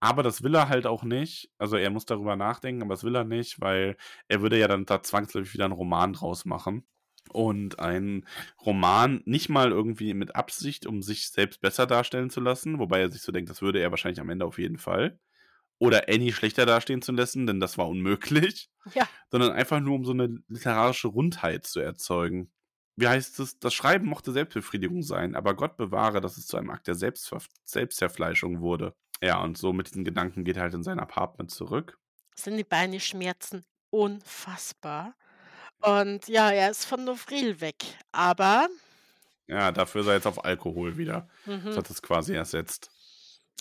Aber 0.00 0.22
das 0.22 0.42
will 0.42 0.54
er 0.54 0.68
halt 0.68 0.86
auch 0.86 1.02
nicht. 1.02 1.50
Also 1.58 1.76
er 1.76 1.90
muss 1.90 2.06
darüber 2.06 2.36
nachdenken, 2.36 2.82
aber 2.82 2.94
das 2.94 3.04
will 3.04 3.16
er 3.16 3.24
nicht, 3.24 3.60
weil 3.60 3.96
er 4.28 4.42
würde 4.42 4.58
ja 4.58 4.68
dann 4.68 4.86
da 4.86 5.02
zwangsläufig 5.02 5.54
wieder 5.54 5.64
einen 5.64 5.74
Roman 5.74 6.12
draus 6.12 6.44
machen. 6.44 6.86
Und 7.30 7.78
ein 7.78 8.26
Roman 8.64 9.22
nicht 9.26 9.48
mal 9.48 9.70
irgendwie 9.70 10.14
mit 10.14 10.34
Absicht, 10.34 10.86
um 10.86 11.02
sich 11.02 11.28
selbst 11.28 11.60
besser 11.60 11.86
darstellen 11.86 12.30
zu 12.30 12.40
lassen, 12.40 12.78
wobei 12.78 13.00
er 13.00 13.10
sich 13.10 13.20
so 13.20 13.32
denkt, 13.32 13.50
das 13.50 13.60
würde 13.60 13.80
er 13.80 13.90
wahrscheinlich 13.90 14.20
am 14.20 14.30
Ende 14.30 14.46
auf 14.46 14.58
jeden 14.58 14.78
Fall. 14.78 15.18
Oder 15.78 16.08
Annie 16.08 16.32
schlechter 16.32 16.66
dastehen 16.66 17.02
zu 17.02 17.12
lassen, 17.12 17.46
denn 17.46 17.60
das 17.60 17.78
war 17.78 17.88
unmöglich. 17.88 18.70
Ja. 18.94 19.06
Sondern 19.30 19.52
einfach 19.52 19.80
nur, 19.80 19.96
um 19.96 20.06
so 20.06 20.12
eine 20.12 20.42
literarische 20.48 21.08
Rundheit 21.08 21.66
zu 21.66 21.78
erzeugen. 21.78 22.50
Wie 22.96 23.06
heißt 23.06 23.38
es? 23.38 23.58
Das 23.58 23.74
Schreiben 23.74 24.08
mochte 24.08 24.32
Selbstbefriedigung 24.32 25.02
sein, 25.02 25.36
aber 25.36 25.54
Gott 25.54 25.76
bewahre, 25.76 26.22
dass 26.22 26.38
es 26.38 26.46
zu 26.46 26.56
einem 26.56 26.70
Akt 26.70 26.86
der 26.86 26.94
Selbstver 26.94 27.42
Selbstverfleischung 27.64 28.62
wurde. 28.62 28.96
Ja, 29.22 29.40
und 29.42 29.56
so 29.58 29.72
mit 29.72 29.88
diesen 29.88 30.04
Gedanken 30.04 30.44
geht 30.44 30.56
er 30.56 30.62
halt 30.62 30.74
in 30.74 30.82
sein 30.82 30.98
Apartment 31.00 31.50
zurück. 31.52 31.98
Sind 32.34 32.56
die 32.56 32.64
Beine 32.64 33.00
schmerzen 33.00 33.64
unfassbar. 33.90 35.14
Und 35.80 36.28
ja, 36.28 36.50
er 36.50 36.70
ist 36.70 36.84
von 36.86 37.04
Novril 37.04 37.60
weg, 37.60 37.98
aber 38.12 38.68
Ja, 39.48 39.72
dafür 39.72 40.02
ist 40.02 40.06
er 40.06 40.14
jetzt 40.14 40.26
auf 40.26 40.44
Alkohol 40.44 40.96
wieder. 40.96 41.28
Das 41.64 41.64
mhm, 41.64 41.76
hat 41.76 41.90
es 41.90 42.02
quasi 42.02 42.34
ersetzt. 42.34 42.90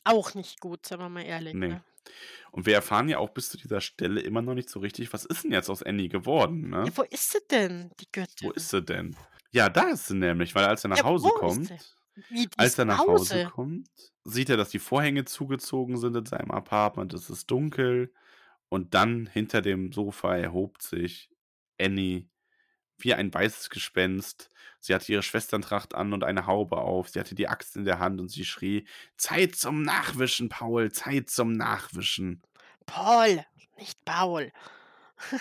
auch 0.04 0.34
nicht 0.34 0.60
gut, 0.60 0.86
sagen 0.88 1.02
wir 1.04 1.10
mal 1.10 1.22
ehrlich, 1.24 1.54
Ne. 1.54 1.68
ne? 1.68 1.84
Und 2.52 2.66
wir 2.66 2.76
erfahren 2.76 3.10
ja 3.10 3.18
auch 3.20 3.30
bis 3.32 3.50
zu 3.50 3.58
dieser 3.58 3.82
Stelle 3.82 4.22
immer 4.22 4.42
noch 4.42 4.54
nicht 4.56 4.70
so 4.70 4.80
richtig, 4.80 5.14
was 5.14 5.26
ist 5.26 5.44
denn 5.44 5.52
jetzt 5.52 5.70
aus 5.70 5.84
Annie 5.84 6.10
geworden, 6.10 6.72
Ja, 6.84 6.86
ne? 6.86 6.94
wo 6.96 7.04
ist 7.04 7.32
sie 7.32 7.40
denn, 7.52 7.92
die 8.00 8.08
Wo 8.40 8.52
Göttin? 8.52 8.52
ist 8.52 8.70
sie 8.70 8.82
denn? 8.82 9.16
Ja, 9.52 9.70
da 9.70 9.90
ist 9.90 10.08
sie 10.08 10.16
nämlich, 10.16 10.56
weil 10.56 10.66
als 10.66 10.84
er 10.84 10.90
nach 10.90 10.98
Ja, 10.98 11.04
Hause 11.04 11.24
wo 11.24 11.32
kommt 11.32 11.72
als 12.58 12.78
er 12.78 12.86
nach 12.86 13.00
Hause 13.00 13.36
Hause? 13.36 13.46
kommt, 13.46 13.90
sieht 14.24 14.50
er, 14.50 14.58
dass 14.58 14.70
die 14.70 14.80
Vorhänge 14.80 15.26
zugezogen 15.26 15.98
sind 15.98 16.16
in 16.16 16.26
seinem 16.26 16.52
Apartment. 16.52 17.14
Es 17.14 17.30
ist 17.30 17.50
dunkel. 17.52 18.14
Und 18.70 18.94
dann 18.94 19.28
hinter 19.28 19.62
dem 19.62 19.94
Sofa 19.94 20.36
erhob 20.36 20.82
sich 20.82 21.30
Annie 21.80 22.28
wie 22.98 23.14
ein 23.14 23.34
weißes 23.34 23.70
Gespenst. 23.70 24.50
Sie 24.80 24.94
hatte 24.94 25.12
ihre 25.12 25.24
Schwesterntracht 25.24 25.96
an 25.96 26.14
und 26.14 26.24
eine 26.24 26.48
Haube 26.48 26.78
auf. 26.78 27.10
Sie 27.10 27.20
hatte 27.20 27.36
die 27.36 27.48
Axt 27.48 27.76
in 27.76 27.86
der 27.86 28.00
Hand 28.00 28.20
und 28.20 28.30
sie 28.30 28.46
schrie: 28.46 28.88
Zeit 29.18 29.56
zum 29.56 29.84
Nachwischen, 29.84 30.50
Paul, 30.50 30.92
Zeit 30.92 31.30
zum 31.30 31.54
Nachwischen. 31.54 32.42
Paul, 32.86 33.46
nicht 33.78 34.04
Paul. 34.06 34.52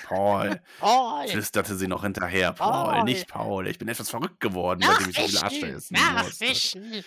Paul, 0.05 0.61
Paul, 0.81 1.29
flüsterte 1.29 1.77
sie 1.77 1.89
noch 1.89 2.03
hinterher. 2.03 2.53
Paul, 2.53 2.93
Paul. 2.93 3.05
nicht 3.05 3.29
Paul. 3.29 3.67
Ich 3.69 3.79
bin 3.79 3.89
etwas 3.89 4.11
verrückt 4.11 4.41
geworden, 4.41 4.83
seitdem 4.83 5.11
ich 5.11 5.17
so 5.17 5.27
viel 5.27 5.39
Asche 5.39 5.85
nachwischen, 5.91 6.83
essen 6.83 6.91
musste. 6.91 7.05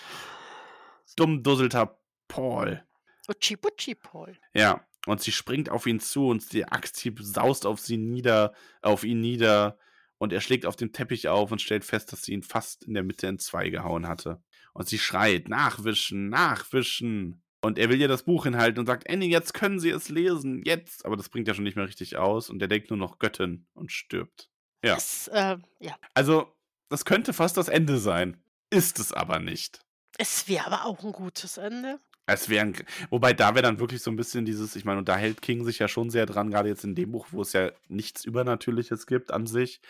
Dumm 1.15 1.43
dusselter 1.43 1.99
Paul. 2.27 2.83
Utschi 3.27 3.55
Butschi 3.55 3.95
Paul. 3.95 4.37
Ja, 4.53 4.85
und 5.05 5.21
sie 5.21 5.31
springt 5.31 5.69
auf 5.69 5.85
ihn 5.85 5.99
zu 5.99 6.27
und 6.27 6.51
die 6.53 6.65
Axthieb 6.65 7.19
saust 7.21 7.65
auf 7.65 7.79
sie 7.79 7.97
nieder, 7.97 8.53
auf 8.81 9.03
ihn 9.03 9.21
nieder 9.21 9.77
und 10.19 10.33
er 10.33 10.41
schlägt 10.41 10.65
auf 10.65 10.75
dem 10.75 10.91
Teppich 10.91 11.29
auf 11.29 11.51
und 11.51 11.61
stellt 11.61 11.85
fest, 11.85 12.11
dass 12.11 12.23
sie 12.23 12.33
ihn 12.33 12.43
fast 12.43 12.83
in 12.83 12.93
der 12.93 13.03
Mitte 13.03 13.27
in 13.27 13.39
zwei 13.39 13.69
gehauen 13.69 14.07
hatte. 14.07 14.43
Und 14.73 14.87
sie 14.87 14.99
schreit, 14.99 15.47
nachwischen, 15.47 16.29
nachwischen. 16.29 17.41
Und 17.61 17.77
er 17.77 17.89
will 17.89 17.99
ihr 17.99 18.07
das 18.07 18.23
Buch 18.23 18.45
hinhalten 18.45 18.79
und 18.79 18.85
sagt, 18.85 19.09
Annie, 19.09 19.29
jetzt 19.29 19.53
können 19.53 19.79
sie 19.79 19.89
es 19.89 20.09
lesen, 20.09 20.63
jetzt. 20.63 21.05
Aber 21.05 21.17
das 21.17 21.29
bringt 21.29 21.47
ja 21.47 21.53
schon 21.53 21.65
nicht 21.65 21.75
mehr 21.75 21.87
richtig 21.87 22.17
aus 22.17 22.49
und 22.49 22.61
er 22.61 22.69
denkt 22.69 22.89
nur 22.89 22.97
noch 22.97 23.19
Göttin 23.19 23.67
und 23.73 23.91
stirbt. 23.91 24.49
Ja. 24.83 24.95
Das, 24.95 25.27
äh, 25.27 25.57
ja. 25.79 25.97
Also, 26.13 26.55
das 26.87 27.03
könnte 27.03 27.33
fast 27.33 27.57
das 27.57 27.67
Ende 27.67 27.97
sein. 27.97 28.41
Ist 28.69 28.99
es 28.99 29.11
aber 29.11 29.39
nicht. 29.39 29.81
Es 30.17 30.47
wäre 30.47 30.67
aber 30.67 30.85
auch 30.85 31.03
ein 31.03 31.11
gutes 31.11 31.57
Ende. 31.57 31.99
Es 32.27 32.47
wären, 32.47 32.75
wobei 33.09 33.33
da 33.33 33.55
wäre 33.55 33.63
dann 33.63 33.79
wirklich 33.79 34.03
so 34.03 34.11
ein 34.11 34.15
bisschen 34.15 34.45
dieses, 34.45 34.75
ich 34.75 34.85
meine, 34.85 34.99
und 34.99 35.09
da 35.09 35.17
hält 35.17 35.41
King 35.41 35.65
sich 35.65 35.79
ja 35.79 35.87
schon 35.87 36.11
sehr 36.11 36.27
dran, 36.27 36.51
gerade 36.51 36.69
jetzt 36.69 36.83
in 36.83 36.93
dem 36.93 37.11
Buch, 37.11 37.27
wo 37.31 37.41
es 37.41 37.53
ja 37.53 37.71
nichts 37.87 38.23
Übernatürliches 38.23 39.07
gibt 39.07 39.31
an 39.31 39.47
sich. 39.47 39.81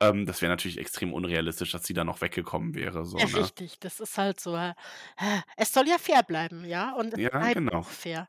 Ähm, 0.00 0.26
das 0.26 0.42
wäre 0.42 0.50
natürlich 0.52 0.78
extrem 0.78 1.12
unrealistisch, 1.12 1.72
dass 1.72 1.84
sie 1.86 1.94
da 1.94 2.04
noch 2.04 2.20
weggekommen 2.20 2.74
wäre. 2.74 3.04
So, 3.04 3.18
Ja, 3.18 3.26
ne? 3.26 3.50
richtig. 3.50 3.78
Das 3.80 4.00
ist 4.00 4.16
halt 4.18 4.40
so. 4.40 4.54
äh, 4.56 4.74
Es 5.56 5.72
soll 5.72 5.88
ja 5.88 5.98
fair 5.98 6.22
bleiben, 6.22 6.64
ja? 6.64 6.92
Und 6.94 7.12
es 7.14 7.20
Ja, 7.20 7.28
bleibt 7.38 7.54
genau. 7.54 7.80
auch 7.80 7.88
fair. 7.88 8.28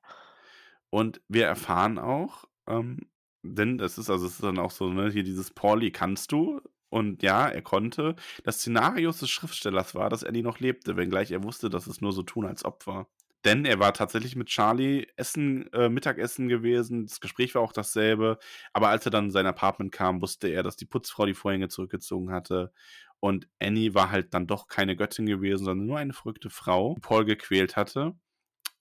Und 0.89 1.21
wir 1.27 1.45
erfahren 1.45 1.99
auch, 1.99 2.45
ähm, 2.67 3.09
denn 3.43 3.77
das 3.77 3.97
ist, 3.97 4.09
also 4.09 4.25
es 4.25 4.33
ist 4.33 4.43
dann 4.43 4.59
auch 4.59 4.71
so, 4.71 4.89
ne, 4.89 5.11
hier 5.11 5.23
dieses 5.23 5.51
Pauli 5.51 5.91
kannst 5.91 6.31
du. 6.31 6.61
Und 6.89 7.21
ja, 7.21 7.47
er 7.47 7.61
konnte. 7.61 8.15
Das 8.43 8.57
Szenario 8.59 9.11
des 9.11 9.29
Schriftstellers 9.29 9.93
war, 9.93 10.09
dass 10.09 10.23
Ellie 10.23 10.41
noch 10.43 10.59
lebte, 10.59 10.97
wenngleich 10.97 11.29
er 11.31 11.43
wusste, 11.43 11.69
dass 11.69 11.85
es 11.87 12.01
nur 12.01 12.11
so 12.13 12.23
tun 12.23 12.45
als 12.45 12.63
war. 12.87 13.07
Denn 13.45 13.65
er 13.65 13.79
war 13.79 13.93
tatsächlich 13.93 14.35
mit 14.35 14.47
Charlie 14.49 15.07
essen, 15.15 15.71
äh, 15.73 15.89
Mittagessen 15.89 16.49
gewesen. 16.49 17.05
Das 17.05 17.21
Gespräch 17.21 17.55
war 17.55 17.61
auch 17.61 17.71
dasselbe. 17.73 18.37
Aber 18.73 18.89
als 18.89 19.05
er 19.05 19.11
dann 19.11 19.25
in 19.25 19.31
sein 19.31 19.45
Apartment 19.45 19.91
kam, 19.91 20.21
wusste 20.21 20.49
er, 20.49 20.63
dass 20.63 20.75
die 20.75 20.85
Putzfrau 20.85 21.25
die 21.25 21.33
Vorhänge 21.33 21.69
zurückgezogen 21.69 22.31
hatte. 22.31 22.73
Und 23.21 23.47
Annie 23.59 23.93
war 23.93 24.11
halt 24.11 24.33
dann 24.33 24.47
doch 24.47 24.67
keine 24.67 24.95
Göttin 24.95 25.25
gewesen, 25.25 25.65
sondern 25.65 25.87
nur 25.87 25.97
eine 25.99 26.13
verrückte 26.13 26.49
Frau, 26.49 26.95
die 26.95 27.01
Paul 27.01 27.25
gequält 27.25 27.75
hatte. 27.75 28.15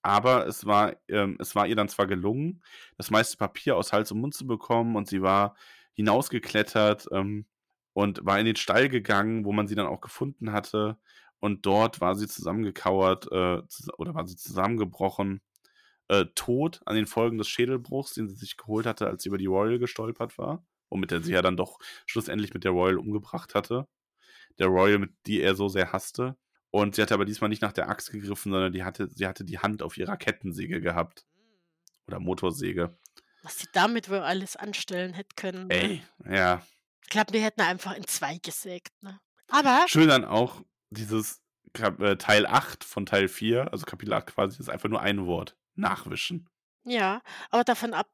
Aber 0.01 0.47
es 0.47 0.65
war, 0.65 0.95
ähm, 1.09 1.37
es 1.39 1.55
war 1.55 1.67
ihr 1.67 1.75
dann 1.75 1.89
zwar 1.89 2.07
gelungen, 2.07 2.63
das 2.97 3.11
meiste 3.11 3.37
Papier 3.37 3.75
aus 3.75 3.91
Hals 3.93 4.11
und 4.11 4.21
Mund 4.21 4.33
zu 4.33 4.47
bekommen 4.47 4.95
und 4.95 5.07
sie 5.07 5.21
war 5.21 5.55
hinausgeklettert 5.93 7.07
ähm, 7.11 7.45
und 7.93 8.25
war 8.25 8.39
in 8.39 8.45
den 8.45 8.55
Stall 8.55 8.87
gegangen, 8.89 9.43
wo 9.45 9.51
man 9.51 9.67
sie 9.67 9.75
dann 9.75 9.87
auch 9.87 10.01
gefunden 10.01 10.51
hatte. 10.53 10.97
Und 11.39 11.65
dort 11.65 12.01
war 12.01 12.15
sie 12.15 12.27
zusammengekauert 12.27 13.31
äh, 13.31 13.61
oder 13.97 14.13
war 14.13 14.27
sie 14.27 14.35
zusammengebrochen, 14.35 15.41
äh, 16.09 16.25
tot 16.35 16.81
an 16.85 16.95
den 16.95 17.07
Folgen 17.07 17.37
des 17.37 17.47
Schädelbruchs, 17.47 18.13
den 18.13 18.27
sie 18.27 18.35
sich 18.35 18.57
geholt 18.57 18.85
hatte, 18.85 19.07
als 19.07 19.23
sie 19.23 19.29
über 19.29 19.37
die 19.37 19.45
Royal 19.45 19.79
gestolpert 19.79 20.37
war. 20.37 20.65
Womit 20.89 21.11
er 21.11 21.21
sie 21.21 21.33
ja 21.33 21.41
dann 21.41 21.55
doch 21.55 21.77
schlussendlich 22.07 22.53
mit 22.53 22.63
der 22.63 22.71
Royal 22.71 22.97
umgebracht 22.97 23.53
hatte. 23.53 23.87
Der 24.57 24.67
Royal, 24.67 24.97
mit 24.97 25.11
die 25.27 25.41
er 25.41 25.55
so 25.55 25.69
sehr 25.69 25.93
hasste. 25.93 26.35
Und 26.71 26.95
sie 26.95 27.01
hatte 27.01 27.13
aber 27.13 27.25
diesmal 27.25 27.49
nicht 27.49 27.61
nach 27.61 27.71
der 27.71 27.89
Axt 27.89 28.11
gegriffen, 28.11 28.51
sondern 28.51 28.73
die 28.73 28.83
hatte, 28.83 29.07
sie 29.09 29.27
hatte 29.27 29.45
die 29.45 29.59
Hand 29.59 29.81
auf 29.81 29.97
ihrer 29.97 30.17
Kettensäge 30.17 30.81
gehabt. 30.81 31.25
Oder 32.07 32.19
Motorsäge. 32.19 32.97
Was 33.43 33.59
sie 33.59 33.67
damit 33.71 34.09
wohl 34.09 34.19
alles 34.19 34.55
anstellen 34.55 35.13
hätte 35.13 35.35
können. 35.35 35.67
Ne? 35.67 35.75
Ey, 35.75 36.03
ja. 36.29 36.65
Ich 37.03 37.09
glaube, 37.09 37.31
die 37.31 37.39
hätten 37.39 37.61
einfach 37.61 37.95
in 37.95 38.05
zwei 38.05 38.37
gesägt. 38.37 38.91
Ne? 39.01 39.19
Aber 39.47 39.85
Schön 39.87 40.09
dann 40.09 40.25
auch 40.25 40.63
dieses 40.89 41.41
äh, 41.73 42.15
Teil 42.17 42.45
8 42.45 42.83
von 42.83 43.05
Teil 43.05 43.27
4, 43.27 43.71
also 43.71 43.85
Kapitel 43.85 44.13
8 44.13 44.27
quasi, 44.27 44.59
ist 44.59 44.69
einfach 44.69 44.89
nur 44.89 45.01
ein 45.01 45.25
Wort. 45.25 45.55
Nachwischen. 45.75 46.49
ja, 46.83 47.21
aber 47.51 47.63
davon 47.63 47.93
ab, 47.93 48.09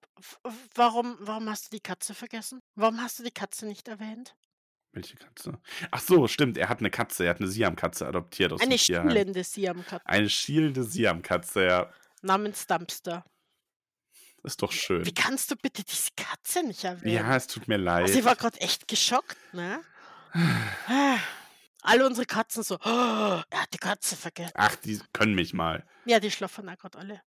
warum, 0.75 1.17
warum 1.19 1.49
hast 1.49 1.65
du 1.65 1.77
die 1.77 1.81
Katze 1.81 2.13
vergessen? 2.13 2.59
Warum 2.75 3.01
hast 3.01 3.17
du 3.17 3.23
die 3.23 3.31
Katze 3.31 3.65
nicht 3.65 3.87
erwähnt? 3.87 4.35
Welche 4.91 5.15
Katze? 5.15 5.59
Ach 5.91 5.99
so, 5.99 6.27
stimmt, 6.27 6.57
er 6.57 6.69
hat 6.69 6.79
eine 6.79 6.91
Katze. 6.91 7.25
Er 7.25 7.31
hat 7.31 7.39
eine 7.39 7.49
Siam-Katze 7.49 8.07
adoptiert 8.07 8.53
aus 8.53 8.61
Eine 8.61 8.77
schielende 8.77 9.43
Siamkatze 9.43 10.05
Eine 10.05 10.29
schielende 10.29 10.83
Siam-Katze, 10.83 11.65
ja. 11.65 11.93
namens 12.21 12.67
Dumpster. 12.67 13.25
Ist 14.43 14.61
doch 14.61 14.71
schön. 14.71 15.05
Wie 15.05 15.13
kannst 15.13 15.49
du 15.49 15.55
bitte 15.55 15.83
diese 15.83 16.11
Katze 16.15 16.63
nicht 16.63 16.83
erwähnen? 16.83 17.15
Ja, 17.15 17.35
es 17.35 17.47
tut 17.47 17.67
mir 17.67 17.77
leid. 17.77 18.09
Sie 18.09 18.23
war 18.23 18.35
gerade 18.35 18.61
echt 18.61 18.87
geschockt, 18.87 19.37
ne? 19.53 19.81
Alle 21.85 22.05
unsere 22.05 22.25
Katzen 22.25 22.63
so, 22.63 22.75
oh, 22.75 22.79
er 22.83 23.61
hat 23.61 23.73
die 23.73 23.77
Katze 23.77 24.15
vergessen. 24.15 24.53
Ach, 24.55 24.75
die 24.75 24.99
können 25.13 25.35
mich 25.35 25.53
mal. 25.53 25.85
Ja, 26.05 26.19
die 26.19 26.31
schlafen 26.31 26.65
da 26.67 26.75
gerade 26.75 26.97
alle. 26.97 27.21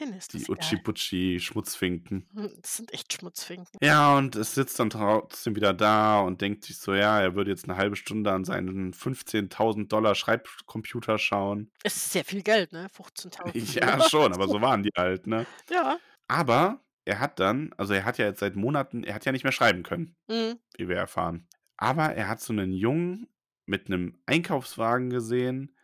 Denen 0.00 0.14
ist 0.14 0.32
Die 0.32 0.38
egal. 0.38 0.56
Uchi-Putschi-Schmutzfinken. 0.56 2.26
Hm, 2.34 2.52
Das 2.62 2.76
sind 2.76 2.92
echt 2.94 3.12
Schmutzfinken. 3.12 3.78
Ja, 3.82 4.16
und 4.16 4.36
es 4.36 4.54
sitzt 4.54 4.78
dann 4.80 4.90
trotzdem 4.90 5.54
wieder 5.56 5.74
da 5.74 6.20
und 6.20 6.40
denkt 6.40 6.64
sich 6.64 6.78
so, 6.78 6.94
ja, 6.94 7.20
er 7.20 7.34
würde 7.34 7.50
jetzt 7.50 7.64
eine 7.64 7.76
halbe 7.76 7.96
Stunde 7.96 8.32
an 8.32 8.44
seinen 8.44 8.94
15.000 8.94 9.88
Dollar 9.88 10.14
Schreibcomputer 10.14 11.18
schauen. 11.18 11.70
Es 11.82 11.96
ist 11.96 12.12
sehr 12.12 12.24
viel 12.24 12.42
Geld, 12.42 12.72
ne? 12.72 12.88
15.000. 12.96 13.52
Ja, 13.80 14.08
schon, 14.08 14.32
aber 14.32 14.48
so 14.48 14.60
waren 14.60 14.82
die 14.82 14.90
halt, 14.96 15.26
ne? 15.26 15.46
Ja. 15.70 15.98
Aber 16.28 16.80
er 17.04 17.20
hat 17.20 17.38
dann, 17.40 17.74
also 17.76 17.92
er 17.92 18.04
hat 18.04 18.16
ja 18.18 18.26
jetzt 18.26 18.40
seit 18.40 18.56
Monaten, 18.56 19.04
er 19.04 19.14
hat 19.14 19.24
ja 19.24 19.32
nicht 19.32 19.42
mehr 19.44 19.52
schreiben 19.52 19.82
können, 19.82 20.14
Mhm. 20.28 20.58
wie 20.78 20.88
wir 20.88 20.96
erfahren. 20.96 21.48
Aber 21.76 22.14
er 22.14 22.28
hat 22.28 22.40
so 22.40 22.52
einen 22.52 22.72
Jungen 22.72 23.28
mit 23.66 23.86
einem 23.86 24.18
Einkaufswagen 24.26 25.10
gesehen 25.10 25.76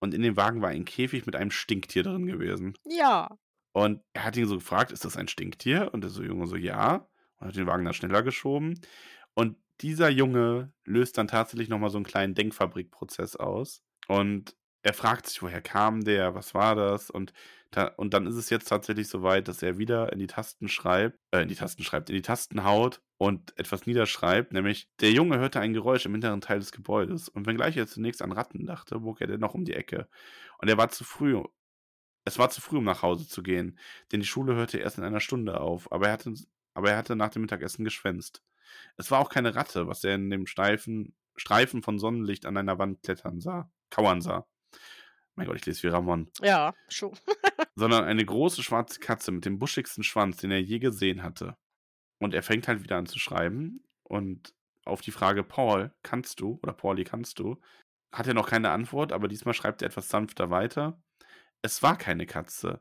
und 0.00 0.14
in 0.14 0.22
dem 0.22 0.36
Wagen 0.36 0.62
war 0.62 0.70
ein 0.70 0.84
Käfig 0.84 1.26
mit 1.26 1.36
einem 1.36 1.50
Stinktier 1.50 2.02
drin 2.02 2.26
gewesen. 2.26 2.74
Ja. 2.84 3.38
Und 3.72 4.02
er 4.12 4.24
hat 4.24 4.36
ihn 4.36 4.48
so 4.48 4.56
gefragt, 4.56 4.92
ist 4.92 5.04
das 5.04 5.16
ein 5.16 5.28
Stinktier? 5.28 5.90
Und 5.92 6.02
der 6.02 6.10
so 6.10 6.22
Junge 6.22 6.46
so, 6.46 6.56
ja. 6.56 7.08
Und 7.38 7.46
hat 7.46 7.56
den 7.56 7.66
Wagen 7.66 7.84
dann 7.84 7.94
schneller 7.94 8.22
geschoben. 8.22 8.80
Und 9.34 9.56
dieser 9.80 10.10
Junge 10.10 10.72
löst 10.84 11.18
dann 11.18 11.28
tatsächlich 11.28 11.68
nochmal 11.68 11.90
so 11.90 11.98
einen 11.98 12.04
kleinen 12.04 12.34
Denkfabrikprozess 12.34 13.36
aus. 13.36 13.82
Und 14.08 14.56
er 14.82 14.94
fragt 14.94 15.26
sich, 15.26 15.42
woher 15.42 15.62
kam 15.62 16.04
der, 16.04 16.34
was 16.34 16.54
war 16.54 16.74
das? 16.74 17.10
Und, 17.10 17.32
da, 17.70 17.86
und 17.86 18.14
dann 18.14 18.26
ist 18.26 18.34
es 18.36 18.50
jetzt 18.50 18.68
tatsächlich 18.68 19.08
so 19.08 19.22
weit, 19.22 19.48
dass 19.48 19.62
er 19.62 19.78
wieder 19.78 20.12
in 20.12 20.18
die 20.18 20.26
Tasten 20.26 20.68
schreibt, 20.68 21.18
äh, 21.30 21.42
in 21.42 21.48
die 21.48 21.54
Tasten 21.54 21.84
schreibt, 21.84 22.10
in 22.10 22.16
die 22.16 22.22
Tasten 22.22 22.64
haut 22.64 23.00
und 23.18 23.56
etwas 23.58 23.86
niederschreibt, 23.86 24.52
nämlich 24.52 24.88
der 25.00 25.12
Junge 25.12 25.38
hörte 25.38 25.60
ein 25.60 25.72
Geräusch 25.72 26.04
im 26.06 26.12
hinteren 26.12 26.40
Teil 26.40 26.58
des 26.58 26.72
Gebäudes 26.72 27.28
und 27.28 27.46
wenngleich 27.46 27.76
er 27.76 27.86
zunächst 27.86 28.22
an 28.22 28.32
Ratten 28.32 28.66
dachte, 28.66 28.98
bog 29.00 29.20
er 29.20 29.28
dennoch 29.28 29.54
um 29.54 29.64
die 29.64 29.74
Ecke. 29.74 30.08
Und 30.58 30.68
er 30.68 30.76
war 30.78 30.88
zu 30.90 31.04
früh. 31.04 31.40
Es 32.24 32.38
war 32.38 32.50
zu 32.50 32.60
früh, 32.60 32.78
um 32.78 32.84
nach 32.84 33.02
Hause 33.02 33.28
zu 33.28 33.42
gehen, 33.42 33.78
denn 34.10 34.20
die 34.20 34.26
Schule 34.26 34.54
hörte 34.54 34.78
erst 34.78 34.98
in 34.98 35.04
einer 35.04 35.20
Stunde 35.20 35.60
auf, 35.60 35.90
aber 35.92 36.06
er 36.08 36.12
hatte, 36.14 36.34
aber 36.74 36.90
er 36.90 36.96
hatte 36.96 37.16
nach 37.16 37.30
dem 37.30 37.42
Mittagessen 37.42 37.84
geschwänzt. 37.84 38.42
Es 38.96 39.10
war 39.10 39.20
auch 39.20 39.28
keine 39.28 39.54
Ratte, 39.54 39.86
was 39.88 40.04
er 40.04 40.14
in 40.16 40.30
dem 40.30 40.46
steifen 40.46 41.14
Streifen 41.36 41.82
von 41.82 41.98
Sonnenlicht 41.98 42.46
an 42.46 42.56
einer 42.56 42.78
Wand 42.78 43.02
klettern 43.02 43.40
sah, 43.40 43.70
kauern 43.90 44.20
sah. 44.20 44.46
Mein 45.34 45.46
Gott, 45.46 45.56
ich 45.56 45.66
lese 45.66 45.82
wie 45.84 45.88
Ramon. 45.88 46.30
Ja, 46.42 46.74
schon. 46.88 47.16
Sondern 47.74 48.04
eine 48.04 48.24
große 48.24 48.62
schwarze 48.62 49.00
Katze 49.00 49.32
mit 49.32 49.44
dem 49.44 49.58
buschigsten 49.58 50.04
Schwanz, 50.04 50.38
den 50.38 50.50
er 50.50 50.60
je 50.60 50.78
gesehen 50.78 51.22
hatte. 51.22 51.56
Und 52.18 52.34
er 52.34 52.42
fängt 52.42 52.68
halt 52.68 52.82
wieder 52.82 52.96
an 52.96 53.06
zu 53.06 53.18
schreiben. 53.18 53.82
Und 54.02 54.54
auf 54.84 55.00
die 55.00 55.10
Frage, 55.10 55.42
Paul, 55.42 55.92
kannst 56.02 56.40
du, 56.40 56.58
oder 56.62 56.72
Pauli, 56.72 57.04
kannst 57.04 57.38
du, 57.38 57.60
hat 58.12 58.26
er 58.26 58.34
noch 58.34 58.48
keine 58.48 58.70
Antwort, 58.70 59.12
aber 59.12 59.28
diesmal 59.28 59.54
schreibt 59.54 59.82
er 59.82 59.88
etwas 59.88 60.08
sanfter 60.08 60.50
weiter. 60.50 61.02
Es 61.62 61.82
war 61.82 61.96
keine 61.96 62.26
Katze. 62.26 62.80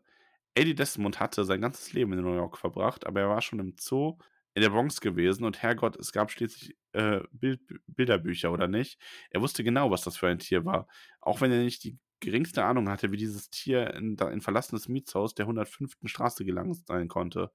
Eddie 0.53 0.75
Desmond 0.75 1.19
hatte 1.19 1.45
sein 1.45 1.61
ganzes 1.61 1.93
Leben 1.93 2.11
in 2.13 2.21
New 2.21 2.35
York 2.35 2.57
verbracht, 2.57 3.05
aber 3.05 3.21
er 3.21 3.29
war 3.29 3.41
schon 3.41 3.59
im 3.59 3.75
Zoo 3.79 4.17
in 4.53 4.61
der 4.61 4.69
Bronx 4.69 4.99
gewesen 4.99 5.45
und 5.45 5.61
Herrgott, 5.61 5.95
es 5.95 6.11
gab 6.11 6.29
schließlich 6.29 6.75
äh, 6.91 7.21
Bild, 7.31 7.61
Bilderbücher, 7.87 8.51
oder 8.51 8.67
nicht? 8.67 8.99
Er 9.29 9.41
wusste 9.41 9.63
genau, 9.63 9.91
was 9.91 10.01
das 10.01 10.17
für 10.17 10.27
ein 10.27 10.39
Tier 10.39 10.65
war. 10.65 10.87
Auch 11.21 11.39
wenn 11.39 11.51
er 11.51 11.63
nicht 11.63 11.85
die 11.85 11.97
geringste 12.21 12.63
Ahnung 12.63 12.89
hatte, 12.89 13.11
wie 13.11 13.17
dieses 13.17 13.49
Tier 13.49 13.93
in 13.93 14.19
ein 14.19 14.41
verlassenes 14.41 14.87
Mietshaus 14.87 15.35
der 15.35 15.45
105. 15.45 15.97
Straße 16.05 16.45
gelangt 16.45 16.85
sein 16.87 17.07
konnte. 17.07 17.51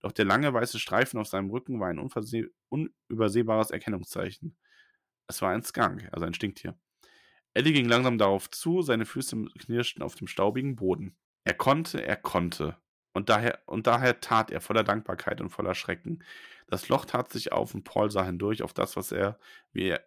Doch 0.00 0.12
der 0.12 0.24
lange 0.24 0.52
weiße 0.52 0.78
Streifen 0.78 1.18
auf 1.18 1.28
seinem 1.28 1.50
Rücken 1.50 1.80
war 1.80 1.88
ein 1.88 1.98
unübersehbares 2.68 3.70
Erkennungszeichen. 3.70 4.56
Es 5.26 5.42
war 5.42 5.50
ein 5.50 5.62
Skunk, 5.62 6.08
also 6.12 6.26
ein 6.26 6.34
Stinktier. 6.34 6.76
Eddie 7.54 7.72
ging 7.72 7.86
langsam 7.86 8.18
darauf 8.18 8.50
zu, 8.50 8.82
seine 8.82 9.06
Füße 9.06 9.44
knirschten 9.58 10.02
auf 10.02 10.14
dem 10.14 10.26
staubigen 10.26 10.76
Boden. 10.76 11.16
Er 11.44 11.54
konnte, 11.54 12.04
er 12.04 12.16
konnte. 12.16 12.76
Und 13.14 13.28
daher, 13.28 13.60
und 13.66 13.86
daher 13.86 14.20
tat 14.20 14.50
er 14.50 14.60
voller 14.60 14.84
Dankbarkeit 14.84 15.40
und 15.40 15.50
voller 15.50 15.74
Schrecken. 15.74 16.24
Das 16.66 16.88
Loch 16.88 17.04
tat 17.04 17.30
sich 17.30 17.52
auf 17.52 17.74
und 17.74 17.84
Paul 17.84 18.10
sah 18.10 18.24
hindurch 18.24 18.62
auf 18.62 18.72
das, 18.72 18.96
was 18.96 19.12
er, 19.12 19.38
wie 19.72 19.88
er, 19.88 20.04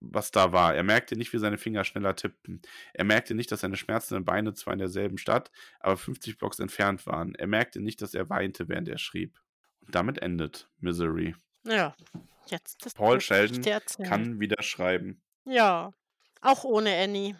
was 0.00 0.30
da 0.30 0.52
war. 0.52 0.74
Er 0.74 0.82
merkte 0.82 1.16
nicht, 1.16 1.32
wie 1.32 1.38
seine 1.38 1.58
Finger 1.58 1.84
schneller 1.84 2.16
tippten. 2.16 2.62
Er 2.94 3.04
merkte 3.04 3.34
nicht, 3.34 3.52
dass 3.52 3.60
seine 3.60 3.76
schmerzenden 3.76 4.24
Beine 4.24 4.54
zwar 4.54 4.72
in 4.72 4.78
derselben 4.78 5.18
Stadt, 5.18 5.50
aber 5.78 5.96
50 5.96 6.38
Blocks 6.38 6.58
entfernt 6.58 7.06
waren. 7.06 7.34
Er 7.34 7.46
merkte 7.46 7.80
nicht, 7.80 8.02
dass 8.02 8.14
er 8.14 8.28
weinte, 8.30 8.68
während 8.68 8.88
er 8.88 8.98
schrieb. 8.98 9.38
Und 9.80 9.94
damit 9.94 10.18
endet 10.18 10.68
Misery. 10.78 11.34
Ja, 11.64 11.94
jetzt 12.46 12.84
das 12.84 12.94
Paul 12.94 13.20
Sheldon 13.20 13.62
kann 14.02 14.40
wieder 14.40 14.62
schreiben. 14.62 15.22
Ja, 15.44 15.92
auch 16.40 16.64
ohne 16.64 16.96
Annie. 16.96 17.36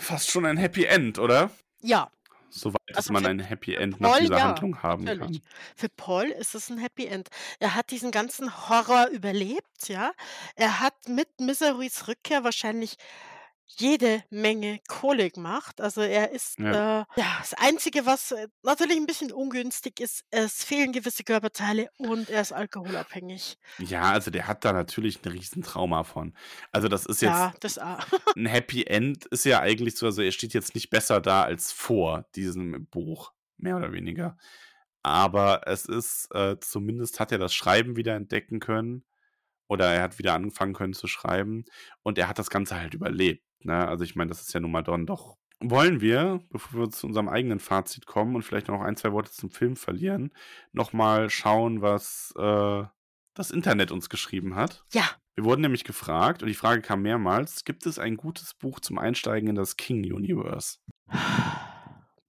Fast 0.00 0.30
schon 0.30 0.46
ein 0.46 0.56
Happy 0.56 0.84
End, 0.84 1.18
oder? 1.18 1.50
Ja, 1.80 2.10
Soweit 2.50 2.80
also 2.94 3.12
man 3.12 3.26
ein 3.26 3.40
Happy 3.40 3.74
End 3.74 4.00
nach 4.00 4.18
dieser 4.18 4.38
ja, 4.38 4.44
Handlung 4.44 4.82
haben 4.82 5.04
natürlich. 5.04 5.42
kann. 5.42 5.50
Für 5.76 5.88
Paul 5.88 6.26
ist 6.26 6.54
es 6.54 6.70
ein 6.70 6.78
Happy 6.78 7.06
End. 7.06 7.28
Er 7.58 7.74
hat 7.74 7.90
diesen 7.90 8.10
ganzen 8.10 8.68
Horror 8.68 9.08
überlebt, 9.08 9.88
ja. 9.88 10.12
Er 10.56 10.80
hat 10.80 11.08
mit 11.08 11.40
Miserys 11.40 12.08
Rückkehr 12.08 12.44
wahrscheinlich 12.44 12.96
jede 13.76 14.22
Menge 14.30 14.80
Kohle 14.88 15.30
gemacht. 15.30 15.80
Also 15.80 16.00
er 16.00 16.30
ist 16.30 16.58
Ja. 16.58 17.00
äh, 17.02 17.04
ja 17.16 17.36
das 17.40 17.54
Einzige, 17.54 18.06
was 18.06 18.32
äh, 18.32 18.48
natürlich 18.62 18.96
ein 18.96 19.06
bisschen 19.06 19.32
ungünstig 19.32 20.00
ist, 20.00 20.24
es 20.30 20.64
fehlen 20.64 20.92
gewisse 20.92 21.24
Körperteile 21.24 21.88
und 21.98 22.30
er 22.30 22.40
ist 22.40 22.52
alkoholabhängig. 22.52 23.58
Ja, 23.78 24.10
also 24.12 24.30
der 24.30 24.46
hat 24.46 24.64
da 24.64 24.72
natürlich 24.72 25.24
ein 25.24 25.30
Riesentrauma 25.30 26.04
von. 26.04 26.34
Also 26.72 26.88
das 26.88 27.06
ist 27.06 27.20
jetzt 27.22 27.28
Ja, 27.30 27.54
das 27.60 27.78
ein 28.36 28.46
Happy 28.46 28.84
End 28.84 29.26
ist 29.26 29.44
ja 29.44 29.60
eigentlich 29.60 29.96
so, 29.96 30.06
also 30.06 30.22
er 30.22 30.32
steht 30.32 30.54
jetzt 30.54 30.74
nicht 30.74 30.90
besser 30.90 31.20
da 31.20 31.42
als 31.42 31.72
vor 31.72 32.26
diesem 32.34 32.86
Buch, 32.86 33.32
mehr 33.56 33.76
oder 33.76 33.92
weniger. 33.92 34.36
Aber 35.02 35.62
es 35.66 35.84
ist, 35.84 36.28
äh, 36.34 36.56
zumindest 36.60 37.20
hat 37.20 37.32
er 37.32 37.38
das 37.38 37.54
Schreiben 37.54 37.96
wieder 37.96 38.14
entdecken 38.14 38.60
können 38.60 39.04
oder 39.68 39.86
er 39.92 40.02
hat 40.02 40.18
wieder 40.18 40.34
angefangen 40.34 40.74
können 40.74 40.94
zu 40.94 41.06
schreiben 41.06 41.64
und 42.02 42.18
er 42.18 42.28
hat 42.28 42.38
das 42.38 42.50
Ganze 42.50 42.76
halt 42.76 42.94
überlebt. 42.94 43.44
Ne? 43.60 43.86
Also 43.86 44.04
ich 44.04 44.16
meine, 44.16 44.30
das 44.30 44.40
ist 44.40 44.52
ja 44.52 44.60
nun 44.60 44.72
mal 44.72 44.82
dann 44.82 45.06
doch. 45.06 45.36
Wollen 45.60 46.00
wir, 46.00 46.40
bevor 46.50 46.80
wir 46.80 46.90
zu 46.90 47.06
unserem 47.06 47.28
eigenen 47.28 47.58
Fazit 47.58 48.06
kommen 48.06 48.36
und 48.36 48.42
vielleicht 48.42 48.68
noch 48.68 48.80
ein, 48.80 48.96
zwei 48.96 49.12
Worte 49.12 49.32
zum 49.32 49.50
Film 49.50 49.74
verlieren, 49.76 50.32
nochmal 50.72 51.30
schauen, 51.30 51.82
was 51.82 52.32
äh, 52.38 52.84
das 53.34 53.50
Internet 53.50 53.90
uns 53.90 54.08
geschrieben 54.08 54.54
hat? 54.54 54.84
Ja. 54.92 55.04
Wir 55.34 55.44
wurden 55.44 55.60
nämlich 55.60 55.84
gefragt, 55.84 56.42
und 56.42 56.48
die 56.48 56.54
Frage 56.54 56.80
kam 56.80 57.02
mehrmals, 57.02 57.64
gibt 57.64 57.86
es 57.86 57.98
ein 57.98 58.16
gutes 58.16 58.54
Buch 58.54 58.80
zum 58.80 58.98
Einsteigen 58.98 59.48
in 59.48 59.54
das 59.56 59.76
King-Universe? 59.76 60.78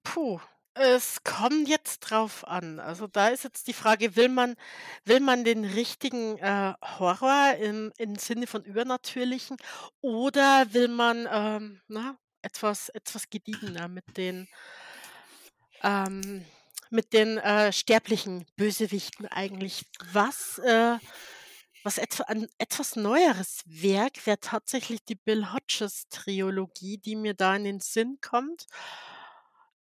Puh, 0.04 0.40
es 0.80 1.22
kommt 1.24 1.68
jetzt 1.68 2.00
drauf 2.00 2.46
an. 2.46 2.80
Also, 2.80 3.06
da 3.06 3.28
ist 3.28 3.44
jetzt 3.44 3.66
die 3.66 3.72
Frage, 3.72 4.16
will 4.16 4.28
man 4.28 4.56
will 5.04 5.20
man 5.20 5.44
den 5.44 5.64
richtigen, 5.64 6.38
äh, 6.38 6.74
Horror 6.98 7.54
im 7.60 7.92
im 7.98 8.16
Sinne 8.16 8.46
von 8.46 8.64
Übernatürlichen 8.64 9.56
oder 10.00 10.72
will 10.72 10.88
man, 10.88 11.28
ähm, 11.30 11.80
na, 11.88 12.16
etwas 12.42 12.88
etwas 12.90 13.30
gediegener 13.30 13.88
mit 13.88 14.16
den 14.16 14.48
ähm, 15.82 16.44
mit 16.90 17.12
den, 17.12 17.38
äh, 17.38 17.72
sterblichen 17.72 18.46
Bösewichten 18.56 19.26
eigentlich? 19.28 19.84
Was, 20.12 20.58
äh 20.58 20.98
was 21.84 21.98
etwa 21.98 22.24
ein 22.24 22.46
etwas 22.58 22.96
neueres 22.96 23.62
Werk 23.66 24.26
wäre 24.26 24.40
tatsächlich 24.40 25.02
die 25.04 25.14
Bill 25.14 25.52
Hodges 25.52 26.08
Trilogie, 26.10 26.98
die 26.98 27.16
mir 27.16 27.34
da 27.34 27.56
in 27.56 27.64
den 27.64 27.80
Sinn 27.80 28.18
kommt 28.20 28.66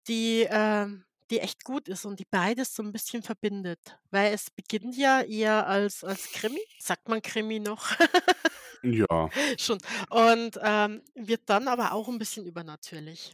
die, 0.07 0.47
ähm 0.49 1.03
die 1.29 1.39
echt 1.41 1.65
gut 1.65 1.89
ist 1.89 2.05
und 2.05 2.21
die 2.21 2.25
beides 2.31 2.73
so 2.73 2.81
ein 2.81 2.93
bisschen 2.93 3.21
verbindet. 3.21 3.99
Weil 4.11 4.33
es 4.33 4.49
beginnt 4.49 4.95
ja 4.95 5.21
eher 5.21 5.67
als 5.67 6.03
als 6.05 6.31
Krimi. 6.31 6.61
Sagt 6.79 7.09
man 7.09 7.21
Krimi 7.21 7.59
noch? 7.59 7.91
Ja. 8.83 9.33
Schon. 9.59 9.79
Und, 10.09 10.59
ähm, 10.61 11.01
wird 11.15 11.49
dann 11.49 11.67
aber 11.67 11.91
auch 11.93 12.07
ein 12.07 12.17
bisschen 12.19 12.45
übernatürlich. 12.45 13.33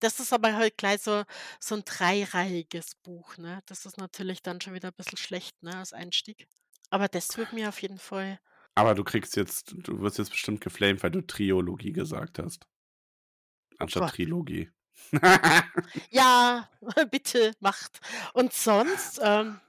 Das 0.00 0.20
ist 0.20 0.32
aber 0.32 0.54
halt 0.56 0.78
gleich 0.78 1.02
so 1.02 1.24
so 1.60 1.74
'n 1.76 1.84
dreireihiges 1.86 2.96
Buch, 2.96 3.36
ne? 3.38 3.60
Das 3.66 3.86
ist 3.86 3.98
natürlich 3.98 4.42
dann 4.42 4.60
schon 4.60 4.74
wieder 4.74 4.88
ein 4.90 4.94
bisschen 4.96 5.18
schlecht, 5.18 5.62
ne, 5.62 5.76
als 5.78 5.92
Einstieg. 5.94 6.48
Aber 6.90 7.08
das 7.08 7.36
wird 7.38 7.52
mir 7.52 7.68
auf 7.70 7.82
jeden 7.82 7.98
Fall 7.98 8.40
Aber 8.76 8.94
du 8.94 9.04
kriegst 9.04 9.36
jetzt 9.36 9.74
du 9.76 10.00
wirst 10.00 10.18
jetzt 10.18 10.30
bestimmt 10.30 10.60
geflamed, 10.60 11.02
weil 11.02 11.10
du 11.12 11.20
Triologie 11.26 11.92
gesagt 11.92 12.38
hast. 12.40 12.66
Anstatt 13.78 14.06
Gott. 14.06 14.14
Trilogie. 14.14 14.70
Ja, 16.10 16.68
bitte 17.10 17.52
macht. 17.60 18.00
Und 18.32 18.52
sonst, 18.52 19.20
ähm 19.22 19.60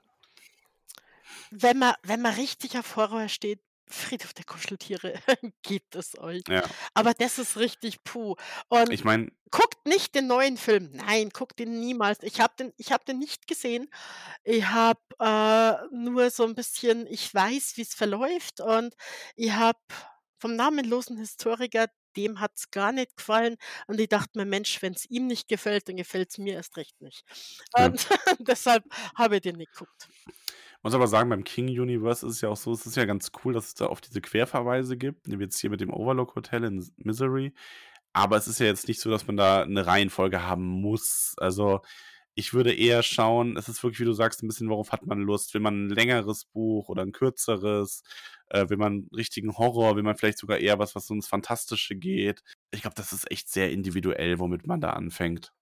wenn 1.50 1.78
man 1.78 1.94
wenn 2.02 2.22
man 2.22 2.34
richtig 2.34 2.78
auf 2.78 2.96
Horror 2.96 3.28
steht, 3.28 3.60
Friedhof 3.86 4.32
der 4.32 4.44
Kuscheltiere, 4.44 5.14
gibt 5.62 5.94
es 5.96 6.18
euch. 6.18 6.42
Ja. 6.48 6.62
Aber 6.94 7.12
das 7.12 7.38
ist 7.38 7.58
richtig 7.58 8.02
puh. 8.04 8.36
Und 8.68 8.90
Ich 8.90 9.04
meine 9.04 9.30
guckt 9.50 9.84
nicht 9.84 10.14
den 10.14 10.28
neuen 10.28 10.56
Film. 10.56 10.90
Nein, 10.94 11.28
guckt 11.28 11.58
den 11.58 11.78
niemals. 11.78 12.22
Ich 12.22 12.40
habe 12.40 12.54
den 12.58 12.72
ich 12.78 12.90
habe 12.90 13.04
den 13.04 13.18
nicht 13.18 13.46
gesehen. 13.46 13.90
Ich 14.44 14.64
habe, 14.66 15.00
äh, 15.20 15.94
nur 15.94 16.30
so 16.30 16.44
ein 16.44 16.54
bisschen 16.54 17.06
ich 17.06 17.32
weiß, 17.34 17.76
wie 17.76 17.82
es 17.82 17.94
verläuft 17.94 18.60
und 18.60 18.94
ich 19.36 19.52
habe 19.52 19.78
vom 20.38 20.56
namenlosen 20.56 21.18
Historiker 21.18 21.86
dem 22.16 22.40
hat 22.40 22.52
es 22.56 22.70
gar 22.70 22.92
nicht 22.92 23.16
gefallen. 23.16 23.56
Und 23.86 24.00
ich 24.00 24.08
dachte 24.08 24.38
mir, 24.38 24.44
Mensch, 24.44 24.80
wenn 24.82 24.92
es 24.92 25.08
ihm 25.10 25.26
nicht 25.26 25.48
gefällt, 25.48 25.88
dann 25.88 25.96
gefällt 25.96 26.30
es 26.30 26.38
mir 26.38 26.54
erst 26.54 26.76
recht 26.76 27.00
nicht. 27.00 27.24
Ja. 27.76 27.86
Und 27.86 28.06
deshalb 28.40 28.84
habe 29.14 29.36
ich 29.36 29.42
den 29.42 29.56
nicht 29.56 29.72
geguckt. 29.72 30.08
Muss 30.82 30.94
aber 30.94 31.06
sagen, 31.06 31.30
beim 31.30 31.44
King 31.44 31.68
Universe 31.68 32.26
ist 32.26 32.34
es 32.34 32.40
ja 32.40 32.48
auch 32.48 32.56
so, 32.56 32.72
es 32.72 32.86
ist 32.86 32.96
ja 32.96 33.04
ganz 33.04 33.30
cool, 33.44 33.52
dass 33.52 33.68
es 33.68 33.74
da 33.74 33.86
oft 33.86 34.06
diese 34.06 34.20
Querverweise 34.20 34.96
gibt, 34.96 35.28
wie 35.28 35.42
jetzt 35.42 35.60
hier 35.60 35.70
mit 35.70 35.80
dem 35.80 35.92
Overlook 35.92 36.34
Hotel 36.34 36.64
in 36.64 36.92
Misery. 36.96 37.52
Aber 38.12 38.36
es 38.36 38.48
ist 38.48 38.58
ja 38.58 38.66
jetzt 38.66 38.88
nicht 38.88 39.00
so, 39.00 39.08
dass 39.08 39.26
man 39.26 39.36
da 39.36 39.62
eine 39.62 39.86
Reihenfolge 39.86 40.42
haben 40.42 40.64
muss. 40.64 41.34
Also 41.38 41.80
ich 42.34 42.54
würde 42.54 42.72
eher 42.74 43.02
schauen, 43.02 43.56
es 43.56 43.68
ist 43.68 43.82
wirklich, 43.82 44.00
wie 44.00 44.04
du 44.04 44.12
sagst, 44.14 44.42
ein 44.42 44.48
bisschen, 44.48 44.68
worauf 44.70 44.92
hat 44.92 45.06
man 45.06 45.20
Lust? 45.22 45.54
Will 45.54 45.60
man 45.60 45.86
ein 45.86 45.90
längeres 45.90 46.44
Buch 46.46 46.88
oder 46.88 47.02
ein 47.02 47.12
kürzeres? 47.12 48.02
Äh, 48.48 48.68
will 48.70 48.76
man 48.78 49.08
richtigen 49.16 49.56
Horror? 49.58 49.96
Will 49.96 50.02
man 50.02 50.16
vielleicht 50.16 50.38
sogar 50.38 50.58
eher 50.58 50.78
was, 50.78 50.94
was 50.94 51.06
so 51.06 51.14
ins 51.14 51.28
Fantastische 51.28 51.94
geht? 51.96 52.42
Ich 52.72 52.82
glaube, 52.82 52.94
das 52.96 53.12
ist 53.12 53.30
echt 53.30 53.48
sehr 53.50 53.70
individuell, 53.72 54.38
womit 54.38 54.66
man 54.66 54.80
da 54.80 54.90
anfängt. 54.90 55.52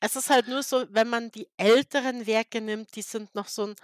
Es 0.00 0.16
ist 0.16 0.30
halt 0.30 0.48
nur 0.48 0.62
so, 0.62 0.86
wenn 0.90 1.08
man 1.08 1.30
die 1.30 1.48
älteren 1.56 2.26
Werke 2.26 2.60
nimmt, 2.60 2.94
die 2.96 3.02
sind 3.02 3.34
noch 3.34 3.48
so 3.48 3.66
ein 3.68 3.74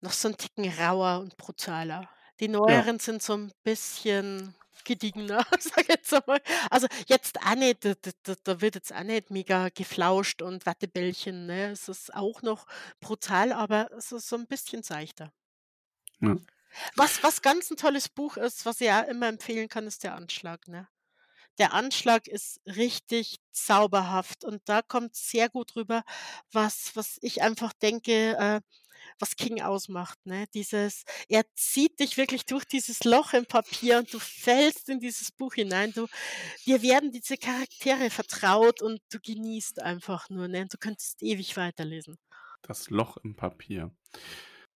noch 0.00 0.12
so 0.12 0.28
'n 0.28 0.36
Ticken 0.36 0.68
rauer 0.80 1.20
und 1.20 1.36
brutaler. 1.38 2.08
Die 2.40 2.48
Ja. 2.66 2.84
neueren 2.84 2.98
sind 3.00 3.22
so 3.22 3.34
ein 3.36 3.52
bisschen 3.64 4.54
gediegener, 4.84 5.44
sage 5.60 5.82
ich 5.82 5.88
jetzt 5.88 6.12
einmal. 6.14 6.40
Also, 6.70 6.86
jetzt 7.06 7.38
auch 7.40 7.54
nicht 7.54 7.84
da 7.84 7.94
da 8.24 8.34
da 8.44 8.60
wird 8.60 8.74
jetzt 8.76 8.92
auch 8.94 9.02
nicht 9.02 9.30
mega 9.30 9.68
geflauscht 9.70 10.42
und 10.42 10.66
Wattebällchen, 10.66 11.46
ne? 11.46 11.70
Es 11.72 11.88
ist 11.88 12.14
auch 12.14 12.42
noch 12.42 12.66
brutal, 13.00 13.52
aber 13.52 13.90
es 13.96 14.12
ist 14.12 14.28
so 14.28 14.36
ein 14.36 14.46
bisschen 14.46 14.82
seichter. 14.82 15.32
Ja. 16.20 16.38
Was 16.96 17.22
was 17.22 17.42
ganz 17.42 17.70
'n 17.70 17.76
tolles 17.76 18.08
Buch 18.08 18.36
ist, 18.36 18.66
was 18.66 18.80
ich 18.80 18.90
auch 18.90 19.04
immer 19.06 19.28
empfehlen 19.28 19.68
kann, 19.68 19.86
ist 19.86 20.02
„Der 20.04 20.14
Anschlag“, 20.14 20.66
ne? 20.68 20.88
Der 21.58 21.74
Anschlag 21.74 22.28
ist 22.28 22.60
richtig 22.66 23.38
zauberhaft 23.52 24.44
und 24.44 24.62
da 24.68 24.82
kommt 24.82 25.16
sehr 25.16 25.48
gut 25.50 25.76
rüber, 25.76 26.04
was 26.52 26.92
was 26.96 27.18
ich 27.22 27.42
einfach 27.42 27.72
denke, 27.74 28.36
äh, 28.38 28.60
was 29.20 29.36
King 29.36 29.62
ausmacht, 29.62 30.18
ne? 30.26 30.46
Dieses 30.54 31.04
er 31.28 31.44
zieht 31.54 32.00
dich 32.00 32.16
wirklich 32.16 32.46
durch 32.46 32.64
dieses 32.64 33.04
Loch 33.04 33.32
im 33.34 33.46
Papier 33.46 33.98
und 33.98 34.12
du 34.12 34.18
fällst 34.18 34.88
in 34.88 35.00
dieses 35.00 35.32
Buch 35.32 35.54
hinein. 35.54 35.92
Du 35.92 36.06
dir 36.66 36.82
werden 36.82 37.12
diese 37.12 37.36
Charaktere 37.38 38.10
vertraut 38.10 38.82
und 38.82 39.00
du 39.10 39.18
genießt 39.20 39.82
einfach 39.82 40.30
nur, 40.30 40.48
ne? 40.48 40.66
Du 40.70 40.78
könntest 40.78 41.22
ewig 41.22 41.56
weiterlesen. 41.56 42.18
Das 42.62 42.88
Loch 42.90 43.16
im 43.18 43.34
Papier. 43.36 43.90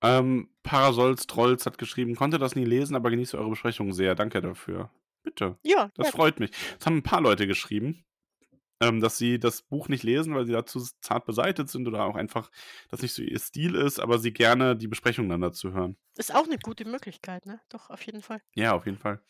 Ähm, 0.03 0.51
Parasols 0.63 1.27
Trolls 1.27 1.67
hat 1.67 1.79
geschrieben: 1.79 2.17
„Konnte 2.17 2.39
das 2.39 2.57
nie 2.57 2.65
lesen, 2.67 2.97
aber 2.97 3.11
genieße 3.11 3.39
eure 3.39 3.51
Besprechung 3.51 3.93
sehr. 3.95 4.15
Danke 4.17 4.43
dafür.“ 4.43 4.91
Bitte, 5.25 5.59
Ja, 5.65 5.91
das 5.95 6.11
gerne. 6.11 6.11
freut 6.11 6.41
mich. 6.41 6.53
Es 6.81 6.87
haben 6.87 6.99
'n 6.99 7.03
paar 7.05 7.23
Leute 7.23 7.47
geschrieben, 7.49 8.05
ähm, 8.81 9.01
dass 9.01 9.19
sie 9.19 9.39
das 9.39 9.63
Buch 9.63 9.89
nicht 9.89 10.05
lesen, 10.05 10.35
weil 10.35 10.47
sie 10.47 10.53
da 10.53 10.67
zu 10.67 10.79
s 10.81 10.99
zart 11.01 11.27
beseitet 11.27 11.69
sind 11.71 11.89
oder 11.89 12.05
auch 12.05 12.17
einfach 12.17 12.51
das 12.91 13.03
nicht 13.03 13.15
so 13.15 13.23
ihr 13.23 13.39
Stil 13.41 13.75
ist, 13.75 14.01
aber 14.01 14.19
sie 14.19 14.33
gerne 14.33 14.77
die 14.77 14.89
Besprechung 14.89 15.29
dann 15.29 15.41
dazu 15.43 15.73
hören. 15.73 15.97
Ist 16.17 16.35
auch 16.35 16.47
'ne 16.47 16.59
gute 16.59 16.85
Möglichkeit, 16.85 17.47
ne? 17.47 17.61
Doch, 17.69 17.91
auf 17.91 18.03
jeden 18.07 18.23
Fall. 18.23 18.41
Ja, 18.57 18.73
auf 18.75 18.87
jeden 18.87 18.99
Fall. 18.99 19.21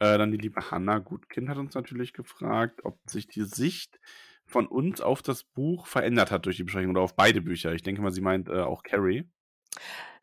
Äh, 0.00 0.18
dann 0.18 0.32
die 0.32 0.38
liebe 0.38 0.70
Hanna 0.70 0.98
Gutkind 0.98 1.48
hat 1.48 1.58
uns 1.58 1.74
natürlich 1.74 2.12
gefragt, 2.12 2.82
ob 2.84 2.98
sich 3.08 3.28
die 3.28 3.44
Sicht 3.44 4.00
von 4.46 4.66
uns 4.66 5.00
auf 5.00 5.22
das 5.22 5.44
Buch 5.44 5.86
verändert 5.86 6.30
hat 6.30 6.46
durch 6.46 6.56
die 6.56 6.64
Besprechung 6.64 6.90
oder 6.92 7.02
auf 7.02 7.16
beide 7.16 7.40
Bücher. 7.42 7.72
Ich 7.74 7.82
denke 7.82 8.02
mal, 8.02 8.12
sie 8.12 8.20
meint, 8.22 8.48
äh, 8.48 8.60
auch 8.62 8.82
Carrie. 8.82 9.30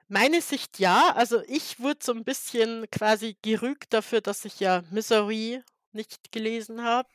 Meine 0.09 0.41
Sicht 0.41 0.80
ja. 0.80 1.13
Also, 1.15 1.41
ich 1.47 1.80
wurde 1.80 1.99
so 2.03 2.11
'n 2.11 2.23
bisschen 2.23 2.85
quasi 2.91 3.38
gerügt 3.41 3.93
dafür, 3.93 4.21
dass 4.21 4.45
ich 4.45 4.59
ja 4.59 4.83
„Misery“ 4.91 5.61
nicht 5.93 6.31
gelesen 6.31 6.83
habe, 6.83 7.07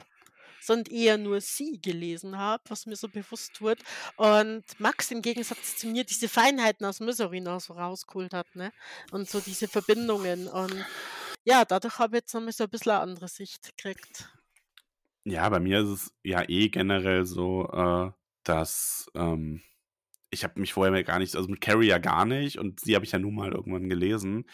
sondern 0.61 0.93
eher 0.95 1.19
nur 1.19 1.41
sie 1.41 1.81
gelesen 1.81 2.39
habe, 2.39 2.63
was 2.69 2.87
mir 2.87 2.97
so 2.97 3.09
bewusst 3.09 3.61
wurde. 3.61 3.85
Und 4.17 4.65
Max 4.79 5.11
im 5.11 5.23
Gegensatz 5.23 5.77
zu 5.77 5.89
mir 5.89 6.05
diese 6.05 6.29
Feinheiten 6.29 6.87
aus 6.87 7.01
„Misery“ 7.01 7.41
noch 7.41 7.61
so 7.61 7.75
rausgeholt 7.75 8.35
hat, 8.35 8.55
ne? 8.55 8.73
Und 9.11 9.29
so 9.31 9.41
diese 9.41 9.69
Verbindungen. 9.69 10.49
Und 10.49 10.87
ja, 11.45 11.65
dadurch 11.65 11.99
habe 11.99 12.17
ich 12.17 12.23
jetzt 12.23 12.35
noch 12.35 12.43
mal 12.43 12.53
so 12.53 12.65
'n 12.65 12.71
bisschen 12.71 12.93
'ne 12.93 13.01
andere 13.01 13.29
Sicht 13.29 13.77
gekriegt. 13.77 14.29
Ja, 15.29 15.49
bei 15.49 15.59
mir 15.59 15.81
ist 15.81 15.89
es 15.89 16.13
ja 16.23 16.49
eh 16.49 16.69
generell 16.69 17.27
so, 17.27 17.69
äh, 17.73 18.13
dass, 18.45 19.11
ähm 19.15 19.61
ich 20.31 20.45
habe 20.45 20.61
mich 20.61 20.73
vorher 20.75 21.05
gar 21.05 21.19
nicht 21.21 21.37
also, 21.37 21.49
mit 21.49 21.61
Carrie 21.63 21.89
ja 21.89 21.99
gar 21.99 22.25
nicht 22.27 22.59
und 22.59 22.81
sie 22.81 22.95
habe 22.97 23.05
ich 23.07 23.13
ja 23.13 23.19
nun 23.21 23.35
mal 23.37 23.53
irgendwann 23.53 23.89
gelesen. 23.89 24.47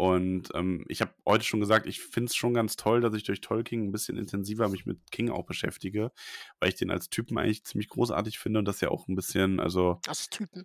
Und, 0.00 0.48
ähm, 0.54 0.86
ich 0.88 1.02
habe 1.02 1.12
heute 1.26 1.44
schon 1.44 1.60
gesagt, 1.60 1.86
ich 1.86 2.00
finde 2.00 2.30
es 2.30 2.34
schon 2.34 2.54
ganz 2.54 2.76
toll, 2.76 3.02
dass 3.02 3.14
ich 3.14 3.22
durch 3.24 3.42
Tolkien 3.42 3.82
'n 3.88 3.92
bisschen 3.92 4.16
intensiver 4.16 4.70
mich 4.70 4.86
mit 4.86 5.10
King 5.10 5.28
auch 5.28 5.44
beschäftige, 5.44 6.10
weil 6.58 6.70
ich 6.70 6.76
den 6.76 6.90
als 6.90 7.10
Typen 7.10 7.36
eigentlich 7.36 7.64
ziemlich 7.64 7.90
großartig 7.90 8.38
finde 8.38 8.60
und 8.60 8.64
das 8.64 8.80
ja 8.80 8.88
auch 8.88 9.08
'n 9.08 9.14
bisschen 9.14 9.60
also 9.60 10.00
Als 10.08 10.28
Typen. 10.30 10.64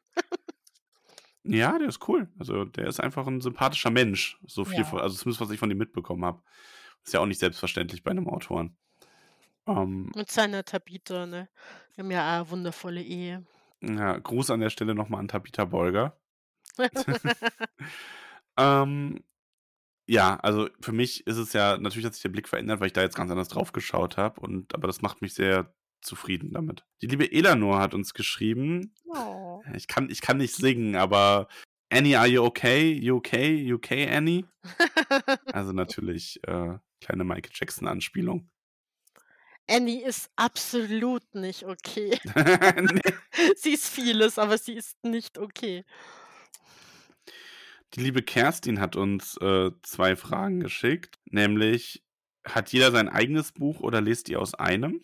Ja, 1.47 1.77
der 1.77 1.89
ist 1.89 2.07
cool. 2.07 2.27
Also, 2.39 2.65
der 2.65 2.87
ist 2.87 2.99
einfach 2.99 3.27
'n 3.27 3.39
sympathischer 3.41 3.91
Mensch, 3.91 4.39
so 4.47 4.65
viel 4.65 4.83
Ja. 4.83 4.85
von 4.85 4.99
also, 4.99 5.15
zumindest 5.15 5.41
was 5.41 5.51
ich 5.51 5.59
von 5.59 5.69
ihm 5.71 5.77
mitbekommen 5.77 6.25
habe. 6.25 6.41
Ist 7.05 7.13
ja 7.13 7.19
auch 7.19 7.27
nicht 7.27 7.39
selbstverständlich 7.39 8.03
bei 8.03 8.13
'nem 8.13 8.27
Autoren. 8.29 8.77
Ähm 9.67 10.13
Mit 10.13 10.31
seiner 10.31 10.63
Tabitha, 10.63 11.25
ne? 11.25 11.49
Die 11.95 12.01
haben 12.01 12.11
ja 12.11 12.39
auch 12.41 12.45
'ne 12.45 12.51
wundervolle 12.51 13.01
Ehe. 13.01 13.45
Ja, 13.81 14.17
Gruß 14.17 14.49
an 14.51 14.61
der 14.61 14.69
Stelle 14.69 14.95
noch 14.95 15.09
mal 15.09 15.19
an 15.19 15.27
Tabitha 15.27 15.65
Bolger. 15.65 16.17
Ähm, 18.57 19.23
ja, 20.07 20.37
also, 20.37 20.69
für 20.81 20.91
mich 20.91 21.25
ist 21.27 21.37
es 21.37 21.53
ja 21.53 21.77
natürlich 21.77 22.05
hat 22.05 22.13
sich 22.13 22.23
der 22.23 22.29
Blick 22.29 22.47
verändert, 22.49 22.79
weil 22.79 22.87
ich 22.87 22.93
da 22.93 23.01
jetzt 23.01 23.15
ganz 23.15 23.31
anders 23.31 23.49
drauf 23.49 23.71
geschaut 23.73 24.17
habe 24.17 24.41
und 24.41 24.75
aber 24.75 24.87
das 24.87 25.01
macht 25.01 25.21
mich 25.21 25.33
sehr 25.33 25.73
zufrieden 26.01 26.51
damit. 26.53 26.85
Die 27.01 27.07
liebe 27.07 27.31
Elanor 27.31 27.79
hat 27.79 27.93
uns 27.95 28.13
geschrieben 28.13 28.93
Oh. 29.07 29.61
ich 29.75 29.87
kann 29.87 30.09
ich 30.09 30.21
kann 30.21 30.37
nicht 30.37 30.55
singen, 30.55 30.95
aber 30.95 31.47
„Annie, 31.91 32.17
are 32.19 32.27
you 32.27 32.43
okay? 32.43 32.91
You 32.93 33.17
okay? 33.17 33.55
You 33.55 33.75
okay, 33.77 34.07
Annie?“ 34.09 34.45
Also, 35.53 35.71
natürlich, 35.73 36.39
äh, 36.47 36.77
kleine 37.01 37.23
Michael 37.23 37.51
Jackson-Anspielung. 37.53 38.49
Annie 39.67 40.03
ist 40.03 40.29
absolut 40.35 41.23
nicht 41.33 41.63
okay. 41.63 42.19
Sie 43.55 43.71
ist 43.73 43.87
vieles, 43.89 44.37
aber 44.37 44.57
sie 44.57 44.73
ist 44.73 45.03
nicht 45.03 45.37
okay. 45.37 45.83
Die 47.93 48.01
liebe 48.01 48.21
Kerstin 48.23 48.79
hat 48.81 48.95
uns, 48.95 49.37
äh, 49.37 49.71
2 49.83 50.15
Fragen 50.15 50.59
geschickt, 50.59 51.19
nämlich: 51.25 52.03
„Hat 52.45 52.71
jeder 52.73 52.91
sein 52.91 53.07
eigenes 53.09 53.51
Buch 53.53 53.79
oder 53.79 54.01
lest 54.01 54.27
ihr 54.29 54.41
aus 54.41 54.53
einem?“ 54.53 55.03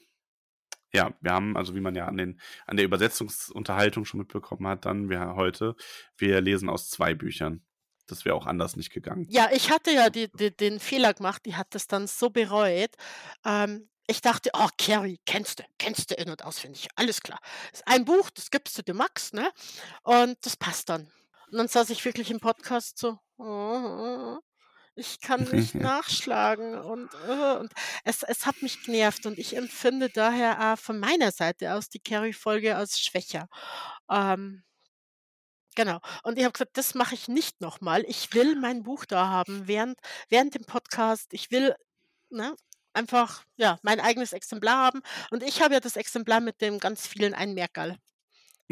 Ja, 0.93 1.13
wir 1.21 1.31
haben 1.33 1.57
also, 1.57 1.75
wie 1.75 1.81
man 1.81 1.95
ja 1.95 2.07
an 2.07 2.17
den 2.17 2.41
an 2.67 2.77
der 2.77 2.85
Übersetzungsunterhaltung 2.85 4.05
schon 4.05 4.19
mitbekommen 4.21 4.67
hat 4.67 4.85
dann 4.85 5.09
wir 5.09 5.35
heute 5.35 5.75
wir 6.17 6.41
lesen 6.41 6.69
aus 6.69 6.89
2 6.89 7.15
Büchern. 7.15 7.63
Das 8.07 8.25
wäre 8.25 8.35
auch 8.35 8.47
anders 8.47 8.75
nicht 8.77 8.91
gegangen. 8.91 9.31
Ja, 9.33 9.49
ich 9.51 9.69
hatte 9.69 9.91
ja 9.91 10.09
die 10.09 10.29
die 10.31 10.55
den 10.55 10.79
Fehler 10.79 11.13
gemacht, 11.13 11.45
die 11.45 11.55
hat 11.55 11.73
das 11.75 11.87
dann 11.87 12.07
so 12.07 12.29
bereut. 12.29 12.91
Ähm, 13.45 13.89
ich 14.07 14.21
dachte: 14.21 14.49
„Oh, 14.53 14.67
Carrie 14.77 15.19
kennst 15.25 15.59
du 15.59 15.63
kennst 15.77 16.11
du 16.11 16.15
in 16.15 16.29
und 16.29 16.43
auswendig, 16.43 16.87
alles 16.95 17.21
klar. 17.21 17.39
Ist 17.71 17.87
ein 17.87 18.05
Buch, 18.05 18.29
das 18.31 18.51
gibst 18.51 18.77
du 18.77 18.81
dem 18.83 18.97
Max, 18.97 19.33
ne, 19.33 19.51
und 20.03 20.37
das 20.45 20.57
passt 20.57 20.89
dann.“ 20.89 21.11
Und 21.51 21.57
dann 21.59 21.67
saß 21.67 21.89
ich 21.91 22.03
wirklich 22.05 22.31
im 22.31 22.39
Podcast 22.39 22.97
so: 22.97 23.19
„Ich 24.95 25.21
kann 25.21 25.43
nicht 25.51 25.75
nachschlagen 25.79 26.75
und, 26.75 27.13
äh“ 27.27 27.57
und 27.57 27.71
es 28.03 28.23
es 28.23 28.45
hat 28.45 28.61
mich 28.61 28.83
genervt 28.83 29.25
und 29.25 29.37
ich 29.39 29.55
empfinde 29.55 30.09
daher 30.09 30.73
auch 30.73 30.79
von 30.79 30.99
meiner 30.99 31.31
Seite 31.31 31.73
aus 31.75 31.89
die 31.89 31.99
Carrie-Folge 31.99 32.75
als 32.75 32.99
schwächer. 32.99 33.47
Ähm 34.09 34.63
genau. 35.75 35.99
Und 36.23 36.37
ich 36.37 36.43
habe 36.43 36.53
gesagt: 36.53 36.77
„Das 36.77 36.95
mache 36.95 37.15
ich 37.15 37.27
nicht 37.27 37.61
noch 37.61 37.81
mal. 37.81 38.03
Ich 38.07 38.33
will 38.33 38.55
mein 38.59 38.83
Buch 38.83 39.05
da 39.05 39.27
haben 39.27 39.67
während 39.67 39.99
während 40.29 40.55
dem 40.55 40.65
Podcast. 40.65 41.33
Ich 41.33 41.51
will, 41.51 41.75
ne, 42.29 42.55
einfach, 42.93 43.43
ja, 43.57 43.79
mein 43.83 43.99
eigenes 43.99 44.33
Exemplar 44.33 44.77
haben.“ 44.77 45.01
Und 45.31 45.43
ich 45.43 45.61
habe 45.61 45.75
ja 45.75 45.79
das 45.79 45.95
Exemplar 45.97 46.41
mit 46.41 46.61
den 46.61 46.79
ganz 46.79 47.07
vielen 47.07 47.33
Einmerkerl. 47.35 47.97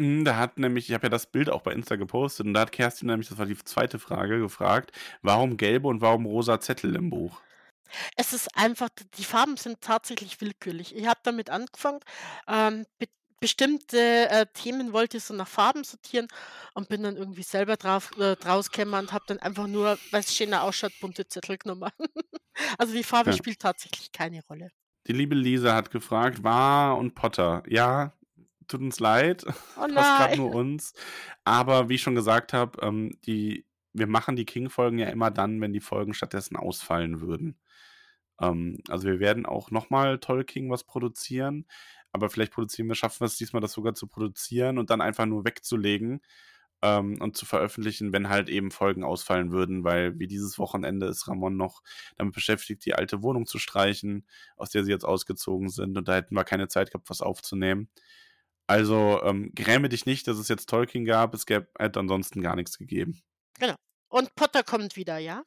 Mhm, 0.00 0.24
da 0.24 0.36
hat 0.36 0.58
nämlich 0.58 0.88
ich 0.88 0.94
habe 0.94 1.04
ja 1.06 1.08
das 1.10 1.26
Bild 1.30 1.50
auch 1.50 1.60
bei 1.62 1.72
Insta 1.74 1.96
gepostet 1.96 2.46
und 2.46 2.54
da 2.54 2.60
hat 2.62 2.72
Kerstin 2.72 3.08
nämlich 3.08 3.28
das 3.28 3.36
war 3.38 3.44
die 3.46 3.56
2. 3.58 3.98
Frage, 3.98 4.38
gefragt: 4.40 4.92
„Warum 5.20 5.58
gelbe 5.58 5.88
und 5.88 6.00
warum 6.00 6.24
rosa 6.24 6.58
Zettel 6.58 6.94
im 6.96 7.10
Buch?“ 7.10 7.42
Es 8.16 8.32
ist 8.32 8.56
einfach 8.56 8.88
die 9.16 9.24
Farben 9.24 9.56
sind 9.56 9.80
tatsächlich 9.80 10.40
willkürlich. 10.40 10.94
Ich 10.94 11.06
habe 11.06 11.20
damit 11.22 11.50
angefangen, 11.50 12.00
ähm, 12.48 12.86
be 12.98 13.06
bestimmte, 13.42 14.28
äh, 14.28 14.44
Themen 14.52 14.92
wollte 14.92 15.16
ich 15.16 15.24
so 15.24 15.32
nach 15.32 15.48
Farben 15.48 15.82
sortieren 15.82 16.28
und 16.74 16.90
bin 16.90 17.02
dann 17.02 17.16
irgendwie 17.16 17.42
selber 17.42 17.78
drauf 17.78 18.12
äh, 18.18 18.36
drausgekommen 18.36 19.00
und 19.00 19.12
habe 19.14 19.24
dann 19.28 19.38
einfach 19.38 19.66
nur, 19.66 19.98
weil's 20.10 20.34
schöner 20.36 20.62
ausschaut, 20.62 20.98
bunte 21.00 21.26
Zettel 21.26 21.56
genommen. 21.58 21.90
Also, 22.78 22.92
die 22.94 23.04
Farbe 23.04 23.32
Ja. 23.32 23.34
spielt 23.34 23.60
tatsächlich 23.60 24.12
keine 24.12 24.42
Rolle. 24.48 24.70
Die 25.06 25.12
liebe 25.12 25.34
Lisa 25.34 25.74
hat 25.74 25.90
gefragt: 25.90 26.42
„War 26.42 26.96
und 26.98 27.14
Potter?“ 27.14 27.62
Ja, 27.66 28.12
tut 28.70 28.80
uns 28.80 29.00
leid, 29.00 29.44
Oh 29.76 29.86
passt 29.92 30.16
grad 30.16 30.30
nein. 30.30 30.38
nur 30.38 30.54
uns. 30.54 30.94
Aber 31.44 31.88
wie 31.88 31.96
ich 31.96 32.02
schon 32.02 32.14
gesagt 32.14 32.52
habe, 32.52 32.80
ähm, 32.82 33.12
die 33.26 33.66
wir 33.92 34.06
machen 34.06 34.36
die 34.36 34.44
King-Folgen 34.44 34.98
ja 34.98 35.08
immer 35.08 35.32
dann, 35.32 35.60
wenn 35.60 35.72
die 35.72 35.80
Folgen 35.80 36.14
stattdessen 36.14 36.56
ausfallen 36.56 37.20
würden. 37.20 37.58
Ähm, 38.40 38.78
also, 38.88 39.08
wir 39.08 39.20
werden 39.20 39.46
auch 39.46 39.70
noch 39.72 39.90
mal 39.90 40.18
Tolkien 40.18 40.70
was 40.70 40.84
produzieren, 40.84 41.66
aber 42.12 42.30
vielleicht 42.30 42.52
produzieren 42.52 42.88
wir 42.88 42.94
schaffen 42.94 43.20
wir's 43.20 43.36
diesmal, 43.36 43.60
das 43.62 43.72
sogar 43.72 43.94
zu 43.94 44.06
produzieren 44.06 44.78
und 44.78 44.90
dann 44.90 45.00
einfach 45.00 45.26
nur 45.26 45.44
wegzulegen, 45.44 46.22
ähm, 46.82 47.18
und 47.20 47.36
zu 47.36 47.46
veröffentlichen, 47.46 48.12
wenn 48.12 48.28
halt 48.28 48.48
eben 48.48 48.70
Folgen 48.70 49.04
ausfallen 49.04 49.52
würden, 49.52 49.84
weil 49.84 50.18
wie 50.18 50.26
dieses 50.26 50.58
Wochenende 50.58 51.06
ist 51.06 51.28
Ramon 51.28 51.56
noch 51.56 51.82
damit 52.16 52.34
beschäftigt, 52.34 52.84
die 52.86 52.94
alte 52.94 53.22
Wohnung 53.22 53.46
zu 53.46 53.58
streichen, 53.58 54.26
aus 54.56 54.70
der 54.70 54.84
sie 54.84 54.90
jetzt 54.90 55.04
ausgezogen 55.04 55.68
sind 55.68 55.96
und 55.98 56.08
da 56.08 56.14
hätten 56.16 56.34
wir 56.34 56.44
keine 56.44 56.68
Zeit 56.68 56.90
gehabt, 56.90 57.10
was 57.10 57.20
aufzunehmen. 57.22 57.88
Also 58.70 59.20
ähm, 59.24 59.50
gräme 59.52 59.88
dich 59.88 60.06
nicht, 60.06 60.28
dass 60.28 60.38
es 60.38 60.46
jetzt 60.46 60.68
Tolkien 60.68 61.04
gab. 61.04 61.34
Es 61.34 61.44
gäbe, 61.44 61.66
hätte 61.76 61.98
ansonsten 61.98 62.40
gar 62.40 62.54
nichts 62.54 62.78
gegeben. 62.78 63.20
Genau. 63.58 63.74
Und 64.08 64.32
Potter 64.36 64.62
kommt 64.62 64.94
wieder, 64.94 65.18
ja? 65.18 65.42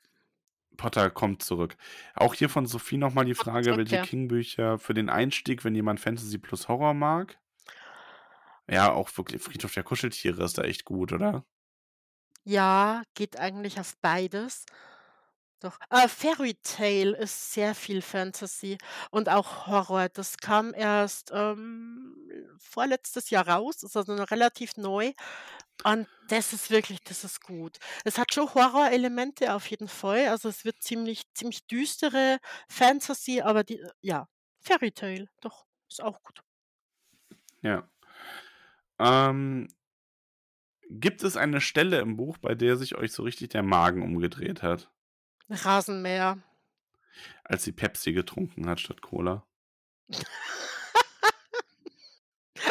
Potter 0.76 1.10
kommt 1.10 1.42
zurück. 1.42 1.78
Auch 2.16 2.34
hier 2.34 2.50
von 2.50 2.66
Sophie 2.66 2.98
nochmal 2.98 3.24
die 3.24 3.34
Frage, 3.34 3.64
zurück, 3.64 3.78
welche 3.78 3.96
ja. 3.96 4.02
King-Bücher 4.04 4.78
für 4.78 4.94
den 4.94 5.10
Einstieg, 5.10 5.64
wenn 5.64 5.74
jemand 5.74 6.02
Fantasy 6.02 6.38
plus 6.38 6.68
Horror 6.68 6.94
mag? 6.94 7.40
Ja, 8.70 8.92
auch 8.92 9.10
wirklich 9.16 9.42
Friedhof 9.42 9.74
der 9.74 9.84
Kuscheltiere 9.84 10.44
ist 10.44 10.58
da 10.58 10.64
echt 10.64 10.84
gut, 10.84 11.14
oder? 11.14 11.46
Ja, 12.44 13.04
geht 13.14 13.40
eigentlich 13.40 13.80
auf 13.80 13.96
beides. 14.02 14.66
Doch. 15.64 15.80
Äh, 15.90 16.10
Fairy 16.10 16.56
Tail 16.62 17.14
ist 17.14 17.54
sehr 17.54 17.74
viel 17.74 18.02
Fantasy 18.02 18.78
und 19.12 19.30
auch 19.30 19.66
Horror. 19.68 20.10
Das 20.10 20.36
kam 20.36 20.74
erst 20.74 21.32
ähm, 21.34 22.18
vorletztes 22.60 23.30
Jahr 23.30 23.48
raus, 23.48 23.82
ist 23.82 23.96
also 23.96 24.14
noch 24.14 24.30
relativ 24.30 24.76
neu. 24.76 25.14
Und 25.86 26.08
das 26.28 26.52
ist 26.52 26.70
wirklich, 26.70 27.02
das 27.06 27.24
ist 27.24 27.42
gut. 27.42 27.80
Es 28.04 28.18
hat 28.18 28.34
schon 28.34 28.54
Horrorelemente 28.54 29.54
auf 29.54 29.66
jeden 29.68 29.88
Fall. 29.88 30.28
Also 30.28 30.50
es 30.50 30.66
wird 30.66 30.84
ziemlich, 30.84 31.24
ziemlich 31.34 31.66
düstere 31.66 32.40
Fantasy, 32.68 33.40
aber 33.40 33.64
die, 33.64 33.82
ja, 34.02 34.28
Fairy 34.60 34.92
Tail, 34.92 35.30
doch, 35.40 35.66
ist 35.90 36.04
auch 36.04 36.22
gut. 36.24 36.42
Ja. 37.62 37.90
Ähm, 39.00 39.70
gibt 40.90 41.24
es 41.24 41.38
eine 41.38 41.62
Stelle 41.62 42.02
im 42.02 42.18
Buch, 42.18 42.38
bei 42.38 42.54
der 42.54 42.76
sich 42.76 42.96
euch 42.96 43.14
so 43.14 43.24
richtig 43.24 43.50
der 43.50 43.64
Magen 43.64 44.02
umgedreht 44.04 44.62
hat, 44.62 44.92
Rasenmäher. 45.50 46.38
als 47.44 47.64
sie 47.64 47.72
Pepsi 47.72 48.14
getrunken 48.14 48.68
hat 48.68 48.80
statt 48.80 49.02
Cola? 49.02 49.46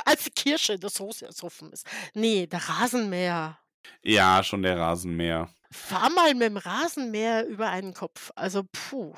Als 0.05 0.25
die 0.25 0.31
Kirsche 0.31 0.75
in 0.75 0.81
der 0.81 0.91
Soße 0.91 1.26
ersoffen 1.26 1.70
ist. 1.73 1.86
Nee, 2.15 2.47
der 2.47 2.60
Rasenmäher. 2.68 3.59
Ja, 4.02 4.42
schon 4.42 4.62
der 4.62 4.78
Rasenmäher. 4.78 5.49
Fahr 5.70 6.10
mal 6.10 6.33
mit 6.34 6.42
dem 6.42 6.57
Rasenmäher 6.57 7.47
über 7.47 7.68
einen 7.68 7.94
Kopf. 7.94 8.31
Also, 8.34 8.62
puh. 8.73 9.15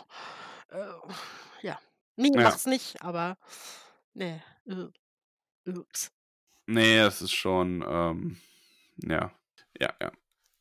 Äh, 0.68 0.84
ja. 1.62 1.78
Nee, 2.16 2.30
Ja. 2.34 2.42
mach's 2.42 2.66
nicht, 2.66 3.00
aber 3.02 3.36
nee. 4.14 4.40
äh, 4.66 5.70
Ups. 5.70 6.10
Nee, 6.66 6.98
es 6.98 7.22
ist 7.22 7.32
schon, 7.34 7.84
ähm, 7.86 8.40
ja, 8.96 9.32
ja, 9.80 9.92
ja. 10.00 10.12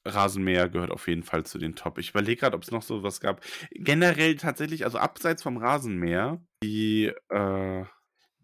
Rasenmäher 0.05 0.69
gehört 0.69 0.91
auf 0.91 1.07
jeden 1.07 1.23
Fall 1.23 1.45
zu 1.45 1.57
den 1.57 1.75
Top. 1.75 1.97
Ich 1.97 2.09
überlege 2.11 2.41
gerade, 2.41 2.55
ob 2.57 2.63
es 2.63 2.71
noch 2.71 2.81
so 2.83 3.03
was 3.03 3.19
gab. 3.21 3.41
Generell 3.71 4.35
tatsächlich, 4.35 4.85
also 4.85 4.97
abseits 4.97 5.43
vom 5.43 5.57
Rasenmäher, 5.57 6.41
die, 6.63 7.11
äh, 7.29 7.85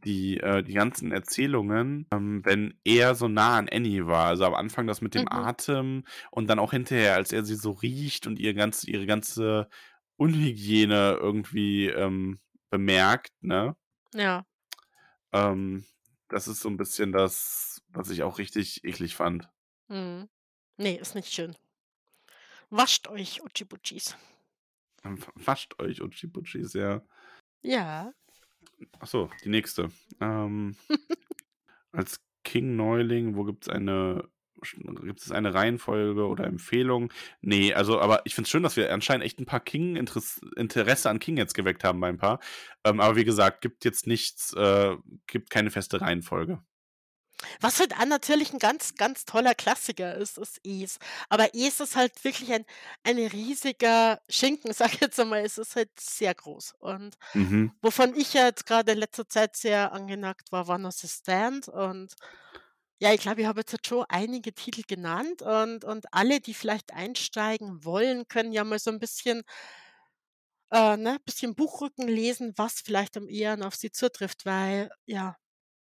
die, 0.06 0.38
äh, 0.40 0.64
die 0.64 0.74
ganzen 0.74 1.12
Erzählungen, 1.12 2.08
ähm, 2.14 2.42
wenn 2.46 2.80
er 2.86 3.16
so 3.16 3.28
nah 3.28 3.58
an 3.58 3.70
Annie 3.72 4.08
war, 4.08 4.28
also 4.28 4.46
am 4.46 4.56
Anfang 4.56 4.88
das 4.88 5.02
mit 5.02 5.16
dem 5.16 5.24
Mhm. 5.24 5.28
Atem 5.30 6.04
und 6.32 6.48
dann 6.50 6.60
auch 6.60 6.72
hinterher, 6.72 7.16
als 7.16 7.34
er 7.34 7.44
sie 7.44 7.56
so 7.56 7.72
riecht 7.72 8.28
und 8.28 8.40
ihr 8.40 8.54
ganz, 8.54 8.86
ihre 8.86 9.06
ganze 9.06 9.68
Unhygiene 10.18 11.18
irgendwie 11.20 11.88
ähm, 11.88 12.40
bemerkt, 12.70 13.32
ne? 13.42 13.76
Ja. 14.14 14.46
Ähm, 15.34 15.86
das 16.30 16.48
ist 16.48 16.62
so 16.62 16.70
ein 16.70 16.78
bisschen 16.78 17.12
das, 17.12 17.82
was 17.90 18.10
ich 18.10 18.24
auch 18.24 18.38
richtig 18.38 18.84
eklig 18.84 19.16
fand. 19.16 19.50
Mhm. 19.90 20.30
Nee, 20.80 20.96
ist 20.96 21.14
nicht 21.14 21.34
schön. 21.34 21.58
Wascht 22.70 23.10
euch, 23.10 23.42
Uchi-Butchis. 23.44 24.16
Ähm, 25.04 25.20
Wascht 25.36 25.78
euch, 25.78 26.02
Uchi-Butchis, 26.02 26.72
ja. 26.72 27.02
Ja. 27.62 28.14
Achso, 29.00 29.30
die 29.44 29.50
nächste. 29.50 29.90
Ähm, 30.22 30.78
als 31.92 32.22
King-Neuling, 32.46 33.36
wo 33.36 33.44
gibt 33.44 33.64
es 33.64 33.70
eine, 33.70 34.30
gibt 35.02 35.20
es 35.20 35.34
eine 35.34 35.54
Reihenfolge 35.54 36.26
oder 36.26 36.46
Empfehlung? 36.46 37.12
Nee, 37.42 37.74
also, 37.74 38.00
aber 38.00 38.22
ich 38.26 38.34
finde 38.34 38.46
es 38.46 38.52
schön, 38.52 38.64
dass 38.64 38.78
wir 38.78 38.94
anscheinend 38.94 39.26
echt 39.26 39.42
ein 39.42 39.46
paar 39.46 39.60
King-Interesse 39.60 41.10
an 41.10 41.20
King 41.20 41.36
jetzt 41.36 41.56
geweckt 41.56 41.84
haben 41.84 42.00
bei 42.00 42.08
ein 42.08 42.18
paar. 42.18 42.40
Ähm, 42.86 43.02
aber 43.02 43.18
wie 43.18 43.26
gesagt, 43.26 43.60
gibt 43.60 43.84
jetzt 43.84 44.08
nichts, 44.08 44.54
äh, 44.54 44.96
gibt 45.28 45.50
keine 45.50 45.72
feste 45.72 46.00
Reihenfolge. 46.00 46.64
Was 47.62 47.80
halt 47.80 47.94
auch 47.98 48.06
natürlich 48.06 48.54
ein 48.54 48.60
ganz, 48.60 48.96
ganz 48.96 49.26
toller 49.26 49.56
Klassiker 49.56 50.16
ist, 50.16 50.38
ist 50.38 50.60
Es. 50.66 50.98
Aber 51.30 51.54
Es 51.56 51.80
ist 51.80 51.96
halt 51.96 52.24
wirklich 52.24 52.52
ein, 52.52 52.66
ein 53.04 53.18
riesiger 53.18 54.22
Schinken, 54.30 54.74
sag 54.74 54.94
ich 54.96 55.02
jetzt 55.02 55.20
einmal. 55.20 55.46
Es 55.46 55.58
ist 55.58 55.76
halt 55.76 55.92
sehr 56.00 56.36
groß. 56.36 56.74
Und 56.80 57.16
Mhm. 57.36 57.70
wovon 57.82 58.16
ich 58.16 58.34
ja 58.34 58.46
jetzt 58.48 58.66
gerade 58.66 58.92
in 58.94 58.98
letzter 59.00 59.28
Zeit 59.30 59.56
sehr 59.58 59.92
angenagt 59.94 60.52
war, 60.52 60.68
war 60.68 60.78
noch 60.78 60.92
The 60.92 61.08
Stand. 61.08 61.68
Und 61.70 62.14
ja, 63.02 63.14
ich 63.14 63.22
glaube, 63.22 63.42
ich 63.42 63.48
habe 63.48 63.62
jetzt 63.62 63.72
halt 63.74 63.88
schon 63.88 64.06
einige 64.10 64.54
Titel 64.54 64.84
genannt. 64.88 65.42
Und, 65.42 65.86
und 65.86 66.06
alle, 66.14 66.42
die 66.42 66.54
vielleicht 66.54 66.94
einsteigen 66.94 67.86
wollen, 67.86 68.28
können 68.28 68.52
ja 68.54 68.64
mal 68.66 68.80
so 68.80 68.92
ein 68.92 69.00
bisschen, 69.00 69.44
äh, 70.72 70.98
ne, 70.98 71.20
bisschen 71.26 71.56
Buchrücken 71.56 72.08
lesen, 72.08 72.54
was 72.58 72.82
vielleicht 72.82 73.18
am 73.18 73.28
ehesten 73.30 73.64
auf 73.64 73.76
sie 73.76 73.92
zutrifft. 73.92 74.46
Weil, 74.46 74.90
ja, 75.06 75.36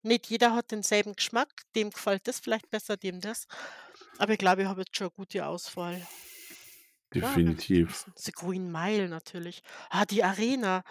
nicht 0.04 0.26
jeder 0.28 0.54
hat 0.54 0.70
denselben 0.70 1.14
Geschmack. 1.14 1.48
Dem 1.74 1.90
gefällt 1.90 2.26
das 2.28 2.40
vielleicht 2.40 2.70
besser, 2.70 2.96
dem 2.96 3.20
das. 3.20 3.46
Aber 4.18 4.32
ich 4.32 4.38
glaube, 4.38 4.62
ich 4.62 4.68
habe 4.68 4.82
jetzt 4.82 4.96
schon 4.96 5.06
eine 5.08 5.14
gute 5.16 5.46
Auswahl. 5.46 5.94
Ja, 7.14 7.20
ganz 7.20 7.34
Definitiv. 7.34 7.90
vergessen. 7.96 8.12
The 8.16 8.32
Green 8.32 8.72
Mile 8.72 9.08
natürlich. 9.08 9.62
Ah, 9.90 10.04
die 10.04 10.24
Arena. 10.24 10.82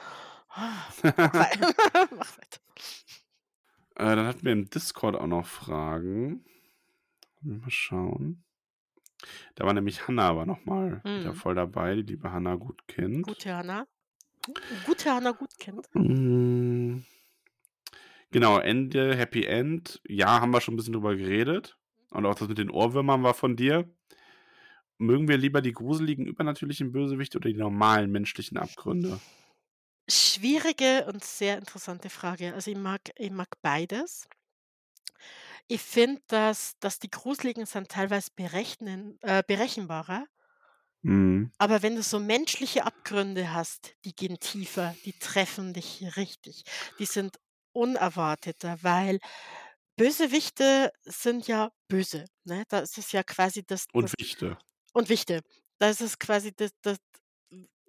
Ah, 0.50 0.86
mach 1.04 1.34
wei 1.34 1.52
mach 2.18 2.38
weiter. 2.38 2.60
Äh, 3.96 4.16
dann 4.16 4.26
hatten 4.28 4.44
wir 4.44 4.52
im 4.54 4.70
Discord 4.70 5.16
auch 5.16 5.28
noch 5.28 5.46
Fragen. 5.46 6.46
Mal 7.42 7.70
schauen. 7.70 8.44
Da 9.56 9.66
war 9.66 9.74
nämlich 9.74 10.08
Hanna 10.08 10.36
war 10.36 10.46
noch 10.46 10.66
mal 10.66 11.02
wieder 11.04 11.32
Mhm. 11.32 11.36
voll 11.36 11.56
dabei, 11.56 11.96
die 11.96 12.02
liebe 12.02 12.32
Hanna 12.32 12.56
gut 12.56 12.88
kennt. 12.88 13.24
Gute 13.28 13.54
Hanna. 13.56 13.86
Gu 14.46 14.54
gute 14.86 15.12
Hanna 15.14 15.32
gut 15.32 15.58
kennt. 15.60 15.88
Mm, 15.94 17.00
Genau, 18.34 18.58
Ende, 18.58 19.16
Happy 19.16 19.46
End. 19.46 20.02
Ja, 20.08 20.42
haben 20.42 20.52
wir 20.52 20.60
schon 20.60 20.74
ein 20.74 20.78
bisschen 20.78 20.94
drüber 20.94 21.16
geredet. 21.16 21.78
Und 22.10 22.26
auch 22.26 22.34
das 22.34 22.48
mit 22.48 22.58
den 22.58 22.72
Ohrwürmern 22.72 23.22
war 23.22 23.36
von 23.36 23.56
dir. 23.56 23.88
Mögen 24.98 25.28
wir 25.28 25.38
lieber 25.38 25.62
die 25.62 25.72
gruseligen, 25.72 26.26
übernatürlichen 26.26 26.92
Bösewichte 26.92 27.38
oder 27.38 27.50
die 27.50 27.58
normalen 27.58 28.12
menschlichen 28.12 28.58
Abgründe? 28.58 29.20
Schwierige 30.10 31.06
und 31.06 31.24
sehr 31.24 31.60
interessante 31.60 32.10
Frage. 32.10 32.54
Also 32.56 32.72
ich 32.72 32.78
mag 32.78 33.02
ich 33.18 33.32
mag 33.32 33.50
beides. 33.62 34.28
Ich 35.68 35.82
finde, 35.82 36.22
dass 36.28 36.78
dass 36.80 37.00
die 37.00 37.12
Gruseligen 37.12 37.68
sind 37.68 37.90
teilweise 37.90 38.32
berechnen 38.36 39.20
äh, 39.22 39.44
berechenbarer. 39.46 40.26
Mhm. 41.04 41.52
Aber 41.60 41.84
wenn 41.84 41.96
du 41.96 42.02
so 42.02 42.20
menschliche 42.20 42.86
Abgründe 42.86 43.54
hast, 43.54 43.96
die 44.06 44.16
gehen 44.16 44.40
tiefer, 44.40 44.96
die 45.06 45.14
treffen 45.14 45.74
dich 45.74 46.18
richtig. 46.18 46.64
Die 47.00 47.06
sind 47.06 47.38
unerwarteter, 47.74 48.78
weil 48.84 49.20
Bösewichte 49.98 50.92
sind 51.04 51.48
ja 51.48 51.72
böse, 51.90 52.26
ne? 52.46 52.64
Da 52.70 52.80
ist 52.80 52.98
es 53.00 53.12
ja 53.14 53.24
quasi 53.24 53.64
das 53.66 53.88
Und 53.96 54.10
das 54.10 54.14
Wichte. 54.18 54.58
und 54.94 55.10
Wichte. 55.10 55.42
Da 55.80 55.90
ist 55.90 56.02
es 56.02 56.20
quasi 56.20 56.54
das 56.56 56.72
das 56.84 56.98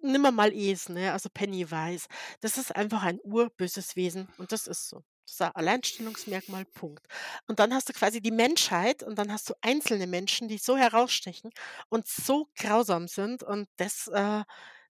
nimm 0.01 0.21
wir 0.23 0.31
mal 0.31 0.53
Es, 0.55 0.89
ne, 0.89 1.13
also 1.13 1.29
Pennywise. 1.33 2.07
Das 2.41 2.57
ist 2.59 2.75
einfach 2.75 3.03
ein 3.03 3.19
urböses 3.23 3.95
Wesen 3.97 4.29
und 4.37 4.51
das 4.53 4.67
ist 4.67 4.89
so. 4.89 5.03
Das 5.27 5.33
ist 5.35 5.41
ein 5.43 5.51
Alleinstellungsmerkmal, 5.55 6.65
Punkt. 6.67 7.07
Und 7.47 7.59
dann 7.59 7.73
hast 7.73 7.89
du 7.89 7.93
quasi 7.93 8.21
die 8.21 8.31
Menschheit 8.31 9.03
und 9.03 9.17
dann 9.19 9.31
hast 9.33 9.49
du 9.49 9.55
einzelne 9.61 10.07
Menschen, 10.07 10.47
die 10.49 10.57
so 10.59 10.77
herausstechen 10.77 11.51
und 11.89 12.07
so 12.07 12.49
grausam 12.57 13.07
sind 13.09 13.43
und 13.43 13.67
das, 13.77 14.07
äh 14.09 14.43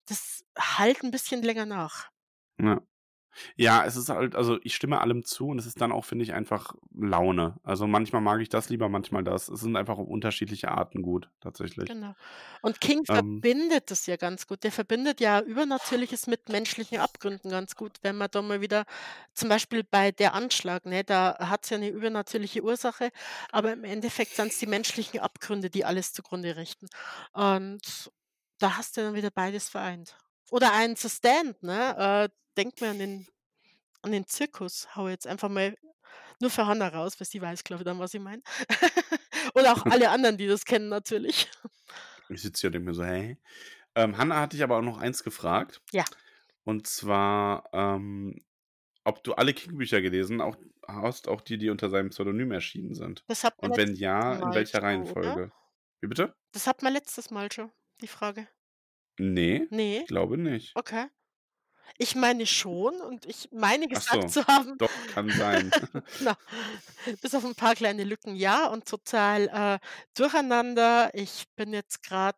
das 0.07 0.43
hallt 0.59 1.03
'n 1.03 1.11
bisschen 1.11 1.43
länger 1.43 1.65
nach. 1.67 2.09
Ja. 2.59 2.83
Ja, 3.57 3.85
es 3.85 3.95
ist 3.95 4.09
halt 4.09 4.35
also, 4.35 4.57
ich 4.63 4.75
stimme 4.75 4.99
allem 5.01 5.23
zu 5.23 5.47
und 5.47 5.59
es 5.59 5.65
ist 5.67 5.79
dann 5.81 5.91
auch, 5.91 6.05
finde 6.05 6.23
ich, 6.23 6.33
einfach 6.33 6.73
Laune. 6.95 7.59
Also, 7.63 7.87
manchmal 7.87 8.21
mag 8.21 8.41
ich 8.41 8.49
das 8.49 8.69
lieber, 8.69 8.89
manchmal 8.89 9.23
das. 9.23 9.47
Es 9.49 9.59
sind 9.61 9.75
einfach 9.75 9.97
unterschiedliche 9.97 10.71
Arten 10.71 11.01
gut, 11.03 11.29
tatsächlich. 11.39 11.87
Genau. 11.87 12.13
Und 12.61 12.79
King 12.79 13.03
Ähm 13.09 13.45
verbindet 13.45 13.91
das 13.91 14.05
ja 14.05 14.15
ganz 14.15 14.47
gut. 14.47 14.63
Der 14.63 14.71
verbindet 14.71 15.19
ja 15.19 15.41
Übernatürliches 15.41 16.27
mit 16.27 16.47
menschlichen 16.47 16.97
Abgründen 16.99 17.49
ganz 17.51 17.75
gut. 17.75 17.97
Wenn 18.03 18.15
man 18.17 18.29
da 18.31 18.41
mal 18.41 18.61
wieder 18.61 18.85
zum 19.33 19.49
Beispiel 19.49 19.83
bei 19.83 20.11
Der 20.11 20.33
Anschlag, 20.33 20.85
ne, 20.85 21.03
da 21.03 21.35
hat's 21.39 21.69
ja 21.71 21.77
'ne 21.77 21.89
übernatürliche 21.89 22.63
Ursache, 22.63 23.09
aber 23.51 23.73
im 23.73 23.83
Endeffekt 23.83 24.35
sind's 24.35 24.59
die 24.59 24.67
menschlichen 24.67 25.19
Abgründe, 25.19 25.69
die 25.69 25.83
alles 25.83 26.13
zugrunde 26.13 26.55
richten. 26.55 26.87
Und 27.33 28.11
da 28.59 28.77
hast 28.77 28.95
du 28.95 29.01
dann 29.01 29.13
wieder 29.15 29.31
beides 29.31 29.67
vereint. 29.69 30.15
Oder 30.51 30.73
ein 30.73 30.95
The 30.95 31.09
Stand, 31.09 31.61
ne? 31.63 32.29
Äh, 32.29 32.35
denk 32.57 32.79
mal 32.81 32.91
an 32.91 32.99
den 32.99 33.27
an 34.03 34.11
den 34.13 34.27
Zirkus. 34.27 34.95
Haue 34.95 35.11
jetzt 35.11 35.27
einfach 35.27 35.49
mal 35.49 35.75
nur 36.41 36.51
für 36.51 36.67
Hanna 36.67 36.89
raus, 36.89 37.19
weil 37.19 37.27
sie 37.27 37.41
weiß, 37.41 37.63
glaube 37.63 37.83
ich, 37.83 37.85
dann, 37.85 37.99
was 37.99 38.13
ich 38.13 38.21
meine. 38.21 38.43
Oder 39.55 39.73
auch 39.73 39.85
alle 39.89 40.09
anderen, 40.09 40.37
die 40.37 40.47
das 40.47 40.65
kennen 40.65 40.89
natürlich. 40.89 41.49
Ich 42.29 42.41
sitze 42.41 42.61
hier 42.61 42.67
und 42.69 42.73
denke 42.73 42.85
mir 42.89 42.93
so: 42.93 43.03
„Hä?“ 43.03 43.37
Ähm, 43.95 44.17
Hanna 44.17 44.41
hat 44.41 44.53
dich 44.53 44.63
aber 44.63 44.77
auch 44.77 44.81
noch 44.83 44.97
eins 44.99 45.23
gefragt. 45.23 45.83
Ja. 45.91 46.07
Und 46.65 46.87
zwar, 46.87 47.69
ähm, 47.73 48.45
ob 49.05 49.23
du 49.23 49.33
alle 49.35 49.53
King-Bücher 49.53 50.01
gelesen 50.01 50.41
auch 50.41 50.57
hast 50.87 51.27
auch 51.29 51.41
die, 51.41 51.57
die 51.59 51.69
unter 51.71 51.89
seinem 51.89 52.09
Pseudonym 52.11 52.51
erschienen 52.51 52.95
sind? 52.95 53.25
Das 53.27 53.43
hatten 53.43 53.69
wir 53.69 53.75
Und 53.75 53.77
wenn 53.77 53.95
ja, 53.95 54.35
in 54.37 54.53
welcher 54.55 54.83
schon, 54.87 55.03
oder? 55.03 55.39
Reihenfolge? 55.39 55.53
Wie 56.01 56.07
bitte? 56.07 56.35
Das 56.53 56.67
hatten 56.67 56.85
wir 56.85 56.89
letztes 56.91 57.31
Mal 57.31 57.51
schon, 57.51 57.71
die 58.01 58.07
Frage. 58.07 58.47
Ne, 59.19 59.69
Ne? 59.71 59.99
ich 59.99 60.05
glaube 60.05 60.37
nicht. 60.37 60.77
Okay. 60.77 61.07
Ich 61.99 62.15
meine 62.15 62.45
schon 62.47 63.01
und 63.01 63.25
ich 63.25 63.49
meine 63.51 63.87
Ach 63.93 64.01
gesagt 64.01 64.29
so, 64.29 64.31
zu 64.31 64.47
haben 64.47 64.79
doch, 64.79 65.05
kann 65.05 65.31
sein. 65.31 65.71
genau. 66.17 66.33
Bis 67.21 67.35
auf 67.35 67.43
'n 67.45 67.55
paar 67.55 67.75
kleine 67.75 68.03
Lücken, 68.03 68.35
ja, 68.35 68.67
und 68.67 68.87
total, 68.87 69.47
äh, 69.49 69.79
durcheinander. 70.15 71.11
Ich 71.13 71.45
bin 71.55 71.73
jetzt 71.73 72.03
grad 72.03 72.35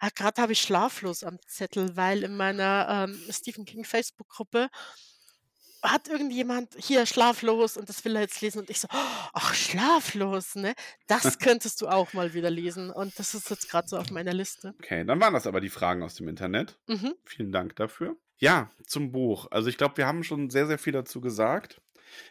ah, 0.00 0.10
grad 0.14 0.38
habe 0.38 0.52
ich 0.52 0.60
schlaflos 0.62 1.24
am 1.24 1.38
Zettel, 1.46 1.96
weil 1.96 2.22
in 2.24 2.36
meiner, 2.36 3.06
ähm, 3.08 3.26
Stephen 3.30 3.64
King 3.64 3.84
Facebook-Gruppe 3.84 4.68
hat 5.84 6.08
irgendjemand: 6.08 6.74
„Hier, 6.78 7.06
schlaflos“ 7.06 7.76
und 7.76 7.88
das 7.88 8.04
will 8.04 8.16
er 8.16 8.22
jetzt 8.22 8.40
lesen 8.40 8.60
und 8.60 8.70
ich 8.70 8.80
so: 8.80 8.88
„Ach, 8.90 9.54
schlaflos, 9.54 10.54
ne? 10.56 10.74
Das 11.06 11.38
könntest 11.38 11.80
du 11.80 11.88
auch 11.88 12.12
mal 12.12 12.34
wieder 12.34 12.50
lesen“ 12.50 12.90
und 12.90 13.18
das 13.18 13.34
ist 13.34 13.50
jetzt 13.50 13.68
grad 13.68 13.88
so 13.88 13.98
auf 13.98 14.10
meiner 14.10 14.32
Liste. 14.34 14.74
Okay, 14.80 15.04
dann 15.04 15.20
waren 15.20 15.34
das 15.34 15.46
aber 15.46 15.60
die 15.60 15.68
Fragen 15.70 16.02
aus 16.02 16.14
dem 16.16 16.28
Internet. 16.28 16.80
Mhm. 16.88 17.14
Vielen 17.24 17.52
Dank 17.52 17.76
dafür. 17.76 18.16
Ja, 18.38 18.70
zum 18.86 19.12
Buch. 19.12 19.46
Also, 19.50 19.68
ich 19.68 19.78
glaube, 19.78 19.96
wir 19.96 20.06
haben 20.06 20.24
schon 20.24 20.50
sehr, 20.50 20.66
sehr 20.66 20.78
viel 20.78 20.92
dazu 20.92 21.20
gesagt. 21.20 21.80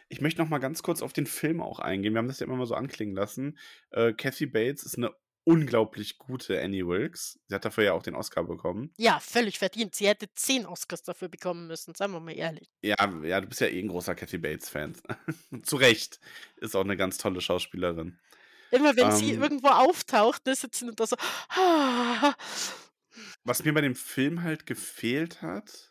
Ich 0.08 0.20
möchte 0.20 0.42
noch 0.42 0.48
mal 0.50 0.58
ganz 0.58 0.82
kurz 0.82 1.02
auf 1.02 1.12
den 1.12 1.26
Film 1.26 1.60
auch 1.62 1.78
eingehen. 1.80 2.14
Wir 2.14 2.18
haben 2.20 2.28
das 2.28 2.40
ja 2.40 2.46
immer 2.46 2.56
mal 2.56 2.66
so 2.66 2.74
anklingen 2.74 3.14
lassen. 3.16 3.58
Äh, 3.90 4.12
Kathy 4.14 4.46
Bates 4.46 4.84
ist 4.84 4.98
'ne 4.98 5.12
unglaublich 5.44 6.18
gute 6.18 6.60
Annie 6.62 6.86
Wilkes. 6.86 7.40
Sie 7.48 7.54
hat 7.54 7.64
dafür 7.64 7.84
ja 7.84 7.92
auch 7.94 8.02
den 8.02 8.14
Oscar 8.14 8.44
bekommen. 8.44 8.94
Ja, 8.98 9.18
völlig 9.18 9.58
verdient. 9.58 9.94
Sie 9.96 10.06
hätte 10.06 10.32
10 10.34 10.66
Oscars 10.66 11.02
dafür 11.02 11.28
bekommen 11.28 11.66
müssen, 11.66 11.94
seien 11.96 12.12
wir 12.12 12.20
mal 12.20 12.32
ehrlich. 12.36 12.68
Ja, 12.84 12.96
ja, 13.22 13.40
du 13.40 13.46
bist 13.48 13.62
ja 13.62 13.66
eh 13.68 13.80
'n 13.80 13.88
großer 13.88 14.14
Kathy 14.14 14.36
Bates-Fan. 14.36 14.94
Zu 15.62 15.76
Recht. 15.76 16.20
Ist 16.56 16.76
auch 16.76 16.84
'ne 16.84 16.96
ganz 16.98 17.16
tolle 17.16 17.40
Schauspielerin. 17.40 18.18
Immer 18.72 18.96
wenn 18.96 19.10
sie 19.10 19.32
Ähm 19.32 19.34
irgendwo 19.34 19.68
auftaucht, 19.68 20.46
ne, 20.46 20.54
sitzt 20.54 20.78
sie 20.80 20.86
nur 20.86 20.94
da 20.94 21.06
so 21.06 21.16
Was 23.46 23.62
mir 23.62 23.74
bei 23.74 23.82
dem 23.82 23.94
Film 23.94 24.42
halt 24.42 24.66
gefehlt 24.66 25.42
hat 25.42 25.90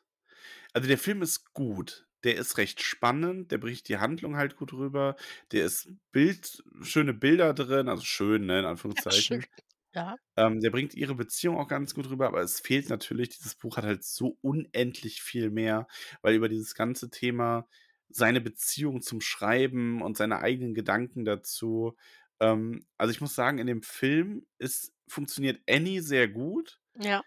also, 0.74 0.88
der 0.88 0.98
Film 1.00 1.22
ist 1.24 1.54
gut. 1.54 2.08
Der 2.24 2.36
ist 2.38 2.58
recht 2.58 2.82
spannend, 2.82 3.52
der 3.52 3.58
bricht 3.58 3.90
die 3.90 3.98
Handlung 3.98 4.38
halt 4.38 4.56
gut 4.56 4.74
rüber. 4.74 5.16
Der 5.52 5.66
ist 5.66 5.90
Bild 6.12 6.64
schöne 6.82 7.14
Bilder 7.14 7.54
drin, 7.54 7.90
also 7.90 8.04
schön, 8.04 8.46
ne, 8.46 8.60
in 8.60 8.66
Ja, 8.96 9.04
schön. 9.10 9.42
Anführungszeichen. 9.42 9.46
Ja. 9.94 10.18
Ähm, 10.38 10.62
der 10.62 10.72
bringt 10.72 10.96
ihre 10.96 11.16
Beziehung 11.16 11.58
auch 11.58 11.68
ganz 11.68 11.94
gut 11.94 12.10
rüber, 12.10 12.28
aber 12.28 12.42
es 12.42 12.60
fehlt 12.60 12.90
natürlich 12.90 13.30
dieses 13.30 13.56
Buch 13.56 13.78
hat 13.78 13.86
halt 13.86 14.04
so 14.04 14.38
unendlich 14.42 15.22
viel 15.22 15.52
mehr, 15.52 15.88
weil 16.22 16.36
über 16.36 16.50
dieses 16.50 16.76
ganze 16.76 17.10
Thema 17.12 17.68
seine 18.10 18.42
Beziehung 18.42 19.02
zum 19.02 19.22
Schreiben 19.22 20.02
und 20.02 20.18
seine 20.18 20.40
eigenen 20.40 20.74
Gedanken 20.74 21.26
dazu 21.26 21.96
ähm, 22.40 22.86
also, 22.98 23.12
ich 23.12 23.22
muss 23.22 23.36
sagen, 23.36 23.60
in 23.60 23.68
dem 23.68 23.84
Film 23.84 24.46
ist 24.60 24.94
funktioniert 25.08 25.62
Annie 25.70 26.02
sehr 26.02 26.28
gut 26.28 26.80
Ja. 26.96 27.24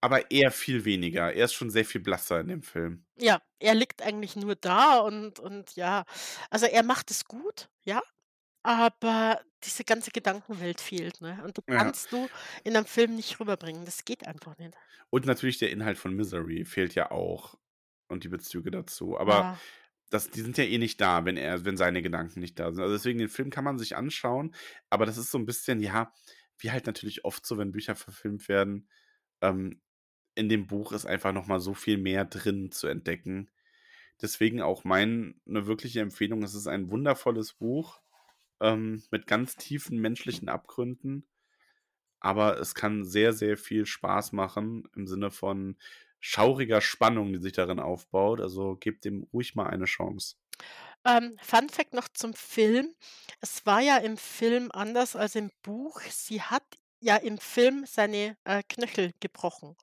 Aber 0.00 0.30
er 0.30 0.50
viel 0.52 0.84
weniger. 0.84 1.32
Er 1.34 1.46
ist 1.46 1.54
schon 1.54 1.70
sehr 1.70 1.84
viel 1.84 2.00
blasser 2.02 2.40
in 2.40 2.48
dem 2.48 2.62
Film. 2.62 3.04
Ja, 3.20 3.40
er 3.58 3.74
liegt 3.74 4.02
eigentlich 4.02 4.36
nur 4.36 4.54
da 4.54 4.98
und 5.00 5.40
und 5.40 5.74
ja 5.74 6.04
also, 6.50 6.66
er 6.66 6.82
macht 6.84 7.10
es 7.10 7.24
gut, 7.24 7.68
ja, 7.84 8.00
aber 8.62 9.40
diese 9.64 9.84
ganze 9.84 10.10
Gedankenwelt 10.12 10.80
fehlt, 10.80 11.20
ne? 11.20 11.42
Und 11.44 11.58
Ja. 11.68 11.78
kannst 11.78 12.12
du 12.12 12.28
in 12.64 12.74
'nem 12.74 12.86
Film 12.86 13.16
nicht 13.16 13.40
rüberbringen. 13.40 13.84
Das 13.86 14.04
geht 14.04 14.26
einfach 14.26 14.56
nicht. 14.58 14.78
Und 15.12 15.26
natürlich 15.26 15.58
der 15.58 15.70
Inhalt 15.70 15.98
von 15.98 16.14
Misery 16.14 16.64
fehlt 16.64 16.94
ja 16.94 17.10
auch 17.10 17.58
und 18.08 18.24
die 18.24 18.28
Bezüge 18.28 18.70
dazu. 18.70 19.18
Aber 19.18 19.48
Ja. 19.48 19.60
das 20.10 20.30
die 20.30 20.40
sind 20.42 20.58
ja 20.58 20.64
eh 20.64 20.78
nicht 20.78 21.00
da, 21.00 21.24
wenn 21.24 21.36
er 21.36 21.64
wenn 21.64 21.76
seine 21.78 22.02
Gedanken 22.02 22.40
nicht 22.40 22.58
da 22.58 22.72
sind. 22.72 22.82
Also, 22.82 22.94
deswegen 22.94 23.18
den 23.18 23.28
Film 23.30 23.50
kann 23.50 23.64
man 23.64 23.78
sich 23.78 23.96
anschauen, 23.96 24.54
aber 24.90 25.06
das 25.06 25.16
ist 25.18 25.30
so 25.30 25.38
'n 25.38 25.46
bisschen, 25.46 25.80
ja, 25.80 26.12
wie 26.58 26.70
halt 26.72 26.86
natürlich 26.86 27.24
oft 27.24 27.46
so, 27.46 27.56
wenn 27.58 27.72
Bücher 27.72 27.94
verfilmt 27.96 28.48
werden, 28.48 28.88
ähm, 29.42 29.80
in 30.38 30.48
dem 30.50 30.66
Buch 30.68 30.92
ist 30.92 31.06
einfach 31.06 31.32
noch 31.32 31.46
mal 31.46 31.60
so 31.60 31.74
viel 31.74 31.98
mehr 31.98 32.24
drin 32.26 32.72
zu 32.72 32.86
entdecken. 32.88 33.50
Deswegen 34.22 34.62
auch 34.62 34.84
mein 34.84 35.40
'ne 35.46 35.66
wirkliche 35.66 36.00
Empfehlung. 36.00 36.42
Es 36.44 36.54
ist 36.54 36.68
ein 36.68 36.90
wundervolles 36.90 37.54
Buch, 37.54 38.00
ähm, 38.60 39.02
mit 39.12 39.26
ganz 39.28 39.56
tiefen 39.56 39.98
menschlichen 40.00 40.48
Abgründen, 40.50 41.28
aber 42.20 42.58
es 42.60 42.74
kann 42.74 43.04
sehr, 43.04 43.32
sehr 43.32 43.56
viel 43.58 43.86
Spaß 43.86 44.32
machen 44.32 44.88
im 44.96 45.06
Sinne 45.08 45.30
von 45.32 45.78
schauriger 46.20 46.80
Spannung, 46.82 47.32
die 47.32 47.40
sich 47.40 47.52
darin 47.54 47.80
aufbaut. 47.80 48.40
Also, 48.40 48.76
gebt 48.76 49.04
dem 49.04 49.24
ruhig 49.32 49.54
mal 49.56 49.68
eine 49.68 49.86
Chance. 49.86 50.36
Ähm, 51.04 51.36
Fun 51.42 51.68
Fact 51.68 51.94
noch 51.94 52.08
zum 52.08 52.34
Film. 52.34 52.94
Es 53.40 53.64
war 53.66 53.80
ja 53.80 53.98
im 53.98 54.16
Film 54.16 54.70
anders 54.72 55.16
als 55.16 55.34
im 55.36 55.50
Buch. 55.62 56.00
Sie 56.02 56.42
hat 56.42 56.64
ja 57.00 57.16
im 57.16 57.38
Film 57.38 57.84
seine, 57.86 58.36
äh, 58.44 58.62
Knöchel 58.68 59.12
gebrochen. 59.20 59.76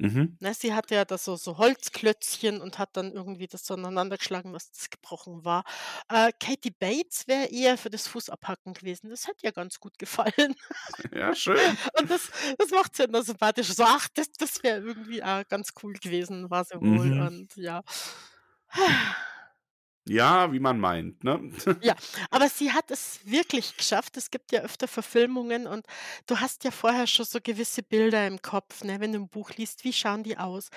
Mhm. 0.00 0.38
Ne, 0.40 0.54
sie 0.54 0.72
hatte 0.72 0.94
ja 0.94 1.04
da 1.04 1.18
so 1.18 1.34
so 1.36 1.58
Holzklötzchen 1.58 2.60
und 2.60 2.78
hat 2.78 2.96
dann 2.96 3.12
irgendwie 3.12 3.48
das 3.48 3.66
so 3.66 3.74
aneinander 3.74 4.18
geschlagen, 4.18 4.52
dass 4.52 4.70
das 4.70 4.88
gebrochen 4.88 5.44
war. 5.44 5.64
Äh, 6.08 6.30
Kathy 6.38 6.70
Bates 6.70 7.26
wäre 7.26 7.46
eher 7.46 7.76
für 7.76 7.90
das 7.90 8.06
Fußabhacken 8.06 8.72
gewesen. 8.74 9.10
Das 9.10 9.26
hätte 9.26 9.46
ihr 9.46 9.52
ganz 9.52 9.80
gut 9.80 9.98
gefallen. 9.98 10.54
Ja, 11.12 11.34
schön. 11.34 11.78
Und 11.98 12.10
das 12.10 12.30
das 12.58 12.70
macht's 12.70 12.98
ja 12.98 13.06
immer 13.06 13.22
sympathisch. 13.22 13.68
So: 13.74 13.84
„Ach, 13.86 14.08
das 14.14 14.28
das 14.38 14.62
wäre 14.62 14.80
irgendwie, 14.80 15.22
ah, 15.22 15.44
ganz 15.44 15.70
cool 15.82 15.94
gewesen, 15.94 16.50
war 16.50 16.64
sie 16.64 16.76
wohl“ 16.82 17.12
Mhm. 17.12 17.28
und 17.28 17.56
ja. 17.56 17.82
Ja, 20.08 20.52
wie 20.52 20.58
man 20.60 20.80
meint, 20.80 21.22
ne? 21.24 21.50
Ja, 21.80 21.94
aber 22.30 22.48
sie 22.48 22.72
hat 22.72 22.90
es 22.90 23.20
wirklich 23.24 23.76
geschafft. 23.76 24.16
Es 24.16 24.30
gibt 24.32 24.50
ja 24.50 24.62
öfter 24.62 24.88
Verfilmungen 24.88 25.68
und 25.68 25.86
du 26.26 26.40
hast 26.40 26.64
ja 26.64 26.72
vorher 26.72 27.06
schon 27.06 27.24
so 27.24 27.38
gewisse 27.40 27.84
Bilder 27.84 28.26
im 28.26 28.42
Kopf, 28.42 28.82
ne, 28.82 28.98
wenn 29.00 29.12
du 29.12 29.18
'n 29.20 29.28
Buch 29.28 29.50
liest, 29.56 29.84
wie 29.84 29.92
schauen 29.92 30.24
die 30.24 30.36
aus? 30.38 30.70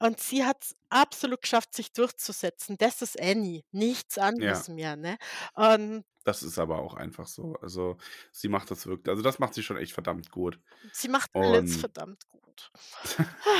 Und 0.00 0.18
sie 0.20 0.44
hat's 0.44 0.74
absolut 0.90 1.42
geschafft, 1.42 1.74
sich 1.74 1.92
durchzusetzen. 1.92 2.76
Das 2.78 3.02
ist 3.02 3.20
Annie, 3.20 3.62
nichts 3.72 4.18
Ja. 4.36 4.66
anderes 4.66 4.68
mehr, 4.68 4.96
ne? 4.96 5.16
Und 5.54 6.04
Das 6.24 6.42
ist 6.42 6.58
aber 6.58 6.78
auch 6.78 6.94
einfach 6.94 7.26
so. 7.26 7.54
Also, 7.60 7.96
sie 8.30 8.48
macht 8.48 8.70
das 8.70 8.86
wirk 8.86 9.08
also, 9.08 9.22
das 9.22 9.38
macht 9.38 9.54
sie 9.54 9.62
schon 9.62 9.76
echt 9.76 9.92
verdammt 9.92 10.30
gut. 10.30 10.60
sie 10.92 11.08
macht 11.08 11.30
alles 11.40 11.74
Und 11.74 11.76
verdammt 11.76 12.28
gut. 12.28 12.70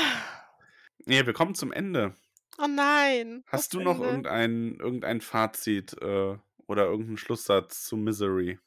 Ja, 1.05 1.25
wir 1.25 1.33
kommen 1.33 1.55
zum 1.55 1.71
Ende. 1.71 2.15
Oh 2.59 2.67
nein, 2.67 3.43
das 3.55 3.65
Hast 3.65 3.73
du 3.73 3.79
noch 3.81 3.99
Ende. 3.99 3.99
irgendein 3.99 4.75
irgendein 4.79 5.21
Fazit, 5.21 5.93
äh, 6.01 6.37
oder 6.67 6.85
irgend 6.85 7.09
'n 7.09 7.17
Schlusssatz 7.17 7.83
zu 7.85 7.97
Misery? 7.97 8.59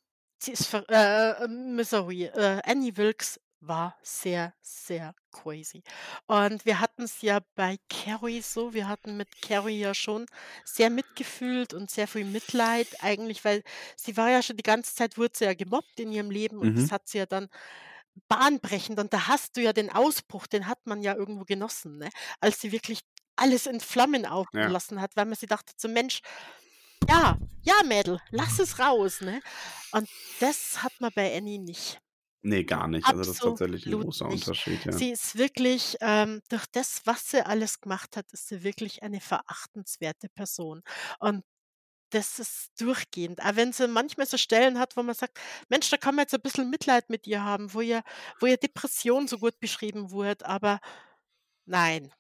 Sie 0.43 0.53
ist 0.53 0.67
ver 0.67 0.85
äh, 0.91 1.45
äh, 1.45 1.49
Misery. 1.49 2.25
Äh, 2.25 2.61
Annie 2.65 2.97
Wilkes 2.97 3.41
war 3.61 3.97
sehr, 4.03 4.55
sehr 4.61 5.15
crazy. 5.33 5.83
Und 6.27 6.65
wir 6.67 6.79
hatten's 6.81 7.23
ja 7.23 7.41
bei 7.55 7.79
Carrie 7.89 8.43
so, 8.43 8.75
wir 8.75 8.87
hatten 8.87 9.17
mit 9.17 9.41
Carrie 9.41 9.81
ja 9.81 9.95
schon 9.95 10.27
sehr 10.65 10.91
mitgefühlt 10.91 11.73
und 11.73 11.91
sehr 11.91 12.07
viel 12.07 12.25
Mitleid 12.27 13.03
eigentlich, 13.03 13.45
weil 13.47 13.63
sie 13.97 14.17
war 14.19 14.31
ja 14.31 14.43
schon 14.43 14.59
die 14.59 14.63
ganze 14.63 14.95
Zeit 14.95 15.17
wurde 15.17 15.33
sie 15.37 15.45
ja 15.47 15.55
gemobbt 15.55 15.99
in 15.99 16.13
ihrem 16.13 16.31
Leben 16.31 16.59
und 16.61 16.77
das 16.77 16.91
Mhm. 16.91 16.93
hat 16.93 17.09
sie 17.09 17.19
ja 17.19 17.27
dann 17.27 17.49
bahnbrechend 18.29 18.99
und 18.99 19.13
da 19.13 19.29
hast 19.29 19.57
du 19.57 19.63
ja 19.63 19.73
den 19.73 19.91
Ausbruch, 19.91 20.47
den 20.47 20.67
hat 20.69 20.81
man 20.87 21.03
ja 21.03 21.15
irgendwo 21.15 21.45
genossen, 21.45 21.99
ne? 21.99 22.11
Als 22.41 22.61
sie 22.61 22.73
wirklich 22.73 23.01
alles 23.37 23.67
in 23.67 23.81
Flammen 23.81 24.27
aufgehen 24.27 24.53
Ja. 24.53 24.77
hat, 25.01 25.17
weil 25.17 25.27
man 25.27 25.35
sich 25.37 25.49
dachte 25.49 25.73
so: 25.77 25.89
„Mensch, 25.89 26.21
ja, 27.09 27.39
ja, 27.63 27.75
Mädel, 27.85 28.21
lass 28.31 28.59
es 28.61 28.79
raus“, 28.81 29.21
ne? 29.23 29.43
Und 29.93 30.09
das 30.39 30.83
hat 30.83 30.95
man 31.01 31.13
bei 31.15 31.37
Annie 31.37 31.59
nicht. 31.61 32.01
Ne, 32.43 32.65
gar 32.65 32.89
nicht. 32.89 33.09
Also, 33.11 33.25
das 33.25 33.29
ist 33.29 33.43
tatsächlich 33.43 33.87
'n 33.87 33.95
Absolut 33.95 34.09
großer 34.09 34.27
nicht. 34.27 34.53
Unterschied, 34.67 34.85
ja. 34.87 35.03
Sie 35.03 35.11
ist 35.11 35.37
wirklich 35.37 35.97
ähm, 36.01 36.41
durch 36.49 36.67
das, 36.73 37.03
was 37.05 37.31
sie 37.31 37.45
alles 37.45 37.81
gemacht 37.81 38.17
hat, 38.17 38.33
ist 38.33 38.49
sie 38.49 38.63
wirklich 38.63 39.03
eine 39.03 39.21
verachtenswerte 39.21 40.29
Person. 40.29 40.83
Und 41.19 41.45
das 42.11 42.39
ist 42.41 42.71
durchgehend. 42.81 43.43
Auch 43.45 43.57
wenn 43.57 43.73
sie 43.73 43.89
manchmal 43.89 44.27
so 44.27 44.39
Stellen 44.39 44.79
hat, 44.79 44.97
wo 44.97 45.03
man 45.05 45.15
sagt: 45.17 45.39
„Mensch, 45.69 45.91
da 45.91 45.97
kann 45.99 46.15
man 46.17 46.25
jetzt 46.25 46.35
'n 46.35 46.43
bisschen 46.43 46.71
Mitleid 46.71 47.11
mit 47.11 47.27
ihr 47.29 47.45
haben“, 47.45 47.75
wo 47.75 47.81
ihr 47.83 48.03
wo 48.41 48.47
ihr 48.47 48.59
Depression 48.59 49.29
so 49.29 49.39
gut 49.39 49.61
beschrieben 49.61 50.11
wurde, 50.13 50.47
aber 50.47 50.81
nein. 51.67 52.13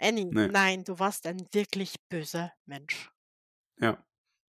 Annie, 0.00 0.26
Ne. 0.32 0.50
nein, 0.50 0.84
du 0.84 0.98
warst 0.98 1.26
ein 1.26 1.46
wirklich 1.52 1.94
böser 2.10 2.52
Mensch. 2.66 3.10
Ja. 3.80 4.02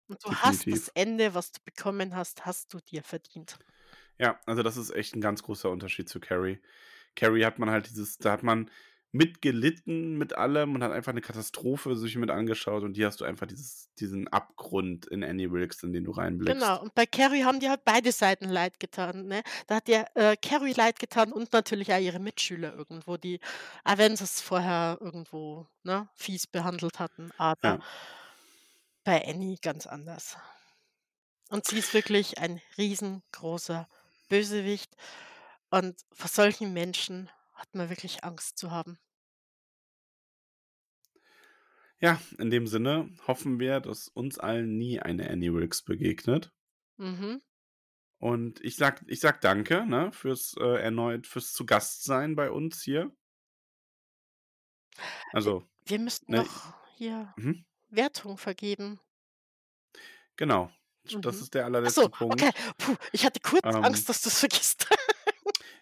Und 0.09 0.23
du 0.23 0.33
hast 0.33 0.71
das 0.71 0.87
Definitiv. 0.87 0.91
Ende, 0.93 1.33
was 1.33 1.51
du 1.51 1.59
bekommen 1.65 2.15
hast, 2.15 2.45
hast 2.45 2.73
du 2.73 2.79
dir 2.79 3.03
verdient. 3.03 3.57
Ja, 4.19 4.39
also, 4.47 4.63
das 4.63 4.77
ist 4.77 4.89
echt 4.89 5.15
'n 5.15 5.21
ganz 5.21 5.43
großer 5.43 5.69
Unterschied 5.69 6.09
zu 6.09 6.19
Carrie. 6.19 6.59
Carrie 7.15 7.45
hat 7.45 7.59
man 7.59 7.69
halt 7.69 7.89
dieses 7.89 8.17
da 8.17 8.31
hat 8.31 8.41
man 8.43 8.71
mitgelitten 9.13 10.17
mit 10.17 10.33
allem 10.37 10.75
und 10.75 10.83
hat 10.83 10.91
einfach 10.91 11.13
'ne 11.13 11.21
Katastrophe 11.21 11.95
sich 11.95 12.15
mit 12.17 12.29
angeschaut 12.31 12.83
und 12.83 12.95
hier 12.95 13.07
hast 13.07 13.21
du 13.21 13.25
einfach 13.25 13.47
dieses 13.47 13.91
diesen 13.99 14.27
Abgrund 14.27 15.05
in 15.07 15.23
Annie 15.23 15.51
Wilkes, 15.51 15.83
in 15.83 15.93
den 15.93 16.03
du 16.05 16.11
reinblickst. 16.11 16.69
Genau, 16.69 16.79
und 16.81 16.95
bei 16.95 17.05
Carrie 17.05 17.43
haben 17.43 17.59
dir 17.59 17.69
halt 17.71 17.83
beide 17.83 18.11
Seiten 18.13 18.47
leid 18.47 18.79
getan, 18.79 19.27
ne? 19.27 19.43
Da 19.67 19.75
hat 19.75 19.87
dir, 19.87 20.05
äh, 20.15 20.37
Carrie 20.37 20.71
leid 20.73 20.97
getan 20.97 21.33
und 21.33 21.51
natürlich 21.51 21.91
auch 21.93 21.99
ihre 21.99 22.19
Mitschüler 22.19 22.73
irgendwo, 22.73 23.17
die 23.17 23.41
sie's 24.15 24.39
vorher 24.41 24.97
irgendwo, 25.01 25.67
ne, 25.83 26.07
fies 26.15 26.47
behandelt 26.47 26.99
hatten, 26.99 27.31
aber 27.37 27.77
Ja. 27.77 27.87
bei 29.05 29.25
Annie 29.25 29.57
ganz 29.61 29.87
anders. 29.87 30.37
Und 31.49 31.65
sie 31.65 31.77
ist 31.79 31.93
wirklich 31.93 32.39
ein 32.39 32.61
riesengroßer 32.77 33.87
Bösewicht. 34.27 34.95
Und 35.69 36.01
vor 36.13 36.29
solchen 36.29 36.73
Menschen 36.73 37.29
hat 37.57 37.75
man 37.75 37.89
wirklich 37.89 38.23
Angst 38.23 38.57
zu 38.57 38.71
haben. 38.71 38.97
Ja, 41.99 42.19
in 42.39 42.49
dem 42.49 42.65
Sinne 42.67 43.09
hoffen 43.27 43.59
wir, 43.59 43.79
dass 43.79 44.07
uns 44.07 44.37
allen 44.39 44.77
nie 44.77 44.99
eine 44.99 45.29
Annie 45.29 45.53
Wilkes 45.53 45.83
begegnet. 45.83 46.51
Mhm. 46.97 47.41
Und 48.19 48.61
ich 48.61 48.75
sag, 48.75 49.03
ich 49.07 49.19
sag 49.19 49.41
danke, 49.41 49.85
ne, 49.85 50.11
fürs 50.11 50.55
äh, 50.59 50.81
erneut, 50.81 51.27
fürs 51.27 51.51
zu 51.53 51.65
Gast 51.65 52.03
sein 52.03 52.35
bei 52.35 52.49
uns 52.51 52.81
hier. 52.81 53.11
Also, 55.33 55.63
Wir 55.85 55.97
müssten 55.99 56.31
ne, 56.31 56.37
noch 56.37 56.73
hier 56.97 57.33
mhm, 57.37 57.65
Wertung 57.89 58.37
vergeben. 58.37 58.99
genau. 60.35 60.71
Das 61.21 61.37
Mhm. 61.37 61.41
ist 61.43 61.53
der 61.53 61.65
allerletzte 61.65 62.01
so, 62.01 62.05
okay. 62.19 62.51
Punkt. 62.51 62.77
Puh, 62.77 62.95
ich 63.13 63.25
hatte 63.25 63.39
kurz 63.39 63.63
Ähm, 63.65 63.83
Angst, 63.83 64.09
dass 64.09 64.21
du's 64.21 64.39
vergisst. 64.39 64.87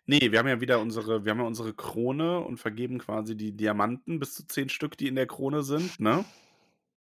nee, 0.05 0.31
wir 0.31 0.39
haben 0.39 0.47
ja 0.47 0.61
wieder 0.61 0.79
unsere, 0.79 1.25
wir 1.25 1.31
haben 1.31 1.39
ja 1.39 1.45
unsere 1.45 1.73
Krone 1.73 2.39
und 2.41 2.57
vergeben 2.57 2.99
quasi 2.99 3.35
die 3.37 3.55
Diamanten 3.55 4.19
bis 4.19 4.33
zu 4.35 4.47
zehn 4.47 4.69
Stück, 4.69 4.97
die 4.97 5.07
in 5.07 5.15
der 5.15 5.27
Krone 5.27 5.63
sind, 5.63 5.99
ne? 5.99 6.25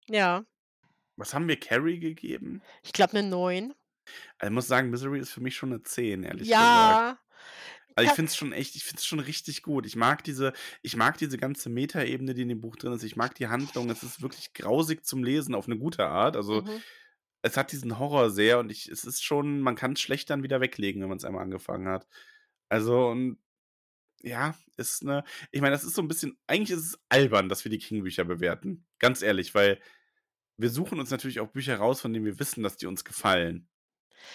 Ja. 0.08 0.44
Was 1.18 1.32
haben 1.34 1.48
wir 1.48 1.58
Carrie 1.58 1.98
gegeben? 2.00 2.62
Ich 2.84 2.92
glaube 2.92 3.14
'ne 3.16 3.22
9. 3.22 3.74
Also, 4.40 4.50
ich 4.50 4.54
muss 4.54 4.66
sagen, 4.68 4.90
Misery 4.90 5.18
ist 5.20 5.30
für 5.32 5.40
mich 5.40 5.56
schon 5.56 5.70
eine 5.72 5.82
10, 5.82 6.22
ehrlich 6.24 6.56
gesagt. 6.56 7.00
Ja. 7.00 7.18
Also, 7.96 8.06
ich 8.06 8.12
Ja. 8.12 8.16
finde 8.16 8.30
es 8.30 8.36
schon 8.36 8.52
echt 8.52 8.76
ich 8.76 8.84
finde 8.84 8.98
es 9.00 9.06
schon 9.06 9.20
richtig 9.20 9.62
gut. 9.62 9.86
Ich 9.86 9.96
mag 9.96 10.24
diese 10.24 10.52
ich 10.82 10.96
mag 10.96 11.18
diese 11.18 11.38
ganze 11.38 11.70
Metaebene, 11.70 12.34
die 12.34 12.42
in 12.42 12.48
dem 12.50 12.60
Buch 12.62 12.76
drin 12.76 12.92
ist. 12.94 13.04
Ich 13.04 13.16
mag 13.16 13.34
die 13.36 13.48
Handlung. 13.48 13.90
Es 13.90 14.02
ist 14.04 14.22
wirklich 14.22 14.54
grausig 14.54 15.04
zum 15.06 15.24
Lesen 15.24 15.54
auf 15.54 15.66
eine 15.66 15.78
gute 15.78 16.06
Art. 16.08 16.36
Also, 16.36 16.64
Mhm. 16.64 16.82
es 17.42 17.56
hat 17.56 17.72
diesen 17.72 17.98
Horror 17.98 18.30
sehr 18.30 18.60
und 18.60 18.70
ich 18.72 18.88
es 18.88 19.04
ist 19.04 19.24
schon 19.24 19.60
man 19.62 19.76
kann's 19.76 20.00
schlecht 20.02 20.30
dann 20.30 20.42
wieder 20.44 20.60
weglegen, 20.60 21.02
wenn 21.02 21.10
man 21.10 21.18
es 21.18 21.24
einmal 21.26 21.44
angefangen 21.44 21.88
hat. 21.88 22.06
Also, 22.72 23.08
und 23.08 23.36
ja, 24.22 24.56
ist 24.76 25.04
'ne 25.04 25.24
ich 25.52 25.60
meine, 25.62 25.72
das 25.74 25.84
ist 25.84 25.94
so 25.94 26.02
ein 26.02 26.08
bisschen 26.08 26.38
eigentlich 26.48 26.70
ist 26.78 26.86
es 26.86 27.00
albern, 27.10 27.48
dass 27.48 27.64
wir 27.64 27.70
die 27.70 27.78
King-Bücher 27.78 28.24
bewerten, 28.24 28.86
ganz 28.98 29.22
ehrlich, 29.22 29.54
weil 29.54 29.80
wir 30.58 30.70
suchen 30.70 31.00
uns 31.00 31.10
natürlich 31.10 31.40
auch 31.40 31.48
Bücher 31.52 31.76
raus, 31.78 32.00
von 32.02 32.12
denen 32.14 32.26
wir 32.26 32.38
wissen, 32.40 32.62
dass 32.64 32.76
die 32.78 32.86
uns 32.86 33.04
gefallen. 33.04 33.68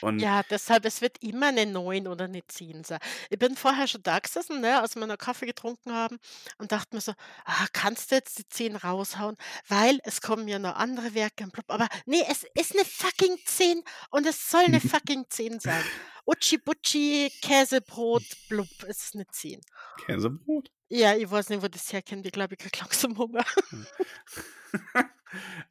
Und 0.01 0.29
Ja, 0.29 0.41
deshalb, 0.41 0.83
es 0.85 1.01
wird 1.01 1.17
immer 1.21 1.51
'ne 1.51 1.67
9 1.67 2.07
oder 2.07 2.27
'ne 2.27 2.41
10 2.47 2.83
sein. 2.83 2.97
Ich 3.29 3.37
bin 3.37 3.55
vorher 3.55 3.87
schon 3.87 4.01
da 4.01 4.17
gesessen, 4.17 4.61
ne, 4.61 4.81
als 4.81 4.95
wir 4.95 5.05
noch 5.05 5.17
Kaffee 5.19 5.45
getrunken 5.45 5.93
haben 5.93 6.17
und 6.57 6.71
dachte 6.71 6.95
mir 6.95 7.01
so: 7.01 7.13
„Ah, 7.45 7.67
kannst 7.71 8.09
du 8.11 8.15
jetzt 8.15 8.39
die 8.39 8.47
10 8.49 8.75
raushauen? 8.75 9.35
Weil 9.67 9.99
es 10.03 10.19
kommen 10.21 10.47
ja 10.47 10.57
noch 10.57 10.75
andere 10.75 11.13
Werke 11.13 11.43
und 11.43 11.53
blub.“ 11.53 11.65
Aber 11.69 11.87
ne, 12.07 12.23
es 12.31 12.43
ist 12.55 12.73
'ne 12.73 12.83
fucking 12.83 13.37
10 13.45 13.83
und 14.09 14.25
es 14.25 14.49
soll 14.49 14.67
'ne 14.69 14.79
fucking 14.81 15.25
10 15.29 15.59
sein. 15.59 15.87
Utschi 16.29 16.57
Butschi, 16.57 17.31
Käsebrot, 17.41 18.33
blub, 18.49 18.69
es 18.85 18.97
ist 19.05 19.15
'ne 19.15 19.25
10. 19.31 19.61
Käsebrot? 19.97 20.69
Ja, 20.91 21.15
ich 21.17 21.29
weiß 21.29 21.49
nicht, 21.49 21.61
wo 21.61 21.67
das 21.67 21.91
herkommt. 21.91 22.25
Ich 22.25 22.31
glaube, 22.31 22.53
ich 22.55 22.59
kriege 22.59 22.79
langsam 22.79 23.17
Hunger. 23.17 23.43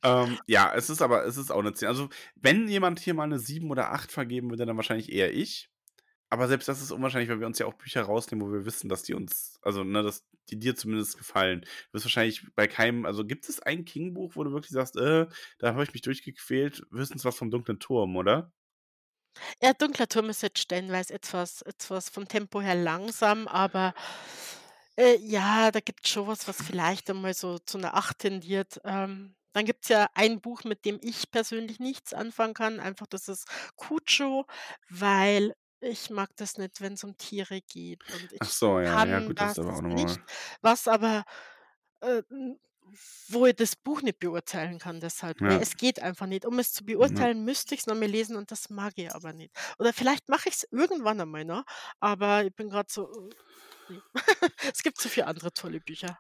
Ähm, 0.05 0.41
ja, 0.47 0.73
es 0.75 0.91
ist 0.91 1.03
aber 1.03 1.25
es 1.27 1.37
ist 1.39 1.51
auch 1.51 1.63
'ne 1.63 1.75
10. 1.75 1.89
Also, 1.89 2.09
wenn 2.37 2.69
jemand 2.69 3.01
hier 3.01 3.15
mal 3.15 3.27
'ne 3.29 3.39
7 3.39 3.71
oder 3.71 3.93
8 3.93 4.13
vergeben 4.13 4.51
würde, 4.51 4.67
dann 4.67 4.77
wahrscheinlich 4.77 5.13
eher 5.13 5.35
ich. 5.35 5.71
Aber 6.31 6.49
selbst 6.49 6.69
das 6.69 6.83
ist 6.83 6.93
unwahrscheinlich, 6.93 7.31
weil 7.31 7.41
wir 7.41 7.47
uns 7.49 7.59
ja 7.61 7.67
auch 7.67 7.75
Bücher 7.75 8.03
rausnehmen, 8.03 8.47
wo 8.49 8.53
wir 8.53 8.67
wissen, 8.67 8.89
dass 8.91 9.03
die 9.05 9.15
uns 9.15 9.59
also, 9.63 9.85
ne, 9.85 10.03
dass 10.03 10.27
die 10.51 10.59
dir 10.59 10.77
zumindest 10.77 11.19
gefallen. 11.19 11.63
Du 11.63 11.95
wirst 11.95 12.07
wahrscheinlich 12.07 12.47
bei 12.57 12.69
keinem 12.69 13.07
also, 13.07 13.25
gibt 13.27 13.49
es 13.49 13.61
ein 13.63 13.85
King-Buch, 13.87 14.37
wo 14.37 14.45
du 14.45 14.53
wirklich 14.53 14.73
sagst: 14.73 14.97
„Äh, 14.97 15.27
da 15.59 15.73
habe 15.75 15.85
ich 15.85 15.93
mich 15.95 16.03
durchgequält“? 16.03 16.85
Höchstens 16.93 17.25
was 17.27 17.37
vom 17.39 17.51
Dunklen 17.53 17.81
Turm, 17.81 18.17
oder? 18.17 18.53
Ja, 19.63 19.73
Dunkler 19.73 20.07
Turm 20.09 20.29
ist 20.29 20.43
jetzt 20.43 20.59
stellenweise 20.59 21.15
etwas 21.15 21.63
etwas 21.63 22.11
vom 22.11 22.29
Tempo 22.29 22.61
her 22.61 22.75
langsam, 22.75 23.49
aber, 23.49 23.95
äh, 24.99 25.17
ja, 25.21 25.71
da 25.71 25.81
gibt's 25.81 26.11
schon 26.11 26.27
was, 26.27 26.49
was 26.49 26.63
vielleicht 26.63 27.09
einmal 27.11 27.35
so 27.35 27.59
zu 27.59 27.79
'ner 27.79 27.95
8 27.95 28.19
tendiert. 28.21 28.81
Ähm, 28.85 29.37
dann 29.53 29.65
gibt's 29.67 29.89
ja 29.89 30.09
ein 30.15 30.41
Buch, 30.43 30.65
mit 30.65 30.85
dem 30.85 30.99
ich 31.03 31.31
persönlich 31.31 31.79
nichts 31.81 32.13
anfangen 32.15 32.55
kann, 32.55 32.81
einfach 32.81 33.07
das 33.07 33.29
ist 33.29 33.47
Cujo, 33.77 34.47
weil 34.91 35.55
ich 35.81 36.11
mag 36.11 36.31
das 36.37 36.59
nicht, 36.59 36.81
wenn's 36.81 37.05
um 37.05 37.17
Tiere 37.17 37.61
geht 37.63 38.03
und 38.11 38.33
Ach 38.39 38.51
ich 38.51 38.53
so, 38.53 38.81
ja. 38.81 39.05
Ja 39.07 39.21
kann 39.21 39.23
gut, 39.23 39.41
das 39.41 39.57
das 39.57 39.59
ist 39.59 39.59
aber 39.59 39.77
auch 39.79 39.83
noch 39.83 39.91
nicht, 39.91 40.21
was 40.63 40.89
aber, 40.89 41.25
äh, 42.03 42.23
wo 43.29 43.47
ich 43.47 43.57
das 43.57 43.77
Buch 43.77 44.03
nicht 44.03 44.19
beurteilen 44.21 44.79
kann 44.79 45.01
deshalb? 45.01 45.39
Ja. 45.41 45.61
Es 45.61 45.77
geht 45.77 46.01
einfach 46.03 46.27
nicht. 46.27 46.45
Um 46.47 46.59
es 46.59 46.73
zu 46.73 46.85
Mhm. 47.01 47.27
beurteilen, 47.27 47.45
müsste 47.45 47.75
ich's 47.75 47.87
noch 47.87 47.95
mal 47.97 48.07
lesen 48.09 48.37
und 48.37 48.51
das 48.53 48.71
mag 48.71 48.95
ich 48.97 49.13
aber 49.15 49.33
nicht. 49.33 49.53
Oder 49.79 49.93
vielleicht 49.93 50.29
mache 50.29 50.49
ich's 50.49 50.67
irgendwann 50.71 51.21
einmal, 51.21 51.45
ne? 51.45 51.65
Aber 52.01 52.45
ich 52.45 52.55
bin 52.55 52.71
grad 52.71 52.91
so, 52.91 53.11
äh. 53.89 54.01
Es 54.77 54.83
gibt 54.85 55.01
so 55.01 55.09
viele 55.11 55.27
andere 55.29 55.53
tolle 55.53 55.81
Bücher. 55.81 56.19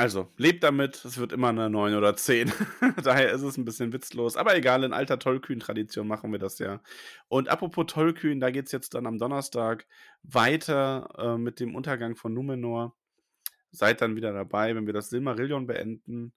Also, 0.00 0.32
lebt 0.36 0.62
damit, 0.62 1.04
es 1.04 1.18
wird 1.18 1.32
immer 1.32 1.52
'ne 1.52 1.68
9 1.68 1.92
oder 1.96 2.14
10. 2.14 2.52
Daher 3.02 3.32
ist 3.32 3.42
es 3.42 3.58
'n 3.58 3.64
bisschen 3.64 3.92
witzlos. 3.92 4.36
Aber 4.36 4.54
egal, 4.56 4.84
in 4.84 4.92
alter 4.92 5.18
Tollkühn-Tradition 5.18 6.06
machen 6.06 6.30
wir 6.30 6.38
das 6.38 6.60
ja. 6.60 6.80
Und 7.26 7.48
apropos 7.48 7.86
Tollkühn, 7.88 8.38
da 8.38 8.52
geht's 8.52 8.70
jetzt 8.70 8.94
dann 8.94 9.06
am 9.08 9.18
Donnerstag 9.18 9.88
weiter, 10.22 11.08
äh, 11.18 11.36
mit 11.36 11.58
dem 11.58 11.74
Untergang 11.74 12.14
von 12.14 12.32
Numenor. 12.32 12.94
Seid 13.70 14.00
dann 14.00 14.16
wieder 14.16 14.32
dabei, 14.32 14.74
wenn 14.74 14.86
wir 14.86 14.92
das 14.94 15.10
Silmarillion 15.10 15.66
beenden. 15.66 16.32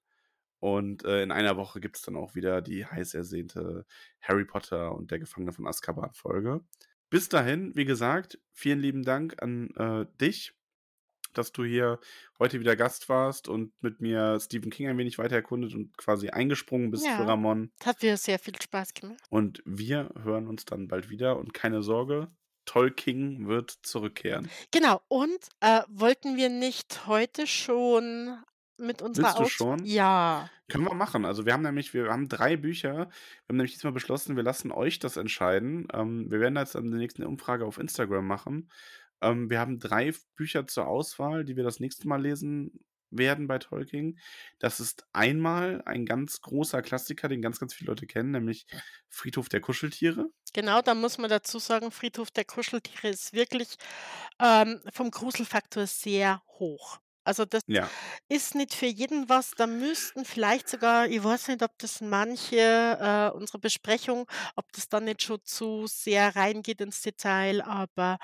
Und, 0.60 1.04
äh, 1.04 1.22
in 1.22 1.32
einer 1.32 1.56
Woche 1.56 1.80
gibt's 1.80 2.02
dann 2.02 2.16
auch 2.16 2.34
wieder 2.34 2.62
die 2.62 2.86
heiß 2.86 3.14
ersehnte 3.14 3.84
Harry 4.20 4.44
Potter 4.44 4.94
und 4.94 5.10
der 5.10 5.18
Gefangene 5.18 5.52
von 5.52 5.66
Azkaban-Folge. 5.66 6.60
Bis 7.10 7.28
dahin, 7.28 7.74
wie 7.74 7.84
gesagt, 7.84 8.38
vielen 8.52 8.78
lieben 8.80 9.02
Dank 9.02 9.42
an, 9.42 9.70
äh, 9.76 10.06
dich, 10.20 10.54
dass 11.34 11.50
du 11.50 11.64
hier 11.64 11.98
heute 12.38 12.60
wieder 12.60 12.76
Gast 12.76 13.08
warst 13.08 13.48
und 13.48 13.72
mit 13.82 14.00
mir 14.00 14.38
Stephen 14.38 14.70
King 14.70 14.88
ein 14.88 14.98
wenig 14.98 15.18
weiter 15.18 15.34
erkundet 15.36 15.74
und 15.74 15.96
quasi 15.96 16.28
eingesprungen 16.28 16.90
bist 16.90 17.04
für 17.06 17.10
Ja, 17.12 17.24
Ramon. 17.24 17.72
hat 17.82 18.02
mir 18.02 18.16
sehr 18.16 18.38
viel 18.38 18.54
Spaß 18.60 18.94
gemacht. 18.94 19.18
Und 19.30 19.62
wir 19.64 20.10
hören 20.22 20.46
uns 20.46 20.64
dann 20.64 20.88
bald 20.88 21.10
wieder 21.10 21.38
und 21.38 21.54
keine 21.54 21.82
Sorge, 21.82 22.30
Tolkien 22.66 23.48
wird 23.48 23.70
zurückkehren. 23.82 24.52
Genau, 24.74 25.02
und, 25.08 25.38
äh, 25.60 25.82
wollten 25.88 26.36
wir 26.36 26.48
nicht 26.48 27.06
heute 27.06 27.46
schon 27.46 28.42
mit 28.78 29.02
unserer 29.02 29.36
Willst 29.36 29.38
du 29.38 29.44
Aus 29.44 29.50
schon? 29.50 29.78
ja. 29.82 30.50
Können 30.70 30.84
wir 30.84 30.94
machen. 30.94 31.24
Also, 31.26 31.44
wir 31.46 31.52
haben 31.52 31.62
nämlich 31.62 31.92
wir 31.94 32.10
haben 32.10 32.28
3 32.28 32.56
Bücher. 32.56 32.92
Wir 32.94 33.00
haben 33.48 33.56
nämlich 33.56 33.74
diesmal 33.74 33.92
beschlossen, 33.92 34.36
wir 34.36 34.42
lassen 34.42 34.72
euch 34.72 34.98
das 34.98 35.16
entscheiden. 35.18 35.86
Ähm, 35.92 36.30
wir 36.30 36.40
werden 36.40 36.56
jetzt 36.56 36.74
dann 36.74 36.90
demnächst 36.90 37.18
'ne 37.18 37.28
Umfrage 37.28 37.66
auf 37.66 37.78
Instagram 37.78 38.26
machen. 38.26 38.70
Ähm, 39.20 39.50
wir 39.50 39.60
haben 39.60 39.78
3 39.78 40.08
F 40.08 40.24
Bücher 40.36 40.66
zur 40.66 40.86
Auswahl, 40.88 41.44
die 41.44 41.56
wir 41.56 41.64
das 41.64 41.80
nächste 41.80 42.08
Mal 42.08 42.22
lesen 42.22 42.80
werden 43.16 43.46
bei 43.48 43.58
Tolkien. 43.58 44.18
Das 44.58 44.80
ist 44.80 45.06
einmal 45.12 45.82
ein 45.86 46.06
ganz 46.06 46.40
großer 46.40 46.82
Klassiker, 46.82 47.28
den 47.28 47.42
ganz, 47.42 47.58
ganz 47.60 47.74
viele 47.74 47.88
Leute 47.90 48.06
kennen, 48.06 48.30
nämlich 48.32 48.66
Friedhof 49.08 49.48
der 49.48 49.60
Kuscheltiere. 49.60 50.30
Genau, 50.54 50.82
da 50.82 50.94
muss 50.94 51.16
man 51.16 51.30
dazu 51.30 51.58
sagen, 51.58 51.90
Friedhof 51.90 52.30
der 52.30 52.44
Kuscheltiere 52.44 53.08
ist 53.08 53.32
wirklich, 53.32 53.76
ähm, 54.40 54.82
vom 54.92 55.10
Gruselfaktor 55.10 55.86
sehr 55.86 56.42
hoch. 56.58 56.98
Also, 57.24 57.44
das 57.46 57.62
Ja. 57.68 57.92
ist 58.28 58.54
nicht 58.56 58.74
für 58.74 58.86
jeden 58.86 59.28
was. 59.28 59.52
Da 59.52 59.66
müssten 59.68 60.24
vielleicht 60.26 60.68
sogar 60.68 61.08
ich 61.08 61.22
weiß 61.24 61.48
nicht, 61.48 61.62
ob 61.62 61.78
das 61.78 62.00
manche 62.02 62.56
äh, 62.58 63.30
unsere 63.36 63.58
Besprechung 63.60 64.26
ob 64.56 64.72
das 64.72 64.88
dann 64.88 65.04
nicht 65.06 65.22
schon 65.22 65.40
zu 65.44 65.86
sehr 65.88 66.36
reingeht 66.36 66.80
ins 66.82 67.02
Detail, 67.02 67.62
aber 67.62 68.18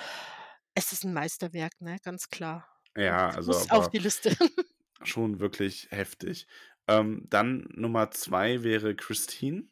es 0.75 0.93
ist 0.93 1.05
'n 1.05 1.13
Meisterwerk, 1.15 1.81
ne, 1.81 1.99
ganz 2.05 2.29
klar. 2.31 2.69
Ja, 2.97 3.29
also, 3.31 3.53
muss 3.53 3.69
auf 3.71 3.89
die 3.89 3.99
Liste. 3.99 4.37
schon 5.05 5.41
wirklich 5.41 5.89
heftig. 5.91 6.47
Ähm, 6.87 7.27
dann 7.31 7.69
Nummer 7.75 8.11
2 8.11 8.63
wäre 8.63 8.95
Christine. 8.97 9.69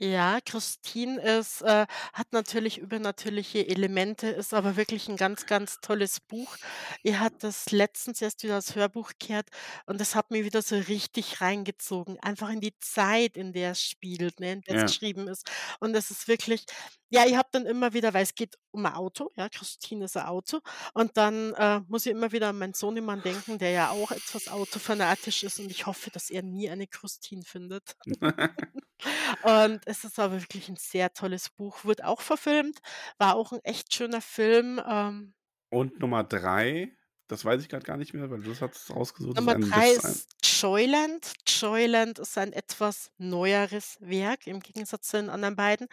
Ja, 0.00 0.40
Christine 0.44 1.18
ist 1.38 1.62
äh, 1.62 1.86
hat 2.12 2.30
natürlich 2.32 2.76
übernatürliche 2.76 3.66
Elemente, 3.66 4.26
ist 4.28 4.52
aber 4.52 4.76
wirklich 4.76 5.08
'n 5.08 5.16
ganz, 5.16 5.46
ganz 5.46 5.80
tolles 5.80 6.20
Buch. 6.20 6.58
Ich 7.02 7.18
habe 7.18 7.36
das 7.38 7.70
letztens 7.72 8.20
erst 8.20 8.42
wieder 8.42 8.56
als 8.56 8.74
Hörbuch 8.74 9.12
gehört 9.18 9.48
und 9.86 9.98
das 9.98 10.14
hat 10.14 10.30
mich 10.30 10.44
wieder 10.44 10.60
so 10.60 10.76
richtig 10.76 11.40
reingezogen, 11.40 12.18
einfach 12.20 12.50
in 12.50 12.60
die 12.60 12.76
Zeit, 12.78 13.38
in 13.38 13.54
der 13.54 13.70
es 13.70 13.80
spielt, 13.82 14.38
ne, 14.38 14.52
in 14.52 14.60
der 14.60 14.74
es 14.76 14.84
Ja. 14.84 14.84
geschrieben 14.84 15.28
ist. 15.28 15.48
Und 15.80 15.94
das 15.94 16.10
ist 16.10 16.28
wirklich 16.28 16.66
ja, 17.08 17.24
ich 17.24 17.36
habe 17.36 17.48
dann 17.52 17.64
immer 17.66 17.92
wieder 17.94 18.12
weil 18.12 18.24
es 18.24 18.34
geht 18.34 18.56
um 18.72 18.84
'n 18.84 18.92
Auto, 18.92 19.30
ja, 19.36 19.48
Christine 19.48 20.04
ist 20.06 20.16
'n 20.18 20.26
Auto 20.26 20.58
und 20.92 21.16
dann, 21.16 21.54
äh, 21.54 21.80
muss 21.88 22.04
ich 22.04 22.12
immer 22.12 22.32
wieder 22.32 22.48
an 22.50 22.58
meinen 22.58 22.74
Sohnemann 22.74 23.22
denken, 23.22 23.56
der 23.58 23.70
ja 23.70 23.90
auch 23.92 24.10
etwas 24.10 24.48
autofanatisch 24.48 25.42
ist 25.42 25.58
und 25.58 25.70
ich 25.70 25.86
hoffe, 25.86 26.10
dass 26.10 26.28
er 26.28 26.42
nie 26.42 26.68
eine 26.68 26.86
Christine 26.86 27.44
findet. 27.44 27.94
Und 29.42 29.85
es 29.86 30.04
ist 30.04 30.18
aber 30.18 30.40
wirklich 30.42 30.68
'n 30.68 30.76
sehr 30.76 31.12
tolles 31.14 31.50
Buch, 31.50 31.84
wurde 31.84 32.06
auch 32.06 32.20
verfilmt, 32.20 32.78
war 33.18 33.36
auch 33.36 33.52
'n 33.52 33.60
echt 33.64 33.94
schöner 33.94 34.20
Film, 34.22 34.80
ähm 34.86 35.34
Und 35.72 35.98
Nummer 36.00 36.22
3 36.24 36.96
Das 37.28 37.44
weiß 37.44 37.60
ich 37.62 37.68
gerade 37.68 37.84
gar 37.84 37.96
nicht 37.96 38.14
mehr, 38.14 38.30
weil 38.30 38.40
du 38.42 38.50
das 38.50 38.60
hast 38.62 38.90
rausgesucht. 38.90 39.36
Nummer 39.36 39.54
drei 39.56 39.90
ist 39.92 40.28
Joyland. 40.42 41.32
Joyland 41.46 42.18
ist 42.18 42.38
ein 42.38 42.52
etwas 42.52 43.10
neueres 43.18 43.98
Werk 44.00 44.46
im 44.46 44.60
Gegensatz 44.60 45.08
zu 45.08 45.18
den 45.18 45.28
anderen 45.30 45.56
beiden. 45.56 45.88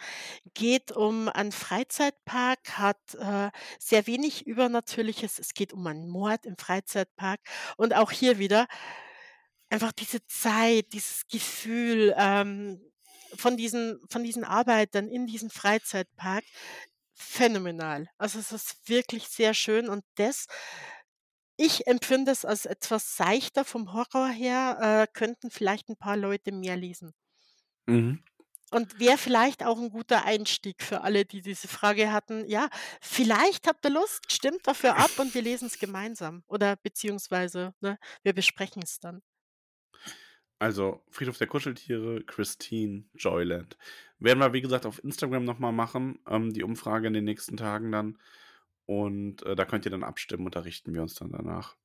Geht 0.54 0.92
um 0.92 1.28
einen 1.28 1.52
Freizeitpark, 1.52 2.78
hat 2.78 3.14
äh, 3.16 3.50
sehr 3.78 4.06
wenig 4.06 4.46
Übernatürliches. 4.46 5.38
Es 5.38 5.54
geht 5.54 5.72
um 5.72 5.86
einen 5.86 6.08
Mord 6.08 6.46
im 6.46 6.56
Freizeitpark. 6.58 7.40
Und 7.76 7.94
auch 7.94 8.10
hier 8.12 8.38
wieder 8.38 8.66
einfach 9.70 9.92
diese 9.92 10.24
Zeit, 10.26 10.92
dieses 10.92 11.26
Gefühl 11.28 12.14
ähm, 12.16 12.80
von, 13.36 13.56
diesen, 13.56 14.00
von 14.10 14.22
diesen 14.24 14.44
Arbeitern 14.44 15.08
in 15.08 15.26
diesem 15.26 15.50
Freizeitpark. 15.50 16.44
Phänomenal. 17.12 18.08
Also 18.18 18.38
es 18.38 18.50
ist 18.50 18.88
wirklich 18.88 19.28
sehr 19.28 19.54
schön 19.54 19.88
und 19.88 20.04
das 20.16 20.46
ich 21.56 21.86
empfinde 21.86 22.32
es 22.32 22.44
als 22.44 22.66
etwas 22.66 23.16
seichter 23.16 23.64
vom 23.64 23.92
Horror 23.92 24.28
her, 24.28 24.78
äh, 24.80 25.12
könnten 25.12 25.50
vielleicht 25.50 25.88
ein 25.88 25.96
paar 25.96 26.16
Leute 26.16 26.52
mehr 26.52 26.76
lesen. 26.76 27.14
Mhm. 27.86 28.22
Und 28.70 28.98
wäre 28.98 29.18
vielleicht 29.18 29.62
auch 29.64 29.78
ein 29.78 29.90
guter 29.90 30.24
Einstieg 30.24 30.82
für 30.82 31.02
alle, 31.02 31.24
die 31.24 31.42
diese 31.42 31.68
Frage 31.68 32.10
hatten. 32.10 32.44
Ja, 32.48 32.68
vielleicht 33.00 33.68
habt 33.68 33.84
ihr 33.84 33.92
Lust, 33.92 34.32
stimmt 34.32 34.66
dafür 34.66 34.96
ab 34.96 35.12
und 35.18 35.32
wir 35.34 35.42
lesen 35.42 35.66
es 35.66 35.78
gemeinsam. 35.78 36.42
Oder 36.48 36.74
beziehungsweise, 36.76 37.72
ne, 37.80 37.98
wir 38.24 38.32
besprechen 38.32 38.82
es 38.82 38.98
dann. 38.98 39.22
Also, 40.64 41.04
Friedhof 41.10 41.36
der 41.36 41.46
Kuscheltiere, 41.46 42.24
Christine, 42.24 43.04
Joyland. 43.12 43.76
Werden 44.18 44.38
wir, 44.38 44.54
wie 44.54 44.62
gesagt, 44.62 44.86
auf 44.86 45.04
Instagram 45.04 45.44
nochmal 45.44 45.72
machen, 45.72 46.20
ähm, 46.26 46.54
die 46.54 46.62
Umfrage 46.62 47.06
in 47.06 47.12
den 47.12 47.24
nächsten 47.24 47.58
Tagen 47.58 47.92
dann. 47.92 48.16
Und 48.86 49.42
äh, 49.42 49.56
da 49.56 49.66
könnt 49.66 49.84
ihr 49.84 49.90
dann 49.90 50.02
abstimmen 50.02 50.46
und 50.46 50.56
da 50.56 50.60
richten 50.60 50.94
wir 50.94 51.02
uns 51.02 51.16
dann 51.16 51.32
danach. 51.32 51.76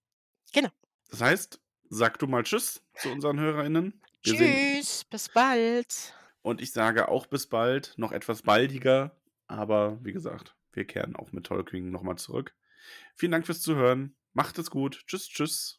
Genau. 0.54 0.70
Das 1.10 1.20
heißt, 1.20 1.60
sag 1.90 2.20
du 2.20 2.28
mal 2.28 2.44
Tschüss 2.44 2.82
zu 2.96 3.10
unseren 3.10 3.38
HörerInnen. 3.38 4.02
Wir 4.24 4.34
Tschüss, 4.34 5.04
bis 5.04 5.28
bald. 5.28 6.14
Und 6.42 6.62
ich 6.62 6.72
sage 6.72 7.10
auch 7.10 7.26
bis 7.26 7.48
bald, 7.48 7.96
noch 7.98 8.14
etwas 8.14 8.44
baldiger. 8.44 9.12
Aber 9.48 10.00
wie 10.06 10.14
gesagt, 10.14 10.56
wir 10.72 10.86
kehren 10.86 11.18
auch 11.18 11.34
mit 11.34 11.48
Tolkien 11.48 11.92
nochmal 11.92 12.16
zurück. 12.16 12.56
Vielen 13.14 13.34
Dank 13.34 13.46
fürs 13.46 13.60
Zuhören. 13.60 14.16
Macht 14.32 14.58
es 14.58 14.72
gut. 14.72 15.04
Tschüss, 15.06 15.28
tschüss. 15.28 15.79